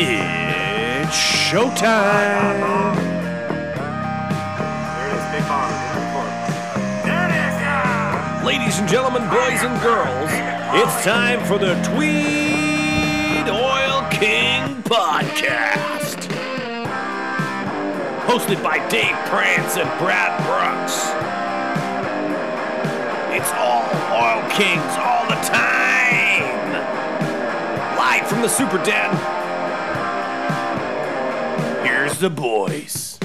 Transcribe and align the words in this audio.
It's 0.00 1.16
showtime. 1.16 2.94
Ladies 8.44 8.78
and 8.78 8.88
gentlemen, 8.88 9.22
boys 9.28 9.60
and 9.64 9.82
girls, 9.82 10.30
it's 10.80 11.04
time 11.04 11.44
for 11.46 11.58
the 11.58 11.74
Tweed 11.82 13.48
Oil 13.48 14.06
King 14.12 14.80
podcast. 14.84 16.28
Hosted 18.28 18.62
by 18.62 18.78
Dave 18.88 19.16
Prance 19.26 19.78
and 19.78 19.90
Brad 19.98 20.38
Brooks. 20.46 21.10
It's 23.34 23.50
all 23.54 23.82
Oil 24.14 24.48
Kings 24.50 24.96
all 24.96 25.26
the 25.26 25.40
time. 25.42 26.46
Live 27.98 28.28
from 28.28 28.42
the 28.42 28.48
Super 28.48 28.78
Den. 28.84 29.37
Here's 32.18 32.34
the 32.34 32.42
boys. 32.42 33.18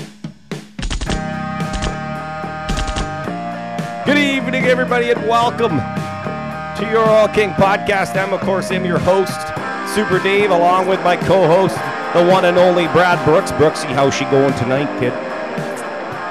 Good 4.05 4.20
evening, 4.20 4.65
everybody, 4.65 5.09
and 5.09 5.27
welcome 5.27 5.77
to 5.77 6.91
your 6.91 7.09
Oil 7.09 7.27
King 7.29 7.51
podcast. 7.51 8.15
I'm, 8.15 8.34
of 8.34 8.41
course, 8.41 8.70
am 8.70 8.85
your 8.85 8.99
host, 8.99 9.48
Super 9.95 10.21
Dave, 10.21 10.51
along 10.51 10.87
with 10.87 11.01
my 11.03 11.17
co-host, 11.17 11.75
the 12.13 12.31
one 12.31 12.45
and 12.45 12.59
only 12.59 12.85
Brad 12.89 13.23
Brooks. 13.25 13.51
Brooksy, 13.53 13.87
how's 13.87 14.13
she 14.13 14.25
going 14.25 14.53
tonight, 14.59 14.99
kid? 14.99 15.13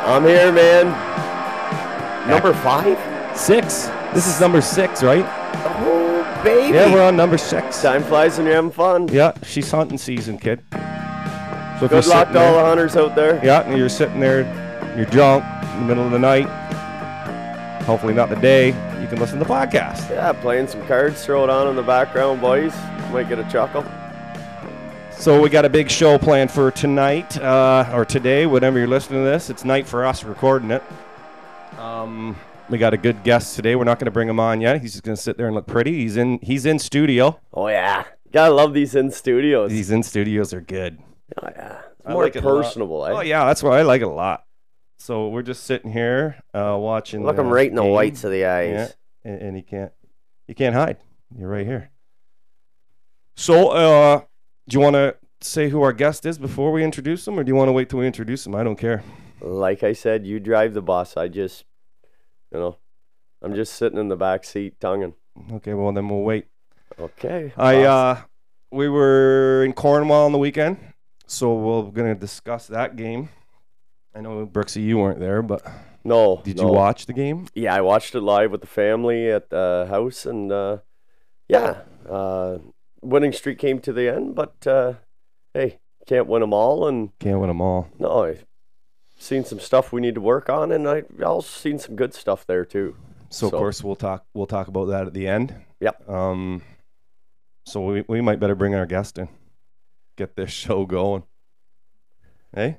I'm 0.06 0.25
here, 0.25 0.53
man. 0.53 0.87
Number 2.29 2.53
five? 2.53 2.97
Six. 3.37 3.87
This 4.15 4.29
is 4.29 4.41
number 4.41 4.61
six, 4.61 5.03
right? 5.03 5.25
Oh, 5.65 6.41
baby. 6.45 6.75
Yeah, 6.75 6.92
we're 6.95 7.03
on 7.03 7.17
number 7.17 7.39
six. 7.39 7.83
Time 7.83 8.05
flies 8.05 8.37
when 8.37 8.47
you're 8.47 8.55
having 8.55 8.70
fun. 8.70 9.09
Yeah, 9.09 9.33
she's 9.42 9.69
hunting 9.69 9.98
season, 9.98 10.39
kid. 10.39 10.62
So 11.83 11.88
Good 11.88 12.06
luck 12.06 12.30
to 12.30 12.38
all 12.38 12.55
the 12.55 12.61
hunters 12.61 12.94
out 12.94 13.16
there. 13.16 13.44
Yeah, 13.44 13.62
and 13.62 13.77
you're 13.77 13.88
sitting 13.88 14.20
there, 14.20 14.42
you're 14.97 15.06
drunk 15.06 15.42
in 15.72 15.80
the 15.80 15.86
middle 15.86 16.05
of 16.05 16.12
the 16.12 16.19
night. 16.20 16.47
Hopefully 17.83 18.14
not 18.14 18.28
the 18.28 18.36
day. 18.36 18.69
You 19.00 19.08
can 19.08 19.19
listen 19.19 19.41
to 19.41 19.44
the 19.44 19.50
podcast. 19.50 20.08
Yeah, 20.08 20.33
playing 20.33 20.69
some 20.69 20.86
cards, 20.86 21.27
throw 21.27 21.42
it 21.42 21.50
on 21.50 21.66
in 21.66 21.75
the 21.75 21.83
background, 21.83 22.41
boys. 22.41 22.72
Might 23.10 23.28
get 23.28 23.41
a 23.41 23.50
chuckle. 23.50 23.84
So 25.10 25.42
we 25.42 25.50
got 25.50 25.64
a 25.64 25.69
big 25.69 25.91
show 25.91 26.19
planned 26.19 26.53
for 26.53 26.70
tonight 26.70 27.36
uh, 27.38 27.91
or 27.92 28.05
today, 28.05 28.47
whenever 28.47 28.78
you're 28.78 28.86
listening 28.86 29.25
to 29.25 29.28
this. 29.28 29.50
It's 29.50 29.64
night 29.64 29.84
for 29.84 30.05
us 30.05 30.22
recording 30.22 30.70
it. 30.70 30.84
Um, 31.78 32.36
we 32.69 32.78
got 32.78 32.94
a 32.94 32.97
good 32.97 33.25
guest 33.25 33.56
today. 33.56 33.75
We're 33.75 33.83
not 33.83 33.98
going 33.98 34.05
to 34.05 34.12
bring 34.12 34.28
him 34.28 34.38
on 34.38 34.60
yet. 34.60 34.80
He's 34.80 34.92
just 34.92 35.03
going 35.03 35.16
to 35.16 35.20
sit 35.20 35.36
there 35.36 35.47
and 35.47 35.56
look 35.56 35.66
pretty. 35.66 35.94
He's 35.94 36.16
in. 36.16 36.38
He's 36.42 36.64
in 36.64 36.78
studio. 36.78 37.41
Oh, 37.53 37.66
yeah. 37.66 38.05
Gotta 38.30 38.55
love 38.55 38.72
these 38.72 38.94
in 38.94 39.10
studios. 39.10 39.72
These 39.72 39.91
in 39.91 40.05
studios 40.05 40.55
are 40.55 40.60
good. 40.60 40.98
Oh, 41.42 41.48
yeah. 41.55 41.80
It's 41.98 42.06
I 42.06 42.12
more 42.12 42.25
like 42.25 42.36
it 42.36 42.44
a 42.44 42.48
lot. 42.48 42.62
personable, 42.62 43.06
eh? 43.06 43.11
Oh 43.12 43.20
yeah, 43.20 43.44
that's 43.44 43.62
why 43.62 43.78
I 43.78 43.83
like 43.83 44.00
it 44.02 44.06
a 44.06 44.11
lot. 44.11 44.44
So 44.98 45.28
we're 45.28 45.42
just 45.42 45.64
sitting 45.64 45.92
here 45.92 46.42
uh, 46.55 46.77
watching. 46.78 47.25
Look 47.25 47.36
the 47.36 47.42
him 47.42 47.50
right 47.50 47.69
in 47.69 47.75
the 47.77 47.83
game. 47.83 47.92
whites 47.92 48.25
of 48.25 48.30
the 48.30 48.44
eyes. 48.44 48.94
Yeah, 49.25 49.30
and, 49.30 49.42
and 49.42 49.56
you 49.56 49.62
can't 49.62 49.92
you 50.48 50.55
can't 50.55 50.75
hide. 50.75 50.98
You're 51.36 51.48
right 51.48 51.66
here. 51.66 51.91
So, 53.36 53.70
uh, 53.70 54.20
do 54.69 54.77
you 54.77 54.80
want 54.80 54.94
to 54.94 55.16
say 55.41 55.69
who 55.69 55.83
our 55.83 55.92
guest 55.92 56.27
is 56.27 56.38
before 56.38 56.70
we 56.72 56.84
introduce 56.84 57.27
him, 57.27 57.38
or 57.38 57.44
do 57.44 57.48
you 57.48 57.56
want 57.56 57.69
to 57.69 57.72
wait 57.72 57.88
till 57.88 57.98
we 58.00 58.06
introduce 58.06 58.47
him? 58.47 58.55
I 58.55 58.62
don't 58.62 58.77
care. 58.77 59.03
Like 59.41 59.83
I 59.83 59.92
said, 59.92 60.27
you 60.27 60.38
drive 60.38 60.75
the 60.75 60.83
bus. 60.83 61.16
I 61.16 61.28
just, 61.28 61.64
you 62.53 62.60
know, 62.60 62.77
I'm 63.41 63.55
just 63.55 63.75
sitting 63.75 63.98
in 63.98 64.08
the 64.08 64.16
back 64.16 64.44
seat 64.44 64.78
tonguing. 64.78 65.14
Okay, 65.55 65.75
well 65.75 65.92
then 65.92 66.08
we'll 66.08 66.20
wait. 66.20 66.47
Okay. 66.98 67.53
I 67.56 67.75
boss. 67.83 68.19
uh, 68.19 68.22
we 68.70 68.88
were 68.88 69.64
in 69.64 69.72
Cornwall 69.72 70.27
on 70.27 70.33
the 70.33 70.38
weekend, 70.38 70.77
so 71.33 71.55
we're 71.55 71.91
gonna 71.91 72.14
discuss 72.14 72.66
that 72.66 72.97
game. 72.97 73.30
I 74.14 74.20
know 74.20 74.47
Brooksy, 74.47 74.82
you 74.82 74.98
weren't 74.98 75.19
there, 75.19 75.41
but 75.41 75.66
no. 76.04 76.43
did 76.44 76.59
no. 76.59 76.66
you 76.66 76.72
watch 76.72 77.06
the 77.06 77.15
game? 77.15 77.48
Yeah, 77.54 77.75
I 77.75 77.81
watched 77.81 78.15
it 78.15 78.20
live 78.20 78.50
with 78.50 78.60
the 78.60 78.66
family 78.66 79.31
at 79.31 79.48
the 79.48 79.87
house, 79.88 80.26
and 80.26 80.53
uh, 80.53 80.78
yeah, 81.48 81.82
uh, 82.09 82.59
winning 83.00 83.32
streak 83.32 83.59
came 83.59 83.81
to 83.81 83.92
the 83.92 84.09
end. 84.15 84.34
But 84.34 84.66
uh, 84.66 84.94
hey, 85.54 85.78
can't 86.06 86.26
win 86.26 86.41
them 86.41 86.53
all, 86.53 86.87
and 86.87 87.19
Can't 87.19 87.41
win 87.41 87.48
them 87.48 87.62
all. 87.62 87.88
no, 87.98 88.25
I've 88.25 88.44
seen 89.19 89.44
some 89.44 89.60
stuff 89.60 89.91
we 89.91 90.03
need 90.03 90.16
to 90.16 90.21
work 90.21 90.50
on, 90.50 90.71
and 90.71 90.87
I 90.87 91.04
also 91.25 91.48
seen 91.48 91.78
some 91.78 91.97
good 91.97 92.12
stuff 92.12 92.47
there 92.47 92.66
too. 92.66 92.97
So, 93.31 93.47
of 93.47 93.54
course 93.54 93.82
we'll 93.82 93.97
talk 93.97 94.26
we'll 94.34 94.47
talk 94.47 94.69
about 94.69 94.87
that 94.87 95.06
at 95.06 95.15
the 95.15 95.26
end. 95.26 95.54
Yep. 95.81 96.06
Um 96.06 96.60
so 97.65 97.81
we, 97.81 98.04
we 98.06 98.21
might 98.21 98.38
better 98.38 98.54
bring 98.54 98.75
our 98.75 98.84
guest 98.84 99.16
in. 99.16 99.28
Get 100.22 100.37
this 100.37 100.53
show 100.53 100.87
going. 100.87 101.25
Hey? 102.55 102.78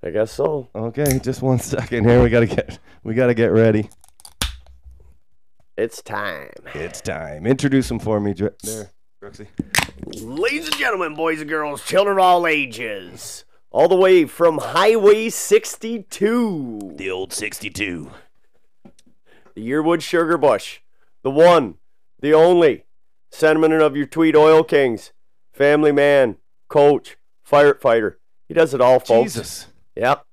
I 0.00 0.10
guess 0.10 0.30
so. 0.30 0.68
Okay, 0.76 1.18
just 1.18 1.42
one 1.42 1.58
second 1.58 2.04
here. 2.08 2.22
We 2.22 2.30
gotta 2.30 2.46
get 2.46 2.78
we 3.02 3.14
gotta 3.14 3.34
get 3.34 3.50
ready. 3.50 3.90
It's 5.76 6.00
time, 6.02 6.52
It's 6.74 7.00
time. 7.00 7.48
Introduce 7.48 7.90
him 7.90 7.98
for 7.98 8.20
me, 8.20 8.32
Dr- 8.32 8.54
there, 8.62 8.92
Brooksy. 9.20 9.48
ladies 10.22 10.66
and 10.68 10.76
gentlemen, 10.76 11.16
boys 11.16 11.40
and 11.40 11.50
girls, 11.50 11.84
children 11.84 12.16
of 12.18 12.22
all 12.22 12.46
ages, 12.46 13.44
all 13.72 13.88
the 13.88 13.96
way 13.96 14.24
from 14.24 14.58
Highway 14.58 15.30
62. 15.30 16.92
The 16.94 17.10
old 17.10 17.32
sixty 17.32 17.70
two. 17.70 18.12
the 19.56 19.68
Yearwood 19.68 20.00
Sugar 20.00 20.38
Bush, 20.38 20.78
the 21.24 21.30
one, 21.32 21.74
the 22.20 22.32
only, 22.32 22.84
sentiment 23.32 23.72
of 23.74 23.96
your 23.96 24.06
Tweed 24.06 24.36
Oil 24.36 24.62
Kings, 24.62 25.12
family 25.52 25.90
man, 25.90 26.36
coach, 26.68 27.16
firefighter. 27.48 28.16
He 28.46 28.54
does 28.54 28.74
it 28.74 28.80
all, 28.80 29.00
folks. 29.00 29.34
Jesus. 29.34 29.66
Yep. 29.96 30.24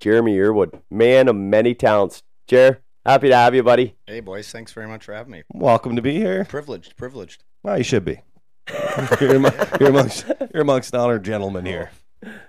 Jeremy 0.00 0.36
Yearwood, 0.36 0.80
man 0.90 1.28
of 1.28 1.34
many 1.34 1.74
talents. 1.74 2.22
Jer, 2.46 2.80
happy 3.04 3.28
to 3.28 3.36
have 3.36 3.54
you, 3.54 3.62
buddy. 3.62 3.96
Hey, 4.06 4.20
boys. 4.20 4.50
Thanks 4.50 4.72
very 4.72 4.86
much 4.86 5.04
for 5.04 5.12
having 5.12 5.32
me. 5.32 5.42
Welcome 5.52 5.96
to 5.96 6.02
be 6.02 6.14
here. 6.14 6.44
Privileged, 6.44 6.96
privileged. 6.96 7.42
Well, 7.64 7.78
you 7.78 7.84
should 7.84 8.04
be. 8.04 8.20
you're, 9.20 9.36
among, 9.36 9.52
you're 9.80 9.88
amongst 9.88 10.26
you're 10.52 10.62
amongst 10.62 10.94
honored 10.94 11.24
gentlemen 11.24 11.64
here. 11.64 11.90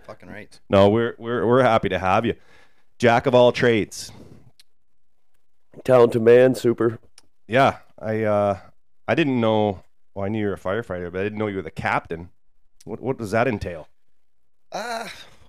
Fucking 0.05 0.29
right. 0.29 0.59
No, 0.69 0.89
we're 0.89 1.15
we're 1.17 1.45
we're 1.45 1.63
happy 1.63 1.89
to 1.89 1.99
have 1.99 2.25
you. 2.25 2.35
Jack 2.99 3.25
of 3.25 3.33
all 3.33 3.51
trades. 3.51 4.11
Talented 5.83 6.21
man, 6.21 6.55
super. 6.55 6.99
Yeah, 7.47 7.77
I 7.97 8.23
uh, 8.23 8.59
I 9.07 9.15
didn't 9.15 9.39
know. 9.39 9.83
Well, 10.13 10.25
I 10.25 10.29
knew 10.29 10.39
you 10.39 10.47
were 10.47 10.53
a 10.53 10.59
firefighter, 10.59 11.11
but 11.11 11.21
I 11.21 11.23
didn't 11.23 11.39
know 11.39 11.47
you 11.47 11.57
were 11.57 11.61
the 11.61 11.71
captain. 11.71 12.29
What 12.85 12.99
what 13.01 13.17
does 13.17 13.31
that 13.31 13.47
entail? 13.47 13.87
Uh, 14.71 15.07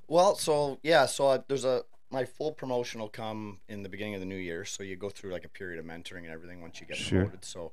well, 0.09 0.35
so 0.35 0.79
yeah, 0.83 1.07
so 1.07 1.29
uh, 1.29 1.39
there's 1.49 1.65
a 1.65 1.83
my 2.11 2.25
full 2.25 2.53
promotion 2.53 3.01
will 3.01 3.09
come 3.09 3.61
in 3.69 3.83
the 3.83 3.89
beginning 3.89 4.15
of 4.15 4.21
the 4.21 4.27
new 4.27 4.37
year. 4.37 4.65
So 4.65 4.83
you 4.83 4.97
go 4.97 5.11
through 5.11 5.33
like 5.33 5.45
a 5.45 5.49
period 5.49 5.79
of 5.79 5.85
mentoring 5.85 6.25
and 6.25 6.31
everything 6.31 6.61
once 6.61 6.81
you 6.81 6.87
get 6.87 6.97
Sure. 6.97 7.21
promoted. 7.21 7.45
So, 7.45 7.71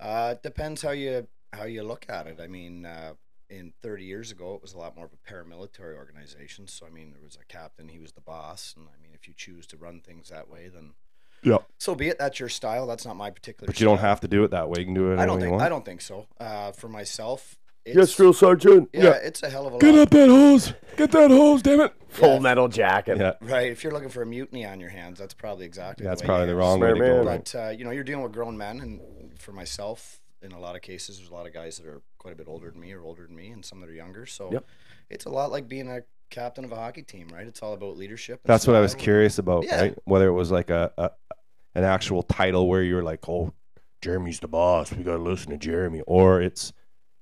uh, 0.00 0.30
it 0.36 0.42
depends 0.42 0.82
how 0.82 0.90
you 0.90 1.28
how 1.52 1.64
you 1.64 1.82
look 1.84 2.06
at 2.08 2.26
it. 2.26 2.40
I 2.40 2.48
mean, 2.48 2.84
uh, 2.84 3.14
in 3.48 3.72
30 3.80 4.04
years 4.04 4.32
ago, 4.32 4.54
it 4.56 4.62
was 4.62 4.72
a 4.72 4.78
lot 4.78 4.96
more 4.96 5.04
of 5.06 5.12
a 5.12 5.32
paramilitary 5.32 5.94
organization. 5.94 6.66
So 6.66 6.84
I 6.86 6.90
mean, 6.90 7.12
there 7.12 7.22
was 7.22 7.38
a 7.40 7.44
captain, 7.44 7.88
he 7.88 8.00
was 8.00 8.12
the 8.12 8.20
boss, 8.20 8.74
and 8.76 8.88
I 8.88 9.00
mean, 9.00 9.12
if 9.14 9.28
you 9.28 9.34
choose 9.36 9.66
to 9.68 9.76
run 9.76 10.00
things 10.00 10.30
that 10.30 10.48
way, 10.50 10.68
then 10.68 10.94
Yeah, 11.44 11.58
so 11.78 11.94
be 11.94 12.08
it. 12.08 12.18
That's 12.18 12.40
your 12.40 12.48
style. 12.48 12.86
That's 12.88 13.04
not 13.06 13.14
my 13.14 13.30
particular. 13.30 13.66
but 13.68 13.78
you 13.78 13.86
don't 13.86 13.98
have 14.00 14.20
to 14.22 14.28
do 14.28 14.42
it 14.42 14.50
that 14.50 14.68
way. 14.68 14.80
You 14.80 14.86
can 14.86 14.94
do 14.94 15.12
it. 15.12 15.20
I 15.20 15.26
don't 15.26 15.38
think. 15.40 15.60
I 15.60 15.68
don't 15.68 15.84
think 15.84 16.00
so. 16.00 16.26
Uh, 16.40 16.72
for 16.72 16.88
myself, 16.88 17.56
it's, 17.86 17.96
Yes, 17.96 18.14
drill 18.16 18.32
sergeant. 18.32 18.90
Yeah, 18.92 19.10
it's 19.12 19.42
a 19.42 19.48
hell 19.50 19.66
of 19.66 19.74
a 19.74 19.78
Get 19.78 19.94
lot. 19.94 20.02
up 20.02 20.10
that 20.10 20.28
hose! 20.28 20.74
Get 20.96 21.10
that 21.12 21.30
hose! 21.30 21.62
Damn 21.62 21.80
it! 21.80 21.92
Full 22.08 22.34
Yeah. 22.34 22.38
metal 22.40 22.68
jacket. 22.68 23.18
Yeah, 23.18 23.32
Right. 23.40 23.70
If 23.70 23.84
you're 23.84 23.92
looking 23.92 24.08
for 24.08 24.22
a 24.22 24.26
mutiny 24.26 24.64
on 24.66 24.80
your 24.80 24.88
hands, 24.90 25.18
that's 25.18 25.34
probably 25.34 25.66
exactly. 25.66 26.04
that's 26.04 26.22
the 26.22 26.24
way 26.24 26.28
probably 26.28 26.46
the 26.46 26.56
wrong 26.56 26.80
way 26.80 26.88
to 26.90 26.96
Smart 26.96 27.10
go. 27.10 27.24
But 27.24 27.54
uh, 27.54 27.68
you 27.70 27.84
know, 27.84 27.90
you're 27.90 28.04
dealing 28.04 28.22
with 28.22 28.32
grown 28.32 28.56
men, 28.56 28.80
and 28.80 29.38
for 29.38 29.52
myself, 29.52 30.20
in 30.42 30.52
a 30.52 30.58
lot 30.60 30.76
of 30.76 30.82
cases, 30.82 31.18
there's 31.18 31.30
a 31.30 31.34
lot 31.34 31.46
of 31.46 31.52
guys 31.52 31.78
that 31.78 31.86
are 31.86 32.02
quite 32.18 32.32
a 32.32 32.36
bit 32.36 32.48
older 32.48 32.70
than 32.70 32.80
me, 32.80 32.92
or 32.92 33.02
older 33.02 33.26
than 33.26 33.36
me, 33.36 33.50
and 33.50 33.64
some 33.64 33.80
that 33.80 33.88
are 33.88 33.94
younger. 33.94 34.26
So 34.26 34.50
Yep. 34.52 34.64
it's 35.10 35.24
a 35.26 35.30
lot 35.30 35.50
like 35.50 35.68
being 35.68 35.88
a 35.90 36.00
captain 36.30 36.64
of 36.64 36.72
a 36.72 36.76
hockey 36.76 37.02
team, 37.02 37.28
right? 37.32 37.46
It's 37.46 37.62
all 37.62 37.72
about 37.74 37.96
leadership. 37.96 38.40
and 38.44 38.48
That's 38.52 38.66
what 38.66 38.74
I 38.76 38.80
was 38.80 38.94
curious 38.94 39.38
about. 39.38 39.64
Yeah. 39.64 39.80
Right? 39.80 39.98
Whether 40.06 40.26
it 40.28 40.32
was 40.32 40.50
like 40.50 40.70
a, 40.70 40.92
a 40.98 41.10
an 41.74 41.84
actual 41.84 42.22
title 42.22 42.66
where 42.68 42.82
you're 42.82 43.02
like, 43.02 43.28
oh, 43.28 43.52
Jeremy's 44.00 44.40
the 44.40 44.48
boss. 44.48 44.90
We 44.92 45.02
gotta 45.04 45.18
listen 45.22 45.50
to 45.50 45.58
Jeremy, 45.58 46.00
or 46.06 46.40
it's 46.40 46.72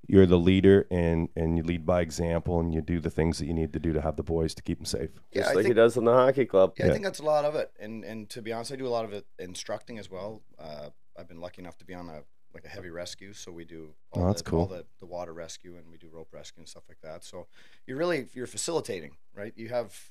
you're 0.09 0.27
the 0.27 0.39
leader 0.39 0.87
and 0.91 1.29
and 1.37 1.57
you 1.57 1.63
lead 1.63 1.85
by 1.87 2.01
example 2.01 2.61
and 2.61 2.73
you 2.75 2.81
do 2.81 3.01
the 3.01 3.11
things 3.11 3.39
that 3.39 3.47
you 3.47 3.55
need 3.55 3.73
to 3.73 3.79
do 3.79 3.93
to 3.93 4.01
have 4.01 4.17
the 4.17 4.23
boys 4.23 4.55
to 4.55 4.63
keep 4.63 4.79
them 4.79 4.85
safe. 4.87 5.11
Yeah, 5.33 5.43
Just 5.43 5.51
I 5.53 5.55
like 5.55 5.67
he 5.67 5.73
does 5.75 5.97
in 5.97 6.05
the 6.05 6.13
hockey 6.13 6.45
club. 6.47 6.75
Yeah, 6.79 6.87
Yeah. 6.87 6.91
I 6.91 6.93
think 6.95 7.05
that's 7.05 7.19
a 7.21 7.25
lot 7.25 7.45
of 7.45 7.55
it. 7.55 7.71
And 7.81 8.05
and 8.05 8.29
to 8.31 8.43
be 8.43 8.53
honest, 8.53 8.73
I 8.73 8.77
do 8.77 8.87
a 8.87 8.89
lot 8.89 9.05
of 9.05 9.13
it 9.13 9.27
instructing 9.39 9.99
as 9.99 10.11
well. 10.11 10.43
Uh, 10.59 10.91
I've 11.19 11.29
been 11.29 11.41
lucky 11.41 11.63
enough 11.63 11.79
to 11.79 11.85
be 11.85 11.95
on 11.95 12.09
a 12.09 12.23
like 12.55 12.65
a 12.65 12.69
heavy 12.69 12.91
rescue, 12.91 13.33
so 13.33 13.51
we 13.51 13.65
do 13.65 13.95
all, 14.13 14.23
Oh, 14.23 14.27
that's 14.29 14.41
the, 14.43 14.51
cool. 14.51 14.61
all 14.61 14.67
the, 14.67 14.85
the 15.01 15.07
water 15.07 15.33
rescue 15.33 15.77
and 15.77 15.91
we 15.91 15.99
do 15.99 16.09
rope 16.13 16.29
rescue 16.33 16.61
and 16.61 16.69
stuff 16.69 16.85
like 16.89 17.01
that. 17.03 17.25
So 17.25 17.47
you're 17.87 17.97
really 17.99 18.29
you're 18.35 18.47
facilitating, 18.47 19.17
right? 19.35 19.53
You 19.57 19.71
have 19.71 20.11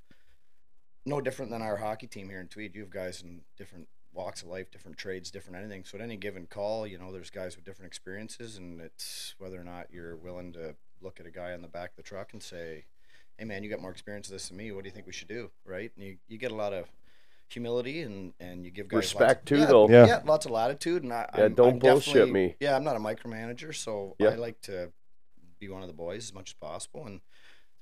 no 1.06 1.22
different 1.22 1.52
than 1.52 1.62
our 1.62 1.78
hockey 1.78 2.08
team 2.08 2.30
here 2.30 2.40
in 2.42 2.48
Tweed. 2.48 2.76
You 2.76 2.82
have 2.82 2.90
guys 2.90 3.22
in 3.22 3.42
different 3.58 3.88
walks 4.14 4.42
of 4.44 4.48
life, 4.50 4.70
different 4.72 4.98
trades, 4.98 5.32
different 5.32 5.58
anything. 5.58 5.84
So 5.86 5.98
at 5.98 6.04
any 6.04 6.18
given 6.18 6.46
call, 6.46 6.86
you 6.86 6.98
know, 6.98 7.12
there's 7.12 7.30
guys 7.30 7.56
with 7.56 7.66
different 7.66 7.88
experiences, 7.88 8.58
and 8.58 8.80
it's 8.80 9.36
whether 9.38 9.60
or 9.60 9.64
not 9.64 9.88
you're 9.92 10.16
willing 10.16 10.54
to 10.54 10.76
look 11.02 11.20
at 11.20 11.26
a 11.26 11.32
guy 11.32 11.54
on 11.54 11.62
the 11.62 11.68
back 11.68 11.92
of 11.92 11.96
the 11.98 12.04
truck 12.04 12.34
and 12.34 12.42
say, 12.42 12.86
"Hey, 13.38 13.46
man, 13.46 13.64
you 13.64 13.70
got 13.70 13.82
more 13.82 13.92
experience 13.92 14.28
of 14.28 14.34
this 14.34 14.48
than 14.50 14.58
me. 14.58 14.72
What 14.72 14.84
do 14.84 14.88
you 14.88 14.94
think 14.94 15.08
we 15.08 15.14
should 15.14 15.28
do?" 15.28 15.52
Right? 15.66 15.92
And 15.98 16.06
you, 16.06 16.18
you 16.28 16.38
get 16.38 16.52
a 16.52 16.56
lot 16.56 16.74
of 16.74 16.86
humility 17.50 18.02
and 18.02 18.34
and 18.40 18.66
you 18.66 18.72
give 18.72 18.88
guys 18.88 18.98
Respect 18.98 19.42
of- 19.42 19.46
too, 19.46 19.58
yeah, 19.62 19.66
though. 19.66 19.90
Yeah. 19.90 20.06
yeah, 20.08 20.22
lots 20.26 20.46
of 20.46 20.52
latitude. 20.52 21.04
And 21.04 21.12
I, 21.14 21.30
Yeah, 21.38 21.46
I'm, 21.46 21.54
don't 21.56 21.74
I'm 21.74 21.80
bullshit 21.80 22.30
me. 22.32 22.56
Yeah, 22.60 22.76
I'm 22.76 22.84
not 22.84 22.96
a 22.96 23.00
micromanager, 23.00 23.76
so 23.76 24.16
Yeah. 24.20 24.30
I 24.30 24.36
like 24.36 24.62
to 24.62 24.92
be 25.60 25.70
one 25.70 25.82
of 25.82 25.88
the 25.88 25.94
boys 25.94 26.24
as 26.26 26.34
much 26.34 26.52
as 26.52 26.54
possible. 26.54 27.06
And 27.06 27.22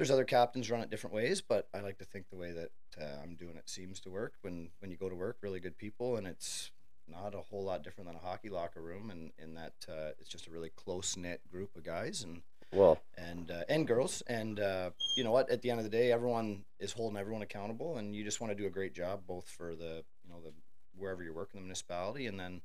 there's 0.01 0.09
other 0.09 0.23
captains 0.23 0.71
run 0.71 0.81
it 0.81 0.89
different 0.89 1.15
ways, 1.15 1.41
but 1.41 1.67
I 1.75 1.81
like 1.81 1.99
to 1.99 2.05
think 2.05 2.31
the 2.31 2.35
way 2.35 2.51
that 2.53 2.71
uh, 2.99 3.21
I'm 3.21 3.35
doing 3.35 3.55
it 3.55 3.69
seems 3.69 3.99
to 3.99 4.09
work. 4.09 4.33
When 4.41 4.69
when 4.79 4.89
you 4.89 4.97
go 4.97 5.07
to 5.07 5.13
work, 5.13 5.37
really 5.41 5.59
good 5.59 5.77
people, 5.77 6.15
and 6.15 6.25
it's 6.25 6.71
not 7.07 7.35
a 7.35 7.37
whole 7.37 7.63
lot 7.63 7.83
different 7.83 8.07
than 8.07 8.15
a 8.15 8.19
hockey 8.19 8.49
locker 8.49 8.81
room, 8.81 9.11
and 9.11 9.29
in 9.37 9.53
that 9.53 9.73
uh, 9.87 10.09
it's 10.19 10.27
just 10.27 10.47
a 10.47 10.49
really 10.49 10.71
close 10.75 11.15
knit 11.15 11.41
group 11.51 11.75
of 11.75 11.83
guys 11.83 12.23
and 12.23 12.41
Well, 12.73 12.99
and 13.15 13.51
uh, 13.51 13.65
and 13.69 13.87
girls. 13.87 14.23
And 14.25 14.59
uh, 14.59 14.89
you 15.15 15.23
know 15.23 15.31
what? 15.31 15.51
At 15.51 15.61
the 15.61 15.69
end 15.69 15.79
of 15.79 15.83
the 15.83 15.91
day, 15.91 16.11
everyone 16.11 16.63
is 16.79 16.93
holding 16.93 17.19
everyone 17.19 17.43
accountable, 17.43 17.97
and 17.97 18.15
you 18.15 18.23
just 18.23 18.41
want 18.41 18.49
to 18.49 18.57
do 18.59 18.65
a 18.65 18.71
great 18.71 18.95
job, 18.95 19.27
both 19.27 19.47
for 19.49 19.75
the 19.75 20.03
you 20.23 20.31
know 20.31 20.41
the 20.43 20.51
wherever 20.97 21.21
you're 21.21 21.31
working, 21.31 21.59
the 21.59 21.61
municipality, 21.61 22.25
and 22.25 22.39
then 22.39 22.61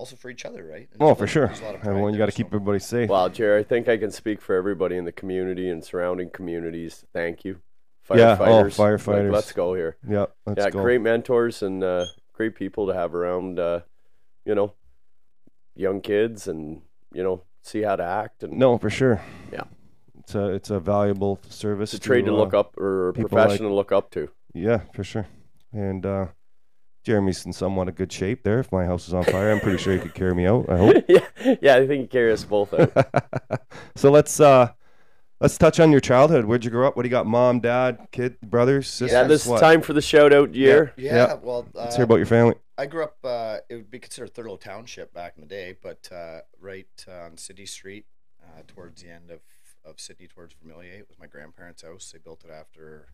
also 0.00 0.16
for 0.16 0.30
each 0.30 0.46
other, 0.46 0.64
right? 0.64 0.88
And 0.92 1.02
Oh, 1.02 1.14
for 1.14 1.26
sure. 1.26 1.44
a 1.44 1.48
lot 1.48 1.74
of 1.74 1.82
pride 1.82 1.90
Everyone, 1.90 2.12
you 2.14 2.18
got 2.18 2.26
to 2.26 2.32
keep 2.32 2.46
everybody 2.46 2.78
safe. 2.78 3.10
Wow, 3.10 3.28
Jerry, 3.28 3.60
I 3.60 3.62
think 3.62 3.86
I 3.86 3.98
can 3.98 4.10
speak 4.10 4.40
for 4.40 4.54
everybody 4.56 4.96
in 4.96 5.04
the 5.04 5.12
community 5.12 5.68
and 5.68 5.84
surrounding 5.84 6.30
communities. 6.30 7.04
Thank 7.12 7.44
you. 7.44 7.60
Yeah, 8.12 8.36
oh, 8.40 8.44
Firefighters. 8.44 8.62
Like, 8.64 8.72
firefighters. 8.72 9.32
let's 9.32 9.52
go 9.52 9.74
here. 9.74 9.96
Yeah, 10.08 10.26
let's 10.46 10.58
yeah, 10.64 10.70
go. 10.70 10.80
great 10.82 11.02
mentors 11.02 11.62
and 11.62 11.84
uh, 11.84 12.06
great 12.32 12.54
people 12.54 12.86
to 12.86 12.94
have 12.94 13.14
around, 13.14 13.60
uh, 13.60 13.80
you 14.46 14.54
know, 14.54 14.72
young 15.76 16.00
kids 16.00 16.48
and, 16.48 16.80
you 17.12 17.22
know, 17.22 17.42
see 17.62 17.82
how 17.82 17.94
to 17.96 18.02
act. 18.02 18.42
And 18.42 18.54
No, 18.54 18.78
for 18.78 18.88
sure. 18.90 19.20
Yeah. 19.52 19.64
It's 20.18 20.34
a 20.34 20.46
it's 20.48 20.70
a 20.70 20.80
valuable 20.80 21.38
service. 21.48 21.92
it's 21.94 22.04
a 22.04 22.08
trade 22.08 22.24
to 22.24 22.32
uh, 22.32 22.36
look 22.36 22.54
up 22.54 22.76
or 22.78 23.10
a 23.10 23.12
people 23.12 23.28
profession 23.28 23.66
to 23.66 23.74
look 23.74 23.92
up 23.92 24.10
to. 24.12 24.30
Yeah, 24.54 24.80
for 24.94 25.04
sure. 25.04 25.26
And 25.72 26.04
uh, 26.06 26.26
Jeremy's 27.02 27.46
in 27.46 27.52
somewhat 27.52 27.88
a 27.88 27.92
good 27.92 28.12
shape 28.12 28.42
there. 28.42 28.58
If 28.58 28.70
my 28.72 28.84
house 28.84 29.08
is 29.08 29.14
on 29.14 29.24
fire, 29.24 29.50
I'm 29.50 29.60
pretty 29.60 29.78
sure 29.78 29.92
he 29.94 29.98
could 29.98 30.14
carry 30.14 30.34
me 30.34 30.46
out. 30.46 30.66
I 30.68 30.76
hope. 30.76 30.96
yeah, 31.08 31.56
yeah, 31.60 31.76
I 31.76 31.86
think 31.86 32.02
you 32.02 32.08
carry 32.08 32.32
us 32.32 32.44
both 32.44 32.74
out. 32.74 32.92
so 33.96 34.10
let's 34.10 34.38
uh 34.38 34.72
let's 35.40 35.56
touch 35.56 35.80
on 35.80 35.90
your 35.90 36.00
childhood. 36.00 36.44
Where'd 36.44 36.64
you 36.64 36.70
grow 36.70 36.86
up? 36.86 36.96
What 36.96 37.02
do 37.04 37.08
you 37.08 37.10
got? 37.10 37.26
Mom, 37.26 37.60
dad, 37.60 38.08
kid, 38.12 38.38
brothers, 38.42 38.86
sisters? 38.88 39.12
yeah, 39.12 39.24
this 39.24 39.44
is 39.44 39.48
what? 39.48 39.60
time 39.60 39.80
for 39.80 39.94
the 39.94 40.02
shout 40.02 40.32
out 40.32 40.54
year. 40.54 40.92
Yeah, 40.96 41.14
Yeah. 41.14 41.34
well, 41.34 41.66
uh, 41.74 41.84
Let's 41.84 41.96
hear 41.96 42.04
about 42.04 42.16
your 42.16 42.26
family. 42.26 42.54
I 42.76 42.86
grew 42.86 43.04
up. 43.04 43.16
Uh, 43.24 43.58
it 43.68 43.76
would 43.76 43.90
be 43.90 43.98
considered 43.98 44.34
Thurlow 44.34 44.58
Township 44.58 45.12
back 45.14 45.34
in 45.36 45.42
the 45.42 45.48
day, 45.48 45.76
but 45.82 46.08
uh, 46.12 46.40
right 46.60 46.86
on 47.08 47.36
City 47.38 47.66
Street, 47.66 48.04
uh, 48.42 48.62
towards 48.66 49.02
the 49.02 49.10
end 49.10 49.30
of, 49.30 49.40
of 49.84 50.00
Sydney, 50.00 50.26
towards 50.26 50.54
Vermilion, 50.62 50.94
it 50.98 51.08
was 51.08 51.18
my 51.18 51.26
grandparents' 51.26 51.82
house. 51.82 52.10
They 52.12 52.18
built 52.18 52.44
it 52.44 52.50
after 52.50 53.08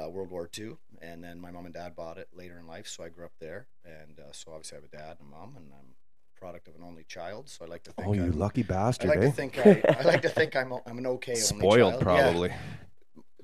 uh, 0.00 0.08
World 0.08 0.30
War 0.30 0.48
II, 0.56 0.76
and 1.00 1.22
then 1.22 1.38
my 1.38 1.50
mom 1.50 1.66
and 1.66 1.74
dad 1.74 1.94
bought 1.94 2.18
it 2.18 2.28
later 2.34 2.58
in 2.58 2.66
life. 2.66 2.86
So 2.86 3.04
I 3.04 3.08
grew 3.08 3.24
up 3.24 3.32
there, 3.40 3.66
and 3.84 4.18
uh, 4.18 4.32
so 4.32 4.52
obviously 4.52 4.78
I 4.78 4.80
have 4.80 4.88
a 4.92 4.96
dad 4.96 5.16
and 5.20 5.28
a 5.28 5.30
mom, 5.30 5.54
and 5.56 5.66
I'm 5.72 5.90
a 6.36 6.38
product 6.40 6.68
of 6.68 6.74
an 6.76 6.82
only 6.82 7.04
child. 7.04 7.48
So 7.48 7.64
I 7.64 7.68
like 7.68 7.82
to 7.84 7.92
think. 7.92 8.08
Oh, 8.08 8.12
you 8.12 8.24
I'm, 8.24 8.32
lucky 8.38 8.62
I 8.62 8.66
bastard, 8.66 9.08
like 9.10 9.18
eh? 9.18 9.26
to 9.26 9.30
think 9.32 9.58
I, 9.66 9.82
I 10.00 10.02
like 10.02 10.22
to 10.22 10.28
think 10.28 10.56
I'm 10.56 10.72
a- 10.72 10.82
I'm 10.86 10.98
an 10.98 11.06
okay 11.06 11.32
only 11.32 11.40
Spoiled, 11.42 11.92
child. 11.94 12.02
Yeah. 12.02 12.04
probably. 12.04 12.52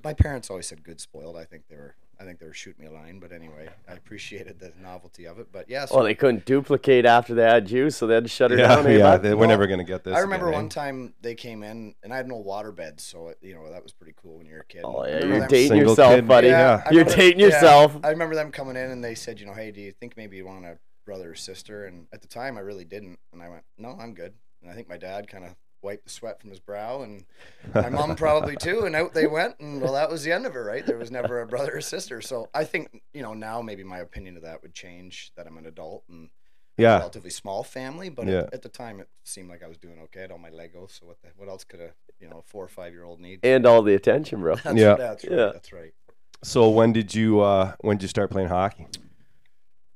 My 0.03 0.13
parents 0.13 0.49
always 0.49 0.65
said 0.67 0.83
good 0.83 0.99
spoiled. 1.01 1.35
I 1.37 1.43
think 1.45 1.63
they 1.69 1.75
were 1.75 1.95
I 2.21 2.25
think 2.25 2.39
they 2.39 2.45
were 2.45 2.53
shooting 2.53 2.83
me 2.83 2.91
a 2.91 2.93
line, 2.93 3.19
but 3.19 3.31
anyway, 3.31 3.69
I 3.87 3.93
appreciated 3.93 4.59
the 4.59 4.73
novelty 4.81 5.25
of 5.25 5.39
it. 5.39 5.47
But 5.53 5.69
yeah, 5.69 5.85
so 5.85 5.95
Well, 5.95 6.03
they 6.03 6.15
couldn't 6.15 6.43
duplicate 6.43 7.05
after 7.05 7.33
they 7.33 7.43
had 7.43 7.71
you, 7.71 7.89
so 7.89 8.07
they 8.07 8.15
had 8.15 8.25
to 8.25 8.29
shut 8.29 8.51
her 8.51 8.57
Yeah, 8.57 8.75
down. 8.75 8.87
eh, 8.87 8.97
yeah. 8.97 9.15
they- 9.17 9.29
we're 9.33 9.41
Well, 9.41 9.49
never 9.49 9.67
gonna 9.67 9.85
get 9.85 10.03
this. 10.03 10.15
I 10.15 10.19
remember 10.19 10.47
again, 10.47 10.53
eh? 10.55 10.61
one 10.63 10.69
time 10.69 11.13
they 11.21 11.33
came 11.35 11.63
in 11.63 11.95
and 12.03 12.11
I 12.13 12.17
had 12.17 12.27
no 12.27 12.35
water 12.35 12.73
beds, 12.73 13.03
so 13.05 13.29
it, 13.29 13.37
you 13.41 13.53
know 13.55 13.69
that 13.71 13.81
was 13.83 13.93
pretty 13.93 14.13
cool 14.21 14.37
when 14.39 14.47
you're 14.47 14.59
a 14.61 14.65
kid. 14.65 14.81
Oh 14.83 15.05
yeah, 15.05 15.23
you're 15.23 15.47
dating 15.47 15.77
yourself, 15.77 16.15
kid, 16.15 16.27
buddy. 16.27 16.47
yeah. 16.49 16.83
I 16.85 16.89
You're 16.91 17.03
remember- 17.05 17.15
dating 17.15 17.39
yeah, 17.39 17.45
yourself. 17.47 17.97
I 18.03 18.09
remember 18.09 18.35
them 18.35 18.51
coming 18.51 18.75
in 18.75 18.91
and 18.91 19.01
they 19.03 19.15
said, 19.15 19.39
you 19.39 19.45
know, 19.45 19.53
hey, 19.53 19.71
do 19.71 19.79
you 19.79 19.93
think 19.93 20.17
maybe 20.17 20.35
you 20.35 20.45
want 20.45 20.65
a 20.65 20.77
brother 21.05 21.31
or 21.31 21.35
sister? 21.35 21.85
And 21.85 22.07
at 22.11 22.21
the 22.21 22.27
time, 22.27 22.57
I 22.57 22.61
really 22.61 22.83
didn't, 22.85 23.17
and 23.31 23.41
I 23.41 23.47
went, 23.47 23.63
no, 23.77 23.97
I'm 23.99 24.13
good. 24.13 24.33
And 24.61 24.69
I 24.69 24.73
think 24.75 24.89
my 24.89 24.97
dad 24.97 25.29
kind 25.29 25.45
of 25.45 25.55
wiped 25.81 26.05
the 26.05 26.09
sweat 26.09 26.39
from 26.41 26.49
his 26.49 26.59
brow, 26.59 27.01
and 27.01 27.25
my 27.73 27.89
mom 27.89 28.15
probably 28.15 28.55
too. 28.55 28.85
And 28.85 28.95
out 28.95 29.13
they 29.13 29.27
went, 29.27 29.59
and 29.59 29.81
well, 29.81 29.93
that 29.93 30.09
was 30.09 30.23
the 30.23 30.31
end 30.31 30.45
of 30.45 30.55
it, 30.55 30.59
right? 30.59 30.85
There 30.85 30.97
was 30.97 31.11
never 31.11 31.41
a 31.41 31.47
brother 31.47 31.77
or 31.77 31.81
sister. 31.81 32.21
So 32.21 32.49
I 32.53 32.63
think 32.63 33.01
you 33.13 33.21
know 33.21 33.33
now 33.33 33.61
maybe 33.61 33.83
my 33.83 33.99
opinion 33.99 34.37
of 34.37 34.43
that 34.43 34.61
would 34.61 34.73
change 34.73 35.31
that 35.35 35.47
I'm 35.47 35.57
an 35.57 35.65
adult 35.65 36.03
and 36.09 36.29
a 36.77 36.81
Yeah, 36.81 36.97
relatively 36.99 37.29
small 37.29 37.63
family. 37.63 38.09
But 38.09 38.27
Yeah. 38.27 38.37
at, 38.39 38.53
at 38.55 38.61
the 38.61 38.69
time, 38.69 38.99
it 38.99 39.09
seemed 39.23 39.49
like 39.49 39.63
I 39.63 39.67
was 39.67 39.77
doing 39.77 39.99
okay. 40.05 40.19
I 40.19 40.21
had 40.23 40.31
all 40.31 40.37
my 40.37 40.49
Legos, 40.49 40.99
so 40.99 41.05
what 41.07 41.21
the, 41.21 41.29
what 41.37 41.49
else 41.49 41.63
could 41.63 41.81
a 41.81 41.91
you 42.19 42.29
know 42.29 42.41
four 42.45 42.63
or 42.63 42.69
five 42.69 42.93
year 42.93 43.03
old 43.03 43.19
need? 43.19 43.39
and 43.43 43.65
all 43.65 43.81
the 43.81 43.95
attention, 43.95 44.41
bro. 44.41 44.55
That's, 44.55 44.77
Yeah. 44.77 44.95
that's 44.95 45.23
right. 45.25 45.37
Yeah. 45.37 45.49
That's 45.53 45.73
right. 45.73 45.93
So 46.43 46.69
when 46.69 46.93
did 46.93 47.13
you 47.13 47.41
uh 47.41 47.73
when 47.81 47.97
did 47.97 48.03
you 48.03 48.07
start 48.09 48.31
playing 48.31 48.49
hockey? 48.49 48.87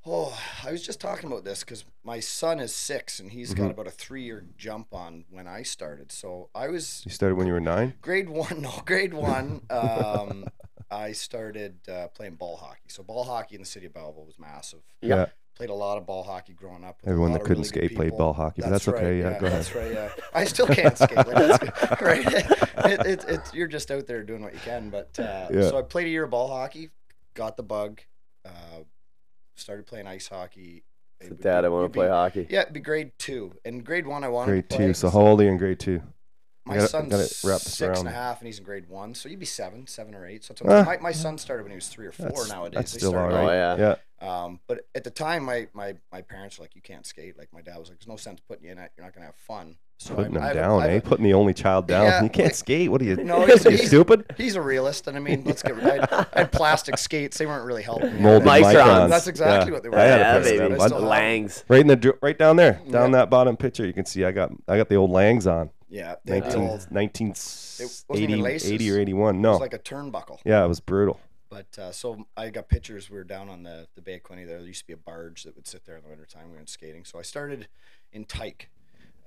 Oh, 0.05 0.37
I 0.65 0.71
was 0.71 0.85
just 0.85 0.99
talking 0.99 1.31
about 1.31 1.45
this 1.45 1.61
because 1.61 1.85
my 2.03 2.19
son 2.19 2.59
is 2.59 2.75
six 2.75 3.19
and 3.19 3.31
he's 3.31 3.53
Mm-hmm. 3.53 3.63
got 3.63 3.71
about 3.71 3.87
a 3.87 3.91
three 3.91 4.23
year 4.23 4.43
jump 4.57 4.93
on 4.93 5.23
when 5.29 5.47
I 5.47 5.63
started. 5.63 6.11
So 6.11 6.49
I 6.53 6.67
was 6.67 7.03
You 7.05 7.11
started 7.11 7.35
when 7.35 7.47
you 7.47 7.53
were 7.53 7.61
nine. 7.61 7.93
grade 8.01 8.27
one. 8.29 8.61
No, 8.61 8.81
grade 8.85 9.13
one. 9.13 9.61
Um, 9.69 10.45
I 10.91 11.13
started 11.13 11.77
uh, 11.89 12.07
playing 12.09 12.35
ball 12.35 12.57
hockey. 12.57 12.87
So 12.89 13.01
ball 13.01 13.23
hockey 13.23 13.55
in 13.55 13.61
the 13.61 13.65
city 13.67 13.85
of 13.87 13.93
Belleville 13.93 14.25
was 14.25 14.37
massive. 14.37 14.81
Yeah. 15.01 15.27
Played 15.55 15.69
a 15.69 15.73
lot 15.73 15.97
of 15.97 16.05
ball 16.05 16.23
hockey 16.23 16.53
growing 16.53 16.83
up. 16.83 16.99
Everyone 17.05 17.31
that 17.31 17.39
couldn't 17.41 17.57
really 17.57 17.63
skate 17.67 17.95
played 17.95 18.17
ball 18.17 18.33
hockey, 18.33 18.61
but 18.61 18.71
that's 18.71 18.87
right, 18.87 19.03
okay, 19.03 19.19
yeah, 19.19 19.39
go 19.39 19.45
ahead. 19.45 19.59
That's 19.59 19.75
right. 19.75 19.91
Yeah, 19.93 20.09
I 20.33 20.45
still 20.45 20.65
can't 20.67 20.97
skate. 20.97 21.15
Like, 21.15 21.27
right? 22.01 22.25
It, 22.27 23.05
it, 23.05 23.25
it, 23.29 23.39
you're 23.53 23.67
just 23.67 23.89
out 23.91 24.07
there 24.07 24.23
doing 24.23 24.41
what 24.41 24.53
you 24.53 24.59
can. 24.59 24.89
But 24.89 25.17
uh, 25.19 25.49
Yeah. 25.51 25.69
so 25.69 25.77
I 25.77 25.83
played 25.83 26.07
a 26.07 26.09
year 26.09 26.23
of 26.23 26.31
ball 26.31 26.47
hockey, 26.47 26.89
got 27.35 27.55
the 27.55 27.61
bug, 27.63 28.01
uh, 28.45 28.49
started 29.55 29.85
playing 29.85 30.07
ice 30.07 30.27
hockey. 30.27 30.83
It 31.21 31.29
would 31.29 31.41
Dad, 31.41 31.61
be- 31.61 31.65
I 31.65 31.69
want 31.69 31.91
to 31.91 31.97
play 31.97 32.07
be- 32.07 32.11
hockey. 32.11 32.47
Yeah, 32.49 32.61
it'd 32.61 32.73
be 32.73 32.79
grade 32.79 33.11
two. 33.17 33.53
And 33.63 33.83
grade 33.85 34.05
one, 34.07 34.23
I 34.23 34.29
wanted 34.29 34.51
Grade 34.51 34.69
to 34.69 34.75
play. 34.77 34.87
two. 34.87 34.93
So 34.93 35.09
how 35.09 35.21
old 35.21 35.39
are 35.41 35.43
you 35.45 35.49
in 35.51 35.57
grade 35.57 35.79
two? 35.79 36.01
My 36.65 36.75
gotta- 36.75 36.87
son's 36.87 37.11
gotta 37.11 37.23
wrap 37.47 37.61
this 37.61 37.75
six 37.75 37.99
and 37.99 38.07
a 38.07 38.11
half, 38.11 38.39
and 38.39 38.47
he's 38.47 38.57
in 38.59 38.63
grade 38.65 38.87
one. 38.87 39.13
So 39.13 39.27
you'd 39.29 39.39
be 39.39 39.45
seven, 39.45 39.85
seven 39.87 40.15
or 40.15 40.25
eight. 40.25 40.43
So 40.45 40.53
it's 40.53 40.61
Ah. 40.65 40.83
my, 40.83 40.97
my 40.97 41.11
son 41.11 41.37
started 41.37 41.63
when 41.63 41.71
he 41.71 41.75
was 41.75 41.87
three 41.89 42.07
or 42.07 42.11
four. 42.13 42.27
That's, 42.29 42.49
nowadays, 42.49 42.75
that's 42.77 42.91
They 42.93 42.99
still 42.99 43.15
all 43.17 43.29
started- 43.29 43.35
right. 43.35 43.43
Oh, 43.45 43.75
yeah. 43.77 43.95
yeah. 44.21 44.45
Um, 44.45 44.59
but 44.67 44.85
at 44.95 45.03
the 45.03 45.11
time, 45.11 45.43
my, 45.43 45.67
my, 45.73 45.95
my 46.11 46.21
parents 46.21 46.57
were 46.57 46.63
like, 46.63 46.75
"You 46.75 46.81
can't 46.81 47.05
skate." 47.05 47.37
Like 47.37 47.51
my 47.51 47.61
dad 47.61 47.77
was 47.77 47.89
like, 47.89 47.99
"There's 47.99 48.07
no 48.07 48.15
sense 48.15 48.39
putting 48.39 48.63
you 48.65 48.71
in 48.71 48.77
it. 48.77 48.91
You're 48.95 49.05
not 49.05 49.13
gonna 49.13 49.25
have 49.25 49.35
fun." 49.35 49.75
So 50.03 50.15
Putting 50.15 50.31
I- 50.31 50.33
them 50.33 50.43
I 50.43 50.47
have 50.47 50.55
down, 50.55 50.81
I 50.81 50.83
have 50.85 50.91
eh? 50.91 50.97
a- 50.97 51.01
Putting 51.01 51.23
the 51.25 51.33
only 51.33 51.53
child 51.53 51.87
down. 51.87 52.05
Yeah, 52.05 52.23
you 52.23 52.29
can't 52.29 52.47
like- 52.47 52.55
skate. 52.55 52.91
What 52.91 53.01
are 53.01 53.05
you? 53.05 53.15
No, 53.23 53.41
he's- 53.45 53.63
you 53.65 53.71
he's- 53.71 53.87
stupid? 53.87 54.25
He's 54.37 54.55
a 54.55 54.61
realist, 54.61 55.07
and 55.07 55.15
I 55.15 55.19
mean, 55.19 55.43
let's 55.45 55.63
get. 55.63 55.73
I 55.77 55.79
had, 55.95 56.11
I 56.11 56.25
had 56.39 56.51
plastic 56.51 56.97
skates; 56.97 57.37
they 57.37 57.45
weren't 57.45 57.65
really 57.65 57.83
helping. 57.83 58.21
Molded 58.21 58.47
Microns. 58.47 58.73
microns. 58.73 59.09
That's 59.09 59.27
exactly 59.27 59.69
Yeah. 59.71 59.73
what 59.73 59.83
they 59.83 59.89
were. 59.89 59.97
I 59.97 60.03
had 60.03 60.19
a 60.19 60.23
yeah, 60.23 60.31
pair 60.33 60.41
baby. 60.43 60.57
them. 60.57 60.73
I 60.73 60.77
bud. 60.77 60.85
still 60.87 60.97
have 60.97 61.01
them. 61.01 61.09
Langs. 61.09 61.65
Right 61.67 61.81
in 61.81 61.87
the 61.87 62.17
right 62.21 62.37
down 62.37 62.55
there, 62.57 62.81
down 62.89 63.11
Yeah. 63.11 63.17
that 63.19 63.29
bottom 63.29 63.55
picture, 63.57 63.85
you 63.85 63.93
can 63.93 64.05
see 64.05 64.23
I 64.25 64.31
got 64.31 64.51
I 64.67 64.77
got 64.77 64.89
the 64.89 64.95
old 64.95 65.11
Langs 65.11 65.47
on. 65.47 65.69
Yeah, 65.89 66.15
they 66.25 66.35
had 66.41 66.45
the 66.51 66.57
19, 66.57 66.61
old- 66.69 66.91
1980 66.91 68.23
even 68.23 68.45
80 68.45 68.91
or 68.91 68.99
81. 68.99 69.35
It 69.35 69.39
No. 69.39 69.51
was 69.51 69.59
like 69.59 69.73
a 69.73 69.79
turnbuckle. 69.79 70.39
yeah, 70.43 70.63
it 70.63 70.67
was 70.67 70.79
brutal. 70.79 71.19
But 71.49 71.77
uh, 71.77 71.91
so 71.91 72.25
I 72.35 72.49
got 72.49 72.67
pictures. 72.67 73.11
We 73.11 73.17
were 73.17 73.23
down 73.23 73.47
on 73.47 73.61
the 73.63 73.87
the 73.95 74.01
Bay 74.01 74.15
of 74.15 74.23
Quinte. 74.23 74.47
There, 74.47 74.57
there 74.57 74.67
used 74.67 74.81
to 74.81 74.87
be 74.87 74.93
a 74.93 74.97
barge 74.97 75.43
that 75.43 75.55
would 75.55 75.67
sit 75.67 75.85
there 75.85 75.95
in 75.97 76.03
the 76.03 76.09
wintertime. 76.09 76.49
We 76.49 76.55
went 76.55 76.69
skating. 76.69 77.05
So 77.05 77.19
I 77.19 77.21
started 77.21 77.67
in 78.11 78.25
Tyke. 78.25 78.69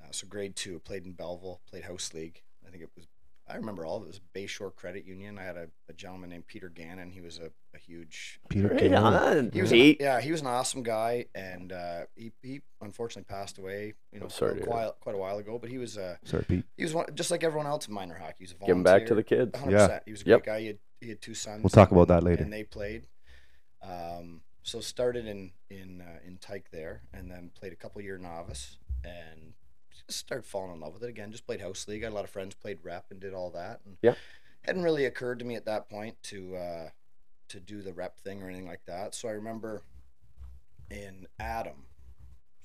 Uh, 0.06 0.12
so 0.12 0.26
grade 0.26 0.54
two, 0.56 0.78
played 0.80 1.04
in 1.04 1.12
Belleville, 1.12 1.60
played 1.68 1.84
house 1.84 2.12
league. 2.14 2.42
I 2.66 2.70
think 2.70 2.82
it 2.82 2.90
was. 2.96 3.06
I 3.48 3.54
remember 3.54 3.86
all 3.86 3.98
of 3.98 4.02
it. 4.02 4.06
It 4.06 4.08
was 4.08 4.20
Bayshore 4.34 4.74
Credit 4.74 5.04
Union. 5.04 5.38
I 5.38 5.44
had 5.44 5.56
a, 5.56 5.68
a 5.88 5.92
gentleman 5.92 6.30
named 6.30 6.48
Peter 6.48 6.68
Gannon. 6.68 7.12
He 7.12 7.20
was 7.20 7.38
a, 7.38 7.52
a 7.76 7.78
huge. 7.78 8.40
Peter 8.48 8.66
Right 8.68 8.78
Gannon. 8.80 9.04
on. 9.04 9.50
He 9.52 9.60
was 9.62 9.70
an, 9.70 9.78
Pete. 9.78 9.98
yeah, 10.00 10.20
he 10.20 10.32
was 10.32 10.40
an 10.40 10.48
awesome 10.48 10.82
guy, 10.82 11.26
and 11.34 11.70
uh, 11.72 12.00
he 12.16 12.32
he 12.42 12.60
unfortunately 12.80 13.32
passed 13.32 13.58
away. 13.58 13.94
You 14.12 14.18
know, 14.18 14.24
I'm 14.26 14.30
sorry 14.30 14.54
to 14.54 14.56
hear 14.58 14.66
quite, 14.66 14.90
quite 15.00 15.14
a 15.14 15.18
while 15.18 15.38
ago. 15.38 15.58
But 15.60 15.70
he 15.70 15.78
was 15.78 15.96
uh, 15.96 16.16
Sorry, 16.24 16.44
Pete. 16.44 16.64
he 16.76 16.82
was 16.82 16.92
one, 16.92 17.06
just 17.14 17.30
like 17.30 17.44
everyone 17.44 17.66
else 17.68 17.86
in 17.86 17.94
minor 17.94 18.14
hockey. 18.16 18.34
He 18.38 18.44
was 18.44 18.52
a 18.52 18.54
volunteer. 18.56 18.74
Give 18.74 18.76
him 18.78 18.82
back 18.82 19.06
to 19.06 19.14
the 19.14 19.22
kids. 19.22 19.52
100%. 19.52 19.70
Yeah. 19.70 19.98
He 20.04 20.10
was 20.10 20.20
a 20.22 20.24
great 20.24 20.32
Yep. 20.32 20.44
guy. 20.44 20.60
He 20.60 20.66
had, 20.66 20.78
he 21.00 21.08
had 21.10 21.20
two 21.22 21.34
sons. 21.34 21.62
We'll 21.62 21.70
talk 21.70 21.92
about 21.92 22.08
that 22.08 22.24
later. 22.24 22.42
And 22.42 22.52
they 22.52 22.64
played. 22.64 23.06
Um, 23.82 24.40
so 24.64 24.80
started 24.80 25.26
in 25.28 25.52
in 25.70 26.00
uh, 26.00 26.18
in 26.26 26.38
Tyke 26.38 26.66
there, 26.72 27.02
and 27.12 27.30
then 27.30 27.52
played 27.54 27.72
a 27.72 27.76
couple 27.76 28.02
year 28.02 28.18
novice, 28.18 28.78
and 29.04 29.52
just 30.06 30.20
started 30.20 30.44
falling 30.46 30.72
in 30.74 30.80
love 30.80 30.94
with 30.94 31.02
it 31.04 31.08
again. 31.10 31.30
Just 31.32 31.46
played 31.46 31.60
house 31.60 31.86
league. 31.88 32.02
I 32.02 32.06
had 32.06 32.12
a 32.12 32.14
lot 32.14 32.24
of 32.24 32.30
friends 32.30 32.54
played 32.54 32.78
rep 32.82 33.06
and 33.10 33.20
did 33.20 33.34
all 33.34 33.50
that. 33.50 33.80
And 33.84 33.96
Yeah. 34.02 34.14
hadn't 34.62 34.82
really 34.82 35.04
occurred 35.04 35.38
to 35.40 35.44
me 35.44 35.54
at 35.56 35.64
that 35.66 35.88
point 35.88 36.22
to 36.24 36.56
uh, 36.56 36.88
to 37.48 37.60
do 37.60 37.82
the 37.82 37.92
rep 37.92 38.18
thing 38.18 38.42
or 38.42 38.48
anything 38.48 38.66
like 38.66 38.84
that. 38.86 39.14
So 39.14 39.28
I 39.28 39.32
remember 39.32 39.82
in 40.90 41.26
Atom. 41.38 41.84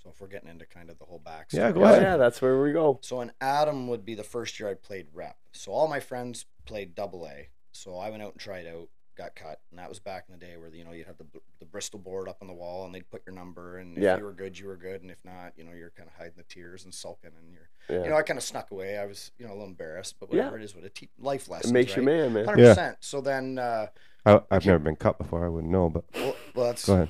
So 0.03 0.10
if 0.10 0.19
we're 0.19 0.27
getting 0.27 0.50
into 0.50 0.65
kind 0.65 0.89
of 0.89 0.98
the 0.98 1.05
whole 1.05 1.19
backstory, 1.24 1.53
Yeah, 1.53 1.71
go 1.71 1.83
ahead. 1.83 2.01
yeah, 2.01 2.17
that's 2.17 2.41
where 2.41 2.60
we 2.62 2.71
go. 2.71 3.00
so 3.03 3.21
in 3.21 3.31
Atom 3.39 3.88
would 3.88 4.03
be 4.03 4.15
the 4.15 4.24
first 4.24 4.60
year 4.60 4.67
I 4.69 4.74
played 4.74 5.07
rep. 5.13 5.38
So 5.51 5.71
all 5.71 5.88
my 5.88 6.00
friends 6.00 6.45
played 6.65 6.95
double 6.95 7.27
A. 7.27 7.50
So 7.71 7.98
I 7.98 8.10
went 8.10 8.24
out 8.24 8.31
and 8.31 8.41
tried 8.41 8.65
out, 8.65 8.89
got 9.15 9.36
cut, 9.36 9.62
and 9.69 9.77
that 9.79 9.89
was 9.89 10.00
back 10.00 10.25
in 10.27 10.33
the 10.38 10.43
day 10.43 10.57
where 10.57 10.74
you 10.74 10.83
know 10.83 10.91
you'd 10.91 11.05
have 11.07 11.17
the, 11.19 11.24
bl- 11.25 11.38
the 11.38 11.50
Bristol 11.72 12.00
board 12.00 12.28
up 12.28 12.38
on 12.42 12.48
the 12.48 12.54
wall, 12.54 12.86
and 12.86 12.94
they'd 12.94 13.10
put 13.10 13.22
your 13.25 13.34
number, 13.36 13.78
and 13.78 13.98
if 13.98 14.04
Yeah. 14.04 14.18
you 14.18 14.24
were 14.24 14.34
good, 14.34 14.58
you 14.60 14.68
were 14.68 14.75
good, 14.78 15.01
and 15.01 15.10
if 15.12 15.24
not, 15.24 15.54
you 15.58 15.63
know, 15.63 15.72
you're 15.74 15.92
kind 15.92 16.08
of 16.10 16.16
hiding 16.16 16.34
the 16.38 16.44
tears 16.44 16.84
and 16.84 16.94
sulking, 16.94 17.32
and 17.40 17.54
you're, 17.54 17.70
Yeah. 17.90 18.04
you 18.04 18.10
know, 18.10 18.18
I 18.18 18.22
kind 18.24 18.38
of 18.38 18.44
snuck 18.44 18.72
away. 18.72 18.98
I 18.98 19.06
was, 19.06 19.32
you 19.38 19.46
know, 19.46 19.51
a 19.51 19.56
little 19.56 19.68
embarrassed, 19.68 20.16
but 20.20 20.30
Yeah. 20.32 20.40
whatever 20.40 20.58
it 20.60 20.63
is, 20.63 20.75
what 20.75 20.84
a 20.84 20.90
te- 20.90 21.10
life 21.20 21.48
lesson. 21.50 21.70
it 21.72 21.74
makes 21.74 21.96
you 21.96 22.01
man, 22.04 22.34
man. 22.34 22.46
Hundred 22.46 22.68
percent. 22.70 22.98
So 23.00 23.22
then, 23.22 23.58
uh, 23.58 23.88
I, 24.25 24.42
I've 24.51 24.66
never 24.66 24.80
been 24.80 24.96
cut 24.98 25.18
before. 25.18 25.46
I 25.46 25.50
wouldn't 25.50 25.72
know, 25.72 25.90
but 25.90 26.04
well, 26.13 26.36
well, 26.56 26.66
that's 26.68 26.86
go 26.86 26.94
ahead. 26.94 27.10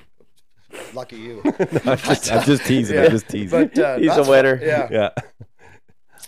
lucky 0.94 1.18
you. 1.18 1.41
I'm, 1.86 1.98
just, 1.98 2.32
I'm 2.32 2.44
just 2.46 2.65
teasing. 2.65 2.96
Yeah. 2.96 3.03
I'm 3.06 3.12
just 3.12 3.27
teasing. 3.27 3.68
But 3.68 3.77
uh, 3.80 3.98
He's 3.98 4.15
a 4.15 4.24
winner. 4.24 4.58
Yeah. 4.62 4.88
yeah. 4.91 5.10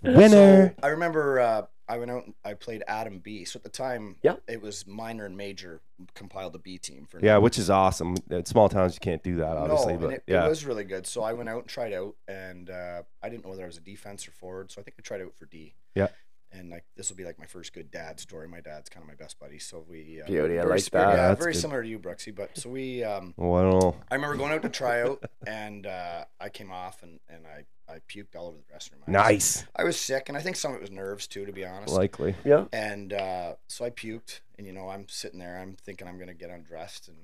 Winner. 0.04 0.70
So 0.70 0.74
I 0.84 0.88
remember 0.90 1.40
uh, 1.40 1.62
I 1.94 1.98
went 1.98 2.10
out 2.10 2.26
and 2.26 2.34
I 2.44 2.56
played 2.56 2.84
Atom 2.88 3.20
B. 3.20 3.46
So 3.46 3.58
at 3.58 3.64
the 3.64 3.70
time, 3.70 4.16
Yeah. 4.24 4.36
it 4.48 4.62
was 4.62 4.88
minor 4.88 5.26
and 5.26 5.38
major 5.38 5.82
compiled 6.16 6.54
the 6.54 6.60
B 6.60 6.78
team 6.80 7.06
for 7.10 7.20
yeah, 7.24 7.38
which 7.38 7.60
is 7.60 7.70
awesome. 7.70 8.16
In 8.32 8.46
small 8.46 8.68
towns, 8.68 8.96
you 8.96 9.00
can't 9.00 9.22
do 9.24 9.36
that, 9.38 9.56
obviously. 9.58 9.94
no, 9.94 10.00
but 10.00 10.14
it, 10.14 10.24
yeah, 10.28 10.46
it 10.46 10.50
was 10.50 10.66
really 10.66 10.84
good. 10.84 11.06
So 11.06 11.22
I 11.24 11.34
went 11.34 11.50
out 11.50 11.60
and 11.60 11.68
tried 11.68 11.94
out, 11.94 12.16
and 12.28 12.70
uh, 12.70 13.04
I 13.22 13.30
didn't 13.30 13.44
know 13.44 13.52
whether 13.52 13.64
I 13.64 13.68
was 13.68 13.78
a 13.78 13.82
defense 13.82 14.28
or 14.28 14.32
forward. 14.32 14.72
So 14.72 14.82
I 14.82 14.84
think 14.84 14.96
I 15.00 15.02
tried 15.02 15.22
out 15.22 15.36
for 15.36 15.46
D. 15.46 15.76
Yeah. 15.96 16.08
And 16.55 16.69
like 16.69 16.83
this 16.95 17.10
will 17.10 17.15
be 17.17 17.25
like 17.25 17.39
my 17.39 17.45
first 17.48 17.74
good 17.74 17.89
dad 17.89 18.19
story. 18.19 18.48
My 18.48 18.62
dad's 18.62 18.88
kind 18.89 19.03
of 19.03 19.07
my 19.07 19.15
best 19.15 19.39
buddy, 19.39 19.57
so 19.60 19.83
we 19.89 20.22
uh, 20.22 20.27
Beauty, 20.27 20.60
I 20.60 20.63
like 20.63 20.81
sp- 20.86 20.93
that. 20.93 21.10
Yeah, 21.10 21.27
That's 21.29 21.39
very 21.39 21.53
good. 21.53 21.60
similar 21.60 21.81
to 21.81 21.88
you, 21.89 21.98
Brooksy. 21.98 22.33
But 22.36 22.55
so 22.57 22.69
we, 22.69 23.03
um, 23.03 23.33
well, 23.38 23.55
I 23.55 23.62
don't 23.63 23.79
know. 23.81 23.95
I 24.12 24.15
remember 24.15 24.38
going 24.38 24.53
out 24.53 24.62
to 24.62 24.69
try 24.69 25.01
out, 25.01 25.24
and 25.48 25.88
uh, 25.88 26.25
I 26.39 26.50
came 26.50 26.72
off 26.72 27.01
and, 27.01 27.19
and 27.27 27.45
I, 27.48 27.65
I 27.91 28.00
puked 28.07 28.36
all 28.36 28.48
over 28.48 28.57
the 28.57 28.63
dressing 28.69 28.93
room. 28.93 29.03
I 29.07 29.12
was- 29.12 29.29
Nice. 29.31 29.65
I 29.75 29.83
was 29.83 30.00
sick, 30.00 30.29
and 30.29 30.38
I 30.38 30.41
think 30.41 30.55
some 30.55 30.72
of 30.72 30.77
it 30.77 30.81
was 30.81 30.91
nerves 30.91 31.25
too, 31.27 31.45
to 31.45 31.51
be 31.51 31.65
honest. 31.65 31.91
Likely. 31.93 32.36
Yeah. 32.45 32.65
And 32.72 33.13
uh, 33.13 33.55
so 33.67 33.83
I 33.86 33.89
puked, 33.89 34.41
and 34.57 34.67
you 34.67 34.74
know, 34.74 34.89
I'm 34.89 35.07
sitting 35.10 35.39
there, 35.39 35.57
I'm 35.60 35.75
thinking 35.75 36.07
I'm 36.07 36.19
gonna 36.19 36.33
get 36.36 36.51
undressed 36.51 37.07
and 37.07 37.17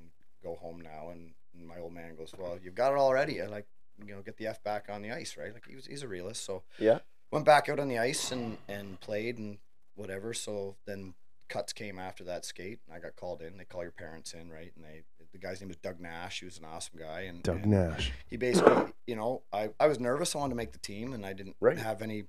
go 0.43 0.55
home 0.55 0.81
now, 0.81 1.09
and, 1.11 1.33
and 1.55 1.67
my 1.67 1.77
old 1.77 1.93
man 1.93 2.15
goes, 2.15 2.33
"Well, 2.37 2.57
you've 2.63 2.73
got 2.75 2.93
it 2.93 2.97
already. 2.97 3.41
I 3.41 3.45
like, 3.45 3.67
you 4.03 4.15
know, 4.15 4.21
get 4.21 4.37
the 4.37 4.47
f 4.47 4.63
back 4.63 4.87
on 4.89 5.01
the 5.03 5.11
ice, 5.11 5.37
right?" 5.37 5.53
Like 5.53 5.67
he 5.67 5.75
was, 5.75 5.85
he's 5.85 6.01
a 6.01 6.07
realist, 6.07 6.43
so 6.45 6.63
Yeah. 6.79 6.99
Went 7.31 7.45
back 7.45 7.69
out 7.69 7.79
on 7.79 7.87
the 7.87 7.97
ice 7.99 8.31
and 8.31 8.57
and 8.67 8.99
played 8.99 9.37
and 9.37 9.57
whatever. 9.95 10.33
So 10.33 10.75
then 10.85 11.13
cuts 11.47 11.73
came 11.73 11.97
after 11.99 12.23
that 12.25 12.45
skate, 12.45 12.79
and 12.87 12.95
I 12.95 12.99
got 12.99 13.15
called 13.15 13.41
in. 13.41 13.57
They 13.57 13.65
call 13.65 13.81
your 13.83 13.91
parents 13.91 14.33
in, 14.33 14.49
right? 14.51 14.71
And 14.75 14.85
they, 14.85 15.01
the 15.31 15.37
guy's 15.39 15.59
name 15.61 15.67
was 15.69 15.77
Doug 15.77 15.99
Nash. 15.99 16.39
He 16.39 16.45
was 16.45 16.57
an 16.59 16.65
awesome 16.65 16.99
guy, 16.99 17.21
and 17.21 17.41
Doug 17.43 17.63
and 17.63 17.71
Nash. 17.71 18.11
he 18.29 18.37
basically, 18.37 18.91
you 19.07 19.15
know, 19.15 19.41
I, 19.51 19.69
I 19.79 19.87
was 19.87 19.99
nervous. 19.99 20.35
I 20.35 20.39
wanted 20.39 20.51
to 20.51 20.57
make 20.57 20.71
the 20.73 20.79
team, 20.79 21.13
and 21.13 21.25
I 21.25 21.33
didn't 21.33 21.55
Right. 21.59 21.77
have 21.77 22.01
any 22.01 22.25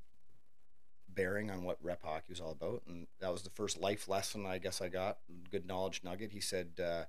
bearing 1.12 1.50
on 1.50 1.64
what 1.64 1.76
rep 1.83 2.02
hockey 2.02 2.26
was 2.30 2.40
all 2.40 2.52
about. 2.52 2.83
And 2.88 3.07
that 3.21 3.33
was 3.33 3.42
the 3.42 3.50
first 3.50 3.78
life 3.78 4.09
lesson 4.09 4.47
I 4.47 4.59
guess 4.59 4.80
I 4.80 4.88
got. 4.88 5.19
Good 5.50 5.66
knowledge 5.66 6.00
nugget. 6.04 6.33
He 6.33 6.40
said, 6.40 6.69
uh, 6.83 7.04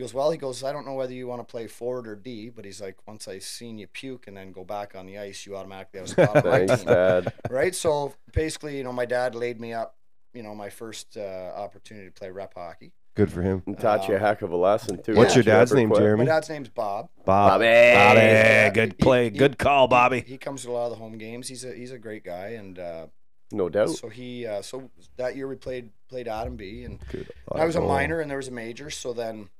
he 0.00 0.02
goes, 0.02 0.14
well, 0.14 0.30
he 0.30 0.38
goes, 0.38 0.64
I 0.64 0.72
don't 0.72 0.86
know 0.86 0.94
whether 0.94 1.12
you 1.12 1.26
want 1.26 1.40
to 1.40 1.44
play 1.44 1.66
forward 1.66 2.08
or 2.08 2.16
D, 2.16 2.48
but 2.48 2.64
he's 2.64 2.80
like, 2.80 2.96
once 3.06 3.28
I 3.28 3.38
seen 3.38 3.76
you 3.76 3.86
puke 3.86 4.28
and 4.28 4.34
then 4.36 4.50
go 4.50 4.64
back 4.64 4.94
on 4.96 5.04
the 5.04 5.18
ice, 5.18 5.44
you 5.44 5.54
automatically 5.58 6.00
have 6.00 6.08
a 6.08 6.10
spot 6.10 6.36
on 6.36 6.50
my 6.50 6.66
Thanks, 6.66 6.76
team. 6.84 6.86
Dad. 6.94 7.32
Right. 7.50 7.74
So 7.74 8.14
basically, 8.32 8.78
you 8.78 8.82
know, 8.84 8.94
my 8.94 9.04
dad 9.04 9.34
laid 9.34 9.60
me 9.60 9.74
up, 9.74 9.96
you 10.32 10.42
know, 10.42 10.54
my 10.54 10.70
first 10.70 11.18
uh, 11.18 11.52
opportunity 11.54 12.06
to 12.06 12.12
play 12.12 12.30
rep 12.30 12.54
hockey. 12.54 12.92
Good 13.14 13.30
for 13.30 13.42
him. 13.42 13.62
And 13.66 13.78
taught 13.78 14.08
you 14.08 14.14
a 14.14 14.16
Um, 14.16 14.22
heck 14.22 14.40
of 14.40 14.52
a 14.52 14.56
lesson 14.56 15.02
too. 15.02 15.16
What's 15.16 15.32
Yeah. 15.34 15.42
your 15.42 15.44
dad's 15.44 15.74
name, 15.74 15.90
My 15.90 15.96
Jeremy? 15.98 16.24
My 16.24 16.30
dad's 16.30 16.48
name's 16.48 16.70
Bob. 16.70 17.10
Bob. 17.26 17.60
Bobby. 17.60 17.66
Bobby. 17.94 18.70
Good 18.72 18.92
He- 18.96 19.04
play. 19.04 19.24
he- 19.24 19.36
Good 19.36 19.58
call, 19.58 19.86
Bobby. 19.86 20.20
He, 20.22 20.32
he 20.32 20.38
comes 20.38 20.62
to 20.62 20.70
a 20.70 20.72
lot 20.72 20.84
of 20.86 20.92
the 20.92 20.96
home 20.96 21.18
games. 21.18 21.46
He's 21.46 21.62
a 21.66 21.74
he's 21.74 21.92
a 21.92 21.98
great 21.98 22.24
guy, 22.24 22.50
and 22.50 22.78
uh, 22.78 23.06
No 23.52 23.68
doubt. 23.68 23.90
so 23.90 24.08
he 24.08 24.46
uh, 24.46 24.62
so 24.62 24.90
that 25.18 25.36
year 25.36 25.46
we 25.46 25.56
played 25.56 25.90
played 26.08 26.26
Atom 26.26 26.56
B, 26.56 26.84
and 26.84 27.00
Good. 27.10 27.30
I 27.52 27.66
was 27.66 27.76
a 27.76 27.80
Oh. 27.80 27.86
minor, 27.86 28.20
and 28.20 28.30
there 28.30 28.38
was 28.38 28.48
a 28.48 28.52
major. 28.52 28.88
So 28.88 29.12
then, 29.12 29.50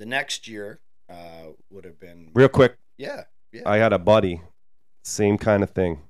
the 0.00 0.06
next 0.06 0.48
year 0.48 0.80
uh, 1.08 1.50
would 1.70 1.84
have 1.84 2.00
been 2.00 2.30
Real 2.34 2.48
quick, 2.48 2.76
yeah 2.98 3.24
yeah 3.52 3.62
I 3.66 3.76
had 3.76 3.92
a 3.92 3.98
buddy, 3.98 4.40
same 5.04 5.38
kind 5.38 5.62
of 5.62 5.70
thing. 5.70 6.00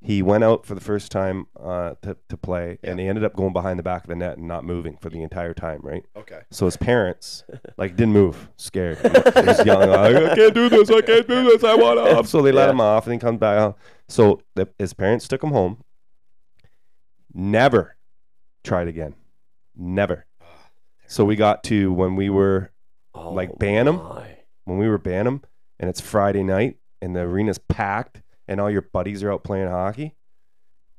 He 0.00 0.20
went 0.22 0.44
out 0.44 0.66
for 0.66 0.74
the 0.74 0.82
first 0.82 1.10
time 1.10 1.46
uh, 1.58 1.94
to, 2.02 2.16
to 2.28 2.36
play, 2.36 2.78
and 2.84 3.00
he 3.00 3.06
ended 3.08 3.24
up 3.24 3.34
going 3.34 3.54
behind 3.54 3.78
the 3.78 3.82
back 3.82 4.04
of 4.04 4.08
the 4.08 4.14
net 4.16 4.36
and 4.36 4.46
not 4.46 4.62
moving 4.62 4.98
for 4.98 5.08
the 5.08 5.22
entire 5.22 5.54
time, 5.54 5.80
right? 5.82 6.04
okay 6.14 6.42
So 6.50 6.66
his 6.66 6.76
parents, 6.76 7.42
like, 7.78 7.96
didn't 7.96 8.12
move, 8.12 8.50
scared. 8.56 8.98
He 8.98 9.46
was 9.46 9.64
yelling, 9.64 9.88
I 9.90 10.34
can't 10.34 10.54
do 10.54 10.68
this, 10.68 10.90
I 10.90 11.00
can't 11.00 11.26
do 11.26 11.44
this, 11.44 11.64
I 11.64 11.74
want 11.74 11.98
off. 11.98 12.28
So 12.28 12.42
they 12.42 12.52
let 12.52 12.66
Yeah. 12.66 12.70
him 12.72 12.80
off, 12.82 13.06
and 13.06 13.14
he 13.14 13.18
comes 13.18 13.40
back. 13.40 13.74
So 14.08 14.42
the, 14.54 14.68
his 14.78 14.92
parents 14.92 15.26
took 15.26 15.42
him 15.42 15.50
home. 15.52 15.82
Never 17.32 17.96
tried 18.62 18.88
again. 18.88 19.14
Never. 19.74 20.26
So 21.06 21.24
we 21.24 21.34
got 21.36 21.64
to 21.64 21.92
when 21.92 22.14
we 22.14 22.28
were 22.28 22.70
Oh 23.24 23.32
like 23.32 23.58
Bantam? 23.58 23.98
Oh 24.00 24.14
my. 24.14 24.36
when 24.64 24.78
we 24.78 24.88
were 24.88 24.98
Bantam 24.98 25.42
and 25.80 25.88
it's 25.90 26.00
Friday 26.00 26.42
night 26.42 26.76
and 27.02 27.14
the 27.16 27.20
arena's 27.20 27.58
packed 27.58 28.22
and 28.48 28.60
all 28.60 28.70
your 28.70 28.82
buddies 28.82 29.22
are 29.22 29.32
out 29.32 29.44
playing 29.44 29.68
hockey, 29.68 30.14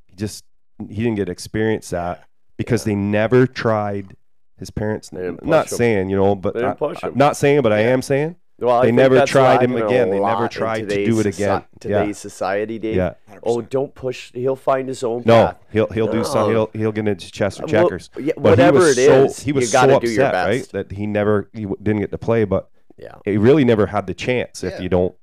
he 0.06 0.16
just 0.16 0.44
he 0.90 0.96
didn't 1.04 1.16
get 1.16 1.26
to 1.26 1.32
experience 1.32 1.90
that 1.92 2.28
because 2.58 2.84
they 2.84 2.96
never 2.96 3.46
tried 3.48 4.16
his 4.58 4.70
parents. 4.70 5.10
They 5.10 5.20
didn't 5.22 5.46
him. 5.72 5.78
saying, 5.78 6.10
you 6.10 6.16
know, 6.16 6.36
but 6.36 6.56
I- 6.64 6.76
I'm 7.04 7.18
not 7.18 7.38
saying, 7.38 7.62
but 7.62 7.72
I 7.74 7.80
am 7.82 8.02
saying. 8.02 8.36
Well, 8.58 8.82
They 8.84 8.92
never 8.94 9.26
tried 9.26 9.62
him 9.64 9.76
again. 9.76 10.10
They 10.10 10.20
never 10.20 10.48
tried 10.48 10.88
to 10.90 11.06
do 11.06 11.20
it 11.20 11.26
soci- 11.26 11.36
again. 11.36 11.48
Yeah. 11.50 11.62
Today's 11.80 12.18
society, 12.18 12.80
Dave. 12.80 12.96
Yeah. 12.96 13.14
100%. 13.30 13.40
Oh, 13.44 13.62
don't 13.62 13.94
push. 13.94 14.32
He'll 14.34 14.56
find 14.56 14.88
his 14.88 15.04
own 15.04 15.24
No, 15.26 15.48
path. 15.48 15.58
he'll 15.72 15.88
he'll 15.88 16.08
do 16.12 16.24
some. 16.24 16.50
He'll 16.52 16.70
he'll 16.74 16.92
get 16.94 17.08
into 17.08 17.30
chess 17.32 17.60
or 17.60 17.64
Uh, 17.64 17.68
well, 17.72 17.84
checkers. 17.84 18.10
yeah, 18.18 18.34
whatever 18.38 18.80
he 18.80 18.86
was 18.86 18.98
it 18.98 19.06
so, 19.08 19.24
is, 19.26 19.40
he 19.42 19.52
was 19.52 19.68
you 19.68 19.74
got 19.74 19.90
so 19.90 20.00
to 20.00 20.06
do 20.08 20.12
your 20.14 20.26
upset, 20.26 20.48
right? 20.48 20.70
That 20.72 20.92
he 20.94 21.06
never 21.06 21.50
he 21.54 21.66
didn't 21.66 22.00
get 22.00 22.12
to 22.12 22.18
play, 22.18 22.46
but 22.46 22.70
Yeah. 22.98 23.16
he 23.26 23.38
really 23.38 23.66
never 23.66 23.88
had 23.88 24.08
the 24.08 24.14
chance 24.14 24.64
if 24.64 24.74
Yeah. 24.76 24.82
you 24.82 24.88
don't, 24.90 25.14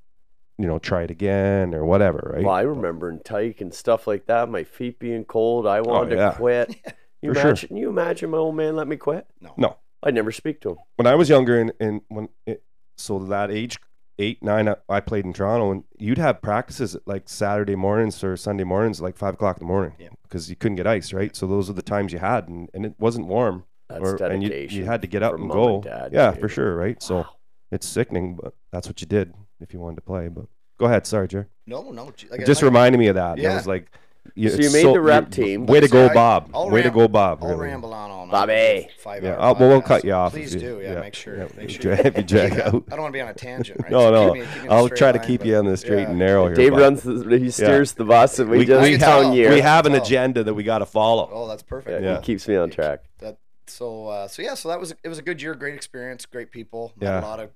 you 0.59 0.67
know, 0.67 0.79
try 0.79 1.03
it 1.05 1.11
again 1.11 1.75
or 1.75 1.87
whatever, 1.87 2.33
right? 2.35 2.45
Well, 2.45 2.55
I 2.55 2.63
remember 2.63 3.09
in 3.11 3.21
Tyke 3.21 3.63
and 3.63 3.73
stuff 3.73 4.07
like 4.07 4.27
that, 4.27 4.51
my 4.51 4.63
feet 4.65 4.99
being 4.99 5.25
cold. 5.25 5.67
I 5.67 5.81
wanted 5.81 6.19
Oh, 6.19 6.23
yeah. 6.23 6.31
to 6.33 6.37
quit. 6.37 6.77
You 7.23 7.33
For 7.35 7.41
sure. 7.41 7.51
imagine? 7.51 7.77
You 7.77 7.89
imagine 7.89 8.31
my 8.31 8.39
old 8.39 8.57
man 8.57 8.75
let 8.75 8.89
me 8.89 8.97
quit? 8.97 9.25
no 9.41 9.55
No. 9.57 9.77
I'd 10.03 10.13
never 10.13 10.33
speak 10.33 10.61
to 10.63 10.71
him. 10.71 10.77
when 10.97 11.07
I 11.07 11.15
was 11.15 11.29
younger 11.29 11.59
and, 11.61 11.73
and 11.79 12.01
when 12.09 12.29
it, 12.47 12.65
so 13.03 13.19
that 13.19 13.51
age 13.51 13.79
eight 14.19 14.43
nine 14.43 14.69
I- 14.69 14.77
I 14.89 15.01
played 15.01 15.25
in 15.25 15.33
Toronto 15.33 15.71
and 15.73 15.85
you'd 15.99 16.19
have 16.19 16.41
practices 16.43 16.95
at 16.95 17.03
like 17.07 17.29
Saturday 17.29 17.75
mornings 17.75 18.23
or 18.23 18.37
Sunday 18.37 18.65
mornings 18.65 19.01
like 19.01 19.17
five 19.17 19.35
o'clock 19.35 19.57
in 19.57 19.67
the 19.67 19.73
morning 19.73 19.95
Yeah. 19.99 20.09
because 20.23 20.49
you 20.51 20.57
couldn't 20.57 20.77
get 20.77 20.87
ice 20.87 21.13
right 21.13 21.35
so 21.35 21.47
those 21.47 21.69
are 21.69 21.73
the 21.73 21.83
times 21.83 22.13
you 22.13 22.19
had 22.19 22.49
and, 22.49 22.69
and 22.75 22.85
it 22.87 22.95
wasn't 22.99 23.27
warm 23.27 23.65
That's 23.89 24.03
or, 24.03 24.23
and 24.25 24.43
you, 24.43 24.51
you 24.71 24.85
had 24.85 25.01
to 25.03 25.09
get 25.09 25.23
up 25.23 25.35
and 25.35 25.51
go 25.51 25.77
and 25.77 25.85
dad, 25.85 26.13
yeah 26.13 26.31
Dave. 26.31 26.41
for 26.41 26.49
sure 26.49 26.77
right 26.77 27.03
so 27.03 27.17
Wow. 27.19 27.37
it's 27.71 27.87
sickening 27.89 28.37
but 28.41 28.55
that's 28.71 28.87
what 28.87 29.01
you 29.01 29.07
did 29.07 29.35
if 29.61 29.73
you 29.73 29.81
wanted 29.81 29.97
to 29.97 30.03
play 30.03 30.29
but 30.29 30.45
go 30.79 30.87
ahead 30.87 31.07
sorry 31.07 31.27
Jer 31.29 31.49
no 31.67 31.91
no 31.91 32.05
like 32.31 32.41
it 32.41 32.47
just 32.47 32.63
like- 32.63 32.69
reminded 32.71 32.99
me 32.99 33.09
of 33.09 33.15
that 33.17 33.39
and 33.39 33.41
I 33.47 33.51
Yeah. 33.51 33.57
was 33.57 33.67
like 33.67 33.91
So 34.25 34.31
you 34.37 34.49
it's 34.49 34.73
made 34.73 34.87
the 34.87 35.01
rep 35.01 35.31
team. 35.31 35.67
way 35.67 35.81
to 35.81 35.89
go 35.89 36.07
I- 36.07 36.15
Bob 36.15 36.51
I'll 36.55 36.71
way 36.71 36.81
to 36.83 36.91
go 36.91 37.07
Bob 37.09 37.43
I'll 37.43 37.51
really. 37.51 37.61
ramble 37.69 37.93
on 37.93 38.11
all 38.11 38.25
night. 38.27 38.33
Bobby. 38.33 38.89
Five 38.99 39.25
Yeah, 39.25 39.33
hour 39.33 39.55
well, 39.55 39.69
we'll 39.69 39.83
podcast, 39.83 39.87
cut 39.87 40.05
you 40.05 40.13
off 40.13 40.33
Please 40.33 40.55
you- 40.55 40.61
do. 40.61 40.81
Yeah, 40.83 40.93
yeah, 40.95 41.01
make 41.01 41.15
sure. 41.15 41.37
yeah, 41.37 41.49
Make 41.57 41.71
sure. 41.71 41.91
you 41.91 41.97
drag- 41.97 42.07
if 42.07 42.17
you 42.17 42.23
drag 42.23 42.53
Yeah, 42.57 42.67
out. 42.69 42.85
I 42.87 42.91
don't 42.91 43.01
want 43.03 43.13
to 43.13 43.17
be 43.17 43.21
on 43.21 43.29
a 43.29 43.35
tangent, 43.35 43.81
right? 43.83 43.91
no 43.93 44.01
So 44.01 44.11
no 44.11 44.33
keep 44.33 44.43
me- 44.43 44.47
keep 44.49 44.55
me 44.57 44.61
in 44.63 44.69
a 44.71 44.75
I'll 44.75 44.87
straight 44.87 44.99
try 44.99 45.13
to 45.13 45.19
line, 45.19 45.27
keep 45.27 45.41
but- 45.41 45.47
you 45.49 45.57
on 45.57 45.65
the 45.67 45.77
straight 45.77 46.03
yeah. 46.03 46.09
and 46.11 46.19
narrow 46.19 46.47
here 46.47 46.55
Dave 46.55 46.71
Bob. 46.71 46.81
runs. 46.81 47.03
The, 47.03 47.39
he 47.39 47.51
steers 47.51 47.93
the 47.93 48.05
bus, 48.05 48.39
and 48.39 48.49
we, 48.49 48.59
We- 48.59 48.65
just 48.65 48.83
we- 48.91 48.97
count 48.99 49.31
we 49.35 49.49
we 49.49 49.61
have 49.61 49.87
an 49.87 49.95
agenda 49.95 50.45
that 50.45 50.55
we 50.55 50.63
got 50.63 50.79
to 50.79 50.87
follow 50.87 51.29
Oh, 51.31 51.49
that's 51.49 51.63
perfect. 51.63 52.03
Yeah, 52.03 52.13
Yeah. 52.13 52.17
He 52.21 52.23
keeps 52.25 52.47
me 52.49 52.57
on 52.57 52.71
track. 52.71 53.01
That 53.19 53.37
so 53.67 54.07
uh, 54.09 54.29
so 54.29 54.41
yeah. 54.41 54.55
So 54.55 54.69
that 54.71 54.81
was 54.81 54.95
it 55.03 55.09
was 55.09 55.19
a 55.19 55.23
good 55.23 55.43
year, 55.43 55.55
great 55.55 55.75
experience, 55.75 56.25
great 56.27 56.51
people. 56.51 56.93
Met 56.99 57.07
Yeah. 57.07 57.21
a 57.21 57.23
lot 57.23 57.41
of 57.41 57.51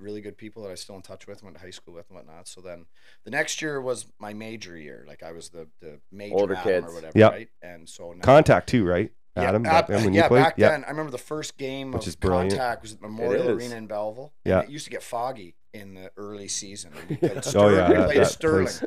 really 0.00 0.20
good 0.20 0.36
people 0.38 0.62
that 0.64 0.70
I 0.72 0.74
still 0.74 0.96
in 0.96 1.02
touch 1.02 1.26
with, 1.26 1.42
went 1.42 1.56
to 1.56 1.62
high 1.62 1.70
school 1.70 1.94
with 1.94 2.08
and 2.08 2.16
whatnot. 2.16 2.48
So 2.48 2.60
then 2.60 2.86
the 3.24 3.30
next 3.30 3.60
year 3.62 3.80
was 3.80 4.06
my 4.18 4.32
major 4.34 4.76
year. 4.76 5.04
Like 5.06 5.22
I 5.22 5.32
was 5.32 5.50
the 5.50 5.68
the 5.80 6.00
major 6.10 6.34
Older 6.34 6.54
Atom 6.54 6.72
kids. 6.72 6.86
or 6.86 6.94
whatever, 6.94 7.18
Yep. 7.18 7.32
right? 7.32 7.48
And 7.62 7.88
so 7.88 8.12
now, 8.12 8.22
contact 8.22 8.68
too 8.68 8.84
right 8.84 9.12
Yeah, 9.36 9.42
Atom 9.50 9.66
uh, 9.66 9.68
back 9.70 9.86
then 9.88 10.04
when 10.04 10.14
yeah, 10.14 10.22
you 10.24 10.28
played 10.28 10.42
back 10.44 10.54
yeah 10.56 10.70
then, 10.70 10.84
I 10.84 10.90
remember 10.90 11.10
the 11.12 11.18
first 11.18 11.56
game 11.58 11.92
Which 11.92 12.02
of 12.02 12.08
is 12.08 12.16
brilliant. 12.16 12.50
contact 12.50 12.82
was 12.82 12.92
at 12.94 13.00
Memorial. 13.02 13.50
Arena 13.50 13.76
in 13.76 13.86
Belleville. 13.86 14.32
Yeah. 14.44 14.60
and 14.60 14.68
it 14.68 14.72
used 14.72 14.84
to 14.86 14.90
get 14.90 15.02
foggy 15.02 15.54
in 15.72 15.94
the 15.94 16.10
early 16.16 16.48
season. 16.48 16.90
We 17.08 17.16
played 17.16 17.36
Oh, 17.36 17.40
Stirling, 17.42 17.76
yeah, 17.76 17.88
we 17.90 17.94
played 18.06 18.16
that 18.22 18.26
Stirling, 18.26 18.66
place. 18.66 18.84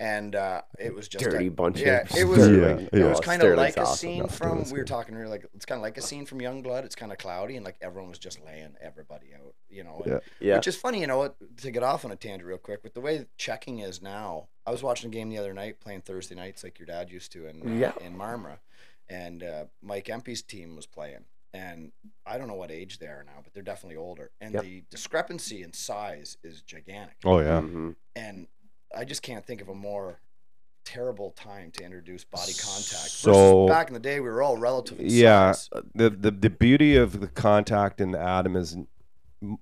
And 0.00 0.34
uh, 0.34 0.62
it 0.78 0.94
was 0.94 1.08
just 1.08 1.22
Dirty 1.22 1.48
a, 1.48 1.50
bunch 1.50 1.78
yeah, 1.78 2.00
of 2.00 2.16
it 2.16 2.24
was- 2.24 2.38
Yeah, 2.48 2.78
It 2.78 2.88
yeah. 2.94 3.04
was 3.10 3.20
kind 3.20 3.42
of 3.42 3.54
like 3.58 3.76
a 3.76 3.82
awesome. 3.82 3.96
scene 3.96 4.18
No, 4.20 4.28
from 4.28 4.64
we 4.64 4.72
were 4.72 4.78
good. 4.78 4.86
talking 4.86 5.14
earlier, 5.14 5.28
like 5.28 5.44
it's 5.54 5.66
kind 5.66 5.78
of 5.78 5.82
like 5.82 5.98
a 5.98 6.00
scene 6.00 6.24
from 6.24 6.40
Young 6.40 6.62
Blood. 6.62 6.86
It's 6.86 6.94
kind 6.94 7.12
of 7.12 7.18
cloudy 7.18 7.56
and 7.56 7.66
like 7.66 7.76
everyone 7.82 8.08
was 8.08 8.18
just 8.18 8.42
laying 8.42 8.76
everybody 8.80 9.26
out, 9.34 9.54
you 9.68 9.84
know. 9.84 10.00
and- 10.02 10.12
Yeah. 10.14 10.18
Yeah. 10.40 10.56
Which 10.56 10.68
is 10.68 10.76
funny, 10.76 11.02
you 11.02 11.06
know. 11.06 11.34
To 11.58 11.70
get 11.70 11.82
off 11.82 12.06
on 12.06 12.10
a 12.12 12.16
tangent 12.16 12.44
real 12.48 12.56
quick, 12.56 12.82
with 12.82 12.94
the 12.94 13.02
way 13.02 13.26
checking 13.36 13.80
is 13.80 14.00
now, 14.00 14.48
I 14.66 14.70
was 14.70 14.82
watching 14.82 15.10
a 15.10 15.12
game 15.12 15.28
the 15.28 15.36
other 15.36 15.52
night, 15.52 15.80
playing 15.80 16.00
Thursday 16.00 16.34
nights 16.34 16.64
like 16.64 16.78
your 16.78 16.86
dad 16.86 17.10
used 17.10 17.30
to 17.32 17.46
in 17.46 17.60
uh, 17.60 17.74
Yeah. 17.74 17.92
in 18.04 18.16
Marmora, 18.16 18.58
and 19.10 19.42
uh, 19.42 19.64
Mike 19.82 20.08
Empey's 20.08 20.40
team 20.40 20.76
was 20.76 20.86
playing, 20.86 21.24
and 21.52 21.92
I 22.24 22.38
don't 22.38 22.48
know 22.48 22.54
what 22.54 22.70
age 22.70 23.00
they 23.00 23.06
are 23.06 23.22
now, 23.26 23.40
but 23.44 23.52
they're 23.52 23.62
definitely 23.62 23.96
older, 23.96 24.30
and 24.40 24.54
Yep. 24.54 24.62
the 24.62 24.82
discrepancy 24.88 25.62
in 25.62 25.74
size 25.74 26.38
is 26.42 26.62
gigantic, 26.62 27.16
oh 27.26 27.40
yeah 27.40 27.60
Mhm. 27.60 27.96
and 28.16 28.46
I 28.96 29.04
just 29.04 29.22
can't 29.22 29.44
think 29.46 29.60
of 29.60 29.68
a 29.68 29.74
more 29.74 30.20
terrible 30.84 31.30
time 31.32 31.70
to 31.72 31.84
introduce 31.84 32.24
body 32.24 32.52
contact. 32.52 33.10
So- 33.10 33.66
Versus 33.66 33.68
back 33.70 33.88
in 33.88 33.94
the 33.94 34.00
day, 34.00 34.20
we 34.20 34.28
were 34.28 34.42
all 34.42 34.56
relative. 34.56 34.98
In 34.98 35.06
Yeah. 35.08 35.52
size. 35.52 35.68
Uh, 35.72 35.82
the, 35.94 36.10
the 36.10 36.30
the 36.30 36.50
beauty 36.50 36.96
of 36.96 37.20
the 37.20 37.28
contact 37.28 38.00
in 38.00 38.10
the 38.12 38.18
Atom 38.20 38.56
is 38.56 38.76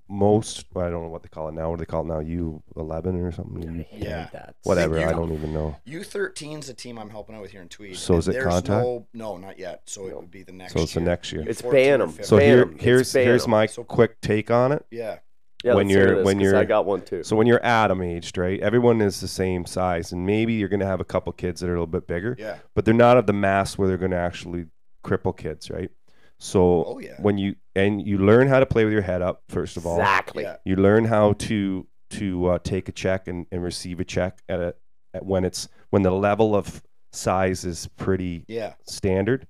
most. 0.08 0.64
I 0.74 0.90
don't 0.90 1.02
know 1.04 1.08
what 1.08 1.22
they 1.22 1.28
call 1.28 1.48
it 1.48 1.52
now. 1.52 1.70
What 1.70 1.76
do 1.78 1.82
they 1.84 1.86
call 1.86 2.02
it 2.02 2.06
now? 2.08 2.18
U 2.20 2.62
eleven 2.76 3.16
or 3.20 3.30
something? 3.30 3.68
I 3.68 3.72
U- 3.72 3.84
hate 3.88 4.02
Yeah. 4.04 4.28
Whatever. 4.64 4.98
you 4.98 5.04
I 5.06 5.12
don't 5.12 5.32
even 5.32 5.52
know. 5.52 5.76
U 5.84 6.02
thirteen 6.02 6.58
is 6.58 6.66
the 6.66 6.74
team 6.74 6.98
I'm 6.98 7.10
helping 7.10 7.36
out 7.36 7.42
with 7.42 7.52
here 7.52 7.62
in 7.62 7.68
Tweed. 7.68 7.96
So 7.96 8.16
is 8.16 8.26
it 8.28 8.42
contact? 8.42 8.68
No, 8.84 9.06
no, 9.14 9.36
not 9.36 9.58
yet. 9.58 9.82
So 9.86 10.06
it 10.08 10.16
would 10.16 10.30
be 10.30 10.42
the 10.42 10.52
next. 10.52 10.72
So 10.72 10.80
it's 10.80 10.94
the 10.94 11.00
next 11.00 11.30
year. 11.32 11.44
It's 11.46 11.62
Bantam. 11.62 12.12
So 12.22 12.38
here, 12.38 12.66
here's 12.78 13.12
here's 13.12 13.46
my 13.46 13.66
So- 13.66 13.84
quick 13.84 14.20
take 14.20 14.50
on 14.50 14.72
it. 14.72 14.84
Yeah, 14.90 15.18
Yeah, 15.64 15.74
when 15.74 15.86
let's 15.88 15.96
hear 15.96 16.04
you're- 16.06 16.16
this, 16.18 16.24
when 16.24 16.36
'cause 16.36 16.42
you're- 16.44 16.58
I 16.58 16.64
got 16.64 16.86
one 16.86 17.02
too. 17.02 17.22
So 17.24 17.34
when 17.36 17.46
you're 17.48 17.62
Atom 17.64 18.00
aged, 18.02 18.38
right? 18.38 18.60
Everyone 18.60 19.00
is 19.00 19.20
the 19.20 19.26
same 19.28 19.66
size, 19.66 20.12
and 20.12 20.24
maybe 20.24 20.52
you're 20.54 20.68
going 20.68 20.80
to 20.80 20.86
have 20.86 21.00
a 21.00 21.04
couple 21.04 21.32
kids 21.32 21.60
that 21.60 21.66
are 21.68 21.72
a 21.74 21.74
little 21.74 21.86
bit 21.86 22.06
bigger, 22.06 22.36
yeah. 22.38 22.58
but 22.74 22.84
they're 22.84 22.94
not 22.94 23.16
of 23.16 23.26
the 23.26 23.32
mass 23.32 23.76
where 23.76 23.88
they're 23.88 23.96
going 23.96 24.12
to 24.12 24.16
actually 24.16 24.66
cripple 25.04 25.36
kids, 25.36 25.68
right? 25.70 25.90
So 26.38 26.84
Oh, 26.84 26.98
yeah. 27.00 27.16
when 27.20 27.38
you 27.38 27.56
and 27.74 28.00
you 28.06 28.18
learn 28.18 28.46
how 28.46 28.60
to 28.60 28.66
play 28.66 28.84
with 28.84 28.92
your 28.92 29.02
head 29.02 29.20
up 29.22 29.42
first 29.48 29.76
of 29.76 29.84
all, 29.86 29.98
Exactly. 29.98 30.44
Yeah. 30.44 30.56
you 30.64 30.76
learn 30.76 31.04
how 31.04 31.32
to 31.32 31.86
to 32.10 32.46
uh, 32.46 32.58
take 32.62 32.88
a 32.88 32.92
check 32.92 33.26
and, 33.26 33.46
and 33.50 33.60
receive 33.62 33.98
a 33.98 34.04
check 34.04 34.38
at 34.48 34.60
a 34.60 34.74
at 35.12 35.26
when 35.26 35.44
it's 35.44 35.68
when 35.90 36.02
the 36.02 36.12
level 36.12 36.54
of 36.54 36.82
size 37.12 37.64
is 37.64 37.88
pretty 37.96 38.44
Yeah. 38.46 38.74
standard. 38.84 39.48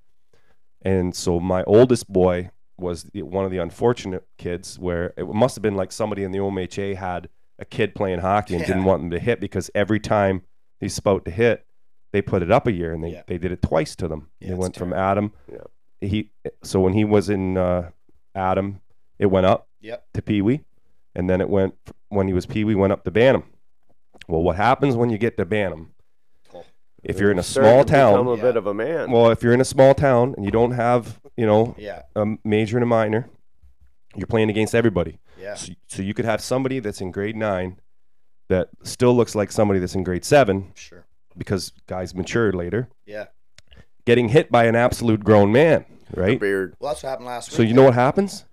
And 0.80 1.14
so 1.14 1.38
my 1.40 1.62
oldest 1.64 2.10
boy 2.10 2.50
was 2.78 3.04
the, 3.04 3.22
one 3.22 3.44
of 3.44 3.50
the 3.50 3.58
unfortunate 3.58 4.26
kids 4.38 4.78
where 4.78 5.12
it 5.16 5.26
must 5.28 5.56
have 5.56 5.62
been 5.62 5.74
like 5.76 5.92
somebody 5.92 6.22
in 6.22 6.32
the 6.32 6.38
OMHA 6.38 6.96
had 6.96 7.28
a 7.58 7.64
kid 7.64 7.94
playing 7.94 8.20
hockey 8.20 8.54
and 8.54 8.64
didn't 8.64 8.84
want 8.84 9.02
them 9.02 9.10
to 9.10 9.18
hit 9.18 9.40
because 9.40 9.70
every 9.74 9.98
time 10.00 10.42
he's 10.80 10.96
about 10.98 11.24
to 11.24 11.30
hit, 11.30 11.66
they 12.12 12.22
put 12.22 12.42
it 12.42 12.50
up 12.50 12.66
a 12.66 12.72
year 12.72 12.92
and 12.92 13.02
they, 13.02 13.10
Yeah. 13.12 13.22
they 13.26 13.36
did 13.38 13.52
it 13.52 13.62
twice 13.62 13.96
to 13.96 14.08
them. 14.08 14.28
Yeah, 14.40 14.48
they 14.48 14.52
it's 14.54 14.60
went 14.60 14.76
from. 14.76 14.92
Atom. 14.92 15.32
Yeah. 15.50 15.58
He 16.00 16.30
so 16.62 16.78
when 16.80 16.92
he 16.92 17.04
was 17.04 17.28
in 17.28 17.56
uh, 17.58 17.90
Atom, 18.34 18.80
it 19.18 19.26
went 19.26 19.46
up 19.46 19.66
Yep. 19.80 20.04
to 20.14 20.22
Pee 20.22 20.40
Wee, 20.42 20.60
and 21.14 21.28
then 21.28 21.40
it 21.40 21.48
went 21.48 21.74
when 22.08 22.28
he 22.28 22.32
was 22.32 22.46
Pee 22.46 22.64
Wee 22.64 22.74
went 22.76 22.92
up 22.92 23.04
to 23.04 23.10
Bantam. 23.10 23.42
Well, 24.28 24.42
what 24.42 24.56
happens 24.56 24.94
when 24.96 25.10
you 25.10 25.18
get 25.18 25.36
to 25.38 25.44
Bantam? 25.44 25.92
Oh. 26.54 26.64
If 27.02 27.18
you're 27.18 27.30
in 27.32 27.38
a 27.38 27.42
small 27.44 27.84
town, 27.84 28.26
a 28.26 28.34
Yeah. 28.36 28.42
bit 28.42 28.56
of 28.56 28.66
a 28.68 28.74
man. 28.74 29.10
well, 29.10 29.30
if 29.30 29.42
you're 29.42 29.52
in 29.52 29.60
a 29.60 29.64
small 29.64 29.94
town 29.94 30.34
and 30.36 30.44
you 30.44 30.50
don't 30.52 30.72
have, 30.72 31.20
you 31.38 31.46
know, 31.46 31.74
Yeah. 31.78 32.02
a 32.16 32.26
major 32.44 32.76
and 32.76 32.82
a 32.82 32.86
minor, 32.86 33.28
you're 34.16 34.26
playing 34.26 34.50
against 34.50 34.74
everybody. 34.74 35.20
Yeah. 35.40 35.54
So, 35.54 35.72
so 35.86 36.02
you 36.02 36.12
could 36.14 36.24
have 36.24 36.40
somebody 36.40 36.80
that's 36.80 37.00
in 37.00 37.12
grade 37.12 37.36
nine 37.36 37.78
that 38.48 38.68
still 38.82 39.14
looks 39.14 39.34
like 39.34 39.52
somebody 39.52 39.78
that's 39.78 39.94
in 39.94 40.02
grade 40.02 40.24
seven 40.24 40.72
Sure. 40.74 41.04
because 41.36 41.72
guys 41.86 42.14
mature 42.14 42.50
later, 42.52 42.88
Yeah. 43.06 43.26
getting 44.04 44.30
hit 44.30 44.50
by 44.50 44.64
an 44.64 44.74
absolute 44.74 45.22
grown 45.22 45.52
man, 45.52 45.84
right? 46.14 46.40
beard. 46.40 46.74
Well, 46.80 46.90
that's 46.92 47.02
what 47.04 47.10
happened 47.10 47.26
last 47.28 47.50
week. 47.50 47.56
So 47.56 47.62
you 47.62 47.74
know 47.74 47.84
what 47.84 47.94
happens? 47.94 48.44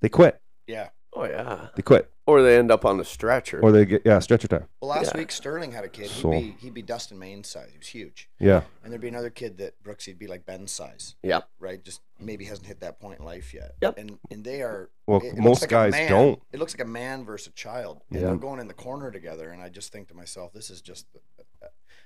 They 0.00 0.08
quit. 0.08 0.40
Yeah. 0.66 0.88
Oh 1.12 1.24
yeah. 1.24 1.68
They 1.76 1.82
quit, 1.82 2.10
Or 2.26 2.40
they 2.42 2.56
end 2.56 2.70
up 2.70 2.86
on 2.86 2.96
the 2.96 3.04
stretcher. 3.04 3.60
or 3.62 3.70
they 3.70 3.84
get 3.84 4.02
yeah 4.04 4.18
stretcher 4.18 4.48
time. 4.48 4.66
Well, 4.80 4.90
last 4.90 5.12
Yeah. 5.14 5.18
week 5.20 5.30
Stirling 5.30 5.72
had 5.72 5.84
a 5.84 5.88
kid. 5.88 6.06
He'd 6.10 6.22
So- 6.22 6.30
be 6.30 6.56
he'd 6.60 6.72
be 6.74 6.80
Dustin 6.82 7.18
Main's 7.18 7.48
size. 7.48 7.68
He 7.72 7.78
was 7.78 7.88
huge. 7.88 8.30
Yeah, 8.38 8.62
And 8.82 8.90
there'd 8.90 9.00
be 9.02 9.08
another 9.08 9.28
kid 9.30 9.58
that 9.58 9.82
Brooks 9.82 10.06
he'd 10.06 10.18
be 10.18 10.26
like 10.26 10.46
Ben's 10.46 10.72
size. 10.72 11.16
Yeah. 11.22 11.42
Right. 11.58 11.82
Just 11.84 12.00
maybe 12.18 12.46
hasn't 12.46 12.66
hit 12.66 12.80
that 12.80 12.98
point 12.98 13.18
in 13.18 13.26
life 13.26 13.52
yet. 13.52 13.74
Yep. 13.82 13.98
And 13.98 14.18
and 14.30 14.42
they 14.44 14.62
are. 14.62 14.88
Well, 15.06 15.20
it- 15.20 15.24
it 15.26 15.34
looks 15.34 15.44
most 15.44 15.60
like 15.62 15.70
a 15.70 15.74
guys 15.74 15.92
man- 15.92 16.10
don't. 16.10 16.42
It 16.52 16.58
looks 16.58 16.72
like 16.74 16.80
a 16.86 16.88
man 16.90 17.24
versus 17.26 17.48
a 17.48 17.52
child. 17.52 18.02
And 18.10 18.20
Yeah. 18.20 18.26
they're 18.28 18.36
going 18.36 18.58
in 18.60 18.68
the 18.68 18.74
corner 18.74 19.10
together. 19.10 19.50
And 19.50 19.60
I 19.62 19.68
just 19.68 19.92
think 19.92 20.08
to 20.08 20.14
myself, 20.14 20.52
this 20.54 20.70
is 20.70 20.80
just. 20.80 21.06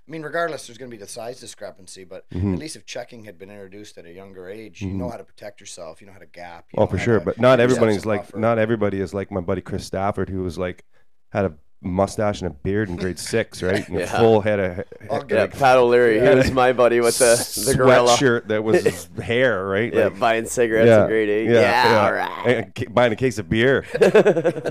I 0.08 0.10
mean, 0.10 0.22
regardless, 0.22 0.66
there's 0.66 0.78
going 0.78 0.90
to 0.90 0.96
be 0.96 1.00
the 1.00 1.08
size 1.08 1.38
discrepancy, 1.38 2.04
but 2.04 2.24
Mhm. 2.30 2.54
at 2.54 2.58
least 2.58 2.76
if 2.76 2.86
checking 2.86 3.24
had 3.24 3.38
been 3.38 3.50
introduced 3.50 3.98
at 3.98 4.06
a 4.06 4.10
younger 4.12 4.48
age, 4.48 4.80
you 4.80 4.88
know 4.94 5.10
how 5.10 5.18
to 5.18 5.24
protect 5.24 5.60
yourself. 5.60 6.00
You 6.00 6.06
know 6.06 6.14
how 6.14 6.18
to 6.20 6.26
gap. 6.26 6.64
You 6.72 6.78
oh 6.78 6.82
know 6.84 6.86
for 6.90 6.98
sure. 6.98 7.18
to 7.18 7.24
But 7.26 7.38
not 7.38 7.58
give 7.58 7.64
yourself 7.70 7.78
everybody's 7.82 8.06
like 8.06 8.20
buffer. 8.22 8.38
not 8.38 8.58
everybody 8.58 9.00
is 9.00 9.12
like 9.12 9.30
my 9.30 9.40
buddy 9.42 9.60
Chris 9.60 9.84
Stafford, 9.84 10.30
who 10.30 10.42
was 10.42 10.56
like 10.56 10.84
had 11.30 11.44
a 11.44 11.52
mustache 11.82 12.40
and 12.40 12.50
a 12.50 12.54
beard 12.54 12.88
in 12.88 12.96
grade 12.96 13.18
six, 13.18 13.62
right? 13.68 13.86
And 13.86 13.98
a 13.98 14.00
Yeah. 14.00 14.18
full 14.18 14.40
head 14.40 14.58
of 14.58 14.84
I'll 15.10 15.18
yeah, 15.28 15.46
get 15.46 15.52
Pat 15.52 15.76
O'Leary, 15.76 16.20
he 16.20 16.34
was 16.34 16.50
my 16.52 16.72
buddy 16.72 17.00
with 17.00 17.18
the 17.18 17.36
the 17.66 17.74
gorilla. 17.76 18.08
sweatshirt 18.16 18.48
that 18.48 18.64
was 18.64 18.82
his 18.82 19.08
hair, 19.22 19.64
right? 19.66 19.92
Yeah, 19.92 20.04
Like, 20.04 20.18
buying 20.18 20.46
cigarettes 20.46 20.90
in 20.90 21.06
grade 21.06 21.28
eight. 21.28 21.50
Yeah, 21.50 22.00
all 22.02 22.12
right. 22.14 22.46
And 22.56 22.74
ca- 22.74 22.88
buying 22.88 23.12
a 23.12 23.16
case 23.16 23.38
of 23.38 23.48
beer. 23.50 23.84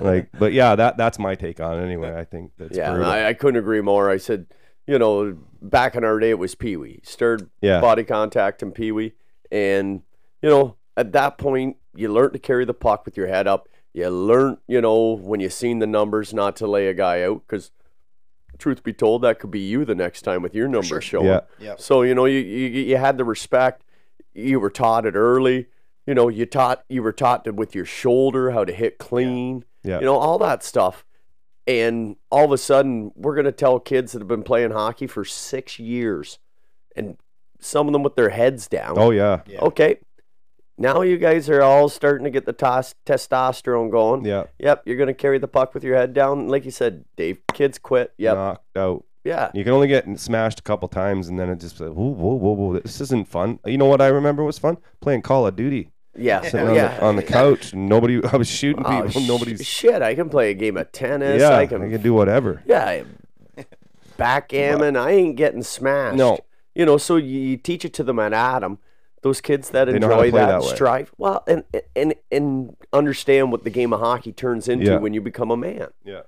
like, 0.02 0.30
but 0.40 0.52
yeah, 0.54 0.76
that 0.76 0.98
that's 0.98 1.20
my 1.20 1.36
take 1.36 1.60
on 1.60 1.80
it. 1.80 1.84
Anyway, 1.86 2.14
I 2.14 2.24
think 2.24 2.54
that's 2.58 2.76
yeah, 2.76 2.92
brutal. 2.92 3.10
I, 3.12 3.28
I 3.28 3.34
couldn't 3.36 3.60
agree 3.60 3.82
more. 3.82 4.10
I 4.10 4.18
said, 4.18 4.48
you 4.88 4.98
know, 4.98 5.38
back 5.62 5.96
in 5.96 6.04
our 6.04 6.20
day, 6.20 6.32
it 6.32 6.40
was 6.40 6.56
Pee 6.56 6.78
Wee, 6.78 7.02
stirred 7.04 7.50
Yeah. 7.62 7.82
body 7.82 8.04
contact 8.04 8.64
and 8.64 8.74
Pee 8.74 8.92
Wee, 8.92 9.14
and 9.52 10.02
you 10.42 10.50
know, 10.50 10.76
at 10.96 11.12
that 11.12 11.38
point, 11.38 11.78
you 11.96 12.12
learn 12.12 12.32
to 12.32 12.40
carry 12.40 12.66
the 12.66 12.74
puck 12.74 13.06
with 13.06 13.18
your 13.18 13.28
head 13.28 13.48
up. 13.48 13.68
You 13.94 14.10
learn, 14.10 14.58
you 14.68 14.82
know, 14.82 15.18
when 15.18 15.40
you 15.40 15.50
seen 15.50 15.80
the 15.80 15.88
numbers, 15.88 16.34
not 16.34 16.56
to 16.58 16.68
lay 16.68 16.88
a 16.88 16.94
guy 16.94 17.24
out 17.24 17.42
because, 17.48 17.72
truth 18.60 18.84
be 18.84 18.94
told, 18.94 19.22
that 19.24 19.40
could 19.40 19.52
be 19.52 19.60
you 19.60 19.86
the 19.86 19.96
next 19.96 20.22
time 20.24 20.42
with 20.42 20.56
your 20.56 20.68
numbers 20.68 20.88
sure. 20.88 21.02
showing. 21.02 21.28
Yeah. 21.28 21.42
Yep. 21.60 21.82
So 21.82 22.02
you 22.04 22.16
know, 22.16 22.26
you, 22.26 22.40
you 22.40 22.68
you 22.68 22.98
had 22.98 23.18
the 23.18 23.26
respect. 23.26 23.84
You 24.34 24.60
were 24.60 24.70
taught 24.70 25.06
it 25.06 25.16
early. 25.16 25.68
You 26.06 26.14
know, 26.14 26.30
you 26.30 26.46
taught 26.46 26.84
you 26.88 27.02
were 27.04 27.12
taught 27.12 27.44
to, 27.46 27.52
with 27.52 27.76
your 27.76 27.86
shoulder 27.86 28.52
how 28.52 28.64
to 28.64 28.74
hit 28.74 28.98
clean. 29.00 29.66
Yeah. 29.84 30.00
You 30.00 30.06
know, 30.06 30.16
all 30.18 30.38
that 30.40 30.64
stuff. 30.64 31.06
And 31.68 32.16
all 32.32 32.46
of 32.46 32.52
a 32.52 32.58
sudden, 32.58 33.12
we're 33.16 33.36
gonna 33.36 33.52
tell 33.52 33.80
kids 33.80 34.14
that 34.14 34.20
have 34.20 34.28
been 34.28 34.44
playing 34.44 34.72
hockey 34.72 35.06
for 35.08 35.26
six 35.26 35.78
years, 35.80 36.40
and 36.96 37.18
some 37.60 37.88
of 37.88 37.94
them 37.94 38.04
with 38.04 38.16
their 38.16 38.30
heads 38.30 38.68
down. 38.68 38.96
Oh 38.98 39.12
yeah, 39.12 39.42
Yeah. 39.48 39.60
Okay. 39.62 39.98
Now 40.80 41.02
you 41.02 41.18
guys 41.18 41.50
are 41.50 41.64
all 41.64 41.90
starting 41.90 42.24
to 42.26 42.30
get 42.30 42.46
the 42.46 42.54
tos- 42.54 42.94
testosterone 43.06 43.90
going. 43.90 44.24
yeah, 44.26 44.44
Yep, 44.60 44.84
you're 44.86 44.96
gonna 44.98 45.14
carry 45.14 45.40
the 45.40 45.48
puck 45.48 45.74
with 45.74 45.84
your 45.84 45.96
head 45.96 46.14
down, 46.14 46.48
like 46.48 46.66
you 46.66 46.72
said, 46.72 47.04
Dave. 47.16 47.40
Kids 47.54 47.78
quit. 47.80 48.14
Yep. 48.18 48.36
knocked 48.36 48.78
out. 48.78 49.04
Yeah. 49.24 49.50
You 49.54 49.64
can 49.66 49.74
only 49.74 49.88
get 49.88 50.06
smashed 50.20 50.60
a 50.60 50.64
couple 50.64 50.88
times, 50.88 51.28
and 51.28 51.38
then 51.38 51.50
it 51.50 51.60
just 51.60 51.80
like, 51.82 51.90
whoa, 51.92 52.06
whoa, 52.14 52.36
whoa, 52.36 52.52
whoa, 52.54 52.80
this 52.80 53.02
isn't 53.02 53.28
fun. 53.28 53.60
You 53.66 53.78
know 53.78 53.88
what 53.88 54.00
I 54.02 54.08
remember 54.08 54.44
was 54.44 54.58
fun? 54.60 54.78
Playing 55.02 55.22
Call 55.24 55.46
of 55.48 55.56
Duty, 55.58 55.90
Yeah. 56.18 56.42
sitting 56.42 56.60
Oh, 56.62 56.70
on, 56.70 56.76
the, 56.76 57.04
on 57.06 57.16
the 57.16 57.24
couch, 57.24 57.74
nobody. 57.74 58.22
I 58.32 58.36
was 58.38 58.48
shooting 58.50 58.84
Oh, 58.86 59.04
people. 59.04 59.22
sh- 59.22 59.28
nobody's. 59.28 59.66
shit. 59.66 60.02
I 60.02 60.16
can 60.16 60.30
play 60.30 60.52
a 60.52 60.54
game 60.54 60.78
of 60.78 60.92
tennis. 60.92 61.40
yeah, 61.42 61.56
I 61.56 61.66
can, 61.68 62.02
do 62.02 62.14
whatever. 62.14 62.62
yeah, 62.66 63.04
backgammon. 64.18 64.96
I 64.96 65.12
ain't 65.12 65.36
getting 65.36 65.64
smashed. 65.64 66.18
No. 66.18 66.40
you 66.76 66.86
know. 66.86 66.98
So 66.98 67.16
you, 67.18 67.58
teach 67.58 67.86
it 67.86 67.94
to 67.96 68.04
them 68.04 68.20
at 68.20 68.34
Atom. 68.34 68.80
Those 69.24 69.42
kids 69.42 69.72
that 69.72 69.86
They 69.86 69.98
know 69.98 70.08
how 70.10 70.18
to 70.18 70.24
enjoy 70.26 70.38
that, 70.38 70.46
that 70.48 70.56
and 70.56 70.64
strive 70.64 71.12
well, 71.18 71.44
and 71.48 71.64
and 71.96 72.14
and 72.32 72.78
understand 72.94 73.52
what 73.52 73.64
the 73.64 73.72
game 73.72 73.92
of 73.92 74.00
hockey 74.00 74.32
turns 74.32 74.70
into 74.70 74.86
Yeah. 74.86 74.98
when 74.98 75.14
you 75.14 75.22
become 75.22 75.50
a 75.52 75.58
man. 75.58 75.88
Yeah. 76.06 76.22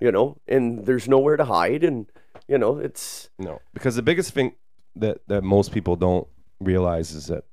You 0.00 0.10
know, 0.10 0.38
and 0.48 0.84
there's 0.84 1.08
nowhere 1.08 1.36
to 1.36 1.44
hide, 1.44 1.84
and 1.84 2.06
you 2.48 2.58
know 2.58 2.78
it's 2.78 3.30
No, 3.38 3.60
because 3.72 3.94
the 3.94 4.02
biggest 4.02 4.34
thing 4.34 4.54
that 4.96 5.18
that 5.28 5.42
most 5.42 5.72
people 5.72 5.94
don't 5.94 6.26
realize 6.60 7.12
is 7.12 7.28
that, 7.28 7.44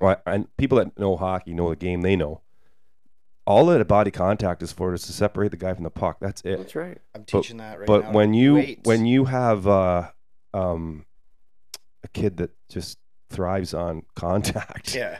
and 0.00 0.46
people 0.56 0.78
that 0.78 0.98
know 0.98 1.16
hockey 1.16 1.54
know 1.54 1.70
the 1.70 1.76
game. 1.76 2.02
They 2.02 2.16
know 2.16 2.40
all 3.46 3.66
that 3.66 3.86
body 3.88 4.10
contact 4.10 4.62
is 4.62 4.72
for 4.72 4.94
is 4.94 5.02
to 5.02 5.12
separate 5.12 5.50
the 5.50 5.56
guy 5.56 5.74
from 5.74 5.84
the 5.84 5.90
puck. 5.90 6.18
That's 6.20 6.42
it. 6.42 6.58
that's 6.58 6.74
right. 6.74 6.98
I'm 7.14 7.24
teaching 7.24 7.56
that 7.58 7.78
right 7.78 7.86
but 7.86 8.00
now. 8.02 8.06
But 8.08 8.14
when 8.14 8.34
you 8.34 8.54
weights. 8.54 8.86
when 8.86 9.04
you 9.06 9.24
have 9.24 9.66
uh, 9.66 10.10
um, 10.54 11.04
a 12.04 12.08
kid 12.08 12.36
that 12.38 12.50
just 12.68 12.98
thrives 13.30 13.74
on 13.74 14.02
contact, 14.14 14.94
yeah 14.94 15.18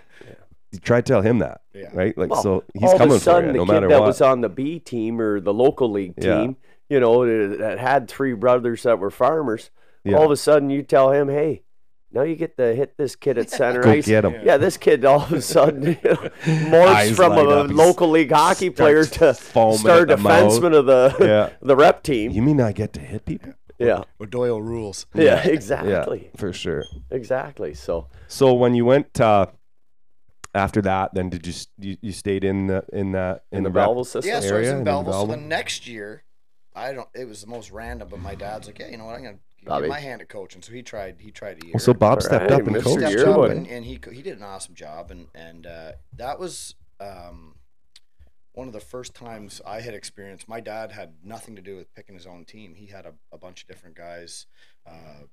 you 0.71 0.79
try 0.79 1.03
to 1.03 1.03
tell 1.03 1.21
him 1.21 1.41
that, 1.41 1.61
yeah 1.75 1.91
right? 1.93 2.17
Like 2.17 2.31
Well, 2.31 2.43
so, 2.43 2.65
he's 2.73 2.85
all 2.85 2.97
coming 2.99 3.15
of 3.17 3.21
a 3.21 3.21
sudden, 3.21 3.43
for 3.43 3.47
you 3.49 3.53
the 3.53 3.59
no 3.59 3.67
kid 3.67 3.73
matter 3.73 3.89
that 3.89 4.01
what. 4.01 4.07
was 4.07 4.21
on 4.23 4.41
the 4.41 4.49
B 4.49 4.79
team 4.79 5.21
or 5.21 5.39
the 5.41 5.53
local 5.53 5.91
league 5.91 6.15
Yeah. 6.17 6.41
team, 6.41 6.57
you 6.89 6.99
know, 7.01 7.27
that 7.27 7.59
that 7.59 7.79
had 7.79 8.09
three 8.09 8.33
brothers 8.33 8.83
that 8.85 8.99
were 8.99 9.11
farmers. 9.11 9.71
Yeah. 10.05 10.17
All 10.17 10.25
of 10.25 10.31
a 10.31 10.37
sudden, 10.37 10.71
you 10.71 10.83
tell 10.83 11.13
him, 11.13 11.29
"Hey, 11.29 11.63
now 12.13 12.23
you 12.23 12.37
get 12.37 12.57
to 12.59 12.75
hit 12.75 12.97
this 12.97 13.17
kid 13.17 13.39
at 13.39 13.51
center 13.51 13.83
Go 13.83 13.91
ice." 13.91 14.07
get 14.07 14.25
him. 14.25 14.35
Yeah, 14.45 14.57
this 14.57 14.77
kid 14.77 15.05
all 15.05 15.23
of 15.23 15.33
a 15.33 15.43
sudden 15.43 15.83
you 15.83 15.99
know, 16.05 16.15
morphs 16.45 17.15
from 17.15 17.33
a 17.33 17.43
up. 17.49 17.69
He 17.69 17.75
local 17.75 18.09
league 18.11 18.31
hockey 18.31 18.71
player 18.71 19.05
to 19.05 19.35
foaming 19.35 19.79
star 19.79 20.03
at 20.03 20.09
defenseman 20.09 20.75
of 20.77 20.87
the 20.87 21.17
Yeah. 21.21 21.51
the 21.63 21.77
rep 21.77 22.03
team. 22.03 22.33
You 22.33 22.43
mean 22.43 22.61
I 22.61 22.73
get 22.73 22.93
to 22.95 23.01
hit 23.01 23.25
people? 23.25 23.55
Yeah, 23.79 24.05
O'Doyle 24.21 24.63
rules 24.63 25.07
yeah, 25.15 25.43
exactly, 25.45 26.31
Yeah, 26.33 26.39
for 26.41 26.53
sure. 26.53 26.85
exactly. 27.11 27.75
So 27.75 28.07
So 28.29 28.55
when 28.55 28.75
you 28.77 28.85
went 28.85 29.21
uh, 29.21 29.47
after 30.55 30.81
that, 30.83 31.15
then 31.15 31.31
did 31.31 31.47
you 31.47 31.53
s- 31.53 31.67
you, 31.79 31.97
you 32.01 32.13
stayed 32.13 32.45
in 32.45 32.67
the 32.69 32.85
in 32.93 33.13
that 33.13 33.43
in, 33.51 33.65
the 33.65 33.71
rep- 33.71 33.87
Belleville 33.87 34.05
system, 34.05 34.29
yeah 34.31 34.41
so 34.41 34.55
I 34.57 34.59
was 34.61 34.69
in 34.69 34.73
and 34.77 34.79
in 34.81 34.85
Belleville 34.85 35.13
so 35.13 35.27
the 35.27 35.37
next 35.37 35.89
year 35.89 36.23
I 36.77 36.93
don't 36.93 37.09
it 37.15 37.27
was 37.27 37.41
the 37.41 37.49
most 37.49 37.71
random 37.73 38.09
but 38.09 38.21
my 38.21 38.35
dad's 38.37 38.67
like 38.69 38.79
yeah 38.79 38.89
you 38.89 38.99
know 38.99 39.07
what 39.07 39.17
I'm 39.17 39.25
gonna 39.25 39.39
Bobby. 39.65 39.83
give 39.85 39.91
my 39.91 40.01
hand 40.01 40.21
at 40.23 40.29
coaching 40.29 40.63
so 40.63 40.73
he 40.73 40.83
tried 40.83 41.17
he 41.21 41.31
tried 41.31 41.63
a 41.63 41.67
year 41.67 41.73
Well, 41.75 41.81
so 41.81 41.95
Bob 41.95 42.15
All 42.15 42.21
stepped 42.21 42.51
right, 42.51 42.61
up 42.61 42.67
and 42.67 42.77
Mr. 42.77 42.83
coached. 42.83 43.09
stepped 43.13 43.29
up 43.29 43.51
and, 43.51 43.67
and 43.67 43.85
he 43.85 43.99
he 44.13 44.23
did 44.23 44.39
an 44.39 44.43
awesome 44.45 44.75
job 44.75 45.11
and 45.11 45.29
and 45.35 45.67
uh, 45.67 45.93
that 46.17 46.39
was 46.39 46.75
um, 47.01 47.55
one 48.53 48.67
of 48.67 48.73
the 48.75 48.81
first 48.81 49.15
times 49.15 49.61
I 49.67 49.81
had 49.81 49.95
experienced. 49.95 50.47
My 50.49 50.61
dad 50.61 50.93
had 50.93 51.15
nothing 51.25 51.57
to 51.57 51.63
do 51.63 51.77
with 51.77 51.93
picking 51.95 52.15
his 52.15 52.27
own 52.27 52.45
team. 52.45 52.75
He 52.75 52.87
had 52.87 53.07
a, 53.07 53.15
a 53.33 53.39
bunch 53.39 53.63
of 53.63 53.69
different 53.69 53.97
guys, 53.97 54.47
uh, 54.87 55.25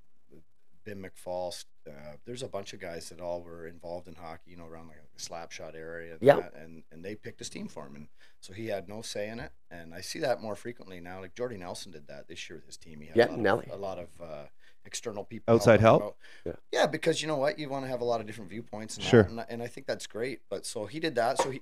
Bim 0.89 1.03
McFall. 1.05 1.63
Uh, 1.87 1.91
there's 2.25 2.43
a 2.43 2.47
bunch 2.47 2.73
of 2.73 2.79
guys 2.79 3.09
that 3.09 3.19
all 3.21 3.41
were 3.41 3.67
involved 3.67 4.07
in 4.07 4.15
hockey, 4.15 4.51
you 4.51 4.57
know, 4.57 4.65
around 4.65 4.87
like 4.87 4.97
the 5.13 5.21
slap 5.21 5.51
shot 5.51 5.75
area. 5.75 6.13
And 6.13 6.21
Yeah. 6.21 6.37
that, 6.37 6.53
and 6.55 6.83
and 6.91 7.03
they 7.05 7.15
picked 7.15 7.39
his 7.39 7.49
team 7.49 7.67
for 7.67 7.85
him, 7.87 7.95
and 7.95 8.07
so 8.41 8.53
he 8.53 8.67
had 8.67 8.87
no 8.89 9.01
say 9.01 9.29
in 9.29 9.39
it. 9.39 9.51
And 9.69 9.93
I 9.93 10.01
see 10.01 10.19
that 10.19 10.41
more 10.41 10.55
frequently 10.55 10.99
now. 10.99 11.19
Like 11.21 11.35
Jordy 11.35 11.57
Nelson 11.57 11.91
did 11.91 12.07
that 12.07 12.27
this 12.27 12.49
year 12.49 12.57
with 12.57 12.65
his 12.65 12.77
team. 12.77 13.01
He 13.01 13.07
had 13.07 13.15
Yeah, 13.17 13.27
a 13.27 13.31
lot 13.31 13.39
Nelly. 13.39 13.65
Of, 13.67 13.71
a 13.71 13.81
lot 13.81 13.99
of 13.99 14.09
uh, 14.21 14.45
external 14.85 15.23
people. 15.23 15.53
Outside 15.53 15.79
help? 15.79 16.17
Yeah. 16.45 16.53
Yeah, 16.71 16.87
because 16.87 17.21
you 17.21 17.27
know 17.27 17.37
what, 17.37 17.59
you 17.59 17.69
want 17.69 17.85
to 17.85 17.89
have 17.89 18.01
a 18.01 18.05
lot 18.05 18.19
of 18.19 18.25
different 18.27 18.49
viewpoints. 18.49 18.95
And 18.95 19.03
Sure. 19.05 19.23
That, 19.23 19.29
and, 19.31 19.39
I- 19.41 19.45
and 19.49 19.63
I 19.63 19.67
think 19.67 19.85
that's 19.87 20.07
great. 20.07 20.41
But 20.49 20.65
so 20.65 20.85
he 20.87 20.99
did 20.99 21.15
that. 21.15 21.37
So 21.41 21.51
he, 21.51 21.61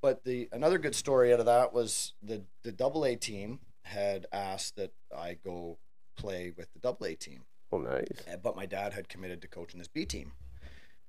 but 0.00 0.22
the 0.24 0.48
another 0.52 0.78
good 0.78 0.94
story 0.94 1.32
out 1.32 1.40
of 1.40 1.46
that 1.46 1.72
was 1.72 2.14
the 2.22 2.44
the 2.62 2.70
double 2.72 3.04
A 3.04 3.16
team 3.16 3.60
had 3.82 4.26
asked 4.32 4.76
that 4.76 4.92
I 5.16 5.34
go 5.34 5.78
play 6.16 6.52
with 6.56 6.72
the 6.72 6.78
double 6.80 7.06
A 7.06 7.14
team. 7.14 7.44
Oh, 7.70 7.78
nice. 7.78 8.06
Uh, 8.32 8.36
But 8.42 8.56
my 8.56 8.66
dad 8.66 8.92
had 8.94 9.08
committed 9.08 9.42
to 9.42 9.48
coaching 9.48 9.78
this 9.78 9.88
B 9.88 10.04
team. 10.04 10.32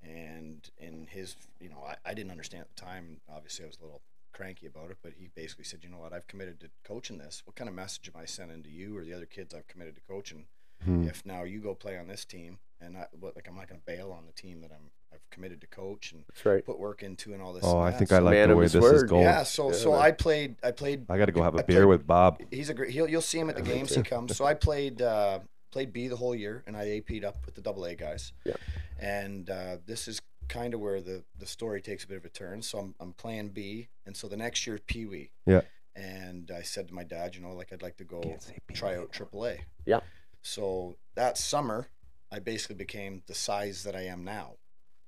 And 0.02 0.69
in 0.78 1.08
his, 1.10 1.36
you 1.60 1.69
know, 1.69 1.84
I, 1.86 1.95
I 2.10 2.13
didn't 2.13 2.32
understand 2.32 2.62
at 2.63 2.76
the 2.76 2.82
time. 2.82 3.19
Obviously, 3.30 3.65
I 3.65 3.67
was 3.67 3.78
a 3.82 3.84
little 3.84 4.02
cranky 4.34 4.65
about 4.65 4.91
it, 4.91 4.98
but 5.04 5.13
he 5.17 5.30
basically 5.36 5.65
said, 5.65 5.84
you 5.84 5.89
know 5.89 5.98
what, 5.98 6.13
I've 6.13 6.28
committed 6.28 6.60
to 6.62 6.69
coaching 6.86 7.17
this. 7.17 7.41
What 7.45 7.56
kind 7.56 7.67
of 7.69 7.76
message 7.76 8.10
am 8.13 8.19
I 8.22 8.26
sending 8.26 8.63
to 8.63 8.69
you 8.69 8.98
or 8.98 9.04
the 9.04 9.13
other 9.13 9.26
kids 9.26 9.54
I've 9.54 9.67
committed 9.67 9.95
to 9.95 10.02
coaching 10.08 10.45
Hmm. 10.86 11.04
if 11.10 11.26
now 11.26 11.43
you 11.43 11.60
go 11.60 11.76
play 11.76 11.98
on 11.98 12.08
this 12.08 12.24
team 12.24 12.58
and 12.80 12.95
I, 12.95 13.08
what, 13.19 13.36
like 13.36 13.50
I'm 13.50 13.56
not 13.58 13.67
going 13.67 13.82
to 13.82 13.86
bail 13.86 14.13
on 14.17 14.26
the 14.26 14.32
team 14.32 14.62
that 14.62 14.72
I'm 14.72 14.91
I've 15.12 15.30
committed 15.30 15.60
to 15.60 15.67
coach 15.67 16.13
and 16.13 16.24
That's 16.30 16.45
right. 16.45 16.65
put 16.65 16.80
work 16.80 17.04
into 17.04 17.34
and 17.34 17.41
all 17.41 17.52
this. 17.52 17.65
Oh, 17.65 17.80
I 17.80 17.89
that. 17.91 18.00
think 18.00 18.13
I 18.13 18.19
like 18.19 18.36
Man 18.36 18.48
the 18.48 18.56
way 18.56 18.63
his 18.63 18.72
this 18.72 18.86
is 18.86 19.04
going. 19.04 19.24
Yeah, 19.24 19.43
so 19.43 19.72
Yeah, 19.72 19.76
so 19.76 19.91
man. 19.91 20.00
I 20.00 20.12
played 20.12 20.56
I 20.63 20.72
played 20.72 21.06
I 21.10 21.17
got 21.17 21.26
to 21.26 21.34
go 21.34 21.43
have 21.43 21.54
a 21.56 21.60
I 21.60 21.62
beer 21.63 21.80
played- 21.80 21.86
with 21.89 22.08
Bob. 22.08 22.41
he's 22.50 22.69
a 22.69 22.74
great. 22.74 22.91
He'll, 22.91 23.10
you'll 23.10 23.19
see 23.22 23.39
him 23.39 23.50
at 23.50 23.58
the 23.58 23.62
games. 23.62 23.93
He 23.93 24.02
comes. 24.04 24.38
So 24.38 24.45
I 24.45 24.54
played 24.54 25.02
uh, 25.02 25.39
played 25.71 25.93
B 25.93 26.08
the 26.08 26.15
whole 26.17 26.36
year, 26.36 26.63
and 26.67 26.75
I 26.75 26.97
AP'd 26.97 27.23
up 27.23 27.45
with 27.45 27.55
the 27.55 27.62
double 27.62 27.86
A 27.86 27.95
guys. 27.95 28.32
Yeah. 28.45 28.55
And 28.99 29.49
uh, 29.49 29.77
this 29.86 30.08
is 30.08 30.21
kind 30.47 30.73
of 30.73 30.79
where 30.79 31.01
the 31.01 31.23
the 31.38 31.45
story 31.45 31.82
takes 31.82 32.03
a 32.03 32.08
bit 32.08 32.17
of 32.17 32.25
a 32.25 32.29
turn. 32.29 32.62
So 32.62 32.79
I'm 32.79 32.95
I'm 32.99 33.13
playing 33.13 33.49
B, 33.49 33.89
and 34.05 34.15
so 34.15 34.27
the 34.27 34.38
next 34.38 34.65
year 34.67 34.79
Pee 34.86 35.05
Wee. 35.05 35.32
Yeah. 35.45 35.62
And 35.95 36.51
I 36.51 36.62
said 36.62 36.88
to 36.89 36.93
my 36.93 37.03
dad, 37.03 37.36
you 37.36 37.41
know, 37.41 37.53
like 37.53 37.73
I'd 37.73 37.82
like 37.82 37.97
to 37.97 38.03
go 38.05 38.38
try 38.73 38.95
out 38.95 39.12
Triple 39.12 39.45
A. 39.47 39.58
Yeah. 39.86 39.99
So 40.41 40.95
that 41.15 41.38
summer, 41.38 41.88
I 42.32 42.39
basically 42.39 42.75
became 42.75 43.21
the 43.27 43.34
size 43.34 43.84
that 43.84 43.95
I 43.95 44.01
am 44.05 44.23
now. 44.23 44.53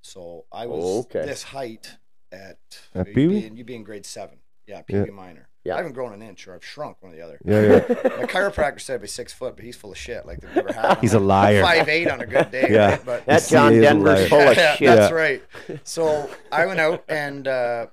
So 0.02 0.45
I 0.52 0.65
was 0.65 1.06
Okay. 1.06 1.26
this 1.26 1.43
height 1.43 1.91
at, 2.32 2.58
At 2.95 3.08
you'd 3.08 3.15
Pee 3.15 3.28
Wee? 3.28 3.39
be 3.41 3.45
in- 3.47 3.56
You'd 3.58 3.67
be 3.67 3.76
in 3.76 3.84
grade 3.84 4.06
seven. 4.06 4.39
Yeah, 4.67 4.82
Pee 4.82 4.95
Yeah. 4.95 5.04
Wee 5.04 5.12
minor. 5.12 5.47
Yeah. 5.63 5.76
I 5.76 5.78
haven't 5.78 5.93
grown 5.93 6.12
an 6.13 6.24
inch, 6.24 6.47
or 6.47 6.56
I've 6.56 6.65
shrunk 6.65 6.97
one 7.04 7.12
or 7.12 7.15
the 7.15 7.21
other. 7.21 7.39
Yeah, 7.45 7.62
yeah. 7.62 8.17
My 8.17 8.26
chiropractor 8.26 8.82
said 8.82 8.95
I'd 8.95 9.02
be 9.02 9.08
six 9.08 9.32
foot, 9.32 9.56
but 9.56 9.63
he's 9.63 9.76
full 9.76 9.91
of 9.91 9.97
shit. 9.97 10.26
Like 10.26 10.39
they've 10.41 10.56
never 10.56 10.74
had. 10.74 10.97
He's 11.02 11.13
a 11.13 11.19
liar. 11.19 11.62
Five 11.62 11.88
eight 11.88 12.10
on 12.10 12.19
a 12.19 12.26
good 12.26 12.50
day. 12.50 12.67
Yeah. 12.71 12.89
Right? 12.91 13.06
But 13.06 13.26
That 13.28 13.47
John 13.47 13.71
CA 13.71 13.78
is 13.78 13.80
a 13.80 13.82
Denver's 13.82 14.28
full 14.30 14.39
of 14.39 14.58
yeah, 14.58 14.76
shit. 14.76 14.88
that's 14.88 15.12
Yeah. 15.12 15.15
right. 15.15 15.43
So 15.84 16.30
I 16.52 16.65
went 16.65 16.80
out 16.80 17.04
and 17.08 17.47
uh, 17.47 17.88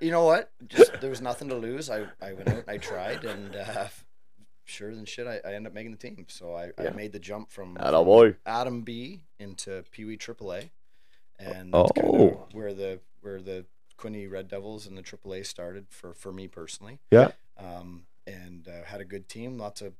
you 0.00 0.10
know 0.10 0.24
what? 0.24 0.50
Just 0.66 1.00
there 1.00 1.10
was 1.10 1.20
nothing 1.20 1.48
to 1.50 1.54
lose. 1.54 1.88
I, 1.90 2.06
I 2.20 2.32
went 2.32 2.48
out 2.48 2.56
and 2.56 2.68
I 2.68 2.78
tried 2.78 3.24
and 3.24 3.54
uh, 3.54 3.86
sure 4.64 4.92
than 4.92 5.04
shit 5.04 5.28
I, 5.28 5.40
I 5.48 5.54
ended 5.54 5.68
up 5.68 5.74
making 5.74 5.92
the 5.92 5.96
team. 5.96 6.26
So 6.28 6.54
I, 6.54 6.70
Yeah. 6.80 6.88
I 6.88 6.90
made 6.90 7.12
the 7.12 7.20
jump 7.20 7.50
from, 7.52 7.76
Atta 7.78 7.98
from 7.98 8.04
boy. 8.04 8.34
Atom 8.46 8.80
B 8.82 9.20
into 9.38 9.84
Pee 9.92 10.04
Wee 10.06 10.16
AAA, 10.18 10.70
and 11.38 11.72
that's 11.72 11.92
kind 11.92 12.08
of 12.08 12.14
Oh. 12.20 12.48
where 12.52 12.74
the 12.74 12.98
where 13.20 13.40
the 13.40 13.64
Quinte 14.00 14.30
Red 14.30 14.48
Devils 14.48 14.86
and 14.86 14.96
the 14.96 15.02
AAA 15.02 15.46
started 15.46 15.86
for 15.90 16.14
for 16.14 16.32
me 16.32 16.48
personally. 16.48 16.98
Yeah. 17.10 17.32
Um, 17.58 18.04
and 18.26 18.68
uh, 18.68 18.84
had 18.86 19.00
a 19.00 19.04
good 19.04 19.28
team, 19.28 19.58
lots 19.58 19.82
of 19.82 19.92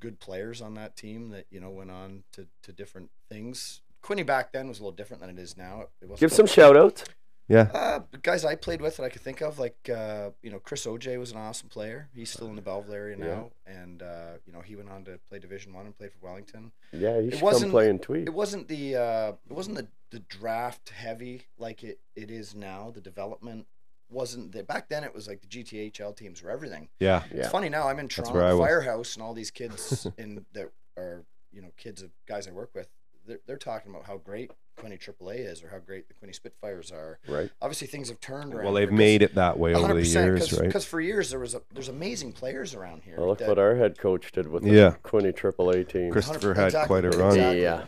good 0.00 0.20
players 0.20 0.60
on 0.60 0.74
that 0.74 0.96
team 0.96 1.30
that 1.30 1.46
you 1.50 1.60
know 1.60 1.70
went 1.70 1.90
on 1.90 2.24
to, 2.32 2.46
to 2.62 2.72
different 2.72 3.10
things. 3.28 3.80
Quinte 4.02 4.26
back 4.26 4.52
then 4.52 4.68
was 4.68 4.78
a 4.80 4.82
little 4.82 4.92
different 4.94 5.20
than 5.20 5.30
it 5.30 5.38
is 5.38 5.56
now. 5.56 5.86
It 6.00 6.08
wasn't 6.08 6.20
Give 6.20 6.32
some 6.32 6.46
shout 6.46 6.76
outs. 6.76 7.04
Yeah. 7.48 7.68
uh, 7.74 8.00
guys 8.22 8.44
I 8.44 8.54
played 8.54 8.80
with 8.80 8.96
that 8.96 9.04
I 9.04 9.08
could 9.10 9.20
think 9.22 9.42
of, 9.42 9.58
like 9.58 9.90
uh, 9.94 10.30
you 10.42 10.50
know, 10.50 10.58
Chris 10.58 10.86
OJ 10.86 11.18
was 11.18 11.30
an 11.32 11.36
awesome 11.38 11.68
player. 11.68 12.08
He's 12.14 12.30
still 12.30 12.46
in 12.48 12.56
the 12.56 12.62
Belleville 12.62 12.94
area 12.94 13.16
Yeah. 13.18 13.24
now, 13.26 13.50
and 13.66 14.02
uh, 14.02 14.32
you 14.46 14.52
know 14.52 14.60
he 14.60 14.76
went 14.76 14.88
on 14.90 15.04
to 15.04 15.18
play 15.28 15.38
Division 15.38 15.72
One 15.74 15.84
and 15.86 15.96
played 15.96 16.12
for 16.12 16.24
Wellington. 16.26 16.72
Yeah, 16.92 17.20
he 17.20 17.30
should 17.30 17.40
come 17.40 17.46
wasn't- 17.46 17.70
play 17.72 17.90
in 17.90 17.98
Tweed. 17.98 18.26
It 18.28 18.34
wasn't 18.34 18.68
the 18.68 18.96
uh, 18.96 19.32
it 19.48 19.52
wasn't 19.52 19.76
the, 19.76 19.88
the 20.10 20.20
draft 20.20 20.88
heavy 20.90 21.42
like 21.58 21.82
it, 21.84 21.98
it 22.16 22.30
is 22.30 22.54
now. 22.54 22.90
The 22.94 23.00
development 23.02 23.66
wasn't 24.10 24.52
the, 24.52 24.62
back 24.62 24.88
then. 24.88 25.04
It 25.04 25.14
was 25.14 25.26
like 25.28 25.40
the 25.42 25.46
GTHL 25.48 26.16
teams 26.16 26.42
were 26.42 26.50
everything. 26.50 26.88
Yeah. 27.00 27.24
It's 27.26 27.34
Yeah. 27.34 27.48
funny 27.48 27.68
now. 27.68 27.88
I'm 27.88 27.98
in 27.98 28.08
Toronto 28.08 28.34
where 28.34 28.44
I 28.44 28.52
was. 28.54 28.66
Firehouse, 28.66 29.14
and 29.16 29.22
all 29.22 29.34
these 29.34 29.50
kids 29.50 30.06
in 30.18 30.44
that 30.54 30.70
are 30.96 31.24
you 31.52 31.60
know 31.60 31.72
kids 31.76 32.00
of 32.00 32.10
guys 32.26 32.48
I 32.48 32.52
work 32.52 32.70
with. 32.74 32.88
They're, 33.26 33.40
they're 33.46 33.56
talking 33.58 33.90
about 33.90 34.06
how 34.06 34.16
great 34.18 34.50
Quinte 34.76 34.98
AAA 34.98 35.38
is, 35.50 35.62
or 35.62 35.68
how 35.68 35.78
great 35.78 36.08
the 36.08 36.14
Quinte 36.14 36.34
Spitfires 36.34 36.90
are. 36.90 37.18
Right. 37.28 37.50
Obviously, 37.62 37.86
things 37.86 38.08
have 38.08 38.20
turned 38.20 38.54
around. 38.54 38.64
Well, 38.64 38.74
they've 38.74 38.90
made 38.92 39.22
it 39.22 39.34
that 39.36 39.58
way 39.58 39.74
over 39.74 39.94
the 39.94 40.00
100%, 40.02 40.14
years, 40.14 40.52
right? 40.52 40.66
Because 40.66 40.84
for 40.84 41.00
years 41.00 41.30
there 41.30 41.38
was 41.40 41.54
a 41.54 41.62
there's 41.72 41.88
amazing 41.88 42.32
players 42.32 42.74
around 42.74 43.02
here. 43.04 43.16
Well, 43.18 43.28
look 43.28 43.38
that- 43.38 43.48
what 43.48 43.58
our 43.58 43.76
head 43.76 43.98
coach 43.98 44.32
did 44.32 44.48
with 44.48 44.62
the 44.64 44.70
Yeah. 44.70 44.94
Quinte 45.02 45.32
AAA 45.34 45.84
team. 45.88 46.10
Christopher 46.10 46.54
had 46.54 46.66
exactly, 46.66 46.86
quite 46.88 47.04
a 47.04 47.16
run. 47.16 47.28
exactly. 47.36 47.62
Yeah. 47.62 47.84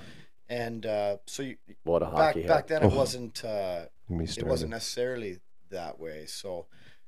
and 0.48 0.86
uh, 0.86 1.16
so 1.26 1.42
you, 1.42 1.56
What 1.82 2.02
a 2.02 2.06
back 2.06 2.14
hockey 2.14 2.46
back 2.46 2.68
head. 2.68 2.82
then 2.82 2.88
it 2.90 2.92
Oh. 2.94 2.96
wasn't 2.96 3.44
uh, 3.44 3.86
When 4.06 4.20
we 4.20 4.24
it 4.26 4.44
wasn't 4.46 4.70
necessarily 4.70 5.40
that 5.70 5.98
way. 5.98 6.26
So 6.26 6.66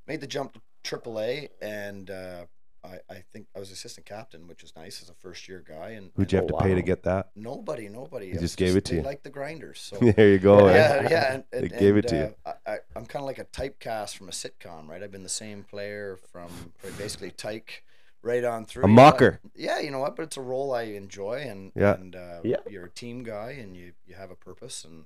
made 0.08 0.20
the 0.20 0.26
jump 0.26 0.54
to 0.54 0.60
AAA, 0.98 1.50
and 1.62 2.10
uh, 2.10 2.46
I 2.84 2.98
I 3.10 3.24
think 3.32 3.46
I 3.54 3.58
was 3.58 3.70
assistant 3.70 4.06
captain, 4.06 4.46
which 4.46 4.62
is 4.62 4.74
nice 4.76 5.02
as 5.02 5.08
a 5.08 5.14
first 5.14 5.48
year 5.48 5.64
guy. 5.66 5.90
And, 5.90 6.10
Who'd 6.16 6.32
you 6.32 6.36
have 6.36 6.46
and 6.48 6.56
to 6.56 6.62
pay 6.62 6.74
to 6.74 6.82
get 6.82 7.02
that? 7.04 7.30
nobody, 7.34 7.88
nobody. 7.88 8.30
They 8.30 8.36
It 8.36 8.40
just 8.40 8.56
gave 8.56 8.76
it 8.76 8.84
to 8.86 8.92
they 8.92 8.98
you. 8.98 9.04
Like 9.04 9.22
the 9.22 9.30
grinders. 9.30 9.80
So 9.80 9.96
there 10.16 10.28
you 10.30 10.38
go. 10.38 10.66
eh? 10.68 10.74
yeah, 10.76 11.08
yeah. 11.10 11.34
And, 11.34 11.44
They 11.50 11.58
and, 11.68 11.78
gave 11.78 11.96
it 11.96 12.08
to 12.08 12.16
you. 12.16 12.34
uh, 12.46 12.52
I, 12.66 12.72
I, 12.72 12.78
I'm 12.96 13.06
kind 13.06 13.22
of 13.22 13.26
like 13.26 13.38
a 13.38 13.44
typecast 13.44 14.16
from 14.16 14.28
a 14.28 14.32
sitcom, 14.32 14.88
right? 14.88 15.02
I've 15.02 15.12
been 15.12 15.22
the 15.22 15.28
same 15.28 15.64
player 15.64 16.16
from 16.32 16.50
from 16.78 16.90
basically 16.96 17.30
Tyke 17.30 17.84
right 18.22 18.44
on 18.44 18.64
through. 18.64 18.84
A 18.84 18.88
You 18.88 18.94
know, 18.94 19.02
mocker. 19.02 19.40
yeah, 19.54 19.80
you 19.80 19.90
know 19.90 20.00
what? 20.00 20.16
But 20.16 20.22
it's 20.24 20.36
a 20.36 20.42
role 20.42 20.72
I 20.74 20.82
enjoy, 20.82 21.40
and 21.48 21.72
Yeah. 21.74 21.94
and 21.94 22.14
uh, 22.16 22.40
Yeah. 22.44 22.58
you're 22.68 22.86
a 22.86 22.90
team 22.90 23.22
guy, 23.24 23.52
and 23.52 23.76
you 23.76 23.92
you 24.06 24.14
have 24.14 24.30
a 24.30 24.36
purpose, 24.36 24.84
and 24.84 25.04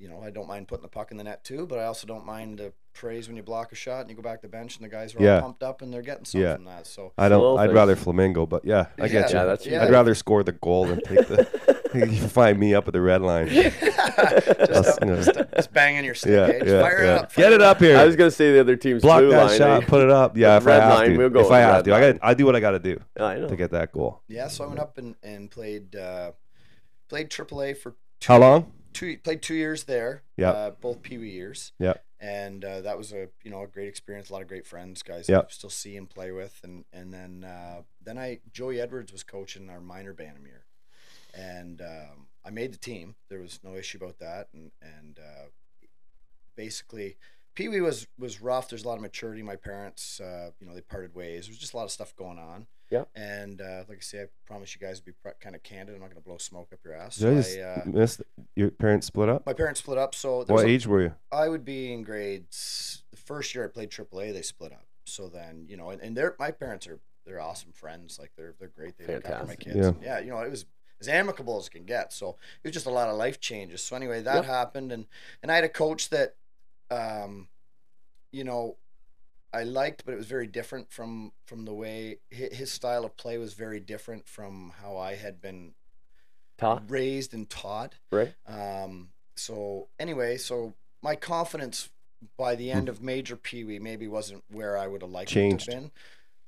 you 0.00 0.08
know 0.08 0.20
I 0.22 0.30
don't 0.30 0.48
mind 0.48 0.66
putting 0.66 0.82
the 0.82 0.88
puck 0.88 1.10
in 1.10 1.16
the 1.18 1.24
net 1.24 1.44
too, 1.44 1.66
but 1.66 1.78
I 1.78 1.84
also 1.84 2.06
don't 2.06 2.24
mind 2.26 2.58
the 2.58 2.72
praise 2.94 3.28
when 3.28 3.36
you 3.36 3.42
block 3.42 3.70
a 3.70 3.74
shot 3.76 4.00
and 4.00 4.10
you 4.10 4.16
go 4.16 4.22
back 4.22 4.40
to 4.40 4.46
the 4.46 4.50
bench 4.50 4.76
and 4.76 4.84
the 4.84 4.88
guys 4.88 5.14
are 5.14 5.22
Yeah. 5.22 5.36
all 5.36 5.42
pumped 5.42 5.62
up 5.62 5.82
and 5.82 5.92
they're 5.92 6.02
getting 6.02 6.24
something 6.24 6.40
Yeah. 6.48 6.54
from 6.56 6.64
that. 6.64 6.86
So 6.86 7.12
I 7.18 7.28
don't. 7.28 7.58
I'd 7.58 7.72
rather 7.72 7.94
flamingo, 7.96 8.46
but 8.46 8.64
yeah, 8.64 8.86
I 8.98 9.08
get 9.08 9.30
Yeah, 9.32 9.42
you. 9.42 9.46
that's 9.48 9.66
Yeah. 9.66 9.84
I'd 9.84 9.90
rather 9.90 10.14
score 10.14 10.42
the 10.42 10.52
goal 10.52 10.86
than 10.86 11.00
take 11.02 11.28
the. 11.28 11.76
you 11.94 12.28
find 12.28 12.56
me 12.58 12.72
up 12.72 12.86
at 12.86 12.92
the 12.92 13.00
red 13.00 13.20
line. 13.20 13.48
just, 13.48 13.82
up- 13.82 14.98
you 15.00 15.06
know. 15.08 15.16
just, 15.22 15.32
just 15.56 15.72
banging 15.72 16.04
your 16.04 16.14
stick, 16.14 16.30
Yeah, 16.30 16.54
eh? 16.54 16.58
Just 16.60 16.66
yeah, 16.70 16.80
fire 16.82 16.98
it 17.02 17.06
yeah. 17.06 17.14
up, 17.16 17.34
Get 17.34 17.52
it 17.52 17.60
up 17.62 17.78
here. 17.80 17.96
I 17.98 18.04
was 18.04 18.14
gonna 18.16 18.30
say 18.30 18.52
the 18.52 18.60
other 18.60 18.76
team's 18.76 19.02
Block 19.02 19.20
blue 19.20 19.30
that 19.30 19.46
line. 19.46 19.58
shot. 19.58 19.82
eh? 19.82 19.86
Put 19.86 20.02
it 20.02 20.10
up. 20.10 20.36
Yeah, 20.36 20.56
if 20.56 20.66
I 20.68 20.72
have 20.74 20.94
line, 20.94 21.10
to. 21.10 21.16
we'll 21.18 21.30
go 21.30 21.40
if 21.40 21.50
I 21.50 21.58
have 21.58 21.74
red 21.76 21.84
to, 21.86 21.90
I 21.94 22.00
line. 22.00 22.12
got. 22.12 22.20
I 22.28 22.34
do 22.34 22.46
what 22.46 22.54
I 22.56 22.60
got 22.60 22.70
to 22.72 22.78
do 22.78 23.00
I 23.18 23.36
know. 23.36 23.48
to 23.48 23.56
get 23.56 23.72
that 23.72 23.90
goal. 23.92 24.22
Yeah, 24.28 24.46
so 24.48 24.64
I 24.64 24.66
went 24.68 24.78
up 24.78 24.98
and, 24.98 25.16
and 25.24 25.50
played 25.50 25.96
uh, 25.96 26.30
played 27.08 27.28
AAA 27.28 27.76
for 27.76 27.96
two, 28.20 28.32
How 28.32 28.38
long? 28.38 28.72
Two 28.92 29.18
played 29.18 29.42
two 29.42 29.54
years 29.54 29.84
there. 29.84 30.22
Yeah. 30.36 30.50
Uh, 30.50 30.70
both 30.70 31.02
Pee 31.02 31.18
Wee 31.18 31.30
years. 31.30 31.72
Yeah. 31.78 31.94
And 32.20 32.64
uh, 32.64 32.82
that 32.82 32.98
was 32.98 33.12
a 33.12 33.28
you 33.42 33.50
know 33.50 33.62
a 33.62 33.66
great 33.66 33.88
experience. 33.88 34.30
A 34.30 34.32
lot 34.32 34.42
of 34.42 34.48
great 34.48 34.66
friends, 34.66 35.02
guys. 35.02 35.28
Yeah. 35.28 35.42
Still 35.48 35.70
see 35.70 35.96
and 35.96 36.08
play 36.08 36.32
with, 36.32 36.60
and 36.62 36.84
and 36.92 37.12
then 37.12 37.44
uh, 37.44 37.82
then 38.02 38.18
I 38.18 38.40
Joey 38.52 38.80
Edwards 38.80 39.12
was 39.12 39.22
coaching 39.22 39.70
our 39.70 39.80
minor 39.80 40.12
Bannermere, 40.12 40.64
and 41.34 41.80
um, 41.80 42.26
I 42.44 42.50
made 42.50 42.72
the 42.72 42.78
team. 42.78 43.14
There 43.28 43.40
was 43.40 43.60
no 43.62 43.74
issue 43.74 43.98
about 43.98 44.18
that, 44.18 44.48
and 44.52 44.70
and 44.82 45.18
uh, 45.18 45.46
basically. 46.56 47.16
Pee 47.56 47.68
Wee 47.68 47.80
was 47.80 48.06
was 48.16 48.40
rough. 48.40 48.68
There's 48.68 48.84
a 48.84 48.88
lot 48.88 48.94
of 48.94 49.00
maturity. 49.00 49.42
My 49.42 49.56
parents, 49.56 50.20
uh, 50.20 50.50
you 50.60 50.66
know, 50.66 50.74
they 50.74 50.80
parted 50.80 51.16
ways. 51.16 51.46
There 51.46 51.50
was 51.50 51.58
just 51.58 51.74
a 51.74 51.76
lot 51.76 51.84
of 51.84 51.90
stuff 51.90 52.14
going 52.14 52.38
on. 52.38 52.68
Yeah. 52.90 53.04
And 53.14 53.60
uh, 53.60 53.84
like 53.88 53.98
I 53.98 54.00
say, 54.00 54.22
I 54.22 54.26
promise 54.46 54.74
you 54.74 54.80
guys 54.84 54.98
to 54.98 55.04
be 55.04 55.12
pre- 55.12 55.32
kind 55.40 55.54
of 55.54 55.62
candid. 55.62 55.94
I'm 55.94 56.00
not 56.00 56.08
going 56.10 56.20
to 56.20 56.26
blow 56.26 56.38
smoke 56.38 56.70
up 56.72 56.80
your 56.84 56.94
ass. 56.94 57.16
Did 57.18 57.28
I 57.32 57.34
just 57.36 57.56
I, 57.58 57.62
uh, 57.62 57.82
miss 57.86 58.20
your 58.56 58.70
parents 58.70 59.06
split 59.06 59.28
up? 59.28 59.46
my 59.46 59.52
parents 59.52 59.80
split 59.80 59.96
up, 59.96 60.14
so 60.14 60.38
What 60.38 60.48
was 60.50 60.62
a- 60.64 60.68
age 60.68 60.86
were 60.86 61.02
you? 61.02 61.14
I 61.30 61.48
would 61.48 61.64
be 61.64 61.92
in 61.92 62.02
grades. 62.02 63.02
The 63.12 63.16
first 63.16 63.54
year 63.54 63.64
I 63.64 63.68
played 63.68 63.90
AAA, 63.90 64.32
they 64.32 64.42
split 64.42 64.72
up. 64.72 64.84
So 65.04 65.28
then, 65.28 65.66
you 65.68 65.76
know, 65.76 65.90
and, 65.90 66.00
and 66.02 66.16
they're 66.16 66.34
my 66.38 66.50
parents 66.50 66.86
are 66.88 66.98
they're 67.26 67.40
awesome 67.40 67.72
friends. 67.72 68.18
Like 68.18 68.32
they're 68.36 68.54
they're 68.58 68.68
great. 68.68 68.98
They 68.98 69.12
look 69.14 69.24
after 69.26 69.46
my 69.46 69.54
kids. 69.56 69.76
Yeah. 69.76 69.86
And 69.88 70.02
yeah, 70.02 70.18
you 70.20 70.30
know, 70.30 70.38
it 70.40 70.50
was 70.50 70.66
as 71.00 71.08
amicable 71.08 71.58
as 71.58 71.66
it 71.68 71.70
can 71.70 71.84
get. 71.84 72.12
So 72.12 72.36
it 72.62 72.68
was 72.68 72.72
just 72.74 72.86
a 72.86 72.90
lot 72.90 73.08
of 73.08 73.16
life 73.16 73.40
changes. 73.40 73.82
So 73.82 73.94
anyway, 73.96 74.20
that 74.22 74.34
Yep. 74.36 74.44
happened, 74.46 74.92
and 74.92 75.06
and 75.42 75.50
I 75.52 75.54
had 75.54 75.64
a 75.64 75.68
coach 75.68 76.10
that, 76.10 76.34
um, 76.90 77.48
you 78.32 78.44
know, 78.44 78.76
I 79.52 79.64
liked, 79.64 80.04
but 80.04 80.14
it 80.14 80.16
was 80.16 80.26
very 80.26 80.46
different 80.46 80.90
from 80.92 81.32
from 81.44 81.64
the 81.64 81.72
way 81.74 82.18
his, 82.30 82.70
style 82.70 83.04
of 83.04 83.16
play 83.16 83.36
was 83.38 83.54
very 83.54 83.80
different 83.80 84.28
from 84.28 84.72
how 84.80 84.96
I 84.96 85.16
had 85.16 85.40
been 85.40 85.72
Todd, 86.58 86.90
raised 86.90 87.34
and 87.34 87.48
taught. 87.50 87.94
right? 88.12 88.34
Um, 88.46 89.08
so 89.34 89.88
anyway, 89.98 90.36
so 90.36 90.74
my 91.02 91.16
confidence 91.16 91.88
by 92.36 92.54
the 92.54 92.70
end 92.70 92.88
of 92.88 93.02
major 93.02 93.34
Pee 93.34 93.64
Wee 93.64 93.78
maybe 93.78 94.06
wasn't 94.06 94.44
where 94.50 94.76
I 94.76 94.86
would 94.86 95.02
have 95.02 95.10
liked 95.10 95.30
Changed. 95.30 95.68
it 95.68 95.70
to 95.70 95.76
have 95.76 95.82
been. 95.84 95.90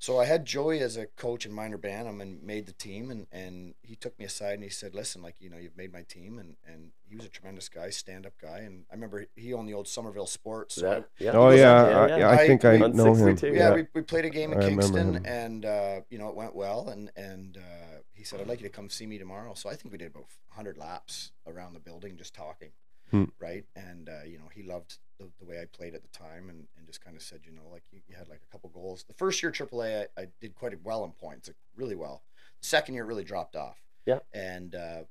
So 0.03 0.19
I 0.19 0.25
had 0.25 0.45
Joey 0.45 0.81
as 0.81 0.97
a 0.97 1.07
coach 1.07 1.47
in 1.47 1.53
minor 1.53 1.79
Bantam 1.79 2.21
and 2.21 2.43
made 2.43 2.67
the 2.67 2.73
team 2.73 3.09
and, 3.12 3.29
and 3.31 3.75
he 3.83 3.95
took 3.95 4.19
me 4.19 4.25
aside 4.25 4.55
and 4.55 4.65
he 4.65 4.69
said, 4.69 4.97
Listen, 4.97 5.23
like, 5.23 5.37
you 5.38 5.49
know, 5.49 5.59
you've 5.59 5.77
made 5.77 5.93
my 5.93 6.03
team 6.03 6.41
and, 6.41 6.57
and 6.67 6.91
he 7.09 7.15
was 7.15 7.25
a 7.25 7.29
tremendous 7.29 7.69
guy, 7.69 7.88
stand 7.91 8.27
up 8.27 8.33
guy. 8.43 8.59
And 8.67 8.83
I 8.91 8.95
remember 8.97 9.27
he 9.37 9.53
owned 9.53 9.69
the 9.69 9.75
old 9.75 9.87
Somerville 9.87 10.27
Sports. 10.27 10.75
So 10.75 10.81
That, 10.91 11.09
yeah. 11.21 11.31
Oh 11.35 11.51
yeah, 11.51 11.85
on- 11.85 11.87
I, 11.87 12.07
yeah, 12.09 12.17
yeah, 12.17 12.29
I 12.31 12.35
I- 12.35 12.47
think 12.49 12.65
I 12.65 12.73
we- 12.79 12.88
know 12.88 13.15
him. 13.15 13.37
62, 13.37 13.55
yeah, 13.55 13.69
Yeah. 13.69 13.75
We, 13.77 13.87
we 13.95 14.03
played 14.03 14.25
a 14.25 14.31
game 14.31 14.53
in 14.53 14.59
I 14.61 14.69
Kingston 14.71 15.25
and 15.25 15.65
uh, 15.65 16.01
you 16.11 16.19
know, 16.19 16.29
it 16.31 16.35
went 16.35 16.57
well 16.57 16.88
and, 16.88 17.12
and 17.15 17.57
uh, 17.59 17.99
he 18.12 18.25
said, 18.25 18.41
I'd 18.41 18.49
like 18.49 18.61
you 18.61 18.67
to 18.69 18.75
come 18.75 18.91
see 18.91 19.07
me 19.07 19.19
tomorrow. 19.19 19.55
So 19.55 19.71
I 19.71 19.77
think 19.77 19.93
we 19.93 19.99
did 19.99 20.09
about 20.09 20.25
hundred 20.49 20.79
laps 20.79 21.31
around 21.47 21.75
the 21.75 21.81
building 21.81 22.17
just 22.17 22.35
talking. 22.35 22.71
Hmm. 23.12 23.27
Right. 23.38 23.67
And 23.77 24.09
uh, 24.09 24.25
you 24.27 24.38
know, 24.38 24.49
he 24.53 24.65
loved 24.65 24.99
the, 25.22 25.30
the 25.40 25.50
way 25.50 25.61
I 25.61 25.64
played 25.64 25.94
at 25.94 26.02
the 26.02 26.18
time 26.18 26.48
and, 26.48 26.66
and 26.76 26.87
just 26.87 27.04
kind 27.04 27.16
of 27.16 27.22
said, 27.22 27.40
you 27.44 27.52
know, 27.52 27.68
like 27.70 27.85
you, 27.90 28.00
you 28.08 28.16
had 28.16 28.28
like 28.28 28.40
a 28.46 28.52
couple 28.52 28.70
goals. 28.70 29.04
The 29.04 29.14
first 29.14 29.42
year 29.42 29.52
AAA 29.52 30.06
I, 30.16 30.22
I 30.22 30.26
did 30.40 30.54
quite 30.54 30.72
well 30.82 31.04
in 31.04 31.12
points, 31.12 31.48
like 31.48 31.56
really 31.76 31.94
well. 31.94 32.22
The 32.61 32.68
second 32.68 32.94
year 32.94 33.04
really 33.04 33.24
dropped 33.24 33.56
off. 33.56 33.80
Yeah. 34.06 34.18
And 34.32 34.74
uh, 34.74 35.02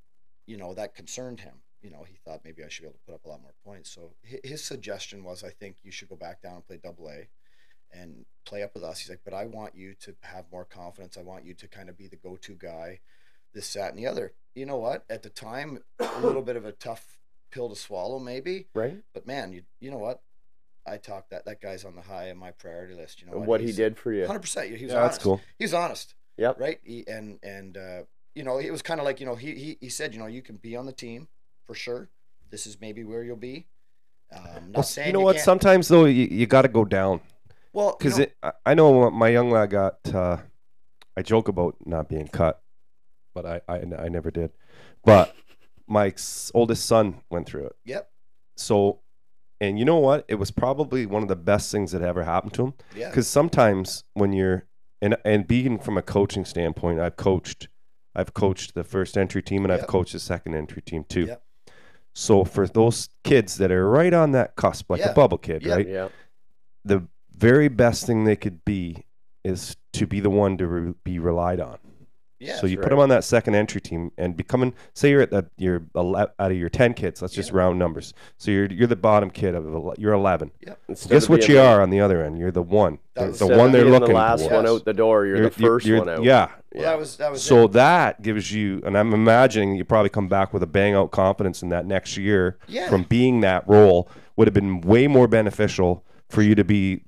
you 0.45 0.57
know, 0.57 0.73
that 0.73 0.95
concerned 0.95 1.39
him. 1.39 1.55
You 1.81 1.89
know, 1.89 2.05
he 2.07 2.15
thought 2.23 2.41
maybe 2.45 2.63
I 2.63 2.69
should 2.69 2.83
be 2.83 2.87
able 2.87 2.99
to 2.99 3.05
put 3.05 3.15
up 3.15 3.25
a 3.25 3.29
lot 3.29 3.41
more 3.41 3.55
points. 3.65 3.89
So 3.89 4.11
his, 4.21 4.39
his 4.43 4.63
suggestion 4.63 5.23
was, 5.23 5.43
I 5.43 5.49
think 5.49 5.77
you 5.83 5.91
should 5.91 6.09
go 6.09 6.15
back 6.15 6.41
down 6.41 6.55
and 6.55 6.67
play 6.67 6.79
double 6.81 7.09
A 7.09 7.27
and 7.93 8.25
play 8.45 8.63
up 8.63 8.73
with 8.73 8.83
us. 8.83 8.99
He's 8.99 9.09
like, 9.09 9.21
but 9.23 9.33
I 9.33 9.45
want 9.45 9.75
you 9.75 9.95
to 10.01 10.15
have 10.21 10.45
more 10.51 10.65
confidence. 10.65 11.17
I 11.17 11.21
want 11.21 11.45
you 11.45 11.53
to 11.55 11.67
kind 11.67 11.89
of 11.89 11.97
be 11.97 12.07
the 12.07 12.15
go 12.15 12.35
to 12.35 12.55
guy, 12.55 12.99
this, 13.53 13.73
that, 13.73 13.89
and 13.89 13.97
the 13.97 14.07
other. 14.07 14.33
You 14.55 14.65
know 14.65 14.77
what? 14.77 15.05
At 15.09 15.23
the 15.23 15.29
time, 15.29 15.79
a 15.99 16.21
little 16.21 16.41
bit 16.41 16.55
of 16.55 16.65
a 16.65 16.71
tough 16.71 17.17
pill 17.51 17.69
to 17.69 17.75
swallow, 17.75 18.17
maybe. 18.19 18.67
Right. 18.73 18.97
But 19.13 19.27
man, 19.27 19.53
you 19.53 19.63
you 19.79 19.91
know 19.91 19.97
what? 19.97 20.21
I 20.87 20.97
talked 20.97 21.29
that 21.29 21.45
that 21.45 21.61
guy's 21.61 21.85
on 21.85 21.95
the 21.95 22.01
high 22.01 22.25
of 22.25 22.37
my 22.37 22.51
priority 22.51 22.95
list. 22.95 23.21
You 23.21 23.27
know 23.27 23.37
And 23.37 23.45
what 23.45 23.61
he 23.61 23.71
did 23.71 23.97
for 23.97 24.11
you. 24.11 24.25
100%. 24.25 24.75
He 24.75 24.85
was 24.85 24.93
Yeah, 24.93 24.99
honest. 24.99 25.13
that's 25.15 25.23
cool. 25.23 25.39
He 25.59 25.63
was 25.65 25.73
honest. 25.75 26.15
Yep. 26.37 26.59
Right. 26.59 26.79
He, 26.83 27.05
and 27.07 27.37
and 27.43 27.77
uh, 27.77 28.01
you 28.33 28.43
know, 28.43 28.57
it 28.57 28.71
was 28.71 28.81
kind 28.81 28.99
of 28.99 29.05
like 29.05 29.19
you 29.19 29.25
know 29.27 29.35
he, 29.35 29.53
he 29.53 29.77
he 29.79 29.89
said 29.89 30.13
you 30.13 30.19
know 30.19 30.25
you 30.27 30.41
can 30.41 30.55
be 30.55 30.75
on 30.75 30.85
the 30.87 30.91
team 30.93 31.27
for 31.67 31.75
sure. 31.75 32.09
This 32.49 32.65
is 32.65 32.81
maybe 32.81 33.03
where 33.03 33.23
you'll 33.23 33.35
be. 33.37 33.67
Um, 34.35 34.43
not 34.71 34.75
Well, 34.75 34.83
saying 34.83 35.07
you 35.07 35.13
know 35.13 35.19
what? 35.19 35.35
can't- 35.35 35.45
Sometimes 35.45 35.87
though, 35.89 36.05
you, 36.05 36.27
you 36.31 36.47
got 36.47 36.61
to 36.63 36.67
go 36.69 36.85
down 36.85 37.19
well, 37.73 37.89
you 37.89 37.95
because 37.99 38.19
know, 38.19 38.25
I 38.41 38.51
I 38.67 38.73
know 38.73 39.11
my 39.11 39.29
young 39.29 39.51
lad 39.51 39.69
got. 39.69 39.99
Uh, 40.13 40.37
I 41.17 41.21
joke 41.21 41.49
about 41.49 41.75
not 41.85 42.07
being 42.07 42.27
cut, 42.29 42.61
but 43.35 43.45
I, 43.45 43.61
I 43.67 43.75
I 44.05 44.07
never 44.09 44.31
did. 44.31 44.51
But 45.03 45.35
my 45.91 46.13
oldest 46.53 46.85
son 46.85 47.15
went 47.29 47.47
through 47.47 47.65
it. 47.65 47.75
Yep. 47.85 48.09
So, 48.55 48.99
and 49.59 49.77
you 49.77 49.83
know 49.85 49.97
what? 49.97 50.23
It 50.29 50.35
was 50.35 50.49
probably 50.49 51.05
one 51.05 51.21
of 51.21 51.27
the 51.27 51.35
best 51.35 51.71
things 51.71 51.91
that 51.91 52.01
ever 52.01 52.23
happened 52.23 52.53
to 52.53 52.65
him. 52.67 52.73
Yeah. 52.95 53.09
Because 53.09 53.27
sometimes 53.27 54.05
when 54.13 54.31
you're 54.33 54.65
and 55.01 55.17
and 55.25 55.45
being 55.47 55.77
from 55.79 55.97
a 55.97 56.01
coaching 56.01 56.45
standpoint, 56.45 56.99
I've 57.01 57.17
coached, 57.17 57.67
I've 58.15 58.33
coached 58.33 58.73
the 58.73 58.83
first 58.85 59.17
entry 59.17 59.41
team 59.43 59.65
and 59.65 59.73
I've 59.73 59.87
coached 59.87 60.13
the 60.13 60.19
second 60.19 60.55
entry 60.55 60.81
team 60.81 61.03
too. 61.03 61.25
Yep. 61.25 61.43
So 62.13 62.43
for 62.45 62.67
those 62.67 63.09
kids 63.23 63.57
that 63.57 63.71
are 63.71 63.89
right 63.89 64.13
on 64.13 64.31
that 64.31 64.55
cusp, 64.55 64.89
like 64.89 64.99
Yeah. 65.01 65.11
a 65.11 65.13
bubble 65.13 65.37
kid, 65.37 65.63
Yeah. 65.65 65.73
right? 65.75 65.87
Yeah. 65.87 66.09
The 66.85 67.07
very 67.35 67.67
best 67.67 68.05
thing 68.05 68.23
they 68.23 68.35
could 68.37 68.63
be 68.63 69.05
is 69.43 69.75
to 69.93 70.05
be 70.07 70.19
the 70.19 70.29
one 70.29 70.57
to 70.57 70.67
re- 70.67 70.93
be 71.03 71.19
relied 71.19 71.59
on. 71.59 71.77
Yeah. 72.41 72.55
so 72.57 72.65
you 72.67 72.77
right. 72.77 72.83
put 72.83 72.89
them 72.89 72.99
on 72.99 73.09
that 73.09 73.23
second 73.23 73.55
entry 73.55 73.79
team 73.79 74.11
and 74.17 74.35
becoming, 74.35 74.73
say 74.93 75.11
you're 75.11 75.21
at 75.21 75.29
the 75.29 75.45
you're 75.57 75.83
out 75.95 76.31
of 76.39 76.53
your 76.57 76.69
ten 76.69 76.93
kids. 76.93 77.21
Let's 77.21 77.33
just 77.35 77.51
Yeah. 77.51 77.57
round 77.57 77.77
numbers. 77.79 78.13
So 78.37 78.49
you're 78.51 78.65
you're 78.65 78.87
the 78.87 78.95
bottom 78.95 79.29
kid 79.29 79.53
of 79.55 79.65
ele- 79.65 79.93
you're 79.97 80.13
eleven. 80.13 80.51
Instead 80.89 81.09
Guess 81.11 81.29
what 81.29 81.47
you 81.47 81.55
the- 81.55 81.65
are 81.65 81.81
on 81.81 81.89
the 81.91 81.99
other 81.99 82.23
end? 82.23 82.37
You're 82.39 82.51
the 82.51 82.61
one, 82.63 82.97
That 83.15 83.33
the, 83.33 83.45
the 83.47 83.57
one 83.57 83.71
they're 83.71 83.81
being 83.83 83.93
looking 83.93 84.09
the 84.09 84.13
last 84.15 84.47
for. 84.47 84.55
one 84.55 84.67
out 84.67 84.85
the 84.85 84.93
door. 84.93 85.25
You're, 85.25 85.49
the 85.49 85.51
1st 85.51 85.85
you're- 85.85 85.99
one 85.99 86.09
out. 86.09 86.23
Yeah. 86.23 86.49
Well, 86.73 86.83
that 86.83 86.97
was 86.97 87.17
that 87.17 87.31
was 87.31 87.43
So 87.43 87.65
it. 87.65 87.73
that 87.73 88.21
gives 88.21 88.51
you, 88.51 88.81
and 88.85 88.97
I'm 88.97 89.13
imagining 89.13 89.75
you 89.75 89.83
probably 89.83 90.09
come 90.09 90.27
back 90.27 90.53
with 90.53 90.63
a 90.63 90.67
bang 90.67 90.95
out 90.95 91.11
confidence 91.11 91.61
in 91.61 91.69
that 91.69 91.85
next 91.85 92.17
year 92.17 92.57
Yeah. 92.67 92.89
from 92.89 93.03
being 93.03 93.41
that 93.41 93.67
role 93.67 94.09
would 94.37 94.47
have 94.47 94.53
been 94.53 94.81
way 94.81 95.07
more 95.07 95.27
beneficial 95.27 96.03
for 96.29 96.41
you 96.41 96.55
to 96.55 96.63
be 96.63 97.03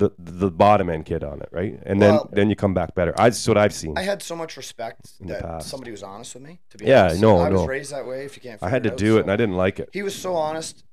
the 0.00 0.10
the 0.18 0.50
bottom 0.50 0.88
end 0.90 1.04
kid 1.04 1.22
on 1.22 1.40
it, 1.40 1.48
right? 1.52 1.78
And 1.84 2.00
then 2.02 2.14
Well- 2.14 2.30
then 2.32 2.48
you 2.50 2.56
come 2.56 2.74
back 2.74 2.94
better. 2.94 3.12
I, 3.18 3.24
that's 3.28 3.46
what 3.46 3.56
I've 3.58 3.72
seen. 3.74 3.96
I 3.98 4.02
had 4.02 4.22
so 4.22 4.34
much 4.34 4.56
respect 4.56 5.12
In 5.20 5.26
the 5.28 5.34
that 5.34 5.42
past. 5.42 5.68
somebody 5.68 5.90
was 5.92 6.02
honest 6.02 6.34
with 6.34 6.42
me. 6.42 6.60
To 6.70 6.78
be 6.78 6.86
Yeah, 6.86 7.04
honest, 7.04 7.20
no, 7.20 7.38
I 7.38 7.50
was 7.50 7.60
no. 7.60 7.66
raised 7.66 7.92
that 7.92 8.06
way. 8.06 8.24
If 8.24 8.36
you 8.36 8.42
can't, 8.42 8.62
I 8.62 8.68
had 8.70 8.82
to 8.84 8.90
figure 8.90 9.06
do 9.06 9.14
out, 9.14 9.18
it, 9.18 9.22
and 9.22 9.30
I 9.30 9.36
didn't 9.36 9.56
like 9.56 9.78
it. 9.78 9.90
He 9.92 10.02
was 10.02 10.14
so 10.14 10.34
honest, 10.34 10.84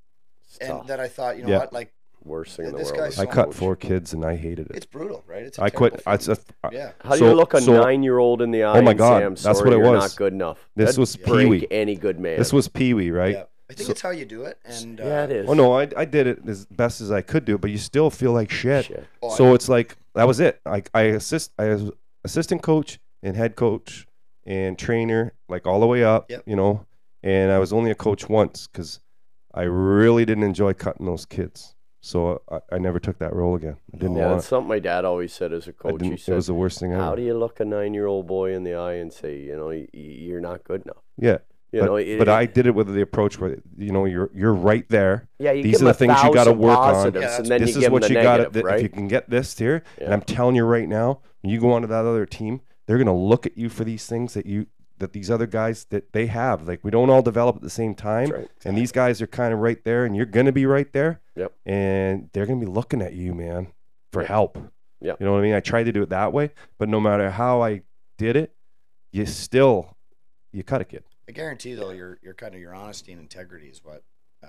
It's 0.50 0.58
and 0.60 0.70
tough. 0.70 0.88
that 0.88 1.00
I 1.00 1.08
thought, 1.08 1.38
you 1.38 1.44
know 1.44 1.50
Yeah. 1.50 1.58
what, 1.60 1.74
like 1.74 1.94
Worst 2.24 2.58
thing 2.58 2.66
in 2.66 2.72
the 2.74 2.80
this 2.80 2.88
world. 2.92 3.04
guy's 3.06 3.20
I 3.20 3.26
cut 3.26 3.46
coach. 3.46 3.56
four 3.56 3.76
kids, 3.78 4.12
and 4.12 4.26
I 4.26 4.36
hated 4.36 4.68
it. 4.70 4.76
it's 4.76 4.86
brutal, 4.86 5.24
right? 5.28 5.44
It's 5.44 5.58
a 5.58 5.64
I 5.64 5.70
quit. 5.70 6.02
I, 6.06 6.18
feeling. 6.18 6.40
I, 6.66 6.70
yeah. 6.74 6.92
How 7.02 7.12
do 7.12 7.20
So- 7.20 7.30
you 7.30 7.34
look 7.34 7.54
a 7.54 7.62
so- 7.62 7.82
nine-year-old 7.82 8.42
in 8.42 8.52
the 8.52 8.64
eye? 8.66 8.80
Oh 8.80 8.82
my 8.82 8.92
and 8.92 8.98
God, 9.00 9.20
say, 9.20 9.26
I'm 9.26 9.36
that's 9.36 9.62
what 9.64 9.72
it 9.72 9.78
was. 9.80 10.02
not 10.12 10.16
good 10.18 10.34
enough. 10.34 10.58
This 10.76 10.88
That'd 10.88 11.00
was 11.00 11.16
Pee-wee. 11.16 11.68
any 11.72 11.96
good 11.96 12.20
man. 12.20 12.38
this 12.38 12.52
was 12.52 12.68
Pee 12.68 12.94
Wee, 12.94 13.12
right? 13.12 13.36
Yeah. 13.36 13.44
I 13.70 13.74
think 13.74 13.88
So- 13.88 13.92
it's 13.92 14.02
how 14.02 14.12
you 14.12 14.26
do 14.26 14.44
it, 14.44 14.58
and 14.66 15.02
uh, 15.02 15.04
yeah, 15.06 15.24
it 15.26 15.32
is. 15.32 15.50
Oh 15.50 15.54
no, 15.54 15.74
I, 15.78 15.90
I 15.98 16.06
did 16.06 16.26
it 16.28 16.40
as 16.48 16.66
best 16.68 17.02
as 17.02 17.12
I 17.12 17.22
could 17.22 17.44
do, 17.46 17.58
but 17.58 17.70
you 17.72 17.78
still 17.78 18.10
feel 18.10 18.32
like 18.32 18.50
shit. 18.50 18.86
Shit. 18.86 19.06
oh, 19.22 19.36
So 19.36 19.54
it's 19.54 19.68
like 19.68 19.98
that 20.16 20.26
was 20.28 20.40
it. 20.40 20.62
I 20.66 20.84
I 20.94 21.02
assist 21.04 21.52
I 21.60 21.66
was 21.68 21.92
assistant 22.24 22.62
coach 22.62 23.00
and 23.22 23.36
head 23.36 23.56
coach 23.56 24.08
and 24.46 24.78
trainer 24.80 25.34
like 25.50 25.68
all 25.68 25.80
the 25.82 25.88
way 25.88 26.04
up. 26.04 26.30
Yep. 26.32 26.44
You 26.46 26.56
know, 26.56 26.86
and 27.24 27.52
I 27.52 27.60
was 27.60 27.74
only 27.74 27.92
a 27.92 27.96
coach 27.96 28.30
once 28.30 28.68
because 28.68 29.02
I 29.54 29.64
really 29.64 30.24
didn't 30.24 30.44
enjoy 30.44 30.74
cutting 30.74 31.06
those 31.06 31.26
kids. 31.26 31.74
So 32.00 32.42
I, 32.50 32.60
I 32.72 32.78
never 32.78 33.00
took 33.00 33.18
that 33.20 33.34
role 33.34 33.56
again. 33.56 33.76
I 33.94 33.98
didn't 33.98 34.16
Yeah, 34.16 34.28
want 34.28 34.38
that's 34.38 34.48
something 34.48 34.70
my 34.70 34.80
dad 34.80 35.04
always 35.04 35.34
said 35.34 35.52
as 35.52 35.68
a 35.68 35.72
it. 35.72 35.78
Coach. 35.78 36.02
He 36.02 36.10
didn't, 36.10 36.28
it 36.30 36.34
was 36.34 36.48
the 36.48 36.54
worst 36.54 36.80
thing 36.80 36.92
"How 36.92 37.16
do 37.16 37.22
you 37.22 37.38
look 37.38 37.60
a 37.60 37.66
nine-year-old 37.66 38.28
boy 38.28 38.54
in 38.54 38.64
the 38.64 38.76
eye 38.76 38.94
and 38.94 39.12
say, 39.12 39.36
you 39.40 39.58
know, 39.58 39.68
y- 39.68 39.88
y- 39.94 40.00
you're 40.00 40.40
not 40.40 40.64
good 40.64 40.84
enough?" 40.84 41.04
yeah, 41.18 41.40
You 41.78 41.84
but, 41.84 41.86
know, 41.88 41.96
it- 41.98 42.18
but 42.20 42.28
I 42.30 42.46
did 42.46 42.66
it 42.66 42.74
with 42.76 42.88
the 42.94 43.02
approach 43.02 43.40
where 43.40 43.58
you 43.78 43.92
know 43.92 44.06
you're 44.06 44.30
you're 44.34 44.54
right 44.54 44.88
there. 44.90 45.28
yeah, 45.38 45.52
you 45.52 45.62
these 45.64 45.82
are 45.82 45.86
the 45.86 45.94
things 45.94 46.16
you 46.24 46.34
gotta 46.34 46.52
work 46.52 46.78
on. 46.78 47.14
Yeah, 47.14 47.38
and 47.38 47.46
then 47.46 47.62
this 47.62 47.72
you 47.72 47.78
is 47.78 47.84
give 47.86 47.92
what 47.92 48.10
you 48.10 48.16
got. 48.16 48.40
negative, 48.40 48.66
If 48.66 48.82
you 48.82 48.90
can 48.90 49.08
get 49.08 49.30
this 49.30 49.58
here, 49.58 49.84
and 50.00 50.14
I'm 50.14 50.22
telling 50.22 50.56
you 50.56 50.66
right 50.66 50.88
now, 50.90 51.20
when 51.42 51.52
you 51.54 51.60
go 51.60 51.72
onto 51.74 51.88
that 51.88 52.06
other 52.06 52.26
team, 52.26 52.62
they're 52.88 52.98
gonna 52.98 53.16
look 53.16 53.46
at 53.46 53.58
you 53.58 53.70
for 53.70 53.84
these 53.84 54.06
things 54.08 54.34
that 54.34 54.46
you 54.46 54.66
that 55.00 55.14
these 55.14 55.30
other 55.30 55.46
guys 55.46 55.86
that 55.92 56.12
they 56.14 56.26
have. 56.26 56.68
Like 56.68 56.84
we 56.84 56.90
don't 56.90 57.12
all 57.12 57.22
develop 57.22 57.56
at 57.58 57.62
the 57.62 57.70
same 57.70 57.94
time, 57.94 58.30
right. 58.32 58.48
and 58.66 58.76
these 58.76 58.92
guys 58.92 59.22
are 59.22 59.28
kind 59.28 59.54
of 59.54 59.60
right 59.60 59.84
there, 59.84 60.06
and 60.06 60.16
you're 60.16 60.26
gonna 60.26 60.52
be 60.52 60.66
right 60.66 60.92
there. 60.94 61.22
Yep. 61.36 61.54
And 61.68 62.30
they're 62.34 62.48
gonna 62.48 62.60
be 62.60 62.66
looking 62.66 63.02
at 63.04 63.14
you, 63.14 63.36
man, 63.36 63.68
for 64.12 64.22
Yep. 64.24 64.30
help. 64.30 64.58
Yep. 65.02 65.18
You 65.20 65.26
know 65.28 65.34
what 65.34 65.40
I 65.40 65.44
mean? 65.44 65.54
I 65.54 65.60
tried 65.60 65.84
to 65.84 65.92
do 65.92 66.02
it 66.02 66.10
that 66.10 66.34
way, 66.34 66.50
but 66.80 66.90
no 66.90 67.00
matter 67.00 67.30
how 67.30 67.62
I 67.62 67.82
did 68.18 68.36
it, 68.36 68.56
you 69.12 69.28
still 69.28 69.96
you 70.52 70.64
cut 70.64 70.82
a 70.82 70.86
kid. 70.86 71.04
I 71.28 71.32
guarantee 71.34 71.74
though 71.74 71.92
your 71.92 72.20
your 72.22 72.34
kind 72.34 72.54
of 72.56 72.62
your 72.62 72.74
honesty 72.74 73.12
and 73.12 73.22
integrity 73.22 73.68
is 73.68 73.82
what 73.84 74.04
uh, 74.44 74.48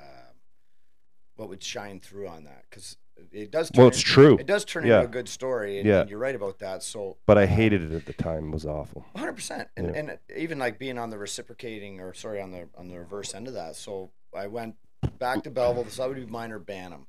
what 1.36 1.48
would 1.48 1.62
shine 1.62 2.00
through 2.00 2.28
on 2.28 2.44
that 2.44 2.64
because 2.68 2.96
it 3.32 3.50
does. 3.50 3.70
Turn 3.70 3.78
Well, 3.82 3.88
it's 3.88 3.98
in- 3.98 4.04
true, 4.04 4.38
It 4.38 4.46
does 4.46 4.64
turn 4.64 4.86
Yeah. 4.86 4.96
into 4.98 5.08
a 5.08 5.10
good 5.10 5.28
story, 5.28 5.78
and, 5.78 5.88
Yeah. 5.88 6.00
and 6.02 6.10
you're 6.10 6.20
right 6.20 6.36
about 6.36 6.60
that. 6.60 6.84
So, 6.84 7.16
but 7.26 7.36
I 7.36 7.44
uh, 7.44 7.46
hated 7.48 7.82
it 7.82 7.92
at 7.92 8.06
the 8.06 8.12
time. 8.12 8.48
It 8.48 8.52
was 8.52 8.64
awful. 8.64 9.04
100 9.12 9.32
percent 9.32 9.68
and 9.76 9.86
Yeah. 9.88 9.92
and 10.00 10.18
even 10.36 10.58
like 10.58 10.78
being 10.78 10.98
on 10.98 11.10
the 11.10 11.18
reciprocating 11.18 12.00
or 12.00 12.14
sorry 12.14 12.40
on 12.40 12.52
the 12.52 12.68
on 12.76 12.88
the 12.88 12.98
reverse 12.98 13.34
end 13.34 13.48
of 13.48 13.54
that 13.54 13.74
so 13.76 14.10
i 14.36 14.46
went 14.46 14.76
back 15.18 15.42
to 15.44 15.50
belleville 15.50 15.86
so 15.88 16.02
that 16.02 16.08
would 16.08 16.24
be 16.26 16.30
minor 16.30 16.58
bantam 16.58 17.06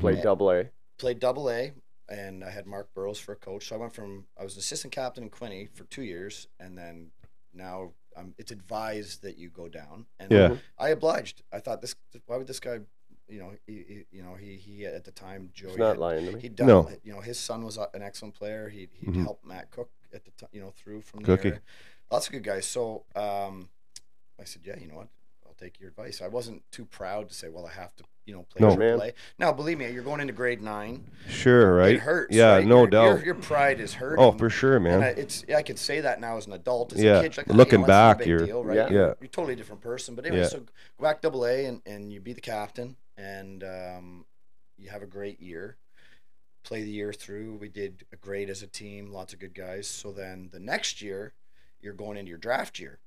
Played 0.00 0.22
double 0.22 0.50
A. 0.52 0.70
played 0.98 1.18
double 1.18 1.48
a 1.50 1.72
and 2.08 2.44
i 2.44 2.50
had 2.50 2.66
mark 2.66 2.92
burrows 2.94 3.18
for 3.18 3.32
a 3.32 3.36
coach 3.36 3.68
so 3.68 3.76
i 3.76 3.78
went 3.78 3.92
from 3.92 4.26
i 4.38 4.44
was 4.44 4.56
assistant 4.56 4.92
captain 4.92 5.24
in 5.24 5.30
quinte 5.30 5.70
for 5.74 5.84
two 5.84 6.02
years 6.02 6.46
and 6.60 6.76
then 6.76 7.10
now 7.54 7.92
um, 8.16 8.34
it's 8.38 8.50
advised 8.52 9.22
that 9.22 9.36
you 9.38 9.48
go 9.50 9.68
down 9.68 10.06
and 10.18 10.30
Yeah. 10.32 10.56
i 10.78 10.88
obliged 10.90 11.42
i 11.52 11.58
thought 11.60 11.80
this 11.80 11.94
why 12.26 12.36
would 12.36 12.46
this 12.46 12.60
guy 12.60 12.80
you 13.28 13.38
know 13.38 13.52
he, 13.66 13.72
he 13.88 14.04
you 14.10 14.22
know 14.22 14.34
he, 14.34 14.56
he 14.56 14.86
at 14.86 15.04
the 15.04 15.10
time 15.12 15.50
joey 15.54 15.70
He's 15.70 15.78
not 15.78 15.88
had- 15.90 15.98
lying 15.98 16.26
to 16.26 16.32
me. 16.32 16.40
He'd 16.40 16.56
done, 16.56 16.66
No. 16.68 16.90
you 17.04 17.12
know, 17.12 17.20
his 17.20 17.38
son 17.38 17.62
was 17.64 17.76
an 17.76 18.02
excellent 18.02 18.34
player. 18.34 18.68
He'd, 18.70 18.90
he'd 18.94 19.10
Mhm. 19.10 19.22
helped 19.22 19.44
Matt 19.44 19.70
Cook 19.70 19.90
at 20.14 20.24
the 20.24 20.30
time, 20.32 20.48
you 20.52 20.60
know, 20.62 20.70
through 20.70 21.02
from 21.02 21.20
Cookie. 21.20 21.50
there. 21.50 21.60
Lots 22.10 22.26
of 22.26 22.32
good 22.32 22.42
guys. 22.44 22.64
So 22.66 23.04
um, 23.14 23.68
I 24.40 24.44
said, 24.44 24.62
yeah, 24.64 24.78
you 24.80 24.86
know 24.88 24.94
what? 24.96 25.08
I'll 25.46 25.52
take 25.54 25.78
your 25.78 25.90
advice. 25.90 26.22
I 26.22 26.28
wasn't 26.28 26.62
too 26.72 26.86
proud 26.86 27.28
to 27.28 27.34
say, 27.34 27.50
well, 27.50 27.66
I 27.66 27.72
have 27.72 27.94
to, 27.96 28.04
you 28.28 28.34
know, 28.34 28.42
play 28.50 28.60
No. 28.60 28.76
triple 28.76 28.98
Man. 28.98 29.08
A. 29.08 29.12
Now, 29.38 29.52
believe 29.52 29.78
me, 29.78 29.90
you're 29.90 30.02
going 30.02 30.20
into 30.20 30.34
grade 30.34 30.60
nine. 30.60 31.10
Sure, 31.30 31.74
right? 31.76 31.94
It 31.94 32.00
hurts. 32.00 32.36
Yeah, 32.36 32.56
right? 32.56 32.66
no 32.66 32.80
Your- 32.80 32.86
doubt. 32.88 33.04
Your, 33.06 33.24
your 33.24 33.34
pride 33.36 33.80
is 33.80 33.94
hurting. 33.94 34.22
oh, 34.22 34.32
for 34.32 34.50
sure, 34.50 34.76
And 34.76 34.86
I, 34.86 34.90
man. 34.98 35.14
it's 35.16 35.44
I 35.52 35.62
could 35.62 35.78
say 35.78 36.00
that 36.02 36.20
now 36.20 36.36
as 36.36 36.46
an 36.46 36.52
adult. 36.52 36.92
As 36.92 37.02
Yeah. 37.02 37.20
a 37.20 37.22
kid, 37.22 37.36
like, 37.38 37.46
"Ah, 37.50 37.54
Looking 37.54 37.80
you 37.80 37.86
know, 37.86 37.86
that's 37.86 38.16
a 38.16 38.18
back, 38.18 38.26
you're- 38.26 38.46
deal, 38.46 38.62
right? 38.64 38.76
Yeah. 38.76 38.88
You're, 38.90 39.00
Yeah. 39.00 39.14
you're 39.20 39.24
a 39.24 39.28
totally 39.28 39.56
different 39.56 39.80
person. 39.80 40.14
But 40.14 40.26
anyway, 40.26 40.42
Yeah. 40.42 40.48
so 40.48 40.58
go 40.60 40.66
back 41.02 41.22
double 41.22 41.46
A 41.46 41.64
and, 41.64 41.80
and 41.86 42.12
you 42.12 42.20
be 42.20 42.34
the 42.34 42.42
captain 42.42 42.96
and 43.16 43.64
um, 43.64 44.26
you 44.76 44.90
have 44.90 45.02
a 45.02 45.06
great 45.06 45.40
year. 45.40 45.76
Play 46.64 46.82
the 46.82 46.90
year 46.90 47.14
through. 47.14 47.54
We 47.54 47.68
did 47.70 48.04
great 48.20 48.50
as 48.50 48.62
a 48.62 48.66
team. 48.66 49.10
Lots 49.10 49.32
of 49.32 49.38
good 49.38 49.54
guys. 49.54 49.88
So 49.88 50.12
then 50.12 50.50
the 50.52 50.60
next 50.60 51.00
year, 51.00 51.32
you're 51.80 51.94
going 51.94 52.18
into 52.18 52.28
your 52.28 52.36
draft 52.38 52.78
year. 52.78 52.98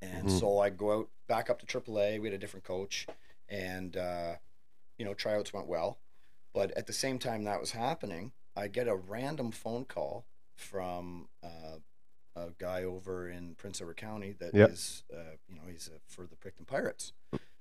And 0.00 0.28
Mhm. 0.28 0.38
so 0.38 0.60
I 0.60 0.70
go 0.70 0.92
out 1.00 1.08
back 1.26 1.50
up 1.50 1.58
to 1.60 1.66
AAA. 1.66 2.18
We 2.20 2.28
had 2.28 2.34
a 2.34 2.38
different 2.38 2.64
coach, 2.64 3.06
and 3.50 3.96
uh, 3.96 4.34
you 4.98 5.04
know 5.04 5.14
tryouts 5.14 5.52
went 5.52 5.66
well. 5.66 5.98
But 6.54 6.70
at 6.72 6.86
the 6.86 6.92
same 6.92 7.18
time 7.18 7.44
that 7.44 7.60
was 7.60 7.72
happening, 7.72 8.32
I 8.56 8.68
get 8.68 8.88
a 8.88 8.96
random 8.96 9.52
phone 9.52 9.84
call 9.84 10.24
from 10.56 11.28
uh, 11.44 11.76
a 12.36 12.48
guy 12.58 12.82
over 12.84 13.28
in 13.28 13.54
Prince 13.56 13.80
Edward 13.80 13.96
County 13.96 14.34
that 14.40 14.54
is, 14.54 15.04
Yep. 15.10 15.18
uh, 15.20 15.30
you 15.48 15.54
know, 15.54 15.62
he's 15.70 15.88
uh, 15.92 15.98
for 16.08 16.26
the 16.26 16.36
Picton 16.36 16.64
Pirates 16.66 17.12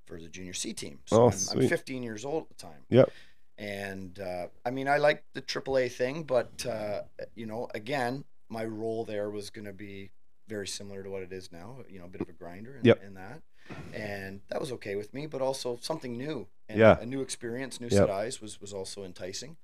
for 0.05 0.19
the 0.19 0.27
junior 0.27 0.53
C 0.53 0.73
team. 0.73 0.99
So 1.05 1.23
Oh, 1.23 1.29
I'm, 1.51 1.59
I'm 1.61 1.67
15 1.69 2.01
years 2.03 2.25
old 2.25 2.43
at 2.43 2.49
the 2.49 2.55
time. 2.55 2.81
Yep. 2.89 3.11
And 3.57 4.19
uh, 4.19 4.47
I 4.65 4.71
mean, 4.71 4.87
I 4.87 4.97
like 4.97 5.23
the 5.33 5.41
AAA 5.41 5.91
thing, 5.91 6.23
but 6.23 6.65
uh, 6.65 7.01
you 7.35 7.45
know, 7.45 7.67
again, 7.75 8.23
my 8.49 8.65
role 8.65 9.05
there 9.05 9.29
was 9.29 9.49
going 9.49 9.65
to 9.65 9.73
be 9.73 10.09
very 10.47 10.67
similar 10.67 11.03
to 11.03 11.09
what 11.09 11.21
it 11.21 11.31
is 11.31 11.51
now. 11.51 11.77
You 11.89 11.99
know, 11.99 12.05
a 12.05 12.09
bit 12.09 12.21
of 12.21 12.29
a 12.29 12.33
grinder 12.33 12.75
and, 12.77 12.85
Yep. 12.85 13.03
and 13.03 13.17
that, 13.17 13.41
and 13.93 14.41
that 14.49 14.59
was 14.59 14.71
okay 14.73 14.95
with 14.95 15.13
me. 15.13 15.27
But 15.27 15.41
also 15.41 15.77
something 15.81 16.17
new 16.17 16.47
and 16.67 16.79
Yeah. 16.79 16.99
a 16.99 17.05
new 17.05 17.21
experience, 17.21 17.79
new 17.79 17.87
Yep. 17.87 17.93
set 17.93 18.09
eyes 18.09 18.41
was 18.41 18.59
was 18.61 18.73
also 18.73 19.03
enticing. 19.03 19.57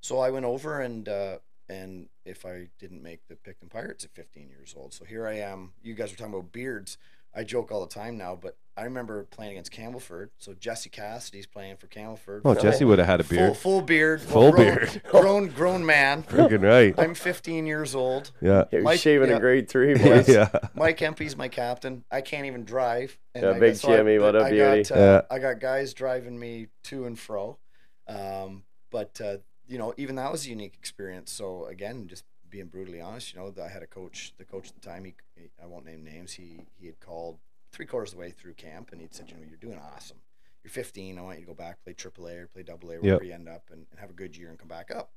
So 0.00 0.18
I 0.18 0.30
went 0.30 0.44
over 0.44 0.80
and 0.80 1.08
uh, 1.08 1.38
and 1.68 2.08
if 2.24 2.46
I 2.46 2.68
didn't 2.78 3.02
make 3.02 3.26
the 3.28 3.36
Picton 3.36 3.68
Pirates 3.68 4.04
at 4.04 4.12
15 4.14 4.48
years 4.48 4.74
old, 4.76 4.92
so 4.94 5.04
here 5.04 5.26
I 5.26 5.34
am. 5.34 5.72
You 5.82 5.94
guys 5.94 6.10
were 6.10 6.16
talking 6.16 6.32
about 6.34 6.52
beards. 6.52 6.96
I 7.34 7.44
joke 7.44 7.70
all 7.72 7.80
the 7.84 7.92
time 7.92 8.16
now, 8.16 8.36
but 8.36 8.56
I 8.78 8.84
remember 8.84 9.24
playing 9.24 9.52
against 9.52 9.72
Campbellford. 9.72 10.28
So 10.38 10.52
Jesse 10.52 10.90
Cassidy's 10.90 11.46
playing 11.46 11.76
for 11.78 11.86
Campbellford. 11.86 12.42
Oh, 12.44 12.52
Full- 12.52 12.62
Jesse 12.62 12.84
would 12.84 12.98
have 12.98 13.08
had 13.08 13.20
a 13.20 13.24
beard. 13.24 13.56
full 13.56 13.80
beard. 13.80 14.20
Full 14.20 14.52
grown, 14.52 14.64
beard. 14.74 15.02
Grown, 15.10 15.48
grown 15.48 15.86
man. 15.86 16.22
Freaking 16.24 16.62
right. 16.62 16.94
I'm 16.98 17.14
15 17.14 17.66
years 17.66 17.94
old. 17.94 18.32
Yeah. 18.42 18.64
He 18.70 18.76
was 18.76 18.84
Mike- 18.84 19.00
shaving 19.00 19.30
yeah. 19.30 19.36
in 19.36 19.40
grade 19.40 19.68
three, 19.68 19.94
boys. 19.98 20.28
yeah. 20.28 20.50
Mike 20.74 21.00
Empey's 21.00 21.36
my 21.36 21.48
captain. 21.48 22.04
I 22.10 22.20
can't 22.20 22.46
even 22.46 22.64
drive. 22.64 23.18
And 23.34 23.44
Yeah, 23.44 23.50
I 23.50 23.58
big 23.58 23.72
got- 23.74 23.80
so 23.80 23.92
I- 23.92 23.96
Jimmy, 23.96 24.18
what 24.18 24.36
a 24.36 24.40
I 24.44 24.50
beauty. 24.50 24.82
Got, 24.84 24.96
uh, 24.96 25.00
Yeah. 25.00 25.20
I 25.30 25.38
got 25.38 25.60
guys 25.60 25.94
driving 25.94 26.38
me 26.38 26.66
to 26.84 27.06
and 27.06 27.18
fro. 27.18 27.58
Um, 28.06 28.64
but 28.90 29.20
uh, 29.24 29.38
you 29.66 29.78
know, 29.78 29.94
even 29.96 30.16
that 30.16 30.30
was 30.30 30.46
a 30.46 30.50
unique 30.50 30.74
experience. 30.78 31.32
So 31.32 31.64
again, 31.64 32.08
just 32.08 32.24
being 32.48 32.66
brutally 32.66 33.00
honest, 33.00 33.32
you 33.34 33.40
know, 33.40 33.52
I 33.62 33.68
had 33.68 33.82
a 33.82 33.86
coach. 33.86 34.32
The 34.38 34.44
coach 34.44 34.68
at 34.68 34.74
the 34.80 34.86
time, 34.86 35.04
he, 35.04 35.14
he 35.34 35.48
I 35.62 35.66
won't 35.66 35.84
name 35.86 36.04
names. 36.04 36.32
He 36.34 36.60
he 36.78 36.86
had 36.86 37.00
called 37.00 37.38
three 37.76 37.86
quarters 37.86 38.10
of 38.10 38.14
the 38.16 38.20
way 38.20 38.30
through 38.30 38.54
camp, 38.54 38.88
and 38.92 39.00
he'd 39.00 39.14
said, 39.14 39.28
you 39.30 39.36
know, 39.36 39.42
you're 39.46 39.58
doing 39.58 39.78
awesome. 39.94 40.16
You're 40.64 40.70
15. 40.70 41.18
I 41.18 41.22
want 41.22 41.38
you 41.38 41.44
to 41.44 41.46
go 41.48 41.54
back, 41.54 41.82
play 41.84 41.92
AAA 41.92 42.36
or 42.44 42.46
play 42.48 42.64
AA, 42.68 42.98
wherever 43.00 43.22
you 43.22 43.34
end 43.34 43.48
up, 43.48 43.64
and, 43.70 43.86
and 43.90 44.00
have 44.00 44.10
a 44.10 44.14
good 44.14 44.36
year 44.36 44.48
and 44.48 44.58
come 44.58 44.68
back 44.68 44.90
up. 44.90 45.10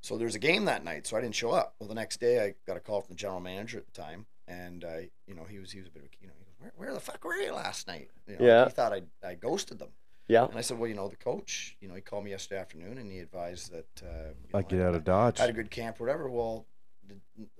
So 0.00 0.16
there's 0.16 0.36
a 0.36 0.38
game 0.38 0.66
that 0.66 0.84
night, 0.84 1.06
so 1.06 1.16
I 1.16 1.20
didn't 1.20 1.34
show 1.34 1.50
up. 1.50 1.74
Well, 1.80 1.88
the 1.88 1.94
next 1.94 2.20
day 2.20 2.42
I 2.44 2.54
got 2.66 2.76
a 2.76 2.80
call 2.80 3.00
from 3.02 3.14
the 3.14 3.18
general 3.18 3.40
manager 3.40 3.78
at 3.78 3.86
the 3.86 3.92
time, 4.00 4.26
and 4.46 4.84
uh, 4.84 4.98
you 5.26 5.34
know 5.34 5.42
he 5.48 5.58
was 5.58 5.72
he 5.72 5.80
was 5.80 5.88
a 5.88 5.90
bit 5.90 6.02
of 6.04 6.08
a 6.08 6.12
you 6.20 6.28
know 6.28 6.34
he 6.38 6.44
goes 6.44 6.54
where, 6.60 6.72
where 6.76 6.94
the 6.94 7.00
fuck 7.00 7.24
were 7.24 7.34
you 7.34 7.52
last 7.52 7.88
night? 7.88 8.10
You 8.28 8.36
know, 8.38 8.46
Yeah. 8.46 8.64
He 8.66 8.70
thought 8.70 8.92
I 8.92 9.02
I 9.26 9.34
ghosted 9.34 9.78
them, 9.80 9.88
Yeah. 10.28 10.44
and 10.44 10.56
I 10.56 10.60
said, 10.60 10.78
well, 10.78 10.88
you 10.88 10.94
know 10.94 11.08
the 11.08 11.16
coach, 11.16 11.76
you 11.80 11.88
know 11.88 11.94
he 11.94 12.02
called 12.02 12.24
me 12.24 12.30
yesterday 12.30 12.60
afternoon 12.60 12.98
and 12.98 13.10
he 13.10 13.18
advised 13.18 13.72
that 13.72 14.02
uh, 14.02 14.28
you 14.28 14.50
Like 14.52 14.70
know, 14.70 14.78
get 14.78 14.84
I- 14.84 14.88
out 14.90 14.94
of 14.94 15.04
Dodge. 15.04 15.38
I 15.40 15.42
had 15.42 15.50
a 15.50 15.54
good 15.54 15.70
camp, 15.72 15.98
whatever. 15.98 16.30
Well, 16.30 16.66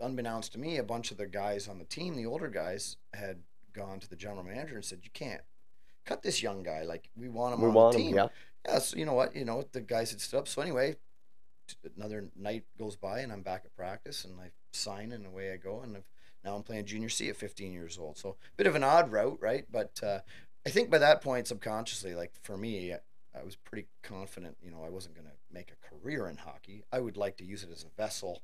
unbeknownst 0.00 0.52
to 0.52 0.58
me, 0.58 0.76
a 0.78 0.82
bunch 0.84 1.10
of 1.10 1.16
the 1.16 1.26
guys 1.26 1.68
on 1.68 1.78
the 1.78 1.84
team, 1.84 2.14
the 2.14 2.26
older 2.26 2.48
guys, 2.48 2.96
had 3.14 3.40
gone 3.76 4.00
to 4.00 4.08
the 4.08 4.16
general 4.16 4.42
manager 4.42 4.74
and 4.74 4.84
said, 4.84 5.00
"You 5.04 5.10
can't 5.12 5.42
cut 6.04 6.22
this 6.22 6.42
young 6.42 6.62
guy. 6.62 6.82
Like 6.82 7.10
we 7.16 7.28
want 7.28 7.54
him 7.54 7.60
We 7.60 7.68
on 7.68 7.74
want 7.74 7.92
the 7.94 8.00
him. 8.00 8.06
team." 8.06 8.16
Yeah. 8.16 8.28
Yeah, 8.66 8.78
so 8.80 8.96
you 8.96 9.04
know 9.04 9.12
what? 9.14 9.36
You 9.36 9.44
know 9.44 9.56
what? 9.56 9.72
the 9.72 9.80
guys 9.80 10.10
had 10.10 10.20
stood 10.20 10.38
up. 10.38 10.48
So 10.48 10.60
anyway, 10.60 10.96
another 11.96 12.28
night 12.36 12.64
goes 12.78 12.96
by 12.96 13.20
and 13.20 13.32
I'm 13.32 13.42
back 13.42 13.62
at 13.64 13.76
practice 13.76 14.24
and 14.24 14.40
I 14.40 14.50
sign 14.72 15.12
and 15.12 15.24
away 15.26 15.52
I 15.52 15.56
go 15.56 15.80
and 15.82 15.96
I've, 15.96 16.04
now 16.44 16.56
I'm 16.56 16.62
playing 16.62 16.84
junior 16.86 17.08
C 17.08 17.28
at 17.28 17.36
15 17.36 17.72
years 17.72 17.98
old. 17.98 18.18
So 18.18 18.30
a 18.30 18.56
bit 18.56 18.66
of 18.66 18.74
an 18.74 18.82
odd 18.84 19.12
route, 19.12 19.38
right? 19.40 19.64
But 19.70 20.00
uh, 20.02 20.20
I 20.66 20.70
think 20.70 20.90
by 20.90 20.98
that 20.98 21.22
point, 21.22 21.46
subconsciously, 21.46 22.14
like 22.14 22.32
for 22.42 22.56
me, 22.56 22.92
I 22.92 23.44
was 23.44 23.56
pretty 23.56 23.86
confident. 24.02 24.56
You 24.62 24.70
know, 24.70 24.82
I 24.84 24.88
wasn't 24.90 25.14
going 25.14 25.26
to 25.28 25.32
make 25.52 25.70
a 25.72 25.88
career 25.94 26.28
in 26.28 26.36
hockey. 26.38 26.82
I 26.92 27.00
would 27.00 27.16
like 27.16 27.36
to 27.38 27.44
use 27.44 27.62
it 27.62 27.70
as 27.72 27.84
a 27.84 28.00
vessel, 28.00 28.42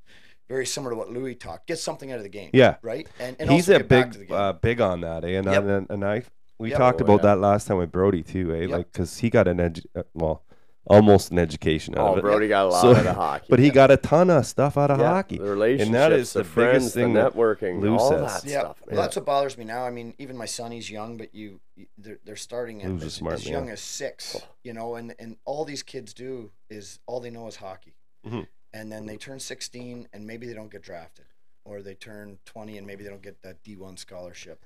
very 0.52 0.66
similar 0.66 0.90
to 0.92 0.96
what 0.96 1.10
Louis 1.10 1.34
talked. 1.34 1.66
Get 1.66 1.78
something 1.78 2.12
out 2.12 2.18
of 2.18 2.22
the 2.24 2.28
game. 2.28 2.50
Yeah. 2.52 2.76
Right. 2.82 3.08
And, 3.18 3.36
and 3.40 3.50
He's 3.50 3.68
also 3.68 3.76
a 3.76 3.78
get 3.78 3.88
back 3.88 4.12
to 4.12 4.18
the 4.18 4.24
big 4.24 4.28
game. 4.28 4.36
uh, 4.38 4.52
big 4.52 4.80
on 4.80 5.00
that, 5.00 5.24
eh? 5.24 5.38
And 5.38 5.46
Yep. 5.46 5.64
and, 5.64 5.90
and 5.90 6.04
I 6.04 6.22
we 6.58 6.70
Yep. 6.70 6.78
talked 6.78 7.00
Oh, 7.00 7.04
about 7.04 7.20
yeah. 7.20 7.34
that 7.34 7.40
last 7.40 7.66
time 7.66 7.78
with 7.78 7.90
Brody 7.90 8.22
too, 8.22 8.54
eh? 8.54 8.60
Yep. 8.62 8.70
Like 8.70 8.92
because 8.92 9.18
he 9.18 9.30
got 9.30 9.48
an 9.48 9.58
edu- 9.58 9.86
uh, 9.96 10.02
well, 10.14 10.44
almost 10.86 11.30
an 11.30 11.38
education 11.38 11.96
out 11.96 12.06
Oh, 12.08 12.12
of 12.12 12.18
it, 12.18 12.22
Brody 12.22 12.48
got 12.48 12.66
a 12.66 12.68
lot 12.68 12.80
So- 12.82 12.90
out 12.94 13.06
of 13.06 13.16
hockey. 13.16 13.46
but 13.48 13.58
he 13.60 13.70
got 13.70 13.90
a 13.90 13.96
ton 13.96 14.28
of 14.30 14.44
stuff 14.44 14.76
out 14.76 14.90
of 14.90 14.98
Yeah, 14.98 15.06
hockey. 15.14 15.38
The 15.38 15.44
relationships, 15.44 15.86
and 15.86 15.94
that 15.94 16.12
is 16.12 16.32
the, 16.32 16.40
the, 16.40 16.44
friends, 16.44 16.74
biggest 16.92 16.94
thing 16.94 17.12
the 17.14 17.20
networking, 17.30 17.80
Lou 17.80 17.96
all 17.96 18.10
says. 18.10 18.42
that 18.42 18.50
Yeah, 18.50 18.60
stuff. 18.60 18.76
well, 18.86 19.00
that's 19.00 19.16
what 19.16 19.24
bothers 19.24 19.56
me 19.56 19.64
now. 19.64 19.84
I 19.86 19.90
mean, 19.90 20.12
even 20.18 20.36
my 20.36 20.44
son, 20.46 20.70
he's 20.72 20.90
young, 20.90 21.16
but 21.16 21.34
you, 21.34 21.60
you- 21.76 21.86
they're, 21.96 22.18
they're 22.24 22.36
starting 22.36 22.82
at 22.82 22.90
Lou's 22.90 23.04
as, 23.04 23.14
smart 23.14 23.34
as 23.36 23.48
young 23.48 23.70
as 23.70 23.80
six, 23.80 24.36
Oh. 24.38 24.44
you 24.64 24.72
know, 24.74 24.96
and, 24.96 25.14
and 25.20 25.36
all 25.44 25.64
these 25.64 25.82
kids 25.84 26.12
do 26.12 26.50
is 26.68 26.98
all 27.06 27.20
they 27.20 27.30
know 27.30 27.46
is 27.46 27.56
hockey. 27.56 27.94
Mhm. 28.26 28.46
And 28.74 28.90
then 28.90 29.06
they 29.06 29.16
turn 29.16 29.38
16 29.38 30.08
and 30.12 30.26
maybe 30.26 30.46
they 30.46 30.54
don't 30.54 30.70
get 30.70 30.82
drafted, 30.82 31.26
or 31.64 31.82
they 31.82 31.94
turn 31.94 32.38
20 32.46 32.78
and 32.78 32.86
maybe 32.86 33.04
they 33.04 33.10
don't 33.10 33.22
get 33.22 33.42
that 33.42 33.62
D1 33.62 33.98
scholarship. 33.98 34.64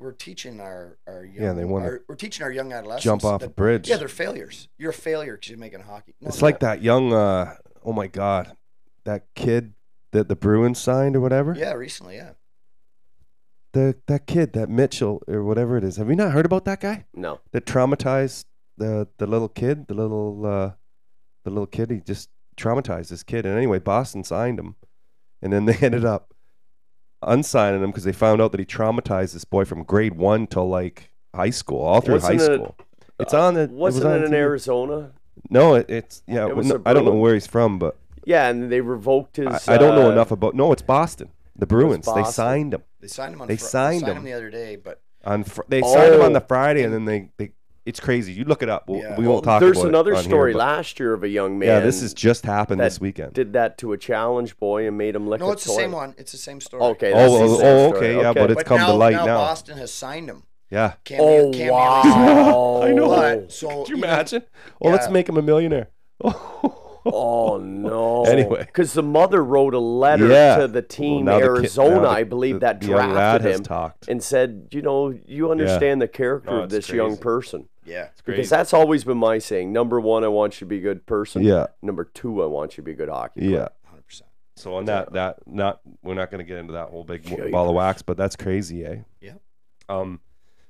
We're 0.00 0.12
teaching 0.12 0.60
our, 0.60 0.98
our 1.06 1.24
young, 1.24 1.44
Yeah, 1.44 1.52
they 1.52 1.64
wanna 1.64 1.86
our, 1.86 2.02
we're 2.08 2.16
teaching 2.16 2.42
our 2.44 2.50
young 2.50 2.72
adolescents. 2.72 3.04
jump 3.04 3.24
off 3.24 3.40
that, 3.40 3.46
a 3.46 3.50
bridge. 3.50 3.88
Yeah, 3.88 3.96
they're 3.96 4.08
failures. 4.08 4.68
You're 4.76 4.90
a 4.90 4.94
failure 4.94 5.34
because 5.34 5.50
you're 5.50 5.58
making 5.58 5.80
hockey. 5.80 6.14
No, 6.20 6.28
it's 6.28 6.38
they're 6.40 6.48
like 6.48 6.60
that 6.60 6.82
young. 6.82 7.12
uh 7.12 7.54
Oh 7.84 7.92
my 7.92 8.06
God, 8.08 8.56
that 9.04 9.26
kid 9.36 9.74
that 10.10 10.28
the 10.28 10.34
Bruins 10.36 10.80
signed 10.80 11.14
or 11.14 11.20
whatever. 11.20 11.54
Yeah, 11.56 11.74
recently, 11.74 12.16
yeah. 12.16 12.30
The 13.72 13.96
that 14.06 14.26
kid, 14.26 14.52
that 14.54 14.68
Mitchell 14.68 15.22
or 15.28 15.42
whatever 15.44 15.76
it 15.76 15.84
is. 15.84 15.96
Have 15.96 16.08
you 16.08 16.16
not 16.16 16.32
heard 16.32 16.46
about 16.46 16.64
that 16.64 16.80
guy? 16.80 17.04
no. 17.14 17.40
That 17.52 17.64
traumatized 17.66 18.46
the 18.76 19.06
the 19.18 19.26
little 19.26 19.48
kid, 19.48 19.86
the 19.86 19.94
little 19.94 20.44
uh 20.46 20.72
the 21.44 21.50
little 21.50 21.66
kid. 21.66 21.90
He 21.90 22.00
just 22.00 22.30
traumatized 22.56 23.08
this 23.08 23.22
kid. 23.22 23.46
And 23.46 23.56
anyway, 23.56 23.78
Boston 23.78 24.24
signed 24.24 24.58
him, 24.58 24.76
and 25.42 25.52
then 25.52 25.64
they 25.66 25.76
ended 25.76 26.04
up 26.04 26.32
unsigning 27.22 27.82
him 27.82 27.90
because 27.90 28.04
they 28.04 28.12
found 28.12 28.40
out 28.40 28.52
that 28.52 28.60
he 28.60 28.66
traumatized 28.66 29.32
this 29.32 29.44
boy 29.44 29.64
from 29.64 29.82
grade 29.82 30.14
one 30.14 30.46
till 30.46 30.68
like 30.68 31.10
high 31.34 31.50
school, 31.50 31.80
all 31.80 32.00
through 32.00 32.14
Wasn't 32.14 32.40
high 32.40 32.44
it- 32.52 32.54
school. 32.56 32.76
It's 33.20 33.32
on 33.32 33.54
the. 33.54 33.60
it 33.62 33.70
was 33.70 33.94
Wasn't 33.94 34.06
on 34.12 34.20
it 34.22 34.24
in 34.24 34.32
TV. 34.32 34.34
Arizona? 34.34 35.12
No, 35.48 35.74
it, 35.76 35.88
it's 35.88 36.22
yeah. 36.26 36.48
It 36.48 36.56
was 36.56 36.66
no, 36.66 36.76
a 36.76 36.82
I 36.84 36.92
don't 36.92 37.04
know 37.04 37.14
where 37.14 37.34
he's 37.34 37.46
from, 37.46 37.78
but 37.78 37.96
Yeah, 38.24 38.48
and 38.48 38.72
they 38.72 38.80
revoked 38.80 39.36
his. 39.36 39.68
I 39.68 39.78
don't 39.78 39.94
know 39.94 40.08
uh, 40.08 40.12
enough 40.12 40.32
about. 40.32 40.54
No, 40.56 40.72
it's 40.72 40.82
Boston. 40.82 41.28
The 41.54 41.64
Bruins. 41.66 42.08
They 42.12 42.24
signed 42.24 42.74
him 42.74 42.82
They 43.00 43.06
signed 43.06 43.34
him 43.34 43.42
on 43.42 43.46
They 43.46 43.56
Fri- 43.56 43.68
signed 43.68 44.00
signed 44.00 44.10
him. 44.10 44.16
him 44.18 44.24
the 44.24 44.32
other 44.32 44.50
day, 44.50 44.74
but 44.74 45.00
on. 45.24 45.44
Fr- 45.44 45.62
they 45.68 45.80
signed 45.82 46.14
him 46.14 46.22
on 46.22 46.32
the 46.32 46.42
Oh. 46.42 46.46
Friday, 46.48 46.82
and 46.82 46.92
then 46.92 47.04
they, 47.04 47.30
they. 47.36 47.52
It's 47.86 48.00
crazy. 48.00 48.32
You 48.32 48.44
look 48.44 48.62
it 48.62 48.70
up. 48.70 48.88
We'll, 48.88 49.00
yeah. 49.00 49.16
We 49.18 49.26
won't 49.28 49.44
talk 49.44 49.60
there's 49.60 49.76
about 49.76 49.88
another 49.88 50.14
it 50.14 50.24
story 50.24 50.52
Here, 50.52 50.58
last 50.58 50.98
year 50.98 51.12
of 51.12 51.22
a 51.22 51.28
young 51.28 51.58
man. 51.58 51.68
yeah, 51.68 51.80
this 51.80 52.00
has 52.00 52.14
just 52.14 52.46
happened 52.46 52.80
this 52.80 52.98
weekend. 52.98 53.34
did 53.34 53.52
that 53.52 53.76
to 53.78 53.92
a 53.92 53.98
challenge 53.98 54.56
boy 54.58 54.86
and 54.86 54.96
made 54.96 55.14
him 55.14 55.26
lick 55.26 55.40
a 55.40 55.44
ball. 55.44 55.48
no, 55.48 55.52
a 55.52 55.56
it's 55.56 55.64
the 55.64 55.72
same 55.72 55.92
one. 55.92 56.14
It's 56.16 56.32
the 56.32 56.38
same 56.38 56.60
story. 56.62 56.82
Okay. 56.82 57.12
Oh, 57.12 57.18
oh 57.18 57.38
the 57.38 57.44
oh, 57.44 57.58
same 57.58 57.66
oh, 57.66 57.88
story. 57.90 57.98
okay, 57.98 58.20
yeah, 58.22 58.32
but 58.32 58.50
it's 58.50 58.58
but 58.60 58.66
come 58.66 58.78
now, 58.78 58.86
to 58.86 58.92
light 58.94 59.12
now. 59.12 59.26
now. 59.26 59.36
Boston 59.38 59.76
has 59.76 59.92
signed 59.92 60.30
him. 60.30 60.44
Yeah. 60.70 60.94
Cam 61.04 61.18
Oh 61.20 61.52
Cam 61.52 61.70
wow! 61.72 62.02
Neely's- 62.86 62.90
I 62.90 62.92
know. 62.94 63.08
But, 63.08 63.52
so 63.52 63.68
Could 63.68 63.88
you 63.90 63.96
even- 63.98 64.10
imagine? 64.10 64.42
Oh, 64.46 64.72
well, 64.80 64.92
let's 64.92 65.08
make 65.10 65.28
him 65.28 65.36
a 65.36 65.42
millionaire. 65.42 65.88
Oh 67.06 67.58
no! 67.58 68.24
Anyway. 68.24 68.60
because 68.64 68.94
the 68.94 69.02
mother 69.02 69.44
wrote 69.44 69.74
a 69.74 69.78
letter 69.78 70.26
Yeah. 70.26 70.56
to 70.56 70.68
the 70.68 70.80
team 70.80 71.26
now 71.26 71.34
the 71.34 71.40
kid- 71.40 71.48
Arizona, 71.48 72.00
the- 72.00 72.08
I 72.08 72.24
believe, 72.24 72.54
the- 72.54 72.60
that 72.60 72.80
the 72.80 72.86
young 72.86 73.12
lad 73.12 73.42
drafted 73.42 73.70
him 73.70 73.92
and 74.08 74.22
said, 74.22 74.68
you 74.70 74.80
know, 74.80 75.14
you 75.26 75.50
understand 75.50 76.00
the 76.00 76.08
character 76.08 76.48
Oh, 76.50 76.56
of 76.60 76.72
it's 76.72 76.86
this 76.86 76.88
young 76.88 77.18
person. 77.18 77.68
Yeah. 77.86 78.08
Because 78.24 78.48
that's 78.50 78.72
always 78.72 79.04
been 79.04 79.18
my 79.18 79.38
saying. 79.38 79.72
Number 79.72 80.00
one, 80.00 80.24
I 80.24 80.28
want 80.28 80.54
you 80.54 80.60
to 80.60 80.66
be 80.66 80.78
a 80.78 80.80
good 80.80 81.06
person. 81.06 81.42
Yeah. 81.42 81.66
Number 81.82 82.04
two, 82.04 82.42
I 82.42 82.46
want 82.46 82.72
you 82.72 82.76
to 82.76 82.82
be 82.82 82.92
a 82.92 82.94
good 82.94 83.08
hockey 83.08 83.40
player. 83.40 83.50
Yeah. 83.86 83.98
100%. 83.98 84.22
So 84.56 84.74
on 84.76 84.84
that, 84.84 85.12
that 85.14 85.38
not 85.46 85.80
we're 86.02 86.14
not 86.14 86.30
going 86.30 86.38
to 86.38 86.44
get 86.48 86.58
into 86.58 86.74
that 86.74 86.88
whole 86.88 87.02
big 87.04 87.28
Yeah, 87.28 87.48
ball 87.48 87.68
of 87.68 87.74
wax, 87.74 88.02
but 88.02 88.16
that's 88.16 88.36
crazy, 88.36 88.84
eh? 88.84 88.98
Yeah. 89.20 89.32
Um, 89.88 90.20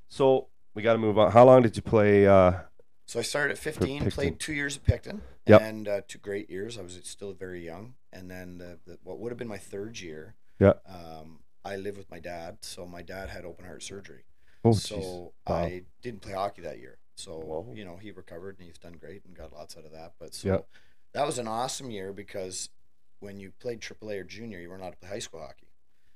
so 0.09 0.49
we 0.75 0.83
got 0.83 0.93
to 0.95 0.99
move 0.99 1.19
on. 1.19 1.31
How 1.33 1.45
long 1.45 1.63
did 1.63 1.77
you 1.77 1.83
play? 1.83 2.27
Uh, 2.27 2.53
So 3.07 3.19
I 3.19 3.23
started 3.23 3.53
at 3.53 3.59
15, 3.59 4.11
played 4.11 4.41
two 4.41 4.55
years 4.55 4.77
at 4.77 4.85
Picton, 4.85 5.21
Yep. 5.47 5.61
and 5.61 5.89
uh, 5.89 6.01
two 6.09 6.19
great 6.19 6.49
years. 6.49 6.79
I 6.79 6.83
was 6.83 6.99
still 7.05 7.33
very 7.35 7.65
young. 7.65 7.95
And 8.13 8.31
then 8.31 8.59
the, 8.59 8.79
the, 8.87 8.99
what 9.05 9.19
would 9.19 9.31
have 9.31 9.39
been 9.39 9.49
my 9.49 9.59
third 9.59 10.01
year, 10.01 10.35
Yeah. 10.59 10.75
um, 10.89 11.41
I 11.65 11.77
lived 11.77 11.99
with 11.99 12.11
my 12.11 12.21
dad. 12.21 12.59
So 12.63 12.87
my 12.87 13.03
dad 13.03 13.29
had 13.29 13.45
open 13.45 13.67
heart 13.67 13.83
surgery. 13.83 14.25
oh, 14.65 14.73
so 14.73 14.97
jeez. 14.97 15.31
Wow. 15.51 15.57
I 15.57 15.83
didn't 16.01 16.23
play 16.23 16.33
hockey 16.33 16.63
that 16.63 16.79
year. 16.79 16.97
So, 17.17 17.39
Whoa. 17.39 17.73
you 17.75 17.85
know, 17.85 17.97
he 17.97 18.11
recovered 18.11 18.57
and 18.59 18.67
he's 18.67 18.79
done 18.79 18.95
great 18.95 19.25
and 19.25 19.37
got 19.37 19.53
lots 19.53 19.77
out 19.77 19.85
of 19.85 19.93
that. 19.93 20.15
But 20.19 20.35
so 20.35 20.49
Yep. 20.49 20.69
that 21.13 21.27
was 21.27 21.39
an 21.39 21.47
awesome 21.49 21.91
year 21.91 22.13
because 22.13 22.69
when 23.21 23.39
you 23.39 23.53
played 23.61 23.81
AAA 23.81 24.19
or 24.21 24.25
junior, 24.25 24.59
you 24.59 24.69
weren't 24.69 24.81
allowed 24.83 24.91
to 24.91 24.97
play 24.99 25.09
high 25.09 25.19
school 25.21 25.41
hockey. 25.41 25.69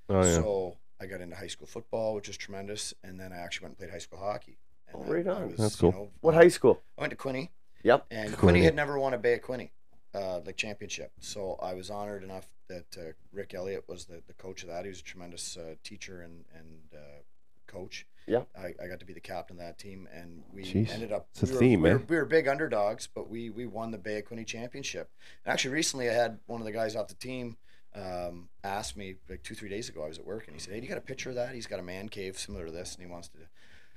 Oh 0.09 0.23
yeah. 0.25 0.35
So 0.35 0.77
I 1.01 1.07
got 1.07 1.21
into 1.21 1.37
high 1.37 1.47
school 1.47 1.67
football, 1.67 2.15
which 2.15 2.29
is 2.29 2.37
tremendous, 2.37 2.93
and 3.05 3.19
then 3.21 3.33
I 3.33 3.37
actually 3.37 3.67
went 3.67 3.73
and 3.73 3.79
played 3.79 3.91
high 3.93 3.99
school 3.99 4.19
hockey. 4.19 4.59
And 4.89 4.97
Oh, 4.97 5.05
right 5.13 5.27
on. 5.27 5.49
was, 5.51 5.57
That's 5.57 5.81
you 5.83 5.93
cool. 5.93 6.01
know, 6.01 6.11
What 6.21 6.35
high 6.35 6.49
school? 6.49 6.83
I 6.97 7.03
went 7.03 7.11
to 7.13 7.17
Quinte, 7.17 7.51
Yep. 7.85 8.07
and 8.11 8.33
Quinte. 8.35 8.55
Quinte 8.55 8.63
had 8.65 8.75
never 8.75 8.99
won 8.99 9.15
a 9.15 9.19
Bay 9.19 9.35
at 9.35 9.43
Quinte, 9.43 9.71
uh, 10.15 10.41
like 10.41 10.57
championship. 10.57 11.13
So 11.21 11.55
I 11.63 11.75
was 11.75 11.91
honored 11.91 12.25
enough 12.25 12.49
that 12.69 12.97
uh, 12.99 13.13
Rick 13.33 13.55
Elliott 13.55 13.85
was 13.89 14.07
the, 14.07 14.23
the 14.27 14.35
coach 14.35 14.63
of 14.63 14.69
that. 14.69 14.85
He 14.85 14.89
was 14.89 15.01
a 15.01 15.05
tremendous 15.05 15.57
uh, 15.57 15.75
teacher 15.85 16.23
and 16.23 16.45
and 16.55 16.81
uh, 16.95 17.21
coach. 17.67 18.07
Yeah. 18.29 18.43
I, 18.59 18.75
I 18.83 18.87
got 18.89 19.01
to 19.01 19.07
be 19.07 19.13
the 19.13 19.21
captain 19.21 19.57
of 19.57 19.63
that 19.63 19.79
team, 19.79 20.09
and 20.13 20.43
we 20.53 20.63
Jeez, 20.63 20.91
ended 20.93 21.13
up. 21.13 21.29
it's 21.33 21.51
a 21.51 21.53
were, 21.55 21.59
theme, 21.59 21.81
we 21.83 21.91
were, 21.91 21.99
man. 21.99 22.07
we 22.09 22.17
were 22.17 22.25
big 22.25 22.47
underdogs, 22.49 23.07
but 23.13 23.29
we 23.29 23.51
we 23.51 23.67
won 23.67 23.91
the 23.91 23.99
Bay 23.99 24.23
Quinte 24.23 24.47
Championship. 24.47 25.11
And 25.45 25.53
actually, 25.53 25.75
recently 25.75 26.09
I 26.11 26.13
had 26.15 26.39
one 26.47 26.61
of 26.61 26.67
the 26.67 26.73
guys 26.73 26.95
off 26.97 27.09
the 27.09 27.15
team 27.15 27.57
um, 27.95 28.49
asked 28.63 28.97
me 28.97 29.17
like 29.29 29.43
two 29.43 29.55
three 29.55 29.69
days 29.69 29.89
ago. 29.89 30.05
I 30.05 30.09
was 30.09 30.19
at 30.19 30.27
work, 30.27 30.47
and 30.47 30.55
he 30.55 30.61
said, 30.61 30.75
"Hey, 30.75 30.81
do 30.81 30.85
you 30.85 30.89
got 30.91 30.99
a 30.99 31.03
picture 31.03 31.31
of 31.31 31.37
that? 31.37 31.55
He's 31.55 31.67
got 31.67 31.79
a 31.81 31.83
man 31.83 32.09
cave 32.09 32.39
similar 32.39 32.67
to 32.67 32.73
this, 32.73 32.95
and 32.95 33.05
he 33.05 33.11
wants 33.11 33.29
to." 33.29 33.39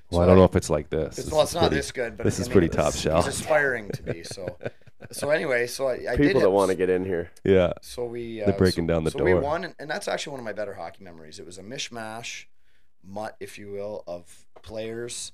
Well, 0.10 0.22
I 0.22 0.26
don't 0.26 0.36
know 0.36 0.44
if 0.44 0.58
it's 0.58 0.70
like 0.70 0.90
this. 0.90 1.18
It's, 1.18 1.24
This 1.26 1.32
well, 1.32 1.42
it's 1.42 1.54
not 1.54 1.62
pretty- 1.62 1.76
this 1.78 1.92
good, 1.94 2.18
but 2.18 2.26
this 2.26 2.38
I 2.38 2.42
is 2.42 2.48
mean, 2.50 2.52
pretty 2.54 2.70
top 2.70 2.94
shelf. 2.94 3.26
It's 3.28 3.40
aspiring 3.40 3.90
to 3.92 4.04
be 4.04 4.24
so. 4.24 4.58
So 5.12 5.32
anyway, 5.32 5.66
so 5.66 5.88
I, 5.88 5.94
I 5.94 6.16
did 6.16 6.28
People 6.28 6.42
that 6.42 6.52
want 6.52 6.70
to 6.70 6.76
get 6.76 6.90
in 6.92 7.04
here. 7.04 7.32
Yeah. 7.44 7.74
So 7.82 8.06
we 8.06 8.40
uh, 8.44 8.46
They're 8.46 8.58
breaking 8.58 8.84
so, 8.88 8.94
down 8.94 9.04
the 9.04 9.10
so 9.10 9.24
we 9.24 9.32
door. 9.32 9.42
won, 9.42 9.64
and, 9.64 9.74
and 9.80 9.90
that's 9.90 10.08
actually 10.08 10.32
one 10.32 10.40
of 10.42 10.46
my 10.46 10.54
better 10.54 10.76
hockey 10.76 11.04
memories. 11.04 11.40
It 11.40 11.46
was 11.46 11.58
a 11.58 11.64
mishmash, 11.64 12.46
mutt, 13.04 13.36
if 13.40 13.58
you 13.58 13.72
will, 13.72 14.04
of 14.08 14.46
players, 14.62 15.32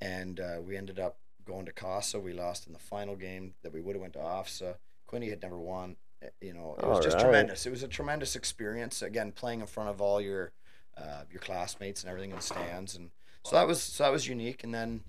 and 0.00 0.40
uh, 0.40 0.56
we 0.66 0.76
ended 0.76 0.98
up 0.98 1.16
going 1.44 1.66
to 1.66 1.72
COSSA. 1.72 2.20
We 2.20 2.32
lost 2.32 2.66
in 2.66 2.72
the 2.72 2.78
final 2.78 3.16
game 3.16 3.54
that 3.62 3.72
we 3.72 3.80
would 3.80 3.94
have 3.94 4.00
went 4.02 4.14
to 4.14 4.18
OFSAA. 4.18 4.74
Quinte 5.08 5.30
had 5.30 5.42
never 5.42 5.58
won. 5.58 5.96
Uh, 6.22 6.28
You 6.40 6.52
know, 6.54 6.76
it 6.78 6.84
was 6.84 6.96
All 6.98 7.02
just 7.02 7.16
right. 7.16 7.22
tremendous. 7.22 7.66
It 7.66 7.70
was 7.70 7.82
a 7.82 7.88
tremendous 7.88 8.36
experience. 8.36 9.02
Again, 9.02 9.32
playing 9.32 9.60
in 9.60 9.66
front 9.66 9.90
of 9.90 10.00
all 10.00 10.20
your 10.20 10.52
uh, 10.96 11.22
your 11.30 11.40
classmates 11.40 12.02
and 12.02 12.10
everything 12.10 12.30
in 12.30 12.36
the 12.36 12.42
stands, 12.42 12.96
and 12.96 13.10
so 13.44 13.54
that 13.56 13.66
was 13.66 13.82
so 13.82 14.04
that 14.04 14.12
was 14.12 14.26
unique. 14.26 14.64
And 14.64 14.74
then 14.74 15.00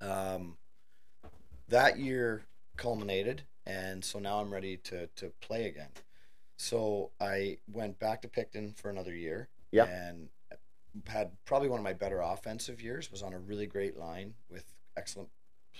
um, 0.00 0.56
that 1.68 1.98
year 1.98 2.42
culminated, 2.76 3.42
and 3.66 4.04
so 4.04 4.18
now 4.18 4.40
I'm 4.40 4.52
ready 4.52 4.76
to 4.78 5.06
to 5.16 5.32
play 5.40 5.66
again. 5.66 5.90
So 6.56 7.10
I 7.20 7.58
went 7.72 7.98
back 7.98 8.22
to 8.22 8.28
Picton 8.28 8.72
for 8.72 8.88
another 8.90 9.14
year. 9.14 9.48
Yeah. 9.72 9.86
And 9.86 10.28
had 11.06 11.30
probably 11.44 11.68
one 11.68 11.80
of 11.80 11.84
my 11.84 11.92
better 11.92 12.20
offensive 12.20 12.80
years. 12.80 13.10
Was 13.10 13.22
on 13.22 13.32
a 13.32 13.38
really 13.38 13.66
great 13.66 13.96
line 13.96 14.34
with 14.50 14.64
excellent 14.96 15.28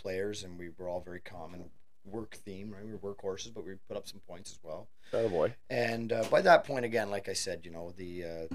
players, 0.00 0.42
and 0.42 0.58
we 0.58 0.70
were 0.76 0.88
all 0.88 1.00
very 1.00 1.20
common 1.20 1.70
work 2.04 2.34
theme. 2.34 2.72
Right, 2.72 2.84
we 2.84 2.92
were 2.92 3.14
workhorses, 3.14 3.52
but 3.54 3.64
we 3.64 3.74
put 3.88 3.96
up 3.96 4.06
some 4.06 4.20
points 4.28 4.52
as 4.52 4.58
well. 4.62 4.88
Oh 5.12 5.28
boy. 5.28 5.54
And 5.70 6.12
uh, 6.12 6.24
by 6.30 6.42
that 6.42 6.64
point, 6.64 6.84
again, 6.84 7.10
like 7.10 7.28
I 7.28 7.32
said, 7.32 7.60
you 7.64 7.70
know, 7.70 7.92
the 7.96 8.24
uh, 8.24 8.54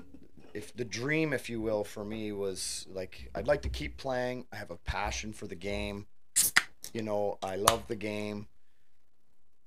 if 0.54 0.76
the 0.76 0.86
dream, 0.86 1.34
if 1.34 1.50
you 1.50 1.62
will, 1.62 1.84
for 1.84 2.04
me 2.04 2.32
was 2.32 2.88
like 2.92 3.30
I'd 3.36 3.48
like 3.48 3.62
to 3.64 3.70
keep 3.70 3.98
playing. 3.98 4.46
I 4.52 4.58
have 4.58 4.72
a 4.72 4.78
passion 4.78 5.34
for 5.34 5.48
the 5.48 5.56
game. 5.56 6.06
You 6.94 7.04
know, 7.04 7.38
I 7.44 7.56
love 7.56 7.88
the 7.88 7.96
game. 7.96 8.48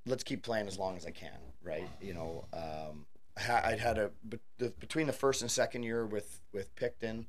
Let's 0.07 0.24
keep 0.24 0.43
playing 0.43 0.66
as 0.66 0.78
long 0.78 0.97
as 0.97 1.07
I 1.07 1.11
can, 1.11 1.38
right? 1.62 1.88
You 2.01 2.14
know, 2.14 2.45
um, 2.53 3.07
I'd 3.36 3.80
had 3.80 3.98
a 3.98 4.10
between 4.58 5.06
the 5.06 5.12
first 5.12 5.42
and 5.42 5.50
second 5.50 5.82
year 5.84 6.06
with 6.06 6.40
with 6.52 6.74
Picton, 6.76 7.26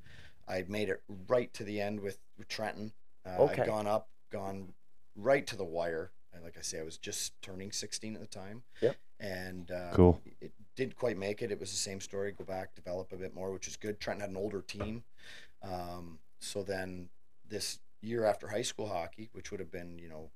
I'd 0.48 0.70
made 0.70 0.90
it 0.90 1.02
right 1.28 1.54
to 1.54 1.64
the 1.64 1.80
end 1.80 2.02
with, 2.02 2.18
with 2.38 2.48
Trenton. 2.48 2.92
Uh, 3.26 3.44
Okay. 3.44 3.62
I'd 3.62 3.68
gone 3.68 3.88
up, 3.88 4.10
gone 4.32 4.74
right 5.16 5.46
to 5.48 5.56
the 5.56 5.64
wire. 5.64 6.12
And 6.34 6.44
like 6.44 6.58
I 6.58 6.62
say, 6.62 6.80
I 6.80 6.84
was 6.84 6.98
just 6.98 7.40
turning 7.42 7.72
16 7.72 8.16
at 8.16 8.22
the 8.22 8.28
time. 8.28 8.64
Yep. 8.82 8.96
And 9.20 9.72
uh, 9.72 9.92
Cool. 9.94 10.20
it 10.42 10.52
didn't 10.76 10.96
quite 10.96 11.18
make 11.18 11.42
it. 11.42 11.52
It 11.52 11.60
was 11.60 11.70
the 11.72 11.78
same 11.78 12.02
story. 12.02 12.32
Go 12.32 12.44
back, 12.44 12.74
develop 12.76 13.14
a 13.14 13.18
bit 13.18 13.34
more, 13.36 13.52
which 13.54 13.68
is 13.68 13.78
good. 13.78 14.00
Trenton 14.00 14.22
had 14.22 14.30
an 14.32 14.38
older 14.38 14.62
team. 14.62 15.04
Um, 15.62 16.20
so 16.40 16.64
then 16.64 17.10
this 17.48 17.80
year 18.02 18.26
after 18.26 18.48
high 18.48 18.64
school 18.64 18.88
hockey, 18.88 19.30
which 19.34 19.52
would 19.52 19.60
have 19.60 19.72
been, 19.72 20.00
you 20.00 20.10
know, 20.10 20.32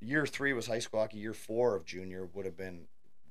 year 0.00 0.24
three 0.24 0.52
was 0.52 0.68
high 0.68 0.78
school 0.78 1.00
hockey. 1.00 1.18
Year 1.18 1.34
four 1.34 1.74
of 1.76 1.84
junior 1.84 2.24
would 2.32 2.46
have 2.46 2.56
been 2.56 2.86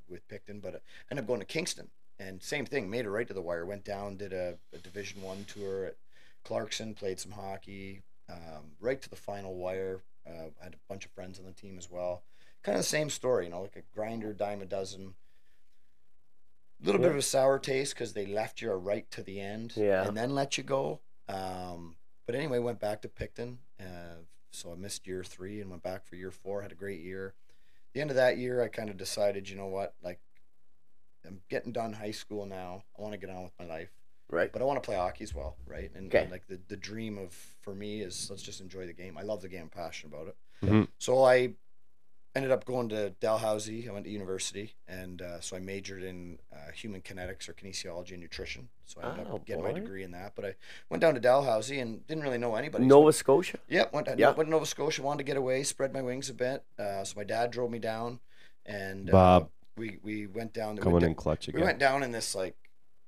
with 0.09 0.27
Picton, 0.27 0.59
but 0.59 0.75
I 0.75 0.79
ended 1.11 1.23
up 1.23 1.27
going 1.27 1.39
to 1.39 1.45
Kingston. 1.45 1.89
And 2.19 2.41
same 2.41 2.65
thing, 2.65 2.89
made 2.89 3.05
it 3.05 3.11
right 3.11 3.27
to 3.27 3.33
the 3.33 3.41
wire. 3.41 3.65
Went 3.65 3.83
down, 3.83 4.17
did 4.17 4.33
a, 4.33 4.57
a 4.73 4.77
Division 4.79 5.21
One 5.21 5.45
tour 5.47 5.85
at 5.85 5.95
Clarkson, 6.43 6.95
played 6.95 7.19
some 7.19 7.33
hockey, 7.33 8.01
um, 8.29 8.71
right 8.79 8.99
to 9.01 9.09
the 9.09 9.15
final 9.15 9.55
wire. 9.55 10.01
Uh, 10.25 10.49
I 10.59 10.63
had 10.63 10.73
a 10.73 10.77
bunch 10.89 11.05
of 11.05 11.11
friends 11.11 11.37
on 11.39 11.45
the 11.45 11.51
team 11.51 11.77
as 11.77 11.89
well. 11.91 12.23
Kind 12.63 12.75
of 12.75 12.83
the 12.83 12.87
same 12.89 13.09
story, 13.09 13.45
you 13.45 13.51
know, 13.51 13.61
like 13.61 13.75
a 13.75 13.83
grinder, 13.95 14.33
dime 14.33 14.61
a 14.61 14.65
dozen. 14.65 15.13
A 16.81 16.85
little 16.85 17.01
bit 17.01 17.11
of 17.11 17.17
a 17.17 17.21
sour 17.21 17.57
taste 17.59 17.93
because 17.93 18.13
they 18.13 18.25
left 18.25 18.61
you 18.61 18.71
right 18.71 19.09
to 19.11 19.23
the 19.23 19.39
end 19.39 19.73
Yeah. 19.75 20.07
and 20.07 20.15
then 20.15 20.35
let 20.35 20.57
you 20.57 20.63
go. 20.63 20.99
Um, 21.27 21.95
but 22.25 22.35
anyway, 22.35 22.59
went 22.59 22.79
back 22.79 23.01
to 23.01 23.07
Picton. 23.09 23.59
Uh, 23.79 24.23
so 24.51 24.71
I 24.71 24.75
missed 24.75 25.07
year 25.07 25.23
three 25.23 25.59
and 25.61 25.69
went 25.69 25.83
back 25.83 26.05
for 26.05 26.15
year 26.15 26.31
four. 26.31 26.61
Had 26.61 26.71
a 26.71 26.75
great 26.75 27.01
year. 27.01 27.33
The 27.97 28.01
end 28.01 28.11
of 28.11 28.17
that 28.17 28.37
year, 28.37 28.61
I 28.61 28.67
kind 28.67 28.91
of 28.91 28.97
decided, 28.97 29.49
you 29.49 29.55
know 29.55 29.65
what, 29.65 29.95
like 30.03 30.19
I'm 31.25 31.41
getting 31.49 31.71
done 31.71 31.93
high 31.93 32.11
school 32.11 32.45
now. 32.45 32.83
I 32.95 33.01
want 33.01 33.13
to 33.13 33.17
get 33.17 33.31
on 33.31 33.41
with 33.41 33.53
my 33.57 33.65
life 33.65 33.89
Right. 34.29 34.53
but 34.53 34.61
I 34.61 34.65
want 34.65 34.77
to 34.83 34.85
play 34.85 34.95
hockey 34.95 35.23
as 35.23 35.33
well, 35.33 35.57
right? 35.65 35.89
And, 35.95 36.13
Okay. 36.13 36.21
and, 36.21 36.29
like 36.31 36.45
the, 36.45 36.59
the 36.67 36.77
dream 36.77 37.17
of 37.17 37.33
for 37.61 37.73
me 37.73 38.01
is 38.01 38.29
let's 38.29 38.43
just 38.43 38.61
enjoy 38.61 38.85
the 38.85 38.93
game. 38.93 39.17
I 39.17 39.23
love 39.23 39.41
the 39.41 39.49
game, 39.49 39.63
I'm 39.63 39.69
passionate 39.69 40.13
about 40.13 40.27
it. 40.27 40.35
Mhm. 40.63 40.87
So 40.99 41.23
I 41.23 41.53
ended 42.37 42.51
up 42.51 42.65
going 42.65 42.89
to 42.89 43.09
Dalhousie. 43.19 43.87
I 43.89 43.91
went 43.91 44.05
to 44.05 44.11
university, 44.11 44.75
and 44.87 45.21
uh, 45.21 45.39
so 45.41 45.55
I 45.55 45.59
majored 45.59 46.03
in 46.03 46.39
uh, 46.53 46.71
human 46.71 47.01
kinetics 47.01 47.49
or 47.49 47.53
kinesiology 47.53 48.11
and 48.11 48.21
nutrition. 48.21 48.69
So 48.85 49.01
I 49.01 49.09
ended 49.11 49.27
Oh, 49.29 49.35
up 49.35 49.45
getting 49.45 49.63
my 49.63 49.73
degree 49.73 50.03
in 50.03 50.11
that. 50.11 50.33
But 50.35 50.45
I 50.45 50.55
went 50.89 51.01
down 51.01 51.13
to 51.15 51.19
Dalhousie 51.19 51.79
and 51.79 52.05
didn't 52.07 52.23
really 52.23 52.37
know 52.37 52.55
anybody. 52.55 52.83
So 52.85 52.87
Nova 52.87 53.11
Scotia. 53.11 53.57
Yep, 53.67 53.93
went, 53.93 54.07
Yeah. 54.17 54.27
went 54.31 54.47
to 54.47 54.51
Nova 54.51 54.65
Scotia. 54.65 55.01
Wanted 55.03 55.19
to 55.19 55.23
get 55.25 55.37
away, 55.37 55.63
spread 55.63 55.93
my 55.93 56.01
wings 56.01 56.29
a 56.29 56.33
bit. 56.33 56.63
Uh, 56.79 57.03
so 57.03 57.13
my 57.17 57.23
dad 57.23 57.51
drove 57.51 57.69
me 57.71 57.79
down, 57.79 58.19
and 58.65 59.09
uh, 59.09 59.11
Bob. 59.13 59.49
we 59.75 59.99
we 60.03 60.27
went 60.27 60.53
down. 60.53 60.75
we 60.75 60.81
Coming 60.81 60.93
went 60.93 61.05
in 61.05 61.15
clutch 61.15 61.47
again. 61.47 61.59
we 61.61 61.65
went 61.65 61.79
down 61.79 62.03
in 62.03 62.11
this 62.11 62.33
like 62.35 62.55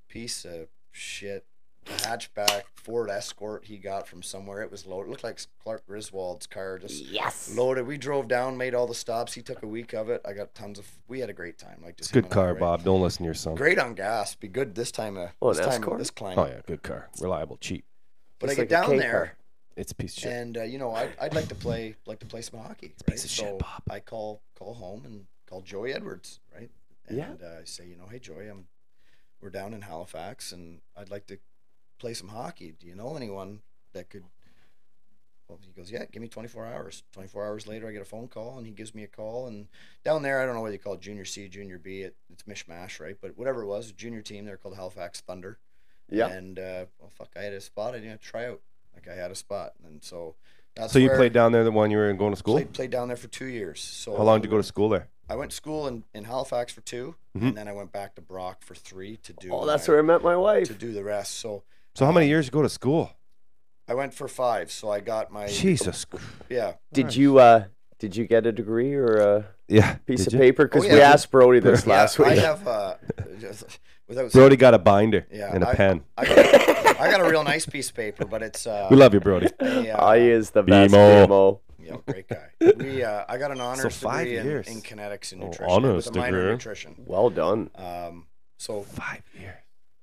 piece 0.07 0.43
of 0.45 0.67
shit 0.91 1.45
hatchback 1.85 2.63
Ford 2.75 3.09
Escort 3.09 3.65
he 3.65 3.77
got 3.77 4.07
from 4.07 4.21
somewhere. 4.21 4.61
It 4.61 4.71
was 4.71 4.85
loaded. 4.85 5.07
It 5.07 5.11
looked 5.11 5.23
like 5.23 5.39
Clark 5.61 5.85
Griswold's 5.87 6.47
car, 6.47 6.77
just 6.79 7.03
Yes. 7.05 7.51
loaded. 7.55 7.87
We 7.87 7.97
drove 7.97 8.27
down, 8.27 8.57
made 8.57 8.75
all 8.75 8.87
the 8.87 8.93
stops. 8.95 9.33
He 9.33 9.41
took 9.41 9.63
a 9.63 9.67
week 9.67 9.93
of 9.93 10.09
it. 10.09 10.21
I 10.25 10.33
got 10.33 10.53
tons 10.53 10.79
of. 10.79 10.87
We 11.07 11.19
had 11.19 11.29
a 11.29 11.33
great 11.33 11.57
time. 11.57 11.81
Like 11.83 11.97
just 11.97 12.11
Good 12.13 12.19
him 12.19 12.25
and 12.25 12.33
car, 12.33 12.47
right? 12.51 12.59
Bob. 12.59 12.83
Don't 12.83 13.01
listen 13.01 13.19
to 13.19 13.25
your 13.25 13.33
son. 13.33 13.55
Great 13.55 13.79
on 13.79 13.95
gas. 13.95 14.35
Be 14.35 14.47
good 14.47 14.75
this 14.75 14.91
time 14.91 15.17
of 15.17 15.31
Oh, 15.41 15.53
this 15.53 15.65
time 15.65 15.81
Escort? 15.81 15.99
this 15.99 16.11
climate. 16.11 16.37
Oh 16.39 16.45
yeah, 16.47 16.61
good 16.65 16.83
car. 16.83 17.09
Reliable, 17.19 17.57
cheap. 17.57 17.85
But 18.39 18.49
I 18.49 18.53
get 18.53 18.59
like 18.61 18.69
down 18.69 18.97
there. 18.97 19.11
car. 19.11 19.35
It's 19.75 19.91
a 19.91 19.95
piece 19.95 20.15
of 20.17 20.23
shit. 20.23 20.31
And 20.33 20.57
uh, 20.57 20.63
you 20.63 20.77
know, 20.77 20.93
I'd, 20.93 21.11
I'd 21.21 21.33
like 21.33 21.47
to 21.49 21.55
play 21.55 21.95
like 22.05 22.19
to 22.19 22.25
play 22.25 22.41
some 22.41 22.59
hockey. 22.59 22.87
a 22.87 22.89
Right? 22.89 23.15
piece 23.15 23.25
of 23.25 23.31
so 23.31 23.43
shit, 23.43 23.59
Bob. 23.59 23.81
I 23.89 23.99
call 23.99 24.41
call 24.57 24.73
home 24.73 25.05
and 25.05 25.25
call 25.47 25.61
Joey 25.61 25.93
Edwards, 25.93 26.39
right? 26.53 26.69
And 27.07 27.17
Yeah. 27.17 27.31
uh, 27.43 27.61
I 27.61 27.63
say, 27.65 27.85
you 27.87 27.95
know, 27.95 28.05
hey 28.11 28.19
Joey, 28.19 28.47
I'm 28.47 28.67
we're 29.41 29.49
down 29.49 29.73
in 29.73 29.81
Halifax 29.81 30.51
and 30.51 30.81
I'd 30.97 31.09
like 31.09 31.25
to 31.27 31.39
play 31.99 32.13
some 32.13 32.29
hockey. 32.29 32.73
Do 32.79 32.87
you 32.87 32.95
know 32.95 33.15
anyone 33.15 33.59
that 33.93 34.09
could? 34.09 34.23
Well, 35.47 35.59
he 35.65 35.71
goes, 35.71 35.91
yeah, 35.91 36.05
give 36.11 36.21
me 36.21 36.27
24 36.27 36.65
hours. 36.67 37.03
24 37.11 37.45
hours 37.45 37.67
later, 37.67 37.87
I 37.87 37.91
get 37.91 38.03
a 38.03 38.05
phone 38.05 38.27
call 38.27 38.57
and 38.59 38.67
he 38.67 38.71
gives 38.71 38.93
me 38.93 39.03
a 39.03 39.07
call. 39.07 39.47
And 39.47 39.67
down 40.05 40.21
there, 40.21 40.41
I 40.41 40.45
don't 40.45 40.53
know 40.53 40.61
whether 40.61 40.73
you 40.73 40.79
call 40.79 40.93
it 40.93 41.01
junior 41.01 41.25
C, 41.25 41.47
junior 41.47 41.79
B. 41.79 42.01
It, 42.01 42.15
it's 42.31 42.43
mishmash, 42.43 42.99
right? 42.99 43.15
But 43.19 43.35
whatever 43.35 43.63
it 43.63 43.67
was, 43.67 43.89
a 43.89 43.93
junior 43.93 44.21
team. 44.21 44.45
They're 44.45 44.57
called 44.57 44.75
Halifax 44.75 45.21
Thunder. 45.21 45.57
Yeah. 46.11 46.27
And 46.27 46.57
uh, 46.59 46.85
well, 46.99 47.09
fuck, 47.09 47.29
I 47.35 47.41
had 47.41 47.53
a 47.53 47.61
spot. 47.61 47.95
I 47.95 47.99
didn't 47.99 48.21
try 48.21 48.45
out. 48.47 48.61
Like 48.93 49.07
I 49.07 49.15
had 49.19 49.31
a 49.31 49.35
spot, 49.35 49.73
and 49.85 50.03
so 50.03 50.35
that's 50.75 50.91
so 50.91 50.99
you 50.99 51.09
played 51.11 51.31
down 51.31 51.51
there 51.51 51.63
the 51.63 51.71
one 51.71 51.89
you 51.89 51.97
were 51.97 52.11
going 52.13 52.33
to 52.33 52.37
school? 52.37 52.55
Played, 52.55 52.73
played 52.73 52.89
down 52.89 53.07
there 53.07 53.15
for 53.15 53.27
two 53.27 53.45
years. 53.45 53.79
So 53.79 54.17
How 54.17 54.23
long 54.23 54.41
did 54.41 54.47
you 54.47 54.51
go 54.51 54.57
to 54.57 54.63
school 54.63 54.89
there? 54.89 55.07
I 55.29 55.35
went 55.35 55.51
to 55.51 55.55
school 55.55 55.87
in, 55.87 56.03
in 56.13 56.23
Halifax 56.25 56.73
for 56.73 56.81
2 56.81 57.15
Mhm. 57.37 57.47
and 57.49 57.57
then 57.57 57.67
I 57.67 57.71
went 57.71 57.91
back 57.91 58.15
to 58.15 58.21
Brock 58.21 58.63
for 58.63 58.73
three 58.73 59.17
to 59.17 59.31
do. 59.33 59.51
Oh, 59.53 59.65
that's 59.67 59.87
my- 59.87 59.91
where 59.93 59.99
I 59.99 60.01
met 60.01 60.23
my 60.23 60.35
wife. 60.35 60.67
to 60.67 60.73
do 60.73 60.91
the 60.91 61.03
rest. 61.03 61.35
So 61.35 61.63
So 61.95 62.05
how 62.05 62.11
many 62.11 62.27
years 62.27 62.45
you 62.45 62.51
go 62.51 62.61
to 62.61 62.69
school? 62.69 63.11
I 63.87 63.93
went 63.93 64.13
for 64.13 64.27
five. 64.27 64.71
So 64.71 64.89
I 64.89 64.99
got 64.99 65.31
my 65.31 65.47
Jesus. 65.47 66.05
yeah. 66.49 66.73
Did 66.93 67.07
Nice. 67.07 67.15
you 67.17 67.39
uh 67.39 67.65
did 67.97 68.15
you 68.15 68.25
get 68.27 68.45
a 68.45 68.51
degree 68.51 68.93
or 68.93 69.17
a 69.17 69.45
Yeah. 69.67 69.95
piece 70.05 70.19
did 70.25 70.27
of 70.27 70.33
you? 70.33 70.39
paper? 70.39 70.65
Because 70.65 70.85
Oh, 70.85 70.93
we 70.93 71.01
asked 71.01 71.31
Brody 71.31 71.59
this 71.59 71.85
Yeah, 71.85 71.93
last 71.93 72.19
I 72.19 72.29
week. 72.29 72.39
have 72.39 72.65
uh, 72.67 72.95
just, 73.41 73.79
without 74.07 74.31
Brody 74.31 74.55
got 74.55 74.73
a 74.73 74.79
binder 74.79 75.27
Yeah, 75.31 75.53
and 75.53 75.63
a 75.63 75.69
I- 75.69 75.75
pen. 75.75 76.03
I 76.17 76.25
got, 76.25 76.37
I 77.01 77.11
got 77.11 77.19
a 77.21 77.29
real 77.29 77.43
nice 77.43 77.65
piece 77.65 77.89
of 77.89 77.95
paper, 77.95 78.25
but 78.25 78.41
it's 78.41 78.65
uh, 78.65 78.87
We 78.89 78.95
love 78.95 79.13
you, 79.13 79.19
Brody. 79.19 79.47
a, 79.59 79.91
uh, 79.91 80.05
I 80.05 80.17
is 80.17 80.51
the 80.51 80.63
best 80.63 80.93
BMO. 80.93 81.27
BMO. 81.27 81.59
Yeah, 81.81 81.95
great 82.07 82.27
guy. 82.29 82.49
We 82.77 83.03
uh, 83.03 83.25
I 83.27 83.37
got 83.37 83.51
an 83.51 83.59
honors 83.59 83.97
five 83.97 84.25
degree 84.25 84.37
in, 84.37 84.45
years. 84.45 84.67
in 84.67 84.81
kinetics 84.81 85.31
and 85.33 85.41
Oh, 85.41 85.45
nutrition 85.47 85.71
honors 85.73 86.05
with 86.05 86.15
a 86.15 86.19
minor 86.19 86.27
in 86.27 86.33
degree. 86.43 86.51
nutrition. 86.53 86.95
Well 87.05 87.29
done. 87.31 87.69
Um, 87.75 88.27
so 88.57 88.83
Five 88.83 89.23
years. 89.37 89.55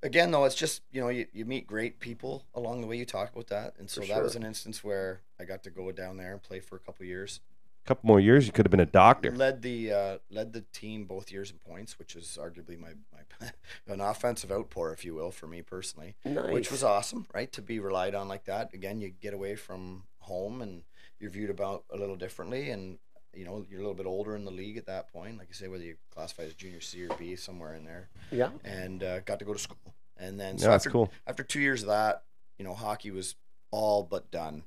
Again 0.03 0.31
though 0.31 0.45
it's 0.45 0.55
just 0.55 0.81
you 0.91 1.01
know 1.01 1.09
you, 1.09 1.25
you 1.33 1.45
meet 1.45 1.67
great 1.67 1.99
people 1.99 2.45
along 2.53 2.81
the 2.81 2.87
way. 2.87 2.97
You 2.97 3.05
talk 3.05 3.31
about 3.33 3.47
that. 3.47 3.73
And 3.79 3.89
so 3.89 4.01
For 4.01 4.07
that 4.07 4.23
was 4.23 4.35
an 4.35 4.43
instance 4.43 4.83
where 4.83 5.21
i 5.39 5.43
got 5.45 5.63
to 5.63 5.69
go 5.69 5.91
down 5.91 6.17
there 6.17 6.33
and 6.33 6.41
play 6.41 6.59
for 6.59 6.75
a 6.75 6.79
couple 6.79 7.05
years. 7.05 7.39
A 7.85 7.87
couple 7.87 8.07
more 8.07 8.19
years, 8.19 8.45
you 8.45 8.51
could 8.51 8.65
have 8.65 8.71
been 8.71 8.81
a 8.81 8.85
doctor. 8.85 9.31
led 9.31 9.61
the 9.61 9.91
uh, 9.93 10.17
led 10.29 10.51
the 10.53 10.61
team 10.73 11.05
both 11.05 11.31
years 11.31 11.51
in 11.51 11.57
points 11.59 11.97
which 11.97 12.15
is 12.15 12.37
arguably 12.41 12.77
my, 12.77 12.89
my 13.39 13.49
an 13.93 14.01
offensive 14.01 14.51
outpour 14.51 14.91
if 14.91 15.05
you 15.05 15.13
will 15.13 15.31
for 15.31 15.47
me 15.47 15.61
personally 15.61 16.15
Nice. 16.25 16.51
which 16.51 16.69
was 16.71 16.83
awesome 16.83 17.25
right? 17.33 17.51
To 17.53 17.61
be 17.61 17.79
relied 17.79 18.13
on 18.15 18.27
like 18.27 18.43
that. 18.45 18.73
Again 18.73 18.99
you 18.99 19.09
get 19.09 19.33
away 19.33 19.55
from 19.55 20.03
home 20.19 20.61
and 20.61 20.83
you're 21.19 21.31
viewed 21.31 21.49
about 21.49 21.85
a 21.89 21.97
little 21.97 22.15
differently. 22.17 22.69
And 22.69 22.99
you 23.37 23.45
know 23.45 23.65
you're 23.69 23.79
a 23.79 23.83
little 23.83 23.93
bit 23.93 24.05
older 24.05 24.35
in 24.35 24.43
the 24.45 24.51
league 24.51 24.77
at 24.77 24.85
that 24.87 25.11
point 25.11 25.37
like 25.37 25.47
I 25.49 25.53
say 25.53 25.67
whether 25.67 25.83
you 25.83 25.95
classify 26.13 26.43
as 26.43 26.53
junior 26.55 26.81
c 26.81 27.03
or 27.05 27.15
b 27.17 27.35
somewhere 27.35 27.73
in 27.75 27.85
there 27.85 28.09
yeah. 28.31 28.49
and 28.63 29.03
uh, 29.03 29.19
got 29.21 29.39
to 29.39 29.45
go 29.45 29.53
to 29.53 29.59
school. 29.59 29.93
And 30.17 30.39
then 30.39 30.55
Yeah, 30.55 30.61
so 30.63 30.69
that's 30.71 30.81
after 30.85 30.89
cool. 30.89 31.11
after 31.27 31.43
two 31.43 31.59
years 31.59 31.83
of 31.83 31.89
that, 31.89 32.23
you 32.57 32.65
know, 32.65 32.73
hockey 32.73 33.11
was 33.11 33.35
all 33.71 34.01
but 34.03 34.31
done. 34.31 34.63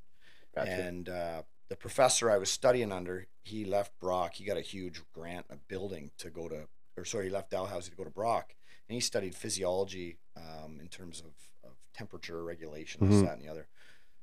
Gotcha. 0.54 0.70
And 0.70 1.08
uh, 1.08 1.42
the 1.68 1.76
professor 1.76 2.30
I 2.30 2.38
was 2.38 2.50
studying 2.50 2.92
under, 2.92 3.26
he 3.42 3.64
left 3.64 3.98
Brock. 3.98 4.34
He 4.34 4.44
got 4.44 4.56
a 4.56 4.60
huge 4.62 5.00
grant, 5.12 5.46
a 5.50 5.56
building 5.56 6.12
to 6.18 6.30
go 6.30 6.48
to, 6.48 6.68
or 6.96 7.04
sorry, 7.04 7.24
he 7.24 7.30
left 7.30 7.50
Dalhousie 7.50 7.90
to 7.90 7.96
go 7.96 8.04
to 8.04 8.10
Brock, 8.10 8.54
and 8.88 8.94
he 8.94 9.00
studied 9.00 9.34
physiology 9.34 10.18
um, 10.36 10.78
in 10.80 10.86
terms 10.88 11.20
of, 11.20 11.32
of 11.68 11.76
temperature 11.94 12.42
regulation, 12.44 13.08
this, 13.08 13.16
Mhm. 13.20 13.24
that, 13.26 13.34
and 13.34 13.42
the 13.42 13.48
other. 13.48 13.66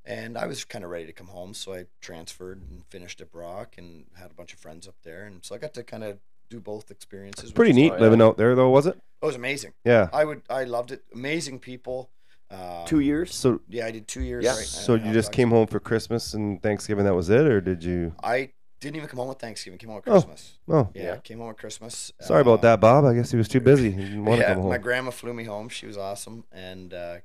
And 0.07 0.37
I 0.37 0.45
was 0.47 0.63
kind 0.63 0.85
of 0.85 0.89
ready 0.89 1.05
to 1.05 1.11
come 1.11 1.27
home, 1.27 1.53
so 1.53 1.73
I 1.73 1.85
transferred 1.99 2.61
and 2.61 2.85
finished 2.89 3.19
at 3.19 3.29
Brock, 3.31 3.75
and 3.77 4.05
had 4.15 4.31
a 4.31 4.33
bunch 4.33 4.53
of 4.53 4.59
friends 4.59 4.87
up 4.87 4.95
there, 5.03 5.25
and 5.25 5.43
so 5.45 5.53
I 5.53 5.57
got 5.57 5.73
to 5.73 5.83
kind 5.83 6.03
of 6.03 6.17
do 6.49 6.61
both 6.61 6.89
experiences. 6.91 7.49
which 7.49 7.55
Pretty 7.55 7.73
neat 7.73 7.91
Oh, 7.93 7.97
living 7.99 8.21
out 8.21 8.37
there, 8.37 8.55
though, 8.55 8.69
was 8.69 8.85
it? 8.87 8.95
It 9.21 9.25
was 9.25 9.35
amazing. 9.35 9.73
Yeah. 9.83 10.07
I 10.13 10.23
would, 10.23 10.43
I 10.49 10.63
loved 10.63 10.91
it. 10.93 11.03
Amazing 11.13 11.59
people. 11.59 12.09
Uh, 12.49 12.85
Two 12.85 13.01
years. 13.01 13.35
So, 13.35 13.59
Yeah, 13.67 13.85
I 13.85 13.91
did 13.91 14.07
two 14.07 14.21
years. 14.21 14.45
Yeah. 14.45 14.55
right, 14.55 14.63
so 14.65 14.93
and 14.93 15.05
you 15.05 15.11
just 15.11 15.33
came 15.33 15.49
home 15.49 15.67
for 15.67 15.81
Christmas 15.81 16.33
and 16.33 16.63
Thanksgiving. 16.63 17.03
That 17.03 17.13
was 17.15 17.29
it, 17.29 17.45
or 17.45 17.59
did 17.59 17.83
you? 17.83 18.13
I 18.23 18.51
didn't 18.79 18.95
even 18.95 19.09
come 19.09 19.17
home 19.17 19.27
with 19.27 19.39
Thanksgiving. 19.39 19.77
Came 19.77 19.89
home 19.89 19.97
with 19.97 20.07
Oh. 20.07 20.11
Christmas. 20.13 20.57
Oh, 20.69 20.89
Yeah, 20.93 21.03
Yeah. 21.03 21.17
came 21.17 21.39
home 21.39 21.49
with 21.49 21.57
Christmas. 21.57 22.13
sorry 22.21 22.39
about 22.43 22.59
Uh, 22.59 22.61
that, 22.61 22.79
Bob. 22.79 23.03
I 23.03 23.13
guess 23.13 23.31
he 23.31 23.35
was 23.35 23.49
too 23.49 23.59
busy. 23.59 23.91
He 23.91 24.01
didn't 24.03 24.23
want 24.23 24.39
to 24.39 24.47
come 24.47 24.59
home. 24.61 24.69
my 24.69 24.77
grandma 24.77 25.11
flew 25.11 25.33
me 25.33 25.43
home. 25.43 25.67
She 25.67 25.85
was 25.85 25.97
awesome. 25.97 26.45
And 26.53 26.93
uh, 26.93 27.17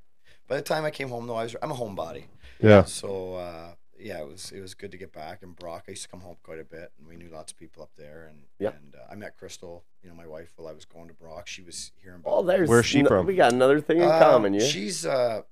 by 0.48 0.56
the 0.56 0.62
time 0.62 0.84
I 0.84 0.90
came 0.90 1.10
home, 1.10 1.28
though, 1.28 1.36
I 1.36 1.44
was 1.44 1.54
I'm 1.62 1.70
a 1.70 1.74
homebody. 1.76 2.24
Yeah. 2.62 2.84
So 2.84 3.34
uh, 3.34 3.74
yeah, 3.98 4.20
it 4.20 4.26
was 4.26 4.52
it 4.52 4.60
was 4.60 4.74
good 4.74 4.90
to 4.92 4.96
get 4.98 5.12
back. 5.12 5.42
And 5.42 5.54
Brock, 5.56 5.84
I 5.88 5.92
used 5.92 6.02
to 6.04 6.08
come 6.08 6.20
home 6.20 6.36
quite 6.42 6.58
a 6.58 6.64
bit, 6.64 6.92
and 6.98 7.06
we 7.06 7.16
knew 7.16 7.28
lots 7.28 7.52
of 7.52 7.58
people 7.58 7.82
up 7.82 7.90
there. 7.96 8.26
And 8.28 8.44
Yep. 8.58 8.76
and 8.82 8.94
uh, 8.94 9.12
I 9.12 9.14
met 9.14 9.36
Crystal, 9.36 9.84
you 10.02 10.08
know, 10.08 10.14
my 10.14 10.26
wife, 10.26 10.52
while 10.56 10.68
I 10.68 10.72
was 10.72 10.84
going 10.84 11.08
to 11.08 11.14
Brock. 11.14 11.46
She 11.46 11.62
was 11.62 11.92
here 12.02 12.14
in 12.14 12.22
Oh, 12.24 12.42
there's. 12.42 12.68
Where's 12.68 12.86
she 12.86 13.02
no- 13.02 13.08
from? 13.08 13.26
We 13.26 13.34
got 13.36 13.52
another 13.52 13.80
thing 13.80 13.98
in 13.98 14.04
Uh, 14.08 14.18
common. 14.18 14.54
Yeah. 14.54 14.66
She's 14.66 15.04
uh, 15.06 15.42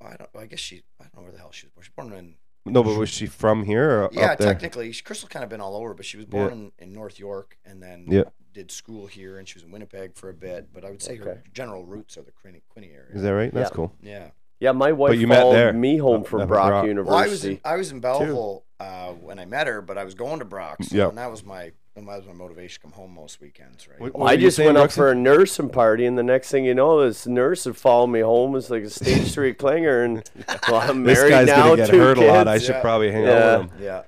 I 0.00 0.16
don't. 0.16 0.30
I 0.36 0.46
guess 0.46 0.60
she. 0.60 0.82
I 1.00 1.04
don't 1.04 1.16
know 1.16 1.22
where 1.22 1.32
the 1.32 1.38
hell 1.38 1.52
she 1.52 1.66
was 1.66 1.72
born. 1.72 1.84
She 1.84 1.90
was 1.90 2.08
born 2.10 2.18
in 2.66 2.72
No, 2.72 2.82
but 2.82 2.96
was 2.98 3.08
she 3.08 3.26
from 3.26 3.64
here 3.64 4.02
or 4.04 4.08
Yeah, 4.12 4.32
up 4.32 4.38
there? 4.38 4.52
technically, 4.52 4.90
she- 4.92 5.02
Crystal 5.02 5.28
kind 5.28 5.42
of 5.44 5.48
been 5.48 5.60
all 5.60 5.76
over, 5.76 5.94
but 5.94 6.04
she 6.04 6.16
was 6.16 6.26
born 6.26 6.52
in, 6.52 6.72
in 6.78 6.92
North 6.92 7.18
York 7.18 7.56
and 7.64 7.80
then 7.82 8.06
Yeah. 8.08 8.24
did 8.52 8.70
school 8.70 9.06
here, 9.06 9.38
and 9.38 9.48
she 9.48 9.54
was 9.54 9.62
in 9.62 9.70
Winnipeg 9.70 10.14
for 10.16 10.28
a 10.28 10.34
bit. 10.34 10.72
But 10.72 10.84
I 10.84 10.90
would 10.90 11.02
say 11.02 11.16
her 11.16 11.28
Okay. 11.30 11.40
general 11.52 11.84
roots 11.86 12.16
are 12.18 12.22
the 12.22 12.32
Quinte, 12.32 12.62
Quinte 12.76 12.92
area. 12.92 13.14
Is 13.14 13.22
that 13.22 13.30
right? 13.34 13.52
That's 13.54 13.70
Yeah. 13.70 13.74
cool. 13.76 13.92
yeah. 14.02 14.30
Yeah, 14.60 14.72
my 14.72 14.92
wife 14.92 15.18
you 15.18 15.26
met 15.26 15.40
followed 15.40 15.54
there. 15.54 15.72
me 15.72 15.96
home 15.98 16.24
from 16.24 16.40
up 16.40 16.44
at 16.44 16.48
Brock, 16.48 16.68
Brock. 16.70 16.86
University. 16.86 17.10
Well, 17.12 17.18
I 17.24 17.28
was 17.28 17.44
in 17.44 17.60
I 17.64 17.76
was 17.76 17.92
in 17.92 18.00
Belleville 18.00 18.62
uh, 18.80 19.12
when 19.12 19.38
I 19.38 19.44
met 19.44 19.66
her, 19.66 19.80
but 19.82 19.96
I 19.98 20.04
was 20.04 20.14
going 20.14 20.38
to 20.40 20.44
Brock, 20.44 20.82
so 20.82 20.96
Yeah. 20.96 21.08
and 21.08 21.18
that 21.18 21.30
was 21.30 21.44
my 21.44 21.72
that 21.94 22.04
was 22.04 22.26
my 22.26 22.34
motivation 22.34 22.74
to 22.74 22.80
come 22.88 22.92
home 22.92 23.14
most 23.14 23.40
weekends, 23.40 23.88
right? 23.88 23.98
What- 23.98 24.12
Well, 24.12 24.20
what 24.24 24.28
I 24.30 24.34
were 24.34 24.40
you 24.40 24.46
just 24.48 24.58
saying, 24.58 24.66
went 24.66 24.76
up 24.76 24.90
Brooksy? 24.90 24.94
for 24.96 25.10
a 25.12 25.14
nursing 25.14 25.70
party, 25.70 26.04
and 26.04 26.18
the 26.18 26.22
next 26.22 26.50
thing 26.50 26.66
you 26.66 26.74
know, 26.74 27.02
this 27.02 27.26
nurse 27.26 27.64
had 27.64 27.74
followed 27.74 28.08
me 28.08 28.20
home. 28.20 28.54
It's 28.54 28.68
like 28.68 28.82
a 28.82 28.90
stage 28.90 29.32
three 29.34 29.54
clinger, 29.54 30.04
and 30.04 30.30
well, 30.68 30.82
I'm 30.82 31.04
This 31.04 31.18
married 31.18 31.30
guy's 31.30 31.46
now, 31.46 31.68
gonna 31.68 31.76
get 31.76 31.88
two 31.90 31.98
hurt 31.98 32.18
kids. 32.18 32.28
a 32.28 32.32
lot. 32.32 32.48
I 32.48 32.58
should 32.58 32.74
Yeah. 32.74 32.80
probably 32.82 33.12
hang 33.12 33.24
Yeah. 33.24 33.30
out 33.30 33.60
with 33.62 33.70
him. 33.72 33.82
Yeah. 33.82 34.02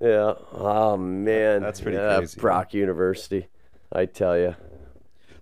Yeah. 0.00 0.34
Oh 0.52 0.96
man, 0.96 1.62
That's 1.62 1.80
pretty 1.80 1.96
yeah, 1.96 2.16
crazy. 2.16 2.40
Brock 2.40 2.74
University, 2.74 3.46
I 3.92 4.06
tell 4.06 4.36
you, 4.36 4.56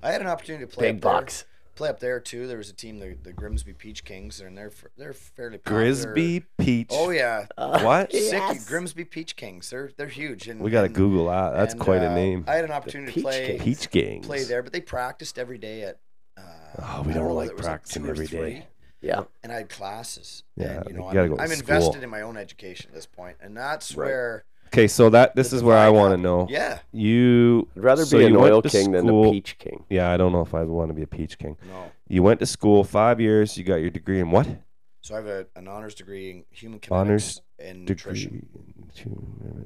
I 0.02 0.12
had 0.12 0.20
an 0.20 0.26
opportunity 0.26 0.66
to 0.66 0.70
play 0.70 0.88
big 0.92 0.96
up 0.96 1.02
there, 1.02 1.12
bucks. 1.22 1.44
Play 1.74 1.88
up 1.88 2.00
there 2.00 2.20
too. 2.20 2.46
There 2.46 2.58
was 2.58 2.70
a 2.70 2.72
team, 2.72 2.98
the, 2.98 3.16
the 3.22 3.32
Grimsby 3.32 3.72
Peach 3.74 4.04
Kings, 4.04 4.40
and 4.40 4.56
they're 4.56 4.72
they're 4.96 5.12
fairly 5.12 5.58
popular. 5.58 5.82
Grisby 5.84 6.44
Peach. 6.58 6.88
Oh 6.90 7.10
yeah, 7.10 7.46
What? 7.56 8.12
Sick, 8.12 8.32
Yes. 8.32 8.68
Grimsby 8.68 9.04
Peach 9.04 9.36
Kings. 9.36 9.70
They're 9.70 9.90
they're 9.96 10.08
huge. 10.08 10.48
And, 10.48 10.60
We 10.60 10.70
got 10.70 10.82
to 10.82 10.88
Google 10.88 11.26
that. 11.26 11.50
That's 11.54 11.72
and, 11.74 11.82
quite 11.82 12.02
a 12.02 12.10
uh, 12.10 12.14
name. 12.14 12.44
I 12.46 12.56
had 12.56 12.64
an 12.64 12.72
opportunity 12.72 13.12
to 13.12 13.20
play 13.22 13.46
Kings. 13.58 13.62
Peach 13.64 13.90
Gangs. 13.90 14.26
play 14.26 14.44
there, 14.44 14.62
but 14.62 14.72
they 14.72 14.80
practiced 14.80 15.38
every 15.38 15.58
day 15.58 15.82
at. 15.82 15.98
Uh, 16.36 16.42
Oh, 16.82 17.02
we 17.02 17.12
I 17.12 17.14
don't 17.16 17.34
like 17.34 17.50
it 17.50 17.56
practicing 17.56 18.02
two 18.02 18.08
or 18.08 18.12
every 18.12 18.26
day. 18.28 18.66
Yeah. 19.00 19.24
And 19.42 19.50
I 19.50 19.56
had 19.56 19.68
classes. 19.68 20.44
Yeah, 20.56 20.82
and, 20.82 20.90
you 20.90 20.94
know, 20.94 21.08
you 21.08 21.14
gotta 21.14 21.20
I'm, 21.22 21.28
go 21.30 21.36
to 21.36 21.42
I'm 21.42 21.52
invested 21.52 22.02
in 22.02 22.10
my 22.10 22.20
own 22.20 22.36
education 22.36 22.90
at 22.90 22.94
this 22.94 23.06
point, 23.06 23.38
and 23.40 23.56
that's 23.56 23.94
Right. 23.96 24.06
where. 24.06 24.44
Okay, 24.72 24.86
so 24.86 25.10
that 25.10 25.34
this 25.34 25.52
is 25.52 25.64
where 25.64 25.76
I 25.76 25.88
want 25.88 26.12
to 26.12 26.16
know. 26.16 26.46
Yeah. 26.48 26.78
You. 26.92 27.68
I'd 27.76 27.82
rather 27.82 28.04
so 28.04 28.18
be 28.18 28.26
an 28.26 28.32
you 28.34 28.38
went 28.38 28.52
oil 28.52 28.62
to 28.62 28.68
king 28.68 28.92
than 28.92 29.04
a 29.04 29.08
school- 29.08 29.32
peach 29.32 29.58
king. 29.58 29.84
Yeah, 29.90 30.10
I 30.12 30.16
don't 30.16 30.30
know 30.30 30.42
if 30.42 30.54
I 30.54 30.62
want 30.62 30.90
to 30.90 30.94
be 30.94 31.02
a 31.02 31.08
peach 31.08 31.38
king. 31.38 31.56
No. 31.68 31.90
You 32.06 32.22
went 32.22 32.38
to 32.38 32.46
school 32.46 32.84
five 32.84 33.20
years. 33.20 33.58
You 33.58 33.64
got 33.64 33.76
your 33.76 33.90
degree 33.90 34.20
in 34.20 34.30
what? 34.30 34.46
So 35.00 35.14
I 35.14 35.16
have 35.18 35.26
a, 35.26 35.46
an 35.56 35.66
honors 35.66 35.94
degree 35.96 36.30
in 36.30 36.44
human 36.50 36.78
kinetics 36.78 36.92
Honors 36.92 37.42
and 37.60 37.86
Degree. 37.86 38.12
nutrition. 38.12 38.46
So 38.94 39.10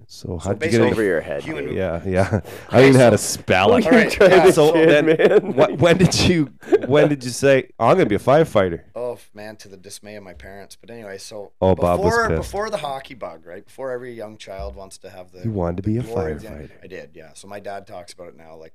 So 0.07 0.39
how 0.39 0.53
did 0.53 0.57
you 0.73 0.79
basically 0.79 0.87
get 0.89 0.93
Over 0.93 1.03
your 1.03 1.21
head. 1.21 1.43
Human- 1.45 1.67
Dave. 1.67 1.75
Yeah, 1.75 2.03
yeah. 2.05 2.41
I 2.71 2.81
didn't 2.83 2.95
know 2.99 3.05
how 3.05 3.11
to 3.11 3.19
spell 3.19 3.71
What 3.71 3.83
it. 3.85 3.87
are 3.87 3.95
Alright, 3.95 4.19
yeah, 4.21 4.51
so 4.51 4.73
kid, 4.73 4.89
then 4.91 5.07
man? 5.07 5.53
What, 5.55 5.79
when 5.79 5.97
did 5.97 6.15
you? 6.21 6.53
When 6.87 7.09
did 7.09 7.25
you 7.25 7.31
say 7.31 7.71
oh, 7.79 7.87
I'm 7.89 7.97
gonna 7.97 8.07
be 8.09 8.15
a 8.17 8.19
firefighter? 8.19 8.83
Oh 8.95 9.19
man, 9.33 9.57
to 9.57 9.69
the 9.69 9.77
dismay 9.79 10.17
of 10.17 10.23
my 10.23 10.35
parents. 10.35 10.77
But 10.79 10.91
anyway, 10.91 11.19
so 11.19 11.53
Oh, 11.61 11.75
Bob 11.75 12.01
was 12.01 12.11
before 12.11 12.29
pissed. 12.29 12.41
before 12.43 12.71
the 12.71 12.77
hockey 12.79 13.15
bug, 13.15 13.47
right? 13.47 13.65
Before 13.65 13.91
every 13.93 14.13
young 14.13 14.37
child 14.37 14.77
wants 14.77 14.99
to 14.99 15.11
have 15.11 15.33
the 15.33 15.43
You 15.45 15.51
wanted 15.53 15.79
to 15.79 15.83
be 15.83 15.97
a 15.99 16.03
glory 16.03 16.33
of 16.33 16.43
firefighter. 16.43 16.71
I 16.83 16.87
did, 16.87 17.11
yeah. 17.15 17.31
So 17.35 17.49
my 17.49 17.61
dad 17.61 17.87
talks 17.87 18.13
about 18.13 18.29
it 18.29 18.37
now, 18.37 18.57
like 18.57 18.75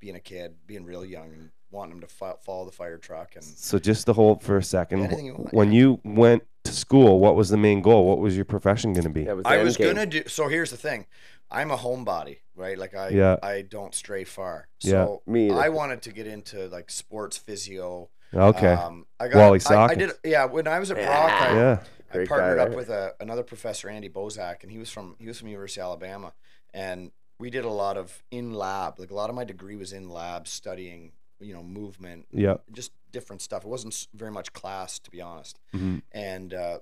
being 0.00 0.16
a 0.16 0.20
kid, 0.20 0.54
being 0.66 0.84
real 0.84 1.04
young, 1.04 1.32
and 1.32 1.50
wanting 1.70 1.94
him 1.96 2.00
to 2.00 2.06
fo- 2.06 2.38
follow 2.44 2.64
the 2.66 2.72
fire 2.72 2.98
truck. 2.98 3.36
And 3.36 3.44
So 3.44 3.78
just 3.78 4.06
to 4.06 4.12
hold 4.12 4.42
for 4.42 4.56
a 4.56 4.62
second, 4.62 5.04
Anything 5.04 5.26
you 5.26 5.34
want, 5.34 5.52
when 5.54 5.72
you 5.72 6.00
went 6.04 6.42
to 6.64 6.72
school, 6.72 7.20
what 7.20 7.36
was 7.36 7.48
the 7.48 7.56
main 7.56 7.80
goal? 7.82 8.06
What 8.06 8.18
was 8.18 8.36
your 8.36 8.44
profession 8.44 8.92
gonna 8.92 9.08
be? 9.10 9.24
That 9.24 9.36
was 9.36 9.44
the 9.44 9.50
I 9.50 9.56
end 9.58 9.64
was 9.64 9.76
game. 9.76 9.94
gonna 9.94 10.06
do. 10.06 10.22
So 10.26 10.48
here's 10.48 10.70
the 10.70 10.76
thing, 10.76 11.06
I'm 11.50 11.70
a 11.70 11.76
homebody, 11.76 12.38
right? 12.54 12.78
Like 12.78 12.94
I, 12.94 13.08
Yeah. 13.10 13.36
I 13.42 13.62
don't 13.62 13.94
stray 13.94 14.24
far. 14.24 14.68
Yeah. 14.80 14.90
So 14.90 15.22
Me 15.26 15.50
either. 15.50 15.58
I 15.60 15.68
wanted 15.68 16.02
to 16.02 16.12
get 16.12 16.26
into 16.26 16.68
like 16.68 16.90
sports 16.90 17.36
physio. 17.36 18.10
Okay. 18.32 18.72
Um, 18.74 19.06
I 19.18 19.26
got, 19.28 19.38
Wally 19.38 19.60
I, 19.66 19.74
I 19.74 19.88
Sockins. 19.94 19.98
did. 19.98 20.10
Yeah. 20.24 20.44
When 20.44 20.68
I 20.68 20.78
was 20.78 20.90
at 20.90 20.96
Brock, 20.98 21.30
I, 21.32 21.54
yeah. 21.56 21.82
I 22.10 22.12
Great 22.14 22.28
partnered 22.28 22.56
guy, 22.58 22.62
up 22.62 22.68
right? 22.70 22.76
with 22.76 22.88
a, 22.88 23.14
another 23.20 23.42
professor, 23.44 23.88
Andy 23.88 24.08
Bozak, 24.08 24.62
and 24.62 24.70
he 24.72 24.78
was 24.78 24.90
from 24.90 25.14
he 25.20 25.26
was 25.28 25.38
from 25.38 25.48
University 25.48 25.80
of 25.80 25.86
Alabama, 25.86 26.32
and 26.74 27.10
we 27.38 27.50
did 27.50 27.64
a 27.64 27.70
lot 27.70 27.96
of 27.96 28.22
in 28.32 28.52
lab. 28.52 28.98
Like 28.98 29.10
a 29.10 29.14
lot 29.14 29.30
of 29.30 29.36
my 29.36 29.44
degree 29.44 29.76
was 29.76 29.92
in 29.92 30.08
lab, 30.08 30.46
studying 30.48 31.12
you 31.40 31.54
know 31.54 31.62
movement, 31.62 32.26
Yeah. 32.30 32.56
just 32.72 32.92
different 33.12 33.42
stuff. 33.42 33.64
It 33.64 33.68
wasn't 33.68 34.06
very 34.14 34.30
much 34.30 34.52
class, 34.52 34.98
to 35.00 35.10
be 35.10 35.20
honest. 35.20 35.58
Mhm. 35.74 36.02
And 36.12 36.54
uh, 36.54 36.78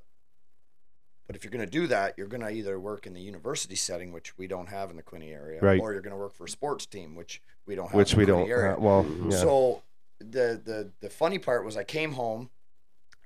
but 1.26 1.36
if 1.36 1.44
you're 1.44 1.50
going 1.50 1.64
to 1.64 1.70
do 1.70 1.86
that, 1.88 2.14
you're 2.16 2.26
going 2.26 2.40
to 2.40 2.50
either 2.50 2.80
work 2.80 3.06
in 3.06 3.12
the 3.12 3.20
university 3.20 3.76
setting, 3.76 4.12
which 4.12 4.36
we 4.38 4.46
don't 4.46 4.68
have 4.68 4.90
in 4.90 4.96
the 4.96 5.02
Quinte 5.02 5.30
area, 5.30 5.60
Right. 5.60 5.78
or 5.80 5.92
you're 5.92 6.00
going 6.00 6.12
to 6.14 6.18
work 6.18 6.32
for 6.34 6.44
a 6.44 6.48
sports 6.48 6.86
team, 6.86 7.14
which 7.14 7.42
we 7.66 7.74
don't 7.74 7.86
have. 7.88 7.94
Which 7.94 8.12
in 8.14 8.18
we 8.18 8.24
the 8.24 8.32
don't. 8.32 8.48
Area. 8.48 8.76
Uh, 8.76 8.80
well, 8.80 9.04
Mhm. 9.04 9.30
yeah. 9.32 9.38
So 9.38 9.82
the 10.20 10.60
the 10.64 10.90
the 11.00 11.10
funny 11.10 11.38
part 11.38 11.64
was 11.64 11.76
I 11.76 11.84
came 11.84 12.12
home 12.12 12.50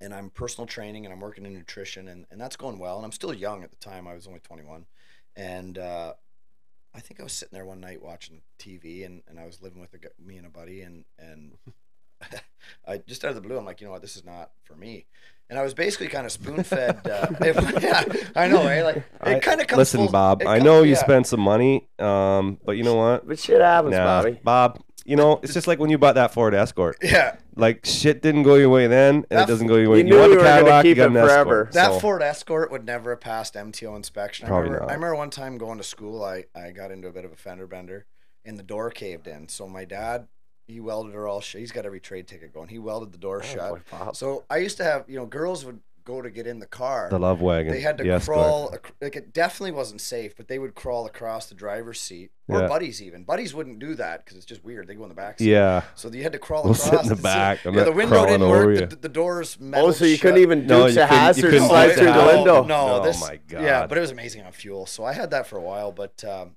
and 0.01 0.12
I'm 0.12 0.30
personal 0.30 0.66
training 0.66 1.07
and 1.07 1.12
I'm 1.14 1.20
working 1.20 1.47
in 1.47 1.55
nutrition 1.55 2.09
and, 2.09 2.26
and 2.30 2.41
that's 2.41 2.57
going 2.57 2.78
well 2.78 2.97
and 2.97 3.05
I'm 3.07 3.12
still 3.12 3.33
young 3.33 3.62
at 3.64 3.70
the 3.70 3.76
time 3.76 4.07
I 4.09 4.14
was 4.14 4.26
only 4.26 4.41
21 4.41 4.85
and 5.37 5.78
uh, 5.78 6.14
I 6.95 7.01
think 7.01 7.20
I 7.20 7.22
was 7.22 7.32
sitting 7.32 7.55
there 7.57 7.64
one 7.64 7.80
night 7.80 8.03
watching 8.03 8.43
TV 8.59 9.05
and, 9.07 9.22
and 9.28 9.38
I 9.38 9.47
was 9.47 9.62
living 9.62 9.80
with 9.80 9.95
a, 9.95 9.99
me 10.22 10.36
and 10.36 10.47
a 10.47 10.51
buddy 10.51 10.82
and 10.82 11.05
and 11.18 11.53
I 12.86 12.99
just 12.99 13.24
out 13.24 13.30
of 13.30 13.34
the 13.36 13.40
blue 13.40 13.57
I'm 13.57 13.64
like 13.64 13.80
you 13.80 13.86
know 13.86 13.93
what 13.93 14.03
this 14.03 14.16
is 14.16 14.24
not 14.24 14.51
for 14.64 14.76
me 14.76 15.07
and 15.51 15.59
I 15.59 15.62
was 15.62 15.74
basically 15.74 16.09
kind 16.09 16.24
of 16.26 16.32
spoon 16.32 16.62
fed 16.62 17.01
uh, 17.07 17.28
yeah 17.40 18.05
I 18.36 18.47
know 18.47 18.66
eh? 18.66 18.82
like 18.84 19.03
it 19.26 19.43
kind 19.43 19.61
of 19.61 19.66
comes 19.66 19.78
listen, 19.78 20.01
full- 20.01 20.09
Bob. 20.12 20.43
it 20.43 20.47
I 20.49 20.59
com- 20.59 20.66
know 20.66 20.82
you 20.82 20.93
yeah. 20.93 20.99
spent 20.99 21.26
some 21.26 21.40
money, 21.40 21.88
um, 21.99 22.59
but 22.64 22.72
you 22.72 22.84
know 22.84 22.95
what? 22.95 23.26
But 23.26 23.38
shit 23.38 23.61
happens, 23.61 23.95
Nah, 23.97 24.05
Bobby. 24.22 24.40
Bob. 24.43 24.82
You 25.05 25.16
know, 25.16 25.40
it's 25.42 25.53
just 25.55 25.66
like 25.66 25.78
when 25.78 25.90
you 25.90 25.98
bought 25.98 26.14
that 26.14 26.32
Ford 26.32 26.55
Escort. 26.55 26.96
yeah 27.03 27.36
Like 27.57 27.84
shit 27.84 28.22
didn't 28.22 28.44
go 28.44 28.55
your 28.55 28.68
way 28.68 28.86
then, 28.86 29.16
and 29.16 29.24
That 29.30 29.42
it 29.44 29.46
doesn't 29.48 29.66
go 29.66 29.76
your 29.76 29.90
way. 29.90 29.98
You 29.98 30.05
You, 30.05 30.11
knew 30.11 30.18
want 30.18 30.30
you 30.32 30.36
the 30.38 30.42
were 30.42 30.48
gonna 30.48 30.61
Cadillac, 30.62 30.84
you 30.84 30.90
keep 30.92 30.96
got 30.96 31.03
it 31.05 31.07
an 31.11 31.16
Escort. 31.16 31.28
forever. 31.30 31.70
That 31.72 31.92
so- 31.92 31.98
Ford 32.00 32.22
Escort 32.22 32.70
would 32.70 32.84
never 32.86 33.11
have 33.11 33.20
passed 33.20 33.55
MTO 33.55 33.96
inspection. 33.96 34.46
Probably 34.46 34.68
I 34.70 34.72
remember, 34.72 34.86
not. 34.86 34.90
I 34.90 34.94
remember 34.94 35.16
one 35.16 35.30
time 35.30 35.59
going 35.59 35.78
to 35.78 35.84
school, 35.84 36.24
I, 36.24 36.44
I 36.55 36.70
got 36.70 36.90
into 36.90 37.09
a 37.09 37.12
bit 37.12 37.24
of 37.24 37.32
a 37.32 37.36
fender 37.36 37.66
bender 37.66 38.07
and 38.44 38.59
the 38.59 38.62
door 38.62 38.90
caved 38.90 39.26
in. 39.26 39.48
So 39.48 39.68
my 39.68 39.84
dad, 39.84 40.28
he 40.68 40.78
welded 40.80 41.14
her 41.14 41.26
all 41.26 41.40
shut. 41.40 41.61
He's 41.61 41.72
got 41.72 41.84
every 41.84 42.00
trade 42.00 42.26
ticket 42.28 42.55
going. 42.55 42.68
He 42.68 42.78
welded 42.78 43.12
the 43.12 43.18
door 43.18 43.38
Oh, 43.42 43.46
shut. 43.46 43.70
boy, 43.90 44.12
So 44.14 44.44
I 44.48 44.59
used 44.59 44.76
to 44.78 44.84
have, 44.84 45.05
you 45.09 45.16
know, 45.16 45.26
girls 45.26 45.64
would 45.64 45.80
go 46.05 46.20
to 46.22 46.30
get 46.30 46.46
in 46.46 46.59
the 46.59 46.66
car. 46.66 47.09
the 47.11 47.18
love 47.18 47.40
wagon. 47.40 47.72
they 47.72 47.80
had 47.80 47.98
to 47.98 48.05
the 48.05 48.11
Escort. 48.11 48.36
crawl, 48.36 48.70
ac- 48.74 48.92
like 49.00 49.16
it 49.16 49.32
definitely 49.32 49.72
wasn't 49.72 50.00
safe, 50.00 50.36
but 50.36 50.48
they 50.48 50.59
would 50.59 50.74
crawl 50.74 51.07
across 51.07 51.46
the 51.46 51.55
driver's 51.55 52.00
seat 52.00 52.30
or 52.48 52.61
Yeah. 52.62 52.66
buddies 52.68 53.00
even. 53.03 53.24
Buddies 53.24 53.55
wouldn't 53.55 53.78
do 53.78 53.94
that 53.94 54.24
because 54.24 54.36
it's 54.36 54.46
just 54.46 54.64
weird. 54.64 54.86
They 54.88 54.94
go 54.94 55.03
in 55.05 55.09
the 55.09 55.14
back 55.14 55.38
seat. 55.38 55.48
Yeah. 55.50 55.82
So 55.94 56.11
you 56.11 56.22
had 56.22 56.32
to 56.32 56.38
crawl 56.38 56.64
We'll 56.64 56.72
across. 56.72 56.90
sit 56.90 57.00
in 57.03 57.09
the 57.09 57.16
seat. 57.16 57.22
back. 57.22 57.64
I'm 57.66 57.74
Yeah, 57.74 57.84
the 57.84 57.90
not 57.90 57.96
window 57.96 58.12
crawling 58.14 58.30
didn't 58.32 58.42
over 58.46 58.66
work. 58.66 58.80
you. 58.80 58.86
The, 58.86 58.96
the 58.96 59.09
doors 59.09 59.59
Oh, 59.74 59.90
so 59.92 60.05
you 60.05 60.16
shut. 60.16 60.22
couldn't 60.22 60.40
even 60.42 60.66
No, 60.66 60.84
Dukes 60.86 60.96
you 60.96 61.03
of 61.03 61.09
couldn't- 61.09 61.20
you 61.20 61.26
Hazzard 61.26 61.44
couldn't 61.50 61.68
slide 61.68 61.86
do 61.88 61.94
through 61.94 62.07
the 62.07 62.12
that. 62.12 62.34
window. 62.36 62.64
No, 62.64 62.88
Oh 62.96 63.03
this, 63.03 63.20
my 63.20 63.38
Yeah, 63.50 63.86
but 63.86 63.96
it 63.98 64.00
was 64.00 64.11
amazing 64.11 64.42
on 64.44 64.53
fuel. 64.53 64.86
So 64.86 65.05
I 65.05 65.12
had 65.12 65.30
that 65.30 65.46
for 65.46 65.57
a 65.57 65.62
while, 65.62 65.92
but 65.92 66.22
um, 66.24 66.57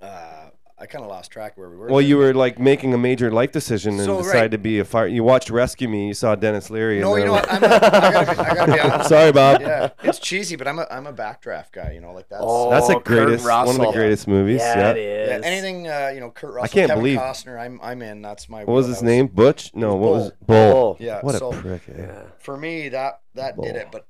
uh, 0.00 0.50
I 0.76 0.86
kind 0.86 1.04
of 1.04 1.08
lost 1.10 1.30
track 1.30 1.56
where 1.56 1.70
we 1.70 1.76
were. 1.76 1.86
Well, 1.88 2.00
you 2.00 2.16
were 2.16 2.34
like 2.34 2.58
making 2.58 2.94
a 2.94 2.98
major 2.98 3.30
life 3.30 3.52
decision 3.52 3.94
and 3.94 4.02
So, 4.04 4.18
decided 4.18 4.40
right. 4.40 4.50
to 4.50 4.58
be 4.58 4.80
a 4.80 4.84
fire. 4.84 5.06
You 5.06 5.22
watched 5.22 5.48
Rescue 5.48 5.88
Me. 5.88 6.08
You 6.08 6.14
saw 6.14 6.34
Denis 6.34 6.68
Leary. 6.68 6.98
No, 7.00 7.14
and 7.14 7.24
you 7.24 7.30
then- 7.32 7.42
know 7.44 7.48
what? 7.48 7.52
I'm 7.52 7.62
a, 7.62 7.66
I, 7.66 8.12
gotta 8.12 8.34
be, 8.34 8.38
I 8.40 8.54
gotta 8.54 8.72
be 8.72 8.80
honest. 8.92 9.08
Sorry, 9.08 9.30
Bob. 9.32 9.60
Yeah, 9.60 9.90
it's 10.02 10.18
cheesy, 10.18 10.56
but 10.56 10.66
I'm 10.66 10.80
a 10.80 10.86
I'm 10.90 11.06
a 11.06 11.12
backdraft 11.12 11.70
guy. 11.72 11.92
You 11.92 12.00
know, 12.00 12.12
like 12.12 12.28
that's 12.28 12.42
Oh, 12.44 12.70
That's 12.70 12.88
the 12.88 12.94
Kurt 12.94 13.04
greatest, 13.04 13.44
one 13.46 13.68
of 13.68 13.74
the 13.76 13.78
Russell. 13.82 13.92
greatest 13.92 14.26
movies. 14.26 14.60
Yeah, 14.60 14.76
Yeah. 14.78 14.90
it 14.90 14.96
is. 14.96 15.28
yeah, 15.28 15.48
anything 15.48 15.86
uh, 15.88 16.10
you 16.12 16.18
know, 16.18 16.30
Kurt 16.30 16.52
Russell, 16.54 16.74
can't 16.74 16.88
Kevin 16.88 17.02
believe- 17.04 17.18
Costner. 17.20 17.56
I'm 17.56 17.78
I'm 17.80 18.02
in. 18.02 18.20
That's 18.20 18.48
my. 18.48 18.64
What 18.64 18.74
was 18.74 18.86
his 18.88 18.96
wheelhouse. 19.00 19.02
name? 19.16 19.26
Butch? 19.28 19.70
No, 19.74 19.94
what 19.94 20.10
was 20.12 20.32
Bull. 20.44 20.72
Bull? 20.72 20.96
Yeah. 20.98 21.20
What 21.20 21.36
a 21.36 21.38
so 21.38 21.52
prick. 21.52 21.82
eh? 21.88 21.92
yeah. 21.98 22.22
for 22.40 22.56
me, 22.56 22.88
that 22.88 23.20
that 23.36 23.60
did 23.62 23.76
it. 23.76 23.88
But 23.92 24.08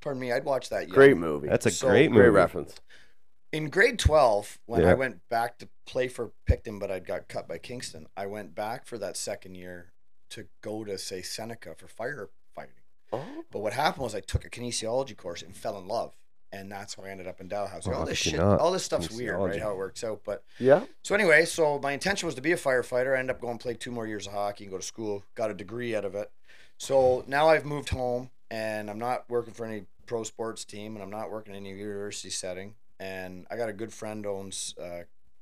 pardon 0.00 0.20
me, 0.20 0.32
I'd 0.32 0.44
watch 0.46 0.70
that. 0.70 0.88
Young. 0.88 0.94
Great 0.94 1.18
movie. 1.18 1.48
That's 1.48 1.66
a 1.66 1.70
So- 1.70 1.88
great 1.88 2.10
movie. 2.10 2.22
great 2.22 2.30
reference. 2.30 2.74
In 3.56 3.70
grade 3.70 3.98
12 3.98 4.58
when 4.66 4.82
Yeah. 4.82 4.90
i 4.90 4.94
went 4.94 5.26
back 5.28 5.58
to 5.58 5.68
play 5.86 6.08
for 6.08 6.32
picton 6.46 6.78
but 6.78 6.90
i 6.90 6.98
got 6.98 7.28
cut 7.28 7.48
by 7.48 7.58
kingston 7.58 8.06
i 8.16 8.26
went 8.26 8.54
back 8.54 8.86
for 8.86 8.98
that 8.98 9.16
second 9.16 9.54
year 9.54 9.92
to 10.30 10.46
go 10.62 10.84
to 10.84 10.98
say 10.98 11.22
seneca 11.22 11.74
for 11.76 11.86
firefighting. 11.86 12.80
Oh, 13.12 13.24
but 13.52 13.60
what 13.60 13.72
happened 13.72 14.02
was 14.02 14.14
i 14.14 14.20
took 14.20 14.44
a 14.44 14.50
kinesiology 14.50 15.16
course 15.16 15.42
and 15.42 15.56
fell 15.56 15.78
in 15.78 15.86
love 15.86 16.14
and 16.52 16.70
that's 16.70 16.94
how 16.94 17.04
i 17.04 17.08
ended 17.08 17.26
up 17.26 17.40
in 17.40 17.48
dalhousie. 17.48 17.90
Well, 17.90 18.00
all 18.00 18.06
this 18.06 18.18
shit 18.18 18.36
not? 18.36 18.58
all 18.60 18.70
this 18.72 18.84
stuff's 18.84 19.10
weird 19.10 19.38
right 19.38 19.60
how 19.60 19.70
it 19.72 19.76
works 19.78 20.02
out 20.04 20.20
but 20.24 20.42
yeah. 20.58 20.82
so 21.02 21.14
anyway 21.14 21.44
so 21.44 21.78
my 21.78 21.92
intention 21.92 22.26
was 22.26 22.34
to 22.34 22.42
be 22.42 22.52
a 22.52 22.56
firefighter. 22.56 23.16
I 23.16 23.20
ended 23.20 23.34
up 23.36 23.40
going 23.40 23.58
to 23.58 23.62
play 23.62 23.74
two 23.74 23.90
more 23.90 24.06
years 24.06 24.26
of 24.26 24.32
hockey 24.32 24.64
and 24.64 24.70
go 24.72 24.78
to 24.78 24.84
school 24.84 25.24
got 25.34 25.50
a 25.50 25.54
degree 25.54 25.94
out 25.96 26.04
of 26.04 26.14
it. 26.14 26.30
So 26.78 27.24
now 27.26 27.48
i've 27.48 27.64
moved 27.64 27.88
home 27.88 28.30
and 28.50 28.90
i'm 28.90 28.98
not 28.98 29.24
working 29.28 29.54
for 29.54 29.64
any 29.66 29.86
pro 30.06 30.22
sports 30.24 30.64
team 30.64 30.94
and 30.94 31.02
i'm 31.02 31.10
not 31.10 31.30
working 31.30 31.54
in 31.54 31.66
any 31.66 31.76
university 31.78 32.30
setting 32.30 32.74
and 33.00 33.46
i 33.50 33.56
got 33.56 33.68
a 33.68 33.72
good 33.72 33.92
friend 33.92 34.26
owns 34.26 34.74
uh, 34.80 34.84
uh 34.84 35.00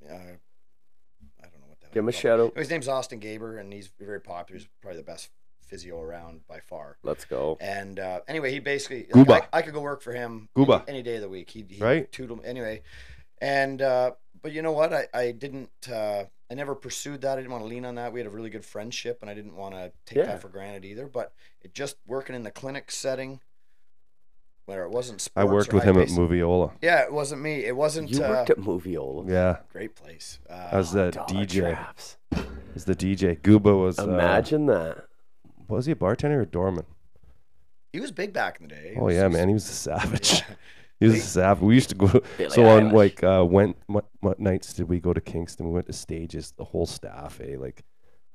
i 0.09 1.43
don't 1.43 1.61
know 1.61 1.69
what 1.69 1.81
that. 1.81 1.93
Give 1.93 2.03
him 2.03 2.09
a 2.09 2.13
call 2.13 2.21
shout 2.21 2.41
out. 2.41 2.57
his 2.57 2.71
name's 2.71 2.89
austin 2.89 3.21
gaber 3.21 3.59
and 3.61 3.73
he's 3.73 3.91
very 3.99 4.21
popular 4.21 4.59
he's 4.59 4.69
probably 4.83 4.99
the 5.01 5.05
best 5.07 5.31
physio 5.61 6.01
around 6.01 6.41
by 6.47 6.61
far 6.61 6.99
Let's 7.03 7.25
go. 7.25 7.57
and 7.61 7.99
uh, 7.99 8.21
anyway, 8.29 8.51
he 8.53 8.59
basically 8.61 9.07
like, 9.15 9.49
I, 9.53 9.59
I 9.59 9.63
could 9.63 9.73
go 9.73 9.81
work 9.81 10.03
for 10.03 10.13
him 10.13 10.49
Gooba. 10.57 10.83
any, 10.89 10.99
any 10.99 11.03
day 11.03 11.15
of 11.17 11.23
the 11.23 11.29
week. 11.29 11.49
He, 11.51 11.65
he 11.69 11.83
Right. 11.83 12.11
tutored 12.13 12.39
me 12.39 12.45
anyway, 12.45 12.83
and 13.41 13.81
uh, 13.81 14.11
but 14.43 14.53
you 14.53 14.61
know 14.61 14.73
what? 14.73 14.93
I 14.93 15.07
I 15.15 15.31
didn't. 15.33 15.71
Uh, 15.91 16.25
I 16.51 16.55
never 16.55 16.75
pursued 16.75 17.23
that. 17.23 17.33
I 17.39 17.41
didn't 17.41 17.51
want 17.51 17.65
to 17.65 17.69
lean 17.69 17.87
on 17.87 17.95
that. 17.95 18.13
We 18.13 18.21
had 18.21 18.27
a 18.27 18.31
really 18.31 18.51
good 18.51 18.65
friendship, 18.65 19.19
and 19.23 19.31
I 19.31 19.35
didn't 19.35 19.57
want 19.57 19.75
to 19.75 19.91
take 20.05 20.19
Yeah. 20.19 20.27
that 20.27 20.43
for 20.43 20.49
granted 20.51 20.85
either. 20.85 21.07
But 21.07 21.33
it 21.63 21.73
just 21.73 21.97
working 22.07 22.37
in 22.37 22.43
the 22.43 22.51
clinic 22.51 22.91
setting, 22.91 23.41
where 24.67 24.85
it 24.85 24.91
wasn't 24.91 25.21
sports. 25.21 25.49
I 25.49 25.53
worked 25.53 25.73
with 25.73 25.85
him 25.85 25.97
at 25.97 26.09
high-paced- 26.09 26.19
Moviola. 26.19 26.73
Yeah, 26.83 27.03
it 27.03 27.13
wasn't 27.13 27.43
me. 27.43 27.65
It 27.65 27.77
wasn't. 27.77 28.11
You 28.11 28.25
uh, 28.25 28.29
worked 28.29 28.51
at 28.51 28.59
Moviola. 28.59 29.29
Yeah, 29.29 29.59
great 29.73 29.95
place. 29.95 30.39
Uh, 30.49 30.69
I 30.73 30.77
was 30.77 30.93
the 30.93 31.11
DJ. 31.11 31.61
Traps. 31.73 32.17
Was 32.75 32.85
the 32.85 32.95
DJ. 32.97 33.41
Gooba 33.41 33.79
was. 33.81 33.99
Uh, 33.99 34.05
Imagine 34.05 34.67
that. 34.67 35.05
was 35.69 35.87
he 35.87 35.93
a 35.93 35.97
bartender 35.97 36.41
or 36.41 36.45
doorman? 36.45 36.85
he 37.93 38.01
was 38.01 38.11
big 38.11 38.33
back 38.33 38.61
in 38.61 38.67
the 38.69 38.75
day. 38.75 38.91
He 38.95 39.01
Oh 39.01 39.09
yeah, 39.09 39.21
he 39.21 39.25
was- 39.29 39.33
man, 39.37 39.49
he 39.49 39.55
was 39.55 39.69
a 39.69 39.73
savage. 39.73 40.33
Yeah. 40.33 40.41
He 41.01 41.07
was 41.07 41.17
a 41.17 41.21
savage. 41.21 41.63
We 41.63 41.75
used 41.75 41.89
to 41.91 41.97
go. 41.97 42.07
Billie 42.39 42.51
so 42.51 42.65
on 42.67 42.91
Eilish. 42.91 42.93
like 42.93 43.25
uh, 43.25 43.43
when 43.45 43.75
what, 43.89 44.07
what 44.21 44.39
nights 44.39 44.73
did 44.73 44.89
we 44.89 45.01
go 45.01 45.13
to 45.13 45.21
Kingston? 45.21 45.67
We 45.67 45.73
went 45.75 45.87
to 45.87 45.93
stages, 45.93 46.53
the 46.57 46.63
whole 46.65 46.87
staff, 46.87 47.41
eh? 47.43 47.57
Like 47.59 47.83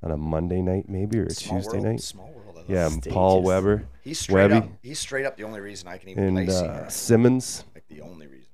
on 0.02 0.10
a 0.10 0.16
Monday 0.16 0.62
night 0.62 0.88
maybe 0.88 1.18
or 1.18 1.24
a 1.26 1.30
Small 1.30 1.58
Tuesday 1.60 1.78
world, 1.78 1.84
night. 1.86 2.00
Small 2.00 2.32
world. 2.32 2.64
Yeah, 2.68 2.88
it. 2.94 3.08
Paul 3.12 3.42
Weber 3.42 3.88
He's 4.02 4.20
straight 4.20 4.50
Webby. 4.50 4.54
up. 4.66 4.68
He's 4.82 4.98
straight 4.98 5.26
up 5.26 5.36
the 5.36 5.44
only 5.44 5.60
reason 5.60 5.88
I 5.88 5.98
can 5.98 6.10
even 6.10 6.32
play 6.34 6.42
and 6.44 6.52
senior. 6.52 6.70
uh. 6.72 6.88
Simmons. 6.88 7.64
like 7.74 7.84
the 7.88 8.00
only 8.02 8.26
reason. 8.26 8.46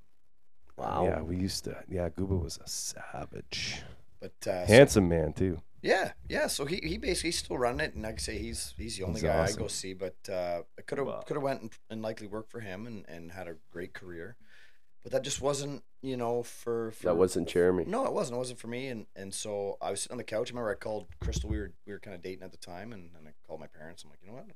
Wow. 0.77 1.05
Yeah, 1.05 1.23
we 1.23 1.37
used 1.37 1.65
to. 1.65 1.77
Yeah, 1.89 2.09
Gooba 2.11 2.43
was 2.43 2.59
a 2.63 2.69
savage, 2.69 3.83
But 4.21 4.33
uh, 4.47 4.67
so- 4.67 4.73
handsome 4.73 5.09
man 5.09 5.33
too. 5.33 5.59
yeah, 5.83 6.13
yeah. 6.29 6.47
So 6.49 6.65
he, 6.67 6.77
he 6.83 6.99
basically 6.99 7.29
he's 7.29 7.39
still 7.39 7.59
running 7.59 7.81
it, 7.81 7.95
and 7.95 8.03
like 8.03 8.15
I 8.15 8.19
say, 8.19 8.39
he's 8.39 8.75
he's 8.77 8.97
the 8.99 9.05
only 9.05 9.21
That's 9.21 9.35
guy 9.35 9.43
awesome. 9.43 9.59
I 9.59 9.63
go 9.63 9.69
see. 9.69 9.93
But 9.95 10.17
uh, 10.31 10.63
I 10.79 10.83
could 10.83 10.99
have 10.99 11.07
Wow. 11.07 11.23
could 11.27 11.37
have 11.37 11.43
went 11.45 11.63
and, 11.63 11.71
and 11.91 12.03
likely 12.03 12.27
worked 12.27 12.51
for 12.51 12.61
him 12.61 12.87
and, 12.87 13.05
and 13.09 13.33
had 13.33 13.49
a 13.49 13.57
great 13.71 13.93
career, 13.95 14.37
but 15.07 15.13
that 15.13 15.23
just 15.23 15.41
wasn't 15.41 15.85
you 16.03 16.17
know 16.17 16.43
for, 16.43 16.91
for 16.91 17.05
That 17.05 17.17
wasn't 17.17 17.47
Jeremy. 17.49 17.85
no, 17.87 18.07
it 18.07 18.13
wasn't. 18.13 18.35
It 18.35 18.39
wasn't 18.39 18.59
for 18.59 18.67
me. 18.67 18.89
And 18.89 19.07
and 19.15 19.33
so 19.33 19.77
I 19.81 19.93
was 19.93 20.01
sitting 20.01 20.15
on 20.15 20.19
the 20.19 20.25
couch. 20.25 20.49
I 20.49 20.51
remember 20.51 20.71
I 20.71 20.75
called 20.75 21.07
Crystal. 21.21 21.49
We 21.49 21.59
were 21.59 21.71
we 21.87 21.93
were 21.93 22.01
kind 22.01 22.17
of 22.17 22.23
dating 22.23 22.43
at 22.43 22.51
the 22.51 22.59
time, 22.59 22.93
and, 22.93 23.11
and 23.17 23.29
I 23.29 23.31
called 23.47 23.61
my 23.61 23.69
parents. 23.69 24.03
I'm 24.03 24.11
like, 24.11 24.19
you 24.21 24.27
know 24.29 24.35
what? 24.35 24.47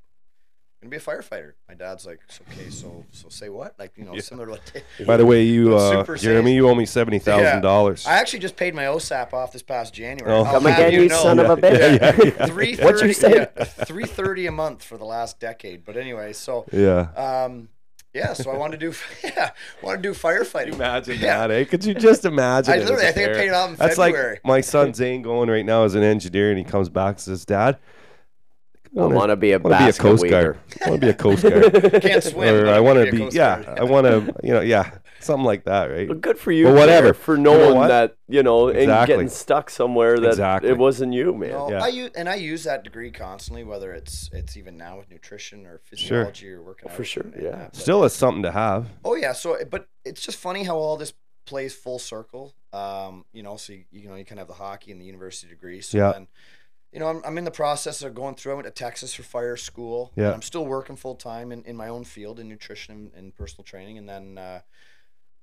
I'm 0.83 0.89
gonna 0.89 0.91
be 0.91 0.97
a 0.97 1.01
firefighter. 1.01 1.53
My 1.69 1.75
dad's 1.75 2.05
like, 2.07 2.19
"So, 2.29 2.43
okay, 2.51 2.69
so 2.71 3.05
so 3.13 3.29
say 3.29 3.49
what? 3.49 3.79
Like 3.79 3.93
you 3.97 4.05
know, 4.05 4.15
Yeah. 4.15 4.23
similar 4.23 4.47
to 4.47 4.53
what. 4.53 5.07
By 5.07 5.17
the 5.19 5.27
way, 5.27 5.43
you, 5.55 5.77
uh, 5.77 6.17
Jeremy, 6.17 6.55
you 6.55 6.69
owe 6.69 6.75
me 6.75 6.87
seventy 6.87 7.21
thousand 7.21 7.61
dollars. 7.63 8.05
I 8.07 8.15
actually 8.15 8.39
just 8.41 8.57
paid 8.57 8.75
my 8.75 8.85
OSAP 8.85 9.33
off 9.35 9.53
this 9.53 9.63
past 9.63 9.95
January. 9.95 10.35
Oh. 10.35 10.43
I'll 10.43 10.55
Come 10.55 10.65
have 10.65 10.79
again, 10.89 11.01
you 11.03 11.09
know. 11.09 11.23
son 11.23 11.39
of 11.39 11.51
a 11.51 11.57
bitch. 11.57 11.79
Yeah, 11.79 12.17
yeah, 12.25 12.33
yeah. 12.39 12.47
Three 12.47 12.77
What 12.77 12.95
you 12.95 12.99
thirty, 12.99 13.13
say? 13.13 13.33
yeah, 13.57 13.65
three 13.65 14.07
thirty 14.07 14.47
a 14.47 14.53
month 14.53 14.83
for 14.83 14.97
the 14.99 15.05
last 15.05 15.39
decade. 15.39 15.85
But 15.85 15.97
anyway, 15.97 16.33
so 16.33 16.65
Yeah. 16.73 17.11
um, 17.15 17.69
yeah, 18.13 18.33
so 18.33 18.51
I 18.51 18.57
wanted 18.57 18.81
to 18.81 18.91
do, 18.91 18.97
yeah, 19.25 19.51
want 19.83 20.03
to 20.03 20.09
do 20.09 20.15
firefighting. 20.19 20.75
Imagine 20.75 21.19
Yeah. 21.19 21.47
that, 21.47 21.51
eh? 21.51 21.65
Could 21.65 21.85
you 21.85 21.95
just 21.95 22.25
imagine? 22.25 22.75
I 22.75 22.77
it 22.79 22.81
literally, 22.81 23.05
a 23.05 23.09
I 23.09 23.13
think 23.13 23.31
I 23.31 23.33
paid 23.35 23.49
it 23.49 23.55
off 23.55 23.71
in 23.71 23.77
That's 23.77 23.97
February. 23.97 24.33
like 24.35 24.45
my 24.45 24.61
son 24.73 24.93
Zane 24.95 25.23
going 25.23 25.49
right 25.49 25.65
now 25.65 25.85
as 25.85 25.95
an 25.95 26.03
engineer, 26.03 26.51
and 26.51 26.59
he 26.59 26.65
comes 26.65 26.89
back 26.89 27.15
and 27.17 27.21
says, 27.21 27.45
"Dad, 27.45 27.79
I 28.99 29.07
want 29.07 29.31
to 29.31 29.37
be 29.37 29.53
a 29.53 29.57
I 29.57 29.59
want 29.59 29.79
to 29.79 29.85
be 29.85 29.91
a 29.91 29.93
coast 29.93 30.23
weaver. 30.23 30.43
guard. 30.43 30.59
I 30.85 30.89
want 30.91 31.01
to 31.01 31.07
be 31.07 31.11
a 31.11 31.15
coast 31.15 31.43
guard, 31.43 32.03
Can't 32.03 32.25
swim. 32.25 32.55
or 32.55 32.69
I 32.69 32.81
want 32.81 32.97
gonna 32.99 33.05
to 33.05 33.09
a 33.09 33.13
be, 33.13 33.19
Coast 33.19 33.37
yeah, 33.37 33.75
I 33.79 33.85
want 33.85 34.07
to, 34.07 34.35
you 34.43 34.53
know, 34.53 34.61
yeah, 34.61 34.91
something 35.21 35.45
like 35.45 35.65
that, 35.65 35.91
right? 35.91 36.09
Well, 36.09 36.19
good 36.19 36.39
for 36.39 36.53
you. 36.53 36.65
But 36.65 36.75
whatever. 36.75 37.09
Peter, 37.09 37.15
for 37.15 37.37
You 37.37 37.43
know 37.43 37.59
knowing 37.75 37.89
that 37.89 38.17
you 38.29 38.43
know 38.43 38.69
and 38.69 38.79
Exactly. 38.79 39.15
getting 39.15 39.29
stuck 39.29 39.71
somewhere 39.71 40.19
that 40.19 40.29
Exactly. 40.31 40.71
it 40.71 40.79
wasn't 40.79 41.13
you, 41.13 41.35
man. 41.35 41.51
No, 41.51 41.71
Yeah. 41.71 41.83
I 41.85 41.89
use 41.89 42.11
and 42.17 42.29
I 42.29 42.35
use 42.37 42.65
that 42.65 42.83
degree 42.85 43.11
constantly, 43.11 43.65
whether 43.65 43.93
it's 43.93 44.29
it's 44.33 44.57
even 44.57 44.77
now 44.77 44.99
with 44.99 45.11
nutrition 45.11 45.67
or 45.67 45.79
physiology 45.79 46.51
or 46.51 46.63
working 46.63 46.89
out. 46.91 46.97
For 46.97 47.05
sure, 47.05 47.23
and- 47.25 47.35
and 47.35 47.43
yeah. 47.45 47.51
that, 47.51 47.73
but- 47.73 47.81
Still 47.81 48.05
is 48.05 48.13
something 48.13 48.43
to 48.43 48.51
have. 48.53 48.89
Oh 49.05 49.15
yeah, 49.15 49.33
so 49.33 49.57
but 49.71 49.89
it's 50.05 50.21
just 50.23 50.39
funny 50.39 50.65
how 50.65 50.77
all 50.77 50.97
this 50.97 51.13
plays 51.47 51.75
full 51.75 51.99
circle. 51.99 52.55
Um, 52.73 53.25
you 53.33 53.43
know, 53.43 53.57
so 53.57 53.73
you, 53.73 53.85
you 53.91 54.09
know 54.09 54.15
you 54.15 54.25
kind 54.25 54.39
of 54.41 54.47
have 54.49 54.57
the 54.57 54.63
hockey 54.63 54.93
and 54.93 55.01
the 55.01 55.05
university 55.07 55.49
degree. 55.51 55.81
So 55.81 55.99
Yeah. 55.99 56.13
then, 56.13 56.29
you 56.93 57.01
know, 57.01 57.09
I'm, 57.09 57.21
I'm 57.25 57.39
in 57.39 57.45
the 57.45 57.51
process 57.51 58.03
of 58.03 58.15
going 58.15 58.37
through. 58.37 58.53
I 58.53 58.55
went 58.57 58.67
to 58.67 58.71
Texas 58.73 59.13
for 59.15 59.23
fire 59.25 59.57
school. 59.57 60.13
Yeah. 60.15 60.27
And 60.27 60.35
I'm 60.35 60.43
still 60.43 60.65
working 60.65 60.95
full 60.97 61.17
time 61.17 61.51
in, 61.51 61.65
in 61.65 61.77
my 61.77 61.89
own 61.89 62.05
field 62.05 62.39
in 62.39 62.49
nutrition 62.49 62.95
and, 62.95 63.11
and 63.17 63.35
personal 63.37 63.65
training, 63.65 63.99
and 63.99 64.09
then. 64.09 64.39
Uh, 64.39 64.61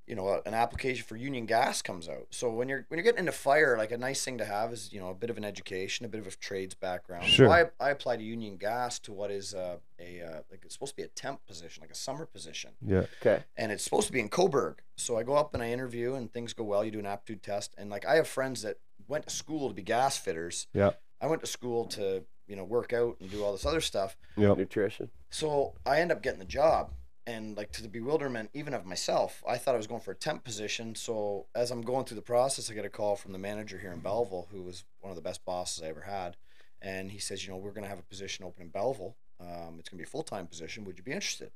you 0.08 0.16
know, 0.16 0.42
an 0.46 0.54
application 0.54 1.06
for 1.06 1.18
union 1.18 1.46
gas 1.46 1.82
comes 1.82 2.08
out. 2.08 2.28
So 2.32 2.50
when 2.50 2.70
you're 2.70 2.86
when 2.88 2.98
you're 2.98 3.04
getting 3.04 3.20
into 3.20 3.34
fire, 3.34 3.78
like 3.78 3.92
a 3.92 3.98
nice 3.98 4.24
thing 4.24 4.38
to 4.38 4.46
have 4.46 4.72
is 4.72 4.92
you 4.94 5.00
know 5.02 5.10
a 5.10 5.14
bit 5.14 5.30
of 5.30 5.38
an 5.38 5.44
education, 5.44 6.06
a 6.06 6.10
bit 6.10 6.22
of 6.22 6.28
a 6.28 6.32
trades 6.32 6.74
background. 6.74 7.26
Sure. 7.26 7.48
So 7.48 7.52
I 7.52 7.66
I 7.86 7.90
applied 7.92 8.18
to 8.20 8.24
union 8.24 8.56
gas 8.58 9.00
to 9.00 9.12
what 9.14 9.30
is 9.32 9.54
uh, 9.54 9.78
a 10.00 10.22
uh, 10.22 10.40
like 10.50 10.62
it's 10.64 10.74
supposed 10.76 10.94
to 10.94 10.96
be 10.96 11.04
a 11.04 11.08
temp 11.10 11.46
position, 11.46 11.82
like 11.82 11.92
a 11.92 11.96
summer 11.96 12.26
position 12.26 12.72
Yeah. 12.82 13.04
Okay. 13.22 13.44
and 13.58 13.72
it's 13.72 13.84
supposed 13.84 14.08
to 14.08 14.14
be 14.14 14.20
in 14.22 14.30
Cobourg. 14.30 14.76
So 14.96 15.18
I 15.18 15.24
go 15.24 15.36
up 15.36 15.54
and 15.54 15.62
I 15.62 15.72
interview, 15.72 16.14
and 16.16 16.32
things 16.32 16.54
go 16.54 16.64
well. 16.64 16.86
You 16.86 16.92
do 16.92 17.00
an 17.00 17.06
aptitude 17.06 17.44
test, 17.44 17.76
and 17.78 17.90
like 17.90 18.06
I 18.06 18.16
have 18.16 18.28
friends 18.28 18.62
that 18.62 18.78
went 19.10 19.28
to 19.28 19.30
school 19.30 19.68
to 19.68 19.74
be 19.74 19.82
gas 19.84 20.18
fitters. 20.18 20.68
Yeah. 20.74 20.92
I 21.20 21.28
went 21.28 21.42
to 21.42 21.48
school 21.48 21.86
to 21.88 22.24
you 22.48 22.56
know 22.56 22.64
work 22.64 22.94
out 22.94 23.18
and 23.20 23.30
do 23.30 23.44
all 23.44 23.52
this 23.52 23.66
other 23.66 23.82
stuff. 23.82 24.16
Yep. 24.38 24.58
Nutrition. 24.58 25.10
So 25.30 25.74
I 25.86 26.00
end 26.00 26.14
up 26.14 26.22
getting 26.24 26.40
the 26.40 26.46
job, 26.46 26.94
and 27.28 27.56
like 27.58 27.72
to 27.74 27.82
the 27.84 27.90
bewilderment 27.90 28.50
even 28.54 28.74
of 28.74 28.86
myself, 28.86 29.44
I 29.48 29.58
thought 29.58 29.76
I 29.76 29.78
was 29.78 29.86
going 29.86 30.02
for 30.02 30.12
a 30.12 30.16
temp 30.16 30.44
position. 30.44 30.96
So 30.96 31.46
as 31.54 31.70
I'm 31.70 31.82
going 31.82 32.06
through 32.06 32.16
the 32.16 32.22
process, 32.22 32.72
I 32.72 32.74
get 32.74 32.86
a 32.86 32.90
call 32.90 33.16
from 33.18 33.34
the 33.34 33.38
manager 33.38 33.78
here 33.78 33.92
in 33.92 34.00
Belleville, 34.00 34.48
who 34.52 34.64
was 34.64 34.86
one 35.02 35.12
of 35.12 35.16
the 35.18 35.22
best 35.22 35.44
bosses 35.46 35.84
I 35.84 35.88
ever 35.88 36.02
had, 36.02 36.38
and 36.82 37.12
he 37.12 37.20
says, 37.20 37.46
you 37.46 37.52
know, 37.52 37.58
we're 37.58 37.72
going 37.72 37.84
to 37.84 37.90
have 37.90 38.00
a 38.00 38.04
position 38.04 38.46
open 38.46 38.64
in 38.64 38.70
Belleville. 38.70 39.16
Um, 39.40 39.76
it's 39.78 39.90
going 39.90 39.98
to 39.98 39.98
be 39.98 40.04
a 40.04 40.08
full 40.08 40.24
time 40.24 40.48
position. 40.48 40.86
Would 40.86 40.98
you 40.98 41.04
be 41.04 41.12
interested? 41.12 41.52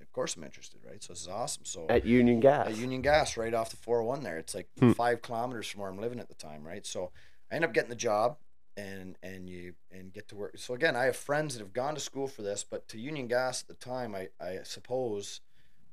Of 0.00 0.10
course, 0.12 0.34
I'm 0.34 0.42
interested, 0.44 0.80
right? 0.84 1.02
So 1.02 1.12
this 1.12 1.22
is 1.22 1.28
awesome. 1.28 1.64
So 1.66 1.86
At 1.90 2.06
Union 2.06 2.40
Gas. 2.40 2.68
at 2.68 2.76
Union 2.76 3.02
Gas 3.02 3.36
right 3.36 3.52
off 3.52 3.68
the 3.70 3.76
401 3.76 4.22
there. 4.24 4.38
It's 4.38 4.54
like 4.54 4.66
Hmm. 4.80 4.92
five 4.92 5.20
kilometers 5.22 5.68
from 5.68 5.82
where 5.82 5.90
I'm 5.90 5.98
living 6.00 6.18
at 6.18 6.28
the 6.28 6.34
time, 6.34 6.66
right? 6.66 6.84
So 6.86 7.12
I 7.52 7.56
end 7.56 7.64
up 7.66 7.74
getting 7.74 7.90
the 7.90 7.96
job 7.96 8.38
and 8.80 9.16
and 9.22 9.48
you 9.48 9.74
and 9.90 10.12
get 10.12 10.28
to 10.28 10.36
work. 10.36 10.52
So 10.56 10.74
again, 10.74 10.96
I 10.96 11.04
have 11.04 11.16
friends 11.16 11.54
that 11.54 11.60
have 11.60 11.72
gone 11.72 11.94
to 11.94 12.00
school 12.00 12.26
for 12.26 12.42
this, 12.42 12.64
but 12.68 12.88
to 12.88 12.98
Union 12.98 13.26
Gas 13.26 13.62
at 13.62 13.68
the 13.68 13.74
time, 13.74 14.14
I, 14.14 14.28
I 14.40 14.58
suppose 14.64 15.40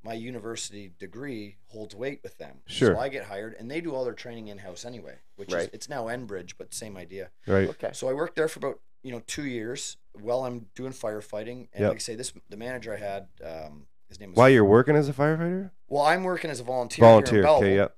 my 0.04 0.14
university 0.14 0.92
degree 1.00 1.58
holds 1.68 1.96
weight 1.96 2.22
with 2.24 2.38
them. 2.38 2.60
Sure. 2.68 2.94
So 2.94 3.00
I 3.00 3.10
get 3.10 3.26
hired 3.26 3.56
and 3.60 3.70
they 3.70 3.82
do 3.82 3.94
all 3.94 4.06
their 4.06 4.14
training 4.14 4.48
in 4.48 4.60
house 4.60 4.86
anyway, 4.86 5.16
which 5.36 5.52
is 5.54 5.70
it's 5.74 5.90
now 5.90 6.06
Enbridge, 6.06 6.54
but 6.58 6.74
same 6.74 6.96
idea. 6.98 7.30
Right. 7.46 7.70
okay. 7.70 7.90
So 7.94 8.08
I 8.10 8.14
worked 8.14 8.36
there 8.36 8.48
for 8.48 8.60
about 8.60 8.80
you 9.04 9.12
know 9.12 9.22
two 9.28 9.46
years 9.46 9.98
while 10.14 10.46
I'm 10.46 10.68
doing 10.76 10.94
firefighting. 10.94 11.68
And 11.74 11.82
Yep. 11.82 11.90
like 11.90 11.98
I 11.98 12.00
say, 12.00 12.16
this 12.16 12.34
the 12.50 12.58
manager 12.58 12.94
I 12.94 12.98
had, 12.98 13.28
um, 13.44 13.88
his 14.08 14.20
name 14.20 14.32
was 14.32 14.38
While 14.38 14.50
you're 14.50 14.66
working 14.66 14.96
as 14.96 15.10
a 15.10 15.14
firefighter? 15.14 15.72
well, 15.88 16.04
I'm 16.04 16.24
working 16.24 16.50
as 16.52 16.60
a 16.60 16.64
volunteer. 16.64 17.06
here 17.06 17.18
in 17.18 17.24
Volunteer. 17.26 17.48
Okay. 17.48 17.76
Yep. 17.76 17.98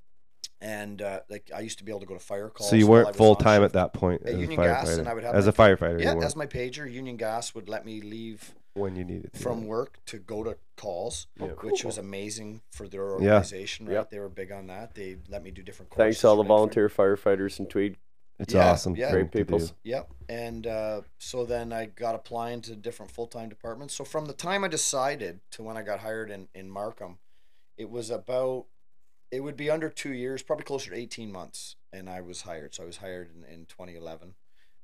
And 0.62 1.02
uh, 1.02 1.22
like 1.30 1.50
I 1.56 1.62
used 1.62 1.78
to 1.78 1.86
be 1.86 1.92
able 1.92 2.02
to 2.02 2.06
go 2.06 2.14
to 2.16 2.20
fire 2.20 2.50
calls. 2.50 2.70
So 2.70 2.76
you 2.76 2.86
weren't 2.88 3.16
full 3.16 3.36
time 3.36 3.64
at 3.64 3.74
that 3.74 3.94
point 3.94 4.24
At 4.24 4.30
as 4.30 4.36
a 4.36 4.40
Union 4.40 4.62
Gas, 4.62 4.90
firefighter. 4.90 5.00
and 5.00 5.08
I 5.08 5.14
would 5.14 5.24
have 5.24 5.36
as 5.36 5.46
my- 5.46 5.50
a 5.50 5.54
firefighter, 5.54 6.04
Yeah, 6.04 6.16
as 6.26 6.36
my 6.36 6.46
pager, 6.46 6.92
Union 6.92 7.16
Gas 7.18 7.56
would 7.56 7.70
let 7.70 7.86
me 7.86 8.02
leave 8.02 8.54
when 8.74 8.96
you 8.98 9.06
needed 9.06 9.32
to. 9.34 9.40
from 9.40 9.66
work 9.68 10.00
to 10.08 10.18
go 10.20 10.44
to 10.44 10.58
calls, 10.76 11.28
Yeah. 11.40 11.48
which 11.48 11.82
cool. 11.84 11.88
was 11.90 11.98
amazing 11.98 12.62
for 12.72 12.88
their 12.90 13.06
Yeah. 13.06 13.14
organization. 13.14 13.86
Right, 13.88 13.94
Yep. 13.94 14.10
they 14.12 14.20
were 14.20 14.28
big 14.30 14.52
on 14.52 14.68
that. 14.68 14.96
They 14.96 15.18
let 15.30 15.44
me 15.44 15.52
do 15.52 15.64
different. 15.64 15.92
Calls. 15.92 15.98
Thanks 15.98 16.20
to 16.22 16.28
all 16.28 16.36
the 16.36 16.42
right, 16.44 16.48
for- 16.48 16.56
volunteer 16.56 16.90
firefighters 16.90 17.58
in 17.60 17.66
Tweed. 17.68 17.98
It's 18.38 18.54
Yeah, 18.54 18.72
awesome. 18.72 18.96
yeah. 18.96 19.12
Great 19.12 19.32
people. 19.32 19.62
Yep. 19.84 20.12
And 20.30 20.66
uh, 20.68 21.02
so 21.18 21.46
then 21.46 21.74
I 21.74 21.88
got 21.88 22.16
applying 22.16 22.62
to 22.64 22.76
different 22.76 23.12
full 23.12 23.28
time 23.28 23.50
departments. 23.50 23.94
So 23.94 24.04
from 24.06 24.26
the 24.28 24.34
time 24.34 24.64
I 24.64 24.68
decided 24.70 25.40
to 25.52 25.64
when 25.64 25.76
I 25.78 25.82
got 25.84 26.00
hired 26.00 26.30
in, 26.32 26.48
in 26.54 26.70
Markham, 26.70 27.18
it 27.78 27.90
was 27.90 28.10
about, 28.10 28.66
it 29.32 29.42
would 29.42 29.56
be 29.58 29.70
under 29.70 29.90
two 29.90 30.14
years, 30.14 30.42
probably 30.42 30.66
closer 30.66 30.90
to 30.92 30.98
18 30.98 31.32
months. 31.32 31.76
And 31.94 32.10
I 32.10 32.22
was 32.22 32.42
hired. 32.42 32.74
So 32.76 32.84
I 32.84 32.86
was 32.86 32.98
hired 32.98 33.30
in, 33.36 33.44
in 33.44 33.66
2011. 33.66 34.36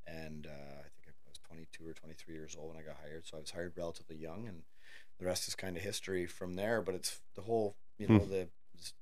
And 0.08 0.46
uh, 0.48 0.50
I 0.50 0.84
think 1.04 1.08
I 1.08 1.30
was 1.30 1.40
22 1.48 1.88
or 1.88 1.94
23 1.94 2.34
years 2.36 2.56
old 2.60 2.70
when 2.74 2.78
I 2.84 2.86
got 2.86 2.98
hired. 3.02 3.26
So 3.28 3.38
I 3.38 3.40
was 3.40 3.52
hired 3.52 3.74
relatively 3.78 4.18
young. 4.18 4.48
And 4.48 4.64
the 5.20 5.26
rest 5.26 5.48
is 5.48 5.56
kind 5.56 5.76
of 5.78 5.84
history 5.84 6.26
from 6.26 6.56
there. 6.56 6.82
But 6.82 6.96
it's 6.96 7.22
the 7.36 7.42
whole, 7.42 7.76
you 7.98 8.08
know, 8.08 8.20
Hmm. 8.20 8.30
the 8.30 8.50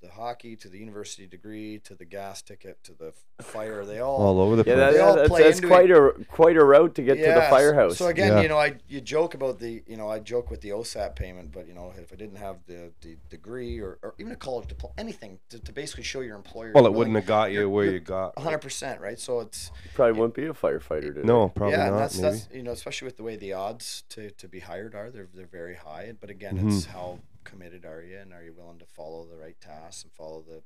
the 0.01 0.09
hockey 0.09 0.55
to 0.57 0.69
the 0.69 0.77
university 0.77 1.27
degree 1.27 1.79
to 1.85 1.95
the 1.95 2.05
gas 2.05 2.41
ticket 2.41 2.83
to 2.83 2.93
the 2.93 3.13
fire. 3.43 3.85
They 3.85 3.99
all 3.99 4.21
all 4.21 4.39
over 4.41 4.55
the 4.55 4.63
Yeah, 4.69 4.75
place. 4.75 4.77
that, 4.77 4.93
They 4.93 4.99
all 4.99 5.15
that's, 5.15 5.29
play 5.29 5.43
that's 5.43 5.57
into 5.57 5.67
quite 5.67 5.91
a 5.91 6.13
quite 6.29 6.57
a 6.57 6.63
route 6.63 6.95
to 6.95 7.01
get 7.01 7.15
to 7.15 7.31
the 7.33 7.41
firehouse. 7.49 7.97
So 7.97 8.07
again, 8.07 8.33
Yeah. 8.33 8.41
you 8.41 8.47
know, 8.49 8.57
I 8.57 8.75
you 8.87 9.01
joke 9.01 9.33
about 9.33 9.59
the 9.59 9.83
you 9.87 9.97
know 9.97 10.09
I 10.09 10.19
joke 10.19 10.49
with 10.51 10.61
the 10.61 10.69
OSAP 10.69 11.15
payment, 11.15 11.51
but 11.51 11.67
you 11.67 11.73
know 11.73 11.91
if 11.97 12.11
I 12.13 12.15
didn't 12.15 12.37
have 12.37 12.57
the, 12.67 12.91
the 13.01 13.17
degree 13.29 13.79
or, 13.79 13.97
or 14.01 14.13
even 14.19 14.31
a 14.31 14.35
college 14.35 14.67
diploma, 14.67 14.93
anything 14.97 15.39
to, 15.49 15.59
to 15.59 15.71
basically 15.71 16.03
show 16.03 16.21
your 16.21 16.35
employer. 16.35 16.71
well, 16.73 16.85
it 16.85 16.93
wouldn't 16.93 17.15
have 17.15 17.25
got 17.25 17.51
you 17.51 17.69
where 17.69 17.85
you're 17.85 17.99
got. 17.99 18.37
hundred 18.39 18.59
percent 18.59 19.01
right. 19.01 19.19
So 19.19 19.39
it's 19.41 19.71
Probably 19.93 20.13
wouldn't 20.19 20.35
be 20.35 20.45
a 20.45 20.53
firefighter 20.53 21.13
today. 21.13 21.21
No, 21.23 21.49
probably 21.49 21.73
yeah, 21.75 21.87
and 21.87 21.91
not. 21.95 21.99
that's 21.99 22.17
maybe. 22.17 22.37
that's 22.37 22.49
you 22.53 22.63
know 22.63 22.71
especially 22.71 23.05
with 23.07 23.17
the 23.17 23.23
way 23.23 23.35
the 23.35 23.53
odds 23.53 24.03
to, 24.09 24.29
to 24.31 24.47
be 24.47 24.59
hired 24.59 24.95
are, 24.95 25.09
they're 25.09 25.27
they're 25.33 25.45
very 25.45 25.75
high. 25.75 26.13
But 26.19 26.29
again, 26.29 26.57
Mhm. 26.57 26.75
it's 26.75 26.85
how 26.85 27.19
committed 27.43 27.85
are 27.85 28.01
you, 28.01 28.17
and 28.17 28.33
are 28.33 28.43
you 28.43 28.53
willing 28.53 28.79
to 28.79 28.85
follow 28.85 29.25
the 29.25 29.37
right 29.37 29.59
tasks 29.61 30.03
and 30.03 30.11
follow 30.13 30.41
the 30.47 30.61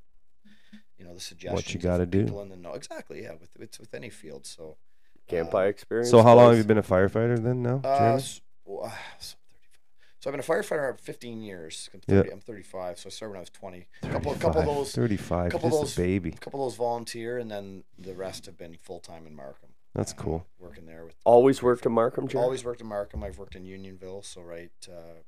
you 0.97 1.05
know 1.05 1.13
the 1.13 1.19
suggestions 1.19 1.55
What 1.65 1.73
you 1.73 1.79
gotta 1.79 2.05
do. 2.05 2.23
people 2.23 2.41
in 2.41 2.49
the 2.49 2.55
know 2.57 2.73
exactly 2.73 3.23
yeah 3.23 3.33
with 3.39 3.49
it's 3.59 3.79
with 3.79 3.93
any 3.93 4.09
field 4.09 4.45
so 4.45 4.77
Campi 5.27 5.57
um, 5.57 5.63
experience. 5.67 6.09
So 6.09 6.23
how 6.23 6.35
long 6.35 6.49
have 6.51 6.57
you 6.57 6.63
been 6.63 6.77
a 6.77 6.83
firefighter 6.83 7.41
then? 7.43 7.61
Now, 7.61 7.81
Uh, 7.83 7.97
Jeremy? 7.99 8.15
s- 8.15 8.41
well, 8.63 8.85
uh, 8.85 8.89
so, 9.19 9.35
35. 9.51 9.77
so 10.21 10.29
I've 10.29 10.33
been 10.33 10.39
a 10.39 10.43
firefighter 10.43 10.97
for 10.97 11.03
15 11.03 11.41
years. 11.41 11.89
I'm, 11.93 11.99
Yeah. 12.07 12.21
30, 12.21 12.31
I'm 12.31 12.39
35, 12.39 12.99
so 12.99 13.07
I 13.07 13.09
started 13.09 13.31
when 13.31 13.37
I 13.37 13.41
was 13.41 13.49
20. 13.49 13.87
A 14.03 14.09
couple, 14.09 14.33
couple 14.35 14.61
of 14.61 14.65
those, 14.67 14.93
Thirty-five. 14.93 15.51
couple 15.51 15.67
of 15.67 15.73
just 15.73 15.97
those- 15.97 15.97
a 15.97 16.07
baby. 16.07 16.29
a 16.29 16.37
couple 16.37 16.65
of 16.65 16.71
those 16.71 16.77
volunteer, 16.77 17.37
and 17.39 17.51
then 17.51 17.83
the 17.99 18.13
rest 18.15 18.45
have 18.45 18.57
been 18.57 18.77
full 18.77 19.01
time 19.01 19.27
in 19.27 19.35
Markham. 19.35 19.69
That's 19.93 20.13
uh, 20.13 20.15
cool. 20.15 20.45
Working 20.59 20.85
there 20.85 21.03
with 21.03 21.15
Always 21.25 21.61
worked 21.61 21.85
in 21.85 21.91
Markham, 21.91 22.29
Jerry? 22.29 22.43
always 22.45 22.63
worked 22.63 22.79
in 22.79 22.87
Markham. 22.87 23.21
I've 23.21 23.37
worked 23.37 23.55
in 23.57 23.65
Unionville, 23.65 24.21
so 24.21 24.41
right, 24.41 24.71
uh, 24.87 24.91
right 24.93 25.25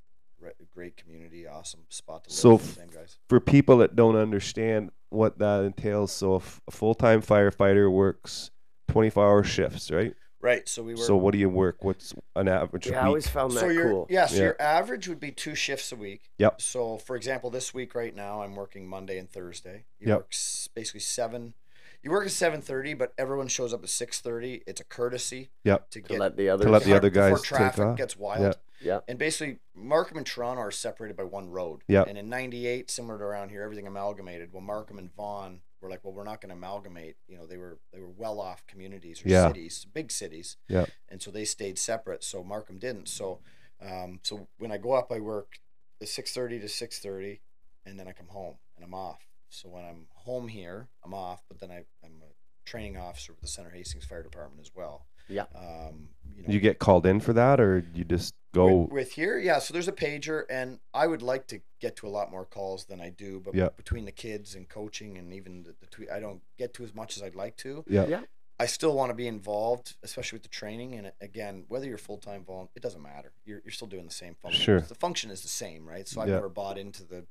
great 0.73 0.97
community, 0.97 1.47
awesome 1.47 1.81
spot 1.89 2.23
to 2.25 2.29
live. 2.29 2.35
So 2.37 2.57
for 2.57 2.63
f- 2.69 2.75
same 2.77 2.87
guys. 2.89 3.17
For 3.27 3.39
people 3.39 3.77
that 3.77 3.95
don't 3.95 4.15
understand 4.15 4.91
what 5.09 5.39
that 5.39 5.63
entails, 5.63 6.11
so 6.11 6.35
if 6.35 6.61
a 6.67 6.71
full-time 6.71 7.21
firefighter 7.21 7.91
works 7.91 8.51
twenty-four 8.89 9.23
hour 9.25 9.43
shifts, 9.43 9.89
right? 9.91 10.13
Right. 10.41 10.69
So 10.69 10.83
we 10.83 10.93
were. 10.93 11.01
So 11.03 11.17
what 11.17 11.33
do 11.33 11.37
you 11.37 11.49
work? 11.49 11.83
What's 11.83 12.13
an 12.35 12.47
average 12.47 12.87
Yeah, 12.87 13.03
I 13.03 13.07
always 13.07 13.27
found 13.27 13.51
that 13.53 13.59
so 13.59 13.67
your 13.67 13.89
cool. 13.89 14.07
yeah, 14.09 14.25
so 14.25 14.35
Yeah. 14.37 14.41
your 14.43 14.61
average 14.61 15.07
would 15.09 15.19
be 15.19 15.31
two 15.31 15.53
shifts 15.53 15.91
a 15.91 15.97
week. 15.97 16.31
Yep. 16.37 16.61
So 16.61 16.97
for 16.97 17.17
example, 17.17 17.49
this 17.49 17.73
week 17.73 17.93
right 17.93 18.15
now 18.15 18.41
I'm 18.41 18.55
working 18.55 18.87
Monday 18.87 19.17
and 19.17 19.29
Thursday. 19.29 19.83
You 19.99 20.07
Yep. 20.09 20.17
work 20.17 20.31
basically 20.75 21.01
seven. 21.01 21.55
You 22.01 22.11
work 22.11 22.25
at 22.25 22.31
seven 22.31 22.61
thirty, 22.61 22.93
but 22.93 23.13
everyone 23.17 23.49
shows 23.49 23.73
up 23.73 23.83
at 23.83 23.89
six 23.89 24.21
thirty. 24.21 24.63
It's 24.65 24.79
a 24.79 24.85
courtesy. 24.85 25.49
Yep. 25.65 25.89
To 25.89 26.01
To 26.03 26.13
let 26.17 26.37
the 26.37 26.47
others. 26.49 26.65
To 26.67 26.71
let 26.71 26.83
the 26.83 26.95
other 26.95 27.09
guys 27.09 27.31
before 27.41 27.57
take 27.57 27.57
traffic 27.73 27.85
off. 27.85 27.97
gets 27.97 28.15
wild. 28.15 28.57
Yeah. 28.81 28.99
And 29.07 29.17
basically, 29.19 29.57
Markham 29.75 30.17
and 30.17 30.25
Toronto 30.25 30.61
are 30.61 30.71
separated 30.71 31.17
by 31.17 31.23
one 31.23 31.49
road. 31.49 31.81
Yeah. 31.87 32.03
And 32.07 32.17
in 32.17 32.29
'98, 32.29 32.89
similar 32.89 33.17
to 33.17 33.23
around 33.23 33.49
here, 33.49 33.63
everything 33.63 33.87
amalgamated. 33.87 34.51
Well, 34.53 34.61
Markham 34.61 34.97
and 34.97 35.13
Vaughan 35.15 35.61
were 35.81 35.89
like, 35.89 36.03
well, 36.03 36.13
we're 36.13 36.23
not 36.25 36.41
going 36.41 36.49
to 36.49 36.55
amalgamate. 36.55 37.15
You 37.27 37.37
know, 37.37 37.45
they 37.45 37.57
were 37.57 37.79
they 37.93 37.99
were 37.99 38.09
well 38.09 38.39
off 38.39 38.65
communities 38.67 39.23
or 39.25 39.29
Yeah. 39.29 39.47
cities, 39.47 39.85
big 39.93 40.11
cities. 40.11 40.57
Yep. 40.67 40.89
And 41.09 41.21
so 41.21 41.31
they 41.31 41.45
stayed 41.45 41.77
separate. 41.79 42.23
So 42.23 42.43
Markham 42.43 42.79
didn't. 42.79 43.07
So, 43.07 43.39
um, 43.81 44.19
so 44.23 44.47
when 44.57 44.71
I 44.71 44.77
go 44.77 44.93
up, 44.93 45.11
I 45.11 45.19
work 45.19 45.59
the 45.99 46.05
6:30 46.05 46.59
to 46.61 46.67
6:30, 46.67 47.39
and 47.85 47.99
then 47.99 48.07
I 48.07 48.11
come 48.13 48.27
home 48.27 48.55
and 48.75 48.85
I'm 48.85 48.93
off. 48.93 49.27
So 49.49 49.67
when 49.69 49.83
I'm 49.83 50.07
home 50.13 50.47
here, 50.47 50.87
I'm 51.03 51.13
off. 51.13 51.41
But 51.49 51.59
then 51.59 51.71
I, 51.71 51.85
I'm 52.03 52.21
a 52.21 52.31
training 52.65 52.97
officer 52.97 53.33
with 53.33 53.41
the 53.41 53.47
Center 53.47 53.71
Hastings 53.71 54.05
Fire 54.05 54.21
Department 54.23 54.61
as 54.61 54.71
well. 54.75 55.07
Yeah. 55.27 55.45
Um, 55.55 56.09
you 56.35 56.43
know, 56.43 56.49
you 56.53 56.59
get 56.59 56.79
called 56.79 57.05
in 57.05 57.19
for 57.19 57.33
that, 57.33 57.59
or 57.59 57.83
you 57.93 58.03
just 58.03 58.33
go? 58.53 58.77
with, 58.77 58.91
with 58.91 59.11
here, 59.13 59.37
yeah. 59.37 59.59
So 59.59 59.73
there's 59.73 59.87
a 59.87 59.91
pager, 59.93 60.43
and 60.49 60.79
I 60.93 61.07
would 61.07 61.21
like 61.21 61.47
to 61.47 61.61
get 61.79 61.95
to 61.97 62.07
a 62.07 62.09
lot 62.09 62.31
more 62.31 62.45
calls 62.45 62.85
than 62.85 62.99
I 63.01 63.09
do. 63.09 63.39
But 63.43 63.55
Yeah. 63.55 63.69
between 63.75 64.05
the 64.05 64.11
kids 64.11 64.55
and 64.55 64.67
coaching, 64.67 65.17
and 65.17 65.33
even 65.33 65.63
the, 65.63 65.75
the 65.79 65.85
Tweed, 65.87 66.09
I 66.09 66.19
don't 66.19 66.41
get 66.57 66.73
to 66.75 66.83
as 66.83 66.93
much 66.93 67.17
as 67.17 67.23
I'd 67.23 67.35
like 67.35 67.55
to. 67.57 67.83
yeah. 67.87 68.05
Yeah. 68.07 68.21
I 68.61 68.65
still 68.65 68.93
want 68.93 69.09
to 69.09 69.13
be 69.13 69.25
involved, 69.25 69.95
especially 70.03 70.35
with 70.35 70.43
the 70.43 70.49
training. 70.49 70.93
And 70.95 71.13
again, 71.21 71.63
whether 71.69 71.85
you're 71.87 71.97
full 71.97 72.17
time 72.17 72.43
volunteer, 72.43 72.73
it 72.75 72.81
doesn't 72.83 73.01
matter. 73.01 73.31
You're, 73.45 73.61
you're 73.63 73.71
still 73.71 73.87
doing 73.87 74.05
the 74.05 74.11
same 74.13 74.35
function. 74.35 74.61
Sure. 74.61 74.81
The 74.81 74.95
function 74.95 75.31
is 75.31 75.41
the 75.43 75.47
same, 75.47 75.87
right? 75.87 76.05
So 76.05 76.19
I've 76.19 76.27
Yeah. 76.27 76.35
never 76.35 76.49
bought 76.49 76.77
into 76.77 77.05
the 77.05 77.25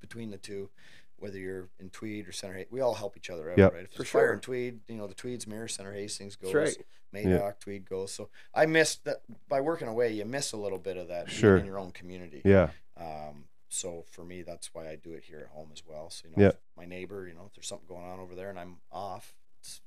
between 0.00 0.30
the 0.30 0.38
two. 0.38 0.70
Whether 1.18 1.38
you're 1.38 1.68
in 1.80 1.90
Tweed 1.90 2.28
or 2.28 2.32
Center, 2.32 2.54
Ha- 2.58 2.66
we 2.70 2.80
all 2.80 2.94
help 2.94 3.16
each 3.16 3.30
other 3.30 3.50
out, 3.50 3.58
Yep. 3.58 3.72
right? 3.72 3.84
If 3.84 3.92
For 3.92 3.98
there's 3.98 4.08
fire 4.10 4.26
sure. 4.26 4.32
in 4.34 4.40
Tweed, 4.40 4.80
you 4.88 4.96
know 4.96 5.06
the 5.06 5.14
Tweeds 5.14 5.46
mirror 5.46 5.68
Center 5.68 5.92
Hastings 5.92 6.36
goes, 6.36 6.52
That's 6.52 6.76
right. 6.76 6.86
Madoc, 7.24 7.60
Tweed 7.60 7.88
goes. 7.88 8.12
So 8.12 8.28
I 8.52 8.66
missed 8.66 9.04
that 9.04 9.22
by 9.48 9.60
working 9.60 9.86
away. 9.88 10.12
You 10.12 10.24
miss 10.24 10.52
a 10.52 10.56
little 10.56 10.78
bit 10.78 10.96
of 10.96 11.08
that 11.08 11.30
Sure. 11.30 11.56
in 11.56 11.64
your 11.64 11.78
own 11.78 11.92
community. 11.92 12.42
Yeah. 12.44 12.70
Um, 12.96 13.44
so 13.68 14.04
for 14.10 14.24
me, 14.24 14.42
that's 14.42 14.74
why 14.74 14.88
I 14.88 14.96
do 14.96 15.12
it 15.12 15.24
here 15.24 15.38
at 15.38 15.46
home 15.48 15.70
as 15.72 15.82
well. 15.86 16.10
So 16.10 16.28
you 16.28 16.34
know, 16.36 16.42
Yeah. 16.42 16.48
if 16.50 16.56
my 16.76 16.84
neighbor, 16.86 17.26
you 17.28 17.34
know, 17.34 17.44
if 17.46 17.54
there's 17.54 17.68
something 17.68 17.86
going 17.88 18.04
on 18.04 18.18
over 18.18 18.34
there 18.34 18.50
and 18.50 18.58
I'm 18.58 18.78
off, 18.90 19.36
it's 19.60 19.80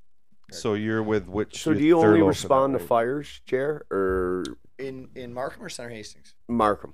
So 0.51 0.73
you're 0.75 1.03
with 1.03 1.28
which? 1.28 1.61
So 1.61 1.73
do 1.73 1.82
you 1.84 1.97
only 1.97 2.07
local 2.07 2.19
for 2.19 2.23
that 2.23 2.28
respond 2.28 2.73
to 2.73 2.80
fires, 2.80 3.41
Jer, 3.45 3.86
or 3.91 4.43
in 4.80 5.09
in 5.15 5.34
Markham 5.34 5.63
or 5.63 5.69
Center 5.69 5.89
Hastings. 5.89 6.34
Markham? 6.47 6.93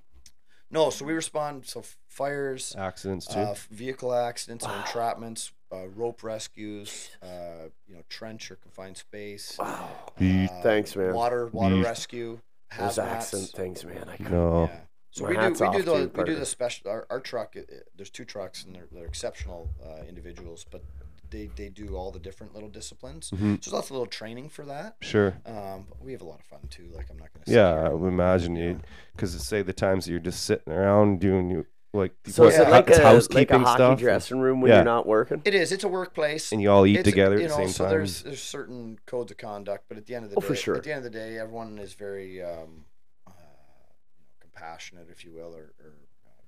No, 0.71 0.89
so 0.89 1.05
we 1.05 1.13
respond. 1.13 1.65
So 1.65 1.83
fires, 2.07 2.75
accidents 2.77 3.27
too? 3.27 3.39
uh, 3.39 3.55
vehicle 3.71 4.13
accidents, 4.13 4.65
or 4.65 4.69
entrapments, 4.69 5.51
uh, 5.71 5.87
rope 5.95 6.23
rescues, 6.23 7.09
uh, 7.21 7.69
you 7.87 7.95
know, 7.95 8.01
trench 8.09 8.49
or 8.51 8.55
confined 8.55 8.97
space. 8.97 9.55
Wow. 9.59 9.89
Yeet. 10.19 10.49
uh, 10.49 10.61
Thanks, 10.63 10.95
man. 10.95 11.13
Water 11.13 11.47
water 11.51 11.75
Yeet. 11.75 11.83
rescue, 11.83 12.39
Those 12.77 12.97
hazmats. 12.97 13.07
accent 13.07 13.49
things, 13.49 13.85
man. 13.85 14.05
I 14.09 14.17
couldn't. 14.17 14.31
no. 14.31 14.63
Yeah. 14.71 14.79
So 15.11 15.25
My 15.25 15.29
we 15.29 15.35
do 15.35 15.41
we 15.69 15.71
do 15.77 15.81
the 15.83 16.11
we 16.15 16.23
do 16.23 16.35
the 16.35 16.45
special 16.45 16.89
our, 16.89 17.05
our 17.11 17.19
truck. 17.19 17.55
It, 17.55 17.69
it- 17.69 17.87
there's 17.95 18.09
two 18.09 18.25
trucks 18.25 18.63
and 18.65 18.75
they're 18.75 18.87
they're 18.91 19.05
exceptional 19.05 19.69
uh, 19.85 20.03
individuals, 20.09 20.65
but 20.71 20.81
they 21.33 21.47
they 21.55 21.67
do 21.69 21.95
all 21.97 22.11
the 22.11 22.19
different 22.19 22.53
little 22.53 22.69
disciplines. 22.69 23.29
Mhm. 23.31 23.37
So 23.63 23.69
there's 23.71 23.73
lots 23.73 23.87
of 23.87 23.91
little 23.91 24.05
training 24.05 24.49
for 24.49 24.63
that. 24.65 24.95
Sure. 25.01 25.35
Um, 25.45 25.87
but 25.89 26.01
we 26.01 26.13
have 26.13 26.21
a 26.21 26.25
lot 26.25 26.39
of 26.39 26.45
fun 26.45 26.61
too. 26.69 26.89
Like 26.93 27.07
I'm 27.09 27.17
not 27.17 27.29
gonna. 27.33 27.43
Yeah, 27.47 27.73
I 27.73 27.89
would 27.89 28.07
imagine 28.07 28.55
you, 28.55 28.79
because 29.15 29.31
say 29.45 29.61
the 29.61 29.73
times 29.73 30.05
that 30.05 30.11
you're 30.11 30.19
just 30.21 30.43
sitting 30.45 30.71
around 30.71 31.19
doing 31.19 31.49
you 31.49 31.65
like 31.95 32.13
So 32.25 32.43
what, 32.45 32.53
is 32.53 32.59
it 32.59 32.69
like 32.69 32.87
it's 32.87 32.97
a 32.97 33.01
like 33.01 33.09
a 33.11 33.13
housekeeping 33.13 33.59
hockey 33.61 33.77
stuff, 33.77 33.99
dressing 33.99 34.39
room 34.39 34.61
when 34.61 34.69
Yeah. 34.69 34.77
you're 34.77 34.85
not 34.85 35.05
working? 35.05 35.41
It 35.45 35.53
is. 35.53 35.71
It's 35.71 35.83
a 35.83 35.87
workplace. 35.87 36.51
and 36.51 36.61
you 36.61 36.71
all 36.71 36.85
eat 36.87 36.99
It's 36.99 37.09
together 37.09 37.37
you 37.37 37.43
at 37.45 37.49
the 37.51 37.57
know, 37.57 37.63
same 37.65 37.69
so 37.73 37.83
time. 37.83 37.91
there's 37.91 38.23
there's 38.23 38.41
certain 38.41 38.97
codes 39.05 39.31
of 39.31 39.37
conduct, 39.37 39.85
but 39.89 39.97
at 39.97 40.05
the 40.07 40.15
end 40.15 40.25
of 40.25 40.31
the 40.31 40.37
Oh, 40.37 40.41
day, 40.41 40.47
for 40.47 40.55
sure. 40.55 40.75
at 40.77 40.83
the 40.83 40.91
end 40.91 41.05
of 41.05 41.11
the 41.11 41.17
day, 41.19 41.37
everyone 41.37 41.77
is 41.79 41.93
very 41.93 42.41
um, 42.41 42.85
uh, 43.27 43.31
compassionate, 44.39 45.07
if 45.11 45.23
you 45.25 45.31
will, 45.33 45.53
or, 45.55 45.73
or 45.83 45.93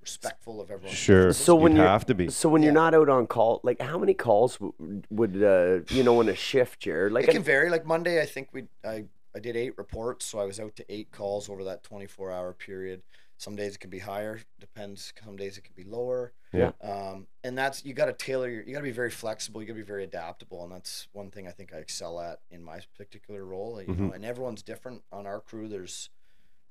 respectful 0.06 0.60
of 0.60 0.70
everyone. 0.70 0.94
Sure. 0.94 1.32
So 1.32 1.54
when 1.56 1.72
You'd 1.72 1.78
you're- 1.78 1.88
have 1.88 2.06
to 2.06 2.14
be. 2.14 2.28
So 2.30 2.48
when 2.48 2.62
you're 2.62 2.72
not 2.72 2.94
out 2.94 3.08
on 3.08 3.26
call, 3.26 3.60
like 3.64 3.80
how 3.80 3.98
many 3.98 4.14
calls 4.14 4.58
w- 4.58 5.02
would 5.10 5.42
uh, 5.42 5.80
you 5.94 6.02
know 6.04 6.20
in 6.20 6.28
a 6.28 6.34
shift, 6.36 6.80
Jared? 6.80 7.12
Like 7.12 7.26
it 7.28 7.32
can 7.32 7.42
vary. 7.42 7.68
Like 7.70 7.84
Monday, 7.84 8.22
I 8.22 8.26
think 8.26 8.48
we 8.52 8.64
I 8.84 9.04
I 9.34 9.40
did 9.40 9.56
eight 9.56 9.76
reports, 9.76 10.24
so 10.24 10.38
I 10.38 10.44
was 10.44 10.60
out 10.60 10.76
to 10.76 10.84
eight 10.88 11.10
calls 11.10 11.50
over 11.50 11.64
that 11.64 11.82
24 11.82 12.30
hour 12.30 12.52
period. 12.52 13.02
Some 13.38 13.54
days 13.54 13.74
it 13.74 13.80
can 13.80 13.90
be 13.90 13.98
higher, 13.98 14.40
depends. 14.60 15.12
Some 15.22 15.36
days 15.36 15.58
it 15.58 15.64
can 15.64 15.74
be 15.76 15.84
lower. 15.84 16.32
Yeah. 16.54 16.70
Um, 16.82 17.26
and 17.44 17.58
that's 17.58 17.84
you 17.84 17.92
got 17.92 18.06
to 18.06 18.14
tailor. 18.14 18.48
Your, 18.48 18.62
you 18.62 18.72
got 18.72 18.78
to 18.78 18.84
be 18.84 18.92
very 18.92 19.10
flexible. 19.10 19.60
You 19.60 19.66
got 19.66 19.74
to 19.74 19.80
be 19.80 19.86
very 19.86 20.04
adaptable, 20.04 20.62
and 20.62 20.72
that's 20.72 21.06
one 21.12 21.30
thing 21.30 21.46
I 21.46 21.50
think 21.50 21.74
I 21.74 21.78
excel 21.78 22.18
at 22.20 22.38
in 22.50 22.62
my 22.62 22.78
particular 22.96 23.44
role. 23.44 23.82
You 23.82 23.94
know, 23.94 24.12
and 24.12 24.24
everyone's 24.24 24.62
different 24.62 25.02
on 25.12 25.26
our 25.26 25.40
crew. 25.40 25.68
There's 25.68 26.08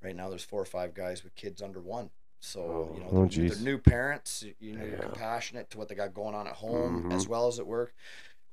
right 0.02 0.16
now 0.16 0.30
there's 0.30 0.44
four 0.44 0.60
or 0.62 0.66
five 0.66 0.94
guys 0.96 1.24
with 1.24 1.36
kids 1.36 1.62
under 1.62 1.80
one. 1.80 2.10
So 2.46 2.92
you 2.96 3.02
know, 3.02 3.08
Oh, 3.12 3.26
they're, 3.26 3.50
they're 3.50 3.58
new 3.60 3.78
parents. 3.78 4.44
You 4.60 4.78
know, 4.78 4.86
you're 4.86 4.98
compassionate 5.00 5.70
to 5.72 5.78
what 5.78 5.88
they 5.90 5.96
got 5.96 6.14
going 6.14 6.36
on 6.36 6.48
at 6.48 6.54
home 6.54 7.04
Mm-hmm. 7.04 7.12
as 7.12 7.28
well 7.28 7.48
as 7.48 7.60
at 7.60 7.66
work 7.68 7.94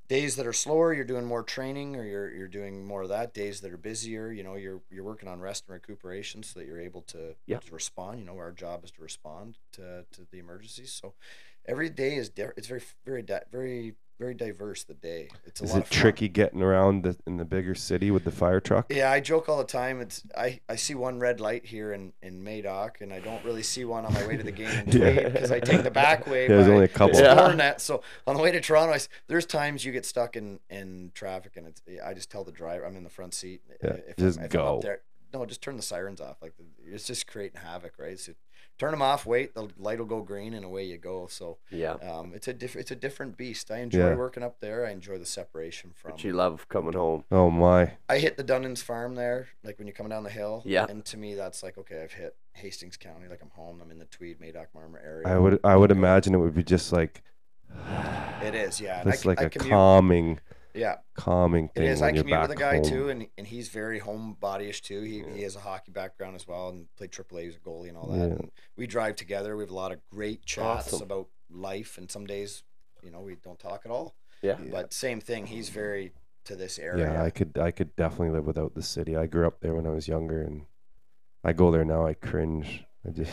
days 0.09 0.35
that 0.35 0.45
are 0.45 0.53
slower 0.53 0.93
you're 0.93 1.05
doing 1.05 1.23
more 1.25 1.43
training 1.43 1.95
or 1.95 2.03
you're 2.03 2.29
you're 2.29 2.47
doing 2.49 2.85
more 2.85 3.03
of 3.03 3.09
that 3.09 3.33
days 3.33 3.61
that 3.61 3.71
are 3.71 3.77
busier 3.77 4.31
you 4.33 4.43
know 4.43 4.55
you're 4.55 4.81
you're 4.91 5.03
working 5.03 5.29
on 5.29 5.39
rest 5.39 5.63
and 5.67 5.73
recuperation 5.73 6.43
so 6.43 6.59
that 6.59 6.65
you're 6.67 6.79
able 6.81 7.01
to, 7.03 7.33
Yeah. 7.47 7.59
to 7.59 7.73
respond 7.73 8.19
you 8.19 8.25
know 8.25 8.37
our 8.37 8.51
job 8.51 8.83
is 8.83 8.91
to 8.91 9.01
respond 9.01 9.57
to, 9.71 10.03
to 10.11 10.21
the 10.29 10.39
emergencies 10.39 10.91
so 10.91 11.13
every 11.65 11.89
day 11.89 12.15
is 12.15 12.27
different. 12.29 12.57
it's 12.57 12.67
very 12.67 12.81
very 13.05 13.23
very 13.49 13.93
very 14.23 14.33
diverse 14.33 14.83
the 14.85 14.93
day 14.93 15.27
it's 15.45 15.59
a 15.59 15.65
Is 15.65 15.73
lot 15.73 15.81
it 15.81 15.89
tricky 15.89 16.29
getting 16.29 16.61
around 16.61 17.03
the, 17.03 17.17
in 17.27 17.35
the 17.35 17.43
bigger 17.43 17.75
city 17.75 18.09
with 18.09 18.23
the 18.23 18.31
fire 18.31 18.61
truck? 18.61 18.85
yeah 18.89 19.11
i 19.11 19.19
joke 19.19 19.49
all 19.49 19.57
the 19.57 19.65
time 19.65 19.99
it's 19.99 20.23
i 20.37 20.61
i 20.69 20.77
see 20.77 20.95
one 20.95 21.19
red 21.19 21.41
light 21.41 21.65
here 21.65 21.91
in 21.91 22.13
in 22.21 22.41
madoc 22.41 23.01
and 23.01 23.11
i 23.11 23.19
don't 23.19 23.43
really 23.43 23.63
see 23.63 23.83
one 23.83 24.05
on 24.05 24.13
my 24.13 24.25
way 24.25 24.37
to 24.37 24.43
the 24.43 24.51
game 24.63 24.69
in 24.69 24.87
Yeah. 24.97 25.11
Tweed 25.13 25.33
because 25.33 25.51
i 25.51 25.59
take 25.59 25.83
the 25.83 25.91
back 25.91 26.25
way 26.33 26.47
there's 26.47 26.69
only 26.69 26.85
a 26.85 26.87
couple. 26.87 27.19
Yeah. 27.19 27.35
Hornet. 27.35 27.81
So 27.81 28.01
on 28.25 28.35
the 28.37 28.41
way 28.41 28.51
to 28.51 28.61
Toronto, 28.61 28.93
I 28.93 28.99
there's 29.27 29.45
times 29.45 29.83
you 29.83 29.91
get 29.91 30.05
stuck 30.05 30.35
in 30.37 30.59
in 30.69 31.11
traffic, 31.13 31.57
and 31.57 31.67
it's 31.67 31.81
I 32.05 32.13
just 32.13 32.31
tell 32.31 32.43
the 32.45 32.51
driver 32.51 32.85
I'm 32.85 32.95
in 32.95 33.03
the 33.03 33.09
front 33.09 33.33
seat. 33.33 33.61
Yeah, 33.83 33.97
if 34.07 34.15
just 34.17 34.39
I'm, 34.39 34.45
if 34.45 34.51
go. 34.51 34.61
I'm 34.67 34.75
up 34.77 34.81
there, 34.81 35.01
no, 35.33 35.45
just 35.45 35.61
turn 35.61 35.75
the 35.75 35.83
sirens 35.83 36.21
off. 36.21 36.37
Like 36.41 36.53
it's 36.85 37.05
just 37.05 37.27
creating 37.27 37.59
havoc, 37.61 37.93
right? 37.99 38.17
So 38.19 38.33
turn 38.77 38.91
them 38.91 39.01
off. 39.01 39.25
Wait, 39.25 39.53
the 39.55 39.69
light 39.77 39.99
will 39.99 40.05
go 40.05 40.21
green, 40.21 40.53
and 40.53 40.65
away 40.65 40.83
you 40.85 40.97
go. 40.97 41.27
So 41.27 41.57
yeah. 41.69 41.93
um, 41.93 42.31
it's 42.35 42.47
a 42.47 42.53
different 42.53 42.83
it's 42.83 42.91
a 42.91 42.95
different 42.95 43.37
beast. 43.37 43.71
I 43.71 43.79
enjoy 43.79 44.09
Yeah. 44.09 44.15
working 44.15 44.43
up 44.43 44.59
there. 44.59 44.85
I 44.85 44.91
enjoy 44.91 45.17
the 45.17 45.25
separation 45.25 45.91
from. 45.95 46.11
But 46.11 46.23
you 46.23 46.33
love 46.33 46.67
coming 46.69 46.93
home. 46.93 47.23
Oh 47.31 47.49
my. 47.49 47.93
I 48.09 48.17
hit 48.19 48.37
the 48.37 48.43
Dunnans 48.43 48.83
farm 48.83 49.15
there, 49.15 49.47
like 49.63 49.77
when 49.77 49.87
you're 49.87 49.95
coming 49.95 50.09
down 50.09 50.23
the 50.23 50.29
hill. 50.29 50.63
Yeah. 50.65 50.85
And 50.89 51.03
to 51.05 51.17
me, 51.17 51.35
that's 51.35 51.63
like 51.63 51.77
okay, 51.77 52.01
I've 52.03 52.13
hit 52.13 52.35
Hastings 52.53 52.97
County, 52.97 53.27
like 53.29 53.41
I'm 53.41 53.49
home. 53.51 53.79
I'm 53.81 53.91
in 53.91 53.99
the 53.99 54.05
Tweed, 54.05 54.39
Madoc, 54.39 54.67
Marmora 54.75 55.03
area. 55.05 55.27
I 55.27 55.37
would 55.37 55.59
I 55.63 55.75
would 55.75 55.91
imagine 55.91 56.33
it 56.33 56.39
would 56.39 56.55
be 56.55 56.63
just 56.63 56.91
like 56.91 57.23
It 58.43 58.55
is, 58.55 58.79
yeah. 58.81 58.99
and 58.99 59.09
I 59.09 59.11
just 59.13 59.23
c- 59.23 59.29
like 59.29 59.41
I 59.41 59.45
a 59.45 59.49
commute- 59.49 59.71
calming 59.71 60.39
Yeah, 60.75 60.95
calming 61.15 61.69
thing 61.69 61.83
is. 61.85 62.01
when 62.01 62.09
I 62.09 62.13
you're 62.13 62.23
commute 62.23 62.39
back 62.39 62.49
with 62.49 62.57
a 62.57 62.59
guy 62.59 62.75
home. 62.77 62.83
too, 62.83 63.09
and 63.09 63.27
and 63.37 63.45
he's 63.45 63.69
very 63.69 63.99
homebody-ish 63.99 64.81
too. 64.81 65.01
He 65.01 65.23
he 65.35 65.43
has 65.43 65.55
a 65.55 65.59
hockey 65.59 65.91
background 65.91 66.35
as 66.35 66.47
well, 66.47 66.69
and 66.69 66.87
played 66.95 67.11
AAA 67.11 67.47
as 67.49 67.55
a 67.55 67.59
goalie 67.59 67.89
and 67.89 67.97
all 67.97 68.07
that. 68.07 68.17
Yeah. 68.17 68.23
And 68.35 68.51
we 68.75 68.87
drive 68.87 69.15
together. 69.15 69.55
We 69.55 69.63
have 69.63 69.69
a 69.71 69.75
lot 69.75 69.91
of 69.91 69.99
great 70.09 70.45
chats 70.45 70.87
Awesome. 70.93 71.03
about 71.03 71.27
life, 71.51 71.97
and 71.97 72.09
some 72.09 72.25
days, 72.25 72.63
you 73.03 73.11
know, 73.11 73.19
we 73.21 73.35
don't 73.35 73.59
talk 73.59 73.81
at 73.85 73.91
all. 73.91 74.15
Yeah. 74.41 74.57
But 74.71 74.93
same 74.93 75.21
thing. 75.21 75.45
He's 75.45 75.69
very 75.69 76.11
to 76.45 76.55
this 76.55 76.79
area. 76.79 77.11
Yeah, 77.13 77.23
I 77.23 77.29
could 77.29 77.57
I 77.57 77.71
could 77.71 77.95
definitely 77.95 78.31
live 78.31 78.45
without 78.45 78.73
the 78.73 78.81
city. 78.83 79.15
I 79.15 79.27
grew 79.27 79.45
up 79.47 79.59
there 79.61 79.75
when 79.75 79.85
I 79.85 79.91
was 79.91 80.07
younger, 80.07 80.41
and 80.41 80.65
I 81.43 81.53
go 81.53 81.69
there 81.71 81.85
now. 81.85 82.05
I 82.07 82.13
cringe. 82.15 82.83
I 83.07 83.11
just 83.11 83.31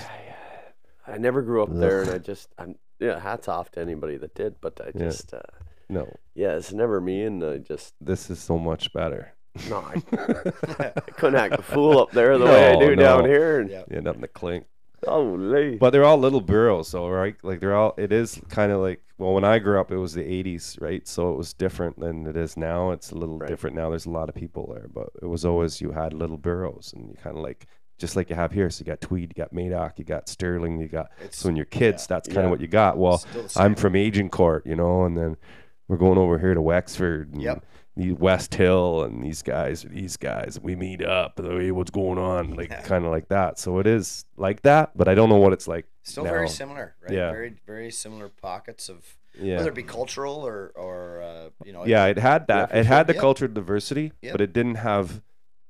I 1.07 1.17
never 1.17 1.41
grew 1.43 1.63
up 1.63 1.71
there, 1.73 2.03
and 2.03 2.11
I 2.11 2.19
just, 2.19 2.49
I'm, 2.59 2.77
yeah, 3.01 3.19
hats 3.19 3.49
off 3.49 3.71
to 3.73 3.81
anybody 3.81 4.17
that 4.19 4.35
did, 4.35 4.61
but 4.61 4.81
I 4.81 4.91
Yeah. 4.95 5.05
just, 5.09 5.33
uh, 5.35 5.41
no. 5.91 6.17
yeah, 6.35 6.57
it's 6.57 6.73
never 6.73 7.01
me, 7.01 7.25
and 7.25 7.43
I 7.45 7.59
just, 7.59 7.95
This 8.01 8.31
is 8.31 8.39
so 8.39 8.59
much 8.59 8.93
better. 8.93 9.35
no, 9.69 9.79
I, 9.79 9.95
I 10.79 10.91
couldn't 11.17 11.39
act 11.41 11.59
a 11.59 11.63
fool 11.63 11.99
up 11.99 12.13
there 12.13 12.39
the 12.39 12.45
way 12.45 12.69
I 12.71 12.73
No, 12.75 12.81
do 12.81 12.97
down 12.97 13.25
here, 13.25 13.61
and 13.61 13.71
Yeah. 13.71 13.83
Yeah, 13.91 14.01
nothing 14.01 14.23
to 14.23 14.29
clink. 14.29 14.65
holy, 15.07 15.77
But 15.77 15.91
they're 15.91 16.05
all 16.05 16.19
little 16.19 16.41
boroughs, 16.41 16.89
so 16.89 17.09
right, 17.09 17.35
like 17.43 17.61
they're 17.61 17.75
all. 17.75 17.95
It 17.99 18.13
is 18.13 18.41
kind 18.49 18.71
of 18.73 18.81
like 18.81 19.01
well, 19.19 19.35
when 19.35 19.45
I 19.45 19.59
grew 19.59 19.79
up, 19.81 19.91
it 19.91 19.97
was 19.99 20.15
the 20.15 20.23
'80s, 20.23 20.81
right? 20.81 21.07
So 21.07 21.33
it 21.33 21.37
was 21.37 21.53
different 21.53 21.99
than 22.01 22.27
it 22.27 22.37
is 22.37 22.57
now. 22.57 22.93
It's 22.93 23.11
a 23.11 23.17
little 23.17 23.39
Right. 23.39 23.49
different 23.49 23.77
now. 23.77 23.91
There's 23.91 24.07
a 24.07 24.11
lot 24.11 24.29
of 24.31 24.35
people 24.35 24.73
there, 24.73 24.87
but 24.93 25.09
it 25.21 25.27
was 25.27 25.45
always 25.45 25.81
you 25.81 25.91
had 25.93 26.13
little 26.15 26.39
boroughs, 26.39 26.93
and 26.95 27.09
you 27.11 27.17
kind 27.23 27.37
of 27.37 27.43
like 27.43 27.67
just 27.99 28.17
like 28.17 28.31
you 28.31 28.37
have 28.37 28.53
here. 28.53 28.71
So 28.71 28.81
you 28.83 28.87
got 28.87 29.01
Tweed, 29.03 29.33
you 29.37 29.43
got 29.43 29.53
Madoc, 29.53 29.99
you 29.99 30.05
got 30.05 30.29
Stirling, 30.29 30.81
you 30.81 30.89
got. 30.89 31.11
It's 31.23 31.39
So 31.39 31.49
when 31.49 31.57
you're 31.57 31.67
kids, 31.67 32.07
that's 32.07 32.29
kind 32.29 32.39
of 32.39 32.45
Yeah. 32.45 32.51
what 32.51 32.61
you 32.61 32.69
got. 32.69 32.97
Well, 32.97 33.23
I'm 33.35 33.49
same. 33.49 33.75
from 33.75 33.95
Agincourt, 33.97 34.65
you 34.67 34.77
know, 34.77 35.05
and 35.05 35.19
then 35.19 35.37
we're 35.91 35.97
going 35.97 36.19
over 36.19 36.39
here 36.39 36.55
to 36.55 36.63
Wexford. 36.63 37.33
And 37.33 37.43
Yep. 37.43 37.65
the 37.97 38.13
West 38.13 38.55
Hill 38.55 39.03
and 39.03 39.23
these 39.25 39.43
guys, 39.43 39.83
these 39.83 40.17
guys, 40.17 40.59
we 40.63 40.77
meet 40.77 41.05
up. 41.05 41.41
Hey, 41.43 41.73
what's 41.73 41.91
going 41.91 42.17
on? 42.19 42.55
Like 42.55 42.71
Yeah. 42.71 42.83
kind 42.83 43.05
of 43.05 43.11
like 43.11 43.29
that. 43.29 43.59
So 43.59 43.81
it 43.81 43.87
is 43.89 44.25
like 44.37 44.63
that, 44.63 44.97
but 44.97 45.09
I 45.09 45.15
don't 45.17 45.29
know 45.29 45.37
what 45.39 45.53
it's 45.53 45.67
like. 45.67 45.87
Still 46.05 46.25
now. 46.25 46.31
very 46.31 46.49
similar, 46.49 46.95
right? 47.03 47.13
Yeah. 47.13 47.31
Very 47.33 47.57
very 47.67 47.91
similar 47.91 48.29
pockets 48.29 48.89
of 48.89 49.19
Yeah. 49.35 49.57
whether 49.57 49.71
it 49.71 49.75
be 49.75 49.83
cultural 49.83 50.47
or 50.47 50.73
or 50.77 51.23
uh, 51.23 51.49
you 51.65 51.73
know. 51.73 51.85
yeah, 51.85 52.07
it 52.07 52.19
had 52.19 52.47
that. 52.47 52.73
it 52.75 52.87
had 52.87 53.09
the 53.09 53.15
Yep. 53.15 53.21
cultural 53.21 53.53
diversity, 53.53 54.13
Yep. 54.23 54.33
but 54.33 54.41
it 54.41 54.53
didn't 54.53 54.77
have 54.77 55.23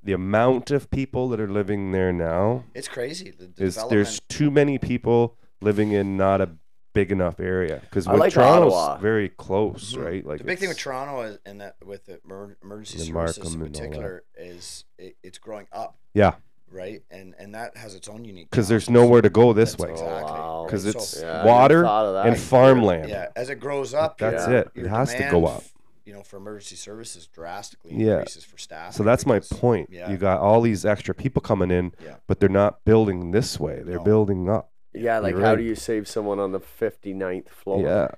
the 0.03 0.13
amount 0.13 0.71
of 0.71 0.91
people 0.91 1.29
that 1.31 1.41
are 1.41 1.49
living 1.49 1.93
there 1.93 2.13
now. 2.13 2.65
It's 2.75 2.89
crazy. 2.89 3.31
The 3.31 3.87
there's 3.89 4.21
too 4.29 4.51
many 4.51 4.77
people 4.79 5.37
living 5.63 5.93
in 5.93 6.17
not 6.19 6.41
a 6.43 6.51
big 6.93 7.13
enough 7.13 7.39
area 7.41 7.81
because 7.83 8.09
with 8.09 8.19
like 8.21 8.33
Toronto's 8.33 8.73
Ottawa. 8.73 8.99
very 8.99 9.29
close, 9.29 9.95
Mhm. 9.95 10.05
right? 10.05 10.27
Like 10.27 10.39
the 10.39 10.45
big 10.45 10.59
thing 10.59 10.69
with 10.69 10.79
Toronto 10.79 11.23
is, 11.23 11.39
and 11.47 11.61
that 11.61 11.77
with 11.85 12.07
the 12.07 12.21
emergency 12.25 12.99
The 12.99 13.05
services 13.05 13.55
in 13.55 13.61
and 13.61 13.63
all 13.63 13.69
that. 13.69 13.73
particular 13.79 14.23
is 14.37 14.85
it, 14.99 15.17
it's 15.23 15.39
growing 15.39 15.67
up, 15.73 15.97
yeah, 16.15 16.35
right? 16.71 17.03
And 17.11 17.35
and 17.39 17.55
that 17.55 17.77
has 17.77 17.95
its 17.95 18.09
own 18.09 18.25
unique. 18.25 18.51
because 18.51 18.69
there's 18.69 18.91
nowhere 18.91 19.23
to 19.23 19.31
go 19.31 19.53
this 19.53 19.73
That's 19.73 19.83
way 19.85 19.91
exactly. 19.93 20.33
wow. 20.33 20.61
right? 20.63 20.67
because 20.67 20.83
So- 20.83 20.89
it's 20.91 21.21
Yeah, 21.23 21.45
water 21.45 21.83
thought 21.85 22.07
of 22.07 22.15
that. 22.15 22.27
and 22.27 22.39
farmland. 22.39 23.09
yeah, 23.09 23.29
as 23.37 23.51
it 23.51 23.61
grows 23.61 23.95
up, 23.95 24.19
That's 24.19 24.47
your- 24.49 24.57
it. 24.59 24.69
It 24.75 24.87
has 24.87 25.15
to 25.15 25.29
go 25.31 25.47
up. 25.47 25.63
You 26.07 26.15
know, 26.17 26.23
for 26.25 26.39
emergency 26.39 26.75
services 26.75 27.29
drastically 27.29 27.93
Yeah. 27.95 28.15
increases 28.15 28.43
for 28.43 28.59
staff. 28.59 28.95
So 28.95 29.05
that's 29.05 29.27
my 29.27 29.39
point. 29.39 29.91
Yeah. 29.93 30.11
You 30.11 30.17
got 30.17 30.41
all 30.41 30.61
these 30.61 30.85
extra 30.85 31.15
people 31.15 31.41
coming 31.41 31.71
in, 31.71 31.93
Yeah. 32.05 32.17
but 32.27 32.41
they're 32.41 32.49
not 32.49 32.85
building 32.85 33.31
this 33.31 33.61
way. 33.61 33.83
They're 33.85 33.99
No. 33.99 34.03
building 34.03 34.49
up. 34.49 34.70
Yeah, 34.93 35.19
like 35.19 35.33
You're 35.33 35.41
how 35.41 35.51
right. 35.51 35.59
do 35.59 35.63
you 35.63 35.75
save 35.75 36.09
someone 36.09 36.39
on 36.41 36.53
the 36.53 36.61
59th 36.61 37.49
floor? 37.49 37.83
Yeah. 37.83 38.09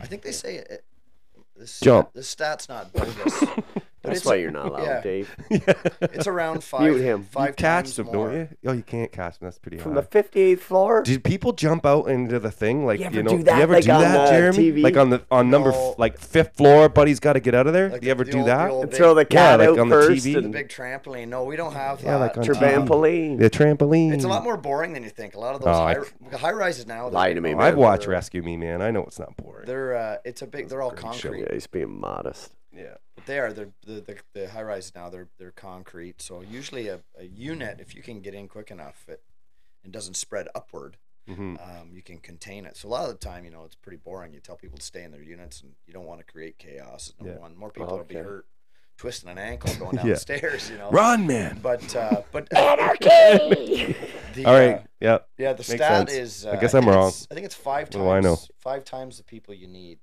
I 0.00 0.06
think 0.06 0.22
they 0.22 0.32
say 0.32 0.56
it. 0.56 0.84
This 1.56 1.80
Jump. 1.80 2.08
Stat, 2.08 2.14
this 2.14 2.28
stat's 2.28 2.68
not 2.68 2.92
bogus, 2.92 3.40
but 3.40 3.64
That's 4.06 4.24
why 4.24 4.36
you're 4.36 4.50
not 4.50 4.66
allowed, 4.66 4.82
yeah. 4.86 5.00
Dave. 5.00 5.36
it's 5.50 6.26
around 6.26 6.62
five. 6.64 6.82
Mute 6.82 7.00
him. 7.02 7.22
Five 7.24 7.48
you 7.50 7.54
catch 7.54 7.94
them, 7.96 8.06
more. 8.06 8.28
don't 8.30 8.34
you? 8.34 8.48
Oh, 8.66 8.72
you 8.72 8.82
can't 8.82 9.10
catch 9.12 9.38
them. 9.38 9.46
That's 9.46 9.58
pretty 9.58 9.76
hard. 9.78 9.84
From 9.84 9.94
high. 9.94 10.00
the 10.00 10.22
58th 10.56 10.58
floor? 10.60 11.02
Did 11.02 11.24
people 11.24 11.52
jump 11.52 11.84
out 11.86 12.04
into 12.08 12.38
the 12.38 12.50
thing 12.50 12.86
like 12.86 13.00
You 13.00 13.10
you, 13.10 13.22
know? 13.22 13.36
do 13.36 13.42
that, 13.44 13.56
you 13.56 13.62
ever 13.62 13.74
like, 13.74 13.84
do 13.84 13.90
on 13.92 14.00
that, 14.02 14.24
the 14.26 14.30
Jeremy? 14.30 14.58
TV? 14.72 14.82
Like 14.82 14.96
on 14.96 15.10
the 15.10 15.22
on 15.30 15.50
number 15.50 15.70
No. 15.72 15.90
f- 15.92 15.98
like 15.98 16.18
fifth 16.18 16.56
floor, 16.56 16.88
buddy's 16.88 17.20
got 17.20 17.34
to 17.34 17.40
get 17.40 17.54
out 17.54 17.66
of 17.66 17.72
there. 17.72 17.90
Like 17.90 18.00
do 18.00 18.06
you 18.06 18.14
the- 18.14 18.16
ever 18.16 18.24
the 18.24 18.30
do 18.32 18.38
old- 18.38 18.46
that? 18.48 18.68
the 18.68 18.78
And 18.80 18.90
big- 18.90 18.96
throw 18.98 19.14
the 19.14 19.20
Yeah, 19.22 19.24
cat 19.56 19.58
like 19.60 19.68
out 19.70 19.78
on 19.78 19.88
the 19.88 19.94
first 19.96 20.26
TV. 20.26 20.42
The 20.42 20.48
big 20.48 20.68
trampoline. 20.68 21.28
No, 21.28 21.44
we 21.44 21.56
don't 21.56 21.72
have 21.72 22.02
Yeah, 22.02 22.12
that. 22.18 22.20
like 22.20 22.36
on 22.38 22.44
TV. 22.44 22.54
trampoline. 22.86 23.38
the 23.38 23.50
trampoline. 23.50 24.12
It's 24.12 24.24
a 24.24 24.28
lot 24.28 24.44
more 24.44 24.56
boring 24.56 24.92
than 24.92 25.02
you 25.02 25.10
think. 25.10 25.34
A 25.34 25.40
lot 25.40 25.54
of 25.54 25.62
those 25.62 25.76
Oh, 26.32 26.36
high, 26.38 26.52
rises 26.52 26.86
now. 26.86 27.08
Lie 27.08 27.32
to 27.32 27.40
me, 27.40 27.54
Oh, 27.54 27.58
man. 27.58 27.66
I'd 27.66 27.76
watch 27.76 28.02
they're- 28.02 28.10
Rescue 28.10 28.42
Me, 28.42 28.56
man. 28.56 28.80
I 28.82 28.90
know 28.90 29.02
it's 29.04 29.18
not 29.18 29.36
boring. 29.36 29.66
They're 29.66 29.96
uh, 29.96 30.16
it's 30.24 30.42
a 30.42 30.46
big. 30.46 30.68
They're 30.68 30.82
all 30.82 30.90
concrete. 30.90 31.40
Yeah, 31.40 31.52
he's 31.52 31.66
being 31.66 31.98
modest. 32.00 32.52
Yeah. 32.74 32.94
But 33.26 33.32
they 33.32 33.38
are. 33.38 33.52
The 33.52 33.72
the, 33.84 34.16
the 34.32 34.48
high 34.50 34.62
rises 34.62 34.94
now. 34.94 35.10
They're 35.10 35.28
they're 35.38 35.50
concrete. 35.50 36.22
So 36.22 36.40
usually 36.42 36.88
a, 36.88 37.00
a 37.18 37.24
unit, 37.24 37.78
if 37.80 37.94
you 37.94 38.02
can 38.02 38.20
get 38.20 38.34
in 38.34 38.48
quick 38.48 38.70
enough, 38.70 39.04
it 39.08 39.22
and 39.84 39.92
doesn't 39.92 40.14
spread 40.14 40.48
upward, 40.54 40.96
hmm 41.28 41.56
um, 41.62 41.90
you 41.92 42.02
can 42.02 42.18
contain 42.18 42.64
it. 42.66 42.76
So 42.76 42.88
a 42.88 42.90
lot 42.90 43.04
of 43.08 43.18
the 43.18 43.24
time, 43.26 43.44
you 43.44 43.50
know, 43.50 43.64
it's 43.64 43.74
pretty 43.76 43.98
boring. 43.98 44.32
You 44.32 44.40
tell 44.40 44.56
people 44.56 44.78
to 44.78 44.84
stay 44.84 45.02
in 45.04 45.10
their 45.10 45.22
units, 45.22 45.60
and 45.60 45.72
you 45.86 45.92
don't 45.92 46.06
want 46.06 46.20
to 46.20 46.24
create 46.26 46.58
chaos. 46.58 47.12
Number 47.18 47.34
Yeah. 47.34 47.40
one, 47.40 47.56
more 47.56 47.70
people 47.70 47.96
will 47.96 48.04
be 48.04 48.14
hurt, 48.16 48.46
twisting 48.96 49.28
an 49.30 49.38
ankle 49.38 49.74
going 49.78 49.96
down 49.96 50.06
Yeah. 50.06 50.14
the 50.14 50.20
stairs. 50.20 50.70
You 50.70 50.78
know. 50.78 50.90
Run, 50.90 51.26
man. 51.26 51.58
But 51.62 51.94
uh, 51.96 52.22
but 52.32 52.52
Anarchy! 52.56 53.96
the, 54.34 54.44
All 54.44 54.54
right. 54.54 54.76
uh, 54.76 54.82
yeah. 55.00 55.18
Yeah, 55.38 55.52
the 55.52 55.58
Makes 55.58 55.66
stat 55.84 56.08
sense. 56.08 56.12
is. 56.12 56.46
Uh, 56.46 56.50
I 56.52 56.56
guess 56.56 56.74
I'm 56.74 56.88
wrong. 56.88 57.12
I 57.30 57.34
think 57.34 57.46
it's 57.46 57.54
five 57.54 57.88
What 57.88 57.92
times. 57.92 58.04
do 58.04 58.10
I 58.10 58.20
know? 58.20 58.36
Five 58.58 58.84
times 58.84 59.18
the 59.18 59.24
people 59.24 59.52
you 59.54 59.66
need 59.68 59.98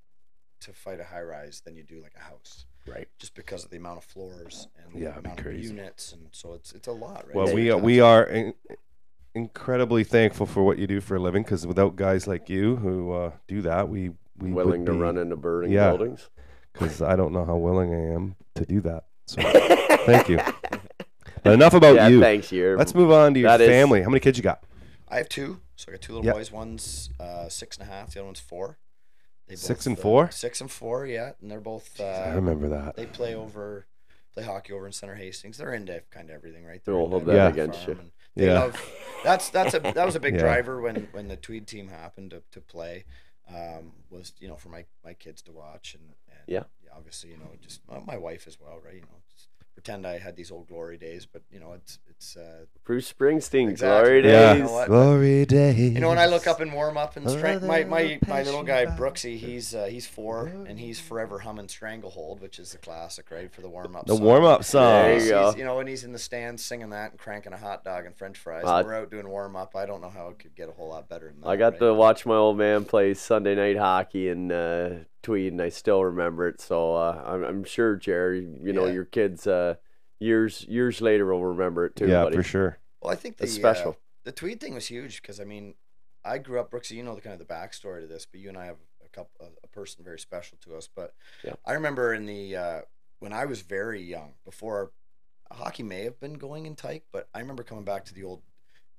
to 0.62 0.74
fight 0.74 1.00
a 1.00 1.04
high 1.04 1.22
rise 1.22 1.62
than 1.66 1.76
you 1.76 1.84
do 1.84 2.02
like 2.02 2.14
a 2.16 2.24
house. 2.24 2.66
Right. 2.88 3.08
Just 3.20 3.34
because 3.36 3.64
of 3.64 3.70
the 3.72 3.78
amount 3.78 3.98
of 4.00 4.04
floors 4.04 4.68
and 4.84 4.94
the 4.94 5.08
it'd 5.08 5.18
amount 5.18 5.40
of 5.40 5.46
crazy. 5.46 5.68
units, 5.70 6.12
and 6.12 6.28
so 6.32 6.54
it's 6.54 6.74
it's 6.74 6.88
a 6.88 6.92
lot, 6.92 7.26
right? 7.28 7.36
Well, 7.36 7.46
It's 7.46 7.54
we 7.56 7.72
are, 7.72 7.78
we 7.78 8.00
are 8.02 8.24
in, 8.24 8.54
incredibly 9.36 10.04
thankful 10.04 10.46
for 10.46 10.64
what 10.64 10.78
you 10.78 10.88
do 10.88 11.02
for 11.02 11.16
a 11.16 11.20
living 11.20 11.44
because 11.44 11.66
without 11.66 11.96
guys 11.96 12.28
like 12.28 12.50
you 12.50 12.76
who 12.76 13.12
uh, 13.14 13.32
do 13.48 13.62
that, 13.62 13.90
we 13.90 14.10
we 14.38 14.52
would 14.52 14.66
Willing 14.66 14.86
to 14.86 14.92
be- 14.92 14.98
run 14.98 15.18
into 15.18 15.36
burning 15.36 15.72
Yeah. 15.72 15.90
buildings. 15.90 16.30
because 16.74 17.02
I 17.02 17.16
don't 17.16 17.34
know 17.34 17.46
how 17.46 17.56
willing 17.56 17.94
I 17.94 18.14
am 18.16 18.36
to 18.56 18.66
do 18.66 18.82
that. 18.82 19.06
So 19.28 19.42
thank 20.06 20.30
you. 20.30 20.40
But 21.44 21.52
enough 21.56 21.74
about 21.74 21.96
yeah, 21.96 22.08
you. 22.08 22.22
thanks, 22.22 22.54
you. 22.54 22.78
Let's 22.78 22.96
move 22.96 23.12
on 23.12 23.34
to 23.34 23.40
your 23.42 23.50
That 23.50 23.60
is- 23.60 23.68
family. 23.68 24.02
How 24.02 24.08
many 24.10 24.22
kids 24.22 24.38
you 24.38 24.44
got? 24.44 24.64
I 25.10 25.18
have 25.18 25.28
two, 25.28 25.60
so 25.76 25.88
I 25.90 25.92
got 25.96 26.02
two 26.02 26.14
little 26.14 26.26
Yep. 26.26 26.36
boys. 26.36 26.52
One's 26.54 27.10
uh, 27.20 27.50
six 27.50 27.78
and 27.78 27.86
a 27.86 27.92
half. 27.92 28.14
The 28.14 28.22
other 28.22 28.28
one's 28.28 28.40
four. 28.40 28.78
They 29.48 29.56
Six 29.56 29.86
both, 29.86 29.88
and 29.88 29.98
uh, 29.98 30.02
four? 30.02 30.30
six 30.32 30.62
and 30.62 30.72
four, 30.72 31.06
yeah, 31.06 31.32
and 31.42 31.52
they're 31.52 31.60
both. 31.60 32.00
Uh, 32.00 32.04
I 32.04 32.34
remember 32.36 32.70
that. 32.70 32.96
They 32.96 33.06
play 33.06 33.36
over, 33.36 33.86
play 34.34 34.44
hockey 34.44 34.74
over 34.74 34.86
in 34.86 34.94
Center 34.94 35.16
Hastings. 35.16 35.58
They're 35.58 35.74
into 35.74 36.02
kind 36.12 36.30
of 36.30 36.36
everything, 36.36 36.66
right? 36.66 36.82
They'll 36.86 36.96
into 36.96 37.10
hold 37.10 37.26
that 37.26 37.48
the 37.48 37.54
against 37.54 37.80
farm 37.80 37.88
you. 37.90 38.12
They 38.38 38.46
Yeah. 38.46 38.54
love, 38.60 38.82
that's 39.24 39.50
that's 39.50 39.74
a 39.74 39.80
that 39.80 40.06
was 40.06 40.16
a 40.16 40.20
big 40.20 40.34
Yeah. 40.38 40.40
driver 40.40 40.82
when 40.82 41.08
when 41.12 41.28
the 41.28 41.36
Tweed 41.38 41.68
team 41.68 41.88
happened 41.90 42.32
to, 42.32 42.42
to 42.52 42.62
play. 42.62 43.06
Um, 43.50 43.92
was 44.10 44.34
you 44.40 44.48
know 44.48 44.56
for 44.56 44.70
my 44.70 44.86
my 45.04 45.14
kids 45.14 45.42
to 45.44 45.52
watch 45.52 45.96
and, 45.96 46.14
and 46.30 46.48
Yeah. 46.48 46.64
obviously 46.96 47.32
you 47.32 47.38
know 47.38 47.52
just 47.62 47.82
my, 47.90 48.00
my 48.00 48.18
wife 48.18 48.48
as 48.48 48.60
well, 48.60 48.80
right? 48.84 48.96
You 48.96 49.02
know, 49.02 49.08
just 49.08 49.23
pretend 49.74 50.06
I 50.06 50.18
had 50.20 50.36
these 50.36 50.52
old 50.52 50.68
glory 50.68 50.98
days, 50.98 51.26
but 51.26 51.42
you 51.52 51.60
know 51.60 51.74
it's 51.74 52.00
it's 52.10 52.38
uh, 52.38 52.66
Bruce 52.86 53.12
Springsteen, 53.12 53.70
Exactly. 53.70 54.22
glory 54.22 54.30
Yeah. 54.30 54.54
days. 54.54 54.58
You 54.60 54.66
know? 54.66 54.86
Glory 54.88 55.46
days. 55.46 55.80
You 55.94 56.00
know, 56.00 56.10
when 56.10 56.20
I 56.20 56.28
look 56.28 56.48
up 56.48 56.60
and 56.62 56.72
warm 56.74 56.96
up 56.98 57.18
and 57.18 57.30
strength, 57.30 57.64
my, 57.64 57.84
my, 57.84 58.20
my 58.28 58.44
little 58.44 58.64
guy 58.64 58.86
passion 58.86 59.04
Brooksy, 59.04 59.38
he's 59.38 59.74
uh, 59.76 59.86
he's 59.86 60.06
four 60.08 60.48
and 60.48 60.80
he's 60.80 61.00
forever 61.00 61.40
humming 61.40 61.68
Stranglehold, 61.68 62.40
which 62.42 62.60
is 62.60 62.72
the 62.72 62.78
classic, 62.78 63.30
right, 63.32 63.52
for 63.52 63.62
the 63.62 63.70
warm 63.70 63.96
up. 63.96 64.06
The 64.06 64.16
warm-up 64.16 64.64
song. 64.64 64.84
There 65.04 65.20
you 65.24 65.30
go. 65.30 65.56
you 65.58 65.64
know, 65.66 65.78
when 65.78 65.88
he's 65.88 66.04
in 66.04 66.12
the 66.14 66.20
stands 66.20 66.64
singing 66.64 66.92
that 66.92 67.12
and 67.12 67.20
cranking 67.20 67.52
a 67.54 67.58
hot 67.58 67.84
dog 67.84 68.06
and 68.06 68.16
French 68.16 68.38
fries, 68.38 68.64
Uh, 68.66 68.78
and 68.78 68.88
we're 68.88 68.96
out 68.96 69.10
doing 69.12 69.28
warm 69.28 69.56
up. 69.56 69.76
I 69.76 69.86
don't 69.86 70.02
know 70.02 70.10
how 70.10 70.28
it 70.30 70.40
could 70.40 70.56
get 70.56 70.70
a 70.70 70.72
whole 70.72 70.90
lot 70.90 71.10
better 71.10 71.28
than 71.32 71.42
that. 71.42 71.48
I 71.48 71.56
got 71.58 71.74
right? 71.74 71.80
to 71.80 71.94
watch 71.94 72.26
my 72.26 72.36
old 72.36 72.58
man 72.58 72.86
play 72.86 73.14
Sunday 73.16 73.56
night 73.56 73.78
hockey 73.78 74.30
and. 74.30 74.52
uh, 74.52 74.90
Tweed, 75.24 75.54
and 75.54 75.62
I 75.62 75.70
still 75.70 76.04
remember 76.04 76.48
it. 76.48 76.62
So 76.62 76.96
uh, 76.96 77.24
I'm, 77.26 77.44
I'm 77.44 77.64
sure, 77.64 77.96
Jerry, 77.96 78.48
you 78.62 78.74
know, 78.74 78.86
Yeah. 78.86 78.94
your 78.94 79.06
kids 79.06 79.48
uh, 79.48 79.76
years 80.20 80.64
years 80.70 81.02
later 81.02 81.26
will 81.26 81.46
remember 81.46 81.86
it 81.86 81.96
too, 81.96 82.08
yeah, 82.08 82.24
buddy. 82.24 82.36
for 82.38 82.44
sure. 82.44 82.78
Well, 83.02 83.12
I 83.12 83.16
think 83.16 83.38
the 83.38 83.46
It's 83.46 83.54
special. 83.54 83.92
Uh, 83.92 83.96
the 84.26 84.32
Tweed 84.32 84.60
thing 84.62 84.74
was 84.76 84.86
huge 84.88 85.22
because 85.22 85.40
I 85.40 85.44
mean, 85.46 85.74
I 86.24 86.38
grew 86.38 86.60
up 86.60 86.70
Brooksy. 86.72 86.92
You 86.92 87.04
know 87.04 87.16
the 87.16 87.22
kind 87.22 87.34
of 87.34 87.46
the 87.46 87.52
backstory 87.54 88.02
to 88.02 88.08
this, 88.08 88.26
but 88.26 88.40
you 88.40 88.50
and 88.50 88.58
I 88.58 88.66
have 88.66 88.78
a 89.04 89.10
couple 89.10 89.32
a, 89.42 89.48
a 89.64 89.68
person 89.68 90.04
very 90.04 90.20
special 90.20 90.58
to 90.66 90.76
us. 90.76 90.88
But 90.94 91.14
Yeah. 91.44 91.54
I 91.66 91.74
remember 91.74 92.14
in 92.14 92.26
the 92.26 92.56
uh, 92.56 92.82
when 93.20 93.34
I 93.34 93.46
was 93.46 93.62
very 93.62 94.02
young, 94.02 94.34
before 94.46 94.92
hockey 95.52 95.84
may 95.84 96.04
have 96.04 96.20
been 96.20 96.34
going 96.34 96.66
in 96.66 96.76
Tyke, 96.76 97.04
but 97.12 97.28
I 97.34 97.40
remember 97.40 97.64
coming 97.64 97.84
back 97.86 98.06
to 98.06 98.14
the 98.14 98.24
old 98.24 98.42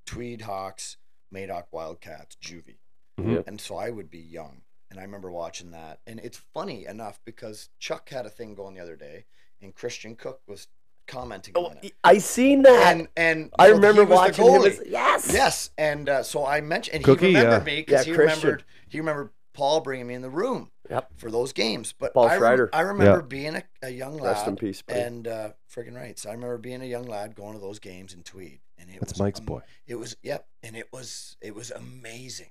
Tweed 0.07 0.43
Hawks, 0.43 0.97
Madoc 1.33 1.65
Wildcats, 1.73 2.37
Juvie, 2.43 2.77
Mhm. 3.19 3.47
And 3.47 3.61
so 3.61 3.77
I 3.77 3.91
would 3.91 4.11
be 4.11 4.19
young, 4.19 4.63
and 4.95 5.01
I 5.01 5.05
remember 5.05 5.31
watching 5.31 5.73
that. 5.73 5.99
And 6.07 6.21
it's 6.21 6.39
funny 6.55 6.87
enough 6.87 7.21
because 7.25 7.69
Chuck 7.79 8.09
had 8.11 8.27
a 8.27 8.31
thing 8.31 8.55
going 8.55 8.75
the 8.75 8.81
other 8.81 8.97
day, 8.97 9.25
and 9.61 9.75
Christian 9.75 10.15
Cook 10.15 10.41
was 10.47 10.69
commenting 11.07 11.53
Oh, 11.57 11.67
on 11.67 11.79
it. 11.83 11.93
I 12.05 12.19
seen 12.19 12.63
that. 12.63 12.95
And 12.97 13.09
and 13.17 13.51
I 13.59 13.67
you 13.67 13.71
know, 13.73 13.77
remember 13.77 14.03
he 14.05 14.09
was 14.09 14.37
the 14.37 14.43
watching 14.45 14.63
him. 14.63 14.71
As, 14.73 14.83
yes. 14.87 15.31
Yes, 15.33 15.71
and 15.77 16.09
uh, 16.09 16.23
so 16.23 16.47
I 16.47 16.61
mentioned, 16.61 16.97
and 16.97 17.05
Cookie, 17.05 17.31
he 17.31 17.37
remembered 17.37 17.67
yeah. 17.69 17.75
me 17.75 17.81
because 17.83 18.07
Yeah, 18.07 18.13
he 18.13 18.17
Christian. 18.17 18.41
remembered 18.43 18.65
he 18.89 18.99
remembered 19.01 19.31
Paul 19.53 19.81
bringing 19.81 20.07
me 20.07 20.15
in 20.15 20.23
the 20.23 20.31
room 20.31 20.71
Yep. 20.91 21.13
for 21.17 21.31
those 21.31 21.53
games. 21.53 21.93
But 21.99 22.13
Paul 22.15 22.29
I, 22.29 22.37
Schreider. 22.37 22.71
I 22.73 22.81
remember 22.83 23.19
Yeah. 23.21 23.27
being 23.27 23.57
a, 23.57 23.63
a 23.83 23.91
young 23.91 24.17
lad, 24.19 24.33
Rest 24.33 24.47
in 24.47 24.57
peace, 24.57 24.83
buddy. 24.83 25.01
and 25.01 25.27
uh, 25.29 25.51
friggin' 25.75 25.95
right. 25.97 26.19
So 26.19 26.29
I 26.31 26.33
remember 26.33 26.59
being 26.59 26.83
a 26.83 26.87
young 26.87 27.05
lad 27.07 27.35
going 27.35 27.55
to 27.55 27.61
those 27.61 27.79
games 27.79 28.13
in 28.15 28.23
Tweed, 28.23 28.61
and 28.79 28.91
it 28.91 29.01
That's 29.01 29.13
was 29.15 29.21
Mike's 29.21 29.41
am- 29.41 29.47
boy. 29.47 29.61
It 29.87 29.95
was 29.97 30.17
yep, 30.23 30.47
and 30.63 30.77
it 30.77 30.89
was 30.93 31.37
it 31.41 31.55
was 31.55 31.71
amazing, 31.71 32.51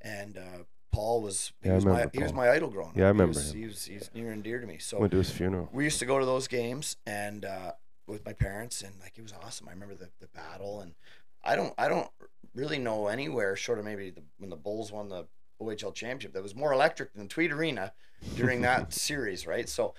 and 0.00 0.36
uh, 0.38 0.64
Paul 0.92 1.22
was 1.22 1.52
he 1.62 1.68
Yeah, 1.68 1.72
I 1.72 1.76
was 1.76 1.84
my 1.84 1.90
remember 1.92 2.10
he 2.16 2.22
was 2.22 2.32
my 2.32 2.50
idol 2.50 2.68
growing 2.68 2.90
up. 2.90 2.96
Yeah, 2.96 3.04
I 3.04 3.08
remember 3.08 3.32
He 3.38 3.38
was, 3.38 3.52
him. 3.52 3.60
he 3.60 3.66
was 3.66 3.84
he's 3.84 4.10
near 4.14 4.32
and 4.32 4.42
dear 4.42 4.60
to 4.60 4.66
me. 4.66 4.78
So 4.78 4.98
Went 4.98 5.12
to 5.12 5.18
his 5.18 5.30
funeral. 5.30 5.68
we 5.72 5.84
used 5.84 5.98
to 6.00 6.06
go 6.06 6.18
to 6.18 6.26
those 6.26 6.48
games 6.48 6.96
and 7.06 7.44
uh, 7.44 7.72
with 8.06 8.24
my 8.24 8.32
parents 8.32 8.82
and 8.82 8.94
like 9.00 9.12
it 9.16 9.22
was 9.22 9.32
awesome. 9.44 9.68
I 9.68 9.72
remember 9.72 9.94
the, 9.94 10.08
the 10.20 10.26
battle 10.28 10.80
and 10.80 10.94
I 11.44 11.56
don't 11.56 11.72
I 11.78 11.88
don't 11.88 12.08
really 12.54 12.78
know 12.78 13.06
anywhere 13.06 13.54
short 13.56 13.78
of 13.78 13.84
maybe 13.84 14.10
the, 14.10 14.22
when 14.38 14.50
the 14.50 14.56
Bulls 14.56 14.90
won 14.92 15.08
the 15.08 15.26
OHL 15.62 15.94
championship 15.94 16.32
that 16.32 16.42
was 16.42 16.54
more 16.54 16.72
electric 16.72 17.12
than 17.14 17.28
Tweed 17.28 17.52
Arena 17.52 17.92
during 18.36 18.62
that 18.62 18.92
series, 19.08 19.46
right? 19.46 19.68
So 19.68 19.94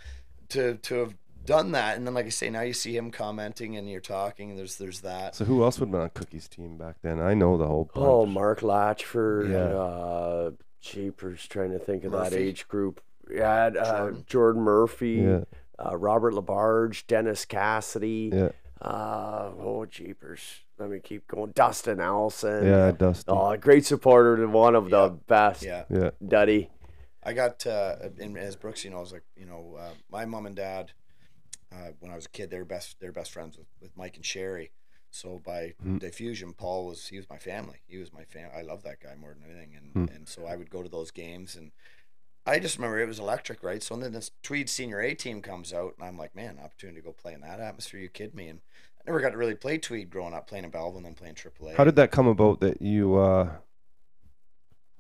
to 0.49 0.75
to 0.75 0.95
have 0.95 1.15
done 1.43 1.71
that 1.71 1.97
and 1.97 2.05
then 2.05 2.13
like 2.13 2.25
I 2.27 2.29
say 2.29 2.51
now 2.51 2.61
you 2.61 2.73
see 2.73 2.95
him 2.95 3.09
commenting 3.09 3.75
and 3.77 3.89
you're 3.89 3.99
talking 4.01 4.49
and 4.51 4.59
there's 4.59 4.75
there's 4.77 5.01
that. 5.01 5.35
So 5.35 5.45
who 5.45 5.63
else 5.63 5.79
would 5.79 5.87
have 5.87 5.91
been 5.91 6.01
on 6.01 6.09
Cookie's 6.09 6.47
team 6.47 6.77
back 6.77 6.97
then? 7.01 7.19
I 7.21 7.33
know 7.33 7.57
the 7.57 7.65
whole 7.65 7.85
bunch. 7.85 8.05
Oh, 8.05 8.25
Mark 8.25 8.59
Latchford. 8.61 9.49
Yeah. 9.51 9.57
Uh, 9.79 10.51
Jeepers, 10.82 11.47
trying 11.47 11.71
to 11.71 11.79
think 11.79 12.03
of 12.03 12.11
that 12.11 12.34
age 12.34 12.67
group. 12.67 13.01
Yeah, 13.29 13.67
uh, 13.67 13.71
Jordan. 13.71 14.23
Jordan. 14.27 14.61
Murphy, 14.63 15.09
Yeah. 15.11 15.43
uh, 15.79 15.95
Robert 15.95 16.34
Labarge, 16.34 17.05
Dennis 17.07 17.45
Cassidy. 17.45 18.32
Yeah. 18.34 18.49
Uh, 18.82 19.51
oh, 19.59 19.86
Jeepers. 19.86 20.41
Let 20.79 20.89
me 20.89 20.99
keep 20.99 21.27
going. 21.27 21.51
Dustin 21.51 21.99
Allison. 21.99 22.65
Yeah, 22.65 22.91
Dusty. 22.91 23.25
Oh, 23.27 23.51
a 23.51 23.57
great 23.57 23.86
supporter 23.86 24.34
and 24.43 24.51
one 24.53 24.75
of 24.75 24.89
Yeah. 24.89 25.03
the 25.03 25.09
best. 25.27 25.63
Yeah. 25.63 25.84
Yeah. 25.89 26.09
Duddy. 26.27 26.71
I 27.23 27.34
got 27.34 27.65
uh, 27.67 27.97
and 28.19 28.36
as 28.38 28.55
Brooks, 28.55 28.84
you 28.84 28.89
know, 28.89 28.97
I 28.97 29.01
was 29.01 29.13
like, 29.13 29.23
you 29.36 29.45
know, 29.45 29.77
uh, 29.79 29.91
my 30.09 30.25
mom 30.25 30.47
and 30.47 30.55
dad, 30.55 30.91
uh, 31.71 31.91
when 31.99 32.11
I 32.11 32.15
was 32.15 32.25
a 32.25 32.29
kid, 32.29 32.49
they 32.49 32.57
were 32.57 32.65
best. 32.65 32.99
They 32.99 33.05
were 33.05 33.13
best 33.13 33.32
friends 33.32 33.55
with, 33.57 33.67
with 33.79 33.95
Mike 33.95 34.15
and 34.15 34.25
Sherry. 34.25 34.71
So 35.12 35.39
by 35.39 35.76
Mm. 35.84 35.99
diffusion, 35.99 36.53
Paul 36.53 36.88
was 36.88 37.07
he 37.07 37.18
was 37.18 37.30
my 37.30 37.38
family. 37.38 37.82
He 37.88 37.97
was 37.97 38.12
my 38.12 38.24
fam. 38.24 38.49
I 38.55 38.62
love 38.62 38.84
that 38.84 38.99
guy 38.99 39.16
more 39.16 39.34
than 39.34 39.43
anything, 39.43 39.76
and 39.76 39.93
Mm. 39.93 40.16
and 40.16 40.28
so 40.28 40.45
I 40.45 40.55
would 40.55 40.70
go 40.70 40.82
to 40.82 40.89
those 40.89 41.12
games, 41.12 41.55
and 41.55 41.72
I 42.45 42.59
just 42.59 42.78
remember 42.78 42.99
it 42.99 43.07
was 43.07 43.20
electric, 43.20 43.62
right? 43.62 43.84
So 43.84 43.95
then 43.95 44.14
this 44.14 44.32
Tweed 44.41 44.70
Senior 44.70 44.99
A 45.01 45.14
team 45.14 45.41
comes 45.41 45.74
out, 45.74 45.93
and 45.97 46.07
I'm 46.07 46.18
like, 46.18 46.36
man, 46.36 46.57
opportunity 46.57 46.99
to 46.99 47.05
go 47.05 47.14
play 47.14 47.34
in 47.34 47.41
that 47.41 47.59
atmosphere. 47.59 47.99
You 47.99 48.09
kid 48.09 48.34
me? 48.34 48.47
And 48.47 48.62
I 48.99 49.03
never 49.05 49.20
got 49.20 49.30
to 49.32 49.38
really 49.38 49.55
play 49.55 49.78
Tweed 49.78 50.09
growing 50.09 50.34
up, 50.34 50.47
playing 50.47 50.64
in 50.64 50.72
Belleville 50.72 50.97
and 50.97 51.05
then 51.05 51.14
playing 51.14 51.36
AAA. 51.36 51.76
How 51.76 51.84
did 51.84 51.95
that 51.97 52.12
come 52.12 52.28
about 52.28 52.59
that 52.62 52.82
you 52.82 53.16
uh, 53.16 53.57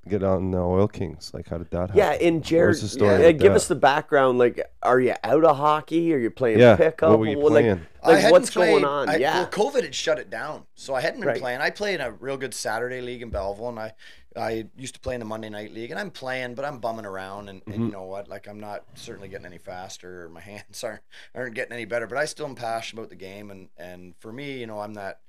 get 0.07 0.23
on 0.23 0.51
the 0.51 0.57
Oil 0.57 0.87
Kings? 0.87 1.31
Like, 1.33 1.47
how 1.49 1.57
did 1.57 1.69
that 1.71 1.79
happen? 1.91 1.97
Yeah, 1.97 2.13
in 2.13 2.41
Jared, 2.41 2.69
What's 2.71 2.81
the 2.81 2.87
story 2.87 3.21
yeah, 3.21 3.31
give 3.31 3.51
that? 3.51 3.57
us 3.57 3.67
the 3.67 3.75
background. 3.75 4.39
Like, 4.39 4.59
are 4.81 4.99
you 4.99 5.13
out 5.23 5.43
of 5.45 5.57
hockey? 5.57 6.13
Are 6.13 6.17
you 6.17 6.31
playing 6.31 6.59
Yeah, 6.59 6.75
pickup? 6.75 7.09
what 7.11 7.19
were 7.19 7.27
you 7.27 7.37
Well, 7.37 7.51
like- 7.53 7.63
playing? 7.65 7.85
I 8.03 8.07
Like, 8.09 8.17
hadn't 8.17 8.31
what's 8.31 8.49
played- 8.49 8.71
going 8.71 8.85
on? 8.85 9.09
I, 9.09 9.17
yeah. 9.17 9.33
Well, 9.41 9.49
COVID 9.49 9.83
had 9.83 9.93
shut 9.95 10.17
it 10.17 10.29
down, 10.31 10.65
so 10.75 10.95
I 10.95 11.01
hadn't 11.01 11.19
been 11.19 11.27
Right. 11.29 11.39
playing. 11.39 11.61
I 11.61 11.69
play 11.69 11.93
in 11.93 12.01
a 12.01 12.11
real 12.11 12.37
good 12.37 12.53
Saturday 12.53 12.99
league 12.99 13.21
in 13.21 13.29
Belleville, 13.29 13.69
and 13.69 13.79
I, 13.79 13.93
I 14.35 14.65
used 14.75 14.93
to 14.95 14.99
play 14.99 15.13
in 15.13 15.19
the 15.19 15.25
Monday 15.25 15.49
night 15.49 15.71
league, 15.73 15.91
and 15.91 15.99
I'm 15.99 16.09
playing, 16.09 16.55
but 16.55 16.65
I'm 16.65 16.79
bumming 16.79 17.05
around, 17.05 17.49
and, 17.49 17.61
and 17.65 17.73
Mm-hmm. 17.75 17.85
you 17.87 17.91
know 17.91 18.03
what? 18.05 18.27
Like 18.27 18.47
I'm 18.47 18.59
not 18.59 18.85
certainly 18.95 19.27
getting 19.27 19.45
any 19.45 19.57
faster, 19.59 20.23
or 20.25 20.29
my 20.29 20.39
hands 20.51 20.83
aren't 20.83 21.01
aren't 21.35 21.53
getting 21.53 21.73
any 21.73 21.85
better, 21.85 22.07
but 22.07 22.17
I 22.17 22.25
still 22.25 22.45
am 22.47 22.55
passionate 22.55 23.01
about 23.01 23.09
the 23.11 23.15
game, 23.17 23.51
and 23.51 23.69
and 23.77 24.15
for 24.19 24.31
me, 24.33 24.57
you 24.59 24.65
know, 24.67 24.79
I'm 24.79 24.95
that, 24.95 25.19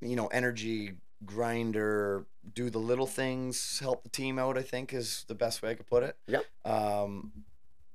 you 0.00 0.14
know, 0.14 0.28
energy 0.28 0.92
grinder, 1.24 2.26
do 2.54 2.70
the 2.70 2.78
little 2.78 3.06
things, 3.06 3.78
help 3.80 4.02
the 4.02 4.08
team 4.08 4.38
out. 4.38 4.56
I 4.58 4.62
think 4.62 4.92
is 4.92 5.24
the 5.28 5.34
best 5.34 5.62
way 5.62 5.70
I 5.70 5.74
could 5.74 5.86
put 5.86 6.02
it. 6.02 6.16
Yep. 6.26 6.44
Um, 6.64 7.32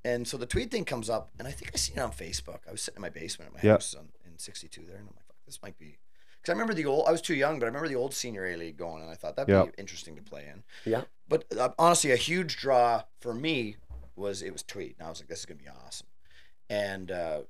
and 0.06 0.28
so 0.28 0.38
the 0.38 0.46
Tweed 0.46 0.70
thing 0.72 0.86
comes 0.86 1.10
up, 1.10 1.30
and 1.40 1.48
I 1.48 1.52
think 1.52 1.72
I 1.74 1.78
seen 1.78 1.98
it 1.98 2.02
on 2.02 2.12
Facebook. 2.12 2.60
I 2.68 2.72
was 2.72 2.82
sitting 2.82 2.98
in 2.98 3.02
my 3.02 3.10
basement 3.10 3.52
at 3.56 3.64
my 3.64 3.68
Yeah. 3.68 3.74
house 3.76 3.96
on, 3.96 4.10
in 4.26 4.38
'62 4.38 4.82
there, 4.86 4.98
and 4.98 5.08
I'm 5.08 5.16
like, 5.16 5.26
Fuck, 5.26 5.36
this 5.46 5.62
might 5.62 5.78
be. 5.78 5.98
Because 6.42 6.50
I 6.50 6.54
remember 6.54 6.74
the 6.74 6.86
old, 6.86 7.08
I 7.08 7.12
was 7.12 7.22
too 7.22 7.36
young, 7.36 7.58
but 7.60 7.66
I 7.66 7.68
remember 7.68 7.88
the 7.88 7.96
old 7.96 8.14
senior 8.14 8.46
A 8.46 8.58
league 8.58 8.76
going, 8.78 9.02
and 9.02 9.10
I 9.10 9.16
thought 9.16 9.38
that'd 9.38 9.54
Yeah. 9.54 9.64
be 9.66 9.72
interesting 9.78 10.16
to 10.18 10.22
play 10.22 10.46
in. 10.54 10.64
Yeah. 10.86 11.04
But 11.30 11.46
uh, 11.58 11.70
honestly, 11.80 12.12
a 12.12 12.18
huge 12.18 12.58
draw 12.58 13.04
for 13.22 13.34
me 13.34 13.78
was 14.18 14.42
it 14.42 14.52
was 14.52 14.62
Tweed, 14.64 14.96
and 15.00 15.08
I 15.08 15.10
was 15.10 15.20
like, 15.22 15.30
this 15.30 15.40
is 15.40 15.46
gonna 15.46 15.60
be 15.62 15.70
awesome. 15.70 16.08
And 16.70 17.10
uh, 17.12 17.42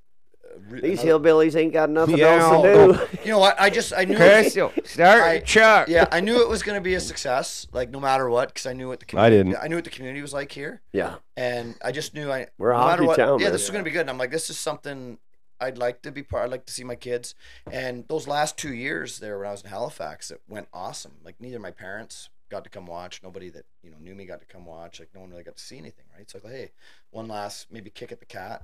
re- 0.69 0.81
These 0.81 1.03
another- 1.03 1.19
hillbillies 1.29 1.55
ain't 1.55 1.73
got 1.73 1.89
nothing 1.89 2.17
Yeah, 2.17 2.35
else 2.35 2.63
to 2.63 2.73
do. 2.73 2.93
Oh, 3.01 3.07
you 3.23 3.31
know 3.31 3.39
what? 3.39 3.59
I 3.59 3.69
just 3.69 3.93
I 3.93 4.05
knew. 4.05 4.15
Chris, 4.15 4.53
start 4.85 5.21
I- 5.23 5.33
your 5.33 5.41
truck. 5.41 5.87
yeah, 5.87 6.07
I 6.11 6.19
knew 6.19 6.41
it 6.41 6.49
was 6.49 6.63
going 6.63 6.75
to 6.77 6.81
be 6.81 6.95
a 6.95 6.99
success, 6.99 7.67
like 7.71 7.89
no 7.89 7.99
matter 7.99 8.29
what, 8.29 8.49
because 8.49 8.65
I 8.65 8.73
knew 8.73 8.87
what 8.87 8.99
the 8.99 9.05
I 9.05 9.09
community, 9.09 9.37
didn't. 9.51 9.63
I 9.63 9.67
knew 9.67 9.75
what 9.75 9.83
the 9.85 9.89
community 9.89 10.21
was 10.21 10.33
like 10.33 10.51
here, 10.51 10.81
yeah. 10.91 11.15
and 11.37 11.75
I 11.83 11.91
just 11.91 12.13
knew 12.13 12.31
I. 12.31 12.47
We're 12.57 12.71
a 12.71 12.77
no 12.77 12.79
matter 12.85 12.91
hockey 13.03 13.07
what, 13.07 13.15
town, 13.17 13.39
Yeah, 13.39 13.45
man. 13.45 13.53
this 13.53 13.63
is 13.63 13.69
going 13.69 13.83
to 13.83 13.89
be 13.89 13.93
good. 13.93 14.01
And 14.01 14.09
I'm 14.09 14.17
like, 14.17 14.31
this 14.31 14.49
is 14.49 14.57
something 14.57 15.17
I'd 15.59 15.77
like 15.77 16.01
to 16.01 16.11
be 16.11 16.23
part. 16.23 16.45
I'd 16.45 16.51
like 16.51 16.65
to 16.65 16.73
see 16.73 16.83
my 16.83 16.95
kids. 16.95 17.35
And 17.71 18.05
those 18.07 18.27
last 18.27 18.57
two 18.57 18.73
years 18.73 19.19
there, 19.19 19.37
when 19.37 19.47
I 19.47 19.51
was 19.51 19.61
in 19.61 19.69
Halifax, 19.69 20.29
it 20.31 20.41
went 20.47 20.67
awesome. 20.73 21.13
Like 21.23 21.35
neither 21.39 21.59
my 21.59 21.71
parents 21.71 22.29
got 22.49 22.63
to 22.65 22.69
come 22.69 22.85
watch. 22.85 23.21
Nobody 23.23 23.49
that 23.49 23.65
you 23.81 23.89
know 23.89 23.97
knew 23.99 24.13
me 24.13 24.25
got 24.25 24.39
to 24.41 24.45
come 24.45 24.65
watch. 24.65 24.99
Like 24.99 25.09
no 25.15 25.21
one 25.21 25.29
really 25.29 25.43
got 25.43 25.55
to 25.55 25.63
see 25.63 25.77
anything, 25.77 26.05
right? 26.17 26.29
So 26.29 26.39
like, 26.43 26.53
hey, 26.53 26.71
one 27.11 27.27
last 27.27 27.67
maybe 27.71 27.89
kick 27.89 28.11
at 28.11 28.19
the 28.19 28.25
cat, 28.25 28.63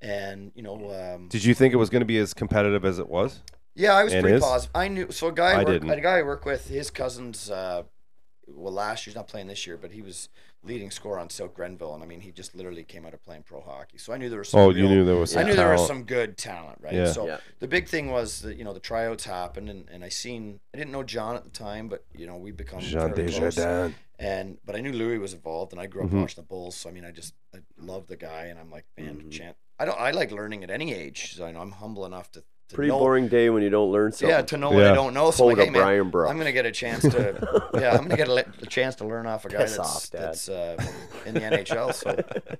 and 0.00 0.52
you 0.54 0.62
know. 0.62 0.74
Um, 1.14 1.28
Did 1.28 1.44
you 1.44 1.54
think 1.54 1.74
it 1.74 1.76
was 1.78 1.90
going 1.90 2.00
to 2.00 2.06
be 2.06 2.18
as 2.18 2.34
competitive 2.34 2.84
as 2.84 2.98
it 2.98 3.08
was? 3.08 3.40
yeah, 3.74 3.94
I 3.94 4.04
was 4.04 4.12
And 4.12 4.22
pretty 4.22 4.36
is? 4.36 4.42
positive. 4.42 4.70
I 4.74 4.88
knew. 4.88 5.10
So 5.10 5.28
a 5.28 5.32
guy, 5.32 5.52
I 5.52 5.60
I 5.60 5.64
work, 5.64 5.84
a 5.84 6.00
guy 6.00 6.18
I 6.18 6.22
work 6.22 6.44
with, 6.44 6.68
his 6.68 6.90
cousins. 6.90 7.50
Uh, 7.50 7.84
well, 8.46 8.72
last 8.72 9.06
year's 9.06 9.14
not 9.14 9.28
playing 9.28 9.46
this 9.46 9.66
year, 9.66 9.76
but 9.76 9.92
he 9.92 10.00
was 10.00 10.30
leading 10.64 10.90
scorer 10.90 11.18
on 11.18 11.28
Silk 11.30 11.54
Grenville, 11.54 11.94
and 11.94 12.02
I 12.02 12.06
mean, 12.06 12.20
he 12.22 12.32
just 12.32 12.54
literally 12.54 12.82
came 12.82 13.04
out 13.06 13.12
of 13.14 13.22
playing 13.22 13.42
pro 13.42 13.60
hockey. 13.60 13.98
So 13.98 14.12
I 14.12 14.16
knew 14.16 14.28
there 14.30 14.38
was 14.38 14.48
some. 14.48 14.60
Oh, 14.60 14.68
real, 14.68 14.78
you 14.78 14.88
knew 14.88 15.04
there 15.04 15.16
was. 15.16 15.36
I 15.36 15.40
Some 15.42 15.50
knew 15.50 15.54
there 15.56 15.70
was 15.70 15.86
some 15.86 16.04
good 16.04 16.36
talent, 16.38 16.78
right? 16.80 16.94
Yeah. 16.94 17.12
So 17.12 17.26
Yeah. 17.26 17.38
the 17.58 17.68
big 17.68 17.88
thing 17.88 18.10
was 18.10 18.40
that 18.42 18.56
you 18.56 18.64
know 18.64 18.72
the 18.72 18.80
tryouts 18.80 19.24
happened, 19.26 19.68
and, 19.68 19.88
and 19.90 20.02
I 20.02 20.08
seen 20.08 20.60
I 20.74 20.78
didn't 20.78 20.92
know 20.92 21.02
John 21.02 21.36
at 21.36 21.44
the 21.44 21.50
time, 21.50 21.88
but 21.88 22.04
you 22.16 22.26
know 22.26 22.36
we 22.36 22.50
become 22.52 22.80
Jean 22.80 23.00
fairly 23.14 23.30
close. 23.30 23.54
Desjardins. 23.54 23.94
And 24.18 24.58
but 24.64 24.74
I 24.74 24.80
knew 24.80 24.92
Louis 24.92 25.18
was 25.18 25.34
involved, 25.34 25.72
and 25.72 25.80
I 25.80 25.86
grew 25.86 26.02
up 26.04 26.10
Mhm. 26.10 26.20
watching 26.22 26.42
the 26.42 26.48
Bulls, 26.48 26.74
so 26.74 26.88
I 26.88 26.92
mean 26.92 27.04
I 27.04 27.10
just 27.12 27.34
I 27.54 27.58
love 27.78 28.06
the 28.08 28.16
guy, 28.16 28.46
and 28.46 28.58
I'm 28.58 28.70
like 28.70 28.86
man, 28.98 29.22
Mhm. 29.26 29.30
chant. 29.30 29.56
I 29.78 29.84
don't 29.84 29.98
I 29.98 30.10
like 30.10 30.30
learning 30.32 30.64
at 30.64 30.70
any 30.70 30.92
age, 30.94 31.34
so 31.36 31.44
I 31.46 31.52
know 31.52 31.60
I'm 31.60 31.70
humble 31.72 32.04
enough 32.06 32.30
to, 32.32 32.40
to 32.70 32.74
Pretty 32.74 32.90
know, 32.90 32.98
boring 32.98 33.28
day 33.28 33.48
when 33.50 33.62
you 33.62 33.70
don't 33.70 33.90
learn 33.92 34.12
something. 34.12 34.28
yeah, 34.28 34.42
to 34.42 34.56
know 34.56 34.70
what 34.70 34.84
I 34.84 34.94
don't 34.94 35.14
know. 35.14 35.30
So 35.30 35.44
Quote 35.44 35.58
like, 35.58 35.58
of 35.58 35.64
hey 35.66 35.70
man, 35.70 35.82
Brian 35.82 36.10
Brooks. 36.10 36.30
I'm 36.30 36.38
gonna 36.38 36.52
get 36.52 36.66
a 36.66 36.72
chance 36.72 37.02
to 37.02 37.70
yeah, 37.74 37.92
I'm 37.96 38.02
gonna 38.02 38.16
get 38.16 38.28
a, 38.28 38.46
a 38.62 38.66
chance 38.66 38.96
to 38.96 39.06
learn 39.06 39.26
off 39.26 39.44
a 39.44 39.48
guy 39.48 39.58
Piss 39.58 39.76
that's 39.76 39.96
off, 39.96 40.10
that's 40.10 40.48
uh, 40.48 40.76
in 41.26 41.34
the 41.34 41.40
NHL. 41.40 41.94
So 41.94 42.14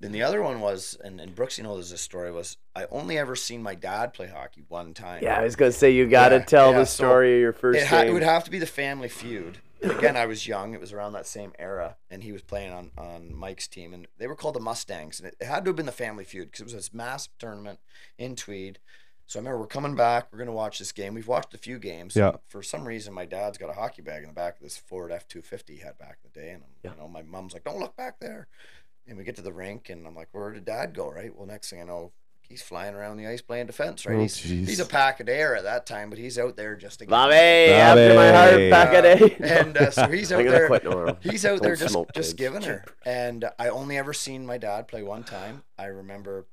then 0.00 0.10
the 0.12 0.22
other 0.22 0.42
one 0.42 0.60
was, 0.60 0.96
and, 1.04 1.20
and 1.20 1.34
Brooks, 1.34 1.58
you 1.58 1.64
know, 1.64 1.74
there's 1.74 1.90
this 1.90 2.00
story 2.00 2.32
was 2.32 2.56
I 2.74 2.86
only 2.90 3.18
ever 3.18 3.36
seen 3.36 3.62
my 3.62 3.74
dad 3.76 4.12
play 4.14 4.26
hockey 4.26 4.64
one 4.68 4.94
time. 4.94 5.22
Yeah, 5.22 5.38
I 5.38 5.42
was 5.44 5.54
gonna 5.54 5.70
say 5.72 5.90
you 5.90 6.08
got 6.08 6.30
to 6.30 6.36
Yeah, 6.36 6.44
tell 6.44 6.70
yeah, 6.72 6.78
the 6.78 6.86
so 6.86 7.04
story 7.04 7.34
of 7.34 7.40
your 7.40 7.52
first 7.52 7.80
it, 7.80 7.86
ha- 7.86 8.00
it 8.00 8.12
would 8.12 8.22
have 8.24 8.44
to 8.44 8.50
be 8.50 8.58
the 8.58 8.66
Family 8.66 9.08
Feud. 9.08 9.58
Again, 9.82 10.16
I 10.16 10.26
was 10.26 10.46
young. 10.46 10.74
It 10.74 10.80
was 10.80 10.92
around 10.92 11.12
that 11.12 11.26
same 11.26 11.52
era, 11.58 11.96
and 12.10 12.22
he 12.22 12.32
was 12.32 12.42
playing 12.42 12.72
on, 12.72 12.90
on 12.96 13.34
Mike's 13.34 13.66
team, 13.68 13.92
and 13.92 14.06
they 14.18 14.26
were 14.26 14.36
called 14.36 14.54
the 14.54 14.60
Mustangs, 14.60 15.18
and 15.20 15.28
it, 15.28 15.44
had 15.44 15.64
to 15.64 15.70
have 15.70 15.76
been 15.76 15.86
the 15.86 15.92
Family 15.92 16.24
Feud 16.24 16.46
because 16.46 16.60
it 16.60 16.64
was 16.64 16.72
this 16.74 16.94
massive 16.94 17.32
tournament 17.38 17.80
in 18.18 18.36
Tweed. 18.36 18.78
So 19.26 19.38
I 19.38 19.40
remember 19.40 19.60
we're 19.60 19.66
coming 19.66 19.94
back. 19.94 20.28
We're 20.30 20.38
gonna 20.38 20.52
watch 20.52 20.78
this 20.78 20.92
game. 20.92 21.14
We've 21.14 21.28
watched 21.28 21.54
a 21.54 21.58
few 21.58 21.78
games. 21.78 22.14
Yeah. 22.16 22.32
For 22.48 22.62
some 22.62 22.86
reason, 22.86 23.14
my 23.14 23.24
dad's 23.24 23.56
got 23.56 23.70
a 23.70 23.74
hockey 23.74 24.02
bag 24.02 24.22
in 24.22 24.28
the 24.28 24.34
back 24.34 24.56
of 24.56 24.62
this 24.62 24.76
Ford 24.76 25.10
F 25.10 25.26
two 25.26 25.42
fifty 25.42 25.76
he 25.76 25.80
had 25.80 25.96
back 25.98 26.18
in 26.22 26.30
the 26.32 26.40
day, 26.40 26.50
and 26.50 26.62
I'm, 26.64 26.70
Yeah. 26.82 26.90
you 26.92 26.96
know 26.98 27.08
my 27.08 27.22
mom's 27.22 27.52
like, 27.54 27.64
"Don't 27.64 27.78
look 27.80 27.96
back 27.96 28.20
there." 28.20 28.48
And 29.06 29.16
we 29.16 29.24
get 29.24 29.36
to 29.36 29.42
the 29.42 29.52
rink, 29.52 29.88
and 29.88 30.06
I'm 30.06 30.14
like, 30.14 30.28
"Where 30.32 30.50
did 30.52 30.64
Dad 30.64 30.94
go?" 30.94 31.10
Right. 31.10 31.34
Well, 31.34 31.46
next 31.46 31.70
thing 31.70 31.80
I 31.80 31.84
know, 31.84 32.12
he's 32.48 32.62
flying 32.62 32.94
around 32.94 33.16
the 33.16 33.26
ice 33.26 33.40
playing 33.40 33.66
defense. 33.66 34.04
Right. 34.06 34.16
Oh, 34.16 34.20
he's, 34.20 34.36
jeez. 34.38 34.68
he's 34.68 34.80
a 34.80 34.84
pack 34.86 35.20
of 35.20 35.28
air 35.28 35.56
at 35.56 35.64
that 35.64 35.86
time, 35.86 36.10
but 36.10 36.18
he's 36.18 36.38
out 36.38 36.56
there 36.56 36.76
just 36.76 36.98
to 36.98 37.06
get- 37.06 37.10
Bobby, 37.10 37.34
after 37.34 38.14
my 38.14 38.30
heart, 38.30 38.50
Bobby. 38.52 38.70
back 38.70 38.92
a 38.94 39.02
day. 39.02 39.36
and 39.40 39.76
uh, 39.76 39.90
so 39.90 40.06
he's 40.08 40.30
out 40.32 40.44
there. 40.44 40.68
He's 41.22 41.44
out 41.46 41.62
there 41.62 41.76
Don't 41.76 41.88
just 41.88 41.94
just 42.14 42.14
kids. 42.14 42.32
giving 42.34 42.62
her. 42.62 42.84
And 43.06 43.46
I 43.58 43.68
only 43.68 43.96
ever 43.98 44.12
seen 44.12 44.44
my 44.46 44.58
dad 44.58 44.88
play 44.88 45.02
one 45.02 45.24
time. 45.24 45.62
I 45.78 45.86
remember 45.86 46.46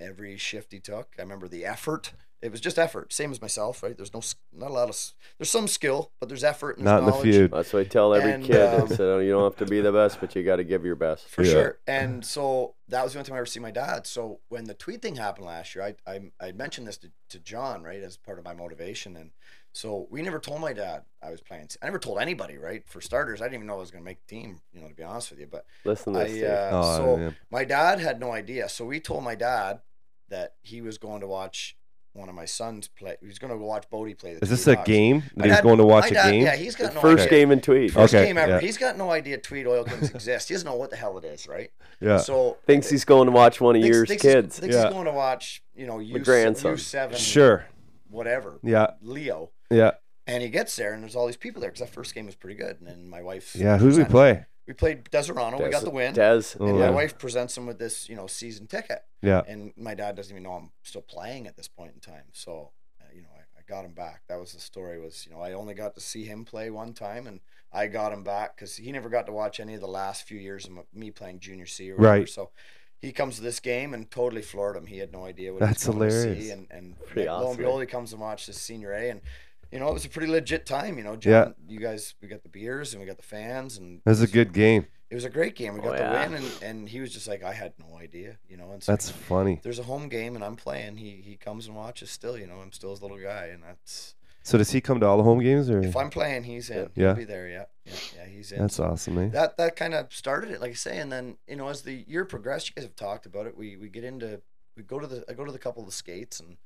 every 0.00 0.36
shift 0.36 0.72
he 0.72 0.80
took. 0.80 1.12
I 1.18 1.22
remember 1.22 1.48
the 1.48 1.64
effort. 1.64 2.12
It 2.44 2.52
was 2.52 2.60
just 2.60 2.78
effort, 2.78 3.10
same 3.12 3.30
as 3.30 3.40
myself, 3.40 3.82
right? 3.82 3.96
There's 3.96 4.12
no, 4.12 4.20
not 4.52 4.70
a 4.70 4.74
lot 4.74 4.88
of, 4.90 4.96
there's 5.38 5.48
some 5.50 5.66
skill, 5.66 6.12
but 6.20 6.28
there's 6.28 6.44
effort 6.44 6.76
and 6.76 6.84
Not 6.84 7.00
there's 7.00 7.00
in 7.00 7.06
the 7.06 7.10
knowledge. 7.12 7.34
feud. 7.34 7.50
That's 7.52 7.72
what 7.72 7.80
I 7.80 7.84
tell 7.84 8.12
every 8.14 8.32
And, 8.32 8.44
kid. 8.44 8.60
I 8.60 8.76
um, 8.76 8.88
said, 8.88 9.00
oh, 9.00 9.18
you 9.18 9.32
don't 9.32 9.44
have 9.44 9.56
to 9.56 9.66
be 9.66 9.80
the 9.80 9.92
best, 9.92 10.20
but 10.20 10.36
you 10.36 10.42
got 10.42 10.56
to 10.56 10.64
give 10.64 10.84
your 10.84 10.94
best. 10.94 11.26
For 11.26 11.42
Yeah. 11.42 11.50
sure. 11.52 11.78
And 11.86 12.22
so 12.24 12.74
that 12.88 13.02
was 13.02 13.14
the 13.14 13.18
only 13.20 13.26
time 13.28 13.36
I 13.36 13.38
ever 13.38 13.46
see 13.46 13.60
my 13.60 13.70
dad. 13.70 14.06
So 14.06 14.40
when 14.50 14.64
the 14.64 14.74
Tweed 14.74 15.00
thing 15.00 15.16
happened 15.16 15.46
last 15.46 15.74
year, 15.74 15.84
I 15.84 15.94
I, 16.12 16.20
I 16.48 16.52
mentioned 16.52 16.86
this 16.86 16.98
to, 16.98 17.10
to 17.30 17.38
John, 17.40 17.82
right, 17.82 18.02
as 18.02 18.18
part 18.18 18.38
of 18.38 18.44
my 18.44 18.52
motivation. 18.52 19.16
And 19.16 19.30
so 19.72 20.06
we 20.10 20.20
never 20.20 20.38
told 20.38 20.60
my 20.60 20.74
dad 20.74 21.04
I 21.22 21.30
was 21.30 21.40
playing. 21.40 21.68
I 21.82 21.86
never 21.86 21.98
told 21.98 22.18
anybody, 22.18 22.58
right? 22.58 22.82
For 22.86 23.00
starters, 23.00 23.40
I 23.40 23.46
didn't 23.46 23.54
even 23.54 23.66
know 23.68 23.76
I 23.76 23.78
was 23.78 23.90
going 23.90 24.04
to 24.04 24.10
make 24.10 24.18
the 24.26 24.34
team, 24.36 24.60
you 24.74 24.82
know, 24.82 24.88
to 24.88 24.94
be 24.94 25.02
honest 25.02 25.30
with 25.30 25.40
you. 25.40 25.46
But 25.50 25.64
Listen 25.86 26.12
to. 26.12 26.20
I, 26.20 26.24
Dave. 26.26 26.44
uh, 26.44 26.70
Oh, 26.74 26.96
so 26.98 27.18
yeah. 27.18 27.30
my 27.50 27.64
dad 27.64 28.00
had 28.00 28.20
no 28.20 28.32
idea. 28.32 28.68
So 28.68 28.84
we 28.84 29.00
told 29.00 29.24
my 29.24 29.34
dad 29.34 29.80
that 30.28 30.54
he 30.60 30.82
was 30.82 30.98
going 30.98 31.22
to 31.22 31.26
watch 31.26 31.76
one 32.14 32.28
of 32.28 32.34
my 32.34 32.44
sons 32.46 32.88
play. 32.88 33.16
He's 33.20 33.38
going 33.38 33.52
to 33.52 33.58
watch 33.58 33.90
Bodie 33.90 34.14
play. 34.14 34.34
The 34.34 34.40
Is 34.44 34.48
this 34.50 34.66
a 34.66 34.76
Hawks. 34.76 34.86
game 34.88 35.24
that 35.36 35.44
he's 35.46 35.54
dad- 35.56 35.62
going 35.64 35.78
to 35.78 35.84
watch 35.84 36.10
my 36.12 36.20
a 36.20 36.30
game? 36.30 36.44
Yeah, 36.44 36.56
he's 36.56 36.74
got 36.76 36.94
no 36.94 37.00
First 37.00 37.24
idea. 37.26 37.30
game 37.40 37.50
in 37.52 37.60
Tweed. 37.60 37.92
First 37.92 38.14
Okay, 38.14 38.26
game 38.26 38.38
ever. 38.38 38.52
yeah. 38.52 38.60
He's 38.60 38.78
got 38.78 38.96
no 38.96 39.10
idea 39.10 39.36
Tweed 39.38 39.66
Oil 39.66 39.84
Kings 39.84 40.10
exist. 40.10 40.48
He 40.48 40.54
doesn't 40.54 40.66
know 40.68 40.76
what 40.76 40.90
the 40.90 40.96
hell 40.96 41.18
it 41.18 41.24
is, 41.24 41.46
right? 41.48 41.70
Yeah. 42.00 42.18
So 42.18 42.56
Thinks 42.66 42.88
he's 42.88 43.04
going 43.04 43.26
to 43.26 43.32
watch 43.32 43.60
one 43.60 43.76
of 43.76 43.82
thinks- 43.82 43.96
your 43.96 44.06
thinks 44.06 44.22
he's- 44.22 44.34
kids. 44.34 44.58
Thinks 44.60 44.74
Yeah. 44.76 44.84
he's 44.84 44.92
going 44.92 45.06
to 45.06 45.12
watch, 45.12 45.62
you 45.74 45.86
know, 45.86 45.98
U 45.98 46.18
grandson. 46.20 46.78
seven, 46.78 47.18
Sure. 47.18 47.66
whatever. 48.08 48.58
Yeah. 48.62 48.92
Leo. 49.02 49.50
Yeah. 49.70 49.92
And 50.26 50.42
he 50.42 50.48
gets 50.48 50.74
there, 50.76 50.94
and 50.94 51.02
there's 51.02 51.16
all 51.16 51.26
these 51.26 51.36
people 51.36 51.60
there 51.60 51.70
because 51.70 51.80
that 51.86 51.92
first 51.92 52.14
game 52.14 52.26
was 52.26 52.34
pretty 52.34 52.56
good. 52.56 52.76
And 52.80 52.88
then 52.88 53.08
my 53.08 53.20
wife. 53.22 53.54
Yeah. 53.54 53.76
Who 53.76 53.90
do 53.90 53.96
we 53.98 54.04
present- 54.04 54.10
play? 54.10 54.46
We 54.66 54.72
played 54.72 55.04
Deseronto. 55.04 55.62
We 55.62 55.68
got 55.70 55.84
the 55.84 55.90
win. 55.90 56.14
Des. 56.14 56.42
Oh, 56.58 56.66
and 56.66 56.78
yeah. 56.78 56.86
my 56.86 56.90
wife 56.90 57.18
presents 57.18 57.56
him 57.56 57.66
with 57.66 57.78
this, 57.78 58.08
you 58.08 58.16
know, 58.16 58.26
season 58.26 58.66
ticket. 58.66 59.02
Yeah. 59.20 59.42
And 59.46 59.72
my 59.76 59.94
dad 59.94 60.16
doesn't 60.16 60.32
even 60.32 60.42
know 60.42 60.52
I'm 60.52 60.70
still 60.82 61.02
playing 61.02 61.46
at 61.46 61.56
this 61.56 61.68
point 61.68 61.92
in 61.94 62.00
time. 62.00 62.24
So, 62.32 62.70
uh, 63.00 63.04
you 63.14 63.22
know, 63.22 63.28
I, 63.34 63.40
I 63.58 63.62
got 63.68 63.84
him 63.84 63.92
back. 63.92 64.22
That 64.28 64.40
was 64.40 64.52
the 64.52 64.60
story. 64.60 64.98
Was 64.98 65.26
you 65.26 65.34
know, 65.34 65.42
I 65.42 65.52
only 65.52 65.74
got 65.74 65.94
to 65.96 66.00
see 66.00 66.24
him 66.24 66.44
play 66.44 66.70
one 66.70 66.94
time, 66.94 67.26
and 67.26 67.40
I 67.72 67.88
got 67.88 68.12
him 68.12 68.22
back 68.24 68.56
because 68.56 68.76
he 68.76 68.90
never 68.90 69.10
got 69.10 69.26
to 69.26 69.32
watch 69.32 69.60
any 69.60 69.74
of 69.74 69.80
the 69.80 69.86
last 69.86 70.26
few 70.26 70.38
years 70.38 70.64
of 70.64 70.78
m- 70.78 70.84
me 70.94 71.10
playing 71.10 71.40
junior 71.40 71.66
C 71.66 71.90
or 71.90 71.96
whatever. 71.96 72.18
Right. 72.20 72.28
So. 72.28 72.50
He 73.02 73.12
comes 73.12 73.36
to 73.36 73.42
this 73.42 73.60
game 73.60 73.92
and 73.92 74.10
totally 74.10 74.40
floored 74.40 74.76
him. 74.76 74.86
He 74.86 74.96
had 74.96 75.12
no 75.12 75.26
idea 75.26 75.52
what 75.52 75.60
That's 75.60 75.84
he 75.84 75.90
was 75.90 75.94
coming 75.94 76.08
to 76.08 76.14
hilarious. 76.14 76.44
see, 76.46 76.50
and 76.52 76.66
and 76.70 76.98
Pretty 77.04 77.28
lo 77.28 77.50
and 77.50 77.58
behold, 77.58 77.82
he 77.82 77.86
comes 77.86 78.12
and 78.12 78.22
watches 78.22 78.56
senior 78.56 78.94
A, 78.94 79.10
and 79.10 79.20
you 79.72 79.78
know 79.78 79.88
it 79.88 79.94
was 79.94 80.04
a 80.04 80.08
pretty 80.08 80.30
legit 80.30 80.66
time. 80.66 80.98
You 80.98 81.04
know, 81.04 81.18
Yeah. 81.20 81.50
You 81.68 81.80
guys, 81.80 82.14
we 82.20 82.28
got 82.28 82.42
the 82.42 82.48
beers 82.48 82.92
and 82.92 83.00
we 83.00 83.06
got 83.06 83.16
the 83.16 83.22
fans, 83.22 83.78
and 83.78 84.00
That 84.04 84.10
was 84.10 84.22
a 84.22 84.26
good 84.26 84.52
game. 84.52 84.86
it 85.10 85.14
was 85.14 85.24
a 85.24 85.30
great 85.30 85.54
game. 85.56 85.74
We 85.74 85.80
Oh, 85.80 85.84
got 85.84 85.98
yeah. 85.98 86.24
the 86.26 86.30
win, 86.30 86.42
and, 86.42 86.62
and 86.62 86.88
he 86.88 87.00
was 87.00 87.12
just 87.12 87.26
like, 87.28 87.42
I 87.42 87.52
had 87.52 87.72
no 87.78 87.98
idea, 87.98 88.38
you 88.48 88.56
know. 88.56 88.72
And 88.72 88.82
so 88.82 88.92
That's 88.92 89.10
funny. 89.10 89.60
there's 89.62 89.78
a 89.78 89.84
home 89.84 90.08
game, 90.08 90.34
and 90.34 90.44
I'm 90.44 90.56
playing. 90.56 90.96
He 90.96 91.22
he 91.24 91.36
comes 91.36 91.66
and 91.66 91.76
watches 91.76 92.10
still, 92.10 92.36
you 92.38 92.46
know. 92.46 92.58
I'm 92.60 92.72
still 92.72 92.90
his 92.90 93.02
little 93.02 93.18
guy, 93.18 93.46
and 93.52 93.62
that's 93.62 94.14
So 94.42 94.58
does 94.58 94.70
he 94.72 94.80
come 94.80 95.00
to 95.00 95.06
all 95.06 95.16
the 95.16 95.22
home 95.22 95.40
games 95.40 95.70
or? 95.70 95.80
if 95.80 95.96
I'm 95.96 96.10
playing, 96.10 96.44
he's 96.44 96.68
in. 96.70 96.90
Yeah. 96.94 97.08
He'll 97.08 97.14
be 97.16 97.24
there. 97.24 97.48
Yeah, 97.48 97.64
yeah, 97.86 97.92
yeah. 98.16 98.26
He's 98.26 98.52
in. 98.52 98.60
That's 98.60 98.76
So 98.76 98.84
awesome, 98.84 99.14
man. 99.14 99.30
That 99.30 99.56
that 99.56 99.76
kind 99.76 99.94
of 99.94 100.12
started 100.14 100.50
it, 100.50 100.60
like 100.60 100.72
I 100.72 100.74
say, 100.74 100.98
and 100.98 101.10
then 101.12 101.36
you 101.48 101.56
know 101.56 101.68
as 101.68 101.82
the 101.82 102.04
year 102.06 102.24
progressed, 102.24 102.68
you 102.68 102.74
guys 102.74 102.84
have 102.84 102.96
talked 102.96 103.24
about 103.26 103.46
it. 103.46 103.56
We 103.56 103.76
we 103.76 103.88
get 103.88 104.04
into 104.04 104.40
we 104.76 104.82
go 104.82 104.98
to 104.98 105.06
the 105.06 105.24
I 105.28 105.32
go 105.34 105.44
to 105.44 105.52
the 105.52 105.58
couple 105.58 105.82
of 105.82 105.86
the 105.88 105.94
skates 105.94 106.40
and. 106.40 106.56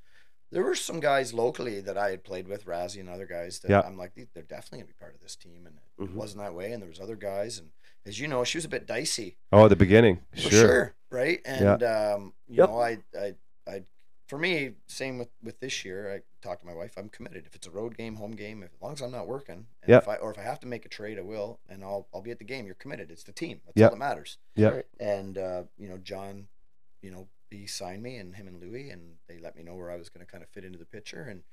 There 0.51 0.63
were 0.63 0.75
some 0.75 0.99
guys 0.99 1.33
locally 1.33 1.79
that 1.81 1.97
I 1.97 2.09
had 2.09 2.23
played 2.23 2.47
with, 2.47 2.65
Razzie 2.65 2.99
and 2.99 3.09
other 3.09 3.27
guys 3.27 3.59
that 3.59 3.69
Yeah. 3.69 3.81
I'm 3.81 3.97
like, 3.97 4.13
they're 4.33 4.43
definitely 4.43 4.79
gonna 4.79 4.87
be 4.87 4.93
part 4.99 5.13
of 5.13 5.21
this 5.21 5.35
team, 5.35 5.67
and 5.67 5.77
it 5.99 6.11
Mhm. 6.11 6.15
wasn't 6.15 6.41
that 6.43 6.55
way. 6.55 6.71
And 6.71 6.81
there 6.81 6.89
was 6.89 6.99
other 6.99 7.15
guys, 7.15 7.59
and 7.59 7.71
as 8.05 8.19
you 8.19 8.27
know, 8.27 8.43
she 8.43 8.57
was 8.57 8.65
a 8.65 8.69
bit 8.69 8.85
dicey. 8.87 9.37
Oh, 9.51 9.65
at 9.65 9.67
the 9.69 9.75
beginning. 9.75 10.25
Sure. 10.33 10.49
sure. 10.51 10.95
right? 11.11 11.41
And 11.43 11.81
um, 11.83 12.33
you 12.47 12.57
Yep. 12.57 12.69
know, 12.69 12.79
I, 12.79 12.97
I, 13.19 13.35
I, 13.67 13.83
for 14.27 14.37
me, 14.37 14.75
same 14.87 15.17
with 15.17 15.29
with 15.41 15.59
this 15.59 15.83
year. 15.83 16.13
I 16.13 16.21
talked 16.41 16.61
to 16.61 16.67
my 16.67 16.73
wife. 16.73 16.97
I'm 16.97 17.09
committed. 17.09 17.47
If 17.47 17.55
it's 17.55 17.65
a 17.65 17.71
road 17.71 17.97
game, 17.97 18.15
home 18.17 18.33
game, 18.33 18.61
if, 18.61 18.71
as 18.75 18.79
long 18.81 18.93
as 18.93 19.01
I'm 19.01 19.11
not 19.11 19.27
working, 19.27 19.65
and 19.81 19.89
Yep. 19.89 20.03
if 20.03 20.07
I 20.07 20.15
or 20.17 20.29
if 20.31 20.37
I 20.37 20.43
have 20.43 20.59
to 20.61 20.67
make 20.67 20.85
a 20.85 20.89
trade, 20.89 21.17
I 21.17 21.21
will, 21.21 21.59
and 21.67 21.83
I'll 21.83 22.07
I'll 22.13 22.21
be 22.21 22.29
at 22.31 22.37
the 22.37 22.45
game. 22.45 22.65
You're 22.67 22.75
committed. 22.75 23.09
It's 23.11 23.23
the 23.23 23.31
team. 23.31 23.61
That's 23.65 23.75
Yep. 23.77 23.89
all 23.91 23.95
that 23.95 23.99
matters. 23.99 24.37
Yeah. 24.55 24.81
And 24.99 25.35
uh, 25.37 25.63
you 25.79 25.89
know, 25.89 25.97
John, 25.97 26.47
you 27.01 27.09
know, 27.11 27.27
he 27.49 27.65
signed 27.67 28.03
me, 28.03 28.15
and 28.17 28.35
him 28.35 28.47
and 28.47 28.61
Louie, 28.61 28.89
and 28.89 29.15
they 29.27 29.37
let 29.39 29.55
me 29.55 29.63
know 29.63 29.75
where 29.75 29.91
I 29.91 29.95
was 29.97 30.09
going 30.09 30.25
to 30.25 30.31
kind 30.31 30.43
of 30.43 30.49
fit 30.49 30.63
into 30.65 30.77
the 30.79 30.85
picture, 30.85 31.23
and 31.23 31.43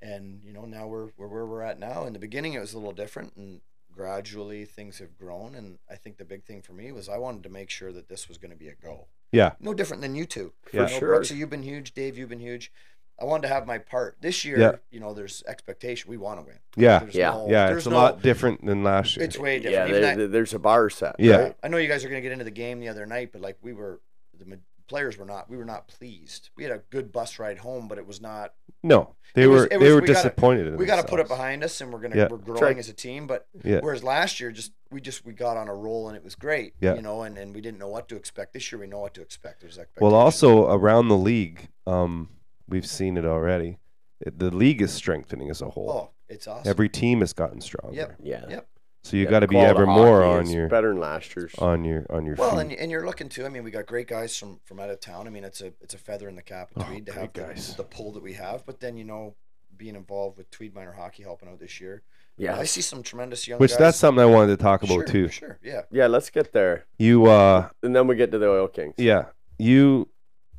and 0.00 0.40
you 0.44 0.52
know, 0.52 0.64
now 0.64 0.86
we're 0.86 1.08
we're 1.16 1.28
where 1.28 1.46
we're 1.46 1.62
at 1.62 1.78
now. 1.78 2.04
In 2.06 2.12
the 2.12 2.18
beginning, 2.18 2.52
it 2.54 2.60
was 2.60 2.72
a 2.74 2.78
little 2.78 2.92
different, 2.92 3.34
and 3.36 3.60
gradually 3.94 4.64
things 4.64 4.98
have 4.98 5.16
grown. 5.16 5.54
And 5.54 5.78
I 5.90 5.94
think 5.94 6.16
the 6.18 6.24
big 6.24 6.44
thing 6.44 6.62
for 6.62 6.72
me 6.72 6.90
was 6.92 7.08
I 7.08 7.18
wanted 7.18 7.42
to 7.44 7.48
make 7.48 7.70
sure 7.70 7.92
that 7.92 8.08
this 8.08 8.28
was 8.28 8.38
going 8.38 8.50
to 8.50 8.56
be 8.56 8.68
a 8.68 8.74
go. 8.74 9.06
Yeah. 9.32 9.52
No 9.60 9.72
different 9.74 10.02
than 10.02 10.14
you 10.14 10.26
two. 10.26 10.52
Yeah. 10.72 10.82
You 10.82 10.86
For 10.88 10.92
know, 10.92 10.98
sure. 10.98 11.20
Brooksy, 11.20 11.36
you've 11.36 11.50
been 11.50 11.62
huge. 11.62 11.94
Dave, 11.94 12.18
you've 12.18 12.28
been 12.28 12.40
huge. 12.40 12.72
I 13.20 13.24
wanted 13.24 13.42
to 13.42 13.54
have 13.54 13.66
my 13.68 13.78
part 13.78 14.16
this 14.20 14.44
year. 14.44 14.58
Yeah. 14.58 14.72
You 14.90 14.98
know, 14.98 15.14
there's 15.14 15.44
expectation. 15.46 16.10
We 16.10 16.16
want 16.16 16.40
to 16.40 16.46
win. 16.46 16.58
Yeah. 16.76 16.98
There's 16.98 17.14
Yeah. 17.14 17.30
no- 17.30 17.48
Yeah. 17.48 17.72
It's 17.76 17.86
a 17.86 17.90
no- 17.90 17.96
lot 17.96 18.22
different 18.22 18.66
than 18.66 18.82
last 18.82 19.16
year. 19.16 19.24
It's 19.24 19.38
way 19.38 19.58
different. 19.60 19.74
Yeah, 19.76 19.88
Even 19.88 20.02
there, 20.02 20.16
that- 20.16 20.32
there's 20.32 20.52
a 20.54 20.58
bar 20.58 20.90
set. 20.90 21.14
Yeah. 21.20 21.36
right? 21.36 21.56
I 21.62 21.68
know 21.68 21.76
you 21.76 21.86
guys 21.88 22.04
are 22.04 22.08
going 22.08 22.20
to 22.20 22.22
get 22.22 22.32
into 22.32 22.44
the 22.44 22.50
game 22.50 22.80
the 22.80 22.88
other 22.88 23.06
night, 23.06 23.30
but 23.32 23.40
like 23.40 23.56
we 23.62 23.72
were, 23.72 24.00
the 24.36 24.44
ma- 24.44 24.56
players 24.86 25.16
were 25.18 25.24
not. 25.24 25.48
We 25.50 25.56
were 25.56 25.64
not 25.64 25.88
pleased. 25.88 26.50
We 26.56 26.64
had 26.64 26.72
a 26.72 26.82
good 26.90 27.10
bus 27.12 27.38
ride 27.38 27.58
home, 27.58 27.88
but 27.88 27.98
it 27.98 28.06
was 28.06 28.20
not. 28.20 28.54
No, 28.82 29.14
they 29.34 29.46
was- 29.46 29.62
were 29.62 29.66
it 29.66 29.70
they 29.80 29.90
were 29.92 30.00
we 30.00 30.06
gotta- 30.08 30.12
disappointed. 30.14 30.66
in 30.66 30.76
We 30.76 30.86
got 30.86 30.96
to 31.00 31.06
put 31.06 31.20
it 31.20 31.28
behind 31.28 31.64
us, 31.64 31.80
and 31.80 31.92
we're 31.92 32.00
gonna 32.00 32.16
Yeah. 32.16 32.28
we're 32.30 32.36
growing 32.38 32.62
right. 32.62 32.78
as 32.78 32.88
a 32.88 32.92
team. 32.92 33.26
But 33.26 33.46
Yeah. 33.64 33.80
whereas 33.80 34.02
last 34.04 34.40
year, 34.40 34.50
just 34.50 34.72
we 34.90 35.00
just 35.00 35.24
we 35.24 35.32
got 35.32 35.56
on 35.56 35.68
a 35.68 35.74
roll 35.74 36.08
and 36.08 36.16
it 36.16 36.22
was 36.22 36.34
great. 36.34 36.74
Yeah. 36.80 36.94
You 36.94 37.02
know, 37.02 37.22
and, 37.22 37.36
and 37.38 37.54
we 37.54 37.60
didn't 37.60 37.78
know 37.78 37.88
what 37.88 38.08
to 38.08 38.16
expect. 38.16 38.52
This 38.52 38.70
year, 38.70 38.78
we 38.80 38.86
know 38.86 39.00
what 39.00 39.14
to 39.14 39.22
expect. 39.22 39.60
There's 39.60 39.78
expectation. 39.78 40.06
Well, 40.06 40.14
also 40.14 40.70
around 40.70 41.08
the 41.08 41.16
league, 41.16 41.68
um, 41.86 42.28
we've 42.68 42.86
seen 42.86 43.16
it 43.16 43.24
already. 43.24 43.78
It- 44.20 44.38
The 44.38 44.50
league 44.54 44.80
is 44.82 44.92
strengthening 44.92 45.50
as 45.50 45.60
a 45.62 45.70
whole. 45.70 45.90
oh, 45.90 46.10
it's 46.28 46.46
awesome. 46.46 46.68
Every 46.70 46.88
team 46.88 47.20
has 47.20 47.32
gotten 47.32 47.60
stronger. 47.60 47.96
Yep. 47.96 48.16
Yeah. 48.22 48.44
Yep. 48.48 48.68
So 49.04 49.18
you 49.18 49.24
Yeah, 49.24 49.30
got 49.30 49.40
to 49.40 49.48
be 49.48 49.58
ever 49.58 49.84
more 49.86 50.24
on 50.24 50.48
your 50.48 50.66
better 50.66 50.88
than 50.88 50.98
last 50.98 51.36
year's. 51.36 51.54
on 51.58 51.84
your 51.84 52.06
on 52.08 52.24
your 52.24 52.36
Well, 52.36 52.52
feet. 52.52 52.60
and, 52.60 52.72
and 52.72 52.90
you're 52.90 53.04
looking 53.04 53.28
too. 53.28 53.44
I 53.44 53.50
mean, 53.50 53.62
we 53.62 53.70
got 53.70 53.84
great 53.86 54.08
guys 54.08 54.34
from 54.36 54.60
from 54.64 54.80
out 54.80 54.88
of 54.90 54.98
town. 55.00 55.26
I 55.26 55.30
mean, 55.30 55.44
it's 55.44 55.60
a 55.60 55.72
it's 55.82 55.92
a 55.94 55.98
feather 55.98 56.26
in 56.28 56.36
the 56.36 56.42
cap 56.42 56.70
of 56.74 56.82
Oh, 56.82 56.86
Tweed 56.86 57.06
to 57.06 57.12
have 57.12 57.32
the, 57.34 57.40
guys. 57.42 57.76
the 57.76 57.84
pull 57.84 58.12
that 58.12 58.22
we 58.22 58.32
have. 58.32 58.64
But 58.64 58.80
then 58.80 58.96
you 58.96 59.04
know, 59.04 59.34
being 59.76 59.94
involved 59.94 60.38
with 60.38 60.50
Tweed 60.50 60.74
minor 60.74 60.92
hockey, 60.92 61.22
helping 61.22 61.50
out 61.50 61.60
this 61.60 61.80
year, 61.82 62.02
yeah. 62.38 62.56
I 62.58 62.64
see 62.64 62.80
some 62.80 63.02
tremendous 63.02 63.46
young 63.46 63.58
Which 63.58 63.72
guys. 63.72 63.78
that's 63.78 63.98
something 63.98 64.22
I 64.22 64.26
wanted 64.26 64.56
to 64.56 64.62
talk 64.62 64.82
about 64.82 64.94
sure, 64.94 65.04
too. 65.04 65.28
Sure, 65.28 65.58
yeah. 65.62 65.82
Yeah, 65.90 66.06
let's 66.06 66.30
get 66.30 66.52
there. 66.52 66.86
You 66.98 67.26
uh 67.26 67.68
And 67.82 67.94
then 67.94 68.06
we 68.06 68.16
get 68.16 68.32
to 68.32 68.38
the 68.38 68.48
Oil 68.48 68.68
Kings. 68.68 68.94
yeah, 68.96 69.26
you 69.58 70.08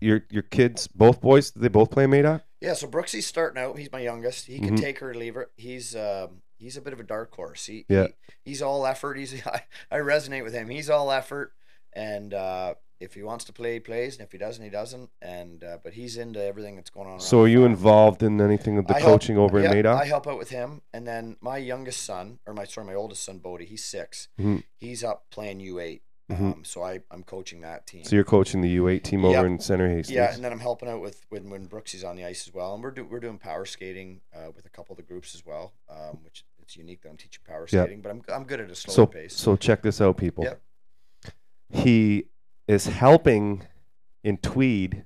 your 0.02 0.22
your 0.30 0.44
kids 0.44 0.88
both 0.88 1.20
boys 1.20 1.50
they 1.52 1.68
both 1.68 1.90
play 1.90 2.06
Madoc? 2.06 2.42
Yeah, 2.62 2.74
so 2.74 2.86
Brooksy's 2.88 3.26
starting 3.26 3.62
out. 3.62 3.78
He's 3.80 3.92
my 3.92 4.02
youngest. 4.02 4.46
He 4.46 4.60
can 4.60 4.76
Mhm. 4.76 4.82
take 4.82 5.00
her 5.00 5.10
or 5.10 5.14
leave 5.16 5.34
her. 5.36 5.50
He's 5.56 5.96
um, 5.96 6.42
he's 6.58 6.78
a 6.78 6.82
bit 6.82 6.94
of 6.94 7.00
a 7.00 7.04
dark 7.04 7.34
horse. 7.36 7.66
He, 7.66 7.86
Yeah. 7.90 8.08
he 8.08 8.14
he's 8.52 8.62
all 8.62 8.86
effort. 8.86 9.18
He's 9.18 9.46
I, 9.48 9.64
I 9.92 9.98
resonate 9.98 10.44
with 10.44 10.54
him. 10.54 10.70
He's 10.70 10.90
all 10.90 11.12
effort, 11.12 11.54
and 11.94 12.34
uh, 12.34 12.76
if 13.00 13.14
he 13.14 13.24
wants 13.24 13.44
to 13.46 13.54
play, 13.54 13.74
he 13.74 13.80
plays, 13.80 14.18
and 14.18 14.26
if 14.26 14.32
he 14.32 14.38
doesn't, 14.38 14.64
he 14.64 14.70
doesn't. 14.70 15.10
And 15.22 15.64
uh, 15.64 15.78
but 15.84 15.94
he's 15.94 16.16
into 16.18 16.42
everything 16.42 16.76
that's 16.76 16.90
going 16.90 17.08
on. 17.10 17.20
So 17.20 17.42
are 17.44 17.48
you 17.48 17.66
involved 17.66 18.24
in 18.24 18.40
anything 18.40 18.76
with 18.78 18.88
the 18.88 18.96
I 18.96 19.00
help- 19.00 19.12
coaching 19.22 19.38
over 19.38 19.60
yeah, 19.60 19.72
in 19.72 19.78
Madoc? 19.84 20.02
I 20.02 20.06
help 20.06 20.28
out 20.28 20.38
with 20.38 20.50
him, 20.50 20.82
and 20.94 21.06
then 21.08 21.36
my 21.42 21.58
youngest 21.58 22.02
son, 22.04 22.40
or 22.46 22.54
my 22.54 22.64
sorry, 22.66 22.88
my 22.88 22.96
oldest 22.96 23.24
son, 23.24 23.40
Bodie. 23.40 23.66
He's 23.66 23.84
6 23.86 24.30
Mhm. 24.40 24.64
He's 24.78 25.04
up 25.04 25.26
playing 25.30 25.60
U 25.60 25.80
8 25.80 26.02
Mhm. 26.32 26.54
Um, 26.54 26.64
so 26.66 26.82
I 26.82 27.02
I'm 27.12 27.22
coaching 27.24 27.62
that 27.62 27.86
team. 27.86 28.04
so 28.04 28.16
you're 28.16 28.26
coaching 28.26 28.62
the 28.62 28.76
U8 28.78 29.04
team 29.04 29.24
over 29.24 29.34
Yep. 29.36 29.46
in 29.46 29.60
Center 29.60 29.88
Hastings. 29.88 30.16
Yeah, 30.16 30.34
and 30.34 30.44
then 30.44 30.52
I'm 30.52 30.60
helping 30.60 30.90
out 30.90 31.00
with 31.00 31.24
when 31.30 31.50
when 31.52 31.68
Brooksy's 31.68 32.04
on 32.04 32.16
the 32.16 32.26
ice 32.26 32.48
as 32.48 32.54
well, 32.54 32.74
and 32.74 32.84
we're 32.84 32.90
do, 32.92 33.06
we're 33.06 33.20
doing 33.20 33.38
power 33.38 33.64
skating 33.66 34.22
uh, 34.34 34.50
with 34.56 34.66
a 34.66 34.70
couple 34.70 34.94
of 34.94 34.98
the 34.98 35.04
groups 35.04 35.36
as 35.36 35.46
well, 35.46 35.74
um, 35.88 36.18
which 36.24 36.44
it's 36.60 36.76
unique 36.76 37.02
that 37.04 37.10
I'm 37.10 37.18
teaching 37.18 37.44
power 37.48 37.68
Yeah. 37.70 37.84
skating, 37.84 38.02
but 38.02 38.10
I'm 38.10 38.24
I'm 38.30 38.44
good 38.46 38.60
at 38.60 38.72
a 38.72 38.76
slower 38.76 38.96
so 38.96 39.06
pace. 39.06 39.36
so 39.36 39.56
check 39.56 39.84
this 39.84 40.02
out, 40.02 40.18
people. 40.18 40.46
Yep. 40.46 40.62
He 41.70 42.26
is 42.68 42.88
helping 42.88 43.64
in 44.24 44.38
Tweed 44.38 45.06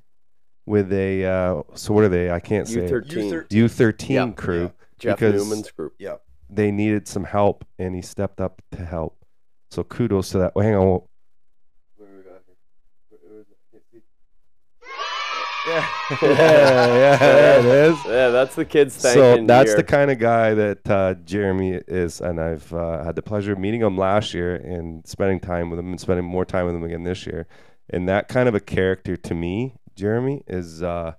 with 0.65 0.93
a 0.93 1.25
uh, 1.25 1.63
so 1.75 1.93
what 1.93 2.05
are 2.05 2.09
they? 2.09 2.31
I 2.31 2.39
can't 2.39 2.67
say. 2.67 2.81
it. 2.81 2.91
U13. 2.91 3.31
U13. 3.31 3.53
U 3.53 3.67
thirteen 3.67 4.15
Yeah. 4.15 4.31
crew. 4.31 4.61
Yeah. 4.63 4.69
Jeff 4.99 5.19
because- 5.19 5.43
Newman's 5.43 5.71
group. 5.71 5.95
yeah, 5.99 6.17
They 6.49 6.71
needed 6.71 7.07
some 7.07 7.23
help, 7.25 7.65
and 7.77 7.95
he 7.95 8.01
stepped 8.01 8.39
up 8.41 8.61
to 8.71 8.85
help. 8.85 9.17
So 9.71 9.83
kudos 9.83 10.29
to 10.31 10.39
that. 10.39 10.55
Well, 10.55 10.65
hang 10.65 10.75
on. 10.75 11.01
Yeah, 16.21 16.87
yeah, 16.95 17.59
it 17.59 17.65
is. 17.65 18.05
Yeah, 18.05 18.29
that's 18.29 18.55
the 18.55 18.65
kids 18.65 18.95
thing. 18.95 19.13
So 19.13 19.45
that's 19.45 19.75
the 19.75 19.83
kind 19.83 20.09
of 20.09 20.17
guy 20.17 20.53
that 20.55 20.89
uh, 20.89 21.13
Jeremy 21.25 21.81
is, 21.87 22.19
and 22.21 22.39
I've 22.39 22.71
uh, 22.73 23.03
had 23.03 23.15
the 23.15 23.21
pleasure 23.21 23.53
of 23.53 23.59
meeting 23.59 23.81
him 23.81 23.97
last 23.97 24.33
year 24.33 24.55
and 24.55 25.05
spending 25.07 25.39
time 25.39 25.69
with 25.69 25.77
him, 25.79 25.89
and 25.89 25.99
spending 25.99 26.25
more 26.25 26.45
time 26.45 26.65
with 26.65 26.75
him 26.75 26.83
again 26.83 27.03
this 27.03 27.25
year. 27.25 27.47
And 27.89 28.09
that 28.09 28.27
kind 28.27 28.49
of 28.49 28.55
a 28.55 28.59
character 28.59 29.15
to 29.17 29.35
me, 29.35 29.75
Jeremy, 29.95 30.43
is 30.47 30.81
uh, 30.81 31.13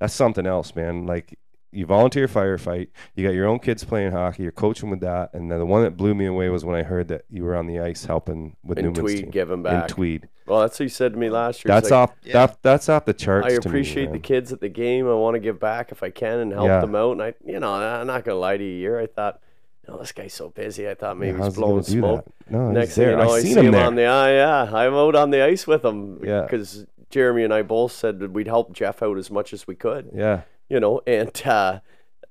that's 0.00 0.14
something 0.14 0.46
else, 0.46 0.74
man. 0.74 1.06
Like 1.06 1.38
you 1.72 1.86
volunteer 1.86 2.28
firefight, 2.28 2.88
you 3.14 3.26
got 3.26 3.34
your 3.34 3.46
own 3.48 3.58
kids 3.58 3.82
playing 3.82 4.12
hockey, 4.12 4.42
you're 4.42 4.52
coaching 4.52 4.90
with 4.90 5.00
that, 5.00 5.32
and 5.32 5.50
then 5.50 5.58
the 5.58 5.66
one 5.66 5.82
that 5.82 5.96
blew 5.96 6.14
me 6.14 6.26
away 6.26 6.48
was 6.50 6.64
when 6.64 6.76
I 6.76 6.82
heard 6.82 7.08
that 7.08 7.24
you 7.30 7.44
were 7.44 7.56
on 7.56 7.66
the 7.66 7.80
ice 7.80 8.04
helping 8.04 8.56
with 8.62 8.78
in 8.78 8.84
Newman's 8.84 8.98
Tweed 9.00 9.18
team 9.22 9.30
giving 9.30 9.54
in 9.58 9.62
back. 9.62 9.88
Tweed. 9.88 10.28
Well, 10.46 10.60
that's 10.60 10.78
what 10.78 10.84
you 10.84 10.88
said 10.90 11.12
to 11.14 11.18
me 11.18 11.30
last 11.30 11.64
year. 11.64 11.72
That's 11.74 11.90
like, 11.90 12.10
off. 12.10 12.12
Yeah. 12.24 12.32
That, 12.46 12.58
that's 12.62 12.88
off 12.88 13.04
the 13.06 13.14
charts. 13.14 13.46
I 13.46 13.50
to 13.50 13.54
me, 13.54 13.70
appreciate 13.70 14.06
the 14.06 14.12
man. 14.12 14.20
kids 14.20 14.52
at 14.52 14.60
the 14.60 14.68
game. 14.68 15.08
I 15.08 15.14
want 15.14 15.34
to 15.34 15.40
give 15.40 15.58
back 15.60 15.92
if 15.92 16.02
I 16.02 16.10
can 16.10 16.40
and 16.40 16.52
help 16.52 16.66
Yeah. 16.66 16.80
them 16.80 16.94
out. 16.94 17.12
And 17.12 17.22
I, 17.22 17.34
you 17.44 17.58
know, 17.60 17.72
I'm 17.72 18.06
not 18.06 18.24
gonna 18.24 18.38
lie 18.38 18.56
to 18.56 18.64
you. 18.64 18.78
Here, 18.80 18.98
I 18.98 19.06
thought, 19.06 19.40
you 19.86 19.92
know, 19.94 20.00
this 20.00 20.12
guy's 20.12 20.34
so 20.34 20.50
busy. 20.50 20.88
I 20.88 20.94
thought 20.94 21.16
maybe 21.16 21.38
Yeah, 21.38 21.44
he's 21.44 21.54
blowing 21.54 21.82
do 21.82 21.90
smoke. 21.92 22.24
that? 22.24 22.50
No, 22.52 22.70
Next 22.72 22.88
he's 22.88 22.94
thing 22.96 23.10
you 23.10 23.16
know, 23.16 23.22
I 23.22 23.36
I 23.36 23.40
see 23.40 23.52
him 23.52 23.66
him 23.66 23.72
there. 23.72 23.86
on 23.86 23.94
the 23.94 24.04
eye. 24.06 24.32
Yeah, 24.32 24.62
I'm 24.74 24.94
out 24.94 25.14
on 25.14 25.30
the 25.30 25.42
ice 25.42 25.66
with 25.66 25.84
him 25.84 26.20
Yeah. 26.24 26.42
because 26.42 26.86
Jeremy 27.08 27.44
and 27.44 27.54
I 27.54 27.62
both 27.62 27.92
said 27.92 28.18
that 28.18 28.32
we'd 28.32 28.48
help 28.48 28.72
Jeff 28.72 29.02
out 29.02 29.16
as 29.18 29.30
much 29.30 29.52
as 29.52 29.66
we 29.66 29.74
could. 29.76 30.10
yeah. 30.12 30.42
You 30.68 30.80
know, 30.80 31.00
and 31.06 31.42
uh, 31.46 31.80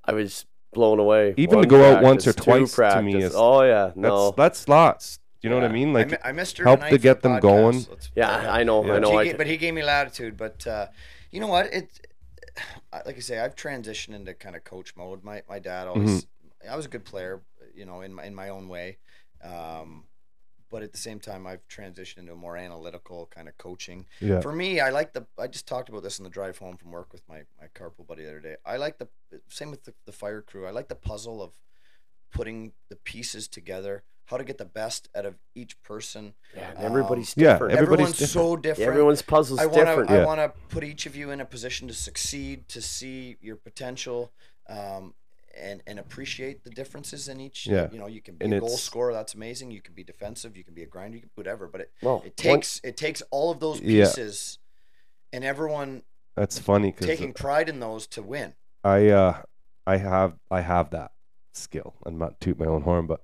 I 0.06 0.14
was 0.14 0.46
blown 0.74 1.00
away. 1.00 1.34
Even 1.38 1.52
to 1.54 1.58
One 1.60 1.68
go 1.68 1.92
out 1.94 2.02
once 2.04 2.26
or 2.28 2.34
twice 2.34 2.74
to 2.76 3.02
me 3.02 3.22
is- 3.22 3.34
oh 3.36 3.62
yeah, 3.64 3.86
That's 3.88 3.98
no, 3.98 4.32
that's 4.32 4.68
lots. 4.68 5.20
You 5.42 5.50
know 5.50 5.56
what 5.56 5.66
I 5.66 5.70
mean? 5.70 5.92
Like 5.92 6.12
mi- 6.12 6.18
I 6.24 6.32
missed 6.34 6.58
her 6.60 6.66
help 6.66 6.82
to 6.88 6.98
get 7.00 7.22
them 7.24 7.34
podcast. 7.34 7.42
going. 7.42 7.86
Let's- 7.90 8.12
yeah, 8.16 8.52
I 8.54 8.64
know, 8.64 8.86
Yeah. 8.86 8.92
I 8.92 9.00
But 9.00 9.02
know. 9.02 9.20
he, 9.20 9.30
I 9.32 9.34
but 9.34 9.48
he 9.48 9.58
gave 9.58 9.74
me 9.74 9.84
latitude. 9.84 10.38
But 10.38 10.66
uh, 10.68 10.88
You 11.32 11.40
know 11.40 11.48
what? 11.48 11.66
It, 11.74 11.90
like 13.06 13.16
I 13.18 13.20
say, 13.22 13.40
I've 13.40 13.56
transitioned 13.56 14.14
into 14.14 14.34
kind 14.34 14.56
of 14.56 14.64
coach 14.64 14.96
mode. 14.96 15.24
My 15.24 15.42
my 15.50 15.60
dad 15.60 15.88
always, 15.88 16.26
I 16.70 16.76
was 16.76 16.86
a 16.86 16.90
good 16.90 17.06
player, 17.06 17.42
you 17.74 17.86
know, 17.86 18.02
in 18.02 18.14
my 18.14 18.26
in 18.26 18.36
my 18.36 18.50
own 18.50 18.68
way, 18.68 18.98
um, 19.44 20.04
but 20.72 20.82
at 20.84 20.92
the 20.94 20.98
same 20.98 21.20
time, 21.20 21.46
I've 21.46 21.68
transitioned 21.68 22.20
into 22.20 22.32
a 22.34 22.36
more 22.36 22.56
analytical 22.58 23.28
kind 23.36 23.48
of 23.50 23.58
coaching. 23.58 24.06
Yeah. 24.22 24.40
For 24.40 24.52
me, 24.54 24.80
I 24.80 24.90
like 24.90 25.14
the. 25.14 25.28
I 25.38 25.48
just 25.48 25.68
talked 25.68 25.90
about 25.90 26.02
this 26.04 26.20
on 26.20 26.24
the 26.24 26.30
drive 26.30 26.58
home 26.58 26.78
from 26.78 26.92
work 26.92 27.12
with 27.12 27.22
my 27.30 27.42
my 27.60 27.68
carpool 27.76 28.08
buddy 28.08 28.24
the 28.24 28.30
other 28.30 28.40
day. 28.40 28.56
I 28.66 28.78
like 28.78 28.98
the 28.98 29.08
same 29.50 29.70
with 29.70 29.84
the, 29.84 29.94
the 30.06 30.12
fire 30.14 30.42
crew. 30.42 30.66
I 30.66 30.72
like 30.72 30.88
the 30.88 30.96
puzzle 30.96 31.44
of 31.44 31.52
putting 32.32 32.72
the 32.90 32.96
pieces 32.96 33.48
together. 33.48 34.04
How 34.26 34.38
to 34.38 34.44
get 34.46 34.58
the 34.58 34.66
best 34.66 35.10
out 35.14 35.26
of 35.26 35.36
each 35.56 35.82
person. 35.84 36.36
Yeah, 36.56 36.70
and 36.70 36.80
Um, 36.80 36.86
everybody's 36.86 37.34
yeah, 37.36 37.52
different. 37.54 37.74
everybody's 37.74 38.06
Everyone's 38.14 38.18
different. 38.18 38.48
so 38.48 38.56
different. 38.56 38.88
Everyone's 38.90 39.22
puzzle's 39.22 39.60
I 39.60 39.66
want 39.66 39.76
to 39.80 39.86
different. 39.86 40.10
I 40.10 40.18
Yeah. 40.20 40.26
want 40.26 40.40
to 40.40 40.54
put 40.70 40.84
each 40.86 41.06
of 41.06 41.18
you 41.18 41.32
in 41.32 41.42
a 41.42 41.46
position 41.46 41.90
to 41.90 41.94
succeed, 41.94 42.70
to 42.70 42.82
see 42.82 43.36
your 43.42 43.58
potential, 43.58 44.32
um, 44.70 45.16
and 45.60 45.82
and 45.88 46.00
appreciate 46.00 46.64
the 46.64 46.70
differences 46.70 47.28
in 47.28 47.40
each. 47.40 47.68
Yeah. 47.68 47.90
You 47.92 48.00
know, 48.00 48.08
you 48.08 48.22
can 48.22 48.36
be 48.36 48.46
And 48.46 48.54
a 48.54 48.60
goal 48.60 48.78
scorer. 48.78 49.14
That's 49.14 49.34
amazing. 49.34 49.72
You 49.72 49.82
can 49.82 49.94
be 49.94 50.04
defensive. 50.04 50.56
You 50.58 50.64
can 50.64 50.74
be 50.74 50.84
a 50.84 50.88
grinder. 50.88 51.18
You 51.18 51.22
can 51.22 51.30
be 51.36 51.40
whatever. 51.40 51.68
But 51.68 51.82
it, 51.82 51.92
Well, 52.02 52.18
it 52.26 52.34
one- 52.44 52.56
takes 52.58 52.82
it 52.84 52.98
takes 52.98 53.22
all 53.32 53.52
of 53.52 53.60
those 53.60 53.80
Yeah. 53.82 54.06
pieces, 54.06 54.60
and 55.34 55.44
everyone 55.44 56.04
That's 56.36 56.60
funny 56.60 56.92
taking 56.92 57.34
pride 57.34 57.70
in 57.70 57.80
those 57.80 58.08
to 58.08 58.22
win. 58.24 58.54
I 58.84 59.10
uh 59.10 59.42
I 59.86 59.98
have 59.98 60.38
I 60.50 60.62
have 60.62 60.90
that 60.92 61.12
skill. 61.54 61.96
I'm 62.06 62.18
not 62.18 62.40
toot 62.40 62.58
my 62.60 62.66
own 62.66 62.82
horn, 62.84 63.08
but 63.08 63.24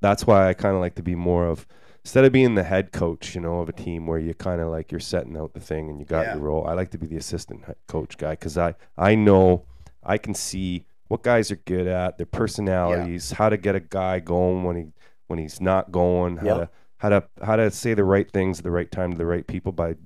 that's 0.00 0.26
why 0.26 0.48
I 0.48 0.54
kind 0.54 0.74
of 0.74 0.80
like 0.80 0.96
to 0.96 1.02
be 1.02 1.14
more 1.14 1.46
of 1.46 1.66
instead 2.04 2.24
of 2.26 2.32
being 2.32 2.54
the 2.54 2.64
head 2.64 2.92
coach, 2.92 3.34
you 3.34 3.40
know, 3.40 3.60
of 3.60 3.68
a 3.68 3.72
team 3.72 4.06
where 4.06 4.18
you 4.18 4.34
kind 4.34 4.60
of 4.60 4.68
like 4.68 4.90
you're 4.92 5.00
setting 5.00 5.36
out 5.38 5.54
the 5.54 5.60
thing 5.60 5.88
and 5.88 5.98
you 5.98 6.04
got 6.04 6.26
Yeah. 6.26 6.34
your 6.34 6.42
role. 6.42 6.66
I 6.66 6.74
like 6.74 6.90
to 6.90 6.98
be 6.98 7.06
the 7.06 7.16
assistant 7.16 7.64
coach 7.86 8.18
guy 8.18 8.32
because 8.32 8.58
I 8.58 8.74
I 8.98 9.14
know 9.14 9.64
I 10.02 10.18
can 10.18 10.34
see 10.34 10.84
what 11.08 11.22
guys 11.22 11.50
are 11.50 11.56
good 11.56 11.86
at, 11.86 12.16
their 12.18 12.26
personalities, 12.26 13.32
how 13.32 13.48
to 13.48 13.56
get 13.56 13.74
a 13.74 13.80
guy 13.80 14.20
going 14.20 14.64
when 14.64 14.76
he 14.76 14.84
when 15.26 15.38
he's 15.38 15.60
not 15.60 15.90
going, 15.92 16.36
how 16.38 16.46
Yeah. 16.46 16.54
to 16.54 16.68
how 16.98 17.08
to 17.10 17.24
how 17.42 17.56
to 17.56 17.70
say 17.70 17.94
the 17.94 18.04
right 18.04 18.30
things 18.30 18.58
at 18.58 18.64
the 18.64 18.70
right 18.70 18.90
time 18.90 19.12
to 19.12 19.18
the 19.18 19.26
right 19.26 19.46
people 19.46 19.72
by 19.72 19.96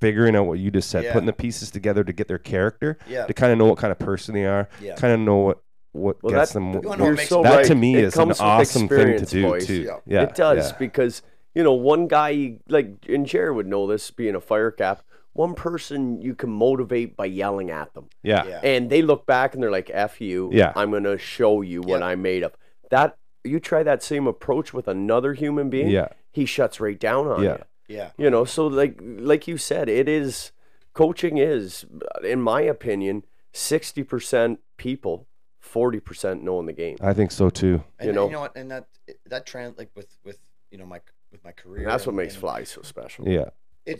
figuring 0.00 0.36
out 0.36 0.46
what 0.46 0.58
you 0.58 0.70
just 0.70 0.90
said, 0.90 1.04
Yeah. 1.04 1.12
putting 1.12 1.26
the 1.26 1.32
pieces 1.32 1.70
together 1.70 2.04
to 2.04 2.12
get 2.12 2.28
their 2.28 2.38
character 2.38 2.98
Yeah. 3.08 3.24
to 3.26 3.32
kind 3.34 3.50
of 3.52 3.58
know 3.58 3.66
what 3.66 3.78
kind 3.78 3.90
of 3.90 3.98
person 3.98 4.34
they 4.34 4.44
are, 4.44 4.68
Yeah. 4.80 4.94
kind 4.96 5.12
of 5.14 5.20
know 5.20 5.36
what 5.38 5.58
what 5.92 6.22
Well, 6.22 6.34
gets 6.34 6.52
that- 6.52 6.58
them. 6.58 6.74
You 6.74 6.80
wanna 6.80 6.88
what- 6.88 6.98
know 6.98 7.04
what 7.06 7.16
You're 7.16 7.26
so 7.26 7.42
that 7.42 7.56
right. 7.56 7.64
to 7.64 7.74
me 7.74 7.96
It 7.96 8.04
is 8.04 8.16
an 8.18 8.30
awesome 8.38 8.86
thing 8.86 9.16
to 9.18 9.24
do 9.24 9.42
boys. 9.44 9.66
too. 9.66 9.80
Yeah. 9.84 9.96
Yeah, 10.04 10.22
it 10.24 10.34
does 10.34 10.70
yeah. 10.72 10.76
because 10.78 11.22
you 11.54 11.62
know 11.62 11.72
one 11.72 12.06
guy 12.06 12.58
like 12.68 12.88
and 13.08 13.24
Jared 13.24 13.56
would 13.56 13.66
know 13.66 13.86
this 13.86 14.10
being 14.10 14.34
a 14.34 14.40
fire 14.42 14.70
cap. 14.70 15.00
One 15.36 15.54
person 15.54 16.20
you 16.22 16.34
can 16.34 16.50
motivate 16.50 17.16
by 17.16 17.26
yelling 17.26 17.70
at 17.70 17.92
them, 17.94 18.08
Yeah. 18.22 18.44
Yeah. 18.46 18.60
and 18.62 18.88
they 18.90 19.02
look 19.02 19.26
back 19.26 19.54
and 19.54 19.62
they're 19.62 19.70
like, 19.70 19.90
"F 19.92 20.20
you! 20.20 20.50
Yeah. 20.52 20.72
I'm 20.74 20.90
gonna 20.90 21.18
show 21.18 21.60
you 21.62 21.80
what 21.82 22.00
Yeah. 22.00 22.06
I'm 22.06 22.22
made 22.22 22.42
of." 22.42 22.56
That 22.90 23.16
you 23.44 23.60
try 23.60 23.82
that 23.82 24.02
same 24.02 24.26
approach 24.26 24.72
with 24.74 24.88
another 24.88 25.34
human 25.34 25.70
being, 25.70 25.88
Yeah. 25.88 26.08
he 26.32 26.46
shuts 26.46 26.80
right 26.80 26.98
down 26.98 27.26
on 27.28 27.42
Yeah. 27.42 27.58
you. 27.88 27.96
Yeah. 27.96 28.10
You 28.16 28.30
know, 28.30 28.44
so 28.44 28.66
like 28.66 28.98
like 29.02 29.46
you 29.46 29.56
said, 29.58 29.88
it 29.88 30.08
is 30.08 30.52
coaching 30.94 31.36
is, 31.38 31.84
in 32.24 32.40
my 32.40 32.62
opinion, 32.62 33.24
sixty 33.52 34.02
percent 34.02 34.60
people, 34.76 35.26
forty 35.60 36.00
percent 36.00 36.42
knowing 36.42 36.66
the 36.66 36.72
game. 36.72 36.96
I 37.00 37.12
think 37.12 37.30
so 37.30 37.50
too. 37.50 37.84
And 37.98 38.06
You 38.06 38.08
you 38.08 38.12
know? 38.14 38.28
know, 38.28 38.40
what? 38.40 38.56
And 38.56 38.70
that 38.70 38.86
that 39.26 39.46
trans 39.46 39.76
like 39.78 39.90
with 39.94 40.08
with 40.24 40.38
you 40.70 40.78
know 40.78 40.86
my 40.86 41.00
with 41.30 41.44
my 41.44 41.52
career. 41.52 41.82
And 41.82 41.90
that's 41.90 42.06
what 42.06 42.12
and- 42.12 42.16
makes 42.18 42.34
and 42.34 42.40
Fly 42.40 42.64
so 42.64 42.82
special. 42.82 43.28
Yeah. 43.28 43.50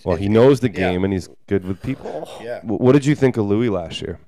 Well, 0.05 0.17
he 0.17 0.29
knows 0.29 0.61
the 0.61 0.69
yeah. 0.69 0.91
game 0.91 1.05
and 1.05 1.13
he's 1.13 1.29
good 1.47 1.65
with 1.65 1.81
people. 1.83 2.29
Oh, 2.29 2.43
Yeah. 2.43 2.61
What 2.63 2.93
did 2.93 3.05
you 3.07 3.15
think 3.15 3.37
of 3.37 3.47
Louis 3.47 3.69
last 3.69 4.01
year? 4.03 4.19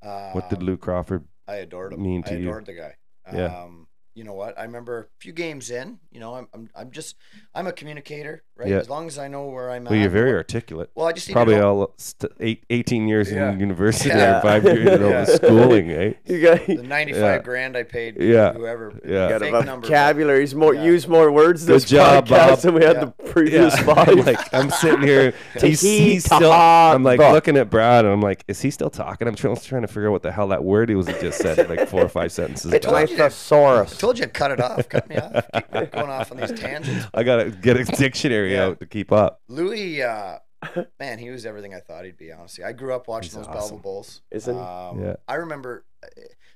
What 0.00 0.48
did 0.50 0.58
Um, 0.60 0.64
Lou 0.66 0.76
Crawford? 0.76 1.24
I 1.48 1.56
adored 1.56 1.92
him. 1.92 2.02
mean 2.02 2.22
I 2.26 2.30
to 2.30 2.40
you? 2.40 2.48
adored 2.48 2.66
the 2.66 2.74
guy. 2.74 2.94
Yeah. 3.32 3.62
Um, 3.62 3.86
you 4.14 4.24
know 4.24 4.34
what? 4.34 4.58
I 4.58 4.62
remember 4.64 4.98
a 5.00 5.06
few 5.20 5.32
games 5.32 5.70
in. 5.70 5.98
You 6.10 6.20
know, 6.20 6.34
I'm 6.34 6.48
I'm, 6.54 6.70
I'm 6.74 6.90
just 6.90 7.16
I'm 7.54 7.66
a 7.66 7.72
communicator, 7.72 8.42
right? 8.56 8.68
Yeah. 8.68 8.76
As 8.78 8.88
long 8.88 9.06
as 9.06 9.18
I 9.18 9.28
know 9.28 9.46
where 9.46 9.70
I'm 9.70 9.84
Well, 9.84 9.94
at. 9.94 10.00
you're 10.00 10.10
very 10.10 10.30
what- 10.32 10.36
articulate. 10.38 10.90
well. 10.94 11.06
I 11.06 11.12
just 11.12 11.28
need 11.28 11.34
Probably 11.34 11.54
to 11.54 11.60
know 11.60 11.78
all 11.80 11.94
st- 11.96 12.32
eight, 12.40 12.64
18 12.70 13.06
years 13.08 13.30
Yeah. 13.30 13.52
in 13.52 13.60
university 13.60 14.08
Yeah. 14.10 14.38
or 14.38 14.42
five 14.42 14.64
years 14.64 14.78
you 14.78 14.98
know, 14.98 15.08
Yeah. 15.08 15.24
schooling, 15.24 15.88
right? 15.88 15.98
Eh? 15.98 16.12
You 16.32 16.40
got 16.42 16.66
the 16.66 16.74
95 16.82 17.22
Yeah. 17.22 17.38
grand 17.38 17.76
I 17.76 17.82
paid. 17.82 18.16
Yeah. 18.20 18.52
Whoever. 18.54 18.92
Yeah. 19.04 19.28
got 19.28 19.40
Fake 19.40 19.48
a 19.50 19.52
number, 19.64 19.80
but- 19.82 19.88
vocabulary. 19.88 20.40
He's 20.40 20.54
more 20.54 20.74
Yeah. 20.74 20.84
use 20.84 21.06
more 21.08 21.30
words 21.30 21.64
Good 21.64 21.74
this 21.76 21.84
job, 21.84 22.26
podcast 22.26 22.48
Bob. 22.48 22.58
than 22.60 22.74
we 22.74 22.84
had 22.84 22.96
Yeah. 22.96 23.04
the 23.04 23.30
previous 23.32 23.76
Yeah. 23.76 23.82
five. 23.94 24.08
I'm 24.16 24.24
like 24.24 24.54
I'm 24.54 24.70
sitting 24.70 25.02
here. 25.02 25.32
He's, 25.60 25.80
he's 25.80 26.24
still. 26.24 26.52
I'm 26.52 27.02
like 27.02 27.18
Talk. 27.20 27.32
looking 27.32 27.56
at 27.56 27.70
Brad, 27.70 28.04
and 28.04 28.12
I'm 28.14 28.20
like, 28.20 28.44
is 28.48 28.60
he 28.62 28.70
still 28.70 28.90
talking? 28.90 29.26
I'm 29.28 29.34
trying, 29.34 29.56
trying 29.56 29.82
to 29.82 29.88
figure 29.88 30.08
out 30.08 30.12
what 30.12 30.22
the 30.22 30.32
hell 30.32 30.48
that 30.48 30.64
word 30.64 30.88
he 30.88 30.94
was 30.94 31.06
just 31.06 31.38
said 31.38 31.68
like 31.68 31.88
four 31.88 32.02
or 32.02 32.08
five 32.08 32.32
sentences. 32.32 32.72
I 32.72 32.78
told 32.78 32.94
back. 32.94 33.10
you 33.10 33.16
I 33.22 33.84
told 33.84 34.18
you 34.18 34.24
to 34.24 34.30
cut 34.30 34.50
it 34.50 34.60
off. 34.60 34.88
Cut 34.88 35.08
me 35.08 35.16
off. 35.16 35.44
Keep 35.72 35.92
going 35.92 36.10
off 36.10 36.30
on 36.30 36.38
these 36.38 36.52
tangents. 36.52 37.06
I 37.14 37.22
gotta 37.22 37.50
get 37.50 37.76
a 37.76 37.84
dictionary 37.84 38.45
Yeah. 38.52 38.74
to 38.74 38.86
keep 38.86 39.12
up. 39.12 39.40
Louis, 39.48 40.02
uh, 40.02 40.38
man, 41.00 41.18
he 41.18 41.30
was 41.30 41.44
everything 41.46 41.74
I 41.74 41.80
thought 41.80 42.04
he'd 42.04 42.16
be. 42.16 42.32
Honestly, 42.32 42.64
I 42.64 42.72
grew 42.72 42.94
up 42.94 43.08
watching 43.08 43.28
He's 43.28 43.34
those 43.34 43.46
awesome. 43.46 43.58
Belleville 43.58 43.78
Bulls. 43.78 44.22
Isn't 44.30 44.54
he? 44.54 44.60
Um, 44.60 45.02
Yeah. 45.02 45.16
I 45.28 45.34
remember. 45.36 45.84
uh, 46.02 46.06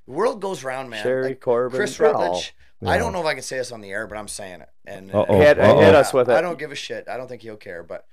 The 0.06 0.12
world 0.12 0.40
goes 0.40 0.64
round, 0.64 0.90
man. 0.90 1.02
Sherry 1.02 1.28
Like, 1.30 1.40
Corbin. 1.40 1.76
Chris 1.78 1.96
they're 1.96 2.14
all- 2.14 2.22
Rutledge. 2.22 2.54
I 2.86 2.96
don't 2.96 3.12
know 3.12 3.20
if 3.20 3.26
I 3.26 3.34
can 3.34 3.42
say 3.42 3.58
this 3.58 3.72
on 3.72 3.82
the 3.82 3.90
air, 3.90 4.06
but 4.06 4.16
I'm 4.16 4.26
saying 4.26 4.62
it. 4.62 4.68
And 4.86 5.14
Uh-oh. 5.14 5.36
Hit, 5.38 5.58
Uh-oh. 5.58 5.80
hit 5.80 5.94
us 5.94 6.14
with 6.14 6.30
it. 6.30 6.32
I 6.32 6.40
don't 6.40 6.58
give 6.58 6.72
a 6.72 6.74
shit. 6.74 7.08
I 7.08 7.18
don't 7.18 7.28
think 7.28 7.42
he'll 7.42 7.58
care. 7.58 7.82
But 7.82 8.06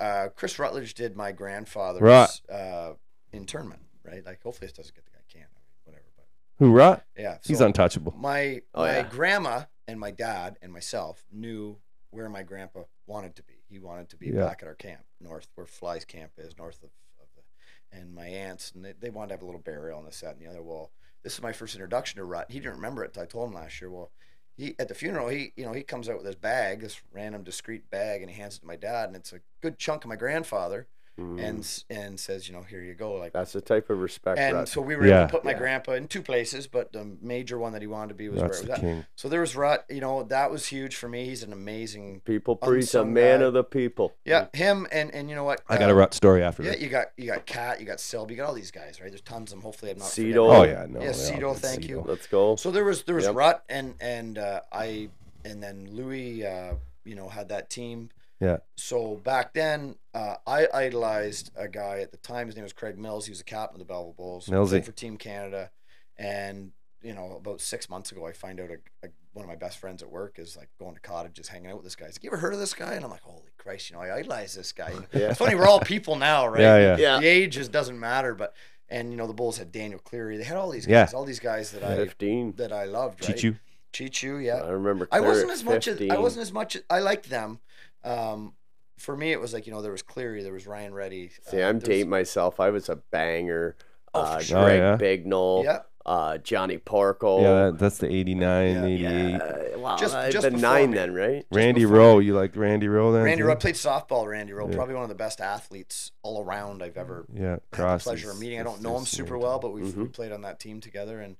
uh, 0.00 0.28
Chris 0.34 0.58
Rutledge 0.58 0.94
did 0.94 1.14
my 1.14 1.30
grandfather's 1.32 2.00
Right. 2.00 2.40
uh, 2.50 2.94
internment, 3.32 3.82
right? 4.02 4.24
Like, 4.24 4.42
hopefully 4.42 4.66
this 4.68 4.72
doesn't 4.76 4.94
get 4.94 5.04
the 5.04 5.10
guy 5.10 5.18
canned, 5.30 5.50
whatever. 5.84 6.04
But 6.16 6.24
Hoorah! 6.64 7.02
yeah, 7.18 7.36
He's 7.44 7.60
untouchable. 7.60 8.14
My 8.16 8.62
Oh, 8.74 8.84
my 8.84 8.96
yeah. 8.96 9.02
grandma 9.02 9.62
and 9.86 10.00
my 10.00 10.10
dad 10.10 10.56
and 10.62 10.72
myself 10.72 11.26
knew 11.30 11.76
where 12.10 12.30
my 12.30 12.42
grandpa 12.42 12.84
wanted 13.08 13.34
to 13.36 13.42
be. 13.42 13.54
He 13.68 13.78
wanted 13.78 14.08
to 14.10 14.16
be 14.16 14.28
Yeah. 14.28 14.44
back 14.46 14.62
at 14.62 14.68
our 14.68 14.74
camp, 14.74 15.04
north 15.20 15.48
where 15.54 15.66
Fly's 15.66 16.04
camp 16.04 16.32
is, 16.38 16.56
north 16.56 16.82
of, 16.82 16.90
of 17.20 17.26
the, 17.34 17.96
and 17.98 18.14
my 18.14 18.26
aunts 18.26 18.70
and 18.72 18.84
they, 18.84 18.92
they 18.92 19.10
wanted 19.10 19.28
to 19.28 19.34
have 19.34 19.42
a 19.42 19.46
little 19.46 19.60
burial 19.60 19.98
on 19.98 20.04
this, 20.04 20.20
that, 20.20 20.36
and 20.36 20.40
the 20.40 20.48
other. 20.50 20.62
Well, 20.62 20.90
this 21.24 21.34
is 21.34 21.42
my 21.42 21.52
first 21.52 21.74
introduction 21.74 22.18
to 22.18 22.24
Rut. 22.24 22.50
He 22.50 22.60
didn't 22.60 22.76
remember 22.76 23.02
it. 23.02 23.08
Until 23.08 23.22
I 23.22 23.26
told 23.26 23.48
him 23.48 23.54
last 23.56 23.80
year. 23.80 23.90
Well, 23.90 24.12
he 24.56 24.74
at 24.78 24.88
the 24.88 24.94
funeral, 24.94 25.28
he 25.28 25.52
you 25.56 25.64
know 25.64 25.72
he 25.72 25.82
comes 25.82 26.08
out 26.08 26.16
with 26.16 26.26
this 26.26 26.34
bag, 26.34 26.80
this 26.80 27.00
random 27.12 27.42
discreet 27.44 27.90
bag, 27.90 28.22
and 28.22 28.30
he 28.30 28.36
hands 28.40 28.56
it 28.56 28.60
to 28.60 28.66
my 28.66 28.76
dad, 28.76 29.08
and 29.08 29.16
it's 29.16 29.32
a 29.32 29.40
good 29.60 29.78
chunk 29.78 30.04
of 30.04 30.08
my 30.08 30.16
grandfather, 30.16 30.86
Mm. 31.18 31.42
and 31.42 31.82
and 31.90 32.20
says, 32.20 32.48
you 32.48 32.54
know, 32.54 32.62
here 32.62 32.80
you 32.80 32.94
go, 32.94 33.14
like 33.14 33.32
That's 33.32 33.52
the 33.52 33.60
type 33.60 33.90
of 33.90 33.98
respect. 33.98 34.38
and 34.38 34.54
Russ. 34.54 34.70
so 34.72 34.80
we 34.80 34.94
were 34.94 35.04
able 35.06 35.26
to 35.26 35.32
put 35.32 35.44
my 35.44 35.50
Yeah. 35.50 35.58
grandpa 35.58 35.92
in 35.92 36.06
two 36.06 36.22
places, 36.22 36.68
but 36.68 36.92
the 36.92 37.16
major 37.20 37.58
one 37.58 37.72
that 37.72 37.82
he 37.82 37.88
wanted 37.88 38.10
to 38.10 38.14
be 38.14 38.28
was 38.28 38.40
That's 38.40 38.58
where 38.58 38.58
it 38.60 38.70
was 38.70 38.78
at. 38.78 38.80
king. 38.80 39.06
So 39.16 39.28
there 39.28 39.40
was 39.40 39.56
Rut, 39.56 39.84
you 39.90 40.00
know, 40.00 40.22
that 40.22 40.50
was 40.52 40.66
huge 40.68 40.94
for 40.94 41.08
me. 41.08 41.24
He's 41.24 41.42
an 41.42 41.52
amazing, 41.52 42.20
people 42.24 42.54
preach 42.54 42.94
a 42.94 43.04
man 43.04 43.40
guy. 43.40 43.46
of 43.46 43.52
the 43.52 43.64
people. 43.64 44.14
yeah, 44.24 44.46
him 44.52 44.86
and 44.92 45.12
and 45.12 45.28
you 45.28 45.34
know 45.34 45.44
what? 45.44 45.60
I 45.68 45.76
got 45.76 45.90
a 45.90 45.94
rut 45.94 46.14
story 46.14 46.42
after 46.42 46.62
that. 46.62 46.68
Yeah, 46.68 46.74
this. 46.74 46.82
you 46.84 46.88
got 46.88 47.06
you 47.16 47.26
got 47.26 47.46
Cat, 47.46 47.80
you 47.80 47.86
got 47.86 47.98
Silby, 47.98 48.30
you 48.30 48.36
got 48.36 48.46
all 48.48 48.54
these 48.54 48.70
guys, 48.70 49.00
right? 49.00 49.10
There's 49.10 49.20
tons 49.22 49.50
of 49.52 49.58
them. 49.58 49.62
Hopefully, 49.64 49.90
I'm 49.90 49.98
not. 49.98 50.06
Cedo. 50.08 50.48
forgetting. 50.48 50.50
Oh 50.50 50.62
yeah, 50.64 50.86
no. 50.88 51.00
Yeah, 51.00 51.12
they 51.12 51.42
all 51.42 51.54
Cedo, 51.54 51.54
did 51.54 51.62
thank 51.62 51.88
you. 51.88 52.04
Let's 52.06 52.26
go. 52.28 52.54
So 52.56 52.70
there 52.70 52.84
was 52.84 53.02
there 53.02 53.16
was 53.16 53.24
Yep. 53.24 53.34
Rut 53.34 53.64
and 53.68 53.94
and 54.00 54.38
uh, 54.38 54.60
I 54.72 55.08
and 55.44 55.60
then 55.62 55.88
Louis, 55.90 56.46
uh, 56.46 56.74
you 57.04 57.14
know, 57.16 57.28
had 57.28 57.48
that 57.48 57.70
team. 57.70 58.10
Yeah. 58.40 58.58
So 58.76 59.16
back 59.16 59.52
then, 59.54 59.96
uh, 60.18 60.36
I 60.46 60.66
idolized 60.74 61.50
a 61.56 61.68
guy 61.68 62.00
at 62.00 62.10
the 62.10 62.16
time. 62.16 62.46
His 62.46 62.56
name 62.56 62.64
was 62.64 62.72
Craig 62.72 62.98
Mills. 62.98 63.26
He 63.26 63.30
was 63.30 63.40
a 63.40 63.44
captain 63.44 63.76
of 63.80 63.86
the 63.86 63.92
Belleville 63.92 64.14
Bulls. 64.14 64.46
Millsy. 64.48 64.70
played 64.70 64.84
for 64.84 64.92
Team 64.92 65.16
Canada, 65.16 65.70
and 66.16 66.72
you 67.02 67.14
know, 67.14 67.36
about 67.36 67.60
six 67.60 67.88
months 67.88 68.10
ago, 68.10 68.26
I 68.26 68.32
find 68.32 68.58
out 68.58 68.70
a, 68.70 69.06
a, 69.06 69.10
one 69.32 69.44
of 69.44 69.48
my 69.48 69.54
best 69.54 69.78
friends 69.78 70.02
at 70.02 70.10
work 70.10 70.38
is 70.40 70.56
like 70.56 70.68
going 70.80 70.94
to 70.94 71.00
cottages, 71.00 71.46
hanging 71.46 71.70
out 71.70 71.76
with 71.76 71.84
this 71.84 71.94
guy. 71.94 72.06
He's 72.06 72.16
like, 72.16 72.24
"You 72.24 72.30
ever 72.30 72.38
heard 72.38 72.52
of 72.52 72.58
this 72.58 72.74
guy?" 72.74 72.94
And 72.94 73.04
I'm 73.04 73.10
like, 73.10 73.22
"Holy 73.22 73.50
Christ!" 73.58 73.90
You 73.90 73.96
know, 73.96 74.02
I 74.02 74.16
idolize 74.16 74.54
this 74.54 74.72
guy. 74.72 74.92
Yeah. 75.12 75.30
It's 75.30 75.38
funny, 75.38 75.54
we're 75.54 75.68
all 75.68 75.80
people 75.80 76.16
now, 76.16 76.48
right? 76.48 76.60
Yeah, 76.60 76.78
yeah. 76.78 76.96
Yeah. 76.96 77.20
The 77.20 77.26
age 77.26 77.54
just 77.54 77.70
doesn't 77.70 77.98
matter, 77.98 78.34
but 78.34 78.54
and 78.88 79.12
you 79.12 79.16
know, 79.16 79.28
the 79.28 79.34
Bulls 79.34 79.58
had 79.58 79.70
Daniel 79.70 80.00
Cleary. 80.00 80.36
They 80.36 80.44
had 80.44 80.56
all 80.56 80.70
these 80.70 80.86
guys, 80.86 80.90
Yeah. 80.92 81.04
guys, 81.04 81.14
all 81.14 81.24
these 81.24 81.40
guys 81.40 81.70
that 81.72 81.84
I 81.84 81.94
Fifteen. 81.96 82.54
that 82.56 82.72
I 82.72 82.84
loved. 82.84 83.26
Right? 83.28 83.36
Chichu. 83.36 83.58
Chichu, 83.92 84.44
yeah. 84.44 84.56
I 84.56 84.70
remember. 84.70 85.06
I 85.12 85.20
wasn't 85.20 85.50
at 85.50 85.54
as 85.54 85.64
much 85.64 85.86
as 85.86 86.00
I 86.10 86.18
wasn't 86.18 86.42
as 86.42 86.52
much. 86.52 86.76
I 86.90 86.98
liked 86.98 87.30
them. 87.30 87.60
Um, 88.04 88.54
for 88.98 89.16
me, 89.16 89.32
it 89.32 89.40
was 89.40 89.52
like 89.54 89.66
you 89.66 89.72
know 89.72 89.80
there 89.82 89.92
was 89.92 90.02
Cleary, 90.02 90.42
there 90.42 90.52
was 90.52 90.66
Ryan 90.66 90.92
Ready. 90.94 91.30
See, 91.50 91.62
uh, 91.62 91.68
I'm 91.68 91.78
there 91.78 91.80
was- 91.80 91.82
dating 91.84 92.10
myself. 92.10 92.60
I 92.60 92.70
was 92.70 92.88
a 92.88 92.96
banger. 92.96 93.76
Oh, 94.14 94.20
uh, 94.22 94.40
sure. 94.40 94.58
Oh, 94.58 94.64
Greg 94.64 94.78
yeah? 94.80 94.96
Bignall, 94.96 95.64
Yeah, 95.64 95.80
uh, 96.06 96.38
Johnny 96.38 96.78
Porco. 96.78 97.42
Yeah, 97.42 97.70
that's 97.74 97.98
the 97.98 98.10
89, 98.10 98.74
Yeah. 98.74 98.84
88. 98.84 99.30
Yeah, 99.30 99.76
wow, 99.76 99.96
Just- 99.98 100.14
I've 100.14 100.32
just 100.32 100.44
been 100.44 100.54
before 100.54 100.68
nine 100.70 100.90
me. 100.92 100.96
then, 100.96 101.14
right? 101.14 101.46
Randy 101.52 101.82
before 101.82 101.96
Rowe. 101.98 102.18
You 102.18 102.34
like 102.34 102.56
Randy 102.56 102.88
Rowe 102.88 103.12
then? 103.12 103.22
Randy 103.24 103.42
too? 103.42 103.46
Rowe 103.46 103.52
I 103.52 103.56
played 103.56 103.74
softball. 103.74 104.26
Randy 104.26 104.54
Rowe, 104.54 104.66
Yeah. 104.68 104.74
probably 104.76 104.94
one 104.94 105.02
of 105.02 105.10
the 105.10 105.14
best 105.14 105.40
athletes 105.42 106.10
all 106.22 106.42
around 106.42 106.82
I've 106.82 106.96
ever 106.96 107.26
Yeah, 107.32 107.58
had 107.72 107.98
the 107.98 107.98
pleasure 108.02 108.30
of 108.30 108.40
meeting. 108.40 108.58
I 108.58 108.62
don't 108.62 108.80
know 108.80 108.96
him 108.96 109.04
super 109.04 109.36
well, 109.36 109.58
but 109.58 109.72
we've 109.72 109.94
we 109.94 110.04
Mhm. 110.06 110.12
played 110.12 110.32
on 110.32 110.40
that 110.40 110.58
team 110.58 110.80
together. 110.80 111.20
And 111.20 111.36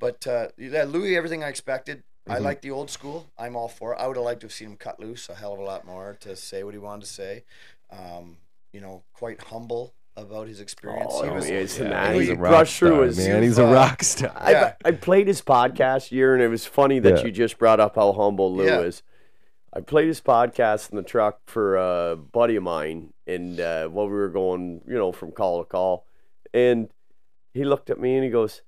but 0.00 0.26
uh, 0.26 0.48
yeah, 0.56 0.84
Louis, 0.84 1.16
everything 1.16 1.44
I 1.44 1.48
expected. 1.48 2.02
I 2.28 2.38
Mhm. 2.38 2.42
like 2.42 2.60
the 2.60 2.70
old 2.70 2.90
school. 2.90 3.26
I'm 3.38 3.56
all 3.56 3.68
for 3.68 3.94
it. 3.94 3.96
I 3.96 4.06
would 4.06 4.16
have 4.16 4.24
liked 4.24 4.40
to 4.40 4.46
have 4.46 4.52
seen 4.52 4.68
him 4.70 4.76
cut 4.76 5.00
loose 5.00 5.28
a 5.28 5.34
hell 5.34 5.52
of 5.54 5.58
a 5.60 5.62
lot 5.62 5.84
more 5.86 6.16
to 6.20 6.36
say 6.36 6.62
what 6.62 6.74
he 6.74 6.78
wanted 6.78 7.02
to 7.06 7.12
say. 7.12 7.44
Um, 7.90 8.38
you 8.72 8.80
know, 8.80 9.02
quite 9.12 9.40
humble. 9.44 9.94
about 10.16 10.48
his 10.48 10.58
experience. 10.60 11.12
Oh, 11.14 11.22
he 11.22 11.30
was, 11.30 11.46
he 11.46 11.54
is 11.54 11.78
Yeah, 11.78 11.90
ass. 11.90 12.14
he's 12.16 12.28
a 12.30 12.34
rock 12.34 12.50
brushed 12.50 12.78
through 12.80 12.88
star, 12.88 13.04
his- 13.04 13.18
man. 13.18 13.42
He's 13.44 13.56
you've, 13.56 13.66
a 13.68 13.70
uh, 13.70 13.72
rock 13.72 14.02
star. 14.02 14.32
I, 14.34 14.50
Yeah. 14.50 14.74
I 14.84 14.90
played 14.90 15.28
his 15.28 15.40
podcast 15.42 16.10
year, 16.10 16.34
and 16.34 16.42
it 16.42 16.48
was 16.48 16.66
funny 16.66 16.98
that 16.98 17.18
Yeah. 17.18 17.24
you 17.26 17.30
just 17.30 17.56
brought 17.56 17.78
up 17.78 17.94
how 17.94 18.10
humble 18.12 18.52
Lou 18.52 18.66
Yeah. 18.66 18.80
is. 18.80 19.04
I 19.72 19.80
played 19.80 20.08
his 20.08 20.20
podcast 20.20 20.90
in 20.90 20.96
the 20.96 21.04
truck 21.04 21.38
for 21.46 21.76
a 21.76 22.16
buddy 22.16 22.56
of 22.56 22.64
mine, 22.64 23.12
and 23.28 23.60
uh, 23.60 23.86
while 23.90 24.06
we 24.08 24.14
were 24.14 24.28
going, 24.28 24.80
you 24.88 24.94
know, 24.98 25.12
from 25.12 25.30
call 25.30 25.62
to 25.62 25.68
call, 25.70 26.04
and 26.52 26.88
he 27.54 27.62
looked 27.64 27.88
at 27.88 28.00
me 28.00 28.16
and 28.16 28.24
he 28.24 28.30
goes, 28.30 28.62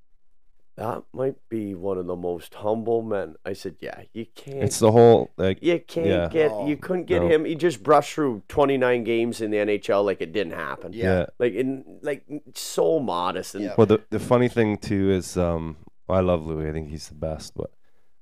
"That 0.77 1.03
might 1.13 1.37
be 1.49 1.75
one 1.75 1.99
of 1.99 2.07
the 2.07 2.17
most 2.17 2.55
humble 2.55 3.03
men." 3.03 3.37
I 3.45 3.53
said, 3.53 3.77
"Yeah, 3.81 4.03
you 4.13 4.27
can't." 4.35 4.63
It's 4.63 4.79
the 4.79 4.93
whole 4.93 5.31
like 5.37 5.63
you 5.63 5.79
can't 5.81 6.07
yeah. 6.07 6.29
get. 6.29 6.51
No. 6.51 6.67
You 6.67 6.77
couldn't 6.77 7.05
get 7.05 7.23
No. 7.23 7.29
him. 7.29 7.45
He 7.45 7.55
just 7.55 7.83
brushed 7.83 8.15
through 8.15 8.43
twenty 8.49 8.77
nine 8.77 9.05
games 9.05 9.41
in 9.41 9.51
the 9.51 9.59
NHL 9.59 10.05
like 10.05 10.21
it 10.21 10.33
didn't 10.33 10.55
happen. 10.55 10.93
Yeah. 10.93 11.05
yeah. 11.05 11.27
Like 11.39 11.55
in 11.55 11.99
like 12.03 12.25
so 12.55 12.99
modest 13.01 13.55
and 13.55 13.65
Yeah. 13.65 13.75
Well, 13.77 13.87
the 13.87 14.01
the 14.11 14.21
funny 14.21 14.49
thing 14.49 14.77
too 14.79 15.11
is, 15.11 15.37
um, 15.37 15.77
I 16.09 16.21
love 16.21 16.47
Louis. 16.47 16.69
I 16.69 16.73
think 16.73 16.89
he's 16.89 17.09
the 17.09 17.15
best. 17.15 17.55
But, 17.55 17.71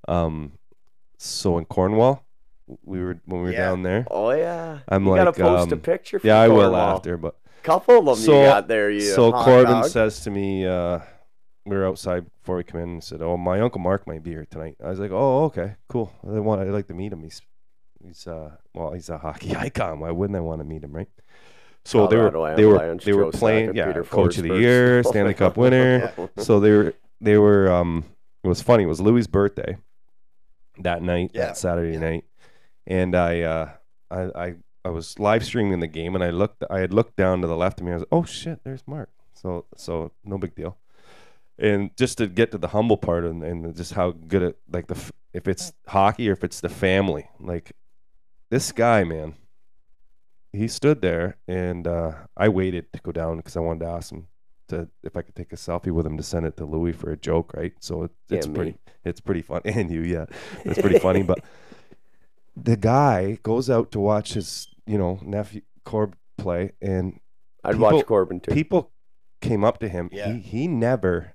um, 0.07 0.53
so 1.17 1.59
in 1.59 1.65
Cornwall, 1.65 2.25
we 2.85 3.01
were 3.01 3.21
when 3.25 3.41
we 3.43 3.47
were 3.49 3.53
Yeah. 3.53 3.69
down 3.69 3.83
there. 3.83 4.07
oh 4.11 4.31
yeah, 4.31 4.81
I'm 4.89 5.05
you 5.05 5.11
like, 5.11 5.21
gotta 5.25 5.33
post 5.33 5.71
a 5.73 5.75
um, 5.75 5.81
picture. 5.81 6.19
From 6.19 6.29
Yeah, 6.29 6.41
I 6.41 6.49
will 6.49 6.77
after. 6.77 7.17
But 7.17 7.37
Couple 7.63 7.99
of 7.99 8.05
them 8.07 8.15
So- 8.17 8.41
you 8.41 8.47
got 8.47 8.69
there. 8.69 8.91
You 8.91 9.01
so 9.01 9.33
Corbin 9.33 9.73
dog. 9.73 9.87
says 9.87 10.21
to 10.21 10.31
me, 10.31 10.65
uh, 10.67 11.01
we 11.69 11.77
were 11.77 11.87
outside 11.87 12.27
before 12.41 12.57
we 12.57 12.65
come 12.65 12.81
in, 12.81 12.89
and 12.89 13.05
said, 13.05 13.23
"Oh, 13.23 13.37
my 13.37 13.61
uncle 13.61 13.81
Marc 13.81 14.07
might 14.07 14.23
be 14.23 14.31
here 14.31 14.47
tonight." 14.51 14.77
I 14.83 14.89
was 14.89 14.99
like, 14.99 15.11
"Oh, 15.13 15.45
okay, 15.45 15.77
cool. 15.89 16.13
I 16.27 16.39
want. 16.41 16.61
I'd 16.61 16.69
like 16.69 16.87
to 16.89 16.95
meet 16.95 17.13
him. 17.13 17.23
He's, 17.23 17.41
he's, 18.03 18.27
uh, 18.27 18.53
well, 18.75 18.93
he's 18.93 19.09
a 19.09 19.19
hockey 19.19 19.55
icon. 19.67 20.01
Why 20.01 20.11
wouldn't 20.11 20.37
I 20.37 20.41
want 20.41 20.61
to 20.61 20.65
meet 20.65 20.83
him, 20.85 20.93
right?" 20.93 21.09
So 21.85 22.07
they 22.07 22.17
were, 22.17 22.31
they 22.57 22.67
were, 22.67 22.97
they 22.97 23.13
were 23.15 23.25
Joe 23.25 23.31
Sakic, 23.31 23.39
playing. 23.39 23.75
Yeah, 23.75 23.87
Peter 23.87 24.05
coach 24.05 24.37
of 24.37 24.45
the 24.45 24.57
year, 24.59 25.03
Stanley 25.05 25.35
Cup 25.35 25.57
winner. 25.57 26.13
so 26.37 26.61
they 26.61 26.71
were, 26.71 26.95
they 27.21 27.39
were. 27.39 27.71
Um, 27.73 28.05
it 28.45 28.49
was 28.49 28.61
funny. 28.61 28.85
It 28.85 28.87
was 28.89 29.01
Louis' 29.01 29.27
birthday 29.27 29.79
that 30.81 31.03
night, 31.03 31.31
Yeah, 31.35 31.47
that 31.47 31.57
Saturday 31.57 31.95
yeah. 31.95 31.99
night, 32.01 32.25
and 32.87 33.15
I, 33.15 33.41
uh, 33.41 33.71
I, 34.11 34.21
I, 34.21 34.55
I 34.85 34.89
was 34.91 35.19
live 35.19 35.45
streaming 35.45 35.81
the 35.81 35.87
game, 35.87 36.15
and 36.15 36.23
I 36.23 36.31
looked. 36.31 36.63
I 36.71 36.81
had 36.81 36.93
looked 36.93 37.17
down 37.17 37.41
to 37.41 37.47
the 37.47 37.57
left 37.57 37.81
of 37.81 37.87
me. 37.87 37.93
I 37.93 37.95
was, 37.97 38.03
like, 38.03 38.09
oh 38.13 38.25
shit, 38.25 38.65
there's 38.65 38.83
Marc. 38.87 39.11
So, 39.35 39.67
so 39.77 40.13
no 40.25 40.37
big 40.39 40.55
deal. 40.55 40.77
And 41.59 41.91
just 41.97 42.19
to 42.19 42.27
get 42.29 42.53
to 42.53 42.59
the 42.59 42.69
humble 42.69 42.97
part 42.97 43.25
and, 43.25 43.43
and 43.43 43.75
just 43.77 43.93
how 43.95 44.13
good 44.13 44.43
it 44.43 44.59
like 44.71 44.87
the 44.87 44.99
if 45.33 45.49
it's 45.49 45.73
hockey 45.87 46.29
or 46.29 46.33
if 46.33 46.45
it's 46.45 46.61
the 46.61 46.69
family 46.69 47.29
like 47.41 47.73
this 48.51 48.73
guy 48.73 49.05
man 49.05 49.35
he 50.53 50.67
stood 50.69 51.03
there 51.03 51.37
and 51.47 51.87
uh, 51.87 52.13
I 52.37 52.49
waited 52.49 52.93
to 52.93 53.01
go 53.01 53.13
down 53.13 53.37
because 53.39 53.57
I 53.57 53.61
wanted 53.61 53.81
to 53.81 53.91
ask 53.91 54.11
him 54.13 54.29
to 54.69 54.89
if 55.03 55.17
I 55.17 55.23
could 55.23 55.35
take 55.35 55.53
a 55.53 55.57
selfie 55.57 55.91
with 55.91 56.07
him 56.07 56.17
to 56.17 56.23
send 56.23 56.47
it 56.47 56.57
to 56.59 56.65
Louis 56.65 56.93
for 56.93 57.11
a 57.11 57.17
joke 57.17 57.53
right 57.55 57.73
so 57.81 58.05
it, 58.05 58.11
it's 58.31 58.47
me. 58.47 58.55
pretty 58.55 58.79
it's 59.05 59.21
pretty 59.21 59.43
fun 59.43 59.61
and 59.67 59.91
you 59.91 60.03
yeah 60.03 60.27
it's 60.65 60.81
pretty 60.81 60.99
funny 60.99 61.23
but 61.33 61.41
the 62.57 62.77
guy 62.77 63.39
goes 63.43 63.69
out 63.69 63.91
to 63.93 64.01
watch 64.01 64.35
his 64.35 64.69
you 64.87 64.97
know 64.97 65.19
nephew 65.23 65.63
Corb 65.85 66.17
play 66.37 66.73
and 66.81 67.19
I'd 67.65 67.73
people- 67.73 67.93
watch 67.93 68.07
Corbin 68.07 68.41
too. 68.41 68.53
people 68.53 68.91
came 69.41 69.65
up 69.65 69.79
to 69.81 69.89
him. 69.89 70.09
Yeah. 70.13 70.33
He 70.33 70.39
he 70.41 70.69
never 70.69 71.35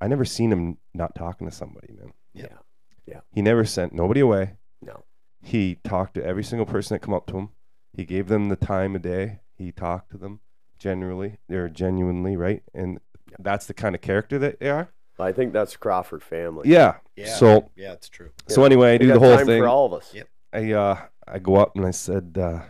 I 0.00 0.08
never 0.08 0.24
seen 0.24 0.52
him 0.52 0.78
not 0.94 1.14
talking 1.14 1.48
to 1.48 1.54
somebody, 1.54 1.92
man. 1.92 2.12
Yeah. 2.34 2.58
Yeah. 3.06 3.20
He 3.32 3.42
never 3.42 3.64
sent 3.64 3.92
nobody 3.94 4.20
away. 4.20 4.54
No. 4.82 5.04
He 5.42 5.76
talked 5.84 6.14
to 6.14 6.24
every 6.24 6.44
single 6.44 6.66
person 6.66 6.94
that 6.94 7.00
come 7.00 7.14
up 7.14 7.26
to 7.28 7.36
him. 7.38 7.48
He 7.92 8.04
gave 8.04 8.28
them 8.28 8.48
the 8.48 8.56
time 8.56 8.94
of 8.94 9.02
day. 9.02 9.40
He 9.56 9.72
talked 9.72 10.10
to 10.10 10.18
them 10.18 10.40
generally 10.78 11.38
or 11.50 11.68
genuinely, 11.68 12.36
right? 12.36 12.62
And 12.74 13.00
that's 13.38 13.66
the 13.66 13.74
kind 13.74 13.94
of 13.94 14.00
character 14.00 14.38
that 14.38 14.60
they 14.60 14.68
are. 14.68 14.90
I 15.18 15.32
think 15.32 15.52
that's 15.54 15.76
Crawford 15.76 16.22
family. 16.22 16.68
Yeah. 16.68 16.96
Yeah. 17.16 17.34
So 17.34 17.70
yeah, 17.74 17.92
it's 17.92 18.08
true. 18.10 18.30
so 18.48 18.64
anyway, 18.64 18.94
I 18.94 18.98
do 18.98 19.06
the 19.06 19.18
whole 19.18 19.34
time 19.36 19.46
thing. 19.46 19.62
for 19.62 19.68
all 19.68 19.86
of 19.86 19.94
us. 19.94 20.12
Yep. 20.12 20.28
I 20.52 20.72
uh 20.72 21.00
I 21.26 21.38
go 21.38 21.56
up 21.56 21.74
and 21.74 21.86
I 21.86 21.90
said, 21.90 22.36
uh, 22.38 22.60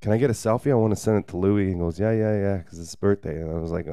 "Can 0.00 0.12
I 0.12 0.16
get 0.16 0.30
a 0.30 0.32
selfie? 0.32 0.70
I 0.70 0.74
want 0.74 0.92
to 0.92 1.00
send 1.00 1.18
it 1.18 1.28
to 1.28 1.36
Louis." 1.36 1.68
He 1.68 1.74
goes, 1.74 1.98
"Yeah, 1.98 2.12
yeah, 2.12 2.34
yeah," 2.36 2.56
because 2.58 2.78
it's 2.78 2.90
his 2.90 2.94
birthday. 2.94 3.40
And 3.40 3.50
I 3.50 3.58
was 3.58 3.72
like, 3.72 3.86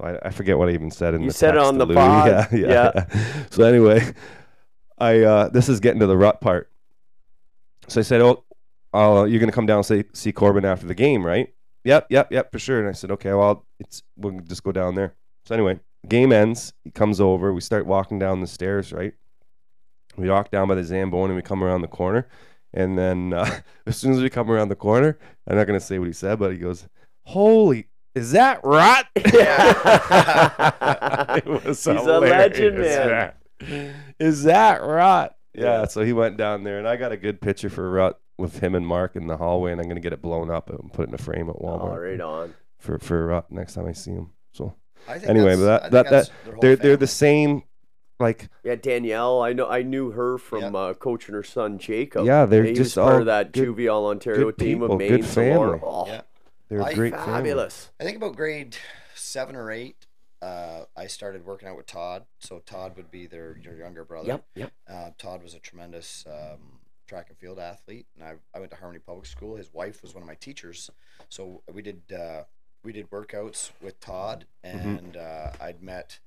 I, 0.00 0.18
I 0.22 0.30
forget 0.30 0.58
what 0.58 0.68
I 0.68 0.72
even 0.72 0.90
said 0.90 1.14
in 1.14 1.20
the 1.20 1.26
You 1.26 1.30
the 1.30 1.36
said 1.36 1.54
it 1.54 1.60
on 1.60 1.78
the 1.78 1.86
pod. 1.94 2.48
Yeah, 2.52 2.58
yeah. 2.58 3.44
so 3.50 3.64
anyway, 3.64 4.12
I 4.98 5.20
uh, 5.20 5.48
this 5.48 5.68
is 5.68 5.80
getting 5.80 6.00
to 6.00 6.06
the 6.06 6.16
rut 6.16 6.40
part. 6.40 6.70
So 7.88 8.00
I 8.00 8.02
said, 8.02 8.20
"Oh, 8.20 8.44
uh, 8.94 9.24
you're 9.24 9.40
gonna 9.40 9.52
come 9.52 9.66
down 9.66 9.78
and 9.78 9.86
say, 9.86 10.04
see 10.12 10.32
Corbin 10.32 10.64
after 10.64 10.86
the 10.86 10.94
game, 10.94 11.24
right?" 11.24 11.52
Yep, 11.84 12.08
yep, 12.10 12.32
yep, 12.32 12.52
for 12.52 12.58
sure. 12.58 12.80
And 12.80 12.88
I 12.88 12.92
said, 12.92 13.10
"Okay, 13.12 13.32
well, 13.32 13.66
it's 13.80 14.02
we'll 14.16 14.40
just 14.40 14.62
go 14.62 14.72
down 14.72 14.94
there." 14.94 15.14
So 15.46 15.54
anyway, 15.54 15.80
game 16.06 16.32
ends. 16.32 16.72
He 16.84 16.90
comes 16.90 17.20
over. 17.20 17.52
We 17.52 17.60
start 17.60 17.86
walking 17.86 18.18
down 18.18 18.40
the 18.40 18.46
stairs, 18.46 18.92
right? 18.92 19.14
We 20.16 20.28
walk 20.28 20.50
down 20.50 20.68
by 20.68 20.74
the 20.74 20.84
Zamboni 20.84 21.30
and 21.30 21.36
we 21.36 21.42
come 21.42 21.62
around 21.62 21.82
the 21.82 21.88
corner. 21.88 22.28
And 22.74 22.98
then 22.98 23.32
uh, 23.32 23.60
as 23.86 23.96
soon 23.96 24.12
as 24.12 24.20
we 24.20 24.28
come 24.30 24.50
around 24.50 24.68
the 24.68 24.76
corner, 24.76 25.18
I'm 25.46 25.56
not 25.56 25.66
going 25.66 25.78
to 25.78 25.84
say 25.84 25.98
what 25.98 26.08
he 26.08 26.12
said, 26.12 26.38
but 26.38 26.52
he 26.52 26.58
goes, 26.58 26.86
Holy, 27.24 27.86
is 28.18 28.32
that 28.32 28.60
rot? 28.64 29.06
it 29.14 29.34
was 31.46 31.84
He's 31.84 31.86
a 31.86 32.20
legend, 32.20 32.78
man. 32.78 33.32
man. 33.60 33.94
Is 34.18 34.44
that 34.44 34.82
rot? 34.82 35.36
Yeah, 35.54 35.80
Yeah. 35.80 35.84
so 35.86 36.02
he 36.04 36.12
went 36.12 36.36
down 36.36 36.64
there, 36.64 36.78
and 36.78 36.88
I 36.88 36.96
got 36.96 37.12
a 37.12 37.16
good 37.16 37.40
picture 37.40 37.70
for 37.70 37.90
Rut 37.90 38.20
with 38.36 38.60
him 38.60 38.74
and 38.74 38.86
Marc 38.86 39.16
in 39.16 39.26
the 39.26 39.36
hallway, 39.36 39.72
and 39.72 39.80
I'm 39.80 39.86
going 39.86 39.96
to 39.96 40.02
get 40.02 40.12
it 40.12 40.22
blown 40.22 40.50
up 40.50 40.70
and 40.70 40.92
put 40.92 41.04
it 41.04 41.08
in 41.08 41.14
a 41.14 41.18
frame 41.18 41.48
at 41.50 41.56
Walmart 41.56 41.80
All 41.80 41.98
right 41.98 42.20
on. 42.20 42.54
for, 42.78 42.98
for 42.98 43.26
Rut 43.26 43.50
next 43.50 43.74
time 43.74 43.86
I 43.86 43.92
see 43.92 44.12
him. 44.12 44.30
So 44.52 44.74
Anyway, 45.08 45.56
but 45.56 45.64
that- 45.64 45.80
I 45.80 45.82
think 45.82 45.92
that- 45.92 46.10
that's 46.10 46.28
their 46.44 46.52
whole 46.52 46.60
they're, 46.60 46.76
they're 46.76 46.96
the 46.96 47.06
same, 47.08 47.62
like, 48.20 48.48
Yeah, 48.62 48.76
Danielle. 48.76 49.40
I 49.42 49.52
know. 49.54 49.68
I 49.68 49.82
knew 49.82 50.10
her 50.12 50.38
from 50.38 50.60
Yep. 50.62 50.74
uh, 50.74 50.94
coaching 50.94 51.34
her 51.34 51.42
son 51.42 51.78
Jacob. 51.78 52.26
Yeah, 52.26 52.46
they're 52.46 52.64
he 52.64 52.74
just 52.74 52.96
was 52.96 53.02
part 53.02 53.14
all 53.14 53.20
of 53.20 53.26
that 53.26 53.52
good- 53.52 53.74
Juvial 53.76 54.06
Ontario 54.06 54.50
team 54.52 54.78
people, 54.80 54.92
of 54.92 54.98
good 55.00 55.10
Maine. 55.10 55.22
Samora. 55.22 55.34
family. 55.34 55.80
Oh, 55.82 56.06
Yeah. 56.06 56.20
They're 56.68 56.80
a 56.80 56.84
I- 56.86 56.94
great 56.94 57.12
family. 57.14 57.26
fabulous. 57.32 57.90
I 58.00 58.04
think 58.04 58.16
about 58.16 58.36
grade 58.36 58.76
seven 59.14 59.56
or 59.56 59.70
eight. 59.70 60.06
Uh, 60.40 60.84
I 60.96 61.08
started 61.08 61.44
working 61.44 61.68
out 61.68 61.76
with 61.76 61.86
Todd. 61.86 62.24
So 62.38 62.60
Todd 62.60 62.96
would 62.96 63.10
be 63.10 63.26
their 63.26 63.56
your 63.58 63.74
younger 63.74 64.04
brother. 64.04 64.28
Yep. 64.28 64.44
Yep. 64.54 64.72
Uh, 64.88 65.10
Todd 65.18 65.42
was 65.42 65.54
a 65.54 65.58
tremendous 65.58 66.24
um, 66.28 66.78
track 67.08 67.26
and 67.28 67.38
field 67.38 67.58
athlete, 67.58 68.06
and 68.14 68.24
I, 68.24 68.34
I 68.54 68.60
went 68.60 68.70
to 68.70 68.76
Harmony 68.76 69.00
Public 69.00 69.26
School. 69.26 69.56
His 69.56 69.72
wife 69.74 70.00
was 70.02 70.14
one 70.14 70.22
of 70.22 70.28
my 70.28 70.36
teachers, 70.36 70.90
so 71.28 71.62
we 71.72 71.82
did 71.82 72.02
uh, 72.12 72.44
we 72.84 72.92
did 72.92 73.10
workouts 73.10 73.70
with 73.82 73.98
Todd, 73.98 74.44
Mhm. 74.64 74.98
and 74.98 75.16
uh, 75.16 75.50
I'd 75.60 75.82
met 75.82 76.20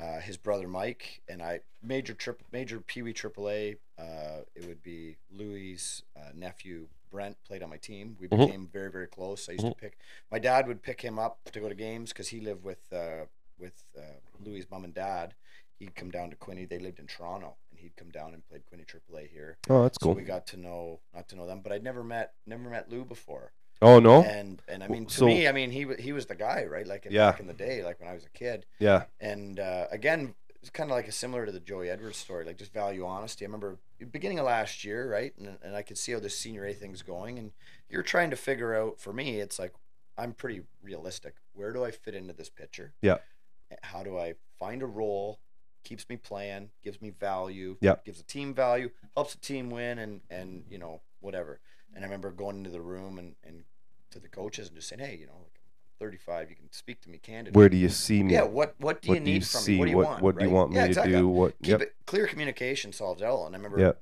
uh, 0.00 0.20
his 0.20 0.36
brother 0.36 0.66
Mike, 0.68 1.22
and 1.28 1.42
I 1.42 1.60
major 1.82 2.14
trip 2.14 2.42
major 2.52 2.80
Pee 2.80 3.02
Wee 3.02 3.12
AAA. 3.12 3.76
Uh, 3.98 4.42
it 4.54 4.66
would 4.66 4.82
be 4.82 5.16
Louis' 5.30 6.02
uh, 6.16 6.30
nephew 6.34 6.88
Brent 7.10 7.36
played 7.44 7.62
on 7.62 7.70
my 7.70 7.76
team. 7.76 8.16
We 8.20 8.28
Mhm. 8.28 8.46
became 8.46 8.66
very 8.68 8.90
very 8.90 9.06
close. 9.08 9.48
I 9.48 9.52
used 9.52 9.66
to 9.66 9.74
pick 9.74 9.98
my 10.30 10.38
dad 10.38 10.66
would 10.68 10.82
pick 10.82 11.00
him 11.02 11.18
up 11.18 11.38
to 11.52 11.60
go 11.60 11.68
to 11.68 11.74
games 11.74 12.10
because 12.12 12.28
he 12.28 12.40
lived 12.40 12.62
with 12.64 12.92
uh, 12.92 13.26
with 13.58 13.84
uh, 13.98 14.18
Louis' 14.44 14.66
mom 14.70 14.84
and 14.84 14.94
dad. 14.94 15.34
He'd 15.78 15.94
come 15.94 16.10
down 16.10 16.28
to 16.30 16.36
Quinte. 16.36 16.68
They 16.68 16.78
lived 16.78 16.98
in 16.98 17.06
Toronto, 17.06 17.56
and 17.70 17.80
he'd 17.80 17.96
come 17.96 18.10
down 18.10 18.34
and 18.34 18.46
played 18.46 18.62
Quinte 18.66 18.84
AAA 18.86 19.28
here. 19.30 19.56
Oh, 19.70 19.82
that's 19.84 19.98
So 20.00 20.06
cool. 20.08 20.14
we 20.14 20.22
got 20.22 20.46
to 20.48 20.56
know 20.58 21.00
not 21.14 21.26
to 21.28 21.36
know 21.36 21.46
them, 21.46 21.60
but 21.62 21.72
I'd 21.72 21.82
never 21.82 22.04
met 22.04 22.34
never 22.46 22.68
met 22.70 22.90
Lou 22.90 23.04
before. 23.04 23.52
Oh, 23.82 23.98
no? 23.98 24.22
And 24.22 24.60
and 24.68 24.82
I 24.84 24.88
mean 24.88 25.06
to 25.06 25.14
So- 25.14 25.26
me, 25.26 25.48
I 25.48 25.52
mean 25.52 25.70
he 25.70 25.86
he 25.98 26.12
was 26.12 26.26
the 26.26 26.34
guy, 26.34 26.64
right? 26.64 26.86
Like 26.86 27.06
in, 27.06 27.12
Yeah. 27.12 27.30
back 27.30 27.40
in 27.40 27.46
the 27.46 27.54
day, 27.54 27.82
like 27.84 27.98
when 28.00 28.08
I 28.08 28.14
was 28.14 28.24
a 28.24 28.28
kid. 28.30 28.66
Yeah. 28.78 29.04
And 29.20 29.58
uh, 29.58 29.86
again, 29.90 30.34
it's 30.60 30.68
kind 30.70 30.90
of 30.90 30.94
like 30.96 31.08
a 31.08 31.12
similar 31.12 31.46
to 31.46 31.52
the 31.52 31.60
Joey 31.60 31.88
Edwards 31.88 32.18
story, 32.18 32.44
like 32.44 32.58
just 32.58 32.72
value 32.72 33.06
honesty. 33.06 33.44
I 33.44 33.48
remember 33.48 33.78
beginning 34.12 34.38
of 34.38 34.44
last 34.46 34.84
year, 34.84 35.10
right? 35.10 35.32
And 35.38 35.56
and 35.62 35.74
I 35.74 35.82
could 35.82 35.96
see 35.98 36.12
how 36.12 36.20
this 36.20 36.36
senior 36.36 36.66
A 36.66 36.74
thing's 36.74 37.02
going, 37.02 37.38
and 37.38 37.52
you're 37.88 38.02
trying 38.02 38.30
to 38.30 38.36
figure 38.36 38.74
out. 38.74 39.00
For 39.00 39.12
me, 39.12 39.40
it's 39.40 39.58
like 39.58 39.72
I'm 40.18 40.34
pretty 40.34 40.62
realistic. 40.82 41.36
Where 41.54 41.72
do 41.72 41.82
I 41.84 41.90
fit 41.90 42.14
into 42.14 42.34
this 42.34 42.50
picture? 42.50 42.92
Yeah. 43.00 43.18
How 43.82 44.02
do 44.02 44.18
I 44.18 44.34
find 44.58 44.82
a 44.82 44.86
role? 44.86 45.38
Keeps 45.84 46.06
me 46.10 46.16
playing, 46.18 46.70
gives 46.82 47.00
me 47.00 47.08
value. 47.08 47.78
Yeah. 47.80 47.94
Gives 48.04 48.18
the 48.18 48.24
team 48.24 48.52
value, 48.52 48.90
helps 49.16 49.32
the 49.34 49.40
team 49.40 49.70
win, 49.70 49.98
and 49.98 50.20
and 50.28 50.64
you 50.68 50.76
know 50.76 51.00
whatever. 51.20 51.60
And 51.94 52.04
I 52.04 52.06
remember 52.06 52.30
going 52.30 52.58
into 52.58 52.70
the 52.70 52.80
room 52.80 53.18
and 53.18 53.34
and 53.44 53.64
to 54.10 54.20
the 54.20 54.28
coaches 54.28 54.68
and 54.68 54.76
just 54.76 54.88
saying, 54.88 55.00
hey, 55.00 55.16
you 55.16 55.26
know, 55.26 55.34
like, 55.34 55.52
I'm 55.64 55.70
35. 56.06 56.50
You 56.50 56.56
can 56.56 56.72
speak 56.72 57.00
to 57.02 57.10
me 57.10 57.18
candidly. 57.18 57.56
Where 57.58 57.68
do 57.68 57.76
you 57.76 57.88
see 57.88 58.22
me? 58.22 58.34
Yeah, 58.34 58.42
what 58.42 58.74
what 58.78 59.02
do 59.02 59.08
you 59.08 59.14
what 59.14 59.22
need 59.22 59.24
do 59.24 59.30
you 59.32 59.40
from 59.42 59.64
see? 59.64 59.72
me? 59.72 59.78
What 59.78 59.84
do 59.86 59.90
you 59.90 59.96
what 59.96 60.06
want? 60.06 60.22
what 60.22 60.38
do 60.38 60.44
you 60.44 60.50
want 60.50 60.70
me 60.70 60.76
yeah, 60.78 60.86
to 60.88 61.04
do? 61.04 61.28
What? 61.28 61.54
Keep 61.62 61.70
Yep. 61.72 61.80
it 61.82 61.94
clear 62.06 62.26
communication 62.26 62.92
solves 62.92 63.22
it 63.22 63.26
all. 63.26 63.46
And 63.46 63.54
I 63.54 63.58
remember 63.58 63.80
Yeah. 63.80 63.92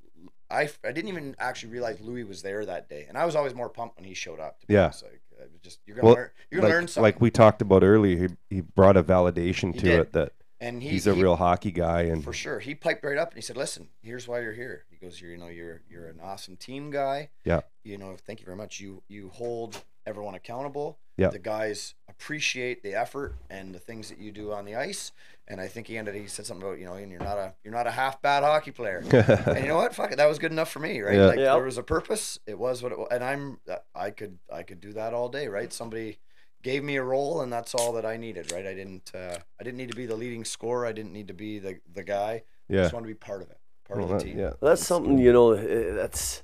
I, 0.50 0.70
I 0.82 0.92
didn't 0.92 1.08
even 1.08 1.36
actually 1.38 1.72
realize 1.72 2.00
Louis 2.00 2.24
was 2.24 2.40
there 2.40 2.64
that 2.64 2.88
day, 2.88 3.04
and 3.06 3.18
I 3.18 3.26
was 3.26 3.36
always 3.36 3.54
more 3.54 3.68
pumped 3.68 3.96
when 3.98 4.06
he 4.06 4.14
showed 4.14 4.40
up. 4.40 4.60
To 4.60 4.66
be 4.66 4.74
Yeah. 4.74 4.84
honest. 4.84 5.02
like 5.02 5.20
was 5.52 5.60
just 5.60 5.80
you're 5.86 5.96
gonna 5.96 6.06
Well, 6.06 6.14
learn 6.16 6.30
you're 6.50 6.60
gonna 6.60 6.72
like, 6.72 6.78
learn 6.78 6.88
something. 6.88 7.02
like 7.02 7.20
we 7.20 7.30
talked 7.30 7.60
about 7.62 7.82
earlier, 7.82 8.28
he, 8.50 8.56
he 8.56 8.60
brought 8.62 8.96
a 8.96 9.02
validation 9.02 9.74
He 9.74 9.80
to 9.80 9.86
did. 9.86 10.00
it 10.00 10.12
that 10.12 10.32
and 10.60 10.82
he, 10.82 10.90
he's 10.90 11.06
a 11.06 11.14
he- 11.14 11.22
real 11.22 11.36
hockey 11.36 11.70
guy, 11.70 12.02
and 12.02 12.22
for 12.24 12.32
sure. 12.32 12.58
He 12.60 12.74
piped 12.74 13.04
right 13.04 13.18
up 13.18 13.28
and 13.30 13.36
he 13.36 13.42
said, 13.42 13.56
"Listen, 13.56 13.88
here's 14.02 14.26
why 14.28 14.40
you're 14.40 14.52
here." 14.52 14.84
He 14.90 14.96
goes, 14.96 15.20
"You're 15.20 15.30
you 15.32 15.38
know 15.38 15.48
you're 15.48 15.82
you're 15.88 16.06
an 16.08 16.20
awesome 16.22 16.56
team 16.56 16.90
guy. 16.90 17.30
Yeah. 17.44 17.60
You 17.84 17.98
know, 17.98 18.16
thank 18.26 18.40
you 18.40 18.44
very 18.44 18.56
much. 18.56 18.80
You 18.80 19.02
you 19.08 19.28
hold 19.30 19.82
everyone 20.06 20.34
accountable. 20.34 20.98
Yeah. 21.16 21.28
The 21.28 21.38
guys 21.40 21.94
appreciate 22.08 22.82
the 22.82 22.94
effort 22.94 23.34
and 23.50 23.74
the 23.74 23.78
things 23.80 24.08
that 24.08 24.18
you 24.18 24.30
do 24.32 24.52
on 24.52 24.64
the 24.64 24.76
ice. 24.76 25.12
And 25.48 25.60
I 25.60 25.66
think 25.66 25.86
he 25.86 25.96
ended. 25.96 26.14
He 26.14 26.26
said 26.26 26.46
something 26.46 26.66
about 26.66 26.78
you 26.78 26.84
know, 26.86 26.94
and 26.94 27.10
you're 27.10 27.22
not 27.22 27.38
a 27.38 27.54
you're 27.64 27.72
not 27.74 27.86
a 27.86 27.90
half 27.90 28.20
bad 28.20 28.42
hockey 28.44 28.70
player. 28.70 28.98
and 29.12 29.58
you 29.62 29.68
know 29.68 29.76
what? 29.76 29.94
Fuck 29.94 30.12
it, 30.12 30.16
that 30.16 30.28
was 30.28 30.38
good 30.38 30.52
enough 30.52 30.70
for 30.70 30.78
me, 30.80 31.00
right? 31.00 31.14
Yeah. 31.16 31.26
Like 31.26 31.38
Yeah. 31.38 31.54
there 31.54 31.62
was 31.64 31.78
a 31.78 31.82
purpose. 31.82 32.38
It 32.46 32.58
was 32.58 32.82
what 32.82 32.92
it 32.92 32.98
was, 32.98 33.08
and 33.10 33.24
I'm 33.24 33.58
I 33.94 34.10
could 34.10 34.38
I 34.52 34.62
could 34.62 34.80
do 34.80 34.92
that 34.92 35.14
all 35.14 35.28
day, 35.28 35.48
right? 35.48 35.72
Somebody 35.72 36.18
gave 36.62 36.82
me 36.84 36.96
a 36.96 37.02
role, 37.02 37.40
and 37.42 37.52
that's 37.52 37.74
all 37.74 37.92
that 37.92 38.04
I 38.04 38.16
needed, 38.16 38.52
right? 38.52 38.66
I 38.66 38.74
didn't 38.74 39.10
uh, 39.14 39.36
I 39.60 39.64
didn't 39.64 39.76
need 39.78 39.90
to 39.90 39.96
be 39.96 40.06
the 40.06 40.16
leading 40.16 40.44
scorer. 40.44 40.86
I 40.86 40.92
didn't 40.92 41.12
need 41.12 41.28
to 41.28 41.34
be 41.34 41.58
the 41.58 41.78
the 41.92 42.02
guy. 42.04 42.42
I 42.70 42.72
yeah. 42.74 42.82
just 42.82 42.92
want 42.94 43.04
to 43.04 43.08
be 43.08 43.14
part 43.14 43.42
of 43.42 43.50
it, 43.50 43.58
part 43.86 44.00
Well, 44.00 44.04
of 44.12 44.18
the 44.18 44.24
that- 44.24 44.24
team. 44.30 44.38
yeah. 44.38 44.52
That's 44.60 44.84
something 44.86 45.18
you 45.18 45.32
know. 45.32 45.52
eh, 45.52 45.92
That's 45.92 46.42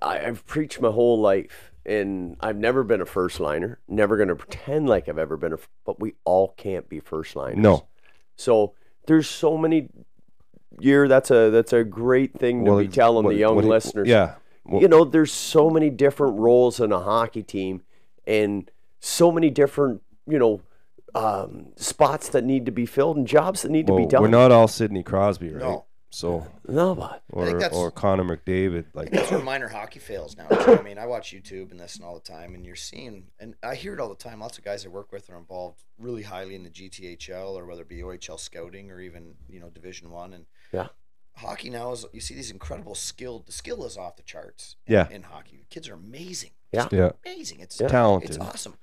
I, 0.00 0.18
I've 0.26 0.44
preached 0.46 0.80
my 0.80 0.90
whole 0.90 1.20
life, 1.20 1.72
and 1.86 2.36
I've 2.40 2.56
never 2.56 2.82
been 2.84 3.00
a 3.00 3.06
first 3.06 3.38
liner. 3.40 3.78
Never 3.88 4.16
going 4.16 4.28
to 4.28 4.36
pretend 4.36 4.88
like 4.88 5.08
I've 5.08 5.18
ever 5.18 5.36
been 5.36 5.52
a. 5.52 5.56
f- 5.56 5.68
But 5.84 6.00
we 6.00 6.14
all 6.24 6.48
can't 6.56 6.88
be 6.88 7.00
first 7.00 7.36
liners. 7.36 7.58
No. 7.58 7.86
So 8.36 8.74
there's 9.06 9.28
so 9.28 9.56
many. 9.56 9.88
Year 10.80 11.06
that's 11.06 11.30
a 11.30 11.50
that's 11.50 11.74
a 11.74 11.84
great 11.84 12.32
thing 12.38 12.64
to 12.64 12.70
Well, 12.70 12.80
be 12.80 12.88
telling 12.88 13.24
what- 13.26 13.32
the 13.34 13.38
young 13.38 13.54
what 13.56 13.64
he- 13.64 13.70
listeners. 13.70 14.08
Yeah. 14.08 14.36
Well, 14.64 14.80
you 14.80 14.88
know, 14.88 15.04
there's 15.04 15.32
so 15.32 15.68
many 15.68 15.90
different 15.90 16.38
roles 16.38 16.80
in 16.80 16.92
a 16.92 17.00
hockey 17.00 17.42
team, 17.42 17.82
and 18.26 18.70
so 19.04 19.30
many 19.32 19.50
different 19.50 20.00
you 20.26 20.38
know 20.38 20.60
um, 21.14 21.72
spots 21.76 22.30
that 22.30 22.44
need 22.44 22.64
to 22.64 22.72
be 22.72 22.86
filled 22.86 23.18
and 23.18 23.26
jobs 23.26 23.62
that 23.62 23.70
need 23.70 23.86
to 23.88 23.94
be 23.96 24.06
done. 24.06 24.22
we're 24.22 24.28
not 24.28 24.50
all 24.50 24.66
Sidney 24.68 25.02
Crosby, 25.02 25.50
right? 25.52 25.60
No. 25.60 25.84
So 26.14 26.46
no, 26.68 26.94
but 26.94 27.22
or 27.30 27.72
or 27.72 27.90
Connor 27.90 28.24
McDavid, 28.24 28.84
like 28.92 29.08
think 29.10 29.16
that's 29.22 29.30
where 29.30 29.40
minor 29.40 29.68
hockey 29.68 29.98
fails 29.98 30.36
now. 30.36 30.46
too. 30.46 30.76
I 30.78 30.82
mean, 30.82 30.98
I 30.98 31.06
watch 31.06 31.32
YouTube 31.32 31.70
and 31.70 31.80
this 31.80 31.96
and 31.96 32.04
all 32.04 32.14
the 32.14 32.20
time, 32.20 32.54
and 32.54 32.66
you're 32.66 32.76
seeing, 32.76 33.28
and 33.40 33.54
I 33.62 33.74
hear 33.74 33.94
it 33.94 34.00
all 34.00 34.10
the 34.10 34.14
time. 34.14 34.40
Lots 34.40 34.58
of 34.58 34.64
guys 34.64 34.84
I 34.84 34.90
work 34.90 35.10
with 35.10 35.30
are 35.30 35.38
involved 35.38 35.82
really 35.98 36.22
highly 36.22 36.54
in 36.54 36.64
the 36.64 36.68
GTHL 36.70 37.54
or 37.54 37.64
whether 37.64 37.80
it 37.80 37.88
be 37.88 38.02
OHL 38.02 38.38
scouting 38.38 38.90
or 38.90 39.00
even 39.00 39.34
you 39.48 39.58
know 39.58 39.70
Division 39.70 40.10
One. 40.10 40.34
And 40.34 40.44
Yeah. 40.70 40.88
hockey 41.36 41.70
now 41.70 41.92
is 41.92 42.04
you 42.12 42.20
see 42.20 42.34
these 42.34 42.50
incredible 42.50 42.94
skilled. 42.94 43.46
The 43.46 43.52
skill 43.52 43.82
is 43.86 43.96
off 43.96 44.16
the 44.16 44.22
charts. 44.22 44.76
In, 44.86 44.92
Yeah. 44.92 45.08
in 45.10 45.22
hockey, 45.22 45.64
kids 45.70 45.88
are 45.88 45.94
amazing. 45.94 46.50
Yeah. 46.72 46.88
yeah, 46.92 47.12
amazing. 47.24 47.60
It's 47.60 47.80
Yeah. 47.80 47.88
talented. 47.88 48.30
it's 48.30 48.38
awesome. 48.38 48.74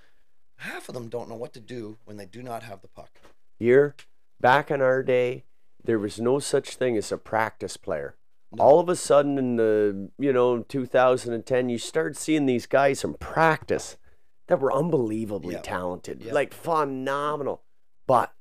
Half 0.60 0.90
of 0.90 0.94
them 0.95 1.10
don't 1.10 1.30
know 1.30 1.36
what 1.36 1.53
to 1.53 1.60
do 1.60 1.98
when 2.06 2.18
they 2.18 2.26
do 2.26 2.41
not 2.44 2.64
have 2.64 2.81
the 2.81 2.88
puck. 2.88 3.19
Here, 3.57 3.95
back 4.40 4.69
in 4.72 4.81
our 4.81 5.03
day 5.03 5.44
there 5.84 5.99
was 5.99 6.19
no 6.19 6.40
such 6.40 6.76
thing 6.76 6.98
as 6.98 7.11
a 7.11 7.18
practice 7.18 7.77
player 7.77 8.15
No. 8.52 8.64
all 8.64 8.80
of 8.81 8.90
a 8.90 8.95
sudden 8.95 9.38
in 9.38 9.56
the 9.56 10.10
you 10.19 10.34
know 10.34 10.60
2010 10.64 11.69
you 11.69 11.77
start 11.77 12.18
seeing 12.18 12.45
these 12.45 12.65
guys 12.65 13.03
in 13.03 13.14
practice 13.15 13.95
that 14.48 14.60
were 14.60 14.73
unbelievably 14.73 15.53
Yeah. 15.56 15.61
talented 15.61 16.22
Yeah. 16.22 16.34
like 16.34 16.53
phenomenal 16.53 17.64
but 18.07 18.34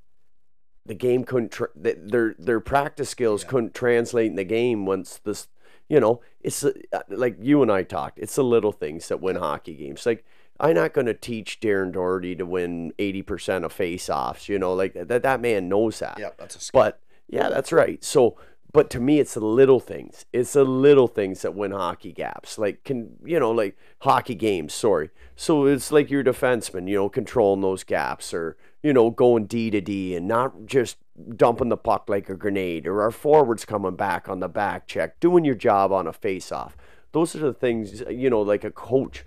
the 0.84 0.94
game 0.94 1.22
couldn't 1.24 1.52
tra- 1.52 1.68
their 1.76 2.34
their 2.38 2.60
practice 2.60 3.08
skills 3.10 3.44
Yeah. 3.44 3.50
couldn't 3.50 3.74
translate 3.74 4.30
in 4.30 4.36
the 4.36 4.44
game 4.44 4.84
once 4.84 5.18
this 5.18 5.46
you 5.88 6.00
know 6.00 6.20
it's 6.40 6.64
uh, 6.64 6.72
like 7.08 7.36
you 7.40 7.62
and 7.62 7.70
I 7.70 7.84
talked 7.84 8.18
it's 8.18 8.34
the 8.34 8.42
little 8.44 8.72
things 8.72 9.06
that 9.08 9.20
win 9.20 9.36
hockey 9.36 9.74
games 9.76 10.04
like 10.06 10.24
I'm 10.60 10.74
not 10.74 10.92
going 10.92 11.06
to 11.06 11.14
teach 11.14 11.60
Darren 11.60 11.92
Doherty 11.92 12.34
to 12.36 12.44
win 12.44 12.92
80% 12.98 13.64
of 13.64 13.72
face-offs 13.72 14.48
you 14.48 14.58
know 14.58 14.74
like 14.74 14.94
that 14.94 15.22
that 15.22 15.40
man 15.40 15.68
knows 15.68 15.98
that 16.00 16.18
Yeah, 16.18 16.30
that's 16.38 16.56
a 16.56 16.60
skill. 16.60 16.80
but 16.80 17.00
yeah, 17.28 17.50
that's 17.50 17.72
right. 17.72 18.02
So, 18.02 18.38
but 18.72 18.88
to 18.90 19.00
me, 19.00 19.20
it's 19.20 19.34
the 19.34 19.40
little 19.44 19.80
things. 19.80 20.24
It's 20.32 20.54
the 20.54 20.64
little 20.64 21.08
things 21.08 21.42
that 21.42 21.54
win 21.54 21.72
hockey 21.72 22.12
gaps. 22.12 22.58
Like 22.58 22.84
can 22.84 23.16
you 23.24 23.38
know, 23.38 23.50
like 23.50 23.76
hockey 24.00 24.34
games. 24.34 24.72
Sorry. 24.72 25.10
So 25.36 25.66
it's 25.66 25.92
like 25.92 26.10
your 26.10 26.24
defenseman, 26.24 26.88
you 26.88 26.96
know, 26.96 27.08
controlling 27.08 27.60
those 27.60 27.84
gaps, 27.84 28.32
or 28.32 28.56
you 28.82 28.92
know, 28.94 29.10
going 29.10 29.44
D 29.44 29.70
to 29.70 29.80
D 29.80 30.16
and 30.16 30.26
not 30.26 30.66
just 30.66 30.96
dumping 31.36 31.68
the 31.68 31.76
puck 31.76 32.08
like 32.08 32.28
a 32.30 32.34
grenade, 32.34 32.86
or 32.86 33.02
our 33.02 33.10
forwards 33.10 33.64
coming 33.64 33.96
back 33.96 34.28
on 34.28 34.40
the 34.40 34.48
back 34.48 34.86
check, 34.86 35.20
doing 35.20 35.44
your 35.44 35.54
job 35.54 35.92
on 35.92 36.06
a 36.06 36.12
face-off. 36.12 36.76
Those 37.12 37.34
are 37.36 37.40
the 37.40 37.52
things 37.52 38.02
you 38.10 38.30
know, 38.30 38.40
like 38.40 38.64
a 38.64 38.70
coach, 38.70 39.24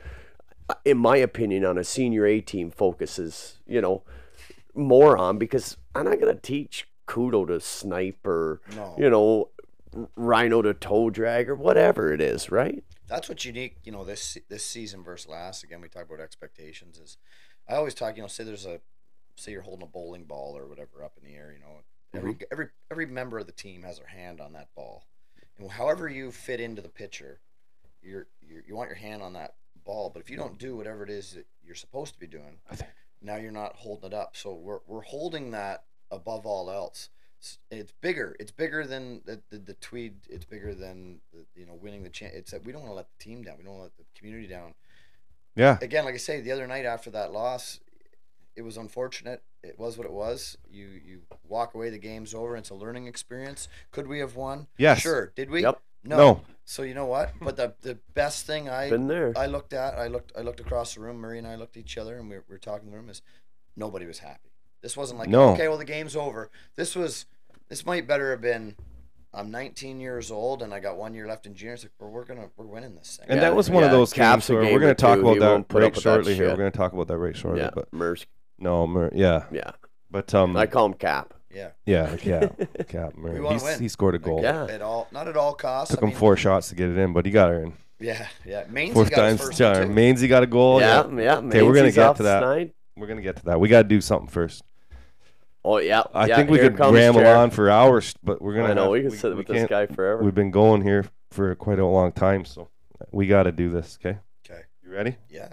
in 0.86 0.98
my 0.98 1.18
opinion, 1.18 1.66
on 1.66 1.78
a 1.78 1.84
senior 1.84 2.26
A 2.26 2.42
team 2.42 2.72
focuses. 2.72 3.60
You 3.66 3.82
know, 3.82 4.04
more 4.74 5.18
on 5.18 5.38
because 5.38 5.78
I'm 5.96 6.06
not 6.06 6.20
gonna 6.20 6.36
teach 6.36 6.88
Kudo 7.08 7.48
to 7.48 7.60
snipe 7.60 8.26
or 8.26 8.62
No. 8.76 8.96
you 8.98 9.10
know 9.10 9.50
Rhino 10.16 10.62
to 10.62 10.74
toe 10.74 11.10
drag 11.10 11.50
or 11.50 11.56
whatever 11.56 12.14
it 12.14 12.22
is, 12.22 12.50
right? 12.50 12.84
that's 13.12 13.28
what's 13.28 13.44
unique, 13.44 13.76
you 13.84 13.92
know, 13.92 14.06
this 14.06 14.38
this 14.48 14.66
season 14.66 15.04
versus 15.04 15.28
last. 15.28 15.64
Again, 15.64 15.82
we 15.82 15.90
talk 15.90 16.06
about 16.06 16.22
expectations. 16.22 16.98
Is 16.98 17.18
I 17.68 17.76
always 17.76 17.94
talk, 17.94 18.16
you 18.16 18.22
know, 18.22 18.28
say 18.28 18.46
there's 18.46 18.66
a 18.66 18.80
say 19.36 19.52
you're 19.52 19.62
holding 19.62 19.84
a 19.84 19.90
bowling 19.90 20.24
ball 20.24 20.58
or 20.58 20.66
whatever 20.66 21.04
up 21.04 21.18
in 21.22 21.30
the 21.30 21.36
air, 21.36 21.54
you 21.54 21.60
know, 21.60 21.82
every 22.14 22.34
mm-hmm. 22.36 22.44
every 22.52 22.68
every 22.90 23.06
member 23.06 23.38
of 23.38 23.48
the 23.48 23.52
team 23.52 23.84
has 23.84 23.98
their 23.98 24.08
hand 24.08 24.40
on 24.40 24.54
that 24.54 24.70
ball, 24.76 25.04
and 25.58 25.72
however 25.72 26.08
you 26.08 26.32
fit 26.32 26.62
into 26.62 26.82
the 26.82 26.90
picture, 26.90 27.42
you're, 28.02 28.28
you're 28.42 28.64
you 28.66 28.76
want 28.76 28.90
your 28.90 28.98
hand 28.98 29.22
on 29.22 29.34
that 29.34 29.56
ball. 29.84 30.10
But 30.14 30.22
if 30.22 30.30
you 30.30 30.38
don't 30.38 30.58
do 30.58 30.76
whatever 30.76 31.04
it 31.04 31.10
is 31.10 31.34
that 31.34 31.46
you're 31.66 31.76
supposed 31.76 32.14
to 32.14 32.20
be 32.20 32.28
doing, 32.28 32.60
now 33.22 33.36
you're 33.38 33.52
not 33.52 33.76
holding 33.76 34.08
it 34.12 34.14
up. 34.14 34.36
So 34.36 34.54
we're 34.54 34.80
we're 34.88 35.02
holding 35.02 35.52
that 35.52 35.84
above 36.12 36.46
all 36.46 36.70
else. 36.72 37.10
S- 37.42 37.58
It's 37.72 37.92
bigger. 38.02 38.36
It's 38.40 38.52
bigger 38.52 38.86
than 38.86 39.22
the, 39.26 39.42
the, 39.50 39.58
the 39.58 39.74
tweed. 39.76 40.14
It's 40.30 40.46
bigger 40.46 40.74
than 40.76 41.22
the, 41.34 41.46
you 41.56 41.66
know 41.66 41.74
winning 41.74 42.04
the 42.04 42.10
chance. 42.10 42.34
It's 42.36 42.52
that 42.52 42.66
we 42.66 42.72
don't 42.72 42.82
want 42.82 42.92
to 42.92 42.96
let 42.96 43.08
the 43.18 43.24
team 43.24 43.44
down. 43.44 43.58
We 43.58 43.64
don't 43.64 43.74
want 43.78 43.92
to 43.92 43.98
let 43.98 43.98
the 43.98 44.20
community 44.20 44.48
down. 44.48 44.74
yeah, 45.56 45.78
Again, 45.82 46.06
like 46.06 46.14
I 46.14 46.18
say, 46.18 46.42
the 46.42 46.52
other 46.52 46.68
night 46.68 46.86
after 46.86 47.10
that 47.12 47.32
loss, 47.32 47.80
it 48.56 48.62
was 48.62 48.78
unfortunate. 48.78 49.42
It 49.64 49.78
was 49.80 49.98
what 49.98 50.06
it 50.06 50.12
was. 50.14 50.58
You 50.70 50.88
you 51.06 51.22
walk 51.48 51.74
away. 51.76 51.90
The 51.92 52.00
game's 52.00 52.34
over. 52.34 52.56
It's 52.58 52.70
a 52.72 52.76
learning 52.76 53.08
experience. 53.08 53.68
Could 53.92 54.08
we 54.08 54.20
have 54.20 54.36
won? 54.36 54.68
Yes. 54.78 55.02
Sure. 55.02 55.32
Did 55.36 55.50
we? 55.52 55.62
Yep. 55.62 55.80
No. 56.04 56.18
No. 56.18 56.42
So 56.72 56.84
you 56.84 56.94
know 56.94 57.06
what? 57.06 57.34
But 57.42 57.58
the 57.58 57.74
the 57.82 57.98
best 58.14 58.46
thing 58.48 58.70
I 58.70 58.90
Been 58.90 59.08
there. 59.08 59.34
I 59.36 59.46
looked 59.48 59.74
at, 59.74 59.96
I 59.98 60.08
looked, 60.08 60.32
I 60.38 60.42
looked 60.42 60.62
across 60.62 60.96
the 60.96 61.02
room. 61.02 61.18
Murray 61.18 61.38
and 61.38 61.46
I 61.46 61.56
looked 61.56 61.76
at 61.76 61.82
each 61.82 61.98
other, 61.98 62.18
and 62.18 62.30
we 62.30 62.38
were, 62.38 62.46
we 62.48 62.54
were 62.56 62.60
talking 62.60 62.86
in 62.88 62.92
the 62.94 62.98
room. 62.98 63.10
Is 63.10 63.22
nobody 63.76 64.06
was 64.06 64.20
happy. 64.20 64.52
This 64.82 64.96
wasn't 64.96 65.20
like, 65.20 65.28
No. 65.28 65.50
okay, 65.50 65.68
well 65.68 65.78
the 65.78 65.84
game's 65.84 66.16
over. 66.16 66.50
This 66.78 66.96
was, 66.96 67.26
this 67.68 67.86
might 67.86 68.08
better 68.08 68.32
have 68.32 68.40
been. 68.40 68.76
I'm 69.34 69.52
19 69.52 70.00
years 70.00 70.32
old, 70.32 70.62
and 70.62 70.74
I 70.74 70.80
got 70.80 70.96
one 70.96 71.14
year 71.14 71.28
left 71.28 71.46
in 71.46 71.56
junior. 71.56 71.74
It's 71.74 71.84
like, 71.84 71.92
we're, 72.00 72.08
we're 72.08 72.24
gonna, 72.26 72.48
we're 72.56 72.66
winning 72.66 72.96
this 72.96 73.18
thing. 73.18 73.28
and 73.30 73.36
Yeah, 73.42 73.50
that 73.50 73.56
was 73.56 73.70
one 73.70 73.84
of 73.84 73.92
those 73.92 74.14
Caps 74.14 74.48
where 74.48 74.62
we're 74.62 74.80
gonna 74.80 74.96
talk 74.96 75.16
two, 75.18 75.22
about 75.22 75.34
he 75.34 75.40
that 75.40 75.50
won't 75.52 75.68
put 75.68 75.82
right 75.82 75.88
up 75.88 75.96
with 75.96 76.04
that 76.06 76.10
shortly 76.10 76.36
here. 76.36 76.46
shit. 76.46 76.52
We're 76.52 76.58
going 76.64 76.72
to 76.72 76.78
talk 76.78 76.94
about 76.94 77.08
that 77.10 77.18
right 77.18 77.36
shortly. 77.36 77.62
yeah, 77.64 77.70
But 77.74 77.92
Mersk. 77.92 78.26
no, 78.60 78.88
Mer- 78.88 79.12
yeah, 79.14 79.44
Yeah, 79.52 79.72
but 80.10 80.34
um, 80.34 80.56
I 80.56 80.68
call 80.68 80.86
him 80.86 80.94
Cap. 80.94 81.34
Yeah, 81.54 81.70
yeah, 81.86 82.16
yeah, 82.24 82.48
Cap. 82.88 83.16
Mer- 83.16 83.32
We 83.34 83.40
wanna 83.40 83.56
he's- 83.56 83.64
win. 83.64 83.80
He 83.80 83.88
scored 83.88 84.16
a 84.16 84.18
Like, 84.18 84.26
goal. 84.26 84.42
Yeah. 84.42 84.66
At 84.70 84.82
all, 84.82 85.08
not 85.12 85.28
at 85.28 85.36
all 85.38 85.54
costs. 85.54 85.92
Took 85.94 86.04
I 86.04 86.06
him 86.08 86.10
mean, 86.12 86.18
four 86.20 86.36
shots 86.38 86.70
to 86.70 86.76
get 86.76 86.90
it 86.90 86.98
in, 86.98 87.14
but 87.14 87.26
he 87.26 87.32
got 87.32 87.50
her 87.50 87.64
in. 87.64 87.74
Yeah, 88.00 88.28
yeah. 88.46 88.64
Mainsy 88.70 88.94
Fourth 88.94 89.12
got 89.12 89.30
his 89.30 89.40
time's 89.40 89.42
first 89.50 89.58
the 89.60 89.64
one, 89.66 89.74
charm. 89.76 89.88
too. 89.90 89.94
Mainsy 89.94 90.28
got 90.28 90.44
a 90.44 90.48
goal. 90.48 90.80
yeah, 90.80 91.08
yeah. 91.18 91.38
Okay, 91.38 91.62
we're 91.62 91.74
gonna 91.74 91.84
Mansey's 91.84 91.96
get 91.96 92.06
off 92.08 92.18
to 92.18 92.24
that. 92.24 92.40
tonight. 92.40 92.74
We're 92.98 93.08
gonna 93.08 93.22
get 93.22 93.36
to 93.38 93.46
that. 93.46 93.60
We 93.60 93.70
got 93.70 93.84
to 93.84 93.88
do 93.88 94.02
something 94.02 94.28
first. 94.28 94.64
Oh 95.64 95.78
yeah, 95.78 96.02
I 96.14 96.26
yeah, 96.26 96.36
think 96.38 96.50
we 96.50 96.58
here 96.58 96.70
could 96.70 96.78
comes 96.78 96.96
ramble 96.96 97.22
Jared. 97.22 97.38
on 97.38 97.50
for 97.52 97.70
hours, 97.70 98.16
but 98.24 98.42
we're 98.42 98.56
gonna. 98.56 98.70
I 98.70 98.74
know 98.74 98.84
have- 98.84 98.92
we 98.92 99.02
can 99.02 99.12
sit 99.12 99.36
with 99.38 99.46
this 99.46 99.58
can't- 99.58 99.70
guy 99.70 99.86
forever. 99.86 100.24
We've 100.24 100.34
been 100.34 100.50
going 100.50 100.82
here 100.82 101.06
for 101.30 101.54
quite 101.56 101.78
a 101.78 101.86
long 101.86 102.12
time, 102.12 102.46
so 102.46 102.70
we 103.12 103.28
got 103.28 103.44
to 103.44 103.52
do 103.52 103.70
this. 103.70 104.00
Okay, 104.04 104.18
Okay. 104.50 104.62
you 104.84 104.92
ready? 104.92 105.18
Yeah. 105.30 105.50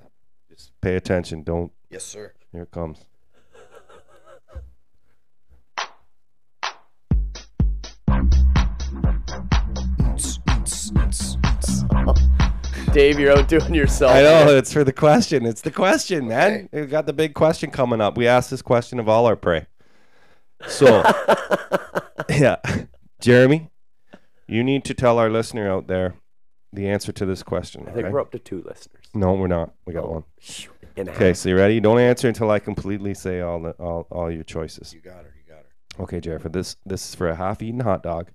Just 0.49 0.73
pay 0.81 0.97
attention. 0.97 1.43
Don't. 1.43 1.71
Yes, 1.91 2.05
sir. 2.05 2.33
Here 2.53 2.63
it 2.63 2.71
comes. 2.71 3.05
Dave, 12.93 13.19
you're 13.19 13.37
outdoing 13.37 13.75
yourself. 13.75 14.13
I 14.13 14.23
know 14.23 14.57
it's 14.57 14.73
for 14.73 14.83
the 14.83 14.93
question. 14.93 15.45
It's 15.45 15.61
the 15.61 15.71
question, 15.71 16.27
man. 16.29 16.69
We 16.73 16.87
got 16.87 17.07
the 17.07 17.13
big 17.13 17.35
question 17.35 17.71
coming 17.71 18.01
up. 18.01 18.17
We 18.17 18.27
asked 18.27 18.51
this 18.51 18.63
question 18.63 18.99
of 18.99 19.09
all 19.09 19.27
our 19.27 19.37
prey. 19.37 19.67
So, 20.67 21.05
yeah, 22.31 22.57
Jeremy, 23.21 23.71
you 24.49 24.65
need 24.65 24.85
to 24.87 24.95
tell 24.95 25.19
our 25.19 25.31
listener 25.31 25.71
out 25.71 25.87
there 25.87 26.15
the 26.73 26.89
answer 26.89 27.13
to 27.13 27.27
this 27.27 27.43
question. 27.43 27.83
I 27.83 27.93
think 27.93 28.07
okay? 28.07 28.13
we're 28.13 28.21
up 28.21 28.33
to 28.33 28.39
two 28.39 28.63
listeners. 28.67 29.05
No, 29.15 29.35
we're 29.35 29.47
not. 29.47 29.75
We 29.87 29.93
got 29.93 30.05
Oh. 30.05 30.11
one. 30.11 30.25
Okay, 30.99 31.33
so 31.35 31.51
you 31.51 31.57
ready? 31.57 31.79
Don't 31.79 32.01
answer 32.01 32.27
until 32.27 32.51
I 32.51 32.59
completely 32.59 33.15
say 33.15 33.41
all 33.41 33.61
the 33.63 33.71
all, 33.73 34.09
all 34.11 34.31
your 34.33 34.43
choices. 34.43 34.93
You 34.93 35.01
got 35.01 35.23
her. 35.25 35.33
You 35.37 35.53
got 35.55 35.63
her. 35.63 36.03
Okay, 36.03 36.19
Jared. 36.21 36.43
For 36.43 36.49
this, 36.49 36.75
this 36.85 37.09
is 37.11 37.15
for 37.15 37.29
a 37.29 37.37
half-eaten 37.37 37.81
hot 37.81 38.03
dog 38.03 38.31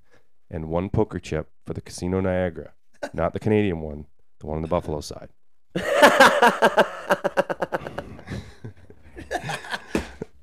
and 0.49 0.69
one 0.69 0.89
poker 0.89 1.19
chip 1.19 1.49
for 1.65 1.73
the 1.73 1.81
Casino 1.81 2.21
Niagara, 2.21 2.71
not 3.13 3.33
the 3.33 3.39
Canadian 3.39 3.79
one, 3.81 4.05
the 4.39 4.47
one 4.47 4.57
on 4.57 4.61
the 4.61 4.67
Buffalo 4.67 5.01
side. 5.01 5.29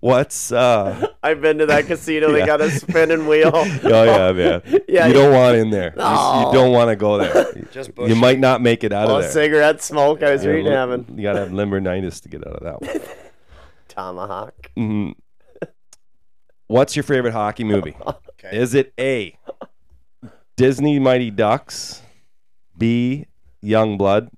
What's 0.01 0.51
uh 0.51 1.09
I've 1.23 1.43
been 1.43 1.59
to 1.59 1.67
that 1.67 1.85
casino. 1.87 2.33
They 2.33 2.39
Yeah. 2.39 2.47
got 2.47 2.63
a 2.63 2.71
spinning 2.71 3.27
wheel. 3.27 3.51
Oh 3.55 4.03
yeah, 4.05 4.33
man. 4.33 4.63
Yeah, 4.89 5.07
you 5.07 5.13
yeah. 5.13 5.13
don't 5.13 5.33
want 5.35 5.57
in 5.57 5.69
there. 5.71 5.93
You- 5.95 6.03
You, 6.03 6.53
don't 6.53 6.73
want 6.73 6.89
to 6.89 6.97
go 6.97 7.19
there. 7.19 7.53
Just 7.71 7.89
you 7.91 7.95
bush. 7.95 8.15
might 8.17 8.39
not 8.39 8.63
make 8.63 8.83
it 8.83 8.93
out 8.95 9.11
Oh, 9.11 9.17
of 9.17 9.23
there. 9.25 9.31
cigarette 9.31 9.83
smoke. 9.83 10.23
I 10.23 10.33
was 10.33 10.43
You, 10.45 10.53
reading 10.53 10.73
know, 10.73 10.89
having 10.89 11.05
you 11.19 11.23
gotta 11.23 11.41
have 11.41 11.51
limbernitis 11.51 12.23
to 12.23 12.29
get 12.31 12.47
out 12.47 12.55
of 12.55 12.63
that 12.63 12.81
one. 12.81 13.01
tomahawk. 13.89 14.71
Mhm. 14.77 15.15
What's 16.67 16.97
your 16.97 17.03
favorite 17.03 17.33
hockey 17.33 17.65
movie? 17.65 17.95
Okay. 18.07 18.57
Is 18.57 18.73
it 18.75 18.95
A. 18.99 19.37
Disney 20.57 20.99
Mighty 20.99 21.31
Ducks, 21.31 22.01
B. 22.81 23.27
Youngblood, 23.63 24.31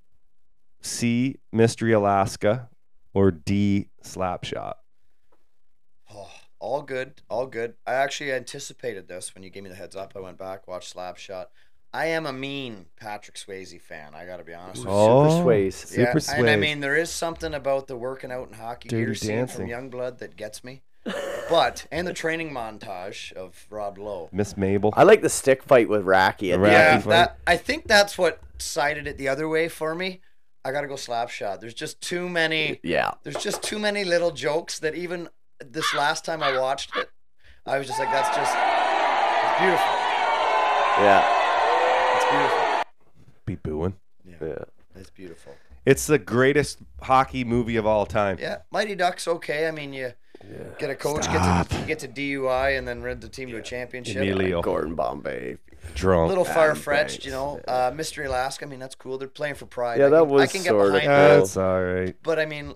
C. 0.82 1.38
Mystery 1.52 1.92
Alaska, 1.92 2.68
or 3.14 3.30
D. 3.30 3.88
Slapshot? 4.04 4.74
Oh, 6.12 6.28
all 6.58 6.82
good, 6.82 7.22
all 7.30 7.46
good. 7.46 7.74
I 7.86 7.94
actually 7.94 8.32
anticipated 8.32 9.08
this 9.08 9.34
when 9.34 9.44
you 9.44 9.50
gave 9.50 9.62
me 9.62 9.70
the 9.70 9.76
heads 9.76 9.96
up. 9.96 10.12
I 10.16 10.20
went 10.20 10.38
back, 10.38 10.66
watched 10.68 10.94
Slapshot. 10.94 11.46
I 11.94 12.06
am 12.06 12.26
a 12.26 12.32
mean 12.32 12.86
Patrick 12.96 13.36
Swayze 13.36 13.80
fan. 13.80 14.14
I 14.14 14.24
got 14.24 14.38
to 14.38 14.44
be 14.44 14.54
honest. 14.54 14.78
with 14.78 14.88
you. 14.88 14.92
Oh, 14.92 15.42
Swayze. 15.44 15.74
Super 15.74 16.18
yeah, 16.18 16.34
and 16.36 16.50
I 16.50 16.56
mean, 16.56 16.80
there 16.80 16.96
is 16.96 17.10
something 17.10 17.52
about 17.54 17.86
the 17.86 17.96
working 17.96 18.32
out 18.32 18.48
in 18.48 18.54
hockey 18.54 18.88
Dirty 18.88 19.04
gear 19.04 19.14
scene 19.14 19.46
from 19.46 19.66
dancing. 19.66 19.68
Youngblood 19.68 20.18
that 20.18 20.36
gets 20.36 20.64
me. 20.64 20.82
But 21.04 21.86
and 21.90 22.06
the 22.06 22.12
training 22.14 22.50
montage 22.52 23.32
of 23.32 23.66
Rob 23.70 23.98
Lowe. 23.98 24.28
Miss 24.32 24.56
Mabel. 24.56 24.94
I 24.96 25.02
like 25.02 25.20
the 25.22 25.28
stick 25.28 25.62
fight 25.62 25.88
with 25.88 26.04
Racki. 26.04 26.52
At 26.52 26.58
The 26.60 26.66
the 26.66 26.68
Racki 26.68 26.70
Yeah, 26.72 26.94
end. 26.94 27.04
fight. 27.04 27.10
that 27.10 27.38
I 27.46 27.56
think 27.56 27.86
that's 27.86 28.16
what 28.16 28.40
sided 28.58 29.06
it 29.06 29.18
the 29.18 29.28
other 29.28 29.48
way 29.48 29.68
for 29.68 29.94
me. 29.94 30.20
I 30.64 30.70
got 30.70 30.82
to 30.82 30.86
go 30.86 30.94
Slapshot. 30.94 31.60
There's 31.60 31.74
just 31.74 32.00
too 32.00 32.28
many. 32.28 32.78
Yeah. 32.84 33.10
There's 33.24 33.36
just 33.42 33.62
too 33.62 33.78
many 33.80 34.04
little 34.04 34.30
jokes 34.30 34.78
that 34.78 34.94
even 34.94 35.28
this 35.58 35.92
last 35.94 36.24
time 36.24 36.42
I 36.42 36.56
watched 36.58 36.96
it, 36.96 37.10
I 37.66 37.78
was 37.78 37.88
just 37.88 37.98
like, 37.98 38.10
that's 38.10 38.34
just 38.36 38.54
it's 38.54 39.60
beautiful. 39.60 39.92
Yeah. 41.02 42.16
It's 42.16 42.24
beautiful. 42.30 42.82
Be 43.44 43.54
booing. 43.56 43.94
Yeah. 44.24 44.64
It's 44.94 45.10
beautiful. 45.10 45.54
It's 45.84 46.06
the 46.06 46.18
greatest 46.18 46.78
hockey 47.02 47.44
movie 47.44 47.76
of 47.76 47.86
all 47.86 48.06
time. 48.06 48.38
Yeah, 48.40 48.58
Mighty 48.70 48.94
Ducks 48.94 49.26
okay. 49.26 49.66
I 49.66 49.70
mean, 49.72 49.92
you 49.92 50.12
Yeah. 50.48 50.58
get 50.78 50.90
a 50.90 50.94
coach, 50.94 51.24
Stop. 51.24 51.68
get 51.68 51.80
to 51.80 51.86
get 51.86 51.98
to 52.00 52.08
DUI, 52.08 52.76
and 52.78 52.86
then 52.86 53.02
rid 53.02 53.20
the 53.20 53.28
team 53.28 53.50
to 53.50 53.56
a 53.56 53.62
championship. 53.62 54.16
Emilio. 54.16 54.62
Gordon 54.62 54.94
Bombay. 54.94 55.58
Drunk. 55.94 56.26
A 56.26 56.28
little 56.28 56.44
far 56.44 56.74
fetched, 56.76 57.24
you 57.24 57.32
know. 57.32 57.60
Uh, 57.66 57.90
Mystery 57.94 58.26
Alaska. 58.26 58.64
I 58.64 58.68
mean, 58.68 58.78
that's 58.78 58.94
cool. 58.94 59.18
They're 59.18 59.26
playing 59.28 59.56
for 59.56 59.66
pride. 59.66 59.98
Yeah, 59.98 60.06
I 60.06 60.10
that 60.10 60.28
can, 60.28 60.40
I 60.40 60.46
can 60.46 60.62
get 60.62 60.68
sorta 60.70 60.92
behind 60.92 61.06
cool. 61.06 61.16
that. 61.16 61.36
That's 61.38 61.56
all 61.56 61.82
right. 61.82 62.16
But 62.22 62.38
I 62.38 62.46
mean, 62.46 62.74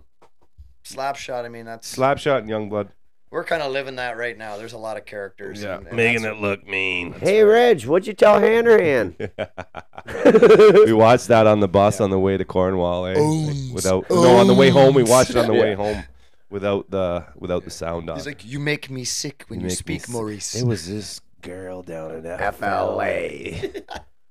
Slapshot. 0.84 1.44
I 1.44 1.48
mean, 1.48 1.64
that's 1.64 1.96
Slapshot 1.96 2.38
and 2.38 2.48
Youngblood. 2.48 2.88
We're 3.36 3.44
kind 3.44 3.60
of 3.62 3.70
living 3.70 3.96
that 3.96 4.16
right 4.16 4.38
now. 4.38 4.56
There's 4.56 4.72
a 4.72 4.78
lot 4.78 4.96
of 4.96 5.04
characters. 5.04 5.62
and- 5.62 5.86
and 5.88 5.94
making 5.94 6.24
it 6.24 6.38
look 6.38 6.66
mean. 6.66 7.12
Hey, 7.12 7.44
Reg, 7.44 7.82
what'd 7.84 8.06
you 8.06 8.14
tell 8.14 8.40
Hanrahan? 8.40 9.14
we 9.18 10.92
watched 10.94 11.28
that 11.28 11.46
on 11.46 11.60
the 11.60 11.68
bus 11.68 12.00
on 12.00 12.08
the 12.08 12.18
way 12.18 12.38
to 12.38 12.46
Cornwall. 12.46 13.04
Eh? 13.04 13.12
Like, 13.18 13.74
without 13.74 14.08
no, 14.08 14.38
on 14.38 14.46
the 14.46 14.54
way 14.54 14.70
home 14.70 14.94
we 14.94 15.02
watched 15.02 15.28
it 15.28 15.36
on 15.36 15.48
the 15.48 15.52
way 15.52 15.74
home 15.74 16.02
without 16.48 16.90
the 16.90 17.26
without 17.36 17.64
the 17.64 17.70
sound 17.70 18.08
on. 18.08 18.16
He's 18.16 18.24
like, 18.26 18.42
you 18.46 18.58
make 18.58 18.88
me 18.88 19.04
sick 19.04 19.44
when 19.48 19.60
you, 19.60 19.64
make 19.66 19.72
me 19.72 19.76
speak, 19.76 20.00
sick." 20.00 20.10
Maurice. 20.10 20.54
It 20.54 20.64
was 20.66 20.88
this 20.88 21.20
girl 21.42 21.82
down 21.82 22.12
in 22.14 22.22
FLA. 22.54 23.70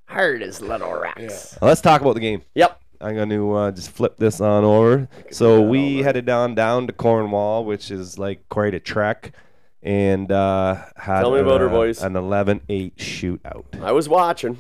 Heard 0.06 0.41
his 0.41 0.61
little 0.61 0.94
rats. 0.99 1.60
Let's 1.61 1.82
talk 1.82 2.02
about 2.02 2.15
the 2.15 2.22
game. 2.22 2.41
Yep. 2.56 2.82
I'm 3.06 3.14
going 3.14 3.30
to 3.30 3.53
uh, 3.53 3.72
just 3.72 3.91
flip 3.91 4.18
this 4.18 4.41
on 4.41 4.64
over. 4.64 5.07
So 5.30 5.61
we 5.61 5.99
headed 5.99 6.26
down 6.26 6.56
down 6.56 6.88
to 6.88 6.94
Cornwall, 6.94 7.64
which 7.64 7.91
is 7.91 8.18
like 8.18 8.49
quite 8.49 8.73
a 8.73 8.80
trek, 8.80 9.32
and 9.84 10.32
uh, 10.32 10.84
had 10.95 11.19
Tell 11.22 11.32
me 11.32 11.40
about 11.40 11.61
her, 11.61 11.69
boys. 11.69 12.02
an 12.02 12.14
11-8 12.14 12.95
shootout. 12.95 13.80
I 13.80 13.91
was 13.91 14.10
watching. 14.10 14.57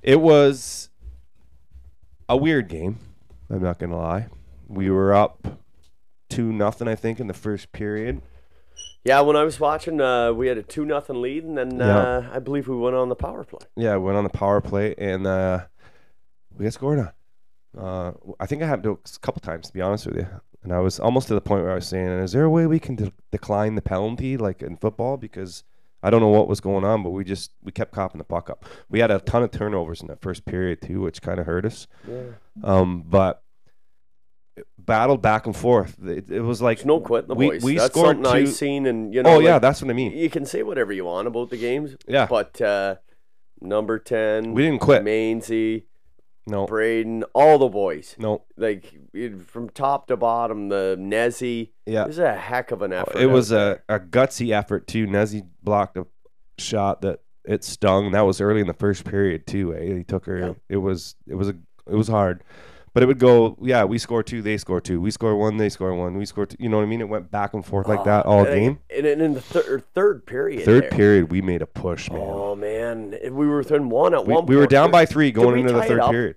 It 0.00 0.20
was 0.20 0.90
a 2.28 2.36
weird 2.36 2.68
game. 2.68 3.00
I'm 3.50 3.62
not 3.62 3.80
gonna 3.80 3.98
lie. 3.98 4.28
We 4.68 4.88
were 4.88 5.12
up 5.12 5.58
two 6.28 6.52
nothing, 6.52 6.86
I 6.86 6.94
think, 6.94 7.18
in 7.18 7.26
the 7.26 7.34
first 7.34 7.72
period. 7.72 8.22
Yeah, 9.02 9.20
when 9.22 9.34
I 9.34 9.42
was 9.42 9.58
watching, 9.58 10.00
uh, 10.00 10.32
we 10.32 10.46
had 10.46 10.56
a 10.56 10.62
2 10.62 10.84
nothing 10.86 11.20
lead, 11.20 11.42
and 11.44 11.58
then 11.58 11.82
uh, 11.82 12.30
I 12.32 12.38
believe 12.38 12.68
we 12.68 12.76
went 12.76 12.94
on 12.94 13.08
the 13.08 13.16
power 13.16 13.42
play. 13.42 13.66
Yeah, 13.76 13.96
went 13.96 14.16
on 14.16 14.24
the 14.24 14.30
power 14.30 14.60
play 14.60 14.94
and 14.96 15.26
uh, 15.26 15.64
we 16.56 16.64
got 16.64 16.72
scored 16.72 17.00
on. 17.00 17.10
Uh, 17.78 18.12
I 18.40 18.46
think 18.46 18.62
I 18.62 18.66
had 18.66 18.82
to 18.84 18.92
a 18.92 19.18
couple 19.20 19.40
times 19.40 19.66
to 19.68 19.72
be 19.72 19.80
honest 19.80 20.06
with 20.06 20.16
you, 20.16 20.26
and 20.62 20.72
I 20.72 20.78
was 20.80 21.00
almost 21.00 21.28
to 21.28 21.34
the 21.34 21.40
point 21.40 21.62
where 21.62 21.72
I 21.72 21.76
was 21.76 21.88
saying, 21.88 22.06
"Is 22.08 22.32
there 22.32 22.44
a 22.44 22.50
way 22.50 22.66
we 22.66 22.78
can 22.78 22.96
de- 22.96 23.12
decline 23.30 23.74
the 23.74 23.82
penalty 23.82 24.36
like 24.36 24.62
in 24.62 24.76
football?" 24.76 25.16
Because 25.16 25.64
I 26.02 26.10
don't 26.10 26.20
know 26.20 26.28
what 26.28 26.48
was 26.48 26.60
going 26.60 26.84
on, 26.84 27.02
but 27.02 27.10
we 27.10 27.24
just 27.24 27.52
we 27.62 27.72
kept 27.72 27.92
copping 27.92 28.18
the 28.18 28.24
puck 28.24 28.48
up. 28.50 28.64
We 28.88 29.00
had 29.00 29.10
a 29.10 29.18
ton 29.18 29.42
of 29.42 29.50
turnovers 29.50 30.00
in 30.02 30.08
that 30.08 30.20
first 30.20 30.44
period 30.44 30.82
too, 30.82 31.00
which 31.00 31.20
kind 31.22 31.40
of 31.40 31.46
hurt 31.46 31.64
us. 31.64 31.86
Yeah. 32.08 32.22
Um, 32.62 33.02
but 33.06 33.42
battled 34.78 35.20
back 35.22 35.46
and 35.46 35.56
forth. 35.56 35.96
It, 36.04 36.30
it 36.30 36.40
was 36.42 36.62
like 36.62 36.78
There's 36.78 36.86
no 36.86 37.00
quitting 37.00 37.28
the 37.28 37.34
we, 37.34 37.50
boys. 37.50 37.62
we 37.64 37.76
That's 37.76 37.92
scored 37.92 38.16
something 38.16 38.32
I've 38.32 38.44
two- 38.46 38.50
seen, 38.52 38.86
and 38.86 39.12
you 39.12 39.22
know, 39.22 39.36
Oh 39.36 39.38
yeah, 39.40 39.58
that's 39.58 39.82
what 39.82 39.90
I 39.90 39.94
mean. 39.94 40.12
you 40.12 40.30
can 40.30 40.44
say 40.46 40.62
whatever 40.62 40.92
you 40.92 41.04
want 41.06 41.26
about 41.26 41.50
the 41.50 41.56
games, 41.56 41.96
Yeah, 42.06 42.26
but 42.26 42.60
uh, 42.60 42.96
number 43.60 43.98
10, 43.98 44.52
we 44.54 44.62
didn't 44.62 44.80
quit. 44.80 45.02
Mainsy, 45.02 45.84
No, 46.46 46.66
Braden, 46.66 47.24
all 47.34 47.58
the 47.58 47.68
boys, 47.68 48.16
no, 48.18 48.42
like 48.56 48.92
it- 49.14 49.48
from 49.48 49.70
top 49.70 50.08
to 50.08 50.16
bottom, 50.16 50.68
the 50.68 50.96
Nezzy, 51.00 51.70
yeah. 51.86 52.02
it 52.04 52.08
was 52.08 52.18
a 52.18 52.34
heck 52.34 52.70
of 52.70 52.82
an 52.82 52.92
effort. 52.92 53.16
It 53.16 53.26
was 53.26 53.50
a, 53.50 53.80
a 53.88 53.98
gutsy 53.98 54.50
effort 54.50 54.86
too. 54.86 55.06
Nezzy 55.06 55.46
blocked 55.62 55.96
a 55.96 56.06
shot 56.58 57.00
that 57.02 57.20
it 57.46 57.64
stung. 57.64 58.12
That 58.12 58.22
was 58.22 58.40
early 58.42 58.60
in 58.60 58.66
the 58.66 58.74
first 58.74 59.04
period 59.04 59.46
too. 59.46 59.74
Eh? 59.74 59.96
He 59.98 60.04
took 60.04 60.26
her. 60.26 60.38
Yeah. 60.38 60.52
It 60.68 60.76
was 60.76 61.14
it 61.26 61.34
was 61.34 61.48
a 61.48 61.54
it 61.86 61.94
was 61.94 62.08
hard, 62.08 62.42
but 62.94 63.02
it 63.02 63.06
would 63.06 63.18
go. 63.18 63.58
Yeah, 63.60 63.84
we 63.84 63.98
score 63.98 64.22
two, 64.22 64.40
they 64.40 64.56
score 64.56 64.80
two. 64.80 65.00
We 65.00 65.10
score 65.10 65.36
one, 65.36 65.56
they 65.58 65.68
score 65.68 65.92
one. 65.94 66.16
We 66.16 66.24
score 66.24 66.46
two. 66.46 66.56
You 66.58 66.68
know 66.68 66.78
what 66.78 66.84
I 66.84 66.86
mean? 66.86 67.00
It 67.00 67.08
went 67.08 67.30
back 67.30 67.52
and 67.52 67.66
forth 67.66 67.88
like 67.88 68.00
oh, 68.00 68.04
that 68.04 68.24
all 68.24 68.46
And- 68.46 68.48
game. 68.48 68.78
And 68.88 69.04
then 69.04 69.20
in 69.20 69.34
the 69.34 69.40
thir- 69.40 69.80
third 69.94 70.24
period, 70.24 70.64
Third 70.64 70.84
there, 70.84 70.90
period, 70.90 71.30
we 71.30 71.42
made 71.42 71.60
a 71.60 71.66
push, 71.66 72.08
man. 72.08 72.20
Oh 72.22 72.54
man, 72.56 73.18
we 73.30 73.46
were 73.46 73.58
within 73.58 73.90
one 73.90 74.14
at 74.14 74.26
we, 74.26 74.32
one. 74.32 74.46
we 74.46 74.56
were 74.56 74.66
down 74.66 74.90
by 74.90 75.04
three 75.04 75.30
going 75.32 75.58
into 75.60 75.72
the 75.72 75.82
third 75.82 76.00
period. 76.10 76.36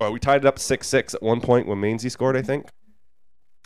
Well, 0.00 0.12
we 0.12 0.18
tied 0.18 0.42
it 0.42 0.46
up 0.46 0.58
six 0.58 0.88
six 0.88 1.14
at 1.14 1.22
one 1.22 1.40
point 1.40 1.66
when 1.68 1.78
Mainsy 1.80 2.08
scored. 2.10 2.36
I 2.36 2.42
think. 2.42 2.66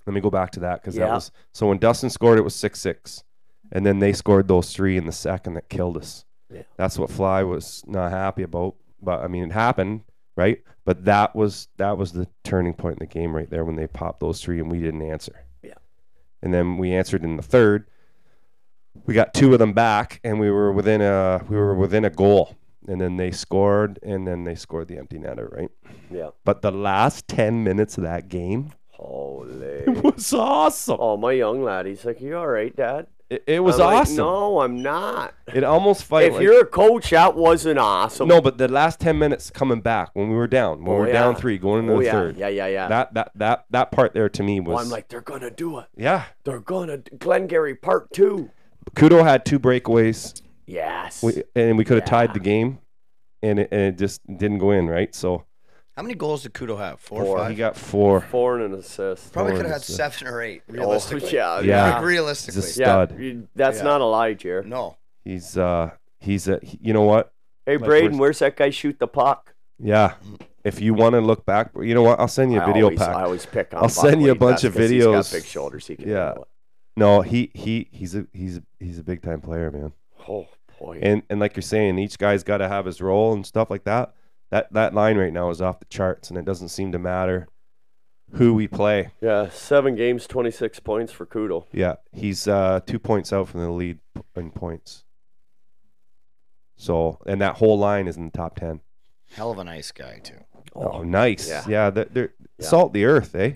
Let 0.06 0.12
me 0.12 0.20
go 0.20 0.30
back 0.30 0.50
to 0.52 0.60
that 0.60 0.82
because 0.82 0.96
that 0.96 1.08
was 1.08 1.30
so 1.52 1.68
when 1.68 1.78
Dustin 1.78 2.10
scored, 2.10 2.38
it 2.38 2.42
was 2.42 2.54
six 2.54 2.78
six, 2.80 3.24
and 3.72 3.86
then 3.86 4.00
they 4.00 4.12
scored 4.12 4.48
those 4.48 4.72
three 4.72 4.96
in 4.96 5.06
the 5.06 5.12
second 5.12 5.54
that 5.54 5.68
killed 5.70 5.96
us. 5.96 6.24
Yeah. 6.52 6.62
That's 6.76 6.98
what 6.98 7.08
Fly 7.10 7.42
was 7.42 7.82
not 7.86 8.10
happy 8.10 8.42
about. 8.42 8.74
But 9.00 9.20
I 9.24 9.28
mean, 9.28 9.44
it 9.44 9.52
happened, 9.52 10.02
right? 10.36 10.62
But 10.84 11.04
that 11.06 11.34
was 11.34 11.68
that 11.76 11.96
was 11.96 12.12
the 12.12 12.28
turning 12.42 12.74
point 12.74 12.98
in 13.00 13.06
the 13.06 13.12
game 13.12 13.34
right 13.34 13.48
there 13.48 13.64
when 13.64 13.76
they 13.76 13.86
popped 13.86 14.20
those 14.20 14.42
three 14.42 14.60
and 14.60 14.70
we 14.70 14.80
didn't 14.80 15.02
answer. 15.02 15.44
Yeah. 15.62 15.74
And 16.42 16.52
then 16.52 16.76
we 16.76 16.92
answered 16.92 17.24
in 17.24 17.36
the 17.36 17.42
third. 17.42 17.86
We 19.06 19.14
got 19.14 19.34
two 19.34 19.52
of 19.52 19.58
them 19.58 19.72
back, 19.72 20.20
and 20.22 20.38
we 20.38 20.50
were 20.50 20.70
within 20.72 21.00
a 21.00 21.42
we 21.48 21.56
were 21.56 21.74
within 21.74 22.04
a 22.04 22.10
goal. 22.10 22.56
And 22.86 23.00
then 23.00 23.16
they 23.16 23.30
scored, 23.30 23.98
and 24.02 24.28
then 24.28 24.44
they 24.44 24.54
scored 24.54 24.88
the 24.88 24.98
empty 24.98 25.18
netter, 25.18 25.50
right? 25.50 25.70
Yeah. 26.10 26.30
But 26.44 26.60
the 26.60 26.70
last 26.70 27.26
ten 27.26 27.64
minutes 27.64 27.96
of 27.96 28.04
that 28.04 28.28
game 28.28 28.72
Holy. 28.90 29.64
it 29.64 30.04
was 30.16 30.32
awesome. 30.34 30.98
oh, 31.00 31.16
my 31.16 31.32
young 31.32 31.62
lad, 31.64 31.86
he's 31.86 32.04
like, 32.04 32.20
"You 32.20 32.36
all 32.36 32.46
right, 32.46 32.74
Dad?" 32.76 33.06
It, 33.34 33.44
it 33.46 33.60
was 33.60 33.80
I'm 33.80 33.86
like, 33.86 34.00
awesome. 34.02 34.16
no, 34.16 34.60
I'm 34.60 34.82
not. 34.82 35.34
It 35.52 35.64
almost 35.64 36.04
felt 36.04 36.22
if 36.22 36.34
like 36.34 36.42
you're 36.42 36.60
a 36.60 36.66
coach, 36.66 37.10
that 37.10 37.34
wasn't 37.34 37.78
awesome. 37.78 38.28
no, 38.28 38.40
but 38.40 38.58
the 38.58 38.68
last 38.68 39.00
ten 39.00 39.18
minutes 39.18 39.50
coming 39.50 39.80
back 39.80 40.10
when 40.14 40.28
we 40.30 40.36
were 40.36 40.46
down, 40.46 40.84
when 40.84 40.88
Oh, 40.96 41.00
we 41.00 41.06
were 41.06 41.12
down 41.12 41.34
three, 41.36 41.58
going 41.58 41.82
into 41.84 41.94
oh 41.94 41.98
the 41.98 42.04
yeah, 42.04 42.12
third. 42.12 42.36
yeah, 42.36 42.48
yeah, 42.48 42.66
yeah. 42.66 42.88
That 42.88 43.14
that 43.14 43.32
that 43.36 43.64
that 43.70 43.90
part 43.92 44.14
there 44.14 44.28
to 44.28 44.42
me 44.42 44.60
Oh, 44.60 44.64
was 44.64 44.84
I'm 44.84 44.90
like, 44.90 45.08
they're 45.08 45.20
gonna 45.20 45.50
do 45.50 45.78
it. 45.80 45.86
yeah. 45.96 46.24
They're 46.44 46.60
gonna 46.60 46.98
Glengarry 47.18 47.74
Part 47.74 48.12
Two. 48.12 48.50
Kudo 48.94 49.24
had 49.24 49.44
two 49.44 49.58
breakaways, 49.58 50.42
Yes. 50.66 51.22
we, 51.22 51.42
and 51.56 51.76
we 51.78 51.84
could 51.84 51.96
have 51.96 52.04
tied 52.08 52.34
the 52.34 52.40
game, 52.40 52.78
and 53.42 53.58
it, 53.58 53.68
and 53.72 53.80
it 53.80 53.98
just 53.98 54.20
didn't 54.26 54.58
go 54.58 54.70
in 54.72 54.86
right. 54.86 55.14
So 55.14 55.44
How 55.96 56.02
many 56.02 56.14
goals 56.14 56.42
did 56.42 56.54
Kudo 56.54 56.76
have? 56.78 56.98
Four, 57.00 57.24
Four. 57.24 57.38
or 57.38 57.48
he 57.48 57.54
got 57.54 57.76
four. 57.76 58.20
Four 58.20 58.58
and 58.58 58.72
an 58.74 58.80
assist. 58.80 59.32
Probably 59.32 59.52
four 59.52 59.58
could 59.58 59.66
have 59.66 59.74
had 59.80 59.88
is, 59.88 59.94
seven 59.96 60.26
or 60.28 60.42
eight. 60.42 60.62
Oh, 60.68 60.72
Realistically, 60.74 61.30
yeah, 61.32 61.60
Yeah. 61.60 61.94
Like, 61.94 62.04
realistically, 62.04 62.62
He's 62.62 62.78
a 62.78 62.80
Yeah, 62.80 63.06
stud. 63.06 63.18
you- 63.20 63.48
that's 63.54 63.78
Yeah. 63.78 63.84
not 63.84 64.00
a 64.00 64.04
lie, 64.04 64.34
Jer. 64.34 64.62
no. 64.64 64.96
He's 65.24 65.56
uh 65.56 65.90
he's 66.18 66.48
a 66.48 66.58
he- 66.62 66.78
you 66.82 66.92
know 66.92 67.02
what? 67.02 67.32
Hey, 67.64 67.76
Like, 67.76 67.84
Braden, 67.86 68.10
where's- 68.12 68.20
where's 68.20 68.38
that 68.40 68.56
guy 68.56 68.70
shoot 68.70 68.98
the 68.98 69.06
puck? 69.06 69.54
Yeah. 69.78 70.14
If 70.64 70.80
you 70.80 70.94
want 70.94 71.12
to 71.14 71.20
look 71.20 71.44
back, 71.46 71.70
you 71.80 71.94
know 71.94 72.02
what? 72.02 72.18
I'll 72.18 72.26
send 72.28 72.52
you 72.52 72.58
a 72.58 72.62
I 72.62 72.66
video 72.66 72.84
always, 72.86 72.98
pack. 72.98 73.08
I 73.16 73.22
always 73.24 73.46
pick 73.46 73.72
on. 73.74 73.82
I'll 73.82 73.88
send 73.88 74.22
you 74.22 74.30
a 74.30 74.34
Buckley. 74.34 74.38
bunch 74.52 74.62
That's 74.62 74.64
of 74.64 74.80
'cause 74.80 74.90
He's 74.90 75.04
videos. 75.04 75.12
got 75.12 75.30
big 75.32 75.44
shoulders. 75.44 75.86
He 75.86 75.96
can 75.96 76.08
Yeah. 76.08 76.24
handle 76.26 76.42
it. 76.44 76.48
No, 76.96 77.20
he 77.22 77.50
he 77.54 77.88
he's 77.90 78.14
a 78.14 78.26
he's 78.32 78.58
a, 78.58 78.62
he's 78.80 78.98
a 78.98 79.02
big 79.02 79.20
time 79.22 79.40
player, 79.40 79.70
man. 79.70 79.92
Oh 80.28 80.46
boy. 80.80 80.98
And 81.02 81.22
and 81.30 81.38
like 81.40 81.54
you're 81.56 81.62
saying, 81.62 81.98
each 81.98 82.18
guy's 82.18 82.42
got 82.44 82.58
to 82.58 82.68
have 82.68 82.84
his 82.86 83.00
role 83.00 83.32
and 83.32 83.44
stuff 83.46 83.68
like 83.70 83.84
that. 83.84 84.14
That 84.54 84.72
that 84.72 84.94
line 84.94 85.18
right 85.18 85.32
now 85.32 85.50
is 85.50 85.60
off 85.60 85.80
the 85.80 85.84
charts, 85.86 86.30
and 86.30 86.38
it 86.38 86.44
doesn't 86.44 86.68
seem 86.68 86.92
to 86.92 86.98
matter 87.00 87.48
who 88.34 88.54
we 88.54 88.68
play. 88.68 89.10
Yeah, 89.20 89.48
seven 89.48 89.96
games, 89.96 90.28
26 90.28 90.78
points 90.78 91.10
for 91.12 91.26
Kudo. 91.26 91.66
Yeah, 91.72 91.96
he's 92.12 92.46
uh, 92.46 92.78
two 92.86 93.00
points 93.00 93.32
out 93.32 93.48
from 93.48 93.62
the 93.62 93.70
lead 93.72 93.98
in 94.36 94.52
points. 94.52 95.02
So, 96.76 97.18
and 97.26 97.40
that 97.40 97.56
whole 97.56 97.76
line 97.76 98.06
is 98.06 98.16
in 98.16 98.26
the 98.26 98.30
top 98.30 98.54
ten. 98.54 98.80
Hell 99.32 99.50
of 99.50 99.58
a 99.58 99.64
nice 99.64 99.90
guy 99.90 100.20
too. 100.22 100.38
Oh, 100.72 101.02
nice. 101.02 101.48
yeah. 101.48 101.64
Yeah, 101.66 101.90
they're, 101.90 102.04
they're 102.12 102.34
Yeah. 102.60 102.66
salt 102.68 102.92
the 102.92 103.06
earth, 103.06 103.34
eh? 103.34 103.54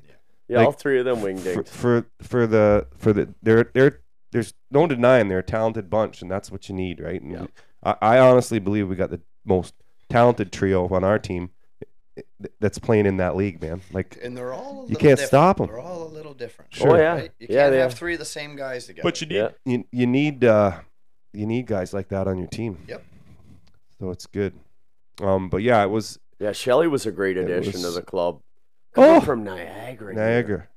Yeah, 0.48 0.56
Like, 0.58 0.66
all 0.66 0.72
three 0.72 0.98
of 0.98 1.04
them 1.04 1.22
wing 1.22 1.36
For, 1.38 1.44
dings. 1.54 1.70
for 1.70 2.06
for 2.22 2.46
the 2.48 2.88
for 2.96 3.12
the 3.12 3.32
they're 3.40 3.70
they're 3.72 4.00
there's 4.32 4.52
no 4.72 4.88
denying 4.88 5.28
they're 5.28 5.38
a 5.38 5.42
talented 5.44 5.90
bunch, 5.90 6.22
and 6.22 6.28
that's 6.30 6.50
what 6.50 6.68
you 6.68 6.74
need, 6.74 6.98
right? 6.98 7.22
And 7.22 7.30
Yeah. 7.30 7.46
I, 7.84 8.16
I 8.16 8.18
honestly 8.18 8.58
believe 8.58 8.88
we 8.88 8.96
got 8.96 9.10
the 9.10 9.20
most 9.44 9.74
talented 10.08 10.52
trio 10.52 10.86
on 10.88 11.04
our 11.04 11.18
team 11.18 11.50
that's 12.60 12.78
playing 12.78 13.06
in 13.06 13.16
that 13.18 13.36
league, 13.36 13.60
man. 13.60 13.80
Like, 13.92 14.18
And 14.22 14.36
they're 14.36 14.52
all 14.52 14.84
a 14.84 14.88
You 14.88 14.96
can't 14.96 15.18
different. 15.18 15.56
them. 15.58 15.66
They're 15.68 15.78
all 15.80 16.02
a 16.02 16.08
little 16.08 16.34
different. 16.34 16.74
Sure. 16.74 16.92
Oh, 16.92 16.96
yeah. 16.96 17.12
Right? 17.14 17.32
You 17.38 17.46
Yeah, 17.50 17.62
can't 17.64 17.72
they 17.72 17.78
have 17.78 17.92
are. 17.92 17.94
three 17.94 18.12
of 18.14 18.18
the 18.18 18.24
same 18.24 18.56
guys 18.56 18.86
together. 18.86 19.02
but 19.08 19.20
you 19.20 19.26
need 19.26 19.36
Yeah. 19.36 19.48
you, 19.64 19.84
you 19.92 20.06
need 20.06 20.44
uh 20.44 20.80
you 21.32 21.46
need 21.46 21.66
guys 21.66 21.92
like 21.92 22.08
that 22.08 22.26
on 22.26 22.38
your 22.38 22.48
team. 22.48 22.78
Yep. 22.88 23.04
So 24.00 24.10
it's 24.10 24.26
good. 24.26 24.54
Um, 25.20 25.48
but 25.48 25.58
yeah, 25.58 25.82
it 25.84 25.88
was 25.90 26.18
Yeah, 26.38 26.52
Shelley 26.52 26.88
was 26.88 27.06
a 27.06 27.12
great 27.12 27.36
It 27.36 27.50
addition 27.50 27.82
to 27.82 27.90
the 27.90 28.02
club. 28.02 28.40
Coming 28.94 29.10
Oh! 29.10 29.20
from 29.20 29.44
Niagara. 29.44 30.14
here. 30.14 30.22
Niagara. 30.24 30.68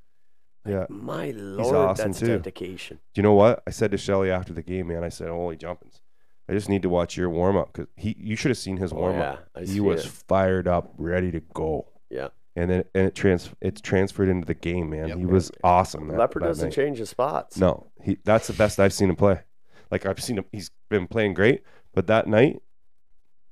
Yeah. 0.66 0.86
My 0.90 1.32
lord, 1.32 1.76
awesome, 1.76 2.12
that's 2.12 2.20
too. 2.20 2.28
dedication. 2.38 2.98
Do 3.14 3.20
you 3.20 3.24
know 3.24 3.34
what 3.34 3.64
I 3.66 3.72
said 3.72 3.90
to 3.92 3.98
Shelly 3.98 4.30
after 4.30 4.54
the 4.54 4.62
game, 4.62 4.88
man? 4.90 5.04
I 5.04 5.10
said, 5.10 5.30
"Holy 5.30 5.56
jumpins! 5.56 6.01
I 6.50 6.54
just 6.54 6.68
need 6.70 6.82
to 6.82 6.90
watch 6.90 7.16
your 7.18 7.30
warm 7.30 7.56
up 7.58 7.72
because 7.74 7.88
he 7.96 8.16
you 8.20 8.36
should 8.36 8.50
have 8.52 8.58
seen 8.58 8.78
his 8.78 8.92
Oh, 8.92 8.98
warm 8.98 9.18
yeah, 9.18 9.32
up. 9.34 9.48
I 9.56 9.62
he 9.64 9.80
was 9.80 10.06
it. 10.06 10.12
fired 10.12 10.68
up, 10.68 10.94
ready 10.98 11.32
to 11.32 11.40
go. 11.54 11.88
Yeah. 12.10 12.30
and 12.58 12.70
then 12.70 12.84
and 12.94 13.08
it 13.08 13.16
trans 13.16 13.50
it's 13.62 13.80
transferred 13.82 14.28
into 14.30 14.46
the 14.46 14.54
game, 14.54 14.90
man. 14.90 15.08
Yep. 15.10 15.18
he 15.18 15.26
was 15.26 15.52
awesome. 15.64 16.08
That, 16.10 16.18
Leopard 16.20 16.44
that 16.44 16.48
doesn't 16.48 16.68
night. 16.70 16.74
change 16.76 16.98
his 16.98 17.10
spots. 17.10 17.58
No, 17.58 17.88
he 18.04 18.18
that's 18.26 18.48
the 18.48 18.54
best 18.54 18.80
I've 18.80 18.94
seen 18.94 19.10
him 19.10 19.16
play. 19.16 19.42
Like 19.90 20.06
I've 20.06 20.22
seen 20.22 20.38
him, 20.38 20.46
he's 20.52 20.72
been 20.90 21.08
playing 21.08 21.34
great, 21.36 21.64
but 21.94 22.08
that 22.08 22.28
night 22.28 22.62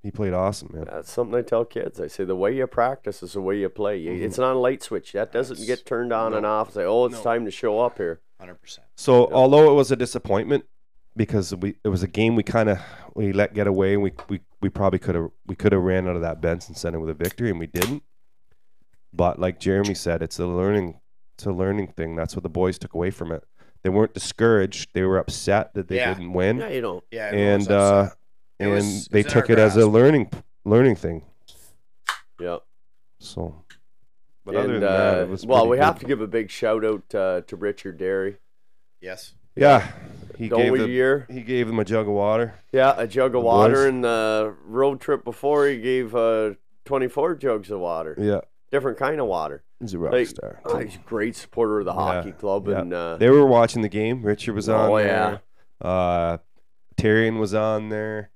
he 0.04 0.12
played 0.12 0.34
awesome, 0.34 0.70
man. 0.74 0.86
That's 0.90 1.12
something 1.12 1.38
I 1.38 1.42
tell 1.42 1.66
kids. 1.66 2.00
I 2.00 2.08
say 2.08 2.24
the 2.24 2.36
way 2.36 2.56
you 2.56 2.66
practice 2.68 3.22
is 3.22 3.34
the 3.34 3.42
way 3.42 3.58
you 3.58 3.68
play. 3.70 4.02
Mm-hmm. 4.04 4.24
It's 4.24 4.38
not 4.38 4.56
a 4.56 4.60
light 4.60 4.82
switch. 4.82 5.12
That 5.14 5.32
doesn't 5.34 5.58
That's- 5.60 5.80
get 5.80 5.86
turned 5.86 6.14
on 6.14 6.34
and 6.34 6.46
off. 6.46 6.74
Say, 6.74 6.84
oh, 6.86 7.06
it's 7.06 7.16
No. 7.16 7.24
time 7.24 7.44
to 7.46 7.52
show 7.52 7.80
up 7.82 7.98
here. 7.98 8.22
Hundred 8.40 8.56
percent. 8.62 8.88
So 8.96 9.28
Yeah. 9.30 9.36
although 9.36 9.70
it 9.70 9.74
was 9.76 9.92
a 9.92 9.98
disappointment 9.98 10.66
because 11.16 11.54
we 11.56 11.76
it 11.84 11.90
was 11.90 12.04
a 12.04 12.08
game 12.08 12.36
we 12.36 12.44
kind 12.44 12.70
of 12.70 12.80
we 13.16 13.34
let 13.34 13.54
get 13.54 13.68
away 13.68 13.94
and 13.94 14.04
we 14.04 14.12
we, 14.30 14.40
we 14.62 14.70
probably 14.70 15.00
could 15.00 15.16
have 15.16 15.30
we 15.48 15.56
could 15.56 15.72
have 15.72 15.82
ran 15.82 16.08
out 16.08 16.16
of 16.16 16.22
that 16.22 16.42
Benson 16.42 16.76
Center 16.76 17.00
with 17.00 17.10
a 17.10 17.14
victory 17.14 17.50
and 17.50 17.60
we 17.60 17.68
didn't. 17.68 18.04
But 19.12 19.40
like 19.40 19.60
Jeremy 19.60 19.96
said, 19.96 20.22
it's 20.22 20.40
a 20.40 20.46
learning 20.46 21.00
it's 21.36 21.46
a 21.46 21.52
learning 21.52 21.88
thing. 21.88 22.16
That's 22.16 22.36
what 22.36 22.44
the 22.44 22.50
boys 22.50 22.78
took 22.78 22.94
away 22.94 23.10
from 23.12 23.32
it. 23.32 23.44
They 23.82 23.90
weren't 23.90 24.14
discouraged. 24.14 24.90
They 24.94 25.04
were 25.04 25.18
upset 25.18 25.74
that 25.74 25.88
they 25.88 25.96
Yeah. 25.98 26.14
didn't 26.14 26.34
win, 26.34 26.58
Yeah, 26.60 26.68
you 26.70 26.82
know. 26.82 27.04
Yeah. 27.12 27.28
everyone 27.32 27.58
was 27.60 27.68
and 27.68 27.72
uh, 27.76 27.80
upset. 28.02 28.18
It 28.60 28.64
and 28.66 28.72
was- 28.74 29.08
they 29.08 29.20
was 29.20 29.26
in 29.26 29.32
our 29.38 29.42
took 29.42 29.50
it 29.50 29.60
as 29.60 29.78
a 29.78 29.88
learning 29.88 30.32
learning 30.66 30.96
thing. 30.98 31.24
Yep. 32.40 32.62
So, 33.20 33.64
but 34.46 34.56
and, 34.56 34.64
other 34.64 34.74
than 34.74 34.82
that, 34.82 35.18
uh, 35.18 35.22
it 35.24 35.30
was 35.30 35.46
well, 35.46 35.68
we 35.68 35.78
good. 35.78 35.84
have 35.84 36.00
to 36.00 36.06
give 36.06 36.22
a 36.22 36.28
big 36.28 36.50
shout 36.50 36.86
out 36.86 37.14
uh, 37.16 37.42
to 37.48 37.56
Richard 37.56 37.98
Derry. 37.98 38.38
yes. 39.02 39.34
Yeah, 39.56 39.92
he 40.40 40.48
Don't 40.50 40.60
gave 40.62 40.72
we, 40.72 40.80
them, 40.80 40.90
year? 40.90 41.28
he 41.30 41.42
gave 41.42 41.68
them 41.68 41.78
a 41.80 41.86
jug 41.86 42.08
of 42.08 42.14
water. 42.14 42.56
Yeah, 42.72 42.94
a 42.98 43.06
jug 43.08 43.28
of 43.36 43.42
The 43.42 43.48
water. 43.48 43.74
boys. 43.76 43.84
And 43.86 44.04
the 44.04 44.56
road 44.66 45.02
trip 45.02 45.24
before, 45.24 45.68
he 45.68 45.80
gave 45.80 46.16
uh, 46.16 46.52
24 46.86 47.36
jugs 47.36 47.70
of 47.70 47.80
water. 47.82 48.16
Yeah, 48.18 48.42
Different 48.72 48.98
kind 48.98 49.20
of 49.20 49.28
water. 49.28 49.64
he's 49.80 49.94
a 49.94 50.00
rock 50.00 50.14
Like, 50.14 50.28
star. 50.28 50.62
oh, 50.66 50.78
he's 50.80 50.96
a 50.96 51.00
great 51.00 51.36
supporter 51.36 51.80
of 51.80 51.86
the 51.86 51.94
Yeah, 51.94 52.00
hockey 52.00 52.32
club. 52.32 52.68
yeah. 52.68 52.80
And 52.82 52.94
uh, 52.94 53.18
They 53.18 53.30
were 53.30 53.46
watching 53.46 53.82
the 53.82 53.90
game. 53.90 54.24
Richard 54.24 54.54
was 54.56 54.70
on 54.70 54.90
Oh, 54.90 54.98
there. 54.98 55.42
Uh, 55.82 56.38
Tyrion 56.98 57.38
was 57.40 57.54
on 57.54 57.90
there. 57.90 58.32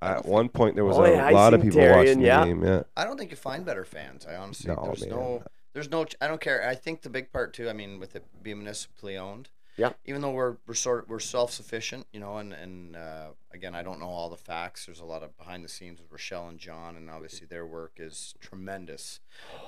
At 0.00 0.26
one 0.26 0.48
point, 0.48 0.74
there 0.76 0.84
was 0.84 0.96
Oh, 0.96 1.04
a 1.04 1.10
yeah, 1.12 1.30
lot 1.30 1.54
of 1.54 1.62
people 1.62 1.80
Tyrion, 1.80 1.96
watching 1.96 2.20
yeah. 2.20 2.40
the 2.40 2.46
game. 2.46 2.64
Yeah, 2.64 2.82
I 2.96 3.04
don't 3.04 3.18
think 3.18 3.30
you 3.32 3.36
find 3.36 3.64
better 3.64 3.84
fans. 3.84 4.26
I 4.26 4.36
honestly, 4.36 4.72
No, 4.72 4.80
there's 4.84 5.00
man. 5.00 5.10
no, 5.10 5.42
there's 5.74 5.90
no. 5.90 6.06
I 6.20 6.28
don't 6.28 6.40
care. 6.40 6.66
I 6.68 6.76
think 6.76 7.02
the 7.02 7.10
big 7.10 7.32
part 7.32 7.52
too. 7.52 7.68
I 7.68 7.72
mean, 7.72 7.98
with 7.98 8.14
it 8.14 8.24
being 8.42 8.58
municipally 8.58 9.16
owned. 9.16 9.48
Yeah. 9.78 9.92
Even 10.04 10.20
though 10.20 10.32
we're 10.32 10.56
we're 10.66 10.74
sort 10.74 11.08
we're 11.08 11.20
self 11.20 11.52
sufficient, 11.52 12.06
you 12.12 12.20
know, 12.20 12.38
and 12.38 12.52
and 12.52 12.96
uh, 12.96 13.28
again, 13.52 13.74
I 13.74 13.82
don't 13.82 14.00
know 14.00 14.08
all 14.08 14.28
the 14.28 14.36
facts. 14.36 14.84
There's 14.86 15.00
a 15.00 15.04
lot 15.04 15.22
of 15.22 15.38
behind 15.38 15.64
the 15.64 15.68
scenes 15.68 16.00
with 16.00 16.10
Rochelle 16.10 16.48
and 16.48 16.58
John, 16.58 16.96
and 16.96 17.08
obviously 17.08 17.46
their 17.46 17.64
work 17.64 17.92
is 17.96 18.34
tremendous. 18.40 19.20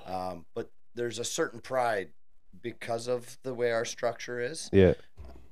Um, 0.07 0.45
but 0.53 0.70
there's 0.95 1.19
a 1.19 1.24
certain 1.24 1.61
pride 1.61 2.09
because 2.62 3.07
of 3.07 3.39
the 3.43 3.55
way 3.55 3.70
our 3.70 3.85
structure 3.85 4.41
is 4.41 4.69
yeah. 4.73 4.95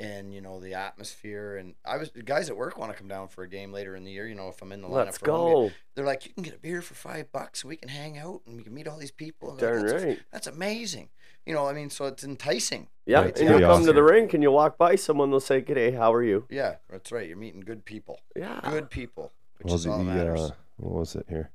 and 0.00 0.34
you 0.34 0.40
know 0.40 0.58
the 0.58 0.74
atmosphere 0.74 1.56
and 1.56 1.74
I 1.84 1.96
was 1.96 2.10
the 2.10 2.22
guys 2.22 2.50
at 2.50 2.56
work 2.56 2.76
want 2.76 2.90
to 2.90 2.98
come 2.98 3.06
down 3.06 3.28
for 3.28 3.44
a 3.44 3.48
game 3.48 3.72
later 3.72 3.94
in 3.94 4.04
the 4.04 4.10
year. 4.10 4.26
You 4.26 4.34
know, 4.34 4.48
if 4.48 4.60
I'm 4.62 4.72
in 4.72 4.82
the 4.82 4.88
lineup 4.88 5.06
let's 5.06 5.18
for 5.18 5.26
game, 5.26 5.34
go. 5.34 5.70
they're 5.94 6.04
like, 6.04 6.26
you 6.26 6.32
can 6.32 6.42
get 6.42 6.54
a 6.54 6.58
beer 6.58 6.82
for 6.82 6.94
five 6.94 7.30
bucks. 7.30 7.64
We 7.64 7.76
can 7.76 7.88
hang 7.88 8.18
out 8.18 8.42
and 8.46 8.56
we 8.56 8.64
can 8.64 8.74
meet 8.74 8.88
all 8.88 8.98
these 8.98 9.12
people. 9.12 9.50
And 9.50 9.58
Darn 9.58 9.82
like, 9.82 9.90
that's, 9.90 10.04
right. 10.04 10.20
that's 10.32 10.46
amazing. 10.48 11.08
You 11.48 11.54
know, 11.54 11.66
I 11.66 11.72
mean, 11.72 11.88
so 11.88 12.04
it's 12.04 12.24
enticing. 12.24 12.88
Yeah, 13.06 13.22
Right, 13.22 13.38
and 13.40 13.48
you'll 13.48 13.60
come 13.70 13.86
to 13.86 13.92
the 13.94 14.02
rink 14.02 14.34
and 14.34 14.42
you'll 14.42 14.52
walk 14.52 14.76
by 14.76 14.96
someone, 14.96 15.30
they'll 15.30 15.40
say, 15.40 15.62
G'day, 15.62 15.96
how 15.96 16.12
are 16.12 16.22
you? 16.22 16.44
Yeah, 16.50 16.74
that's 16.90 17.10
right. 17.10 17.26
You're 17.26 17.38
meeting 17.38 17.60
good 17.62 17.86
people. 17.86 18.20
Yeah. 18.36 18.60
Good 18.68 18.90
people, 18.90 19.32
which 19.56 19.68
Well, 19.68 19.74
is 19.76 19.86
all 19.86 19.96
the, 19.96 20.04
matters. 20.04 20.40
uh, 20.40 20.50
what 20.76 20.92
was 20.92 21.16
it 21.16 21.24
here? 21.30 21.50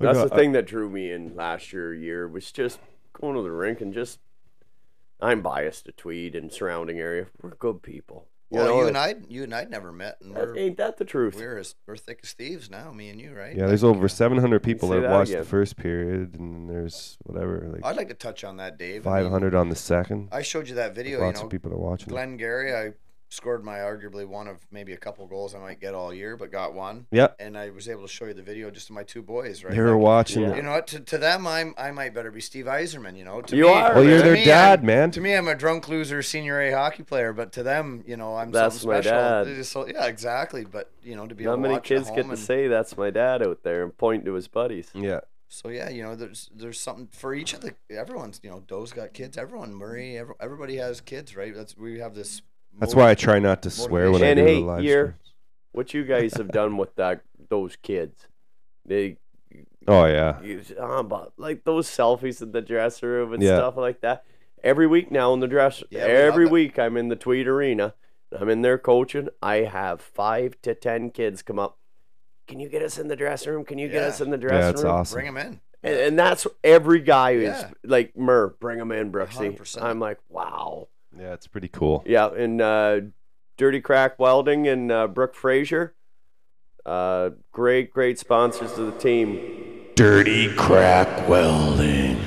We 0.00 0.06
That's 0.06 0.18
got- 0.18 0.30
the 0.30 0.34
thing 0.36 0.52
that 0.52 0.66
drew 0.66 0.90
me 0.90 1.12
in 1.12 1.36
last 1.36 1.72
year, 1.72 1.94
year 1.94 2.26
was 2.26 2.50
just 2.50 2.80
going 3.12 3.36
to 3.36 3.42
the 3.42 3.52
rink 3.52 3.80
and 3.80 3.94
just. 3.94 4.18
I'm 5.20 5.40
biased 5.42 5.86
to 5.86 5.92
Tweed 5.92 6.34
and 6.36 6.52
surrounding 6.52 6.98
area. 7.00 7.26
We're 7.42 7.50
good 7.50 7.82
people. 7.82 8.26
You 8.50 8.56
well, 8.58 8.66
know, 8.68 8.80
you 8.80 8.86
and 8.88 8.96
I, 8.96 9.14
you 9.28 9.42
and 9.44 9.54
I'd 9.54 9.70
never 9.70 9.92
met, 9.92 10.16
and 10.22 10.34
we're 10.34 10.56
ain't 10.56 10.78
that 10.78 10.96
the 10.96 11.04
truth? 11.04 11.34
we're 11.36 11.58
as 11.58 11.74
we're 11.86 11.98
thick 11.98 12.20
as 12.22 12.32
thieves 12.32 12.70
now. 12.70 12.90
Me 12.92 13.10
and 13.10 13.20
you, 13.20 13.34
right? 13.34 13.54
Yeah, 13.54 13.66
there's 13.66 13.82
Like, 13.82 13.96
over 13.96 14.06
uh, 14.06 14.08
700 14.08 14.62
people 14.62 14.88
that 14.88 15.00
that 15.00 15.10
watched 15.10 15.30
again. 15.30 15.42
the 15.42 15.48
first 15.48 15.76
period, 15.76 16.34
and 16.38 16.66
there's 16.68 17.18
whatever 17.24 17.68
like 17.70 17.84
I'd 17.84 17.96
like 17.96 18.08
to 18.08 18.14
touch 18.14 18.44
on 18.44 18.56
that, 18.56 18.78
Dave. 18.78 19.06
I 19.06 19.20
mean, 19.20 19.24
500 19.30 19.54
on 19.54 19.68
the 19.68 19.76
second. 19.76 20.28
I 20.32 20.40
showed 20.40 20.66
you 20.66 20.76
that 20.76 20.94
video. 20.94 21.18
You 21.18 21.24
Lots 21.26 21.40
know, 21.40 21.44
of 21.44 21.50
people 21.50 21.72
are 21.74 21.76
watching. 21.78 22.08
it. 22.08 22.12
Glenn 22.12 22.38
Gary, 22.38 22.74
I 22.74 22.92
scored 23.30 23.62
my 23.62 23.78
arguably 23.78 24.26
one 24.26 24.48
of 24.48 24.66
maybe 24.70 24.94
a 24.94 24.96
couple 24.96 25.26
goals 25.26 25.54
I 25.54 25.58
might 25.58 25.80
get 25.80 25.94
all 25.94 26.14
year, 26.14 26.36
but 26.36 26.50
got 26.50 26.72
one. 26.72 27.06
Yep. 27.10 27.36
And 27.38 27.58
I 27.58 27.68
was 27.70 27.88
able 27.88 28.02
to 28.02 28.08
show 28.08 28.24
you 28.24 28.32
the 28.34 28.42
video 28.42 28.70
just 28.70 28.86
to 28.86 28.92
my 28.94 29.02
two 29.02 29.20
boys, 29.22 29.62
right? 29.62 29.74
they 29.74 29.80
were 29.80 29.90
Like, 29.92 30.00
watching. 30.02 30.42
Yeah. 30.42 30.52
it. 30.52 30.56
You 30.56 30.62
know 30.62 30.72
what? 30.72 30.86
To, 30.88 31.00
to 31.00 31.18
them, 31.18 31.46
I'm 31.46 31.74
I 31.76 31.90
might 31.90 32.14
better 32.14 32.30
be 32.30 32.40
Steve 32.40 32.64
Yzerman. 32.64 33.16
You 33.18 33.24
know, 33.24 33.42
to 33.42 33.56
You 33.56 33.64
me, 33.64 33.70
are, 33.70 33.94
Well, 33.96 34.04
you're 34.04 34.22
their 34.22 34.32
me, 34.34 34.44
dad, 34.44 34.78
I'm- 34.80 34.86
man. 34.86 35.10
To 35.10 35.20
me, 35.20 35.34
I'm 35.34 35.46
a 35.48 35.54
drunk 35.54 35.88
loser, 35.88 36.22
senior 36.22 36.60
A 36.62 36.72
hockey 36.72 37.02
player, 37.02 37.32
but 37.32 37.52
to 37.52 37.62
them, 37.62 38.02
you 38.06 38.16
know, 38.16 38.36
I'm 38.36 38.50
That's 38.50 38.76
something 38.76 38.88
my 38.96 39.00
special. 39.02 39.18
dad. 39.20 39.44
They 39.44 39.54
just 39.56 39.72
so- 39.72 39.86
yeah, 39.86 40.06
exactly. 40.06 40.64
But 40.64 40.90
you 41.02 41.14
know, 41.14 41.26
to 41.26 41.34
be 41.34 41.44
Not 41.44 41.52
able 41.52 41.62
many 41.62 41.74
watch 41.74 41.84
kids 41.84 42.08
get 42.10 42.22
home 42.24 42.30
to 42.30 42.36
say 42.36 42.66
that's 42.68 42.96
my 42.96 43.10
dad 43.10 43.42
out 43.42 43.62
there 43.62 43.82
and 43.82 43.96
point 43.96 44.24
to 44.24 44.32
his 44.34 44.48
buddies. 44.48 44.90
Yeah, 44.94 45.20
So 45.48 45.68
yeah, 45.68 45.88
you 45.90 46.02
know, 46.02 46.14
there's 46.16 46.48
there's 46.54 46.80
something 46.80 47.08
for 47.12 47.34
each 47.34 47.52
of 47.52 47.60
the 47.60 47.74
everyone's. 47.90 48.40
You 48.42 48.50
know, 48.50 48.60
Doe's 48.66 48.92
got 48.92 49.12
kids. 49.12 49.36
Everyone, 49.36 49.74
Murray, 49.74 50.16
every, 50.18 50.34
everybody 50.40 50.76
has 50.76 51.00
kids, 51.02 51.36
right? 51.36 51.54
That's 51.54 51.76
we 51.76 51.98
have 52.00 52.14
this. 52.14 52.40
That's 52.78 52.94
why 52.94 53.10
I 53.10 53.14
try 53.14 53.38
not 53.38 53.62
to 53.62 53.70
swear 53.70 54.10
when 54.10 54.22
I 54.22 54.26
And 54.28 54.38
do 54.38 54.44
hey, 54.44 54.54
the 54.56 54.60
live 54.66 54.84
you're- 54.84 55.02
streams. 55.08 55.14
What 55.72 55.94
you 55.94 56.04
guys 56.04 56.34
have 56.34 56.48
done 56.48 56.76
with 56.76 56.94
that 56.96 57.20
those 57.50 57.76
kids? 57.76 58.26
They 58.84 59.16
Oh 59.86 60.04
yeah, 60.06 60.40
use 60.42 60.72
uh, 60.78 61.02
but 61.02 61.32
like 61.38 61.64
those 61.64 61.88
selfies 61.88 62.42
in 62.42 62.52
the 62.52 62.60
dressing 62.60 63.08
room 63.08 63.32
and 63.32 63.42
Yeah. 63.42 63.56
stuff 63.56 63.76
like 63.76 64.00
that. 64.00 64.24
Every 64.64 64.86
week 64.86 65.10
now 65.10 65.32
in 65.34 65.40
the 65.40 65.46
dress, 65.46 65.82
Yeah, 65.90 66.06
we 66.06 66.12
love 66.12 66.20
every 66.20 66.44
it. 66.46 66.50
week 66.50 66.78
I'm 66.78 66.96
in 66.96 67.08
the 67.08 67.16
Tweed 67.16 67.46
Arena. 67.46 67.94
I'm 68.32 68.48
in 68.50 68.62
there 68.62 68.76
coaching. 68.76 69.28
I 69.42 69.56
have 69.62 70.00
five 70.02 70.60
to 70.62 70.74
ten 70.74 71.10
kids 71.10 71.42
come 71.42 71.58
up. 71.58 71.78
Can 72.46 72.60
you 72.60 72.68
get 72.68 72.82
us 72.82 72.98
in 72.98 73.08
the 73.08 73.16
dressing 73.16 73.52
room? 73.52 73.64
Can 73.64 73.78
you 73.78 73.88
get 73.88 74.02
Yeah. 74.02 74.08
us 74.08 74.20
in 74.20 74.30
the 74.30 74.36
dressing 74.38 74.60
yeah, 74.60 74.70
it's 74.70 74.82
room? 74.82 74.92
awesome. 74.92 75.14
Bring 75.16 75.26
them 75.26 75.36
in. 75.36 75.60
And, 75.82 75.94
and 76.00 76.18
that's 76.18 76.46
every 76.64 77.00
guy 77.00 77.32
is 77.32 77.42
Yeah. 77.60 77.70
like 77.84 78.16
Mur, 78.16 78.48
bring 78.60 78.78
him 78.80 78.90
in, 78.90 79.12
Brooksy. 79.12 79.56
100%. 79.56 79.80
I'm 79.82 80.00
like, 80.00 80.18
wow. 80.28 80.88
Yeah, 81.16 81.32
it's 81.34 81.46
pretty 81.46 81.68
cool. 81.68 82.02
Yeah, 82.06 82.28
and 82.32 82.60
uh, 82.60 83.00
Dirty 83.56 83.80
Crack 83.80 84.18
Welding 84.18 84.66
and 84.68 84.90
uh, 84.92 85.06
Brooke 85.08 85.34
Frazier, 85.34 85.94
uh, 86.86 87.30
great, 87.52 87.90
great 87.92 88.18
sponsors 88.18 88.78
of 88.78 88.86
the 88.86 88.98
team. 88.98 89.84
Dirty 89.94 90.54
crack 90.54 91.28
welding. 91.28 92.20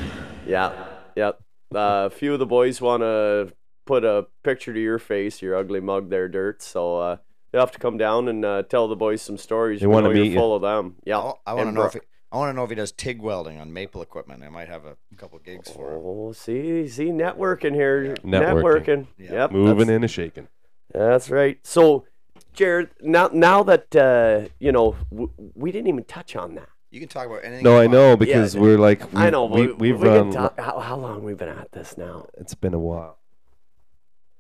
Yeah, 0.46 0.74
yeah. 1.16 1.30
Uh, 1.74 2.06
a 2.06 2.10
few 2.10 2.34
of 2.34 2.40
the 2.40 2.46
boys 2.46 2.82
want 2.82 3.02
to 3.02 3.54
put 3.86 4.04
a 4.04 4.26
picture 4.44 4.74
to 4.74 4.80
your 4.80 5.00
face, 5.00 5.42
your 5.42 5.56
ugly 5.56 5.80
mug 5.80 6.10
there, 6.10 6.28
Dirt. 6.28 6.62
So 6.62 6.98
uh, 6.98 7.18
they 7.54 7.60
have 7.60 7.72
to 7.72 7.80
come 7.80 7.98
down 7.98 8.28
and 8.28 8.44
uh, 8.44 8.64
tell 8.64 8.90
the 8.90 8.98
boys 8.98 9.22
some 9.22 9.38
stories. 9.38 9.80
They 9.80 9.88
We 9.88 9.94
wanna 9.94 10.10
know 10.10 10.16
meet 10.16 10.34
you. 10.34 10.38
full 10.38 10.54
of 10.54 10.62
them. 10.62 10.96
Yeah, 11.06 11.20
I, 11.20 11.32
I 11.48 11.54
want 11.54 11.64
to 11.64 11.68
and 11.70 11.76
know 11.76 11.84
if 11.86 11.92
Brooke. 11.94 12.04
he, 12.04 12.10
I 12.32 12.38
want 12.38 12.50
to 12.50 12.54
know 12.54 12.64
if 12.64 12.70
he 12.70 12.76
does 12.76 12.92
TIG 12.94 13.22
welding 13.22 13.60
on 13.60 13.74
maple 13.74 14.02
equipment. 14.02 14.42
I 14.44 14.50
might 14.50 14.70
have 14.70 14.86
a 14.86 14.96
couple 15.18 15.38
gigs 15.40 15.70
for 15.70 15.94
him. 15.96 16.02
Oh, 16.04 16.32
see, 16.32 16.88
see, 16.88 17.08
networking 17.10 17.74
here, 17.74 18.16
Networking. 18.24 18.26
networking. 18.26 19.08
Yeah. 19.18 19.32
Yep, 19.34 19.52
Moving 19.52 19.76
that's- 19.78 19.96
in 19.96 20.04
and 20.04 20.12
shaking. 20.12 20.48
That's 20.94 21.30
right. 21.30 21.58
So, 21.64 22.06
Jared, 22.54 22.90
now 23.02 23.30
now 23.34 23.64
that 23.64 23.96
uh, 23.96 24.50
you 24.60 24.72
know, 24.72 24.96
w- 25.10 25.32
we 25.56 25.72
didn't 25.72 25.88
even 25.88 26.04
touch 26.06 26.36
on 26.36 26.56
that. 26.56 26.68
You 26.90 27.00
can 27.00 27.08
talk 27.10 27.26
about 27.28 27.46
anything. 27.46 27.64
No, 27.64 27.72
you 27.72 27.78
I 27.78 27.80
want. 27.88 27.92
know 27.94 28.18
because 28.18 28.58
we're 28.58 28.78
like 28.78 29.12
we, 29.14 29.22
I 29.22 29.30
know. 29.30 29.46
we, 29.46 29.68
but 29.68 29.80
we've 29.80 29.98
we 30.00 30.08
can 30.08 30.18
run. 30.18 30.32
talk- 30.32 30.60
how, 30.60 30.80
how 30.80 30.96
long 30.98 31.24
we've 31.24 31.38
been 31.38 31.48
at 31.50 31.72
this 31.72 31.98
now? 31.98 32.28
It's 32.38 32.54
been 32.54 32.74
a 32.74 32.80
while. 32.80 33.18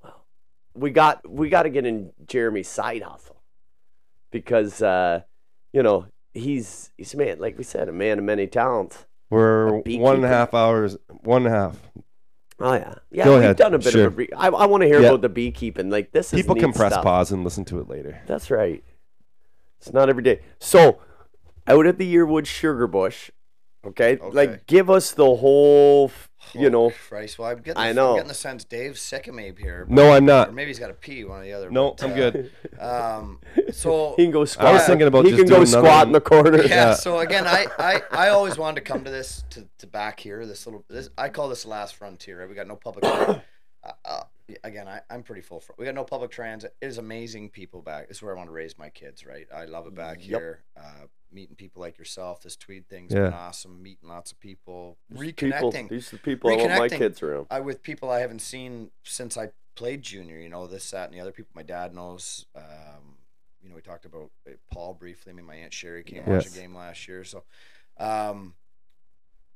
Well, 0.04 0.26
we 0.74 0.92
got 0.92 1.30
we 1.30 1.48
got 1.50 1.64
to 1.64 1.70
get 1.70 1.86
in 1.86 2.12
Jeremy's 2.28 2.68
side 2.68 3.02
hustle 3.04 3.42
because 4.32 4.82
uh, 4.82 5.22
you 5.72 5.84
know 5.84 6.08
he's 6.34 6.92
he's 6.98 7.14
a 7.14 7.18
man 7.18 7.40
like 7.40 7.58
we 7.58 7.64
said 7.64 7.90
a 7.90 7.92
man 7.94 8.20
of 8.20 8.26
many 8.26 8.48
talents. 8.48 9.06
We're 9.30 9.68
A 9.68 9.72
one 9.72 9.76
and 9.76 9.84
beekeeper. 9.84 10.28
half 10.28 10.54
hours. 10.54 10.98
One 11.24 11.46
and 11.46 11.54
a 11.56 11.58
half. 11.58 11.78
Oh 12.60 12.74
yeah, 12.74 12.94
yeah. 13.12 13.24
Go 13.26 13.34
we've 13.36 13.40
ahead. 13.44 13.58
done 13.58 13.74
a 13.74 13.80
bit 13.80 13.92
Sure. 13.92 14.08
of 14.08 14.14
a. 14.14 14.16
Re- 14.18 14.30
I, 14.38 14.48
I 14.48 14.66
want 14.66 14.82
to 14.82 14.88
hear 14.88 15.00
Yeah. 15.02 15.08
about 15.10 15.22
the 15.22 15.30
beekeeping. 15.30 15.90
Like 15.90 16.12
this 16.12 16.34
is 16.34 16.40
People 16.42 16.56
neat 16.56 16.62
can 16.62 16.74
press 16.74 16.92
stuff. 16.94 17.04
pause 17.04 17.32
and 17.32 17.44
listen 17.44 17.66
to 17.66 17.80
it 17.80 17.88
later. 17.90 18.22
That's 18.28 18.52
right. 18.52 18.84
It's 19.80 19.92
not 19.94 20.10
every 20.10 20.22
day. 20.22 20.42
So, 20.60 21.00
out 21.68 21.88
at 21.88 21.98
the 21.98 22.14
Yearwood 22.14 22.46
Sugar 22.46 22.86
Bush, 22.88 23.32
okay? 23.86 24.18
Okay. 24.18 24.30
Like, 24.32 24.68
give 24.68 24.90
us 24.90 25.12
the 25.12 25.36
whole, 25.36 26.06
f- 26.06 26.30
you 26.54 26.70
know. 26.70 26.90
Holy 26.90 26.94
Christ. 27.10 27.40
Well, 27.40 27.50
I'm 27.50 27.58
getting, 27.60 27.78
I 27.82 27.90
the, 27.90 27.94
know. 27.94 28.10
I'm 28.12 28.16
getting 28.18 28.28
the 28.30 28.34
sense 28.34 28.64
Dave's 28.64 29.02
sick 29.02 29.28
of 29.28 29.36
me 29.36 29.52
here. 29.58 29.86
No, 29.90 30.12
I'm 30.12 30.24
Or 30.24 30.28
not. 30.28 30.54
maybe 30.54 30.70
he's 30.70 30.80
got 30.80 30.90
a 30.90 30.94
pee, 30.94 31.24
one 31.24 31.42
or 31.42 31.44
the 31.44 31.54
other. 31.54 31.70
No, 31.72 31.92
but, 31.92 32.04
I'm 32.04 32.12
uh, 32.12 32.16
good. 32.16 32.52
Um, 32.80 33.40
so 33.72 34.14
He 34.18 34.24
can 34.24 34.32
go 34.32 34.46
squat. 34.46 34.68
I 34.68 34.74
was 34.74 34.86
thinking 34.86 35.08
about 35.08 35.26
he 35.26 35.32
just 35.32 35.42
can 35.44 35.50
go 35.50 35.56
doing 35.58 35.68
another 35.70 35.88
squat 35.88 35.98
one. 36.00 36.08
in 36.08 36.14
the 36.14 36.22
corner. 36.22 36.58
yeah, 36.64 36.68
Yeah. 36.68 36.94
So 36.94 37.20
again, 37.20 37.46
I, 37.48 37.68
I, 37.78 38.02
I 38.12 38.30
always 38.30 38.58
wanted 38.58 38.76
to 38.76 38.82
come 38.82 39.04
to 39.04 39.12
this 39.12 39.44
to, 39.52 39.68
to 39.80 39.88
back 39.88 40.20
here. 40.20 40.46
This 40.46 40.66
little 40.66 40.84
this 40.90 41.10
I 41.18 41.30
call 41.30 41.50
this 41.50 41.66
last 41.66 41.96
frontier. 41.96 42.40
Right? 42.40 42.50
We 42.50 42.56
got 42.56 42.68
no 42.68 42.76
public. 42.76 43.06
uh, 43.06 43.40
uh, 44.06 44.24
again, 44.64 44.88
I, 44.88 45.02
I'm 45.10 45.24
pretty 45.24 45.42
full. 45.42 45.60
For, 45.60 45.76
we 45.78 45.86
got 45.86 45.96
no 45.96 46.04
public 46.04 46.32
transit. 46.32 46.76
It 46.82 46.86
is 46.88 46.98
amazing 46.98 47.50
people 47.50 47.82
back. 47.82 48.08
This 48.08 48.18
is 48.18 48.24
where 48.24 48.34
I 48.34 48.38
want 48.38 48.50
to 48.50 48.54
raise 48.54 48.78
my 48.78 48.90
kids. 48.90 49.26
Right. 49.26 49.48
I 49.54 49.66
love 49.66 49.88
it 49.88 49.96
back 49.96 50.18
Yep. 50.20 50.28
here. 50.28 50.64
Uh, 50.78 51.06
meeting 51.32 51.56
people 51.56 51.82
like 51.82 51.98
yourself. 51.98 52.42
This 52.44 52.56
tweed 52.56 52.88
thing's 52.90 53.14
Yeah. 53.14 53.24
been 53.26 53.34
awesome. 53.34 53.82
Meeting 53.82 54.10
lots 54.10 54.32
of 54.32 54.40
people. 54.40 54.98
People, 55.10 55.24
Reconnecting. 55.50 55.90
these 55.90 56.12
are 56.14 56.18
the 56.18 56.22
people 56.22 56.50
I 56.52 56.56
want 56.56 56.78
my 56.78 56.90
kids 56.90 57.22
around. 57.24 57.48
I 57.50 57.60
with 57.62 57.82
people 57.82 58.10
I 58.10 58.20
haven't 58.20 58.42
seen 58.42 58.92
since 59.04 59.38
I 59.38 59.52
played 59.76 60.02
junior. 60.02 60.38
You 60.38 60.50
know 60.50 60.68
this, 60.68 60.92
that, 60.92 61.06
and 61.06 61.14
the 61.14 61.22
other 61.22 61.32
people 61.32 61.52
my 61.56 61.64
dad 61.64 61.94
knows. 61.96 62.46
Um, 62.56 63.18
you 63.64 63.70
know, 63.70 63.76
we 63.76 63.82
talked 63.82 64.06
about 64.06 64.32
uh, 64.48 64.52
Paul 64.72 64.94
briefly. 64.96 65.32
I 65.32 65.36
mean, 65.36 65.46
my 65.46 65.56
aunt 65.56 65.72
Sherry 65.74 66.04
came 66.04 66.26
watch 66.26 66.48
a 66.48 66.50
game 66.50 66.76
last 66.76 67.08
year. 67.08 67.24
So, 67.24 67.44
um, 67.98 68.56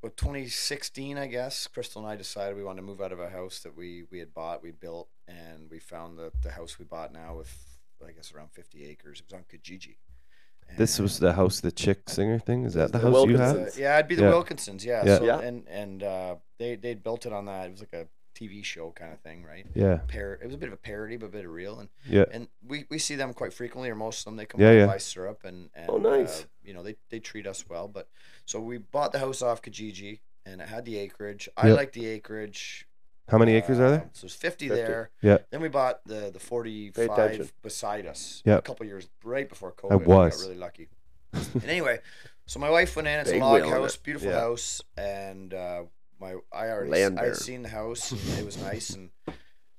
but 0.06 0.18
2016, 0.18 1.18
I 1.18 1.26
guess, 1.28 1.66
Crystal 1.68 2.02
and 2.02 2.10
I 2.12 2.16
decided 2.16 2.56
we 2.56 2.64
wanted 2.64 2.82
to 2.82 2.88
move 2.88 3.02
out 3.02 3.12
of 3.12 3.20
a 3.20 3.30
house 3.30 3.60
that 3.60 3.76
we 3.76 4.04
we 4.12 4.20
had 4.20 4.34
bought, 4.34 4.62
we 4.62 4.72
built, 4.72 5.08
and 5.28 5.70
we 5.72 5.80
found 5.80 6.18
the 6.20 6.32
the 6.44 6.52
house 6.52 6.78
we 6.78 6.86
bought 6.86 7.12
now 7.12 7.36
with 7.38 7.52
I 8.08 8.12
guess 8.12 8.32
around 8.34 8.52
50 8.52 8.86
acres. 8.86 9.20
It 9.22 9.26
was 9.34 9.40
on 9.40 9.46
Kijiji. 9.52 9.96
This 10.78 11.00
was 11.00 11.20
the 11.20 11.34
house, 11.34 11.60
the 11.62 11.72
chick 11.72 12.08
singer 12.10 12.38
thing. 12.40 12.66
Is 12.66 12.74
that 12.76 12.92
the 12.92 12.98
The 13.00 13.06
house 13.12 13.26
you 13.28 13.34
Wilkinson. 13.38 13.64
had? 13.66 13.78
yeah, 13.78 13.96
it'd 13.98 14.08
be 14.08 14.16
the 14.16 14.24
Yeah. 14.24 14.32
Wilkinsons. 14.32 14.84
Yeah. 14.86 15.04
Yeah. 15.06 15.18
So, 15.18 15.24
Yeah. 15.26 15.40
And 15.40 15.68
and 15.68 16.04
uh, 16.04 16.36
they 16.60 16.76
they 16.76 16.94
built 16.94 17.26
it 17.26 17.34
on 17.34 17.46
that. 17.46 17.68
It 17.68 17.72
was 17.72 17.80
like 17.82 17.94
a 17.94 18.08
TV 18.40 18.64
show 18.66 18.92
kind 18.92 19.14
of 19.14 19.20
thing, 19.22 19.44
right? 19.44 19.66
Yeah, 19.74 20.00
Par- 20.10 20.40
it 20.42 20.46
was 20.46 20.56
a 20.56 20.58
bit 20.58 20.68
of 20.68 20.74
a 20.74 20.78
parody, 20.78 21.16
but 21.18 21.28
a 21.28 21.30
bit 21.30 21.46
of 21.46 21.52
real. 21.52 21.80
And 21.80 21.90
yeah. 22.08 22.26
and 22.32 22.48
we, 22.68 22.86
we 22.90 23.00
see 23.00 23.16
them 23.16 23.34
quite 23.34 23.54
frequently, 23.54 23.90
or 23.90 23.96
most 23.96 24.20
of 24.20 24.26
them. 24.26 24.36
They 24.38 24.46
come 24.46 24.60
Yeah, 24.62 24.72
by 24.74 24.78
yeah. 24.80 24.86
buy 24.88 24.98
syrup, 24.98 25.46
and, 25.46 25.70
and 25.74 25.90
Oh, 25.90 25.98
nice. 25.98 26.42
uh, 26.42 26.46
you 26.66 26.74
know 26.74 26.84
they, 26.84 26.96
they 27.10 27.20
treat 27.20 27.46
us 27.48 27.66
well. 27.70 27.88
But 27.88 28.08
so 28.46 28.60
we 28.60 28.78
bought 28.78 29.12
the 29.12 29.20
house 29.20 29.42
off 29.42 29.62
Kijiji, 29.62 30.20
and 30.46 30.62
it 30.62 30.68
had 30.70 30.86
the 30.86 30.98
acreage. 30.98 31.48
I 31.58 31.68
Yep. 31.70 31.78
like 31.78 31.92
the 31.94 32.06
acreage. 32.08 32.88
How 33.28 33.40
many 33.40 33.54
acres 33.56 33.80
are 33.80 33.86
Uh, 33.86 33.90
there? 33.92 34.10
So 34.14 34.28
there's 34.28 34.36
50, 34.36 34.68
50. 34.70 34.82
there. 34.84 35.10
Yeah. 35.22 35.40
Then 35.50 35.62
we 35.62 35.68
bought 35.70 36.06
the 36.06 36.14
the 36.32 36.38
attention. 36.38 36.40
45 36.42 37.54
beside 37.64 38.06
us. 38.06 38.42
Yep. 38.46 38.60
A 38.60 38.62
couple 38.62 38.86
years 38.86 39.08
right 39.24 39.50
before 39.50 39.72
COVID. 39.72 40.00
We 40.02 40.06
was. 40.06 40.36
got 40.38 40.42
really 40.48 40.60
lucky. 40.60 40.90
and 41.34 41.64
anyway, 41.66 42.00
so 42.46 42.60
my 42.60 42.70
wife 42.70 42.96
went 42.96 43.08
in. 43.08 43.20
It's 43.20 43.32
Big 43.32 43.42
a 43.42 43.46
log 43.46 43.62
wheel 43.64 43.66
on 43.74 43.82
house, 43.82 43.96
it. 43.96 44.04
beautiful 44.04 44.30
Yeah. 44.30 44.40
house, 44.42 44.82
and 44.96 45.54
uh, 45.54 45.84
my 46.20 46.36
I 46.54 46.68
already 46.70 46.92
I 47.04 47.10
baron. 47.10 47.18
had 47.18 47.36
seen 47.38 47.64
the 47.64 47.70
house. 47.70 48.12
And 48.12 48.40
it 48.40 48.46
was 48.46 48.58
nice, 48.62 48.92
and 48.92 49.10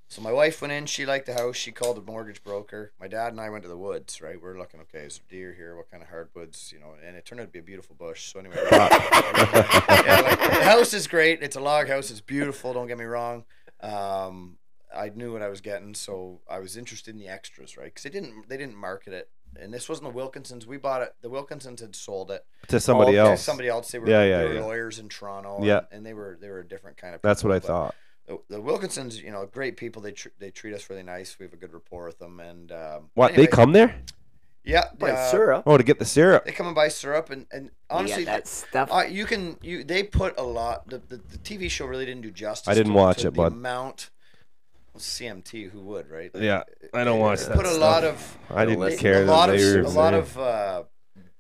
so 0.09 0.23
my 0.23 0.33
wife 0.33 0.61
went 0.61 0.73
in. 0.73 0.87
She 0.87 1.05
liked 1.05 1.27
the 1.27 1.35
house. 1.35 1.57
She 1.57 1.73
called 1.73 1.97
the 1.97 2.03
mortgage 2.11 2.43
broker. 2.45 2.93
My 3.01 3.09
dad 3.09 3.33
and 3.33 3.41
I 3.41 3.51
went 3.51 3.65
to 3.65 3.69
the 3.69 3.77
woods. 3.77 4.21
Right, 4.21 4.41
we're 4.41 4.59
looking. 4.59 4.81
Okay, 4.81 5.05
is 5.07 5.21
there 5.29 5.39
deer 5.39 5.55
here? 5.55 5.77
What 5.77 5.91
kind 5.91 6.03
of 6.03 6.09
hardwoods? 6.09 6.73
You 6.73 6.81
know, 6.81 6.95
and 7.05 7.17
it 7.17 7.25
turned 7.27 7.41
out 7.41 7.45
to 7.45 7.53
be 7.53 7.59
a 7.59 7.63
beautiful 7.63 7.97
bush. 7.99 8.33
So 8.33 8.39
anyway, 8.39 8.57
yeah, 8.71 8.89
like, 10.25 10.39
the 10.39 10.65
house 10.65 10.95
is 10.95 11.07
great. 11.07 11.43
It's 11.43 11.57
a 11.57 11.61
log 11.61 11.89
house. 11.89 12.11
It's 12.11 12.21
beautiful. 12.21 12.73
Don't 12.73 12.87
get 12.87 12.99
me 12.99 13.05
wrong. 13.05 13.45
Um, 13.81 14.59
I 14.95 15.11
knew 15.15 15.33
what 15.33 15.43
I 15.43 15.49
was 15.49 15.61
getting, 15.61 15.95
so 15.95 16.41
I 16.49 16.61
was 16.61 16.77
interested 16.77 17.15
in 17.15 17.21
the 17.21 17.29
extras, 17.29 17.77
right? 17.77 17.87
Because 17.87 18.05
they 18.05 18.11
didn't 18.11 18.49
they 18.49 18.57
didn't 18.57 18.77
market 18.77 19.13
it, 19.13 19.29
and 19.61 19.75
this 19.75 19.89
wasn't 19.89 20.13
the 20.13 20.19
Wilkinsons. 20.19 20.67
We 20.67 20.77
bought 20.77 21.03
it. 21.03 21.15
The 21.21 21.29
Wilkinsons 21.29 21.81
had 21.81 21.97
sold 21.97 22.31
it 22.31 22.45
To 22.69 22.81
somebody 22.81 23.19
okay, 23.19 23.31
else. 23.31 23.43
Somebody 23.43 23.69
else. 23.69 23.91
They 23.91 23.99
were, 23.99 24.09
Yeah, 24.09 24.25
yeah, 24.25 24.39
they 24.39 24.45
were 24.49 24.55
yeah. 24.55 24.61
lawyers 24.61 24.99
in 24.99 25.09
Toronto. 25.09 25.59
Yeah. 25.63 25.79
and, 25.79 25.87
and 25.93 26.07
they 26.07 26.15
were 26.15 26.39
they 26.41 26.49
were 26.49 26.61
a 26.61 26.67
different 26.69 26.97
kind 26.97 27.15
of. 27.15 27.23
That's 27.23 27.43
what 27.43 27.53
I 27.53 27.59
but 27.59 27.67
thought. 27.67 27.95
The, 28.27 28.39
the 28.49 28.61
Wilkinsons, 28.61 29.23
you 29.23 29.31
know, 29.31 29.47
great 29.47 29.77
people. 29.77 30.03
They 30.03 30.13
tr- 30.13 30.29
they 30.39 30.51
treat 30.51 30.75
us 30.75 30.91
really 30.91 31.03
nice. 31.05 31.39
We 31.39 31.45
have 31.47 31.53
a 31.53 31.57
good 31.57 31.73
rapport 31.73 32.07
with 32.07 32.19
them, 32.19 32.41
and 32.41 32.73
um, 32.73 33.11
What? 33.15 33.33
anyway, 33.33 33.47
They 33.47 33.51
come 33.51 33.73
there? 33.73 33.95
Yeah, 34.65 34.87
By 34.99 35.13
uh, 35.13 35.31
syrup. 35.31 35.63
Oh, 35.65 35.77
to 35.77 35.85
get 35.85 36.01
the 36.01 36.05
syrup. 36.05 36.45
They 36.45 36.51
come 36.51 36.67
and 36.67 36.75
buy 36.75 36.89
syrup, 36.89 37.31
and 37.31 37.47
and 37.53 37.71
honestly, 37.89 38.25
yeah, 38.25 38.31
that 38.33 38.49
stuff. 38.49 38.89
uh, 38.91 39.05
you 39.09 39.25
can 39.25 39.57
you 39.63 39.85
they 39.85 40.03
put 40.03 40.37
a 40.39 40.43
lot. 40.43 40.89
The, 40.89 40.99
the, 40.99 41.19
the 41.19 41.39
TV 41.39 41.71
show 41.71 41.87
really 41.87 42.05
didn't 42.05 42.23
do 42.23 42.33
justice. 42.33 42.67
I 42.69 42.75
didn't 42.75 42.93
to, 42.95 42.99
watch 42.99 43.19
to 43.19 43.29
it, 43.29 43.31
the 43.31 43.37
bud. 43.37 43.53
amount. 43.53 44.11
Well, 44.93 45.01
CMT, 45.01 45.71
who 45.71 45.81
would, 45.83 46.11
right? 46.11 46.33
Yeah, 46.35 46.65
I 46.93 47.05
don't 47.05 47.19
They- 47.19 47.23
watch 47.23 47.41
they 47.43 47.47
that 47.49 47.57
Put 47.57 47.67
a 47.67 47.69
stuff. 47.69 47.81
lot 47.81 48.03
of 48.05 48.39
I 48.51 48.65
didn't 48.65 48.81
listen. 48.81 48.99
care 48.99 49.23
a 49.23 49.25
that 49.27 49.31
lot 49.31 49.51
of 49.51 49.61
they 49.61 49.77
were 49.77 49.83
a 49.83 49.89
lot 49.91 50.15
of 50.15 50.37
uh, 50.39 50.83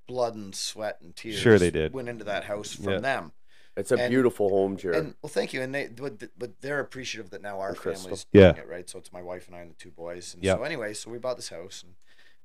blood 0.06 0.36
and 0.36 0.54
sweat 0.54 0.98
and 1.02 1.16
tears. 1.16 1.36
Sure 1.38 1.58
they 1.58 1.72
did. 1.72 1.92
Went 1.94 2.08
into 2.08 2.22
that 2.26 2.44
house 2.44 2.74
from 2.76 2.92
Yeah. 2.92 2.98
them. 3.00 3.32
It's 3.77 3.93
a 3.93 3.97
and- 3.97 4.11
beautiful 4.11 4.48
home, 4.48 4.77
Jared. 4.77 4.98
And 4.98 5.15
well, 5.23 5.28
thank 5.31 5.53
you. 5.53 5.61
And 5.62 5.74
they, 5.74 5.89
but, 5.89 6.23
but 6.39 6.61
they're 6.61 6.81
appreciative 6.81 7.31
that 7.31 7.43
now 7.43 7.61
our 7.61 7.69
And 7.70 7.77
Crystal. 7.77 8.05
family's 8.05 8.27
Yeah. 8.32 8.53
doing 8.53 8.65
it, 8.66 8.69
right? 8.70 8.89
So 8.89 8.98
it's 8.98 9.12
my 9.12 9.23
wife 9.23 9.47
and 9.48 9.57
I 9.57 9.61
and 9.61 9.70
the 9.70 9.74
two 9.74 9.90
boys. 9.90 10.35
And 10.35 10.43
Yep. 10.43 10.59
so 10.59 10.62
anyway, 10.65 10.94
so 10.94 11.11
we 11.11 11.19
bought 11.19 11.36
this 11.36 11.51
house, 11.51 11.82
and 11.82 11.94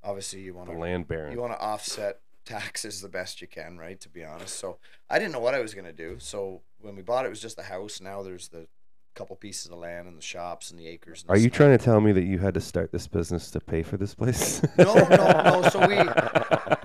obviously 0.03 0.41
you 0.41 0.53
want 0.53 0.69
to 0.69 0.77
land 0.77 1.07
baron. 1.07 1.31
you 1.31 1.39
want 1.39 1.53
to 1.53 1.59
offset 1.59 2.19
taxes 2.43 3.01
the 3.01 3.07
best 3.09 3.39
you 3.41 3.47
can, 3.47 3.77
right? 3.77 3.99
To 4.01 4.09
be 4.09 4.23
honest. 4.25 4.55
So 4.57 4.77
I 5.09 5.19
didn't 5.19 5.31
know 5.31 5.39
what 5.39 5.53
I 5.53 5.59
was 5.59 5.73
gonna 5.73 5.93
do. 5.93 6.17
So 6.19 6.63
when 6.79 6.95
we 6.95 7.01
bought 7.01 7.23
it, 7.23 7.27
it 7.27 7.29
was 7.29 7.39
just 7.41 7.55
the 7.55 7.63
house. 7.63 8.01
Now 8.01 8.23
there's 8.23 8.49
the 8.49 8.67
couple 9.13 9.35
pieces 9.35 9.71
of 9.71 9.77
land 9.77 10.07
and 10.07 10.17
the 10.17 10.21
shops 10.21 10.71
and 10.71 10.79
the 10.79 10.87
acres. 10.87 11.23
And 11.27 11.35
Are 11.35 11.39
you 11.39 11.49
trying 11.49 11.77
to 11.77 11.83
tell 11.83 11.99
me 12.01 12.11
that 12.13 12.23
you 12.23 12.39
had 12.39 12.53
to 12.53 12.61
start 12.61 12.91
this 12.91 13.07
business 13.07 13.51
to 13.51 13.59
pay 13.59 13.83
for 13.83 13.97
this 13.97 14.13
place? 14.15 14.61
No, 14.77 14.93
no, 14.95 15.05
no. 15.07 15.61
So 15.71 15.79
we 15.87 15.95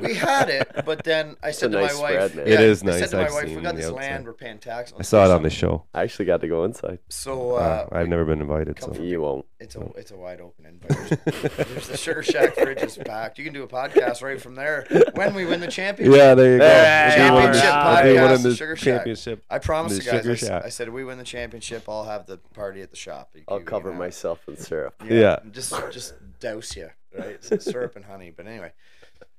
we 0.07 0.15
had 0.15 0.49
it, 0.49 0.71
but 0.85 1.03
then 1.05 1.37
I 1.43 1.51
said 1.51 1.73
to 1.73 1.81
nice 1.81 1.95
my 1.95 2.01
wife, 2.01 2.31
spread, 2.31 2.35
man. 2.37 2.47
It 2.55 2.61
is 2.61 2.83
I 2.83 3.01
said 3.01 3.11
to 3.11 3.17
my 3.17 3.27
I've 3.27 3.33
wife, 3.33 3.45
we 3.57 3.63
got 3.63 3.77
this 3.77 3.87
outside. 3.87 3.97
land, 3.97 4.25
we're 4.27 4.33
paying 4.35 4.59
tax. 4.59 4.93
I 4.99 5.03
saw 5.03 5.25
it 5.25 5.31
on 5.31 5.43
the 5.43 5.51
show. 5.51 5.85
I 5.95 6.03
actually 6.03 6.27
got 6.27 6.41
to 6.43 6.49
go 6.49 6.65
inside. 6.65 6.99
So 7.09 7.53
uh, 7.53 7.87
Uh, 7.91 7.97
I've 7.97 8.09
never 8.09 8.25
been 8.25 8.41
invited, 8.41 8.81
so 8.81 8.93
You 8.95 9.23
won't. 9.23 9.47
It's 9.59 9.75
a 9.75 9.81
oh. 9.81 9.95
it's 9.97 10.11
a 10.11 10.17
wide 10.17 10.41
open 10.43 10.67
invite. 10.67 11.19
There's, 11.25 11.57
there's 11.57 11.89
the 11.89 11.97
Sugar 11.97 12.23
Shack 12.23 12.55
fridge 12.57 12.83
is 12.83 12.99
packed. 12.99 13.39
You 13.39 13.45
can 13.45 13.55
do 13.55 13.63
a 13.63 13.67
podcast 13.69 14.23
right 14.23 14.39
from 14.41 14.55
there 14.55 14.87
when 15.15 15.35
we 15.35 15.47
win 15.47 15.61
the 15.61 15.67
championship. 15.67 16.15
yeah, 16.19 16.35
there 16.35 16.53
you 16.53 16.59
go. 16.59 16.65
There 16.67 17.33
We'll 17.33 17.47
do 17.47 17.53
the- 17.53 17.57
you 17.59 17.63
go. 17.63 17.93
we'll 17.95 18.03
do 18.03 18.15
one 18.21 18.37
Championship 18.37 18.37
in 18.37 18.43
the 18.51 18.57
Sugar 18.57 18.77
Shack. 18.77 18.85
championship. 18.85 19.45
I 19.49 19.59
promised 19.59 19.97
The 19.97 20.05
the 20.05 20.11
guys. 20.11 20.21
Sugar 20.21 20.31
I, 20.31 20.33
s- 20.35 20.41
Shack. 20.41 20.65
I 20.67 20.69
said, 20.69 20.89
if 20.89 20.95
we 20.95 21.05
win 21.05 21.17
the 21.19 21.25
championship, 21.25 21.89
I'll 21.89 22.05
have 22.05 22.27
the 22.27 22.37
party 22.37 22.83
at 22.83 22.91
the 22.91 22.97
shop. 22.97 23.31
You- 23.35 23.45
I'll 23.49 23.61
you- 23.61 23.65
cover 23.65 23.89
you 23.89 23.95
know. 23.95 23.99
myself 24.01 24.47
in 24.47 24.57
syrup. 24.59 24.95
Yeah. 25.09 25.39
Just 25.53 25.73
just 25.91 26.13
douse 26.39 26.77
you, 26.77 26.91
right? 27.19 27.39
It's 27.51 27.65
syrup 27.65 27.97
and 27.97 28.05
honey. 28.05 28.31
But 28.37 28.47
anyway, 28.47 28.73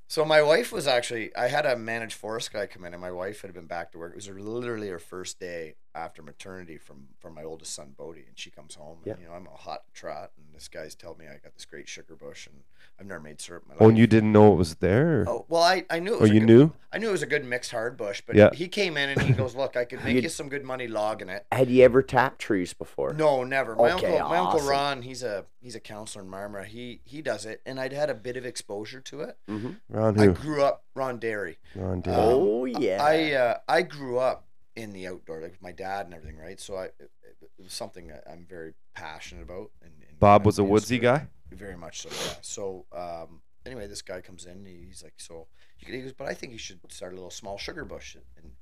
so 0.07 0.26
my 0.26 0.41
wife 0.41 0.72
was 0.72 0.88
actually 0.88 1.35
I 1.35 1.48
had 1.48 1.68
a 1.68 1.77
managed 1.77 2.15
forest 2.15 2.52
guy 2.52 2.65
come 2.65 2.85
in, 2.85 2.94
and 2.94 3.02
my 3.02 3.11
wife 3.11 3.41
had 3.44 3.53
been 3.53 3.68
back 3.68 3.91
to 3.91 3.99
work. 3.99 4.14
It 4.14 4.15
was 4.15 4.30
literally 4.30 4.88
her 4.89 4.98
first 4.99 5.39
day 5.39 5.76
after 5.98 6.22
maternity 6.22 6.78
from 6.78 7.07
from 7.19 7.34
my 7.34 7.44
oldest 7.44 7.74
son 7.74 7.94
Bodie, 7.98 8.26
and 8.28 8.38
she 8.38 8.49
comes 8.52 8.76
home. 8.76 8.99
Yeah. 9.03 9.14
And, 9.14 9.22
you 9.24 9.28
know, 9.28 9.34
I'm 9.34 9.48
a 9.48 9.57
hot 9.57 9.84
trot, 9.94 10.32
and 10.38 10.45
this 10.53 10.68
guy's 10.68 10.95
telling 10.95 11.18
me 11.19 11.26
I 11.26 11.38
got 11.44 11.53
this 11.53 11.65
great 11.65 11.88
sugar 11.90 12.15
bush, 12.15 12.48
and 12.48 12.56
I've 12.99 13.06
never 13.07 13.19
made 13.19 13.41
syrup 13.41 13.64
in 13.64 13.69
my 13.69 13.74
life. 13.76 13.82
Oh, 13.82 13.90
and 13.90 13.98
you 13.98 14.07
didn't 14.07 14.32
know 14.32 14.53
it 14.53 14.56
was 14.56 14.76
there? 14.76 15.26
Oh 15.28 15.45
well, 15.49 15.64
I, 15.64 15.86
I 15.90 15.99
knew 15.99 16.14
it 16.14 16.18
Oh, 16.18 16.22
was. 16.22 16.30
a 16.30 16.34
you 16.34 16.40
good, 16.41 16.45
knew? 16.45 16.72
I 16.94 16.99
knew 16.99 17.10
it 17.10 17.11
was 17.11 17.22
a 17.24 17.28
good 17.28 17.44
mixed 17.45 17.72
hard 17.72 17.98
bush, 17.98 18.22
but 18.26 18.36
Yeah. 18.36 18.49
he 18.53 18.68
came 18.68 18.95
in 18.98 19.10
and 19.10 19.22
he 19.22 19.34
goes, 19.41 19.56
"Look, 19.56 19.76
I 19.76 19.86
could 19.86 20.03
make 20.03 20.15
You- 20.15 20.22
you 20.22 20.30
some 20.30 20.49
good 20.49 20.64
money 20.64 20.88
logging 20.88 21.30
it." 21.30 21.45
Had 21.52 21.69
you 21.69 21.84
ever 21.84 22.02
tapped 22.02 22.40
trees 22.40 22.74
before? 22.74 23.14
No, 23.14 23.44
never. 23.44 23.76
My 23.76 23.91
Okay, 23.94 24.14
uncle, 24.18 24.30
my 24.30 24.38
uncle. 24.38 24.60
Ron, 24.61 25.02
he's 25.02 25.24
a 25.24 25.45
he's 25.60 25.76
a 25.76 25.80
counselor 25.80 26.24
in 26.24 26.30
Marmora. 26.32 26.65
He 26.65 27.02
he 27.03 27.22
does 27.22 27.45
it, 27.45 27.61
and 27.65 27.80
I'd 27.80 27.94
had 27.94 28.10
a 28.10 28.15
bit 28.15 28.38
of 28.38 28.45
exposure 28.45 29.02
to 29.02 29.22
it. 29.22 29.38
Mm-hmm. 29.49 29.72
Ron 29.90 30.19
I 30.19 30.28
grew 30.28 30.64
up 30.64 30.84
Ron 30.95 31.18
Derry. 31.19 31.57
Ron 31.76 32.02
did. 32.02 32.14
Um, 32.14 32.19
Oh 32.19 32.65
yeah. 32.65 33.03
I 33.03 33.32
uh, 33.34 33.57
I 33.68 33.82
grew 33.82 34.18
up 34.19 34.47
in 34.78 34.94
the 34.94 35.08
outdoor, 35.08 35.41
like 35.41 35.52
with 35.52 35.62
my 35.62 35.72
dad 35.72 36.06
and 36.06 36.14
everything, 36.14 36.38
right? 36.38 36.60
So 36.60 36.78
I 36.78 36.86
it, 36.86 37.12
it 37.41 37.64
was 37.64 37.74
something 37.74 38.08
that 38.08 38.24
I'm 38.32 38.45
very 38.48 38.74
passionate 38.94 39.41
about. 39.41 39.72
And, 39.82 39.91
and 40.08 40.20
Bob 40.20 40.45
was 40.45 40.60
a 40.60 40.64
woodsy 40.64 40.99
guy? 40.99 41.28
Very 41.52 41.76
much 41.76 42.02
so, 42.02 42.10
yeah. 42.10 42.36
So 42.41 42.86
um, 42.95 43.41
anyway, 43.68 43.85
this 43.88 44.02
guy 44.02 44.22
comes 44.22 44.45
in. 44.45 44.65
He's 44.65 45.03
like, 45.03 45.14
so 45.18 45.48
you 45.80 45.94
he 45.94 46.02
goes, 46.02 46.14
but 46.14 46.27
I 46.27 46.34
think 46.34 46.52
you 46.53 46.57
should 46.57 46.80
start 46.91 47.11
a 47.14 47.15
little 47.15 47.30
small 47.30 47.57
sugar 47.57 47.85
bush. 47.85 48.15
And 48.38 48.53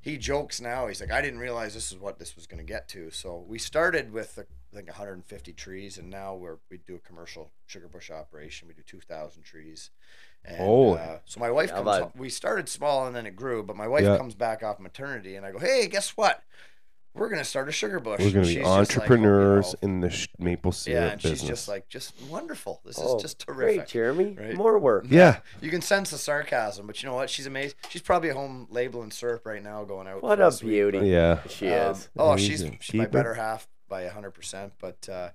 he 0.00 0.16
jokes 0.16 0.60
now. 0.60 0.86
He's 0.86 1.00
like, 1.00 1.12
I 1.12 1.20
didn't 1.20 1.38
realize 1.40 1.74
this 1.74 1.92
is 1.92 1.98
what 1.98 2.18
this 2.18 2.34
was 2.34 2.46
going 2.46 2.58
to 2.58 2.64
get 2.72 2.88
to. 2.90 3.10
So 3.10 3.44
we 3.46 3.58
started 3.58 4.12
with 4.12 4.38
I 4.38 4.76
think 4.76 4.88
150 4.88 5.52
trees, 5.52 5.98
and 5.98 6.08
now 6.08 6.34
we're 6.34 6.56
we 6.70 6.78
do 6.78 6.94
a 6.94 6.98
commercial 6.98 7.50
sugar 7.66 7.88
bush 7.88 8.10
operation. 8.10 8.66
We 8.68 8.74
do 8.74 8.82
2,000 8.86 9.42
trees. 9.42 9.90
And, 10.44 10.56
Holy. 10.56 10.98
uh, 10.98 11.18
so 11.24 11.38
my 11.38 11.50
wife 11.52 11.68
Yeah, 11.68 11.82
comes. 11.82 11.98
home- 11.98 12.12
We 12.16 12.28
started 12.30 12.68
small 12.68 13.06
and 13.06 13.14
then 13.14 13.26
it 13.26 13.36
grew, 13.36 13.62
but 13.62 13.76
my 13.76 13.86
wife 13.86 14.02
Yeah. 14.04 14.16
comes 14.16 14.34
back 14.34 14.64
off 14.64 14.80
maternity, 14.80 15.36
and 15.36 15.46
I 15.46 15.52
go, 15.52 15.58
hey, 15.60 15.86
guess 15.86 16.16
what? 16.16 16.42
We're 17.14 17.28
gonna 17.28 17.44
start 17.44 17.68
a 17.68 17.72
sugar 17.72 18.00
bush. 18.00 18.20
We're 18.20 18.30
gonna 18.30 18.46
be 18.46 18.54
she's 18.54 18.56
just 18.56 18.66
like, 18.66 18.68
"Oh, 18.68 18.72
you 18.74 18.80
entrepreneurs 18.80 19.74
know, 19.74 19.78
in 19.82 20.00
the 20.00 20.10
sh- 20.10 20.28
maple 20.38 20.72
syrup 20.72 20.94
yeah, 21.02 21.12
and 21.12 21.20
business. 21.22 21.40
she's 21.40 21.48
just 21.48 21.68
like, 21.68 21.88
just 21.88 22.14
wonderful. 22.30 22.80
This 22.86 22.98
Oh, 23.00 23.16
is 23.16 23.22
just 23.22 23.38
terrific. 23.40 23.76
Great, 23.76 23.88
Jeremy. 23.88 24.36
Right? 24.40 24.54
More 24.54 24.78
work. 24.78 25.04
yeah. 25.08 25.40
You 25.60 25.70
can 25.70 25.82
sense 25.82 26.10
the 26.10 26.18
sarcasm, 26.18 26.86
but 26.86 27.02
you 27.02 27.08
know 27.08 27.14
what? 27.14 27.28
She's 27.28 27.46
amazing. 27.46 27.76
She's 27.90 28.00
probably 28.02 28.30
at 28.30 28.36
home 28.36 28.66
labeling 28.70 29.10
syrup 29.10 29.44
right 29.44 29.62
now, 29.62 29.84
going 29.84 30.06
out. 30.08 30.22
What 30.22 30.40
a 30.40 30.44
this 30.44 30.62
week, 30.62 30.70
beauty. 30.70 30.98
but, 31.00 31.06
Yeah. 31.06 31.40
She 31.48 31.68
um, 31.68 31.92
is. 31.92 32.08
Oh, 32.16 32.34
He's 32.36 32.46
she's, 32.46 32.62
a 32.62 32.70
she's 32.80 32.94
my 32.94 33.04
keeper. 33.04 33.12
better 33.18 33.34
half 33.34 33.68
by 33.88 34.06
hundred 34.08 34.30
percent. 34.32 34.72
But 34.80 35.06
uh, 35.08 35.28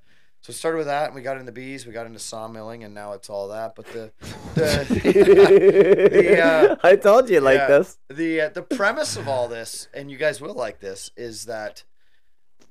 so 0.48 0.52
it 0.52 0.54
started 0.54 0.78
with 0.78 0.88
that, 0.88 1.08
and 1.08 1.16
we 1.16 1.22
got 1.22 1.36
into 1.36 1.52
bees, 1.52 1.86
we 1.86 1.92
got 1.92 2.06
into 2.06 2.20
sawmilling, 2.20 2.86
and 2.86 2.94
now 2.94 3.12
it's 3.12 3.30
all 3.30 3.50
that. 3.50 3.76
But 3.76 3.86
the 3.88 4.12
the 4.56 6.10
the, 6.10 6.42
uh, 6.42 6.76
I 6.84 6.96
told 6.96 7.30
you 7.30 7.42
like 7.42 7.58
yeah. 7.58 7.68
this. 7.68 7.98
the 8.08 8.42
uh, 8.42 8.50
the 8.52 8.62
premise 8.62 9.18
of 9.18 9.28
all 9.28 9.50
this, 9.50 9.90
and 9.94 10.10
you 10.10 10.16
guys 10.16 10.40
will 10.40 10.54
like 10.54 10.80
this, 10.80 11.12
is 11.18 11.48
that 11.48 11.84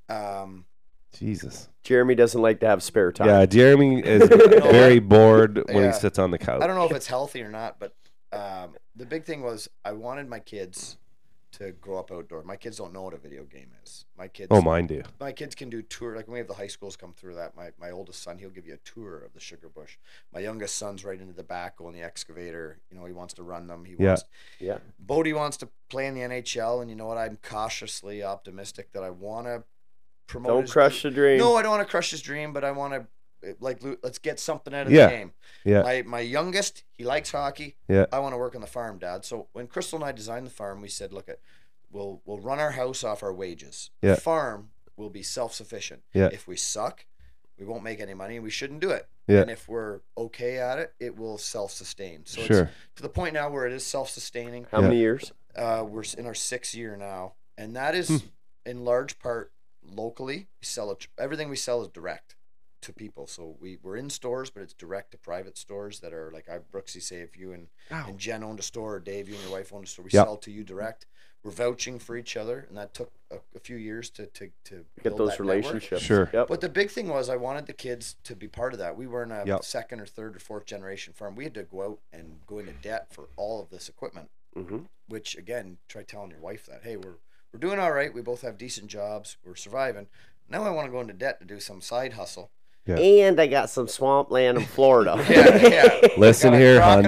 um, 0.09 0.65
Jesus. 1.13 1.69
Jeremy 1.83 2.15
doesn't 2.15 2.41
like 2.41 2.61
to 2.61 2.67
have 2.67 2.83
spare 2.83 3.13
time. 3.13 3.29
Yeah, 3.29 3.45
Jeremy 3.45 4.01
is 4.05 4.27
very 4.27 4.99
bored 4.99 5.63
when 5.67 5.85
Yeah. 5.85 5.93
he 5.93 5.99
sits 5.99 6.19
on 6.19 6.31
the 6.31 6.39
couch. 6.39 6.63
I 6.63 6.67
don't 6.67 6.77
know 6.77 6.87
if 6.87 6.93
it's 6.93 7.09
healthy 7.09 7.43
or 7.43 7.51
not, 7.51 7.79
but 7.79 7.95
um, 8.33 8.75
the 8.95 9.05
big 9.05 9.25
thing 9.27 9.43
was 9.43 9.69
I 9.85 9.93
wanted 9.93 10.31
my 10.31 10.39
kids 10.39 10.97
to 11.59 11.73
grow 11.73 11.99
up 11.99 12.11
outdoor. 12.13 12.43
My 12.43 12.57
kids 12.57 12.77
don't 12.79 12.93
know 12.93 13.03
what 13.03 13.15
a 13.15 13.19
video 13.19 13.45
game 13.45 13.71
is. 13.85 14.05
My 14.19 14.29
kids, 14.29 14.49
Oh, 14.51 14.61
mine 14.63 14.87
do. 14.87 15.03
my 15.21 15.33
kids 15.33 15.55
can 15.55 15.71
do 15.71 15.83
tour. 15.83 16.15
Like 16.17 16.27
when 16.27 16.35
we 16.35 16.39
have 16.39 16.49
the 16.49 16.55
high 16.55 16.67
schools 16.67 16.97
come 16.97 17.13
through 17.13 17.35
that. 17.37 17.57
My 17.57 17.71
my 17.79 17.91
oldest 17.91 18.23
son, 18.23 18.39
he'll 18.39 18.51
give 18.51 18.67
you 18.67 18.75
a 18.75 18.79
tour 18.79 19.19
of 19.19 19.33
the 19.33 19.41
sugar 19.41 19.69
bush. 19.69 19.97
My 20.33 20.41
youngest 20.41 20.77
son's 20.77 21.05
right 21.05 21.21
into 21.21 21.33
the 21.35 21.43
back 21.43 21.75
on 21.81 21.93
the 21.93 22.03
excavator. 22.03 22.79
You 22.91 22.99
know, 22.99 23.05
he 23.07 23.13
wants 23.13 23.35
to 23.35 23.43
run 23.43 23.67
them. 23.67 23.85
He 23.85 23.95
Yeah. 23.99 24.09
wants. 24.09 24.25
Yeah. 24.59 24.79
Bodie 24.99 25.33
wants 25.33 25.57
to 25.59 25.69
play 25.89 26.07
in 26.07 26.15
the 26.15 26.23
NHL, 26.23 26.81
and 26.81 26.91
you 26.91 26.97
know 26.97 27.07
what? 27.07 27.19
I'm 27.19 27.39
cautiously 27.43 28.23
optimistic 28.23 28.93
that 28.93 29.03
I 29.03 29.11
want 29.11 29.47
to 29.47 29.65
promote. 30.27 30.49
Don't 30.51 30.63
his- 30.63 30.73
crush 30.73 31.03
the 31.03 31.11
dream. 31.11 31.39
No, 31.39 31.57
I 31.57 31.63
don't 31.63 31.71
want 31.73 31.87
to 31.87 31.91
crush 31.91 32.11
his 32.11 32.21
dream, 32.23 32.53
but 32.53 32.65
I 32.65 32.71
want 32.73 32.95
to 32.95 33.07
like 33.61 33.81
let's 34.03 34.19
get 34.19 34.41
something 34.41 34.75
out 34.75 34.87
of 34.87 34.93
Yeah. 34.93 35.07
the 35.07 35.13
game. 35.13 35.33
Yeah. 35.65 35.83
My 35.83 36.03
my 36.03 36.21
youngest, 36.21 36.85
he 36.93 37.05
likes 37.05 37.31
hockey. 37.31 37.77
Yeah. 37.89 38.07
I 38.13 38.19
want 38.19 38.33
to 38.33 38.39
work 38.39 38.55
on 38.55 38.61
the 38.61 38.67
farm, 38.67 38.99
Dad. 38.99 39.25
So 39.25 39.49
when 39.53 39.67
Crystal 39.67 39.99
and 39.99 40.05
I 40.05 40.13
designed 40.13 40.47
the 40.47 40.51
farm, 40.51 40.81
we 40.81 40.89
said, 40.89 41.13
look, 41.13 41.29
at 41.29 41.41
we'll 41.91 42.23
we'll 42.25 42.41
run 42.41 42.59
our 42.59 42.73
house 42.73 43.05
off 43.05 43.23
our 43.23 43.33
wages. 43.33 43.91
Yeah. 44.03 44.15
The 44.15 44.21
farm 44.21 44.71
will 44.97 45.11
be 45.11 45.23
self 45.23 45.55
sufficient. 45.55 46.03
Yeah. 46.13 46.29
If 46.33 46.47
we 46.49 46.57
suck, 46.57 47.07
we 47.59 47.67
won't 47.67 47.83
make 47.85 48.01
any 48.01 48.15
money, 48.15 48.37
and 48.37 48.45
we 48.45 48.51
shouldn't 48.51 48.81
do 48.81 48.91
it. 48.91 49.09
Yeah. 49.27 49.41
And 49.41 49.51
if 49.51 49.69
we're 49.69 50.01
okay 50.17 50.59
at 50.59 50.79
it, 50.79 50.95
it 51.01 51.17
will 51.17 51.37
self 51.39 51.73
sustain. 51.73 52.25
So 52.27 52.43
Sure. 52.43 52.63
it's 52.63 52.71
to 52.97 53.03
the 53.03 53.09
point 53.09 53.35
now 53.35 53.51
where 53.51 53.67
it 53.67 53.73
is 53.73 53.85
self 53.85 54.09
sustaining. 54.11 54.67
How 54.71 54.79
Yeah. 54.81 54.89
many 54.89 54.99
years? 55.01 55.33
Uh, 55.55 55.85
we're 55.87 56.05
in 56.17 56.27
our 56.27 56.35
sixth 56.35 56.75
year 56.75 56.97
now, 56.97 57.35
and 57.59 57.75
that 57.77 57.95
is 57.95 58.09
Hmm. 58.09 58.17
in 58.65 58.85
large 58.85 59.19
part 59.19 59.53
locally. 59.83 60.49
We 60.61 60.65
sell 60.67 60.91
it. 60.93 61.07
Everything 61.19 61.49
we 61.49 61.57
sell 61.57 61.83
is 61.83 61.89
direct 61.89 62.36
to 62.87 62.93
people. 62.93 63.27
So 63.27 63.57
we 63.61 63.79
we're 63.83 63.97
in 63.97 64.11
stores, 64.11 64.51
but 64.51 64.63
it's 64.63 64.73
direct 64.75 65.11
to 65.13 65.19
private 65.19 65.57
stores 65.59 66.01
that 66.01 66.13
are 66.13 66.31
like 66.33 66.49
I 66.49 66.59
Brooksy 66.59 67.03
say 67.03 67.17
if 67.17 67.37
you 67.37 67.53
and, 67.53 67.69
and 67.91 68.19
Jen 68.19 68.43
owned 68.43 68.59
a 68.59 68.63
store, 68.63 68.95
or 68.97 69.01
Dave, 69.01 69.29
you 69.29 69.35
and 69.35 69.43
your 69.45 69.53
wife 69.53 69.73
owned 69.73 69.85
a 69.85 69.89
store, 69.89 70.05
we 70.05 70.11
Yep. 70.13 70.25
sell 70.27 70.37
to 70.39 70.51
you 70.51 70.65
direct. 70.65 71.07
We're 71.43 71.51
vouching 71.53 71.99
for 72.01 72.17
each 72.17 72.37
other, 72.37 72.65
and 72.69 72.77
that 72.77 72.93
took 72.93 73.13
a, 73.31 73.37
a 73.55 73.61
few 73.61 73.77
years 73.77 74.11
to 74.11 74.27
to 74.27 74.51
to 74.65 74.85
Get 75.03 75.17
those 75.17 75.37
that 75.37 75.41
network. 75.45 75.49
relationships. 75.63 76.03
Sure. 76.03 76.31
Yep. 76.33 76.49
But 76.49 76.61
the 76.61 76.69
big 76.69 76.91
thing 76.91 77.09
was 77.09 77.29
I 77.29 77.37
wanted 77.37 77.67
the 77.67 77.73
kids 77.73 78.17
to 78.25 78.35
be 78.35 78.49
part 78.49 78.73
of 78.73 78.79
that. 78.79 78.97
We 78.97 79.07
were 79.07 79.23
in 79.23 79.31
a 79.31 79.45
Yep. 79.47 79.65
second 79.65 80.01
or 80.01 80.07
third 80.07 80.35
or 80.37 80.41
fourth 80.41 80.65
generation 80.65 81.13
farm. 81.13 81.37
We 81.37 81.45
had 81.45 81.55
to 81.55 81.63
go 81.65 81.83
out 81.83 81.99
and 82.13 82.41
go 82.47 82.59
into 82.59 82.73
debt 82.73 83.09
for 83.13 83.29
all 83.37 83.61
of 83.63 83.71
this 83.71 83.89
equipment 83.89 84.31
hmm 84.55 84.79
which 85.09 85.37
again 85.37 85.77
try 85.87 86.03
telling 86.03 86.31
your 86.31 86.41
wife 86.41 86.65
that 86.67 86.81
hey 86.83 86.97
we're 86.97 87.19
we're 87.53 87.61
doing 87.61 87.79
all 87.79 87.93
right 87.93 88.13
we 88.15 88.21
both 88.23 88.41
have 88.41 88.57
decent 88.59 88.89
jobs 88.89 89.37
we're 89.45 89.55
surviving 89.55 90.07
now 90.49 90.63
i 90.65 90.71
want 90.71 90.87
to 90.87 90.91
go 90.91 91.01
into 91.01 91.13
debt 91.13 91.39
to 91.39 91.45
do 91.47 91.61
some 91.61 91.81
side 91.83 92.15
hustle 92.15 92.51
And 92.95 93.41
I 93.41 93.47
got 93.49 93.69
some 93.71 93.89
swamp 93.89 94.31
land 94.31 94.59
in 94.59 94.65
Florida. 94.65 95.17
yeah 95.31 95.57
yeah 95.69 96.09
Listen 96.17 96.53
here, 96.55 96.81
hon. 96.81 97.03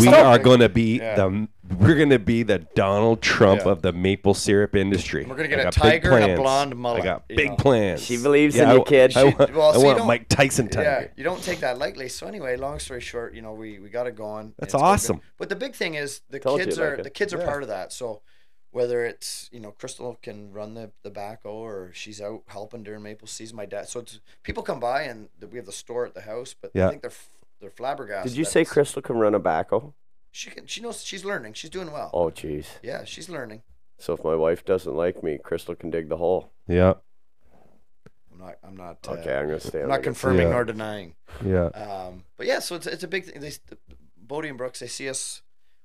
We 0.00 0.08
are 0.08 0.38
going 0.38 0.60
to 0.60 0.68
be 0.68 0.98
Yeah. 0.98 1.16
the 1.16 1.48
we're 1.78 1.96
going 1.96 2.10
to 2.10 2.18
be 2.18 2.42
the 2.42 2.58
Donald 2.74 3.22
Trump 3.22 3.62
Yeah. 3.64 3.72
of 3.72 3.82
the 3.82 3.92
maple 3.92 4.34
syrup 4.34 4.76
industry. 4.76 5.24
We're 5.24 5.34
gonna 5.34 5.48
get 5.48 5.66
a 5.66 5.70
tiger 5.70 6.12
and 6.18 6.32
a 6.32 6.36
blonde 6.36 6.76
mullet, 6.76 7.00
I 7.00 7.04
got 7.04 7.24
you 7.30 7.36
big 7.36 7.50
know. 7.50 7.56
plans. 7.56 8.02
She 8.02 8.18
believes 8.18 8.54
in 8.56 8.68
I- 8.68 8.74
you, 8.74 8.84
kid. 8.84 9.16
I 9.16 9.24
want, 9.24 9.38
well, 9.54 9.70
I 9.70 9.72
so 9.72 9.78
you 9.80 9.86
want 9.86 10.06
Mike 10.06 10.28
Tyson 10.28 10.66
yeah 10.66 10.70
tiger. 10.84 11.12
you 11.16 11.24
don't 11.24 11.42
take 11.42 11.60
that 11.60 11.78
lightly 11.78 12.08
so 12.10 12.26
anyway 12.26 12.56
long 12.56 12.78
story 12.78 13.00
short 13.00 13.34
you 13.34 13.40
know 13.42 13.54
we 13.54 13.78
we 13.78 13.88
got 13.88 14.06
it 14.06 14.14
going 14.14 14.52
That's 14.58 14.66
It's 14.66 14.72
going 14.74 14.82
good. 14.84 14.88
awesome. 14.92 15.20
but 15.38 15.48
the 15.48 15.56
big 15.56 15.74
thing 15.74 15.94
is 15.94 16.20
the 16.28 16.38
Told 16.38 16.60
kids 16.60 16.78
are 16.78 16.94
it. 16.96 17.02
the 17.02 17.10
kids 17.10 17.32
are 17.32 17.38
Yeah. 17.38 17.46
part 17.46 17.62
of 17.62 17.68
that 17.70 17.92
so 17.94 18.20
whether 18.74 19.04
it's 19.04 19.48
you 19.52 19.60
know 19.60 19.70
crystal 19.70 20.18
can 20.20 20.52
run 20.52 20.74
the 20.74 20.90
the 21.04 21.10
backhoe 21.10 21.44
or 21.68 21.90
she's 21.94 22.20
out 22.20 22.42
helping 22.48 22.82
during 22.82 23.02
maple 23.02 23.28
season 23.28 23.56
my 23.56 23.64
dad 23.66 23.88
so 23.88 24.00
it's 24.00 24.18
people 24.42 24.62
come 24.62 24.80
by 24.80 25.02
and 25.02 25.28
the, 25.38 25.46
we 25.46 25.56
have 25.58 25.66
the 25.66 25.72
store 25.72 26.04
at 26.04 26.12
the 26.14 26.22
house 26.22 26.54
but 26.60 26.70
Yeah. 26.74 26.86
i 26.86 26.90
think 26.90 27.02
they're 27.02 27.12
they're 27.60 27.70
flabbergasted 27.70 28.32
Did 28.32 28.36
you 28.38 28.44
say 28.44 28.64
Crystal 28.64 29.00
can 29.00 29.16
run 29.16 29.34
a 29.34 29.40
backhoe? 29.40 29.92
She 30.32 30.50
can. 30.50 30.66
She 30.66 30.80
knows. 30.82 31.02
She's 31.04 31.24
learning. 31.24 31.52
She's 31.54 31.70
doing 31.70 31.90
well. 31.92 32.10
Oh, 32.12 32.28
jeez. 32.28 32.66
Yeah, 32.82 33.04
she's 33.04 33.28
learning. 33.30 33.62
So 33.98 34.12
if 34.14 34.24
my 34.24 34.34
wife 34.34 34.64
doesn't 34.64 34.92
like 34.94 35.22
me, 35.22 35.38
Crystal 35.38 35.76
can 35.76 35.88
dig 35.90 36.08
the 36.08 36.16
hole. 36.16 36.50
Yeah, 36.66 36.94
I'm 38.32 38.38
not. 38.38 38.54
I'm 38.64 38.76
not. 38.76 38.98
Uh, 39.08 39.12
Okay, 39.12 39.32
I'm 39.34 39.46
gonna 39.46 39.60
stay. 39.60 39.80
I'm 39.82 39.88
not 39.88 40.02
confirming 40.02 40.48
Yeah. 40.48 40.52
nor 40.52 40.64
denying. 40.64 41.14
yeah. 41.44 41.66
Um, 41.68 42.24
but 42.36 42.46
yeah, 42.46 42.58
so 42.58 42.74
it's 42.74 42.86
it's 42.88 43.04
a 43.04 43.08
big 43.08 43.24
thing. 43.26 43.40
They, 43.40 43.52
Bodie 44.18 44.48
and 44.48 44.58
Brooks, 44.58 44.80
they 44.80 44.88
see 44.88 45.08
us 45.08 45.42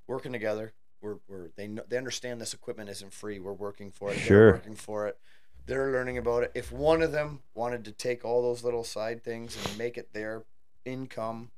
working 0.08 0.34
together. 0.34 0.74
We're, 1.02 1.18
we're 1.28 1.50
they 1.56 1.68
know, 1.68 1.84
they 1.88 1.98
understand 1.98 2.42
this 2.42 2.54
equipment 2.54 2.90
isn't 2.90 3.14
free. 3.14 3.40
We're 3.40 3.54
working 3.54 3.92
for 3.92 4.12
it. 4.12 4.18
Sure. 4.18 4.46
They're 4.52 4.54
working 4.60 4.76
for 4.76 5.08
it. 5.08 5.18
They're 5.66 5.92
learning 5.92 6.18
about 6.18 6.44
it. 6.44 6.52
If 6.56 6.72
one 6.72 7.02
of 7.02 7.12
them 7.12 7.42
wanted 7.54 7.86
to 7.86 7.92
take 7.92 8.26
all 8.26 8.42
those 8.42 8.64
little 8.64 8.84
side 8.84 9.24
things 9.24 9.56
and 9.64 9.78
make 9.78 9.98
it 9.98 10.14
their 10.14 10.44
income, 10.84 11.52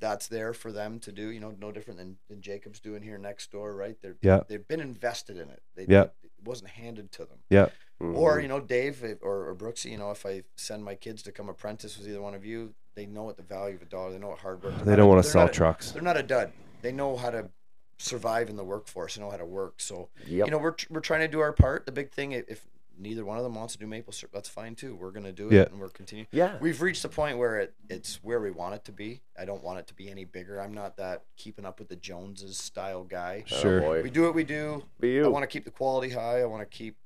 that's 0.00 0.28
there 0.28 0.52
for 0.52 0.70
them 0.70 1.00
to 1.00 1.10
do. 1.12 1.28
You 1.30 1.40
know, 1.40 1.54
no 1.58 1.72
different 1.72 1.98
than, 1.98 2.18
than 2.28 2.40
Jacob's 2.40 2.78
doing 2.80 3.02
here 3.02 3.18
next 3.18 3.50
door, 3.50 3.74
right? 3.74 3.96
They're 4.00 4.16
Yeah. 4.22 4.40
they've 4.46 4.66
been 4.66 4.80
invested 4.80 5.36
in 5.38 5.48
it. 5.48 5.62
They, 5.74 5.86
Yeah. 5.88 6.04
It 6.22 6.30
wasn't 6.44 6.70
handed 6.70 7.10
to 7.12 7.24
them. 7.24 7.38
Yeah. 7.50 7.68
Or 7.98 8.36
Mhm. 8.38 8.42
you 8.42 8.48
know, 8.48 8.60
Dave 8.60 9.02
or, 9.22 9.48
or 9.48 9.56
Brooksy, 9.56 9.90
you 9.90 9.98
know, 9.98 10.12
if 10.12 10.24
I 10.24 10.44
send 10.54 10.84
my 10.84 10.94
kids 10.94 11.22
to 11.24 11.32
come 11.32 11.48
apprentice 11.48 11.98
with 11.98 12.06
either 12.06 12.22
one 12.22 12.34
of 12.34 12.44
you, 12.44 12.74
they 12.94 13.06
know 13.06 13.24
what 13.24 13.36
the 13.36 13.42
value 13.42 13.74
of 13.74 13.82
a 13.82 13.86
dollar. 13.86 14.12
They 14.12 14.18
know 14.18 14.28
what 14.28 14.38
hard 14.38 14.62
work. 14.62 14.76
they're 14.76 14.84
They 14.84 14.96
don't 14.96 15.08
want 15.08 15.24
to 15.24 15.28
sell 15.28 15.42
not 15.42 15.50
a- 15.50 15.54
trucks. 15.54 15.90
They're 15.90 16.02
not 16.02 16.16
a 16.16 16.22
dud. 16.22 16.52
They 16.82 16.92
know 16.92 17.16
how 17.16 17.30
to 17.30 17.50
survive 17.98 18.48
in 18.48 18.56
the 18.56 18.64
workforce. 18.64 19.16
They 19.16 19.22
know 19.22 19.30
how 19.30 19.36
to 19.36 19.44
work. 19.44 19.80
So 19.80 20.08
Yep. 20.26 20.46
you 20.46 20.50
know, 20.50 20.58
we're 20.58 20.74
we're 20.90 21.00
trying 21.00 21.20
to 21.20 21.28
do 21.28 21.40
our 21.40 21.52
part. 21.52 21.86
The 21.86 21.92
big 21.92 22.10
thing, 22.12 22.32
if 22.32 22.66
neither 23.00 23.24
one 23.24 23.38
of 23.38 23.44
them 23.44 23.54
wants 23.54 23.74
to 23.74 23.78
do 23.78 23.86
maple 23.86 24.12
syrup, 24.12 24.32
that's 24.32 24.48
fine 24.48 24.74
too. 24.74 24.96
We're 24.96 25.10
gonna 25.12 25.32
do 25.32 25.48
it, 25.48 25.54
Yeah. 25.54 25.62
and 25.70 25.78
we're 25.78 25.88
continuing. 25.88 26.26
yeah. 26.32 26.58
We've 26.60 26.80
reached 26.82 27.02
the 27.02 27.08
point 27.08 27.38
where 27.38 27.58
it 27.58 27.74
it's 27.88 28.22
where 28.24 28.40
we 28.40 28.50
want 28.50 28.74
it 28.74 28.84
to 28.86 28.92
be. 28.92 29.20
I 29.38 29.44
don't 29.44 29.62
want 29.62 29.78
it 29.78 29.86
to 29.88 29.94
be 29.94 30.10
any 30.10 30.24
bigger. 30.24 30.60
I'm 30.60 30.74
not 30.74 30.96
that 30.96 31.22
keeping 31.36 31.64
up 31.64 31.78
with 31.78 31.88
the 31.88 31.96
Joneses 31.96 32.56
style 32.58 33.04
guy. 33.04 33.44
Sure. 33.46 33.78
Oh, 33.78 33.86
boy. 33.88 34.02
We 34.02 34.10
do 34.10 34.22
what 34.22 34.34
we 34.34 34.44
do. 34.44 34.82
Be 35.00 35.10
you. 35.10 35.24
I 35.24 35.28
want 35.28 35.42
to 35.44 35.46
keep 35.48 35.64
the 35.64 35.70
quality 35.70 36.10
high. 36.10 36.40
I 36.40 36.44
want 36.46 36.68
to 36.68 36.76
keep 36.76 36.96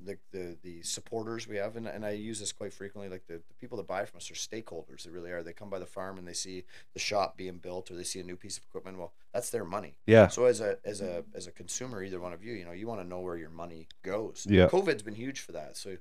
the, 0.00 0.18
the 0.32 0.56
the 0.62 0.82
supporters 0.82 1.46
we 1.46 1.56
have, 1.56 1.76
and, 1.76 1.86
and 1.86 2.04
I 2.04 2.10
use 2.10 2.40
this 2.40 2.52
quite 2.52 2.72
frequently. 2.72 3.08
Like 3.08 3.26
the, 3.26 3.34
the 3.34 3.54
people 3.60 3.76
that 3.78 3.86
buy 3.86 4.04
from 4.04 4.18
us 4.18 4.30
are 4.30 4.34
stakeholders. 4.34 5.04
They 5.04 5.10
really 5.10 5.30
are. 5.30 5.42
They 5.42 5.52
come 5.52 5.70
by 5.70 5.78
the 5.78 5.86
farm 5.86 6.18
and 6.18 6.26
they 6.26 6.32
see 6.32 6.64
the 6.92 6.98
shop 6.98 7.36
being 7.36 7.58
built, 7.58 7.90
or 7.90 7.94
they 7.94 8.02
see 8.02 8.20
a 8.20 8.24
new 8.24 8.36
piece 8.36 8.58
of 8.58 8.64
equipment. 8.64 8.98
Well, 8.98 9.12
that's 9.32 9.50
their 9.50 9.64
money. 9.64 9.98
Yeah. 10.06 10.28
So 10.28 10.44
as 10.44 10.60
a 10.60 10.78
as 10.84 11.00
a 11.00 11.24
as 11.34 11.46
a 11.46 11.52
consumer, 11.52 12.02
either 12.02 12.20
one 12.20 12.32
of 12.32 12.44
you, 12.44 12.52
you 12.52 12.64
know, 12.64 12.72
you 12.72 12.86
want 12.86 13.00
to 13.00 13.06
know 13.06 13.20
where 13.20 13.36
your 13.36 13.50
money 13.50 13.88
goes. 14.02 14.46
Yeah. 14.48 14.66
COVID's 14.68 15.02
been 15.02 15.14
huge 15.14 15.40
for 15.40 15.52
that. 15.52 15.76
So, 15.76 15.96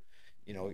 you 0.46 0.54
know, 0.54 0.74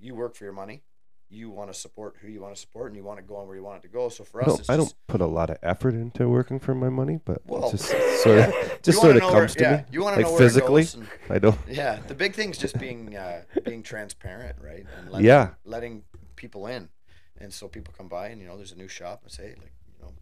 you 0.00 0.14
work 0.14 0.34
for 0.34 0.44
your 0.44 0.52
money. 0.52 0.82
You 1.30 1.50
want 1.50 1.72
to 1.72 1.78
support 1.78 2.16
who 2.20 2.28
you 2.28 2.40
want 2.40 2.54
to 2.54 2.60
support, 2.60 2.88
and 2.88 2.96
you 2.96 3.02
want 3.02 3.18
to 3.18 3.24
go 3.24 3.36
on 3.36 3.46
where 3.48 3.56
you 3.56 3.62
want 3.64 3.78
it 3.78 3.82
to 3.82 3.92
go. 3.92 4.08
So 4.08 4.22
for 4.24 4.42
us, 4.42 4.60
it's 4.60 4.68
I 4.70 4.76
just, 4.76 4.90
don't 4.90 5.06
put 5.08 5.20
a 5.20 5.26
lot 5.26 5.50
of 5.50 5.58
effort 5.62 5.94
into 5.94 6.28
working 6.28 6.60
for 6.60 6.74
my 6.74 6.88
money, 6.90 7.18
but 7.24 7.42
Well, 7.46 7.70
just 7.70 7.86
sort 8.22 8.38
of 8.38 8.48
yeah. 8.54 8.68
just 8.82 9.00
sort 9.00 9.16
of 9.16 9.22
know 9.22 9.32
where- 9.32 9.40
comes 9.40 9.54
to 9.56 9.62
yeah, 9.62 9.76
me. 9.78 9.84
You 9.90 10.02
want 10.02 10.14
to 10.14 10.22
like 10.22 10.26
know 10.26 10.32
where 10.32 10.38
physically. 10.40 10.82
it 10.82 10.84
goes 10.84 10.94
and, 10.94 11.08
I 11.30 11.38
don't. 11.38 11.58
yeah, 11.68 11.98
the 12.06 12.14
big 12.14 12.34
thing's 12.34 12.58
just 12.58 12.78
being 12.78 13.16
uh, 13.16 13.42
being 13.64 13.82
transparent, 13.82 14.56
right? 14.60 14.86
And 14.98 15.10
letting, 15.10 15.26
Yeah. 15.26 15.50
letting 15.64 16.04
people 16.36 16.66
in, 16.68 16.88
and 17.38 17.52
so 17.52 17.66
people 17.68 17.92
come 17.96 18.08
by, 18.08 18.28
and 18.28 18.40
you 18.40 18.46
know, 18.46 18.56
there's 18.56 18.72
a 18.72 18.76
new 18.76 18.88
shop, 18.88 19.20
and 19.24 19.32
say, 19.32 19.54
like, 19.58 19.72
you 19.98 20.04
know, 20.04 20.12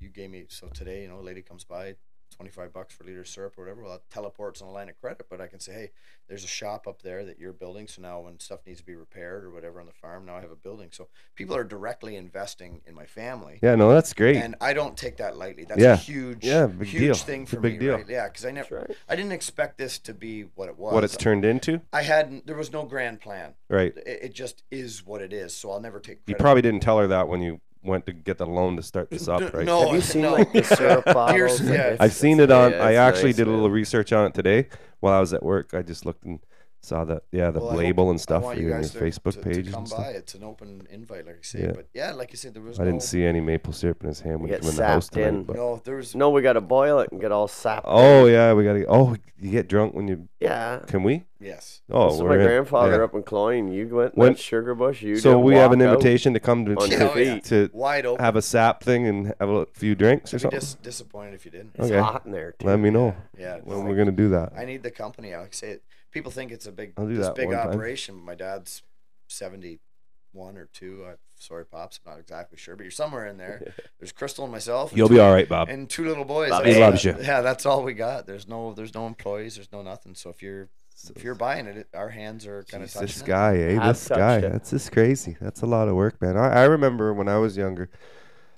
you 0.00 0.08
gave 0.08 0.30
me 0.30 0.46
so 0.48 0.66
today, 0.68 1.02
you 1.02 1.08
know, 1.08 1.20
a 1.20 1.22
lady 1.22 1.42
comes 1.42 1.62
by, 1.64 1.94
it's 2.38 2.54
twenty 2.54 2.66
five 2.66 2.72
bucks 2.72 2.94
for 2.94 3.04
a 3.04 3.06
liter 3.06 3.20
of 3.20 3.28
syrup 3.28 3.54
or 3.58 3.62
whatever. 3.64 3.82
Well, 3.82 3.92
that 3.92 4.10
teleports 4.10 4.62
on 4.62 4.68
a 4.68 4.70
line 4.72 4.88
of 4.88 5.00
credit, 5.00 5.26
but 5.28 5.40
I 5.40 5.46
can 5.48 5.60
say, 5.60 5.72
hey, 5.72 5.90
there's 6.28 6.44
a 6.44 6.48
shop 6.48 6.86
up 6.86 7.02
there 7.02 7.24
that 7.24 7.38
you're 7.38 7.52
building. 7.52 7.86
So 7.88 8.02
now 8.02 8.20
when 8.20 8.38
stuff 8.38 8.60
needs 8.66 8.78
to 8.80 8.86
be 8.86 8.94
repaired 8.94 9.44
or 9.44 9.50
whatever 9.50 9.80
on 9.80 9.86
the 9.86 9.92
farm, 9.92 10.26
now 10.26 10.36
I 10.36 10.40
have 10.40 10.50
a 10.50 10.56
building. 10.56 10.88
So 10.92 11.08
people 11.34 11.56
are 11.56 11.64
directly 11.64 12.16
investing 12.16 12.80
in 12.86 12.94
my 12.94 13.06
family. 13.06 13.58
Yeah, 13.62 13.74
no, 13.74 13.92
that's 13.92 14.12
great. 14.14 14.36
And 14.36 14.54
I 14.60 14.72
don't 14.72 14.96
take 14.96 15.16
that 15.18 15.36
lightly. 15.36 15.64
That's 15.64 15.80
Yeah. 15.80 15.94
a 15.94 15.96
huge, 15.96 16.44
Yeah, 16.44 16.66
big 16.66 16.88
huge 16.88 17.00
deal. 17.02 17.14
thing 17.14 17.46
for 17.46 17.60
big 17.60 17.74
me, 17.74 17.78
deal. 17.78 17.94
right? 17.96 18.08
Yeah, 18.08 18.28
because 18.28 18.44
I 18.44 18.50
never, 18.52 18.76
right. 18.88 18.96
I 19.08 19.16
didn't 19.16 19.32
expect 19.32 19.78
this 19.78 19.98
to 20.00 20.14
be 20.14 20.42
what 20.54 20.68
it 20.68 20.78
was. 20.78 20.94
what 20.94 21.04
it's 21.04 21.16
turned 21.16 21.44
into, 21.44 21.80
I 21.92 22.02
hadn't. 22.02 22.46
There 22.46 22.56
was 22.56 22.72
no 22.72 22.84
grand 22.84 23.20
plan. 23.20 23.54
right? 23.70 23.94
It, 24.06 24.18
it 24.22 24.32
just 24.34 24.62
is 24.70 25.04
what 25.04 25.20
it 25.22 25.32
is. 25.32 25.54
So 25.54 25.70
I'll 25.70 25.80
never 25.80 26.00
take. 26.00 26.20
You 26.26 26.34
probably 26.36 26.62
didn't 26.62 26.80
tell 26.80 26.98
her 26.98 27.06
that 27.08 27.28
when 27.28 27.42
you 27.42 27.60
went 27.82 28.06
to 28.06 28.12
get 28.12 28.38
the 28.38 28.46
loan 28.46 28.76
to 28.76 28.82
start 28.82 29.10
this 29.10 29.28
up, 29.28 29.52
right? 29.54 29.64
No, 29.66 29.86
Have 29.86 29.94
you 29.94 30.00
seen 30.00 30.22
no. 30.22 30.32
like 30.32 30.52
the 30.52 30.62
syrup 30.62 31.04
bottles? 31.06 31.58
Here's- 31.58 31.60
yeah. 31.60 31.96
I've 32.00 32.12
seen 32.12 32.40
it 32.40 32.50
on. 32.50 32.72
yeah, 32.72 32.78
I 32.84 32.90
it's 32.90 32.98
actually 32.98 33.28
nice, 33.30 33.36
did 33.36 33.46
a 33.46 33.50
little 33.50 33.66
man. 33.68 33.72
research 33.74 34.12
on 34.12 34.26
it 34.26 34.34
today 34.34 34.68
while 35.00 35.14
I 35.14 35.20
was 35.20 35.32
at 35.32 35.42
work. 35.42 35.74
I 35.74 35.82
just 35.82 36.04
looked 36.06 36.24
and 36.24 36.40
saw 36.80 37.04
that. 37.04 37.22
Yeah, 37.32 37.50
the 37.50 37.58
Well, 37.60 37.68
I 37.70 37.72
hope- 37.72 37.78
label 37.80 38.10
and 38.10 38.20
stuff 38.20 38.42
for 38.44 38.54
you 38.54 38.68
you 38.68 38.74
on 38.74 38.80
your 38.82 38.88
to- 38.90 38.98
Facebook 38.98 39.32
to, 39.34 39.40
page 39.40 39.66
to 39.66 39.72
come 39.72 39.82
and 39.82 39.90
by. 39.90 39.96
stuff. 39.96 40.06
It's 40.14 40.34
an 40.34 40.44
open 40.44 40.86
invite, 40.90 41.26
like 41.26 41.36
I 41.36 41.42
say. 41.42 41.60
Yeah. 41.62 41.72
But 41.72 41.86
yeah, 41.92 42.12
like 42.12 42.30
you 42.30 42.36
said, 42.36 42.54
there 42.54 42.62
was 42.62 42.78
I 42.78 42.84
no. 42.84 42.90
didn't 42.92 43.02
see 43.02 43.24
any 43.24 43.40
maple 43.40 43.72
syrup 43.72 44.02
in 44.02 44.08
his 44.08 44.20
hand 44.20 44.40
when 44.40 44.48
he 44.48 44.54
Get 44.54 44.62
came 44.62 44.70
in 44.70 44.76
the 44.76 44.86
house 44.86 45.06
sapped 45.06 45.14
tonight. 45.14 45.28
in. 45.28 45.42
but- 45.44 45.56
No, 45.56 45.80
there 45.84 45.96
was. 45.96 46.14
No, 46.14 46.30
we 46.30 46.40
got 46.42 46.52
to 46.54 46.60
boil 46.60 47.00
it 47.00 47.10
and 47.12 47.20
get 47.20 47.32
all 47.32 47.48
sapped. 47.48 47.86
Oh 47.88 48.26
in. 48.26 48.32
yeah, 48.32 48.52
we 48.52 48.64
gotta. 48.64 48.84
Oh, 48.88 49.16
you 49.40 49.50
get 49.50 49.68
drunk 49.68 49.94
when 49.94 50.08
you. 50.08 50.28
yeah. 50.40 50.80
Can 50.86 51.02
we? 51.02 51.24
Yes. 51.40 51.82
Oh, 51.90 52.16
so 52.16 52.24
we're 52.24 52.30
my 52.30 52.34
in. 52.36 52.42
grandfather 52.42 52.96
Yeah. 52.98 53.04
up 53.04 53.14
in 53.14 53.22
Cloyne, 53.22 53.68
you 53.68 53.86
went 53.94 54.16
When- 54.16 54.28
when, 54.30 54.34
Sugar 54.36 54.74
Bush. 54.74 55.02
You 55.02 55.16
So 55.16 55.38
we 55.38 55.54
have 55.54 55.70
an 55.72 55.80
invitation 55.80 56.32
to 56.34 56.40
come 56.40 56.64
to 56.64 56.74
to, 56.74 56.80
Oh, 57.12 57.16
yeah. 57.16 57.38
to 57.40 57.70
Wide 57.72 58.06
open. 58.06 58.24
have 58.24 58.34
a 58.36 58.42
sap 58.42 58.82
thing 58.82 59.06
and 59.06 59.34
have 59.38 59.48
a 59.48 59.66
few 59.72 59.94
drinks 59.94 60.32
or 60.32 60.36
I'd 60.36 60.38
be 60.38 60.42
something. 60.42 60.58
dis- 60.60 60.74
disappointed 60.74 61.34
if 61.34 61.44
you 61.44 61.50
didn't. 61.52 61.72
It's 61.76 61.86
Okay. 61.90 61.98
hot 62.00 62.22
in 62.26 62.32
there. 62.32 62.54
Let 62.62 62.78
me 62.80 62.90
know 62.90 63.14
Yeah. 63.38 63.58
when 63.64 63.84
we're 63.84 63.94
gonna 63.96 64.10
do 64.10 64.28
that. 64.30 64.52
I 64.56 64.64
need 64.64 64.82
the 64.82 64.90
company. 64.90 65.32
I 65.34 65.38
like 65.40 65.48
I 65.48 65.52
say 65.52 65.70
it. 65.70 65.82
People 66.10 66.30
think 66.30 66.52
it's 66.52 66.66
a 66.66 66.72
big, 66.72 66.94
this 66.96 67.28
big 67.30 67.46
one 67.48 67.56
time. 67.56 67.68
operation. 67.68 68.16
but 68.16 68.24
My 68.24 68.34
dad's 68.34 68.82
seventy-one 69.28 70.56
or 70.56 70.68
two. 70.72 71.04
I, 71.08 71.14
sorry, 71.38 71.64
pops. 71.66 72.00
I'm 72.04 72.12
not 72.12 72.20
exactly 72.20 72.58
sure, 72.58 72.76
but 72.76 72.82
you're 72.84 72.90
somewhere 72.90 73.26
in 73.26 73.36
there. 73.38 73.74
There's 73.98 74.12
Crystal 74.12 74.44
and 74.44 74.52
myself. 74.52 74.90
and 74.90 74.98
You'll 74.98 75.08
two- 75.08 75.14
be 75.14 75.20
all 75.20 75.32
right, 75.32 75.48
Bob. 75.48 75.68
And 75.68 75.88
two 75.88 76.06
little 76.06 76.24
boys. 76.24 76.50
Love 76.50 76.64
That's 76.64 76.74
He 76.76 76.80
it. 76.80 76.84
it. 76.84 76.86
loves 76.90 77.04
you. 77.04 77.16
Yeah, 77.20 77.40
that's 77.42 77.66
all 77.66 77.82
we 77.82 77.94
got. 77.94 78.26
There's 78.26 78.48
no, 78.48 78.72
there's 78.72 78.94
no 78.94 79.06
employees. 79.06 79.54
There's 79.56 79.72
no 79.72 79.82
nothing. 79.82 80.14
So 80.14 80.30
if 80.30 80.42
you're, 80.42 80.68
if 81.14 81.22
you're 81.22 81.34
buying 81.34 81.66
it, 81.66 81.76
it 81.76 81.88
our 81.94 82.08
hands 82.08 82.46
are 82.46 82.64
kind 82.64 82.82
of 82.82 82.90
touching 82.92 83.06
this 83.06 83.20
it. 83.22 83.26
guy, 83.26 83.56
eh? 83.56 83.74
Have 83.74 83.94
This 83.96 84.08
guy. 84.08 84.36
it. 84.38 84.50
That's 84.52 84.70
just 84.70 84.92
crazy. 84.92 85.36
That's 85.40 85.62
a 85.62 85.66
lot 85.66 85.88
of 85.88 85.94
work, 85.94 86.20
man. 86.20 86.36
I, 86.36 86.62
I 86.62 86.64
remember 86.64 87.12
when 87.14 87.28
I 87.28 87.38
was 87.38 87.56
younger, 87.56 87.90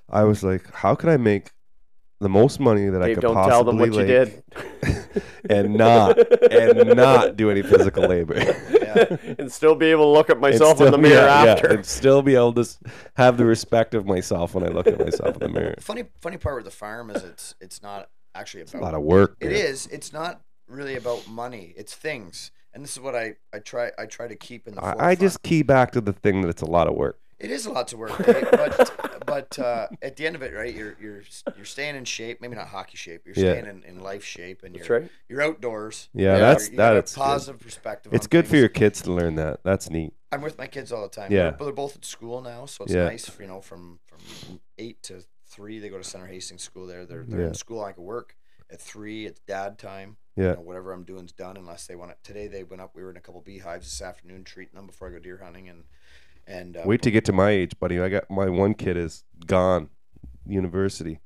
I 0.08 0.24
was 0.24 0.42
like, 0.42 0.72
how 0.72 0.94
can 0.94 1.08
I 1.08 1.16
make 1.16 1.50
the 2.20 2.28
most 2.28 2.60
money 2.60 2.88
that 2.88 3.02
I 3.02 3.14
could 3.14 3.22
don't 3.22 3.34
possibly 3.34 3.50
tell 3.50 3.64
them 3.64 3.78
what 3.78 3.92
you 3.94 4.04
did. 4.04 4.42
and 5.50 5.74
not 5.74 6.18
and 6.52 6.94
not 6.96 7.36
do 7.36 7.50
any 7.50 7.62
physical 7.62 8.06
labor. 8.06 8.40
Yeah. 8.90 9.16
and 9.38 9.52
still 9.52 9.76
be 9.76 9.86
able 9.86 10.06
to 10.06 10.08
look 10.08 10.30
at 10.30 10.38
And 10.38 10.40
myself 10.40 10.80
in 10.80 10.90
the 10.90 10.98
mirror 10.98 11.24
yeah, 11.24 11.44
yeah, 11.44 11.72
and 11.74 11.86
still 11.86 12.22
be 12.22 12.34
able 12.34 12.54
to 12.54 12.68
have 13.14 13.36
the 13.36 13.44
respect 13.44 13.94
of 13.94 14.04
myself 14.04 14.52
when 14.52 14.64
I 14.64 14.68
look 14.70 14.88
at 14.88 14.98
myself 14.98 15.34
in 15.34 15.38
the 15.38 15.48
mirror. 15.48 15.76
Funny, 15.80 16.06
funny 16.20 16.38
part 16.38 16.56
with 16.56 16.64
the 16.64 16.72
farm 16.72 17.08
is 17.10 17.22
it's, 17.22 17.54
it's 17.60 17.82
not 17.84 18.10
actually 18.34 18.62
It's 18.62 18.74
a 18.74 18.78
lot 18.78 18.94
of 18.94 19.02
work. 19.02 19.36
It 19.38 19.52
man. 19.52 19.54
is. 19.54 19.86
It's 19.86 20.12
not 20.12 20.40
really 20.66 20.96
about 20.96 21.28
money. 21.28 21.72
It's 21.76 21.94
things, 21.94 22.50
and 22.74 22.82
this 22.82 22.92
is 22.92 23.00
what 23.00 23.14
I 23.14 23.36
I 23.52 23.60
try 23.60 23.92
I 23.96 24.06
try 24.06 24.26
to 24.26 24.34
keep 24.34 24.66
in 24.66 24.74
the. 24.74 24.84
I, 24.84 25.10
I 25.10 25.14
just 25.14 25.42
key 25.44 25.62
back 25.62 25.92
to 25.92 26.00
the 26.00 26.12
thing 26.12 26.40
that 26.42 26.48
it's 26.48 26.62
a 26.62 26.70
lot 26.70 26.88
of 26.88 26.94
work. 26.94 27.20
It 27.40 27.50
is 27.50 27.64
a 27.66 27.72
lot 27.72 27.88
to 27.88 27.96
work, 27.96 28.16
Dave, 28.24 28.48
but 28.52 29.22
but 29.26 29.58
uh, 29.58 29.88
at 30.02 30.16
the 30.16 30.26
end 30.26 30.36
of 30.36 30.42
it, 30.42 30.52
right? 30.54 30.74
You're 30.74 30.94
you're 31.00 31.22
you're 31.56 31.64
staying 31.64 31.96
in 31.96 32.04
shape. 32.04 32.40
Maybe 32.40 32.54
not 32.54 32.68
hockey 32.68 32.96
shape. 32.98 33.22
You're 33.24 33.34
Yeah. 33.34 33.52
staying 33.52 33.66
in, 33.66 33.82
in 33.84 34.00
life 34.00 34.22
shape, 34.24 34.62
and 34.62 34.74
That's 34.74 34.86
you're 34.88 35.00
right. 35.00 35.10
you're 35.28 35.42
outdoors. 35.42 36.08
Yeah, 36.12 36.34
Yeah, 36.34 36.38
that's 36.40 36.64
you 36.70 36.76
that. 36.76 36.76
got 36.76 36.94
a 36.94 36.98
It's 36.98 37.14
good. 37.14 37.20
positive 37.22 37.60
perspective. 37.60 38.12
It's 38.12 38.26
on 38.26 38.30
good 38.30 38.46
for 38.46 38.56
your 38.56 38.68
kids 38.68 39.00
to 39.02 39.12
learn 39.12 39.36
that. 39.36 39.60
That's 39.64 39.88
neat. 39.88 40.12
I'm 40.32 40.42
with 40.42 40.58
my 40.58 40.66
kids 40.66 40.92
all 40.92 41.02
the 41.02 41.08
time. 41.08 41.32
Yeah. 41.32 41.50
but 41.50 41.64
they're 41.64 41.72
both 41.72 41.96
at 41.96 42.04
school 42.04 42.40
now, 42.42 42.66
so 42.66 42.84
it's 42.84 42.92
Yeah. 42.92 43.04
nice. 43.04 43.30
You 43.40 43.46
know, 43.46 43.60
from 43.62 44.00
from 44.06 44.60
eight 44.78 45.02
to 45.04 45.24
three, 45.46 45.78
they 45.78 45.88
go 45.88 45.96
to 45.98 46.04
Center 46.04 46.26
Hastings 46.26 46.62
School. 46.62 46.86
There, 46.86 47.06
they're 47.06 47.24
they're 47.24 47.40
Yeah. 47.40 47.46
in 47.48 47.54
school. 47.54 47.82
I 47.82 47.92
can 47.92 48.04
work 48.04 48.36
at 48.70 48.80
three. 48.82 49.24
It's 49.26 49.40
dad 49.40 49.78
time. 49.78 50.18
Yeah. 50.36 50.50
You 50.50 50.54
know, 50.56 50.60
whatever 50.60 50.92
I'm 50.92 51.04
doing's 51.04 51.32
done, 51.32 51.56
unless 51.56 51.86
they 51.86 51.96
want 51.96 52.10
it. 52.12 52.18
Today 52.22 52.48
they 52.48 52.64
went 52.64 52.80
up. 52.82 52.94
We 52.94 53.02
were 53.02 53.10
in 53.10 53.16
a 53.16 53.20
couple 53.20 53.40
beehives 53.40 53.86
this 53.86 54.02
afternoon, 54.02 54.44
treating 54.44 54.74
them 54.76 54.86
before 54.86 55.08
I 55.08 55.12
go 55.12 55.18
deer 55.18 55.40
hunting, 55.42 55.68
and 55.68 55.84
and 56.46 56.76
uh, 56.76 56.82
Wait 56.84 57.02
to 57.02 57.10
get 57.10 57.24
to 57.26 57.32
my 57.32 57.50
age, 57.50 57.78
buddy. 57.78 58.00
I 58.00 58.08
got 58.08 58.30
my 58.30 58.48
one 58.48 58.74
kid 58.74 58.96
is 58.96 59.24
gone, 59.46 59.88
university. 60.46 61.20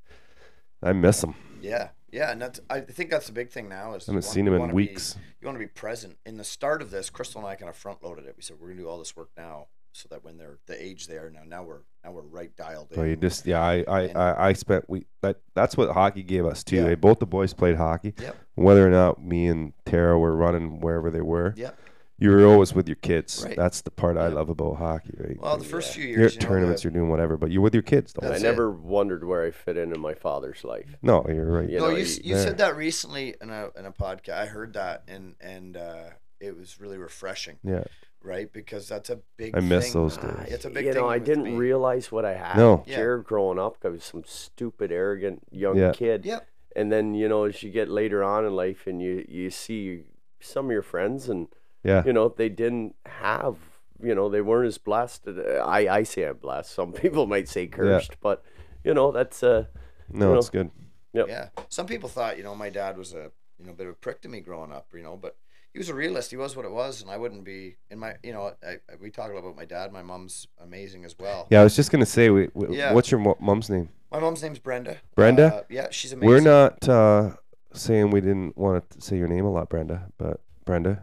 I 0.83 0.93
miss 0.93 1.23
him. 1.25 1.35
Yeah, 1.63 1.89
yeah, 2.13 2.31
and 2.31 2.41
that's 2.43 2.61
I 2.69 2.81
think 2.81 3.11
that's 3.11 3.27
the 3.27 3.33
big 3.33 3.51
thing 3.51 3.69
now 3.69 3.95
is 3.95 4.09
I 4.09 4.13
haven't 4.13 4.23
seen 4.23 4.47
him 4.47 4.55
in 4.55 4.61
wanna 4.61 4.73
be- 4.73 4.77
weeks. 4.89 5.17
you 5.41 5.47
want 5.47 5.57
to 5.57 5.65
be 5.65 5.67
present 5.67 6.19
in 6.27 6.37
the 6.37 6.45
start 6.45 6.83
of 6.83 6.91
this. 6.91 7.09
Crystal 7.11 7.41
and 7.41 7.49
I 7.49 7.55
kind 7.55 7.71
of 7.71 7.77
front 7.77 8.03
loaded 8.05 8.27
it. 8.27 8.35
We 8.37 8.43
said 8.43 8.57
we're 8.61 8.69
gonna 8.69 8.81
do 8.81 8.89
all 8.89 8.99
this 8.99 9.17
work 9.17 9.31
now, 9.37 9.69
so 9.93 10.09
that 10.11 10.23
when 10.25 10.37
they're 10.37 10.59
the 10.67 10.83
age 10.83 11.07
they 11.07 11.17
are 11.17 11.31
now, 11.31 11.41
now 11.47 11.63
we're 11.63 11.81
now 12.05 12.13
we're 12.13 12.21
right 12.23 12.55
dialed 12.55 12.91
in. 12.93 12.97
But 12.97 13.03
you 13.05 13.17
just 13.17 13.47
yeah, 13.47 13.63
I 13.63 13.85
I, 13.89 14.01
And- 14.03 14.19
I, 14.19 14.49
I 14.49 14.53
spent 14.53 14.85
we 14.89 15.07
that 15.23 15.41
that's 15.55 15.77
what 15.77 15.91
hockey 15.93 16.23
gave 16.23 16.45
us 16.45 16.63
too. 16.63 16.77
Yeah. 16.77 16.89
eh? 16.89 16.95
Both 16.97 17.19
the 17.21 17.27
boys 17.27 17.55
played 17.55 17.77
hockey. 17.77 18.13
Yep. 18.21 18.37
Whether 18.57 18.87
or 18.87 18.91
not 18.91 19.25
me 19.25 19.47
and 19.47 19.73
Tara 19.87 20.19
were 20.19 20.37
running 20.37 20.81
wherever 20.81 21.11
they 21.11 21.23
were, 21.23 21.55
Yep. 21.57 21.79
You 22.25 22.31
were 22.31 22.45
always 22.47 22.75
with 22.75 22.89
your 22.89 22.97
kids. 22.97 23.45
Right. 23.47 23.57
That's 23.57 23.81
the 23.83 23.91
part 23.91 24.17
I 24.17 24.29
love 24.29 24.49
about 24.49 24.75
hockey, 24.77 25.15
right? 25.19 25.41
Well, 25.41 25.57
the 25.57 25.65
first 25.65 25.95
few 25.95 26.05
years, 26.05 26.17
you're 26.17 26.27
at 26.27 26.35
you 26.35 26.41
know, 26.41 26.47
tournaments, 26.49 26.83
the- 26.83 26.87
you're 26.89 26.95
doing 26.99 27.11
whatever, 27.11 27.37
but 27.37 27.51
you're 27.51 27.63
with 27.63 27.75
your 27.75 27.83
kids. 27.83 28.13
The 28.13 28.21
whole 28.23 28.29
I 28.29 28.33
That's 28.33 28.43
time. 28.43 28.49
it. 28.49 28.53
never 28.53 28.71
wondered 28.71 29.25
where 29.25 29.45
I 29.45 29.51
fit 29.51 29.77
in 29.77 29.93
in 29.93 30.01
my 30.01 30.15
father's 30.15 30.65
life. 30.65 30.97
No, 31.03 31.25
you're 31.29 31.45
right. 31.51 31.69
You 31.69 31.79
no, 31.79 31.91
know, 31.91 31.97
you, 31.97 32.05
you- 32.05 32.21
you 32.25 32.35
there. 32.35 32.45
said 32.45 32.59
that 32.59 32.77
recently 32.77 33.35
in 33.41 33.51
a 33.51 33.69
in 33.79 33.85
a 33.87 33.93
podcast. 33.93 34.35
I 34.39 34.47
heard 34.47 34.73
that 34.75 35.03
and 35.09 35.35
and 35.41 35.77
uh, 35.77 36.05
it 36.41 36.57
was 36.57 36.81
really 36.81 36.99
refreshing, 36.99 37.59
Yeah. 37.63 37.85
right? 38.23 38.53
Because 38.53 38.89
that's 38.89 39.11
a 39.11 39.21
big. 39.37 39.57
I 39.57 39.61
miss 39.61 39.85
thing. 39.93 39.93
those 40.03 40.19
Ah, 40.19 40.27
days. 40.45 40.53
It's 40.55 40.65
a 40.65 40.71
big 40.71 40.87
you 40.87 40.93
thing. 40.93 41.03
know, 41.03 41.09
I 41.09 41.19
didn't 41.19 41.45
me. 41.45 41.55
realize 41.57 42.11
what 42.11 42.25
I 42.25 42.35
had. 42.35 42.57
No. 42.57 42.85
Yeah. 42.87 42.97
Jared 42.97 43.25
growing 43.25 43.59
up, 43.59 43.77
I 43.85 43.89
was 43.89 44.05
some 44.05 44.25
stupid, 44.27 44.91
arrogant 44.93 45.43
young 45.51 45.77
Yeah. 45.79 45.93
kid. 45.93 46.25
Yep. 46.25 46.47
And 46.77 46.91
then 46.91 47.15
you 47.15 47.29
know, 47.29 47.45
as 47.45 47.63
you 47.63 47.71
get 47.71 47.89
later 47.89 48.25
on 48.25 48.45
in 48.45 48.55
life, 48.57 48.87
and 48.87 49.01
you 49.01 49.25
you 49.29 49.49
see 49.51 50.05
some 50.41 50.67
of 50.67 50.73
your 50.73 50.83
friends, 50.83 51.29
and 51.29 51.49
Yeah. 51.85 52.03
you 52.07 52.13
know, 52.13 52.29
they 52.29 52.49
didn't 52.49 52.97
have, 53.07 53.57
you 54.03 54.15
know, 54.15 54.29
they 54.29 54.41
weren't 54.41 54.67
as 54.69 54.79
blessed. 54.79 55.29
Uh, 55.29 55.59
I 55.65 55.99
I 55.99 56.03
say 56.03 56.25
I'm 56.25 56.37
blessed. 56.39 56.73
Some 56.75 56.93
people 57.03 57.27
might 57.27 57.49
say 57.49 57.67
cursed, 57.67 58.17
but 58.21 58.43
you 58.83 58.95
know, 58.95 59.13
that's 59.13 59.43
uh, 59.43 59.67
No, 60.11 60.33
you 60.33 60.39
it's 60.39 60.51
good. 60.51 60.71
Yep. 61.13 61.29
Yeah. 61.29 61.49
Some 61.69 61.87
people 61.87 62.09
thought, 62.09 62.37
you 62.37 62.43
know, 62.43 62.55
my 62.55 62.71
dad 62.71 62.97
was 62.99 63.13
a 63.15 63.31
you 63.59 63.67
know 63.67 63.73
bit 63.73 63.87
of 63.87 63.93
a 63.93 63.97
prick 63.97 64.21
to 64.23 64.29
me 64.29 64.41
growing 64.41 64.73
up, 64.73 64.89
you 64.95 65.03
know, 65.03 65.17
but 65.17 65.37
he 65.73 65.79
was 65.79 65.89
a 65.89 65.95
realist. 65.95 66.31
He 66.31 66.37
was 66.37 66.57
what 66.57 66.65
it 66.65 66.71
was, 66.71 67.03
and 67.03 67.11
I 67.11 67.17
wouldn't 67.17 67.45
be 67.45 67.77
in 67.91 67.99
my. 67.99 68.15
You 68.23 68.33
know, 68.33 68.53
I, 68.63 68.73
I, 68.73 68.79
we 69.01 69.11
talk 69.11 69.31
a 69.31 69.35
lot 69.35 69.41
about 69.41 69.57
my 69.57 69.65
dad. 69.65 69.93
My 69.93 70.03
mom's 70.03 70.47
amazing 70.63 71.05
as 71.05 71.17
well. 71.19 71.47
Yeah, 71.51 71.61
I 71.61 71.65
was 71.65 71.75
just 71.77 71.91
gonna 71.91 72.07
say, 72.07 72.31
we, 72.31 72.49
we, 72.55 72.77
Yeah. 72.79 72.93
what's 72.93 73.11
your 73.11 73.21
mom's 73.41 73.69
name? 73.69 73.89
My 74.13 74.21
mom's 74.21 74.43
name's 74.43 74.61
Brenda. 74.61 74.99
Brenda? 75.17 75.47
Uh, 75.47 75.63
yeah, 75.69 75.89
she's 75.91 76.13
amazing. 76.13 76.29
We're 76.29 76.41
not 76.41 76.89
uh, 76.89 77.31
saying 77.73 78.11
we 78.11 78.21
didn't 78.21 78.57
want 78.57 78.89
to 78.91 79.01
say 79.01 79.17
your 79.19 79.27
name 79.27 79.45
a 79.45 79.51
lot, 79.51 79.69
Brenda, 79.69 80.07
but 80.17 80.41
Brenda, 80.65 81.03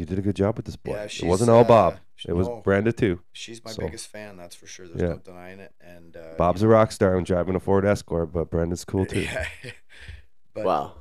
you 0.00 0.06
did 0.06 0.18
a 0.18 0.22
good 0.22 0.34
job 0.36 0.56
with 0.56 0.64
this 0.66 0.76
boy. 0.76 0.94
Yeah, 0.94 1.04
it 1.04 1.22
wasn't 1.24 1.50
all 1.50 1.60
uh, 1.60 1.64
Bob. 1.64 1.98
sh- 2.16 2.26
It 2.28 2.32
was 2.32 2.48
no. 2.48 2.60
Brenda 2.62 2.92
too. 2.92 3.20
She's 3.32 3.62
my 3.64 3.70
So- 3.70 3.82
biggest 3.82 4.08
fan. 4.08 4.36
That's 4.36 4.56
for 4.56 4.66
sure. 4.66 4.88
There's 4.88 5.00
Yeah. 5.00 5.08
no 5.08 5.18
denying 5.18 5.60
it. 5.60 5.72
And 5.80 6.16
uh, 6.16 6.34
Bob's 6.38 6.62
a 6.62 6.68
rock 6.68 6.90
star 6.92 7.16
and 7.16 7.24
driving 7.26 7.54
a 7.54 7.60
Ford 7.60 7.84
Escort, 7.84 8.32
but 8.32 8.50
Brenda's 8.50 8.84
cool 8.84 9.06
too. 9.06 9.20
Yeah. 9.20 9.46
but 10.54 10.64
wow. 10.64 10.94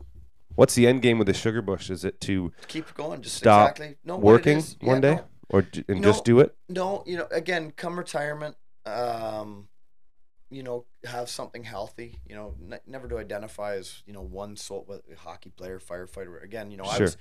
What's 0.56 0.76
the 0.76 0.86
end 0.88 1.02
game 1.02 1.18
with 1.18 1.28
the 1.28 1.34
sugar 1.34 1.62
bush? 1.62 1.90
Is 1.90 2.04
it 2.04 2.20
to 2.22 2.52
keep 2.68 2.94
going. 2.94 3.22
Just 3.22 3.38
Stop 3.38 3.72
exactly. 3.72 3.96
No, 4.04 4.18
working 4.18 4.58
is- 4.58 4.76
yeah, 4.82 4.88
one 4.88 5.02
day, 5.02 5.16
no. 5.16 5.26
or 5.50 5.60
and 5.88 5.98
You 6.00 6.04
just 6.04 6.26
do 6.26 6.40
it? 6.42 6.56
no, 6.68 7.04
you 7.08 7.18
know, 7.18 7.28
again, 7.32 7.72
come 7.72 7.98
retirement, 7.98 8.58
um, 8.86 9.70
you 10.50 10.64
know, 10.64 10.86
have 11.06 11.30
something 11.30 11.64
healthy. 11.64 12.18
You 12.28 12.36
know, 12.36 12.56
n- 12.74 12.80
never 12.86 13.08
to 13.08 13.18
identify 13.20 13.76
as 13.76 14.04
you 14.06 14.12
know 14.12 14.22
one 14.22 14.58
sole 14.58 14.86
hockey 15.20 15.52
player, 15.52 15.80
firefighter. 15.80 16.44
Again, 16.44 16.72
you 16.72 16.78
know, 16.78 16.84
I 16.84 16.98
was, 17.00 17.16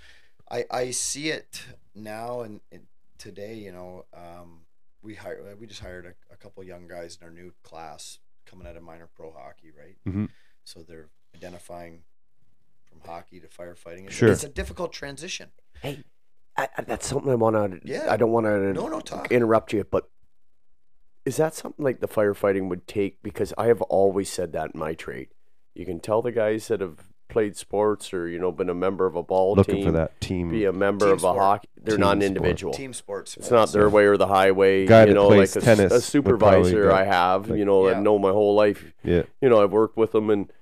I 0.50 0.64
I 0.70 0.90
see 0.90 1.30
it 1.30 1.62
now 1.94 2.40
and, 2.40 2.60
and 2.72 2.82
today. 3.18 3.54
You 3.54 3.72
know, 3.72 4.04
um, 4.14 4.60
we 5.02 5.14
hire 5.14 5.42
we 5.60 5.66
just 5.66 5.80
hired 5.80 6.06
a, 6.06 6.14
a 6.32 6.36
couple 6.36 6.62
young 6.64 6.88
guys 6.88 7.18
in 7.20 7.26
our 7.26 7.32
new 7.32 7.52
class 7.62 8.18
coming 8.46 8.66
out 8.66 8.76
of 8.76 8.82
minor 8.82 9.08
pro 9.14 9.30
hockey, 9.32 9.70
right? 9.76 9.96
Mhm. 10.08 10.28
So 10.64 10.80
they're 10.80 11.08
identifying 11.34 12.02
from 12.88 13.00
hockey 13.04 13.40
to 13.40 13.46
firefighting. 13.48 14.06
It's, 14.06 14.14
Sure. 14.14 14.30
it's 14.32 14.44
a 14.44 14.48
difficult 14.48 14.92
transition. 14.92 15.50
I, 15.84 16.02
I, 16.56 16.68
that's 16.86 17.06
something 17.06 17.30
I 17.30 17.34
want 17.36 17.54
to. 17.56 17.80
Yeah. 17.88 18.06
I 18.10 18.16
don't 18.16 18.32
want 18.32 18.46
to 18.46 18.72
No, 18.72 18.88
no, 18.88 19.00
talk. 19.00 19.30
interrupt 19.30 19.72
you, 19.72 19.84
but 19.84 20.10
is 21.24 21.36
that 21.36 21.54
something 21.54 21.84
like 21.84 22.00
the 22.00 22.08
firefighting 22.08 22.68
would 22.68 22.86
take? 22.86 23.22
Because 23.22 23.52
I 23.58 23.66
have 23.66 23.82
always 23.82 24.30
said 24.30 24.52
that 24.52 24.70
in 24.74 24.80
my 24.80 24.94
trade. 24.94 25.28
You 25.74 25.84
can 25.86 26.00
tell 26.00 26.22
the 26.22 26.32
guys 26.32 26.68
that 26.68 26.80
have 26.80 27.08
played 27.38 27.56
sports 27.56 28.12
or 28.12 28.28
you 28.28 28.38
know 28.38 28.50
been 28.50 28.68
a 28.68 28.74
member 28.74 29.06
of 29.06 29.14
a 29.14 29.22
ball 29.22 29.54
Looking 29.54 29.76
team, 29.76 29.84
for 29.86 29.92
that 29.92 30.20
team 30.20 30.50
be 30.50 30.64
a 30.64 30.72
member 30.72 31.06
Team 31.06 31.14
of 31.14 31.24
a 31.24 31.32
hockey. 31.34 31.68
They're 31.76 31.94
Team 31.96 32.00
not 32.00 32.12
an 32.16 32.20
sport. 32.22 32.26
individual. 32.36 32.72
Team 32.74 32.92
sports. 32.92 33.36
It's 33.36 33.50
not 33.50 33.70
their 33.72 33.88
way 33.88 34.04
or 34.06 34.16
the 34.16 34.26
highway. 34.26 34.86
Guy 34.86 35.02
you 35.02 35.06
that 35.08 35.14
know, 35.14 35.28
plays 35.28 35.54
like 35.54 35.64
a, 35.64 35.68
s- 35.70 35.76
tennis 35.78 35.92
a 35.92 36.00
supervisor 36.00 36.90
I 36.90 37.04
have. 37.04 37.48
like- 37.48 37.58
you 37.58 37.64
know, 37.64 37.86
Yeah. 37.86 37.94
that 37.94 38.02
know 38.02 38.18
my 38.18 38.30
whole 38.30 38.54
life. 38.56 38.92
Yeah. 39.04 39.22
You 39.40 39.48
know, 39.48 39.62
I've 39.62 39.70
worked 39.72 39.96
with 39.96 40.12
them, 40.12 40.30
and 40.30 40.52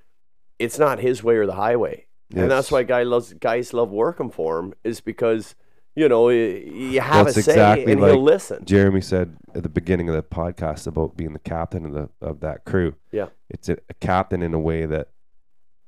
it's 0.58 0.78
not 0.78 0.98
his 1.00 1.22
way 1.24 1.36
or 1.36 1.46
the 1.46 1.54
highway, 1.54 2.06
and 2.34 2.50
that's 2.50 2.70
why 2.70 2.82
guy 2.82 3.02
loves 3.04 3.32
guys 3.34 3.72
love 3.72 3.90
working 3.90 4.30
for 4.30 4.58
him 4.58 4.74
is 4.84 5.00
because 5.00 5.54
you 5.94 6.08
know 6.08 6.28
you 6.28 7.00
have 7.00 7.26
That's 7.26 7.38
a 7.38 7.42
say 7.42 7.52
exactly 7.52 7.92
and 7.92 8.00
like 8.02 8.12
he'll 8.12 8.22
listen. 8.22 8.64
Jeremy 8.66 9.00
said 9.00 9.36
at 9.54 9.62
the 9.62 9.68
beginning 9.70 10.08
of 10.10 10.14
the 10.14 10.22
podcast 10.22 10.86
about 10.86 11.16
being 11.16 11.32
the 11.32 11.38
captain 11.38 11.86
of 11.86 11.92
the 11.94 12.08
of 12.20 12.40
that 12.40 12.64
crew. 12.66 12.94
Yeah. 13.12 13.28
It's 13.48 13.68
a, 13.70 13.78
a 13.88 13.94
captain 13.94 14.42
in 14.42 14.52
a 14.54 14.58
way 14.58 14.84
that 14.86 15.08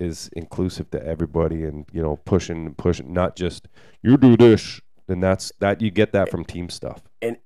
is 0.01 0.31
inclusive 0.35 0.91
to 0.91 1.05
everybody 1.05 1.65
and 1.65 1.85
you 1.93 2.03
know 2.03 2.17
pushing 2.25 2.67
and 2.67 2.77
pushing 2.79 3.13
not 3.13 3.37
just 3.37 3.69
you 4.03 4.17
do 4.17 4.37
this 4.37 4.81
and 5.09 5.23
that's 5.23 5.53
that 5.61 5.81
you 5.81 5.91
get 5.91 6.13
that 6.13 6.31
from 6.31 6.45
team 6.45 6.69
stuff. 6.69 7.03
and 7.23 7.37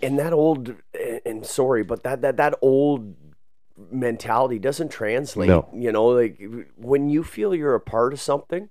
and 0.00 0.18
that 0.18 0.32
old 0.32 0.74
and 1.26 1.44
sorry 1.44 1.82
but 1.82 2.02
that 2.04 2.22
that 2.22 2.36
that 2.38 2.54
old 2.62 3.14
mentality 3.90 4.58
doesn't 4.58 4.90
translate 4.90 5.48
No. 5.48 5.68
you 5.74 5.92
know 5.92 6.06
like 6.06 6.40
when 6.76 7.08
you 7.10 7.22
feel 7.22 7.54
you're 7.54 7.74
a 7.74 7.80
part 7.80 8.12
of 8.12 8.20
something 8.20 8.70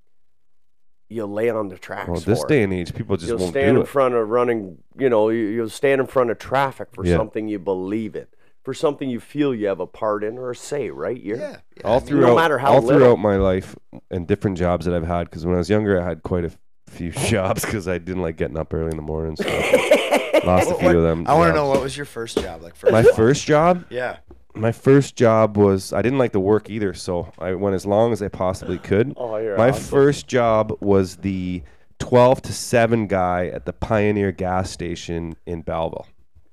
you 1.09 1.25
lay 1.25 1.49
on 1.49 1.69
the 1.69 1.77
tracks 1.77 2.09
Well, 2.09 2.19
this 2.19 2.43
day 2.45 2.63
and 2.63 2.73
age 2.73 2.93
people 2.93 3.15
just 3.15 3.29
you'll 3.29 3.37
won't 3.39 3.51
stand 3.53 3.77
in 3.77 3.85
front 3.85 4.15
of 4.15 4.27
running 4.29 4.79
you 4.97 5.09
know 5.09 5.29
you- 5.29 5.47
you'll 5.47 5.69
stand 5.69 6.01
in 6.01 6.07
front 6.07 6.31
of 6.31 6.39
traffic 6.39 6.89
for 6.91 7.05
Yeah. 7.05 7.15
something 7.17 7.47
you 7.47 7.59
believe 7.59 8.15
in 8.15 8.27
for 8.67 8.73
something 8.73 9.09
you 9.09 9.21
feel 9.21 9.55
you 9.55 9.65
have 9.67 9.79
a 9.79 9.87
part 9.87 10.25
in 10.25 10.37
or 10.37 10.51
a 10.51 10.55
say 10.55 10.89
right 10.89 11.21
you're 11.23 11.37
Yeah. 11.37 11.55
yeah, 11.77 11.81
all 11.85 11.95
I 11.95 11.99
mean, 11.99 12.07
throughout 12.07 12.35
matter 12.35 12.57
how 12.57 12.73
all 12.73 12.81
little. 12.81 12.99
throughout 12.99 13.19
my 13.19 13.37
life 13.37 13.77
and 14.11 14.27
different 14.27 14.57
jobs 14.57 14.85
that 14.85 14.93
I've 14.93 15.07
had 15.07 15.23
because 15.29 15.45
when 15.45 15.55
I 15.55 15.57
was 15.57 15.69
younger 15.69 16.01
I 16.01 16.03
had 16.03 16.21
quite 16.23 16.43
a 16.43 16.51
few 16.89 17.11
jobs 17.29 17.63
because 17.63 17.87
I 17.87 17.97
didn't 17.97 18.21
like 18.23 18.35
getting 18.35 18.57
up 18.57 18.73
early 18.73 18.91
in 18.91 18.97
the 18.97 19.01
morning. 19.01 19.37
So 19.37 19.45
lost 20.43 20.69
a 20.69 20.75
few 20.75 20.87
what- 20.87 20.95
of 20.97 21.01
them. 21.03 21.25
I 21.29 21.33
want 21.35 21.49
to 21.51 21.55
know 21.55 21.69
what 21.69 21.81
was 21.81 21.95
your 21.95 22.05
first 22.05 22.37
job 22.41 22.61
like? 22.61 22.75
First 22.75 22.91
my 22.91 23.03
job? 23.03 23.15
first 23.15 23.45
job. 23.45 23.85
Yeah. 23.89 24.17
My 24.53 24.73
first 24.73 25.15
job 25.15 25.55
was 25.55 25.93
I 25.93 26.01
didn't 26.01 26.19
like 26.19 26.33
the 26.33 26.41
work 26.41 26.69
either, 26.69 26.93
so 26.93 27.31
I 27.39 27.53
went 27.53 27.75
as 27.75 27.85
long 27.85 28.11
as 28.11 28.21
I 28.21 28.27
possibly 28.27 28.79
could. 28.79 29.13
oh 29.15 29.37
you're 29.37 29.55
My 29.57 29.69
awesome. 29.69 29.83
first 29.83 30.27
job 30.27 30.75
was 30.81 31.15
the 31.17 31.61
12 31.99 32.41
to 32.43 32.51
7 32.53 33.07
guy 33.07 33.47
at 33.47 33.65
the 33.65 33.71
Pioneer 33.73 34.33
gas 34.33 34.71
station 34.71 35.37
in 35.45 35.61
Belleville. 35.61 36.05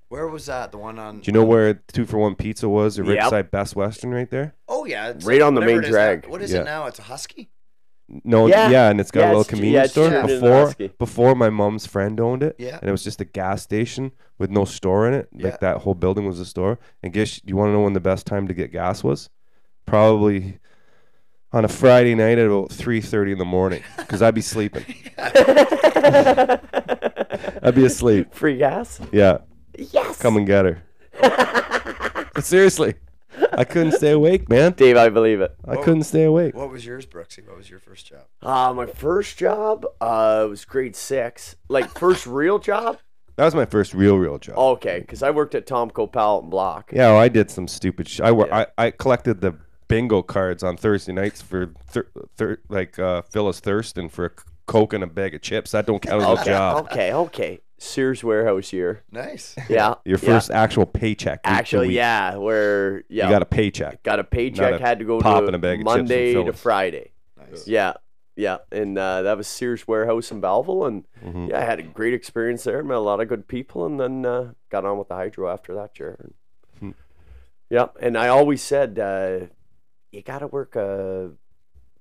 Where 0.09 0.28
was 0.28 0.47
that? 0.47 0.70
The 0.70 0.78
one 0.78 0.98
on? 0.98 1.20
Do 1.20 1.22
you 1.26 1.32
know 1.32 1.44
where 1.44 1.74
two 1.74 2.05
for 2.05 2.18
one 2.18 2.35
pizza 2.35 2.68
was? 2.68 2.98
Or 2.98 3.05
Yep. 3.05 3.16
Riverside 3.16 3.51
Best 3.51 3.74
Western 3.74 4.10
right 4.12 4.31
there? 4.31 4.55
Oh 4.68 4.85
yeah, 4.85 5.09
it's 5.10 5.24
Right 5.24 5.43
on 5.43 5.55
the 5.55 5.60
whatever 5.60 5.81
main 5.81 5.85
it 5.85 5.89
is 5.89 5.94
now. 5.94 5.97
drag. 5.97 6.26
What 6.28 6.43
is 6.43 6.52
Yeah. 6.52 6.60
it 6.60 6.64
now? 6.64 6.86
It's 6.86 6.98
a 6.98 7.02
husky. 7.02 7.51
No, 8.22 8.47
Yeah. 8.47 8.68
yeah, 8.68 8.90
and 8.90 9.01
it's 9.01 9.10
got 9.10 9.20
Yeah, 9.20 9.26
a 9.26 9.28
little 9.28 9.40
it's- 9.40 9.51
yeah, 9.51 9.56
convenience 9.56 9.85
it's 9.86 9.93
store 9.93 10.09
turned 10.10 10.31
into 10.31 10.35
before 10.43 10.60
Husky. 10.66 10.89
before 10.98 11.35
my 11.35 11.48
mom's 11.51 11.86
friend 11.86 12.20
owned 12.20 12.43
it. 12.43 12.55
Yeah. 12.59 12.78
And 12.81 12.89
it 12.89 12.93
was 12.93 13.02
just 13.02 13.20
a 13.22 13.24
gas 13.24 13.62
station 13.62 14.12
with 14.39 14.51
no 14.51 14.64
store 14.66 15.09
in 15.09 15.14
it. 15.14 15.28
Yeah. 15.32 15.47
Like 15.47 15.60
that 15.60 15.78
whole 15.78 15.94
building 15.94 16.26
was 16.26 16.39
a 16.39 16.44
store. 16.44 16.78
And 17.02 17.12
guess 17.14 17.40
you 17.44 17.56
want 17.56 17.70
to 17.70 17.72
know 17.72 17.81
when 17.81 17.94
the 17.94 18.01
best 18.01 18.26
time 18.26 18.47
to 18.47 18.55
get 18.55 18.70
gas 18.72 19.02
was? 19.02 19.31
Probably 19.86 20.59
on 21.51 21.64
a 21.64 21.68
Friday 21.68 22.14
night 22.14 22.36
at 22.39 22.47
about 22.47 22.70
3:30 22.72 23.32
in 23.32 23.39
the 23.39 23.44
morning 23.47 23.82
cuz 24.06 24.20
I'd 24.20 24.35
be 24.35 24.43
sleeping. 24.43 24.85
I'd 27.62 27.74
be 27.74 27.85
asleep. 27.86 28.35
free 28.35 28.59
gas 28.59 29.01
Yeah. 29.12 29.39
Yes 29.78 30.20
Come 30.20 30.36
and 30.36 30.46
get 30.46 30.64
her. 30.64 30.82
but 32.34 32.44
seriously, 32.44 32.94
I 33.52 33.64
couldn't 33.64 33.92
stay 33.92 34.10
awake, 34.12 34.48
man. 34.48 34.72
dave 34.72 34.96
i 34.96 35.09
believe 35.09 35.40
it 35.40 35.55
I 35.66 35.76
couldn't 35.76 36.05
stay 36.05 36.24
awake. 36.24 36.55
What 36.55 36.70
was 36.70 36.84
yours, 36.84 37.06
Brooksy? 37.06 37.46
What 37.46 37.56
was 37.56 37.70
your 37.70 37.78
first 37.80 38.06
job? 38.06 38.24
uh, 38.42 38.72
my 38.74 38.86
first 38.86 39.36
job 39.38 39.86
uh, 40.01 40.46
was 40.48 40.64
grade 40.64 40.96
six 40.96 41.56
like 41.68 41.88
first 41.98 42.26
real 42.26 42.59
job 42.59 42.98
That 43.36 43.44
was 43.44 43.55
my 43.55 43.66
first 43.66 43.94
real 43.94 44.16
real 44.18 44.38
job. 44.38 44.56
Okay, 44.59 45.01
because 45.01 45.22
I 45.22 45.30
worked 45.30 45.55
at 45.55 45.66
Tom 45.66 45.90
Pallet 45.90 46.42
and 46.44 46.51
Block. 46.51 46.90
Yeah, 46.92 47.09
well, 47.12 47.18
I 47.20 47.28
did 47.28 47.51
some 47.51 47.66
stupid. 47.68 48.09
Sh- 48.09 48.20
I, 48.20 48.30
wor- 48.30 48.46
Yeah. 48.48 48.66
I 48.78 48.86
I 48.86 48.90
collected 48.92 49.40
the 49.40 49.55
bingo 49.88 50.22
cards 50.22 50.62
on 50.62 50.76
Thursday 50.76 51.12
nights 51.12 51.42
for 51.42 51.72
thir- 51.88 52.09
thir- 52.36 52.60
like 52.68 52.98
uh, 52.98 53.22
Phyllis 53.22 53.60
Thurston 53.60 54.09
for 54.09 54.26
a 54.26 54.30
c- 54.30 54.44
coke 54.66 54.92
and 54.94 55.02
a 55.05 55.06
bag 55.06 55.34
of 55.34 55.42
chips. 55.42 55.72
That 55.72 55.86
don't 55.86 56.01
count 56.01 56.22
as 56.22 56.28
a 56.28 56.32
Okay, 56.40 56.44
job. 56.51 56.84
okay, 56.90 57.12
okay. 57.12 57.60
Sears 57.78 58.22
warehouse 58.24 58.72
year. 58.72 59.02
Nice. 59.10 59.55
Yeah. 59.68 59.94
Your 60.05 60.18
yeah. 60.18 60.28
first 60.28 60.51
actual 60.51 60.86
paycheck. 60.86 61.40
Actually, 61.44 61.88
week. 61.88 61.96
yeah, 61.96 62.36
where 62.36 63.02
yeah, 63.09 63.26
You 63.26 63.30
got 63.32 63.42
a 63.42 63.46
paycheck. 63.46 64.02
got 64.02 64.18
a 64.20 64.24
paycheck. 64.24 64.80
a 64.80 64.82
had 64.84 64.98
to 65.01 65.05
go 65.05 65.20
pop 65.20 65.44
to 65.46 65.52
a 65.55 65.59
bag 65.59 65.80
of 65.80 65.86
chips 65.86 65.92
from 65.92 66.01
Monday 66.02 66.34
to 66.34 66.52
Friday. 66.52 67.12
Nice. 67.51 67.66
Yeah, 67.66 67.94
yeah, 68.36 68.59
and 68.72 68.96
uh, 68.98 69.22
that 69.22 69.36
was 69.36 69.46
Sears 69.46 69.86
warehouse 69.86 70.30
in 70.30 70.40
Belleville, 70.40 70.84
and 70.86 71.05
Mhm. 71.24 71.51
yeah, 71.51 71.59
I 71.60 71.64
had 71.64 71.78
a 71.78 71.82
great 71.82 72.14
experience 72.14 72.64
there. 72.64 72.82
Met 72.82 72.96
a 72.96 73.01
lot 73.01 73.20
of 73.20 73.28
good 73.28 73.46
people, 73.48 73.84
and 73.86 73.98
then 74.01 74.24
uh, 74.26 74.52
got 74.70 74.84
on 74.84 74.98
with 74.98 75.09
the 75.09 75.14
hydro 75.14 75.51
after 75.52 75.74
that 75.74 75.98
year. 75.98 76.30
Hmm. 76.80 76.90
Yeah, 77.70 77.86
and 78.01 78.16
I 78.16 78.28
always 78.28 78.62
said 78.62 78.98
uh, 78.98 79.46
you 80.10 80.22
got 80.22 80.38
to 80.40 80.46
work 80.46 80.74
a, 80.76 81.30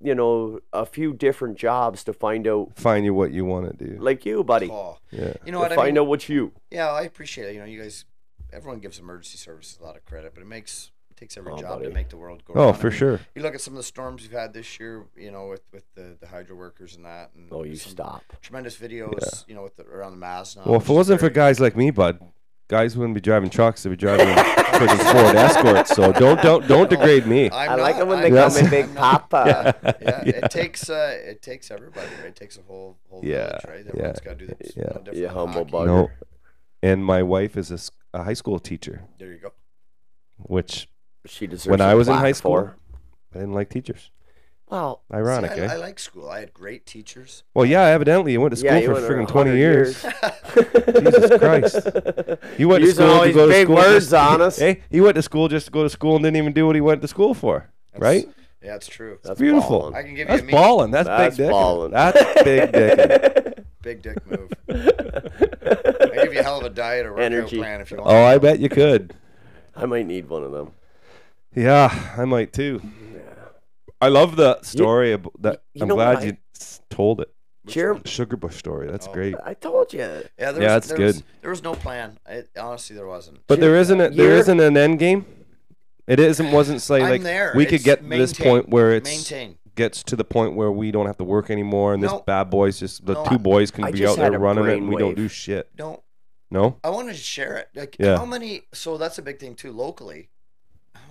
you 0.04 0.14
know, 0.16 0.60
a 0.74 0.86
few 0.86 1.14
different 1.14 1.58
jobs 1.58 2.04
to 2.06 2.14
find 2.14 2.48
out, 2.48 2.72
Find 2.76 3.06
you 3.06 3.14
what 3.14 3.32
you 3.32 3.46
want 3.46 3.78
to 3.78 3.86
do. 3.88 3.98
like 4.00 4.26
you, 4.26 4.44
buddy. 4.44 4.70
Oh, 4.70 4.98
Yeah. 5.12 5.34
you 5.46 5.52
know 5.52 5.60
to 5.60 5.64
what 5.64 5.72
I 5.72 5.76
find 5.76 5.94
mean? 5.96 6.00
out 6.00 6.08
what 6.08 6.28
you. 6.30 6.52
Yeah, 6.72 6.90
I 6.92 7.04
appreciate 7.04 7.48
it. 7.50 7.54
You 7.54 7.60
know, 7.60 7.66
you 7.66 7.82
guys, 7.82 8.06
everyone 8.52 8.80
gives 8.80 9.00
emergency 9.00 9.38
services 9.38 9.78
a 9.82 9.84
lot 9.84 9.96
of 9.96 10.06
credit, 10.06 10.34
but 10.34 10.42
it 10.42 10.48
makes 10.48 10.92
it 11.12 11.18
takes 11.18 11.38
every 11.38 11.54
Oh, 11.54 11.58
job 11.58 11.84
to 11.84 11.90
make 11.92 12.10
the 12.10 12.18
world 12.18 12.44
go. 12.44 12.54
Oh, 12.56 12.64
round. 12.66 12.76
I 12.76 12.80
for 12.80 12.90
mean, 12.90 12.98
sure. 12.98 13.20
You 13.36 13.44
look 13.44 13.54
at 13.54 13.62
some 13.62 13.74
of 13.76 13.78
the 13.78 13.84
storms 13.84 14.24
we've 14.24 14.32
had 14.32 14.52
this 14.54 14.80
year. 14.80 15.06
You 15.16 15.32
know, 15.32 15.48
with 15.48 15.62
with 15.72 15.86
the 15.96 16.18
the 16.20 16.28
hydro 16.28 16.56
workers 16.56 16.96
and 16.96 17.06
that. 17.06 17.32
And 17.36 17.48
Oh, 17.52 17.64
you 17.64 17.76
stop. 17.76 18.24
Tremendous 18.42 18.76
videos. 18.78 19.48
You 19.48 19.56
know, 19.56 19.64
with 19.64 19.76
the, 19.78 19.84
around 19.84 20.12
the 20.12 20.18
mass 20.18 20.56
now. 20.56 20.64
Well, 20.66 20.82
if 20.82 20.90
it 20.90 20.94
wasn't 20.94 21.20
for 21.20 21.30
guys 21.30 21.60
like 21.60 21.76
me, 21.78 21.92
bud, 21.92 22.20
guys 22.74 22.98
wouldn't 22.98 23.14
be 23.14 23.22
driving 23.22 23.50
trucks. 23.52 23.84
They'd 23.84 23.92
be 23.92 23.96
driving 23.96 24.28
freaking 24.80 25.12
Ford 25.12 25.36
Escorts. 25.36 25.92
So 25.96 26.12
don't 26.12 26.42
don't 26.42 26.68
don't 26.68 26.90
degrade 26.90 27.28
me. 27.28 27.50
I'm 27.52 27.72
I 27.72 27.76
like 27.76 27.96
not- 27.98 28.02
it 28.02 28.08
when 28.08 28.18
I'm 28.18 28.24
they 28.24 28.30
not- 28.32 28.52
call 28.52 28.64
me 28.64 28.70
Big 28.70 28.86
I'm 28.90 28.94
not- 28.96 29.30
Papa. 29.30 29.76
yeah, 29.84 30.24
Yeah. 30.26 30.32
it 30.40 30.52
takes 30.52 30.90
uh, 30.90 31.16
it 31.32 31.42
takes 31.44 31.70
everybody, 31.70 32.08
right? 32.18 32.26
It 32.34 32.36
takes 32.36 32.58
a 32.58 32.62
whole 32.64 32.98
whole 33.10 33.22
Yeah, 33.24 33.60
village, 33.62 33.66
right? 33.68 33.86
yeah, 33.96 34.14
got 34.26 34.40
to 34.40 34.48
do 34.48 34.48
this. 34.60 34.74
yeah. 34.76 34.84
no 34.96 35.02
different 35.04 35.32
humble 35.34 35.66
hockey. 35.66 35.72
bugger. 35.72 35.86
No. 35.86 36.10
And 36.82 37.06
my 37.06 37.22
wife 37.24 37.56
is 37.58 37.70
a 38.14 38.24
high 38.24 38.34
school 38.42 38.60
teacher, 38.60 39.04
There 39.20 39.32
you 39.32 39.38
go. 39.38 39.54
which 40.38 40.90
She 41.26 41.46
deserves 41.48 41.68
when 41.72 41.80
I 41.82 41.94
was 41.94 42.08
in 42.08 42.16
high 42.16 42.34
school, 42.34 42.52
for. 42.52 42.78
I 43.34 43.40
didn't 43.40 43.54
like 43.54 43.70
teachers. 43.70 44.12
Well, 44.70 45.04
Ironic, 45.14 45.52
See, 45.54 45.62
I, 45.62 45.66
eh? 45.66 45.74
I 45.74 45.76
like 45.76 46.00
school. 46.00 46.30
I 46.30 46.40
had 46.40 46.54
great 46.54 46.86
teachers. 46.86 47.44
Well, 47.54 47.66
yeah, 47.66 47.84
evidently 47.84 48.32
you 48.32 48.42
went 48.42 48.52
to 48.54 48.58
school 48.58 48.74
yeah, 48.74 48.86
for 48.86 48.94
went 48.94 49.06
freaking 49.06 49.28
20 49.28 49.52
100 49.52 49.56
years. 49.58 50.02
Jesus 51.04 51.40
Christ. 51.40 52.60
You 52.60 52.68
went 52.70 52.84
to 52.84 52.92
school 52.94 53.08
all 53.10 53.20
to 53.22 53.26
these 53.28 53.36
go 53.36 53.46
to 53.48 53.52
big 53.52 53.66
school 53.68 53.76
words 53.76 54.06
just- 54.10 54.14
on 54.14 54.42
us. 54.42 54.58
Hey, 54.58 54.82
he 54.90 55.00
went 55.02 55.16
to 55.16 55.22
school 55.22 55.48
just 55.48 55.68
to 55.68 55.72
go 55.72 55.84
to 55.84 55.90
school 55.90 56.16
and 56.16 56.24
didn't 56.24 56.38
even 56.38 56.54
do 56.54 56.66
what 56.66 56.76
he 56.76 56.82
went 56.82 57.02
to 57.04 57.08
school 57.08 57.34
for. 57.34 57.70
That's- 57.94 58.02
right? 58.26 58.36
Yeah, 58.64 58.76
it's 58.76 58.88
true. 58.88 59.20
That's 59.22 59.38
beautiful. 59.40 59.80
ballin'. 59.92 59.96
I 59.96 60.04
can 60.04 60.16
give 60.16 60.28
That's 60.30 60.42
you 60.42 60.48
a 60.48 60.52
mean, 60.52 60.56
balling. 60.56 60.92
That's, 60.92 61.08
That's 61.08 61.36
big 61.36 61.46
dick. 61.46 61.52
ballin'. 61.52 61.92
That's 61.92 62.44
big 62.44 62.72
dick. 62.72 63.64
big 63.82 64.02
dick 64.02 64.26
move. 64.26 64.52
I 64.70 66.24
give 66.24 66.34
you 66.34 66.40
a 66.40 66.44
hell 66.44 66.60
of 66.60 66.64
a 66.66 66.70
diet 66.70 67.06
or 67.06 67.12
workout 67.12 67.26
Energy. 67.26 67.58
plan 67.58 67.82
if 67.82 67.92
you 67.92 67.98
want. 67.98 68.10
Oh, 68.10 68.24
I 68.24 68.38
bet 68.38 68.60
you 68.60 68.70
could. 68.70 69.14
I 69.76 69.86
might 69.86 70.08
need 70.08 70.30
one 70.30 70.44
of 70.46 70.52
them. 70.54 70.72
Yeah, 71.54 72.14
I 72.18 72.24
might 72.24 72.54
too. 72.54 72.82
I 74.04 74.10
love 74.10 74.36
the 74.36 74.62
story 74.62 75.14
ab 75.14 75.28
that. 75.40 75.64
you 75.74 75.82
I'm 75.84 75.88
know 75.88 75.96
glad 75.96 76.16
what 76.16 76.24
I- 76.24 76.26
you 76.28 76.38
s- 76.56 76.82
told 76.90 77.22
it. 77.22 77.30
Jer- 77.66 78.02
Sugar 78.06 78.36
Bush 78.36 78.58
story. 78.58 78.88
That's 78.92 79.08
Oh. 79.08 79.14
great. 79.14 79.36
I 79.46 79.54
told 79.54 79.94
you. 79.94 80.00
Yeah, 80.00 80.08
there 80.38 80.54
was, 80.54 80.62
Yeah, 80.62 80.68
that's 80.68 80.88
there 80.90 80.98
was- 81.00 81.16
good. 81.18 81.24
there 81.42 81.50
was 81.50 81.64
no 81.64 81.74
plan. 81.76 82.18
I, 82.28 82.44
honestly, 82.60 82.96
there 82.96 83.08
wasn't. 83.08 83.40
But 83.48 83.60
there 83.62 83.78
isn't 83.78 84.00
a, 84.02 84.10
there 84.10 84.28
You're- 84.28 84.40
isn't 84.40 84.60
an 84.60 84.76
end 84.76 85.00
game. 85.00 85.26
It 86.06 86.20
isn't 86.20 86.52
wasn't 86.52 86.82
say 86.82 87.02
I'm 87.02 87.10
like 87.10 87.22
there. 87.24 87.54
we 87.56 87.64
could 87.66 87.76
It's 87.76 87.84
get 87.86 88.02
to 88.04 88.10
this 88.10 88.38
maintain- 88.38 88.46
point 88.52 88.70
where 88.70 88.92
it's 88.94 89.10
maintain. 89.10 89.58
gets 89.76 90.04
to 90.04 90.18
the 90.18 90.26
point 90.26 90.56
where 90.56 90.72
we 90.72 90.92
don't 90.92 91.06
have 91.06 91.18
to 91.18 91.24
work 91.24 91.50
anymore 91.50 91.94
and 91.94 92.04
this 92.04 92.12
No. 92.12 92.20
bad 92.28 92.50
boys 92.50 92.78
just 92.80 93.06
the 93.06 93.14
No. 93.14 93.24
two 93.26 93.40
boys 93.40 93.72
can 93.72 93.86
I 93.86 93.92
be 93.92 94.00
just 94.00 94.20
out 94.20 94.24
had 94.24 94.34
there 94.34 94.40
a 94.40 94.42
running 94.42 94.66
it 94.66 94.74
and 94.80 94.90
we 94.90 94.98
don't 94.98 95.14
brainwave. 95.14 95.16
do 95.16 95.28
shit. 95.30 95.74
Don't. 95.78 96.02
No? 96.52 96.76
I 96.84 96.90
wanted 96.90 97.14
to 97.14 97.18
share 97.20 97.56
it. 97.56 97.70
Like, 97.74 97.96
Yeah. 97.98 98.18
how 98.18 98.26
many? 98.26 98.64
So 98.74 98.98
that's 98.98 99.18
a 99.18 99.22
big 99.22 99.40
thing 99.40 99.56
too 99.56 99.72
locally. 99.72 100.28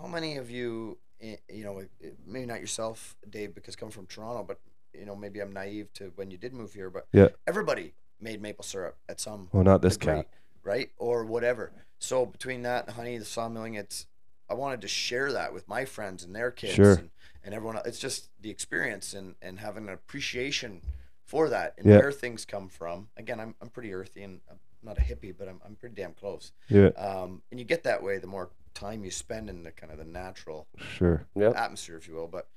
How 0.01 0.07
many 0.07 0.37
of 0.37 0.51
you, 0.51 0.99
you 1.23 1.65
know, 1.65 1.79
eh, 1.79 2.11
maybe 2.27 2.47
not 2.47 2.61
yourself, 2.61 3.17
Dave, 3.29 3.55
because 3.55 3.77
come 3.77 3.91
from 3.91 4.07
Toronto, 4.07 4.43
but 4.43 4.59
you 4.93 5.07
know, 5.07 5.17
maybe 5.17 5.41
I'm 5.41 5.53
naive 5.53 5.93
to 5.95 6.13
when 6.17 6.31
you 6.31 6.37
did 6.37 6.53
move 6.53 6.75
here, 6.75 6.91
but 6.91 7.07
Yeah. 7.13 7.29
everybody 7.47 7.95
made 8.21 8.43
maple 8.43 8.65
syrup 8.65 8.97
at 9.09 9.21
some 9.21 9.49
Well, 9.53 9.65
not 9.65 9.81
this 9.83 9.97
degree, 9.97 10.17
cat. 10.17 10.29
right? 10.63 10.91
Or 10.99 11.25
whatever. 11.25 11.73
So 11.99 12.27
between 12.27 12.63
that, 12.63 12.87
the 12.87 12.93
honey, 12.93 13.17
the 13.19 13.25
sawmilling, 13.25 13.75
it's 13.77 14.07
I 14.51 14.55
wanted 14.55 14.83
to 14.83 14.89
share 14.89 15.33
that 15.33 15.55
with 15.55 15.67
my 15.67 15.87
friends 15.87 16.23
and 16.23 16.35
their 16.37 16.51
kids 16.51 16.75
Sure. 16.75 16.93
and, 16.95 17.11
and 17.43 17.55
everyone. 17.55 17.77
else. 17.77 17.87
It's 17.87 17.99
just 17.99 18.29
the 18.43 18.51
experience 18.51 19.15
and, 19.15 19.35
and 19.41 19.59
having 19.61 19.85
an 19.89 19.95
appreciation 19.95 20.83
for 21.25 21.49
that 21.49 21.75
and 21.79 21.87
Yeah. 21.87 21.99
where 21.99 22.13
things 22.13 22.45
come 22.45 22.69
from. 22.69 23.09
Again, 23.17 23.41
I'm, 23.41 23.55
I'm 23.63 23.71
pretty 23.71 23.95
earthy 23.95 24.23
and 24.25 24.41
I'm 24.51 24.59
not 24.83 24.99
a 24.99 25.01
hippie, 25.01 25.35
but 25.37 25.49
I'm, 25.49 25.59
I'm 25.65 25.75
pretty 25.77 25.95
damn 25.95 26.13
close. 26.13 26.53
Yeah, 26.69 26.89
Um, 26.89 27.41
and 27.51 27.59
you 27.59 27.65
get 27.65 27.85
that 27.85 28.03
way 28.03 28.19
the 28.19 28.27
more 28.27 28.51
time 28.75 29.05
you 29.05 29.11
spend 29.11 29.49
in 29.49 29.63
the 29.63 29.71
kind 29.71 29.93
of 29.93 29.99
the 29.99 30.05
natural 30.05 30.67
sure. 30.97 31.27
Yep. 31.35 31.57
atmosphere, 31.57 31.97
if 31.97 32.09
you 32.09 32.15
will. 32.15 32.29
But 32.29 32.49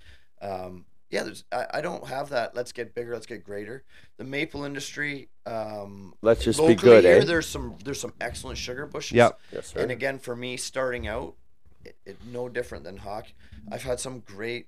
um, 0.42 0.86
yeah, 1.10 1.24
there's 1.24 1.44
I, 1.52 1.66
I 1.76 1.82
don't 1.82 2.08
have 2.08 2.30
that. 2.30 2.56
Let's 2.56 2.72
get 2.72 2.94
bigger. 2.96 3.14
Let's 3.14 3.26
get 3.26 3.44
greater. 3.44 3.84
The 4.18 4.24
maple 4.24 4.64
industry. 4.64 5.30
Um, 5.46 6.14
Let's 6.22 6.44
just 6.44 6.60
locally 6.60 6.76
be 6.76 6.82
good, 6.82 7.04
here, 7.04 7.18
eh? 7.18 7.24
there's 7.24 7.48
some 7.48 7.76
there's 7.84 8.00
some 8.00 8.14
excellent 8.20 8.58
sugar 8.58 8.86
bushes. 8.86 9.14
Yep. 9.14 9.40
Yes, 9.52 9.68
sir. 9.68 9.80
And 9.82 9.92
again, 9.92 10.20
for 10.20 10.36
me, 10.36 10.58
starting 10.58 11.08
out, 11.08 11.36
it, 11.84 11.96
it 12.06 12.18
no 12.32 12.50
different 12.50 12.84
than 12.84 12.98
hockey. 12.98 13.34
I've 13.72 13.84
had 13.84 14.00
some 14.00 14.20
great 14.20 14.68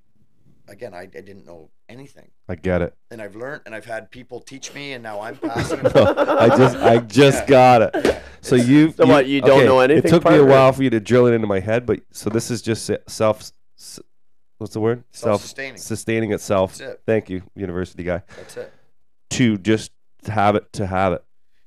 again, 0.68 0.94
I, 0.94 1.02
I 1.02 1.06
didn't 1.06 1.46
know 1.46 1.70
anything, 1.90 2.30
I 2.50 2.56
get 2.56 2.82
it. 2.82 2.94
and 3.12 3.22
I've 3.22 3.36
learned, 3.36 3.62
and 3.66 3.74
I've 3.76 3.86
had 3.86 4.12
people 4.12 4.40
teach 4.42 4.74
me, 4.74 4.94
and 4.94 5.04
now 5.04 5.22
I'm 5.22 5.38
passing. 5.50 5.80
I 5.86 6.50
just 6.58 6.78
I 6.78 6.98
just 7.00 7.44
Yeah. 7.44 7.48
got 7.48 7.82
it. 7.84 7.92
Yeah, 8.06 8.20
So 8.42 8.56
it's- 8.56 8.68
you 8.70 8.92
So 8.92 9.06
what, 9.06 9.28
you 9.28 9.42
don't 9.42 9.66
know 9.66 9.80
anything, 9.80 10.06
It 10.06 10.10
took 10.10 10.26
me 10.26 10.38
a 10.38 10.46
while 10.46 10.72
for 10.74 10.84
you 10.84 10.90
to 10.90 11.00
drill 11.00 11.28
it 11.28 11.34
into 11.34 11.48
my 11.48 11.60
head, 11.60 11.86
but 11.86 12.02
so 12.12 12.30
this 12.30 12.52
is 12.52 12.62
just 12.62 12.90
self. 13.08 13.52
What's 14.60 14.74
the 14.74 14.80
word? 14.80 15.04
Self 15.12 15.42
Self-sustaining. 15.42 15.78
sustaining 15.78 16.32
itself. 16.34 16.78
That's 16.78 16.94
it. 16.94 17.02
Thank 17.06 17.30
you, 17.30 17.44
university 17.56 18.04
guy. 18.04 18.24
That's 18.36 18.58
it. 18.58 18.74
To 19.32 19.58
just 19.60 19.92
have 20.28 20.56
it 20.56 20.72
to 20.74 20.88
have 20.88 21.14
it. 21.14 21.24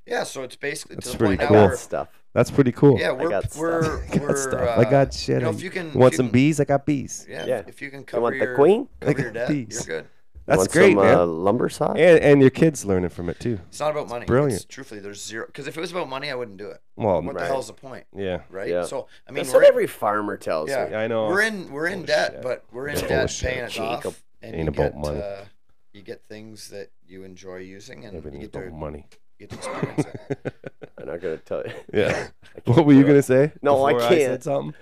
Yeah, 0.07 0.25
so 0.25 0.43
it's 0.43 0.57
basically 0.57 0.97
That's 0.97 1.07
to 1.07 1.13
the 1.13 1.19
pretty 1.19 1.37
point 1.37 1.51
I 1.51 1.55
now 1.55 1.69
cool. 1.69 1.77
stuff. 1.77 2.09
That's 2.33 2.51
pretty 2.51 2.73
cool. 2.73 2.99
yeah, 2.99 3.11
we're 3.13 3.29
got 3.29 3.51
stuff. 3.51 3.61
we're 3.61 4.03
I 4.05 4.07
got 4.07 4.21
we're 4.21 4.37
stuff. 4.37 4.61
uh, 4.79 4.81
I 4.81 4.85
got 4.91 5.13
shit. 5.15 5.39
You 5.41 5.45
know, 5.47 5.51
if 5.51 5.63
you 5.63 5.71
can, 5.71 5.85
You 5.87 5.91
if 5.91 5.95
want 5.97 6.13
you 6.13 6.17
some 6.19 6.27
can- 6.27 6.33
bees? 6.33 6.61
I 6.61 6.65
got 6.65 6.87
bees. 6.87 7.27
Yeah, 7.29 7.45
Yeah. 7.47 7.63
if 7.67 7.83
you 7.83 7.91
can 7.91 8.01
You 8.01 8.05
cover 8.07 8.23
want 8.23 8.37
your 8.37 8.51
the 8.51 8.55
queen? 8.55 8.89
cover 9.01 9.19
I 9.19 9.23
your 9.23 9.33
debt, 9.33 9.49
these. 9.49 9.87
you're 9.87 10.01
good. 10.03 10.09
That's 10.47 10.59
want 10.59 10.73
great, 10.73 10.95
some, 10.97 11.05
man. 11.05 11.15
Uh, 11.15 11.27
lumber 11.27 11.69
saw? 11.69 11.93
and 11.93 12.19
and 12.25 12.41
your 12.41 12.51
kids 12.51 12.85
learning 12.85 13.11
from 13.11 13.29
it 13.29 13.39
too. 13.39 13.61
It's 13.69 13.79
not 13.79 13.91
about 13.93 14.09
money. 14.09 14.27
brilliant. 14.27 14.55
It's, 14.55 14.65
truthfully, 14.65 14.99
there's 15.01 15.25
zero. 15.25 15.47
Because 15.47 15.67
if 15.69 15.77
it 15.77 15.81
was 15.81 15.91
about 15.93 16.09
money, 16.09 16.31
I 16.31 16.35
wouldn't 16.35 16.57
do 16.57 16.69
it. 16.71 16.81
Well, 16.97 17.21
What 17.23 17.35
Right. 17.35 17.43
the 17.43 17.47
hell's 17.47 17.67
the 17.69 17.73
point, 17.73 18.05
yeah. 18.17 18.41
right? 18.49 18.69
Yeah. 18.69 18.85
So 18.85 19.07
I 19.29 19.33
mean, 19.33 19.43
That's 19.45 19.53
we're, 19.53 19.61
what 19.61 19.69
every 19.69 19.87
farmer 19.87 20.37
tells 20.37 20.71
Yeah. 20.71 20.87
me. 20.87 20.91
Yeah, 20.93 21.01
I 21.01 21.07
know. 21.09 21.29
we're 21.29 21.43
in 21.43 21.71
we're 21.71 21.87
in 21.87 21.99
Bullshit. 22.01 22.07
debt, 22.07 22.43
but 22.43 22.65
we're 22.73 22.89
in 22.89 22.97
debt 22.99 23.09
Bullshit. 23.09 23.49
paying 23.51 23.65
it 23.65 23.71
Jacob. 23.71 24.07
off, 24.07 24.23
and 24.43 24.55
Ain't 24.55 24.65
you 24.65 24.69
about 24.71 24.93
get 24.93 24.97
money. 24.97 25.21
uh, 25.21 25.45
you 25.93 26.03
get 26.03 26.23
things 26.25 26.69
that 26.71 26.91
you 27.07 27.23
enjoy 27.25 27.57
using, 27.59 28.05
and 28.05 28.13
you 28.15 28.19
Everything's 28.19 28.45
get 28.45 28.53
to, 28.55 28.59
about 28.69 28.73
money. 28.79 29.07
You 29.41 29.47
get 29.47 29.51
to 29.51 29.57
experience 29.71 30.07
it. 30.45 30.55
I'm 30.99 31.07
not 31.07 31.21
gonna 31.21 31.37
tell 31.39 31.65
you. 31.67 31.73
yeah. 31.93 32.29
What 32.67 32.85
were 32.85 32.93
you 32.93 33.03
do 33.03 33.09
gonna 33.09 33.23
say? 33.23 33.53
No, 33.63 33.85
I 33.85 33.95
before 33.95 34.09
can't. 34.09 34.21
said 34.21 34.43
something. 34.45 34.75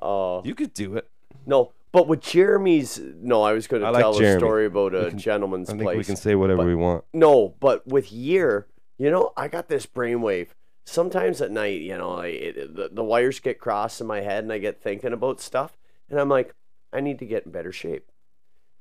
Oh 0.00 0.42
You 0.44 0.54
could 0.54 0.72
do 0.74 0.96
it. 0.96 1.08
no, 1.46 1.72
but 1.92 2.06
with 2.08 2.20
Jeremy's, 2.20 3.00
no, 3.00 3.42
I 3.42 3.52
was 3.52 3.66
gonna 3.66 3.86
I 3.86 3.90
like 3.90 4.02
tell 4.02 4.14
Jeremy. 4.18 4.36
a 4.36 4.38
story 4.38 4.66
about 4.66 4.94
a 4.94 5.08
can- 5.10 5.18
gentleman's 5.18 5.68
I 5.70 5.72
think 5.72 5.82
place. 5.84 5.96
we 5.98 6.04
can 6.04 6.16
say 6.16 6.34
whatever 6.34 6.58
but- 6.58 6.66
we 6.66 6.74
want. 6.74 7.04
No, 7.12 7.54
but 7.60 7.86
with 7.86 8.12
year, 8.12 8.66
you 8.98 9.10
know, 9.10 9.32
I 9.36 9.48
got 9.48 9.68
this 9.68 9.86
brainwave. 9.86 10.48
Sometimes 10.84 11.40
at 11.40 11.50
night, 11.50 11.80
you 11.80 11.98
know, 11.98 12.12
I, 12.18 12.26
it, 12.28 12.76
the, 12.76 12.90
the 12.92 13.02
wires 13.02 13.40
get 13.40 13.58
crossed 13.58 14.00
in 14.00 14.06
my 14.06 14.20
head, 14.20 14.44
and 14.44 14.52
I 14.52 14.58
get 14.58 14.80
thinking 14.80 15.12
about 15.12 15.40
stuff, 15.40 15.76
and 16.08 16.20
I'm 16.20 16.28
like, 16.28 16.54
I 16.92 17.00
need 17.00 17.18
to 17.18 17.26
get 17.26 17.44
in 17.44 17.50
better 17.50 17.72
shape. 17.72 18.08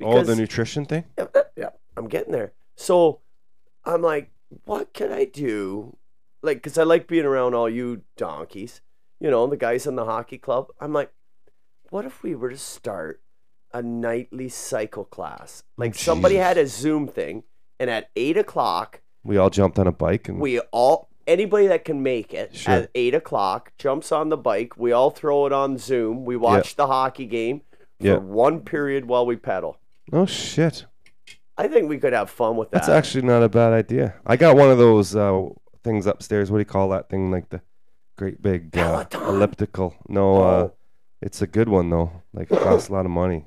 oh, 0.04 0.22
the 0.22 0.36
nutrition 0.36 0.86
thing. 0.86 1.06
yeah, 1.18 1.26
yeah, 1.58 1.70
I'm 1.98 2.08
getting 2.08 2.32
there. 2.32 2.52
So 2.76 3.22
I'm 3.86 4.04
like, 4.04 4.30
what 4.66 4.94
can 4.94 5.12
I 5.12 5.26
do? 5.26 5.98
Like, 6.42 6.58
because 6.58 6.78
I 6.78 6.84
like 6.84 7.08
being 7.08 7.26
around 7.26 7.54
all 7.56 7.70
you 7.70 8.02
donkeys, 8.18 8.82
you 9.20 9.30
know, 9.32 9.48
the 9.48 9.58
guys 9.58 9.88
in 9.88 9.96
the 9.96 10.06
hockey 10.06 10.38
club. 10.38 10.68
I'm 10.80 10.94
like, 10.94 11.12
what 11.90 12.06
if 12.06 12.22
we 12.24 12.36
were 12.36 12.50
to 12.52 12.58
start 12.58 13.22
a 13.74 13.82
nightly 13.82 14.50
cycle 14.50 15.06
class? 15.06 15.64
Like, 15.78 15.92
oh, 15.92 15.98
somebody 15.98 16.36
had 16.36 16.58
a 16.58 16.68
Zoom 16.68 17.08
thing, 17.08 17.44
and 17.80 17.90
at 17.90 18.10
eight 18.16 18.38
o'clock, 18.38 19.02
We 19.24 19.38
all 19.38 19.50
jumped 19.50 19.80
on 19.80 19.88
a 19.88 19.92
bike 19.92 20.30
and 20.30 20.40
we 20.40 20.60
all, 20.72 21.10
anybody 21.26 21.66
that 21.68 21.84
can 21.84 22.04
make 22.04 22.32
it 22.34 22.56
Sure. 22.56 22.74
at 22.76 22.92
eight 22.94 23.16
o'clock 23.16 23.72
jumps 23.80 24.12
on 24.12 24.30
the 24.30 24.38
bike. 24.38 24.78
We 24.78 24.92
all 24.92 25.10
throw 25.10 25.48
it 25.48 25.52
on 25.52 25.80
Zoom. 25.80 26.26
We 26.26 26.38
watch 26.38 26.76
the 26.76 26.86
hockey 26.86 27.26
game 27.26 27.62
for 28.00 28.06
Yeah. 28.08 28.18
one 28.18 28.60
period 28.62 29.06
while 29.08 29.26
we 29.26 29.36
pedal. 29.36 29.78
oh 30.14 30.28
shit, 30.28 30.86
I 31.58 31.68
think 31.68 31.88
we 31.90 31.98
could 31.98 32.14
have 32.14 32.30
fun 32.30 32.58
with 32.58 32.72
that. 32.72 32.80
that's 32.80 32.90
actually 32.90 33.22
not 33.24 33.42
a 33.44 33.50
bad 33.50 33.72
idea. 33.74 34.16
I 34.26 34.36
got 34.38 34.56
one 34.58 34.70
of 34.70 34.78
those 34.78 35.16
uh, 35.16 35.44
things 35.84 36.06
upstairs. 36.06 36.52
What 36.52 36.58
do 36.58 36.62
you 36.62 36.66
call 36.66 36.90
that 36.90 37.10
thing? 37.10 37.32
Like 37.32 37.50
the 37.50 37.62
great 38.18 38.42
big 38.42 38.78
uh, 38.78 39.06
elliptical. 39.14 39.96
No, 40.10 40.44
uh, 40.44 40.70
it's 41.22 41.42
a 41.42 41.48
good 41.48 41.70
one 41.70 41.90
though. 41.90 42.12
Like 42.34 42.52
it 42.52 42.60
costs 42.60 42.90
a 42.90 42.94
lot 42.94 43.06
of 43.06 43.12
money. 43.12 43.46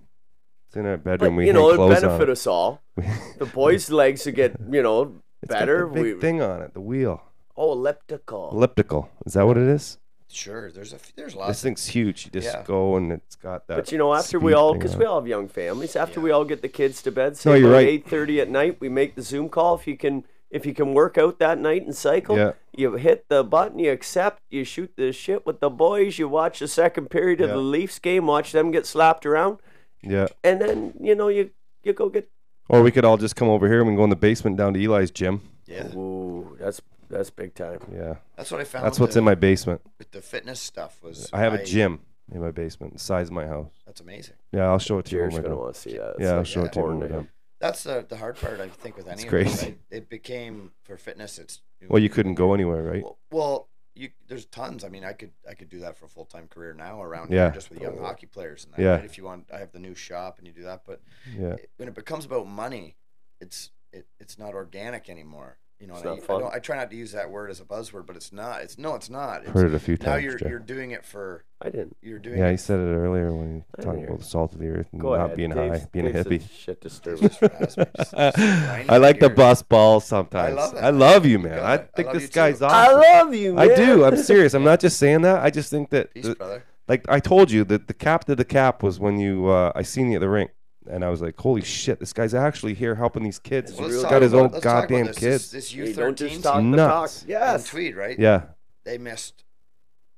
It's 0.68 0.76
in 0.76 0.86
our 0.86 0.96
But, 0.96 1.04
bedroom. 1.20 1.36
we 1.36 1.44
can't. 1.46 1.56
you 1.56 1.62
know, 1.76 1.86
it 1.90 2.00
benefit 2.00 2.28
us 2.28 2.46
all. 2.46 2.80
The 3.38 3.46
boys' 3.46 3.90
legs 3.90 4.24
would 4.26 4.34
get, 4.34 4.56
you 4.70 4.82
know, 4.82 5.14
It's 5.42 5.50
got 5.52 5.60
better. 5.60 5.86
big 5.86 6.02
We- 6.14 6.20
thing 6.20 6.42
on 6.42 6.62
it. 6.62 6.74
The 6.74 6.80
wheel. 6.80 7.22
oh, 7.56 7.72
elliptical. 7.72 8.50
Elliptical. 8.52 9.08
Is 9.26 9.32
that 9.34 9.46
what 9.46 9.56
it 9.56 9.68
is? 9.68 9.98
Sure, 10.30 10.70
there's 10.70 10.92
a 10.92 10.98
there's 11.16 11.32
This 11.32 11.36
lots. 11.36 11.58
Of, 11.58 11.62
thing's 11.62 11.86
huge. 11.86 12.26
You 12.26 12.30
just 12.32 12.54
Yeah. 12.54 12.62
go 12.62 12.96
and 12.96 13.12
it's 13.12 13.34
got 13.36 13.66
that. 13.68 13.76
But 13.76 13.92
you 13.92 13.98
know, 13.98 14.12
after 14.14 14.38
we 14.38 14.52
all, 14.52 14.74
because 14.74 14.96
we 14.96 15.04
all 15.06 15.20
have 15.20 15.26
young 15.28 15.48
families, 15.48 15.96
after 15.96 16.20
Yeah. 16.20 16.24
we 16.24 16.30
all 16.30 16.44
get 16.44 16.60
the 16.62 16.68
kids 16.68 17.00
to 17.02 17.10
bed, 17.10 17.36
say 17.36 17.50
No, 17.50 17.56
you're 17.56 17.68
about 17.68 17.76
right. 17.78 17.88
eight 17.88 18.06
thirty 18.08 18.40
at 18.40 18.48
night, 18.50 18.76
we 18.80 18.88
make 18.90 19.14
the 19.14 19.22
Zoom 19.22 19.48
call. 19.48 19.74
If 19.76 19.86
you 19.86 19.96
can, 19.96 20.24
if 20.50 20.66
you 20.66 20.74
can 20.74 20.92
work 20.92 21.16
out 21.16 21.38
that 21.38 21.58
night 21.58 21.84
and 21.86 21.96
cycle, 21.96 22.36
Yeah. 22.36 22.52
you 22.76 22.92
hit 22.96 23.26
the 23.28 23.42
button, 23.42 23.78
you 23.78 23.90
accept, 23.90 24.42
you 24.50 24.64
shoot 24.64 24.92
the 24.96 25.12
shit 25.12 25.46
with 25.46 25.60
the 25.60 25.70
boys, 25.70 26.18
you 26.18 26.28
watch 26.28 26.58
the 26.58 26.68
second 26.68 27.08
period 27.10 27.40
of 27.40 27.48
the 27.50 27.56
Leafs 27.56 27.98
game, 27.98 28.26
watch 28.26 28.52
them 28.52 28.70
get 28.70 28.84
slapped 28.84 29.24
around, 29.24 29.58
Yeah. 30.02 30.28
and 30.44 30.60
then 30.60 30.92
you 31.00 31.14
know 31.14 31.28
you 31.28 31.50
you 31.82 31.94
go 31.94 32.10
get. 32.10 32.28
Or 32.68 32.82
we 32.82 32.90
could 32.90 33.04
all 33.06 33.16
just 33.16 33.34
come 33.34 33.48
over 33.48 33.66
here 33.66 33.78
and 33.78 33.86
we 33.86 33.92
can 33.92 33.96
go 33.96 34.04
in 34.04 34.10
the 34.10 34.16
basement 34.16 34.58
down 34.58 34.74
to 34.74 34.80
Eli's 34.84 35.10
gym. 35.10 35.40
yeah, 35.66 35.94
Ooh, 35.96 36.54
that's 36.60 36.82
that's 37.08 37.30
big 37.30 37.54
time. 37.54 37.80
Yeah. 37.92 38.16
that's 38.36 38.50
what 38.50 38.60
I 38.60 38.64
found. 38.64 38.84
That's 38.84 39.00
what's 39.00 39.14
the, 39.14 39.20
in 39.20 39.24
my 39.24 39.34
basement. 39.34 39.80
with 39.98 40.10
the 40.10 40.22
fitness 40.22 40.60
stuff 40.60 41.02
was. 41.02 41.28
I 41.32 41.40
have 41.40 41.54
a 41.54 41.64
gym 41.64 42.00
in 42.32 42.40
my 42.40 42.50
basement, 42.50 42.92
the 42.94 42.98
size 42.98 43.28
of 43.28 43.32
my 43.32 43.46
house. 43.46 43.70
That's 43.86 44.00
amazing. 44.00 44.34
Yeah, 44.52 44.66
I'll 44.66 44.78
show 44.78 44.98
it 44.98 45.06
to 45.06 45.12
you 45.12 45.18
Jared's 45.20 45.34
when 45.34 45.42
we're 45.44 45.48
gonna 45.50 45.60
want 45.60 45.74
to 45.74 45.80
see 45.80 45.96
that. 45.96 46.10
It's 46.10 46.20
Yeah, 46.20 46.30
I'll 46.32 46.36
like 46.38 46.46
show 46.46 46.64
it 46.64 46.72
to 46.74 46.80
you 46.80 46.84
when 46.86 46.94
important 46.96 47.00
we're 47.00 47.08
to 47.08 47.14
him. 47.26 47.30
That's 47.60 47.82
the 47.82 48.06
the 48.08 48.16
hard 48.16 48.36
part 48.36 48.60
I 48.60 48.68
think 48.68 48.96
with 48.96 49.06
any 49.06 49.14
It's 49.14 49.24
of 49.24 49.28
crazy. 49.30 49.66
it. 49.68 49.78
I- 49.92 49.94
It 49.96 50.08
became 50.08 50.72
for 50.84 50.96
fitness. 50.96 51.38
It's 51.38 51.60
Well, 51.88 52.02
you 52.02 52.08
couldn't 52.10 52.34
go 52.34 52.54
anywhere, 52.54 52.82
right? 52.82 53.02
Well, 53.02 53.18
well, 53.30 53.68
you 53.94 54.10
there's 54.28 54.44
tons. 54.46 54.84
I 54.84 54.88
mean, 54.90 55.04
I 55.04 55.12
could 55.12 55.32
I 55.48 55.54
could 55.54 55.68
do 55.68 55.80
that 55.80 55.96
for 55.96 56.04
a 56.04 56.08
full 56.08 56.24
time 56.26 56.46
career 56.48 56.72
now 56.74 57.02
around 57.02 57.32
Yeah. 57.32 57.46
here 57.46 57.54
just 57.54 57.70
with 57.70 57.80
young 57.80 57.98
hockey 57.98 58.26
players 58.26 58.64
and 58.64 58.74
that. 58.74 58.80
Yeah. 58.82 58.90
right? 58.96 59.04
If 59.04 59.18
you 59.18 59.24
want, 59.24 59.50
I 59.52 59.58
have 59.58 59.72
the 59.72 59.80
new 59.80 59.94
shop 59.94 60.38
and 60.38 60.46
you 60.46 60.52
do 60.52 60.62
that. 60.64 60.82
But 60.86 61.00
Yeah. 61.36 61.54
it- 61.54 61.70
when 61.78 61.88
it 61.88 61.94
becomes 61.94 62.24
about 62.26 62.46
money, 62.46 62.96
it's 63.40 63.70
it, 63.90 64.06
it's 64.20 64.38
not 64.38 64.52
organic 64.54 65.08
anymore. 65.08 65.58
You 65.80 65.86
know, 65.86 65.94
It's 65.94 66.02
I, 66.02 66.08
not 66.08 66.18
I, 66.18 66.20
fun. 66.22 66.40
don't, 66.40 66.54
I 66.54 66.58
try 66.58 66.76
not 66.76 66.90
to 66.90 66.96
use 66.96 67.12
that 67.12 67.30
word 67.30 67.50
as 67.50 67.60
a 67.60 67.64
buzzword, 67.64 68.04
but 68.06 68.16
it's 68.16 68.32
not. 68.32 68.62
It's 68.62 68.78
no, 68.78 68.96
it's 68.96 69.08
not. 69.08 69.42
It's, 69.42 69.50
Heard 69.52 69.66
it 69.66 69.74
a 69.76 69.78
few 69.78 69.96
now 70.00 70.06
times. 70.06 70.24
you're 70.24 70.36
Jeff. 70.38 70.48
you're 70.50 70.58
doing 70.58 70.90
it 70.90 71.04
for 71.04 71.44
I 71.62 71.70
didn't. 71.70 71.96
you're 72.02 72.18
doing. 72.18 72.36
Yeah, 72.38 72.48
it 72.48 72.50
he 72.52 72.56
said 72.56 72.80
it 72.80 72.92
earlier 72.94 73.32
when 73.32 73.54
he 73.58 73.62
I 73.78 73.82
talking 73.82 74.04
about 74.04 74.18
the 74.18 74.24
salt 74.24 74.54
of 74.54 74.58
the 74.60 74.66
earth 74.68 74.88
and 74.90 75.00
Go 75.00 75.14
not 75.14 75.26
ahead. 75.26 75.36
being 75.36 75.50
Dave's- 75.50 75.80
high, 75.82 75.88
being 75.92 76.06
a 76.08 76.12
Dave's 76.24 76.26
hippie. 76.44 76.50
shit 76.50 76.80
disturber. 76.80 77.28
just 77.28 77.38
for 77.38 77.44
asthma, 77.52 77.86
just- 77.96 77.96
just 77.96 78.12
grinding 78.36 78.90
I 78.90 78.96
like 78.96 79.20
the 79.20 79.28
gears. 79.28 79.36
bus 79.36 79.62
balls 79.62 80.04
sometimes. 80.04 80.56
love 80.56 80.74
that, 80.74 80.82
I 80.84 80.90
love 80.90 81.24
you, 81.26 81.32
You 81.32 81.38
man. 81.38 81.58
I 81.60 81.74
it. 81.74 81.90
I 81.92 81.96
think 81.96 82.12
this 82.12 82.22
you 82.22 82.28
too. 82.28 82.34
guy's 82.34 82.60
I 82.62 82.92
love 82.92 83.32
you, 83.34 83.54
man. 83.54 83.70
I 83.70 83.74
do. 83.76 84.04
I'm 84.04 84.16
serious. 84.16 84.54
I'm 84.54 84.64
not 84.64 84.80
just 84.80 84.98
saying 84.98 85.20
that. 85.22 85.44
I 85.44 85.50
just 85.50 85.70
think 85.70 85.90
that, 85.90 86.12
Peace, 86.12 86.26
the- 86.26 86.34
brother. 86.34 86.64
like 86.88 87.04
I 87.08 87.20
told 87.20 87.52
you, 87.52 87.62
that 87.66 87.86
the 87.86 87.94
cap 87.94 88.24
to 88.24 88.34
the 88.34 88.44
cap 88.44 88.82
was 88.82 88.98
when 88.98 89.20
you 89.20 89.46
uh, 89.46 89.70
I 89.76 89.82
seen 89.82 90.10
you 90.10 90.16
at 90.16 90.20
the 90.22 90.28
rink, 90.28 90.50
and 90.88 91.04
I 91.04 91.08
was 91.10 91.20
like, 91.22 91.38
holy 91.38 91.62
shit, 91.62 92.00
this 92.00 92.12
guy's 92.12 92.34
actually 92.34 92.74
here 92.74 92.94
helping 92.94 93.22
these 93.22 93.38
kids. 93.38 93.72
Well, 93.72 93.88
He's 93.88 93.98
let's 93.98 94.10
got 94.10 94.22
his 94.22 94.32
about- 94.32 94.42
own 94.44 94.50
let's 94.52 94.64
talk 94.64 94.72
about 94.72 94.88
goddamn 94.88 95.06
this. 95.06 95.18
kids. 95.18 95.50
This, 95.50 95.70
this 95.70 95.72
Hey, 95.72 95.78
U 95.88 95.94
don't 95.94 96.16
just 96.16 96.30
thirteen 96.34 96.42
talk 96.42 96.54
the 96.56 96.76
talk. 96.76 97.00
Nuts. 97.02 97.22
in 97.22 97.28
Yes. 97.30 97.66
Tweed, 97.68 97.96
right? 97.96 98.18
yeah, 98.18 98.42
they 98.84 98.98
missed. 98.98 99.44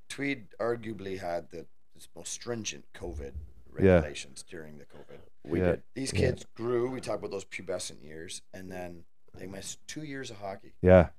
Tweed 0.09 0.47
arguably 0.61 1.19
had 1.21 1.51
the 1.51 1.67
most 2.17 2.33
stringent 2.33 2.85
COVID 2.95 3.33
Yeah. 3.81 3.95
regulations 3.95 4.43
during 4.43 4.79
the 4.79 4.85
COVID. 4.87 5.21
We 5.45 5.61
Yeah. 5.61 5.67
did. 5.73 5.83
These 5.95 6.13
Yeah. 6.13 6.19
kids 6.21 6.47
grew. 6.55 6.91
We 6.91 7.01
talk 7.01 7.19
about 7.19 7.31
those 7.31 7.45
pubescent 7.45 8.03
years, 8.03 8.43
and 8.53 8.71
then 8.71 9.05
they 9.35 9.47
missed 9.47 9.87
two 9.87 10.03
years 10.03 10.31
of 10.31 10.39
hockey, 10.39 10.75
yeah, 10.83 11.11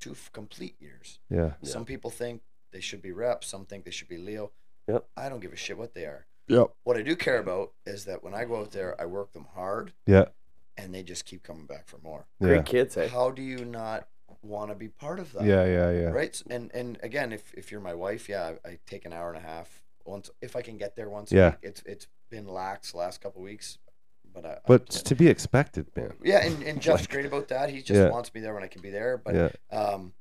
two 0.00 0.12
f- 0.12 0.30
complete 0.32 0.76
years. 0.80 1.20
yeah, 1.30 1.54
Yeah. 1.62 1.68
Some 1.68 1.84
people 1.84 2.10
think 2.10 2.42
they 2.72 2.80
should 2.80 3.02
be 3.02 3.12
reps. 3.12 3.46
Some 3.46 3.64
think 3.66 3.84
they 3.84 3.90
should 3.90 4.08
be 4.08 4.18
Leo. 4.18 4.50
Yep. 4.88 5.06
I 5.16 5.28
don't 5.28 5.40
give 5.40 5.52
a 5.52 5.56
shit 5.56 5.78
what 5.78 5.94
they 5.94 6.06
are. 6.06 6.26
Yep. 6.52 6.68
What 6.84 6.96
I 6.96 7.02
do 7.02 7.16
care 7.16 7.38
about 7.38 7.72
is 7.86 8.04
that 8.04 8.22
when 8.22 8.34
I 8.34 8.44
go 8.44 8.56
out 8.60 8.70
there, 8.72 9.00
I 9.00 9.06
work 9.06 9.32
them 9.32 9.46
hard, 9.54 9.92
yeah, 10.06 10.26
and 10.76 10.94
they 10.94 11.02
just 11.02 11.24
keep 11.24 11.42
coming 11.42 11.66
back 11.66 11.86
for 11.88 11.98
more. 11.98 12.26
Great 12.40 12.56
yeah, 12.56 12.62
kids, 12.62 12.96
eh? 12.96 13.08
How 13.08 13.30
do 13.30 13.42
you 13.42 13.64
not 13.64 14.08
want 14.42 14.70
to 14.70 14.74
be 14.74 14.88
part 14.88 15.18
of 15.20 15.32
that? 15.32 15.44
yeah, 15.44 15.64
yeah, 15.64 15.90
yeah. 15.90 16.08
right 16.08 16.42
and 16.50 16.70
and 16.74 16.98
again 17.02 17.32
if, 17.32 17.52
if 17.54 17.70
you're 17.70 17.82
my 17.82 17.94
wife 17.94 18.28
yeah 18.30 18.52
I, 18.64 18.68
I 18.70 18.78
take 18.86 19.04
an 19.04 19.12
hour 19.12 19.28
and 19.32 19.36
a 19.36 19.46
half 19.46 19.82
once 20.06 20.30
if 20.40 20.56
i 20.56 20.62
can 20.62 20.78
get 20.78 20.96
there 20.96 21.08
once 21.10 21.30
Yeah. 21.30 21.48
a 21.48 21.50
week 21.50 21.58
it's 21.62 21.82
it's 21.86 22.06
been 22.30 22.48
lax 22.48 22.92
the 22.92 22.98
last 22.98 23.20
couple 23.20 23.42
weeks 23.42 23.78
but 24.34 24.44
I, 24.46 24.58
But 24.66 24.86
I, 25.04 25.08
to 25.10 25.14
be 25.14 25.28
expected, 25.28 25.86
man. 25.94 26.14
yeah 26.24 26.44
and, 26.46 26.62
and 26.62 26.80
jeff's 26.80 27.02
Like- 27.06 27.10
great 27.10 27.26
about 27.26 27.48
that 27.48 27.68
he 27.70 27.82
just 27.82 28.00
Yeah. 28.00 28.08
wants 28.08 28.32
me 28.34 28.40
there 28.40 28.54
when 28.54 28.64
i 28.64 28.68
can 28.68 28.80
be 28.80 28.90
there 28.90 29.18
but 29.18 29.34
Yeah, 29.34 29.48
um 29.70 30.12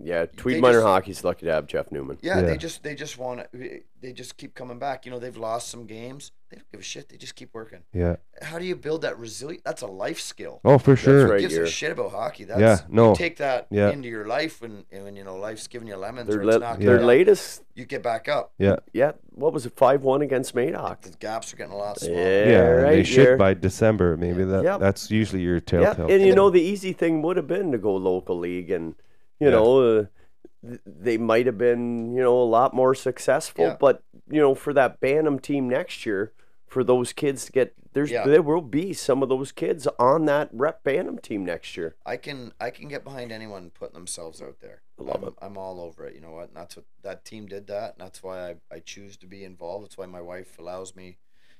Yeah, 0.00 0.26
Tweed 0.26 0.56
They 0.56 0.60
Minor 0.60 0.78
just- 0.78 0.86
Hockey's 0.86 1.24
lucky 1.24 1.46
to 1.46 1.52
have 1.52 1.66
Jeff 1.66 1.90
Newman. 1.92 2.18
yeah, 2.20 2.40
Yeah. 2.40 2.46
they 2.46 2.56
just 2.56 2.82
they 2.82 2.94
just 2.94 3.16
want 3.16 3.40
to 3.52 3.80
they 4.02 4.12
just 4.12 4.36
keep 4.36 4.54
coming 4.54 4.78
back 4.78 5.06
you 5.06 5.12
know 5.12 5.18
they've 5.18 5.36
lost 5.36 5.68
some 5.68 5.86
games 5.86 6.32
they 6.50 6.56
don't 6.56 6.70
give 6.72 6.80
a 6.80 6.84
shit 6.84 7.08
they 7.08 7.16
just 7.16 7.36
keep 7.36 7.54
working 7.54 7.78
yeah. 7.94 8.16
how 8.42 8.58
do 8.58 8.66
you 8.66 8.76
build 8.76 9.00
that 9.02 9.18
resilience 9.18 9.62
that's 9.64 9.80
a 9.82 9.86
life 9.86 10.20
skill 10.20 10.60
Oh, 10.64 10.76
for 10.78 10.94
sure. 10.96 11.28
right. 11.28 11.34
Who 11.36 11.40
gives 11.40 11.54
you're- 11.54 11.66
a 11.68 11.70
shit 11.70 11.92
about 11.92 12.10
hockey 12.10 12.44
that's 12.44 12.60
Yeah, 12.60 12.80
no. 12.88 13.10
you 13.10 13.16
take 13.16 13.36
that 13.38 13.66
Yeah. 13.70 13.90
into 13.90 14.08
your 14.08 14.26
life 14.26 14.60
when 14.60 14.84
when 14.90 15.16
you 15.16 15.24
know 15.24 15.36
life's 15.36 15.68
giving 15.68 15.88
you 15.88 15.96
lemons 15.96 16.28
Their, 16.28 16.40
or 16.40 16.42
it's 16.42 16.54
le- 16.54 16.58
not 16.60 16.80
their 16.80 16.98
good, 16.98 17.06
latest, 17.06 17.62
you 17.74 17.86
get 17.86 18.02
back 18.02 18.28
up 18.28 18.52
Yeah, 18.58 18.76
yeah, 18.92 19.12
what 19.30 19.52
was 19.54 19.64
it, 19.64 19.74
5 19.76 20.02
1 20.02 20.20
against 20.22 20.54
Madoc? 20.54 21.00
the 21.02 21.10
gaps 21.18 21.54
are 21.54 21.56
getting 21.56 21.72
a 21.72 21.76
lot 21.78 22.00
smaller. 22.00 22.18
Yeah, 22.20 22.26
yeah. 22.26 22.68
and 22.68 22.78
they 22.80 22.96
right, 22.96 23.06
should 23.06 23.24
you're- 23.24 23.36
by 23.36 23.54
December. 23.54 24.16
Maybe 24.18 24.44
that 24.44 24.64
Yep. 24.64 24.80
that's 24.80 25.10
usually 25.10 25.40
your 25.42 25.54
Yeah, 25.54 25.60
telltale. 25.94 26.10
and 26.10 26.26
you 26.26 26.34
know, 26.34 26.50
the 26.50 26.60
easy 26.60 26.92
thing 26.92 27.22
would 27.22 27.36
have 27.38 27.46
been 27.46 27.72
to 27.72 27.78
go 27.78 27.94
local 27.96 28.36
league 28.38 28.70
and, 28.70 28.96
you 29.44 29.50
Yeah. 29.50 29.56
know, 29.56 29.98
uh, 29.98 30.76
they 30.86 31.18
might 31.18 31.46
have 31.46 31.58
been, 31.58 32.14
you 32.14 32.22
know, 32.22 32.40
a 32.40 32.44
lot 32.44 32.72
more 32.74 32.94
successful. 32.94 33.66
Yeah. 33.66 33.76
But, 33.78 34.02
you 34.28 34.40
know, 34.40 34.54
for 34.54 34.72
that 34.72 35.00
Bantam 35.00 35.38
team 35.38 35.68
next 35.68 36.06
year, 36.06 36.32
for 36.66 36.82
those 36.82 37.12
kids 37.12 37.44
to 37.46 37.52
get 37.52 37.74
there's 37.92 38.10
Yeah. 38.10 38.26
there 38.26 38.42
will 38.42 38.60
be 38.60 38.92
some 38.92 39.22
of 39.22 39.28
those 39.28 39.52
kids 39.52 39.86
on 40.00 40.24
that 40.24 40.48
rep 40.52 40.82
Bantam 40.82 41.18
team 41.18 41.44
next 41.44 41.76
year. 41.76 41.94
I 42.04 42.16
can 42.16 42.52
I 42.58 42.70
can 42.70 42.88
get 42.88 43.04
behind 43.04 43.30
anyone 43.30 43.70
putting 43.70 43.94
themselves 43.94 44.42
out 44.42 44.58
there. 44.60 44.82
I 44.98 45.02
love 45.04 45.22
I'm, 45.22 45.28
it. 45.28 45.34
I'm 45.40 45.56
all 45.56 45.80
over 45.80 46.04
it. 46.04 46.14
You 46.16 46.20
know 46.20 46.32
what? 46.32 46.48
And 46.48 46.56
that's 46.56 46.76
what 46.76 46.86
that 47.02 47.24
team 47.24 47.46
did 47.46 47.68
that. 47.68 47.92
And 47.92 48.00
that's 48.00 48.22
why 48.22 48.50
I, 48.50 48.56
I 48.72 48.78
choose 48.80 49.16
to 49.18 49.26
be 49.26 49.44
involved. 49.44 49.84
That's 49.84 49.96
why 49.96 50.06
my 50.06 50.20
wife 50.20 50.58
allows 50.58 50.96
me, 50.96 51.18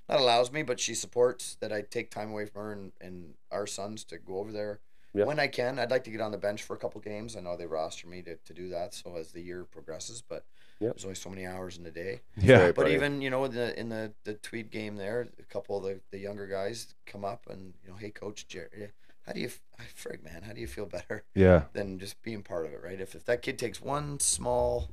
not 0.09 0.19
allows 0.19 0.51
me, 0.51 0.65
but 0.65 0.81
she 0.81 0.95
supports 0.95 1.57
that 1.61 1.73
I 1.73 1.83
take 1.83 2.11
time 2.11 2.31
away 2.33 2.47
from 2.47 2.63
her 2.63 2.73
and, 2.73 2.93
and 3.01 3.35
our 3.53 3.69
sons 3.69 4.03
to 4.07 4.19
go 4.19 4.39
over 4.39 4.51
there 4.51 4.81
Yeah. 5.15 5.25
when 5.27 5.39
I 5.39 5.47
can. 5.47 5.79
I'd 5.79 5.91
like 5.91 6.05
to 6.05 6.11
get 6.11 6.21
on 6.21 6.33
the 6.33 6.39
bench 6.39 6.63
for 6.65 6.75
a 6.75 6.79
couple 6.79 7.01
games. 7.01 7.37
I 7.37 7.41
know 7.41 7.57
they 7.57 7.67
roster 7.67 8.09
me 8.09 8.21
to, 8.23 8.35
to 8.37 8.53
do 8.53 8.69
that. 8.71 8.93
So 8.95 9.17
as 9.17 9.31
the 9.33 9.41
year 9.41 9.65
progresses, 9.65 10.23
but 10.23 10.45
Yep. 10.81 10.95
there's 10.97 11.05
only 11.05 11.15
so 11.15 11.31
many 11.31 11.47
hours 11.47 11.77
in 11.79 11.85
the 11.85 11.91
day. 11.93 12.21
Yeah. 12.37 12.65
Right. 12.65 12.75
But 12.75 12.83
buddy. 12.83 12.95
even 12.95 13.23
you 13.23 13.31
know 13.31 13.45
in 13.45 13.55
the 13.55 13.79
in 13.79 13.89
the 13.91 14.13
the 14.25 14.35
Tweed 14.35 14.71
game 14.73 14.97
there, 14.97 15.29
a 15.39 15.43
couple 15.45 15.77
of 15.77 15.85
the, 15.85 16.01
the 16.11 16.19
younger 16.19 16.49
guys 16.49 16.95
come 17.07 17.25
up 17.25 17.47
and 17.49 17.75
you 17.85 17.91
know, 17.91 17.97
hey 17.97 18.11
coach, 18.11 18.49
Jerry, 18.49 18.91
how 19.25 19.33
do 19.33 19.41
you 19.41 19.47
f- 19.47 19.61
frig 19.97 20.25
man? 20.25 20.43
How 20.43 20.53
do 20.53 20.61
you 20.61 20.67
feel 20.67 20.87
better 20.87 21.23
Yeah. 21.35 21.63
than 21.75 22.01
just 22.01 22.21
being 22.23 22.43
part 22.43 22.67
of 22.67 22.73
it, 22.73 22.81
right? 22.83 23.01
If 23.01 23.15
if 23.15 23.25
that 23.27 23.41
kid 23.41 23.57
takes 23.59 23.81
one 23.81 24.19
small 24.19 24.89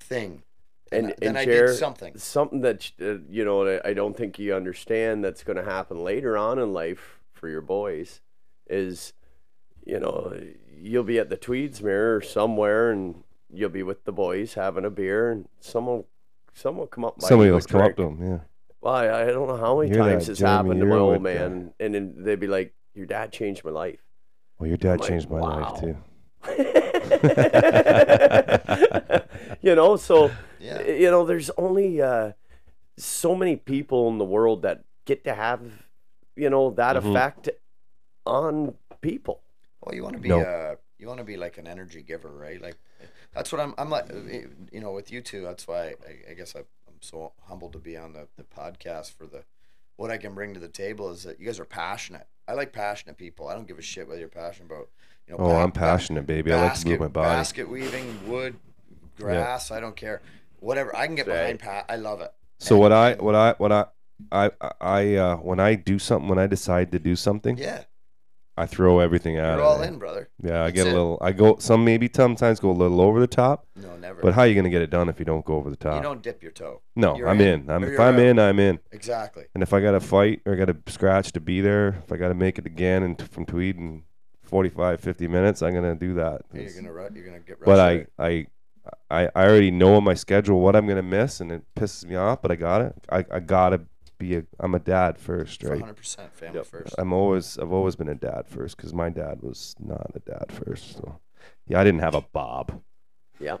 thing, 0.00 0.42
And 0.92 1.06
then, 1.06 1.10
and 1.12 1.18
then 1.22 1.36
I 1.38 1.44
Jer, 1.46 1.66
did 1.68 1.76
something. 1.76 2.18
something 2.18 2.60
that 2.60 2.90
uh, 3.00 3.16
you 3.30 3.44
know 3.46 3.80
I 3.84 3.92
don't 3.94 4.16
think 4.16 4.38
you 4.38 4.54
understand 4.54 5.24
that's 5.24 5.42
going 5.42 5.56
to 5.56 5.64
happen 5.64 6.04
later 6.04 6.36
on 6.36 6.58
in 6.58 6.72
life 6.74 7.18
for 7.32 7.48
your 7.48 7.62
boys 7.62 8.20
is 8.68 9.12
you 9.84 9.98
know 10.00 10.36
you'll 10.80 11.04
be 11.04 11.18
at 11.18 11.30
the 11.30 11.36
Tweedsmere 11.36 12.16
or 12.16 12.20
somewhere 12.20 12.90
and 12.90 13.22
you'll 13.52 13.70
be 13.70 13.82
with 13.82 14.04
the 14.04 14.12
boys 14.12 14.54
having 14.54 14.84
a 14.84 14.90
beer 14.90 15.30
and 15.30 15.48
someone 15.60 16.04
someone 16.52 16.80
will 16.80 16.86
come 16.88 17.04
up 17.04 17.20
Somebody 17.22 17.48
you 17.48 17.54
else 17.54 17.66
come 17.66 17.82
up 17.82 17.96
to 17.96 18.02
him. 18.04 18.18
Yeah. 18.26 18.38
Well, 18.80 18.94
I, 18.94 19.22
I 19.22 19.26
don't 19.26 19.48
know 19.48 19.56
how 19.56 19.78
many 19.80 19.90
You're 19.94 20.04
times 20.04 20.26
that 20.26 20.32
it's 20.32 20.40
happened 20.40 20.80
to 20.80 20.86
my 20.86 20.96
old 20.96 21.20
Yearwood 21.20 21.24
guy. 21.24 21.34
man 21.34 21.72
and 21.80 21.94
then 21.94 22.14
they'd 22.18 22.40
be 22.40 22.46
like 22.46 22.74
your 22.94 23.06
dad 23.06 23.32
changed 23.32 23.64
my 23.64 23.70
life 23.70 24.00
Well, 24.58 24.68
your 24.68 24.76
dad 24.76 25.00
like, 25.00 25.08
changed 25.08 25.30
my 25.30 25.40
wow. 25.40 25.60
life 25.72 25.80
too. 25.80 25.96
you 29.62 29.74
know 29.74 29.96
so 29.96 30.30
Yeah. 30.60 30.82
you 30.82 31.10
know 31.10 31.24
there's 31.24 31.50
only 31.56 32.00
uh, 32.02 32.32
so 32.96 33.34
many 33.34 33.56
people 33.56 34.08
in 34.08 34.18
the 34.18 34.24
world 34.24 34.62
that 34.62 34.84
get 35.04 35.24
to 35.24 35.34
have 35.34 35.60
you 36.34 36.50
know 36.50 36.70
that 36.70 36.96
Mhm. 36.96 37.10
effect 37.10 37.48
on 38.26 38.74
people 39.00 39.42
Well, 39.80 39.94
you 39.94 40.02
want 40.02 40.16
to 40.16 40.20
be 40.20 40.28
No. 40.28 40.40
uh 40.40 40.74
you 40.98 41.06
want 41.06 41.18
to 41.18 41.24
be 41.24 41.36
like 41.36 41.58
an 41.58 41.66
energy 41.66 42.02
giver, 42.02 42.30
right? 42.30 42.60
Like 42.60 42.76
that's 43.34 43.52
what 43.52 43.60
I'm. 43.60 43.74
I'm 43.76 43.90
like, 43.90 44.06
you 44.72 44.80
know, 44.80 44.92
with 44.92 45.12
you 45.12 45.20
two. 45.20 45.42
That's 45.42 45.68
why 45.68 45.88
I, 45.88 46.30
I 46.30 46.34
guess 46.34 46.56
I, 46.56 46.60
I'm 46.60 47.00
so 47.02 47.32
humbled 47.42 47.74
to 47.74 47.78
be 47.78 47.94
on 47.98 48.14
the, 48.14 48.28
the 48.38 48.44
podcast 48.44 49.12
for 49.12 49.26
the 49.26 49.44
what 49.96 50.10
I 50.10 50.16
can 50.16 50.34
bring 50.34 50.54
to 50.54 50.60
the 50.60 50.68
table 50.68 51.10
is 51.10 51.22
that 51.24 51.38
you 51.38 51.44
guys 51.44 51.60
are 51.60 51.66
passionate. 51.66 52.26
I 52.48 52.54
like 52.54 52.72
passionate 52.72 53.18
people. 53.18 53.46
I 53.48 53.54
don't 53.54 53.68
give 53.68 53.78
a 53.78 53.82
shit 53.82 54.08
whether 54.08 54.20
you're 54.20 54.28
passionate 54.30 54.72
about 54.72 54.88
you 55.28 55.34
know. 55.36 55.44
Oh, 55.44 55.48
ba- 55.50 55.56
I'm 55.56 55.70
ba- 55.70 55.78
passionate, 55.80 56.26
baby. 56.26 56.50
I 56.54 56.62
like 56.62 56.80
to 56.80 56.88
move 56.88 57.00
my 57.00 57.08
body. 57.08 57.28
Basket 57.28 57.68
weaving, 57.68 58.26
wood, 58.26 58.56
grass. 59.18 59.70
I 59.70 59.80
don't 59.80 59.96
care. 59.96 60.22
Whatever. 60.60 60.96
I 60.96 61.06
can 61.06 61.14
get 61.14 61.26
behind. 61.26 61.58
Pat, 61.58 61.84
I 61.90 61.96
love 61.96 62.22
it. 62.22 62.32
So 62.58 62.76
And- 62.76 62.82
what 62.82 62.92
I 62.92 63.12
what 63.16 63.34
I 63.34 63.52
what 63.58 63.72
I 63.72 63.84
I 64.32 64.50
I 64.80 65.14
uh, 65.16 65.36
when 65.36 65.60
I 65.60 65.74
do 65.74 65.98
something 65.98 66.28
when 66.30 66.38
I 66.38 66.46
decide 66.46 66.90
to 66.92 66.98
do 66.98 67.16
something, 67.16 67.58
Yeah, 67.58 67.84
I 68.58 68.64
throw 68.66 69.00
everything 69.00 69.38
out. 69.38 69.58
you're 69.58 69.66
all 69.66 69.82
in, 69.82 69.98
brother. 69.98 70.30
Yeah, 70.42 70.62
I 70.62 70.64
That's 70.70 70.72
get 70.74 70.86
a 70.86 70.90
it. 70.90 70.92
little. 70.94 71.18
I 71.20 71.32
go 71.32 71.56
some 71.58 71.84
maybe 71.84 72.08
sometimes 72.14 72.58
go 72.58 72.70
a 72.70 72.72
little 72.72 73.00
over 73.02 73.20
the 73.20 73.26
top, 73.26 73.66
No, 73.76 73.96
never. 73.96 74.22
but 74.22 74.32
how 74.32 74.42
are 74.42 74.46
you 74.46 74.54
gonna 74.54 74.70
get 74.70 74.80
it 74.82 74.90
done 74.90 75.08
if 75.10 75.18
you 75.18 75.24
don't 75.26 75.44
go 75.44 75.56
over 75.56 75.68
the 75.68 75.76
top? 75.76 75.96
you 75.96 76.02
don't 76.02 76.22
dip 76.22 76.42
your 76.42 76.52
toe. 76.52 76.80
no, 76.94 77.16
you're 77.16 77.28
I'm 77.28 77.40
in. 77.40 77.68
I'm, 77.70 77.84
or 77.84 77.86
if 77.88 77.92
you're 77.92 78.00
I'm 78.02 78.14
out. 78.14 78.20
in, 78.20 78.38
I'm 78.38 78.58
in. 78.58 78.78
Exactly. 78.92 79.44
And 79.54 79.62
if 79.62 79.72
I 79.74 79.80
got 79.80 79.92
to 79.92 80.00
fight 80.00 80.40
or 80.46 80.54
I 80.54 80.56
got 80.56 80.66
to 80.66 80.76
scratch 80.92 81.32
to 81.32 81.40
be 81.40 81.60
there, 81.60 81.88
if 82.04 82.10
I 82.12 82.16
got 82.16 82.28
to 82.28 82.34
make 82.34 82.58
it 82.58 82.64
again 82.66 83.02
and 83.02 83.18
t- 83.18 83.26
from 83.26 83.44
Tweed 83.44 83.76
in 83.76 84.04
45, 84.42 85.00
50 85.00 85.28
minutes, 85.28 85.60
I'm 85.62 85.74
gonna 85.74 85.94
do 85.94 86.14
that. 86.14 86.42
You're 86.54 86.72
gonna 86.72 86.92
ru- 86.92 87.08
You're 87.14 87.26
gonna 87.26 87.40
get. 87.40 87.58
but 87.60 87.78
rushed 87.78 88.06
I, 88.18 88.24
I, 88.26 88.46
I, 89.10 89.28
I 89.34 89.44
already 89.46 89.70
know 89.70 89.96
on 89.96 90.04
my 90.04 90.14
schedule 90.14 90.60
what 90.60 90.76
I'm 90.76 90.86
gonna 90.86 91.02
miss, 91.02 91.40
and 91.40 91.50
it 91.52 91.62
pisses 91.74 92.06
me 92.06 92.14
off. 92.14 92.40
But 92.42 92.52
I 92.52 92.56
got 92.56 92.80
it. 92.82 92.94
I, 93.10 93.24
I 93.30 93.40
gotta 93.40 93.80
be 94.18 94.36
a. 94.36 94.42
I'm 94.60 94.74
a 94.74 94.78
dad 94.78 95.18
first, 95.18 95.62
right? 95.62 95.72
100 95.80 95.94
percent 95.96 96.34
family 96.34 96.56
Yep. 96.58 96.66
first. 96.66 96.94
I'm 96.98 97.12
always. 97.12 97.58
I've 97.58 97.72
always 97.72 97.96
been 97.96 98.08
a 98.08 98.14
dad 98.14 98.44
first 98.48 98.76
because 98.76 98.92
my 98.94 99.10
dad 99.10 99.42
was 99.42 99.74
not 99.78 100.10
a 100.14 100.20
dad 100.20 100.50
first. 100.52 100.94
So, 100.96 101.20
yeah, 101.66 101.80
I 101.80 101.84
didn't 101.84 102.00
have 102.00 102.14
a 102.14 102.22
Bob. 102.32 102.80
yeah 103.40 103.56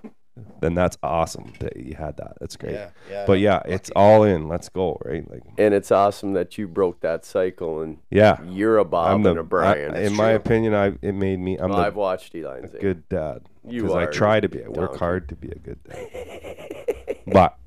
Then 0.60 0.74
that's 0.74 0.98
awesome 1.02 1.52
that 1.60 1.76
you 1.78 1.94
had 1.94 2.18
that. 2.18 2.34
That's 2.40 2.56
great. 2.56 2.74
Yeah, 2.74 2.90
yeah. 3.10 3.24
But 3.26 3.40
yeah, 3.40 3.62
it's 3.64 3.90
all 3.96 4.22
in. 4.22 4.48
Let's 4.48 4.68
go, 4.68 4.98
right? 5.04 5.24
Like, 5.30 5.42
and 5.56 5.72
it's 5.72 5.90
awesome 5.90 6.34
that 6.34 6.58
you 6.58 6.68
broke 6.68 7.00
that 7.00 7.24
cycle 7.24 7.80
and 7.80 7.98
yeah. 8.10 8.42
you're 8.44 8.76
a 8.78 8.84
bob 8.84 9.14
I'm 9.14 9.22
the. 9.22 9.30
and 9.30 9.38
a 9.38 9.42
brian 9.42 9.94
I- 9.94 10.02
in 10.02 10.12
my 10.14 10.30
opinion, 10.32 10.74
I 10.74 10.92
it 11.00 11.12
made 11.14 11.38
me. 11.40 11.56
I'm 11.56 11.70
Well, 11.70 11.78
the 11.80 11.86
i've 11.86 11.96
watched 11.96 12.34
eli 12.34 12.58
a 12.58 12.68
good 12.68 13.08
dad 13.08 13.46
You 13.66 13.82
because 13.82 13.96
I 13.96 14.06
try 14.06 14.40
to 14.40 14.48
be. 14.48 14.62
I 14.62 14.68
work 14.68 14.90
donkey. 14.90 14.98
hard 14.98 15.28
to 15.30 15.36
be 15.36 15.48
a 15.48 15.58
good 15.58 15.82
dad. 15.84 17.16
but 17.26 17.56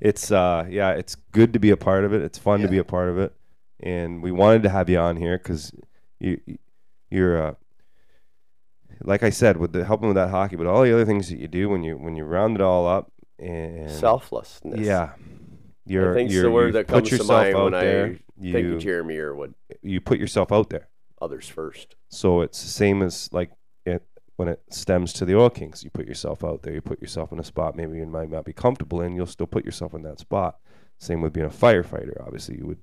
it's 0.00 0.30
uh 0.32 0.66
yeah, 0.68 0.90
it's 0.92 1.14
good 1.32 1.52
to 1.52 1.58
be 1.58 1.70
a 1.70 1.76
part 1.76 2.04
of 2.04 2.12
it. 2.12 2.22
It's 2.22 2.38
fun 2.38 2.60
to 2.60 2.64
Yeah. 2.66 2.70
be 2.70 2.78
a 2.78 2.84
part 2.84 3.08
of 3.08 3.18
it, 3.18 3.34
and 3.80 4.22
we 4.22 4.32
wanted 4.32 4.62
to 4.64 4.68
have 4.70 4.88
you 4.88 4.98
on 4.98 5.16
here 5.16 5.38
because 5.38 5.72
you 6.18 6.40
you're 7.10 7.42
uh 7.48 7.54
like 9.02 9.22
I 9.22 9.30
said 9.30 9.56
with 9.56 9.72
the 9.72 9.84
helping 9.84 10.08
with 10.08 10.16
that 10.16 10.30
hockey, 10.30 10.56
but 10.56 10.66
all 10.66 10.82
the 10.82 10.92
other 10.92 11.04
things 11.06 11.28
that 11.30 11.38
you 11.38 11.48
do 11.48 11.68
when 11.68 11.82
you 11.82 11.96
when 11.96 12.16
you 12.16 12.24
round 12.24 12.56
it 12.56 12.60
all 12.62 12.86
up 12.86 13.12
and 13.38 13.90
selflessness 13.90 14.80
yeah. 14.80 15.12
You're, 15.86 16.12
i 16.12 16.14
think 16.14 16.30
you're, 16.30 16.42
the 16.42 16.50
word 16.50 16.66
you 16.66 16.72
that 16.72 16.86
put 16.86 16.96
comes 16.96 17.08
to 17.08 17.14
yourself 17.16 17.30
mind 17.30 17.56
out 17.56 17.62
when 17.64 17.72
there. 17.72 18.06
i 18.06 18.18
you, 18.38 18.52
think 18.52 18.74
of 18.74 18.80
jeremy 18.80 19.14
Yearwood. 19.16 19.54
you 19.82 20.00
put 20.00 20.18
yourself 20.18 20.52
out 20.52 20.68
there. 20.68 20.88
others 21.22 21.48
first 21.48 21.96
So 22.10 22.42
it's 22.42 22.62
the 22.62 22.68
same 22.68 23.00
as 23.02 23.30
like 23.32 23.50
when 24.40 24.48
it 24.48 24.62
stems 24.70 25.12
to 25.12 25.26
the 25.26 25.36
oil 25.36 25.50
kings. 25.50 25.84
You 25.84 25.90
put 25.90 26.08
yourself 26.08 26.42
out 26.42 26.62
there. 26.62 26.72
You 26.72 26.80
put 26.80 26.98
yourself 27.02 27.30
in 27.30 27.38
a 27.38 27.44
spot 27.44 27.76
maybe 27.76 27.98
you 27.98 28.06
might 28.06 28.30
not 28.30 28.46
be 28.46 28.54
comfortable 28.54 29.02
in. 29.02 29.14
You'll 29.14 29.26
still 29.26 29.46
put 29.46 29.66
yourself 29.66 29.92
in 29.92 30.00
that 30.04 30.18
spot. 30.18 30.56
Same 30.96 31.20
with 31.20 31.34
being 31.34 31.44
a 31.44 31.50
firefighter. 31.50 32.18
Obviously, 32.24 32.56
you 32.56 32.64
would 32.64 32.80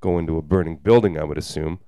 go 0.00 0.18
into 0.18 0.38
a 0.38 0.42
burning 0.42 0.76
building. 0.76 1.18
I 1.18 1.24
would 1.24 1.36
assume 1.36 1.80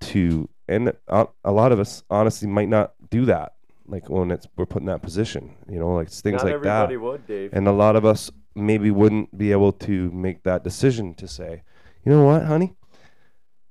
to 0.00 0.48
and 0.66 0.94
a 1.08 1.52
lot 1.52 1.72
of 1.72 1.78
us 1.78 2.04
honestly 2.08 2.48
might 2.48 2.70
not 2.70 2.94
do 3.10 3.26
that. 3.26 3.52
Like 3.86 4.08
when 4.08 4.30
it's 4.30 4.46
we're 4.56 4.64
put 4.64 4.80
in 4.80 4.86
that 4.86 5.02
position, 5.02 5.54
you 5.68 5.78
know, 5.78 5.92
like 5.92 6.08
things 6.08 6.38
not 6.38 6.44
like 6.44 6.54
everybody 6.54 6.94
that. 6.94 7.02
would 7.02 7.26
dave 7.26 7.50
And 7.52 7.68
a 7.68 7.72
lot 7.72 7.96
of 7.96 8.06
us 8.06 8.30
maybe 8.54 8.90
wouldn't 8.90 9.36
be 9.36 9.52
able 9.52 9.72
to 9.72 10.10
make 10.10 10.44
that 10.44 10.64
decision 10.64 11.12
to 11.16 11.28
say, 11.28 11.64
you 12.02 12.12
know 12.12 12.24
what, 12.24 12.44
honey, 12.44 12.77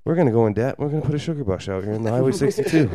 we're 0.08 0.14
gonna 0.14 0.30
go 0.32 0.46
in 0.46 0.54
debt. 0.54 0.78
We're 0.78 0.88
gonna 0.88 1.02
put 1.02 1.14
a 1.14 1.18
sugar 1.18 1.44
bush 1.44 1.68
out 1.68 1.84
here 1.84 1.92
in 1.92 2.02
the 2.02 2.10
Highway 2.10 2.32
62. 2.46 2.88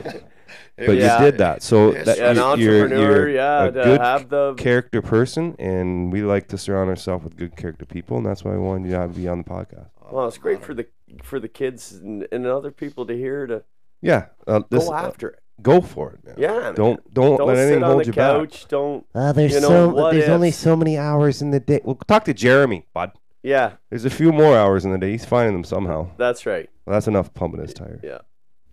But 0.78 0.98
Yeah. 0.98 1.20
you 1.20 1.26
did 1.32 1.38
that, 1.38 1.62
so 1.62 1.94
Yes, 1.94 2.06
that 2.08 2.18
an 2.18 2.36
you're, 2.38 2.58
you're, 2.58 2.82
entrepreneur 2.84 3.12
you're 3.12 3.30
yeah 3.30 3.64
a 3.66 3.72
good 3.72 4.02
have 4.02 4.30
the 4.30 4.56
character 4.56 5.02
person, 5.04 5.56
and 5.60 6.12
we 6.12 6.24
like 6.24 6.48
to 6.48 6.58
surround 6.58 6.90
ourselves 6.90 7.24
with 7.24 7.38
good 7.38 7.56
character 7.56 7.86
people, 7.86 8.18
and 8.18 8.26
that's 8.26 8.44
why 8.44 8.52
we 8.54 8.58
wanted 8.58 8.90
you 8.90 8.98
to 8.98 9.08
be 9.10 9.28
on 9.28 9.38
the 9.38 9.44
podcast. 9.44 9.90
well 10.12 10.28
it's 10.28 10.40
great 10.40 10.64
for 10.64 10.74
the 10.74 10.88
for 11.22 11.40
the 11.40 11.48
kids 11.48 11.92
and, 11.92 12.28
and 12.32 12.48
other 12.48 12.72
people 12.72 13.06
to 13.06 13.14
hear 13.16 13.46
to 13.46 13.64
Yeah, 14.02 14.26
uh, 14.48 14.62
this, 14.72 14.88
go 14.88 14.94
uh, 14.94 14.98
after 14.98 15.28
it 15.30 15.40
go 15.62 15.82
for 15.82 16.14
it, 16.14 16.26
man. 16.26 16.36
yeah 16.40 16.60
man. 16.60 16.74
Don't 16.74 17.14
don't, 17.14 17.38
don't 17.38 17.48
let 17.48 17.58
sit 17.58 17.62
anything 17.68 17.84
on 17.84 17.92
hold 17.92 18.02
the 18.02 18.08
you 18.08 18.14
back. 18.14 18.38
couch 18.50 18.68
don't 18.70 19.06
Uh, 19.14 19.32
there's 19.34 19.54
You 19.54 19.62
know, 19.62 19.68
so 19.68 19.90
what 19.90 20.14
there's 20.14 20.30
only 20.30 20.50
so 20.50 20.76
many 20.76 20.98
hours 20.98 21.44
in 21.44 21.52
the 21.52 21.60
day. 21.60 21.80
Well, 21.84 21.96
talk 22.08 22.26
to 22.26 22.34
Jeremy, 22.34 22.88
bud. 22.92 23.12
Yeah 23.44 23.74
There's 23.90 24.06
a 24.06 24.10
few 24.10 24.32
more 24.32 24.58
hours 24.58 24.86
in 24.86 24.92
the 24.92 24.98
day. 24.98 25.12
He's 25.12 25.26
finding 25.26 25.54
them 25.54 25.64
somehow. 25.64 26.10
that's 26.18 26.46
right 26.46 26.70
Well, 26.86 26.94
that's 26.96 27.08
enough 27.08 27.34
pumping 27.34 27.62
his 27.62 27.74
tire. 27.74 28.00
yeah 28.04 28.20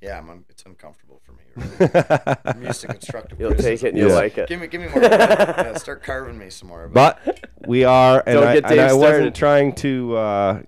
Yeah, 0.01 0.19
I'm 0.19 0.31
un- 0.31 0.45
it's 0.49 0.65
uncomfortable 0.65 1.21
for 1.25 1.33
me. 1.33 1.39
Really. 1.57 1.91
I'm 2.45 2.63
used 2.63 2.81
to 2.83 2.87
constructive 2.89 3.41
you'll 3.41 3.55
take 3.55 3.83
it 3.83 3.89
and 3.89 3.99
you'll 3.99 4.11
Yeah. 4.11 4.15
like 4.15 4.39
it 4.39 4.49
Give 4.49 4.61
me, 4.61 4.67
give 4.69 4.81
me 4.81 4.89
more. 4.89 5.03
yeah, 5.03 5.75
start 5.77 6.03
carving 6.03 6.39
me 6.39 6.49
some 6.51 6.69
more. 6.69 6.89
but 6.89 7.19
we 7.67 7.85
are, 7.85 8.23
and 8.27 8.35
Don't 8.37 8.47
I, 8.49 8.55
get 8.55 8.65
and 8.65 8.71
Dave 8.77 8.81
I 8.81 8.93
wasn't 8.93 9.35
started. 9.35 9.35
trying 9.35 9.75
to 9.77 10.17
uh, 10.17 10.63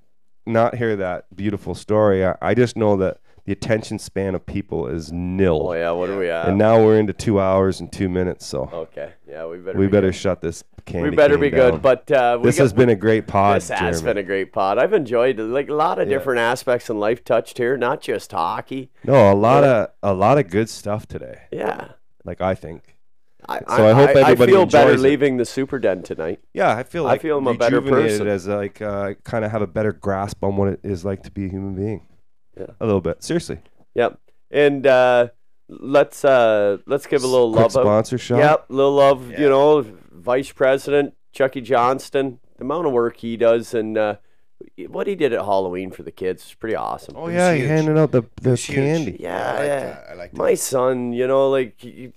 not 0.46 0.74
hear 0.74 0.96
that 0.96 1.34
beautiful 1.34 1.74
story. 1.74 2.26
I, 2.26 2.36
I 2.42 2.54
just 2.54 2.76
know 2.76 2.96
that 2.96 3.18
the 3.44 3.52
attention 3.52 3.98
span 3.98 4.34
of 4.34 4.44
people 4.46 4.86
is 4.88 5.10
nil. 5.12 5.60
oh 5.68 5.72
yeah 5.72 5.90
what 5.92 6.08
are 6.10 6.18
we 6.18 6.28
at 6.30 6.48
And 6.48 6.58
now 6.58 6.84
we're 6.84 6.98
into 6.98 7.12
two 7.12 7.40
hours 7.40 7.80
and 7.80 7.90
two 7.92 8.08
minutes, 8.08 8.44
so 8.46 8.68
okay 8.72 9.12
yeah 9.26 9.46
we 9.46 9.58
better 9.58 9.78
we 9.78 9.86
be 9.86 9.90
better 9.90 10.08
good. 10.08 10.14
shut 10.16 10.40
this 10.42 10.62
candy 10.84 11.10
we 11.10 11.16
better 11.16 11.38
be 11.38 11.50
down. 11.50 11.72
good 11.72 11.82
but 11.82 12.10
uh 12.10 12.38
we 12.40 12.46
this 12.46 12.56
got- 12.58 12.64
has 12.64 12.72
been 12.72 12.88
a 12.88 12.94
great 12.96 13.26
pod. 13.26 13.56
This 13.56 13.68
has 13.70 14.02
been 14.02 14.18
a 14.18 14.22
great 14.22 14.52
pod. 14.52 14.78
I've 14.78 14.92
enjoyed 14.92 15.38
like 15.38 15.68
a 15.68 15.74
lot 15.74 15.98
of 15.98 16.08
Yeah. 16.08 16.18
different 16.18 16.40
aspects 16.40 16.88
in 16.90 16.98
life 17.00 17.24
touched 17.24 17.58
here, 17.58 17.76
not 17.76 18.00
just 18.00 18.32
hockey. 18.32 18.90
no, 19.04 19.32
a 19.32 19.34
lot 19.34 19.64
of 19.64 19.90
a 20.02 20.14
lot 20.14 20.38
of 20.38 20.48
good 20.50 20.68
stuff 20.68 21.06
today. 21.06 21.42
Yeah. 21.50 21.88
Like 22.24 22.40
I 22.40 22.54
think. 22.54 22.96
I, 23.48 23.58
So 23.76 23.88
I 23.88 23.92
hope 23.92 24.10
everybody 24.10 24.52
I 24.52 24.54
feel 24.54 24.66
better 24.66 24.92
it. 24.92 25.00
leaving 25.00 25.36
the 25.36 25.44
super 25.44 25.80
den 25.80 26.04
tonight. 26.04 26.38
Yeah, 26.54 26.76
I 26.76 26.84
feel 26.84 27.08
I 27.08 27.18
feel 27.18 27.38
I'm 27.38 27.46
a 27.48 27.54
better 27.54 27.80
person. 27.82 28.28
as 28.28 28.46
like 28.46 28.80
uh, 28.80 29.14
kind 29.24 29.44
of 29.44 29.50
have 29.50 29.62
a 29.62 29.66
better 29.66 29.92
grasp 29.92 30.44
on 30.44 30.56
what 30.56 30.68
it 30.68 30.80
is 30.84 31.04
like 31.04 31.24
to 31.24 31.30
be 31.32 31.46
a 31.46 31.48
human 31.48 31.74
being. 31.74 32.06
Yeah. 32.56 32.66
a 32.80 32.86
little 32.86 33.00
bit. 33.00 33.24
Seriously, 33.24 33.58
Yep. 33.94 34.18
And 34.52 34.86
uh, 34.86 35.28
let's 35.68 36.24
uh, 36.24 36.76
let's 36.86 37.06
give 37.06 37.24
a 37.24 37.26
little 37.26 37.50
quick 37.52 37.62
love 37.62 37.76
out. 37.78 37.82
sponsor 37.82 38.18
shot. 38.18 38.38
Yep, 38.38 38.66
little 38.68 38.92
love. 38.92 39.30
Yeah. 39.32 39.40
You 39.40 39.48
know, 39.48 39.86
Vice 40.22 40.52
President 40.52 41.14
Chucky 41.32 41.60
Johnston. 41.60 42.38
The 42.56 42.64
amount 42.64 42.86
of 42.86 42.92
work 42.92 43.16
he 43.18 43.36
does, 43.36 43.74
and 43.74 43.96
uh, 43.98 44.16
what 44.88 45.06
he 45.06 45.14
did 45.14 45.32
at 45.32 45.40
Halloween 45.40 45.90
for 45.90 46.02
the 46.02 46.12
kids 46.12 46.44
is 46.46 46.54
pretty 46.54 46.76
awesome. 46.76 47.14
Oh 47.16 47.28
yeah, 47.28 47.52
he 47.54 47.62
handed 47.62 47.98
out 47.98 48.12
the 48.12 48.22
the 48.40 48.56
candy. 48.56 49.16
Yeah, 49.18 49.36
I 49.52 49.52
like 49.58 49.66
yeah. 49.66 49.80
that. 49.80 50.06
I 50.10 50.14
like 50.14 50.30
that. 50.32 50.38
My 50.38 50.54
son, 50.54 51.12
you 51.12 51.26
know, 51.26 51.50
like 51.50 51.82
you- 51.82 52.12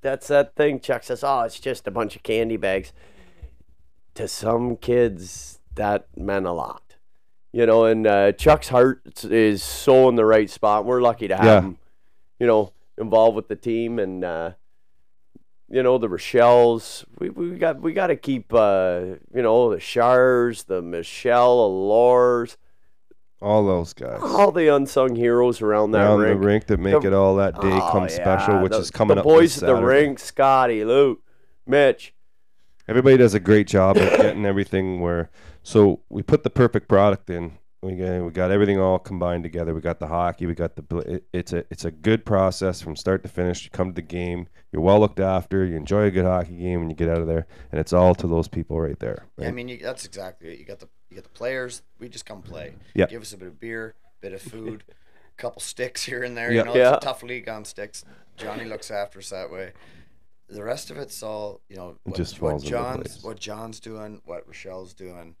that's 0.00 0.26
that 0.28 0.54
thing. 0.54 0.80
Chuck 0.80 1.02
says, 1.02 1.22
"Oh, 1.24 1.42
it's 1.42 1.58
just 1.60 1.86
a 1.86 1.90
bunch 1.90 2.14
of 2.16 2.22
candy 2.22 2.56
bags." 2.58 2.92
To 4.14 4.28
some 4.28 4.76
kids, 4.76 5.58
that 5.74 6.06
meant 6.16 6.46
a 6.46 6.52
lot, 6.52 6.94
you 7.52 7.66
know. 7.66 7.84
And 7.84 8.06
uh, 8.06 8.32
Chuck's 8.32 8.68
heart 8.68 9.24
is 9.24 9.62
so 9.62 10.08
in 10.08 10.14
the 10.14 10.24
right 10.24 10.48
spot. 10.48 10.84
We're 10.84 11.00
lucky 11.02 11.26
to 11.28 11.36
have 11.36 11.44
Yeah. 11.44 11.60
him, 11.62 11.78
you 12.38 12.46
know, 12.46 12.72
involved 12.96 13.34
with 13.34 13.48
the 13.48 13.56
team, 13.56 13.98
and 13.98 14.24
uh, 14.24 14.50
you 15.74 15.82
know 15.82 15.98
the 15.98 16.08
Rochelle's. 16.08 17.04
We, 17.18 17.30
we 17.30 17.50
got 17.56 17.80
we 17.80 17.92
got 17.92 18.06
to 18.08 18.16
keep, 18.16 18.52
uh, 18.54 19.00
you 19.34 19.42
know, 19.42 19.70
the 19.70 19.80
Shars, 19.80 20.64
the 20.64 20.80
Michelle 20.80 21.58
Allures, 21.66 22.56
All 23.42 23.66
those 23.66 23.92
guys 23.92 24.20
all 24.22 24.52
the 24.52 24.68
unsung 24.68 25.16
heroes 25.16 25.60
around 25.60 25.90
that 25.90 26.02
around 26.04 26.20
rink. 26.20 26.40
the 26.40 26.46
rink 26.46 26.66
that 26.66 26.78
make 26.78 27.00
The- 27.02 27.08
it 27.08 27.12
all 27.12 27.34
that 27.36 27.60
day 27.60 27.72
Oh, 27.72 27.90
come 27.90 28.08
special, 28.08 28.60
which 28.62 28.72
the- 28.72 28.78
is 28.78 28.90
coming 28.90 29.16
the 29.16 29.20
up. 29.22 29.24
boys 29.24 29.54
this 29.54 29.62
at 29.64 29.66
the 29.66 29.74
rink, 29.84 30.18
Scotty, 30.20 30.84
Luke, 30.84 31.20
Mitch. 31.66 32.14
Everybody 32.86 33.16
does 33.16 33.34
a 33.34 33.40
great 33.40 33.66
job 33.66 33.96
at 33.98 34.20
getting 34.20 34.44
everything 34.46 35.00
where. 35.00 35.30
So 35.62 36.00
we 36.10 36.22
put 36.22 36.42
the 36.44 36.50
perfect 36.50 36.86
product 36.88 37.30
in. 37.30 37.52
We 37.84 37.96
got 37.96 38.24
we 38.24 38.30
got 38.30 38.50
everything 38.50 38.80
all 38.80 38.98
combined 38.98 39.42
together. 39.42 39.74
We 39.74 39.80
got 39.80 39.98
the 40.00 40.06
hockey. 40.06 40.46
We 40.46 40.54
got 40.54 40.74
the. 40.76 40.82
bl- 40.82 41.00
It, 41.00 41.24
it's 41.32 41.52
a 41.52 41.64
it's 41.70 41.84
a 41.84 41.90
good 41.90 42.24
process 42.24 42.80
from 42.80 42.96
start 42.96 43.22
to 43.24 43.28
finish. 43.28 43.64
You 43.64 43.70
come 43.70 43.88
to 43.90 43.94
the 43.94 44.02
game. 44.02 44.48
You're 44.72 44.82
well 44.82 44.98
looked 45.00 45.20
after. 45.20 45.64
You 45.64 45.76
enjoy 45.76 46.04
a 46.04 46.10
good 46.10 46.24
hockey 46.24 46.56
game, 46.56 46.80
and 46.80 46.90
you 46.90 46.96
get 46.96 47.08
out 47.08 47.18
of 47.18 47.26
there. 47.26 47.46
And 47.70 47.80
it's 47.80 47.92
all 47.92 48.14
to 48.16 48.26
those 48.26 48.48
people 48.48 48.80
right 48.80 48.98
there. 48.98 49.26
Yeah, 49.36 49.44
I 49.44 49.46
right? 49.48 49.54
mean, 49.54 49.68
you, 49.68 49.78
that's 49.78 50.04
exactly 50.06 50.52
it. 50.54 50.58
You 50.58 50.64
got 50.64 50.78
the 50.80 50.88
you 51.10 51.16
got 51.16 51.24
the 51.24 51.30
players. 51.30 51.82
We 51.98 52.08
just 52.08 52.24
come 52.26 52.42
play. 52.42 52.74
Yeah. 52.94 53.06
Give 53.06 53.20
us 53.22 53.32
a 53.32 53.36
bit 53.36 53.48
of 53.48 53.60
beer, 53.60 53.94
bit 54.20 54.32
of 54.32 54.40
food, 54.42 54.84
a 54.88 55.36
couple 55.36 55.60
sticks 55.60 56.04
here 56.04 56.22
and 56.22 56.36
there. 56.36 56.50
Yeah. 56.52 56.60
You 56.60 56.64
know, 56.64 56.74
Yeah. 56.76 56.94
it's 56.94 57.04
a 57.04 57.06
tough 57.08 57.22
league 57.22 57.48
on 57.48 57.64
sticks. 57.64 58.04
Johnny 58.36 58.64
looks 58.64 58.90
after 58.90 59.18
us 59.18 59.28
that 59.30 59.50
way. 59.52 59.72
The 60.48 60.62
rest 60.64 60.90
of 60.90 60.96
it's 60.98 61.22
all 61.22 61.60
you 61.68 61.76
know. 61.76 61.96
What, 62.04 62.16
just 62.16 62.40
what 62.40 62.50
falls 62.52 62.62
into 62.64 62.74
John's 62.76 62.96
place. 63.08 63.24
what 63.24 63.38
John's 63.38 63.80
doing, 63.80 64.22
what 64.24 64.46
Rochelle's 64.46 64.94
doing, 64.94 65.36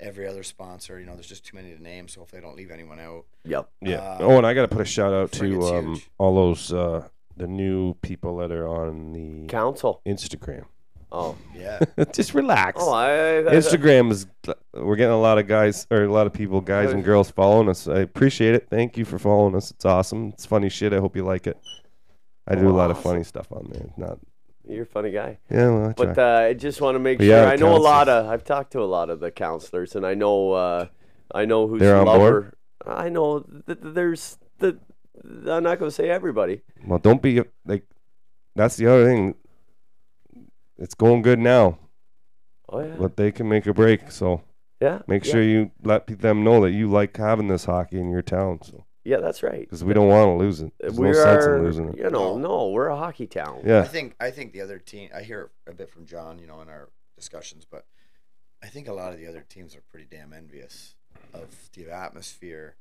every 0.00 0.26
other 0.26 0.42
sponsor. 0.42 0.98
You 0.98 1.06
know, 1.06 1.14
there's 1.14 1.28
just 1.28 1.44
too 1.44 1.56
many 1.56 1.74
to 1.74 1.82
name. 1.82 2.08
So 2.08 2.20
hopefully, 2.20 2.42
I 2.42 2.44
don't 2.44 2.56
leave 2.56 2.70
anyone 2.70 3.00
out. 3.00 3.24
Yep. 3.44 3.68
Yeah. 3.80 3.96
Uh, 3.96 4.18
oh, 4.20 4.38
and 4.38 4.46
I 4.46 4.54
got 4.54 4.62
to 4.62 4.68
put 4.68 4.80
a 4.80 4.84
shout 4.84 5.12
out 5.12 5.32
to 5.32 5.62
um, 5.62 6.02
all 6.18 6.34
those 6.34 6.72
uh, 6.72 7.08
the 7.36 7.46
new 7.46 7.94
people 7.94 8.36
that 8.38 8.50
are 8.52 8.68
on 8.68 9.12
the 9.12 9.46
Council. 9.48 10.00
Instagram. 10.06 10.66
Oh. 11.10 11.36
Yeah. 11.54 11.78
Just 12.12 12.34
relax. 12.34 12.80
Oh, 12.82 12.92
I. 12.92 13.38
I 13.38 13.42
Instagram 13.54 14.10
is 14.10 14.26
we're 14.72 14.96
getting 14.96 15.12
a 15.12 15.20
lot 15.20 15.38
of 15.38 15.46
guys 15.46 15.86
or 15.90 16.02
a 16.02 16.12
lot 16.12 16.26
of 16.26 16.32
people, 16.32 16.60
guys 16.60 16.92
and 16.92 17.04
girls 17.04 17.30
following 17.30 17.68
us. 17.68 17.86
I 17.86 18.00
appreciate 18.00 18.54
it. 18.54 18.68
Thank 18.68 18.96
you 18.96 19.04
for 19.04 19.18
following 19.18 19.54
us. 19.54 19.70
It's 19.70 19.84
awesome. 19.84 20.28
It's 20.28 20.44
funny 20.44 20.68
shit. 20.68 20.92
I 20.92 20.98
hope 20.98 21.14
you 21.16 21.24
like 21.24 21.46
it. 21.46 21.56
I 22.46 22.56
do 22.56 22.68
a 22.68 22.72
lot 22.72 22.90
of 22.90 23.00
funny 23.00 23.24
stuff 23.24 23.50
on 23.52 23.70
there. 23.72 23.88
Not 23.96 24.18
You're 24.66 24.84
a 24.84 24.86
funny 24.86 25.10
guy. 25.10 25.38
yeah, 25.50 25.68
well. 25.70 25.94
But 25.96 26.18
uh, 26.18 26.46
I 26.48 26.54
just 26.54 26.80
want 26.80 26.94
to 26.94 26.98
make 26.98 27.18
But 27.18 27.24
sure. 27.24 27.36
yeah, 27.36 27.50
I 27.50 27.56
know 27.56 27.76
a 27.76 27.78
lot 27.78 28.08
of. 28.08 28.26
I've 28.26 28.44
talked 28.44 28.72
to 28.72 28.80
a 28.80 28.84
lot 28.84 29.10
of 29.10 29.20
the 29.20 29.30
counselors, 29.30 29.94
and 29.94 30.06
I 30.06 30.14
know. 30.14 30.52
Uh, 30.52 30.86
I 31.34 31.44
know 31.44 31.66
who's 31.66 31.80
They're 31.80 31.96
on 31.96 32.06
lover. 32.06 32.54
I 32.86 33.08
know 33.08 33.40
that 33.66 33.94
there's 33.94 34.38
the. 34.58 34.78
I'm 35.22 35.62
not 35.62 35.78
going 35.78 35.90
to 35.90 35.94
say 35.94 36.08
everybody. 36.10 36.62
well, 36.86 36.98
don't 36.98 37.20
be 37.22 37.42
like. 37.66 37.84
That's 38.56 38.76
the 38.76 38.86
other 38.86 39.04
thing. 39.04 39.34
It's 40.78 40.94
going 40.94 41.22
good 41.22 41.38
now, 41.38 41.78
Oh 42.68 42.80
yeah. 42.80 42.94
but 42.98 43.16
they 43.16 43.32
can 43.32 43.48
make 43.48 43.66
a 43.66 43.72
break. 43.74 44.10
So 44.10 44.42
yeah. 44.80 45.02
make 45.06 45.24
yeah. 45.24 45.32
sure 45.32 45.42
you 45.42 45.70
let 45.82 46.06
them 46.06 46.42
know 46.44 46.60
that 46.62 46.70
you 46.72 46.88
like 46.90 47.16
having 47.16 47.48
this 47.48 47.64
hockey 47.66 47.98
in 48.00 48.10
your 48.10 48.22
town. 48.22 48.60
So 48.62 48.83
Yeah, 49.04 49.18
that's 49.18 49.42
right. 49.42 49.60
because 49.60 49.84
we 49.84 49.92
don't 49.94 50.08
want 50.08 50.26
to 50.28 50.32
lose 50.32 50.60
it. 50.62 50.72
There's 50.80 50.98
we 50.98 51.08
no 51.08 51.12
sense 51.12 51.44
are. 51.44 51.56
in 51.58 51.64
losing 51.64 51.88
it. 51.90 51.98
You 51.98 52.04
know, 52.04 52.36
No. 52.36 52.38
no, 52.38 52.68
we're 52.70 52.88
a 52.88 52.96
hockey 52.96 53.26
town. 53.26 53.62
Yeah. 53.64 53.80
I 53.80 53.84
think 53.84 54.14
I 54.18 54.30
think 54.30 54.52
the 54.52 54.62
other 54.62 54.78
team. 54.78 55.10
I 55.14 55.22
hear 55.22 55.50
a 55.66 55.72
bit 55.72 55.90
from 55.90 56.06
John, 56.06 56.38
you 56.38 56.46
know, 56.46 56.60
in 56.62 56.68
our 56.68 56.88
discussions, 57.16 57.66
but 57.70 57.84
I 58.62 58.66
think 58.68 58.88
a 58.88 58.92
lot 58.94 59.12
of 59.12 59.18
the 59.18 59.26
other 59.26 59.44
teams 59.46 59.76
are 59.76 59.82
pretty 59.90 60.06
damn 60.10 60.32
envious 60.32 60.94
of 61.34 61.48
the 61.74 61.90
atmosphere. 61.90 62.76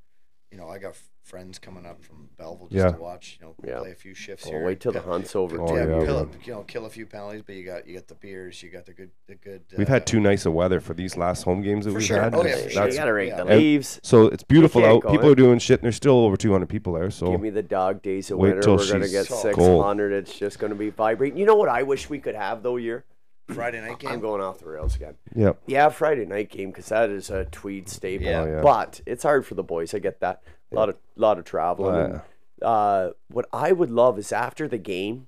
You 0.53 0.59
know, 0.59 0.69
I 0.69 0.77
got 0.77 0.93
friends 1.23 1.57
coming 1.57 1.84
up 1.84 2.03
from 2.03 2.30
Belleville 2.38 2.67
just 2.67 2.85
Yeah. 2.85 2.91
to 2.91 3.01
watch. 3.01 3.39
You 3.41 3.47
know, 3.47 3.55
Yeah. 3.65 3.80
play 3.80 3.91
a 3.91 3.95
few 3.95 4.13
shifts 4.13 4.45
Oh, 4.45 4.51
here. 4.51 4.63
wait 4.63 4.80
till 4.80 4.91
the 4.91 4.99
hunt's 5.01 5.35
over. 5.35 5.59
Oh, 5.59 5.75
yeah, 5.75 5.88
yeah, 5.88 6.05
kill, 6.05 6.30
you 6.45 6.53
know, 6.53 6.61
kill 6.61 6.85
a 6.85 6.89
few 6.91 7.07
penalties, 7.07 7.41
but 7.43 7.55
you 7.55 7.65
got 7.65 7.88
you 7.88 7.95
got 7.95 8.07
the 8.07 8.13
beers, 8.13 8.61
you 8.61 8.69
got 8.69 8.85
the 8.85 8.93
good 8.93 9.09
the 9.25 9.34
good. 9.34 9.63
we've 9.75 9.88
uh, 9.89 9.93
had 9.93 10.05
too 10.05 10.19
nice 10.19 10.45
of 10.45 10.53
weather 10.53 10.80
for 10.80 10.93
these 10.93 11.17
last 11.17 11.41
home 11.41 11.63
games 11.63 11.85
that 11.85 11.91
For 11.91 11.97
we've 11.97 12.05
sure. 12.05 12.21
had. 12.21 12.35
Oh, 12.35 12.43
yeah, 12.43 12.49
It's- 12.49 12.63
for 12.65 12.69
sure. 12.69 12.81
that's- 12.81 12.97
gotta 12.99 13.13
rake 13.13 13.35
the 13.35 13.45
yeah. 13.47 13.55
leaves. 13.55 13.99
So 14.03 14.27
it's 14.27 14.43
beautiful 14.43 14.85
out. 14.85 15.01
People 15.07 15.25
in. 15.25 15.31
are 15.31 15.35
doing 15.35 15.57
shit, 15.57 15.80
and 15.80 15.85
there's 15.85 15.95
still 15.95 16.19
over 16.19 16.38
200 16.38 16.69
people 16.69 16.93
there. 16.93 17.09
So 17.09 17.31
Give 17.31 17.41
me 17.41 17.49
the 17.49 17.63
dog 17.63 18.03
days 18.03 18.30
of 18.30 18.38
Wait 18.38 18.49
winter. 18.49 18.61
till 18.61 18.75
We're 18.77 18.91
gonna 18.91 19.05
she's 19.05 19.11
get 19.13 19.25
so 19.25 19.35
six 19.38 19.55
cold. 19.55 19.84
hundred. 19.84 20.11
It's 20.13 20.38
just 20.38 20.59
gonna 20.59 20.75
be 20.75 20.91
vibrating. 20.91 21.39
You 21.39 21.47
know 21.47 21.55
what 21.55 21.69
I 21.69 21.81
wish 21.81 22.11
we 22.11 22.19
could 22.19 22.35
have 22.35 22.61
though, 22.61 22.75
year. 22.77 23.05
Friday 23.48 23.82
night 23.82 23.99
game. 23.99 24.11
I'm 24.11 24.20
going 24.20 24.41
off 24.41 24.60
the 24.60 24.68
rails 24.70 24.95
again. 24.95 25.15
Yep. 25.36 25.60
Yeah, 25.68 25.90
Friday 25.90 26.26
night 26.26 26.49
game 26.49 26.70
because 26.72 26.88
that 26.90 27.10
is 27.10 27.30
a 27.30 27.45
Tweed 27.45 27.90
staple. 27.90 28.26
Yeah. 28.28 28.41
Oh, 28.41 28.45
yeah. 28.45 28.61
But 28.61 29.02
it's 29.06 29.24
hard 29.24 29.45
for 29.45 29.56
the 29.56 29.64
boys. 29.64 29.94
I 29.94 29.99
get 29.99 30.20
that. 30.22 30.41
A 30.72 30.76
lot 30.76 30.90
of 30.90 30.95
lot 31.15 31.38
of 31.38 31.45
traveling. 31.45 31.95
Oh, 31.95 32.03
and, 32.06 32.22
uh, 32.61 33.10
what 33.30 33.45
I 33.52 33.72
would 33.72 33.91
love 33.91 34.18
is 34.18 34.32
after 34.32 34.68
the 34.68 34.78
game, 34.78 35.28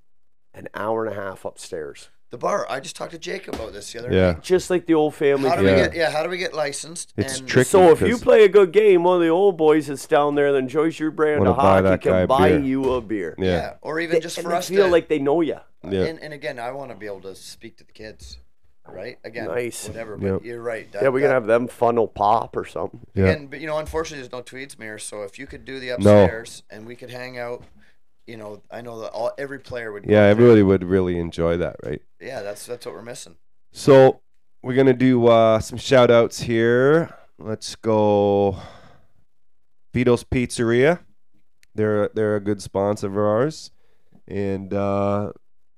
an 0.54 0.70
hour 0.74 1.06
and 1.06 1.14
a 1.18 1.22
half 1.22 1.44
upstairs, 1.46 2.10
The 2.32 2.38
bar. 2.40 2.66
I 2.70 2.80
just 2.80 2.96
talked 2.96 3.12
to 3.12 3.20
Jake 3.20 3.48
about 3.48 3.72
this 3.74 3.94
the 3.94 4.00
other 4.00 4.12
Yeah. 4.12 4.32
night. 4.32 4.42
just 4.42 4.70
like 4.70 4.88
the 4.88 4.94
old 4.96 5.14
family. 5.16 5.48
How 5.50 5.56
do 5.56 5.62
feud. 5.62 5.74
we 5.74 5.78
Yeah. 5.80 5.88
get? 5.88 5.96
Yeah, 5.96 6.10
how 6.10 6.24
do 6.24 6.30
we 6.30 6.38
get 6.38 6.54
licensed? 6.54 7.14
It's 7.18 7.40
and 7.40 7.48
tricky. 7.48 7.70
So 7.70 7.92
if 7.92 8.02
you 8.02 8.18
play 8.18 8.44
a 8.44 8.50
good 8.50 8.72
game, 8.72 9.04
one 9.04 9.18
of 9.18 9.22
the 9.22 9.30
old 9.30 9.58
boys 9.58 9.88
that's 9.88 10.08
down 10.08 10.36
there 10.36 10.52
that 10.52 10.58
enjoys 10.58 11.00
your 11.00 11.12
brand 11.12 11.46
of 11.48 11.56
hockey 11.56 11.84
that 11.84 12.02
guy 12.02 12.20
can 12.22 12.28
buy 12.28 12.50
beer. 12.50 12.60
you 12.60 12.94
a 12.94 13.02
beer. 13.02 13.36
Yeah. 13.38 13.46
Yeah. 13.46 13.74
or 13.82 14.00
even 14.00 14.20
just 14.22 14.38
and 14.38 14.46
for 14.46 14.52
they 14.52 14.58
us 14.58 14.68
feel 14.70 14.86
to, 14.86 14.92
like 14.92 15.08
they 15.08 15.20
know 15.20 15.42
you. 15.42 15.60
Yeah. 15.92 16.06
And, 16.06 16.20
and 16.20 16.34
again, 16.34 16.60
I 16.60 16.72
want 16.72 16.92
to 16.92 16.96
be 16.98 17.06
able 17.06 17.22
to 17.22 17.36
speak 17.36 17.78
to 17.78 17.84
the 17.84 17.92
kids, 17.92 18.38
right? 18.88 19.18
Again, 19.24 19.48
Nice. 19.48 19.88
whatever. 19.88 20.18
But 20.18 20.26
Yep. 20.28 20.44
you're 20.46 20.62
right. 20.62 20.92
That, 20.92 21.04
Yeah, 21.04 21.10
we 21.10 21.22
can 21.22 21.30
that- 21.30 21.34
have 21.36 21.48
them 21.48 21.68
funnel 21.68 22.08
pop 22.08 22.56
or 22.56 22.66
something. 22.66 23.00
Yeah. 23.14 23.26
Again, 23.26 23.48
but 23.48 23.60
you 23.60 23.68
know, 23.68 23.78
unfortunately, 23.78 24.22
there's 24.28 24.32
no 24.32 24.42
tweets 24.44 24.78
mirror. 24.80 25.00
So 25.00 25.24
if 25.24 25.38
you 25.40 25.48
could 25.48 25.66
do 25.66 25.80
the 25.80 25.90
upstairs 25.90 26.64
and 26.70 26.86
we 26.86 26.96
could 26.96 27.10
hang 27.10 27.38
out, 27.38 27.64
you 28.28 28.38
know, 28.38 28.62
I 28.72 28.82
know 28.82 29.00
that 29.02 29.12
all 29.12 29.32
every 29.38 29.60
player 29.60 29.92
would. 29.92 30.04
go 30.08 30.12
Yeah, 30.12 30.22
there. 30.22 30.30
everybody 30.32 30.64
would 30.64 30.84
really 30.84 31.18
enjoy 31.20 31.58
that, 31.58 31.76
right? 31.84 32.02
Yeah, 32.20 32.42
that's 32.42 32.66
that's 32.66 32.86
what 32.86 32.96
we're 32.96 33.02
missing. 33.04 33.36
So 33.72 34.22
we're 34.64 34.74
gonna 34.76 34.94
do 34.94 35.28
uh, 35.28 35.60
some 35.60 35.78
shout 35.78 36.10
outs 36.10 36.40
here. 36.42 37.14
Let's 37.38 37.76
go. 37.76 38.58
Vito's 39.94 40.24
Pizzeria. 40.24 41.00
They're 41.76 42.10
they're 42.14 42.36
a 42.36 42.42
good 42.42 42.62
sponsor 42.62 43.08
of 43.08 43.18
ours. 43.18 43.72
And 44.28 44.74
uh, 44.74 45.34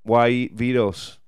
why 0.08 0.30
eat 0.30 0.54
Vito's? 0.54 1.20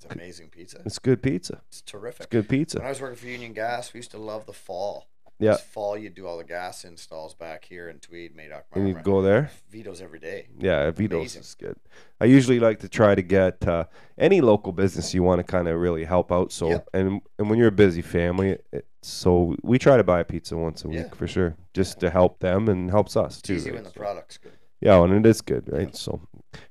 It's 0.00 0.12
amazing 0.12 0.48
pizza. 0.50 0.82
It's 0.84 0.98
good 0.98 1.22
pizza. 1.22 1.62
It's 1.68 1.82
terrific. 1.82 2.20
It's 2.22 2.30
good 2.30 2.48
When 2.50 2.58
pizza. 2.58 2.82
I 2.82 2.88
was 2.88 3.00
working 3.00 3.16
for 3.16 3.26
Union 3.26 3.52
Gas, 3.52 3.92
we 3.92 3.98
used 3.98 4.10
to 4.12 4.18
love 4.18 4.46
the 4.46 4.52
fall. 4.52 5.08
Yeah. 5.38 5.52
This 5.52 5.60
fall, 5.62 5.98
you'd 5.98 6.14
do 6.14 6.26
all 6.26 6.38
the 6.38 6.44
gas 6.44 6.84
installs 6.84 7.34
back 7.34 7.64
here 7.64 7.88
in 7.88 7.98
Tweed, 7.98 8.36
Madoc, 8.36 8.62
And 8.74 8.86
you 8.88 8.94
Marmora. 8.94 9.02
go 9.02 9.22
there. 9.22 9.50
Vito's 9.70 10.00
every 10.00 10.20
day. 10.20 10.46
Yeah, 10.56 10.90
Vito's 10.92 11.18
Amazing. 11.20 11.40
is 11.40 11.54
good. 11.58 11.76
I 12.20 12.26
usually 12.26 12.60
like 12.60 12.78
to 12.80 12.88
try 12.88 13.16
to 13.16 13.22
get 13.22 13.66
uh, 13.66 13.84
any 14.16 14.40
local 14.40 14.70
business 14.72 15.14
you 15.14 15.24
want 15.24 15.40
to 15.40 15.44
kind 15.44 15.66
of 15.66 15.80
really 15.80 16.04
help 16.04 16.30
out. 16.30 16.52
So, 16.52 16.68
Yep. 16.68 16.88
and 16.94 17.20
and 17.40 17.50
when 17.50 17.58
you're 17.58 17.68
a 17.68 17.72
busy 17.72 18.02
family, 18.02 18.58
it, 18.72 18.86
so 19.02 19.56
we 19.64 19.78
try 19.80 19.96
to 19.96 20.04
buy 20.04 20.20
a 20.20 20.24
pizza 20.24 20.56
once 20.56 20.84
a 20.84 20.88
week 20.88 20.98
Yeah. 20.98 21.08
for 21.14 21.26
sure, 21.26 21.56
just 21.74 21.98
to 22.00 22.10
help 22.10 22.38
them 22.38 22.68
and 22.68 22.90
helps 22.90 23.16
us 23.16 23.38
It's 23.38 23.42
too. 23.42 23.54
easy 23.54 23.70
right? 23.70 23.76
when 23.76 23.84
the 23.84 23.90
product's 23.90 24.38
good. 24.38 24.52
Yeah, 24.82 25.02
and 25.04 25.14
it 25.14 25.28
is 25.28 25.40
good, 25.40 25.72
right? 25.72 25.94
So, 25.94 26.20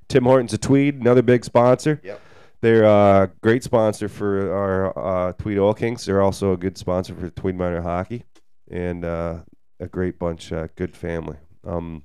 Tim 0.08 0.24
Hortons 0.24 0.52
a 0.52 0.58
Tweed, 0.58 0.96
another 0.96 1.22
big 1.22 1.44
sponsor. 1.44 1.98
Yep. 2.04 2.20
They're 2.60 2.84
a 2.84 3.32
great 3.40 3.64
sponsor 3.64 4.08
for 4.08 4.54
our 4.54 5.28
uh, 5.28 5.32
Tweed 5.32 5.58
Oil 5.58 5.74
Kings. 5.74 6.04
They're 6.04 6.20
also 6.20 6.52
a 6.52 6.56
good 6.56 6.76
sponsor 6.76 7.14
for 7.14 7.30
Tweed 7.30 7.56
Minor 7.56 7.80
Hockey, 7.80 8.24
and 8.70 9.04
uh, 9.04 9.38
a 9.80 9.88
great 9.88 10.18
bunch, 10.18 10.52
uh, 10.52 10.68
good 10.76 10.94
family. 10.94 11.38
Um, 11.64 12.04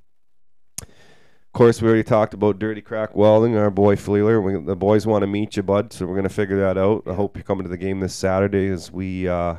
of 0.82 1.52
course, 1.52 1.82
we 1.82 1.88
already 1.88 2.04
talked 2.04 2.34
about 2.34 2.58
Dirty 2.58 2.80
Crack 2.80 3.14
Welding. 3.14 3.56
Our 3.56 3.70
boy 3.70 3.96
Fleeler. 3.96 4.42
We, 4.42 4.64
the 4.64 4.76
boys 4.76 5.06
want 5.06 5.22
to 5.22 5.26
meet 5.26 5.56
you, 5.56 5.62
bud. 5.62 5.92
So 5.92 6.06
we're 6.06 6.16
gonna 6.16 6.28
figure 6.28 6.58
that 6.60 6.78
out. 6.78 7.04
I 7.06 7.14
hope 7.14 7.36
you're 7.36 7.44
coming 7.44 7.64
to 7.64 7.70
the 7.70 7.76
game 7.76 8.00
this 8.00 8.14
Saturday, 8.14 8.68
as 8.68 8.90
we 8.90 9.28
uh, 9.28 9.56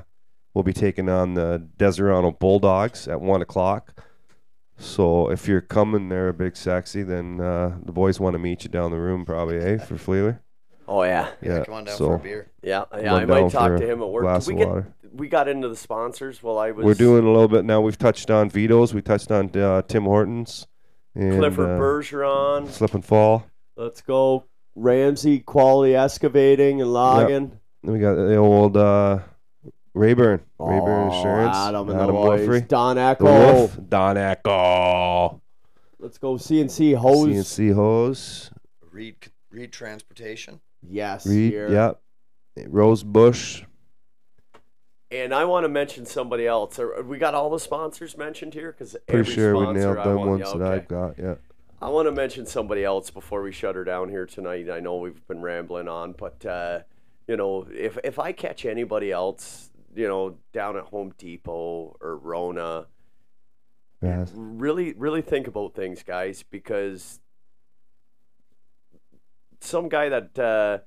will 0.54 0.64
be 0.64 0.74
taking 0.74 1.10
on 1.10 1.36
the 1.36 1.68
Deseronto 1.78 2.38
Bulldogs 2.38 3.08
at 3.08 3.22
one 3.22 3.42
o'clock. 3.42 3.94
So 4.80 5.30
if 5.30 5.48
you're 5.48 5.62
coming 5.62 6.10
there, 6.10 6.30
a 6.30 6.34
big 6.34 6.56
sexy, 6.56 7.04
then 7.04 7.42
uh, 7.42 7.78
the 7.86 7.92
boys 7.92 8.20
want 8.20 8.34
to 8.34 8.40
meet 8.40 8.64
you 8.64 8.70
down 8.70 8.92
the 8.92 8.98
room, 8.98 9.26
probably, 9.26 9.58
eh, 9.58 9.78
for 9.78 9.96
Fleeler. 9.96 10.40
Oh 10.88 11.04
yeah, 11.04 11.28
Yeah, 11.42 11.64
come 11.66 11.76
on 11.76 11.84
down 11.84 11.98
so 11.98 12.08
for 12.08 12.16
a 12.16 12.20
beer. 12.20 12.52
yeah, 12.64 12.86
yeah. 13.00 13.14
I 13.14 13.26
might 13.26 13.52
talk 13.52 13.78
to 13.78 13.86
him 13.86 14.02
at 14.02 14.10
work. 14.10 14.24
glass 14.24 14.48
we 14.48 14.54
of 14.54 14.60
get 14.60 14.68
water. 14.70 14.94
we 15.14 15.28
got 15.28 15.48
into 15.48 15.68
the 15.70 15.76
sponsors 15.76 16.42
while 16.42 16.58
I 16.58 16.72
was. 16.72 16.84
We're 16.84 16.96
doing 16.96 17.26
a 17.26 17.28
little 17.32 17.48
bit 17.48 17.64
now. 17.64 17.82
We've 17.82 17.98
touched 17.98 18.32
on 18.32 18.50
Vito's. 18.50 18.94
We 18.94 19.02
touched 19.04 19.32
on 19.32 19.56
uh, 19.56 19.84
Tim 19.84 20.06
Hortons 20.06 20.66
and 21.14 21.38
Clifford 21.38 21.70
uh, 21.70 21.80
Bergeron. 21.80 22.70
Slip 22.70 22.96
and 22.96 23.06
Fall. 23.06 23.46
Let's 23.76 24.02
go. 24.02 24.46
Ramsey 24.76 25.40
Quality 25.40 25.96
Excavating 25.96 26.82
and 26.82 26.92
Logging. 26.92 27.60
Then 27.84 27.94
we 27.94 28.00
got 28.00 28.16
the 28.16 28.38
old 28.38 28.76
uh, 28.76 29.20
Rayburn. 29.94 30.42
Rayburn 30.60 31.10
Oh, 31.12 31.16
Insurance. 31.18 31.56
Adam 31.58 31.90
and 31.90 31.98
Adam 32.00 32.08
the 32.16 32.22
boys. 32.22 32.48
Wolfrey. 32.48 32.68
Don 32.68 32.96
The 32.96 33.02
Echo. 33.02 33.26
Wolf. 33.26 33.78
Don 33.90 34.18
Echo. 34.18 35.42
Let's 36.00 36.18
go 36.18 36.36
CNC 36.36 36.96
hose. 36.96 37.28
CNC 37.28 37.74
hose. 37.74 38.52
Reed 38.92 39.16
Reed 39.52 39.72
Transportation. 39.72 40.60
Yes. 40.82 41.26
Reed. 41.26 41.52
here. 41.52 41.70
Yep. 41.72 42.02
Rose 42.68 43.04
Bush. 43.04 43.64
And 45.12 45.34
I 45.34 45.46
want 45.46 45.64
to 45.64 45.70
mention 45.70 46.06
somebody 46.06 46.46
else. 46.46 46.78
Are- 46.78 47.02
We 47.02 47.18
got 47.18 47.34
all 47.34 47.50
the 47.50 47.60
sponsors 47.60 48.16
mentioned 48.16 48.54
here 48.54 48.72
because 48.72 48.96
Pretty 49.08 49.32
sure 49.32 49.58
we 49.58 49.74
nailed 49.74 49.98
I 49.98 50.04
them 50.04 50.16
want, 50.18 50.30
ones 50.30 50.44
yeah, 50.54 50.58
that. 50.60 50.72
I've 50.72 50.88
got. 50.88 51.18
Yeah. 51.18 51.36
I 51.82 51.90
want 51.90 52.08
to 52.08 52.12
mention 52.12 52.46
somebody 52.46 52.84
else 52.84 53.10
before 53.10 53.42
we 53.42 53.52
shut 53.52 53.74
her 53.76 53.84
down 53.84 54.10
here 54.10 54.26
tonight. 54.26 54.70
I 54.70 54.80
know 54.82 54.98
we've 54.98 55.26
been 55.28 55.42
rambling 55.42 55.88
on, 55.88 56.12
but 56.12 56.46
uh, 56.46 56.80
you 57.28 57.38
know, 57.38 57.66
if 57.74 57.98
if 58.04 58.20
I 58.20 58.34
catch 58.34 58.66
anybody 58.66 59.12
else, 59.12 59.69
you 59.96 60.08
know, 60.08 60.38
down 60.54 60.78
at 60.78 60.84
Home 60.86 61.14
Depot 61.18 61.96
or 62.02 62.18
Rona, 62.18 62.88
Yeah. 64.02 64.26
really 64.34 64.94
really 64.94 65.22
think 65.22 65.48
about 65.48 65.74
things, 65.76 66.04
guys, 66.04 66.44
because 66.44 67.20
some 69.62 69.90
guy 69.90 70.10
that 70.10 70.40
uh, 70.40 70.80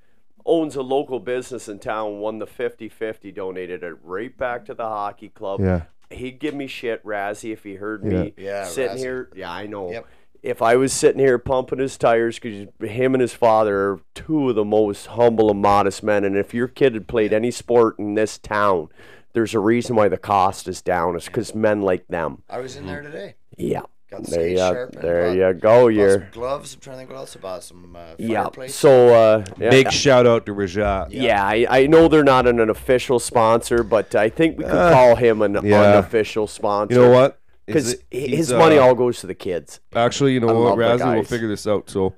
owns 0.47 0.77
a 0.77 0.83
local 0.83 1.20
business 1.20 1.69
in 1.69 1.79
town 1.79 2.19
won 2.20 2.39
the 2.39 2.47
50-50, 2.47 3.35
donated 3.35 3.83
it 3.83 3.97
right 4.03 4.37
back 4.37 4.65
to 4.66 4.74
the 4.74 4.85
hockey 4.85 5.29
club. 5.29 5.61
Yeah. 5.61 5.83
He'd 6.11 6.41
give 6.41 6.55
me 6.55 6.66
shit, 6.66 7.05
Razzie, 7.05 7.53
if 7.53 7.65
he 7.65 7.74
heard 7.77 8.03
Yeah. 8.05 8.11
me 8.23 8.35
Yeah, 8.37 8.65
sitting 8.65 8.97
Razzie. 8.97 9.01
here. 9.01 9.31
Yeah, 9.35 9.53
I 9.53 9.66
know 9.66 9.91
Yep. 9.91 10.07
If 10.43 10.60
I 10.60 10.77
was 10.77 10.93
sitting 10.93 11.20
here 11.20 11.39
pumping 11.39 11.78
his 11.78 11.97
tires, 11.97 12.39
because 12.39 12.66
him 12.81 13.14
and 13.14 13.20
his 13.20 13.32
father 13.35 13.77
are 13.77 14.01
two 14.14 14.51
of 14.51 14.56
the 14.56 14.64
most 14.64 15.06
humble 15.06 15.51
and 15.51 15.60
modest 15.62 16.02
men, 16.02 16.24
and 16.24 16.36
if 16.36 16.52
your 16.52 16.69
kid 16.69 16.94
had 16.94 17.06
played 17.09 17.32
any 17.32 17.51
sport 17.51 17.98
in 17.98 18.14
this 18.14 18.39
town, 18.39 18.89
there's 19.35 19.55
a 19.55 19.59
reason 19.60 19.97
why 19.97 20.09
the 20.09 20.19
cost 20.19 20.66
is 20.69 20.82
down. 20.82 21.16
It's 21.16 21.27
because 21.27 21.55
men 21.55 21.81
like 21.82 22.06
them. 22.09 22.43
I 22.51 22.59
was 22.60 22.77
in 22.77 22.86
there 22.86 23.02
today. 23.02 23.35
Yeah. 23.56 23.82
Got 24.10 24.24
the 24.24 24.31
There 24.32 24.40
skates 24.40 24.51
you, 24.51 24.59
sharpened. 24.59 25.02
there 25.02 25.27
bought- 25.28 25.36
you 25.36 25.52
go. 25.55 25.82
bought 25.85 25.89
You're 25.89 26.19
gloves. 26.32 26.74
I'm 26.74 26.81
trying 26.81 26.94
to 26.97 26.98
think 26.98 27.10
what 27.10 27.16
else 27.16 27.35
I 27.35 27.40
bought. 27.40 27.62
Some 27.62 27.97
uh, 27.97 28.01
yeah. 28.19 28.43
fireplace. 28.43 28.74
So 28.74 29.09
uh, 29.14 29.44
yeah, 29.59 29.70
Big 29.70 29.90
shout 29.90 30.27
out 30.27 30.44
to 30.47 30.52
Rajat. 30.55 31.09
yeah, 31.12 31.43
I, 31.43 31.66
I 31.70 31.86
know 31.86 32.09
they're 32.09 32.23
not 32.23 32.47
an, 32.47 32.60
an 32.60 32.69
official 32.69 33.19
sponsor, 33.19 33.82
but 33.82 34.14
I 34.14 34.28
think 34.28 34.59
we 34.59 34.64
could 34.64 34.74
Uh, 34.74 34.93
call 34.93 35.16
him 35.16 35.40
an 35.40 35.59
yeah. 35.64 35.81
unofficial 35.81 36.47
sponsor. 36.47 36.94
You 36.94 37.01
know 37.06 37.10
what? 37.10 37.39
Is 37.66 37.74
Because 37.74 37.90
his 38.10 38.30
he's, 38.30 38.52
money 38.52 38.76
uh, 38.78 38.82
all 38.82 38.94
goes 38.94 39.20
to 39.20 39.26
the 39.26 39.34
kids. 39.34 39.80
Actually, 39.94 40.32
you 40.34 40.40
know 40.40 40.48
I 40.48 40.52
what, 40.52 40.78
love 40.78 40.78
Razzie, 41.01 41.14
we'll 41.14 41.22
figure 41.24 41.48
this 41.48 41.66
out. 41.66 41.89
So, 41.89 42.14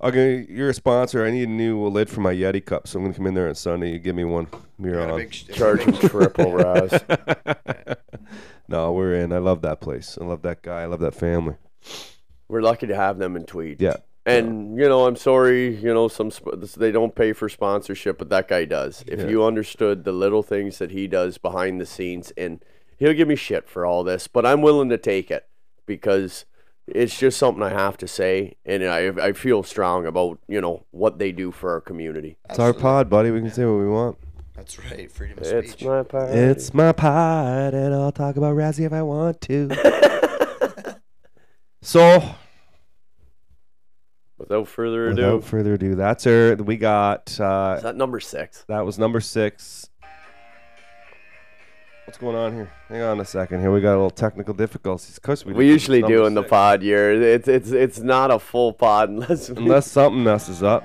I'm. 0.00 0.14
You're 0.14 0.70
a 0.70 0.74
sponsor. 0.74 1.24
I 1.24 1.30
need 1.30 1.48
a 1.48 1.52
new 1.52 1.84
lid 1.88 2.08
for 2.08 2.20
my 2.20 2.32
Yeti 2.32 2.64
cup, 2.64 2.86
so 2.86 2.98
I'm 2.98 3.04
gonna 3.06 3.14
come 3.16 3.26
in 3.26 3.34
there 3.34 3.48
on 3.48 3.54
Sunday. 3.56 3.90
You 3.92 3.98
give 3.98 4.14
me 4.14 4.24
one. 4.24 4.46
You're 4.78 4.94
Got 4.96 5.10
on. 5.10 5.18
big 5.18 5.32
Charge 5.32 5.80
him 5.80 5.94
triple, 5.94 6.52
Raz. 6.56 7.02
no, 8.68 8.92
we're 8.92 9.14
in. 9.14 9.32
I 9.32 9.38
love 9.38 9.62
that 9.62 9.80
place. 9.80 10.18
I 10.20 10.24
love 10.24 10.42
that 10.42 10.62
guy. 10.62 10.82
I 10.82 10.86
love 10.86 11.00
that 11.00 11.14
family. 11.14 11.56
We're 12.48 12.62
lucky 12.62 12.86
to 12.86 12.94
have 12.96 13.18
them 13.18 13.36
in 13.36 13.44
Tweed. 13.44 13.80
Yeah. 13.80 13.96
And 14.26 14.76
you 14.78 14.88
know, 14.88 15.06
I'm 15.06 15.16
sorry, 15.16 15.74
you 15.76 15.92
know, 15.92 16.08
some 16.08 16.30
sp- 16.32 16.56
they 16.78 16.90
don't 16.92 17.14
pay 17.14 17.32
for 17.34 17.48
sponsorship, 17.48 18.18
but 18.18 18.30
that 18.30 18.48
guy 18.48 18.64
does. 18.64 19.04
If 19.06 19.20
Yeah. 19.20 19.26
you 19.26 19.44
understood 19.44 20.04
the 20.04 20.12
little 20.12 20.42
things 20.42 20.78
that 20.78 20.90
he 20.92 21.06
does 21.06 21.36
behind 21.38 21.80
the 21.80 21.86
scenes, 21.86 22.32
and 22.36 22.64
he'll 23.04 23.14
give 23.14 23.28
me 23.28 23.36
shit 23.36 23.68
for 23.68 23.84
all 23.84 24.02
this, 24.02 24.26
but 24.28 24.46
I'm 24.46 24.62
willing 24.62 24.88
to 24.88 24.96
take 24.98 25.30
it 25.30 25.46
because 25.86 26.46
it's 26.86 27.18
just 27.18 27.38
something 27.38 27.62
I 27.62 27.68
have 27.70 27.96
to 27.98 28.08
say, 28.08 28.56
and 28.64 28.82
I 28.84 29.08
I 29.08 29.32
feel 29.32 29.62
strong 29.62 30.06
about 30.06 30.38
you 30.48 30.60
know 30.60 30.86
what 30.90 31.18
they 31.18 31.32
do 31.32 31.50
for 31.50 31.70
our 31.72 31.80
community. 31.80 32.38
It's 32.48 32.58
our 32.58 32.72
pod, 32.72 33.10
buddy. 33.10 33.30
We 33.30 33.40
can 33.40 33.50
say 33.50 33.64
what 33.66 33.78
we 33.78 33.88
want. 33.88 34.16
That's 34.54 34.78
right. 34.78 35.10
Freedom 35.10 35.38
of 35.38 35.44
It's 35.46 35.72
speech. 35.72 35.86
my 35.86 36.02
pod. 36.02 36.30
It's 36.30 36.72
my 36.72 36.92
pod, 36.92 37.74
and 37.74 37.94
I'll 37.94 38.12
talk 38.12 38.36
about 38.36 38.56
Razzie 38.56 38.86
if 38.86 38.92
I 38.92 39.02
want 39.02 39.40
to. 39.42 40.96
so, 41.82 42.22
Without 44.38 44.68
further 44.68 45.08
ado, 45.08 45.14
without 45.22 45.44
further 45.44 45.74
ado, 45.74 45.94
that's 45.94 46.24
her. 46.24 46.54
We 46.56 46.76
got. 46.76 47.38
Uh, 47.40 47.74
is 47.78 47.82
that 47.82 47.96
number 47.96 48.20
six? 48.20 48.64
That 48.68 48.84
was 48.84 48.98
number 48.98 49.20
six. 49.20 49.88
What's 52.14 52.22
going 52.22 52.36
on 52.36 52.54
here? 52.54 52.70
Hang 52.88 53.02
on 53.02 53.18
a 53.18 53.24
second. 53.24 53.58
Here 53.60 53.72
we 53.72 53.80
got 53.80 53.94
a 53.94 53.98
little 53.98 54.08
technical 54.08 54.54
difficulties. 54.54 55.16
Of 55.16 55.22
course, 55.24 55.44
we, 55.44 55.52
We 55.52 55.66
usually 55.66 56.00
do 56.00 56.26
in 56.26 56.34
the 56.34 56.42
six. 56.42 56.50
pod 56.50 56.80
year. 56.80 57.12
It's 57.20 57.48
it's 57.48 57.72
it's 57.72 57.98
not 57.98 58.30
a 58.30 58.38
full 58.38 58.72
pod 58.72 59.08
unless 59.08 59.48
unless 59.48 59.90
something 59.90 60.22
messes 60.22 60.62
up. 60.62 60.84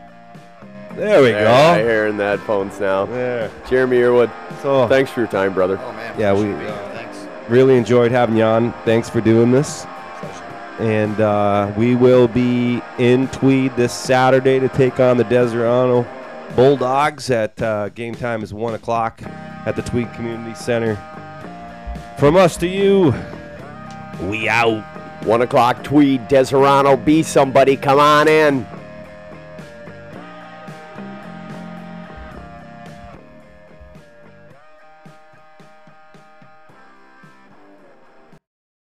There 0.95 1.21
we 1.21 1.29
There, 1.29 1.47
I 1.47 1.77
go. 1.77 1.87
hear 1.87 2.07
in 2.07 2.17
the 2.17 2.23
headphones 2.23 2.79
now. 2.79 3.05
There. 3.05 3.51
Jeremy 3.69 3.97
Yearwood, 3.97 4.31
So 4.63 4.87
thanks 4.87 5.11
for 5.11 5.19
your 5.19 5.29
time, 5.29 5.53
brother. 5.53 5.77
Oh 5.79 5.91
man. 5.93 6.19
Yeah, 6.19 6.33
we- 6.33 6.45
to. 6.45 6.91
Thanks. 6.95 7.27
really 7.47 7.77
enjoyed 7.77 8.11
having 8.11 8.35
you 8.35 8.43
on. 8.45 8.73
Thanks 8.83 9.07
for 9.07 9.21
doing 9.21 9.51
this. 9.51 9.85
And 10.79 11.21
uh, 11.21 11.71
we 11.77 11.93
will 11.95 12.27
be 12.27 12.81
in 12.97 13.27
Tweed 13.27 13.75
this 13.75 13.93
Saturday 13.93 14.59
to 14.59 14.67
take 14.67 14.99
on 14.99 15.17
the 15.17 15.25
Deseronto 15.25 16.07
Bulldogs. 16.55 17.29
At 17.29 17.61
uh, 17.61 17.89
game 17.89 18.15
time 18.15 18.41
is 18.41 18.51
one 18.51 18.73
o'clock 18.73 19.21
at 19.67 19.75
the 19.75 19.83
Tweed 19.83 20.11
Community 20.13 20.55
Center. 20.55 20.97
From 22.19 22.35
us 22.35 22.57
to 22.57 22.67
you, 22.67 23.13
we 24.23 24.49
out. 24.49 24.83
One 25.23 25.41
o'clock 25.41 25.85
tweed, 25.85 26.27
Deseronto, 26.27 27.03
be 27.05 27.23
somebody, 27.23 27.77
come 27.77 27.97
on 27.97 28.27
in. 28.27 28.67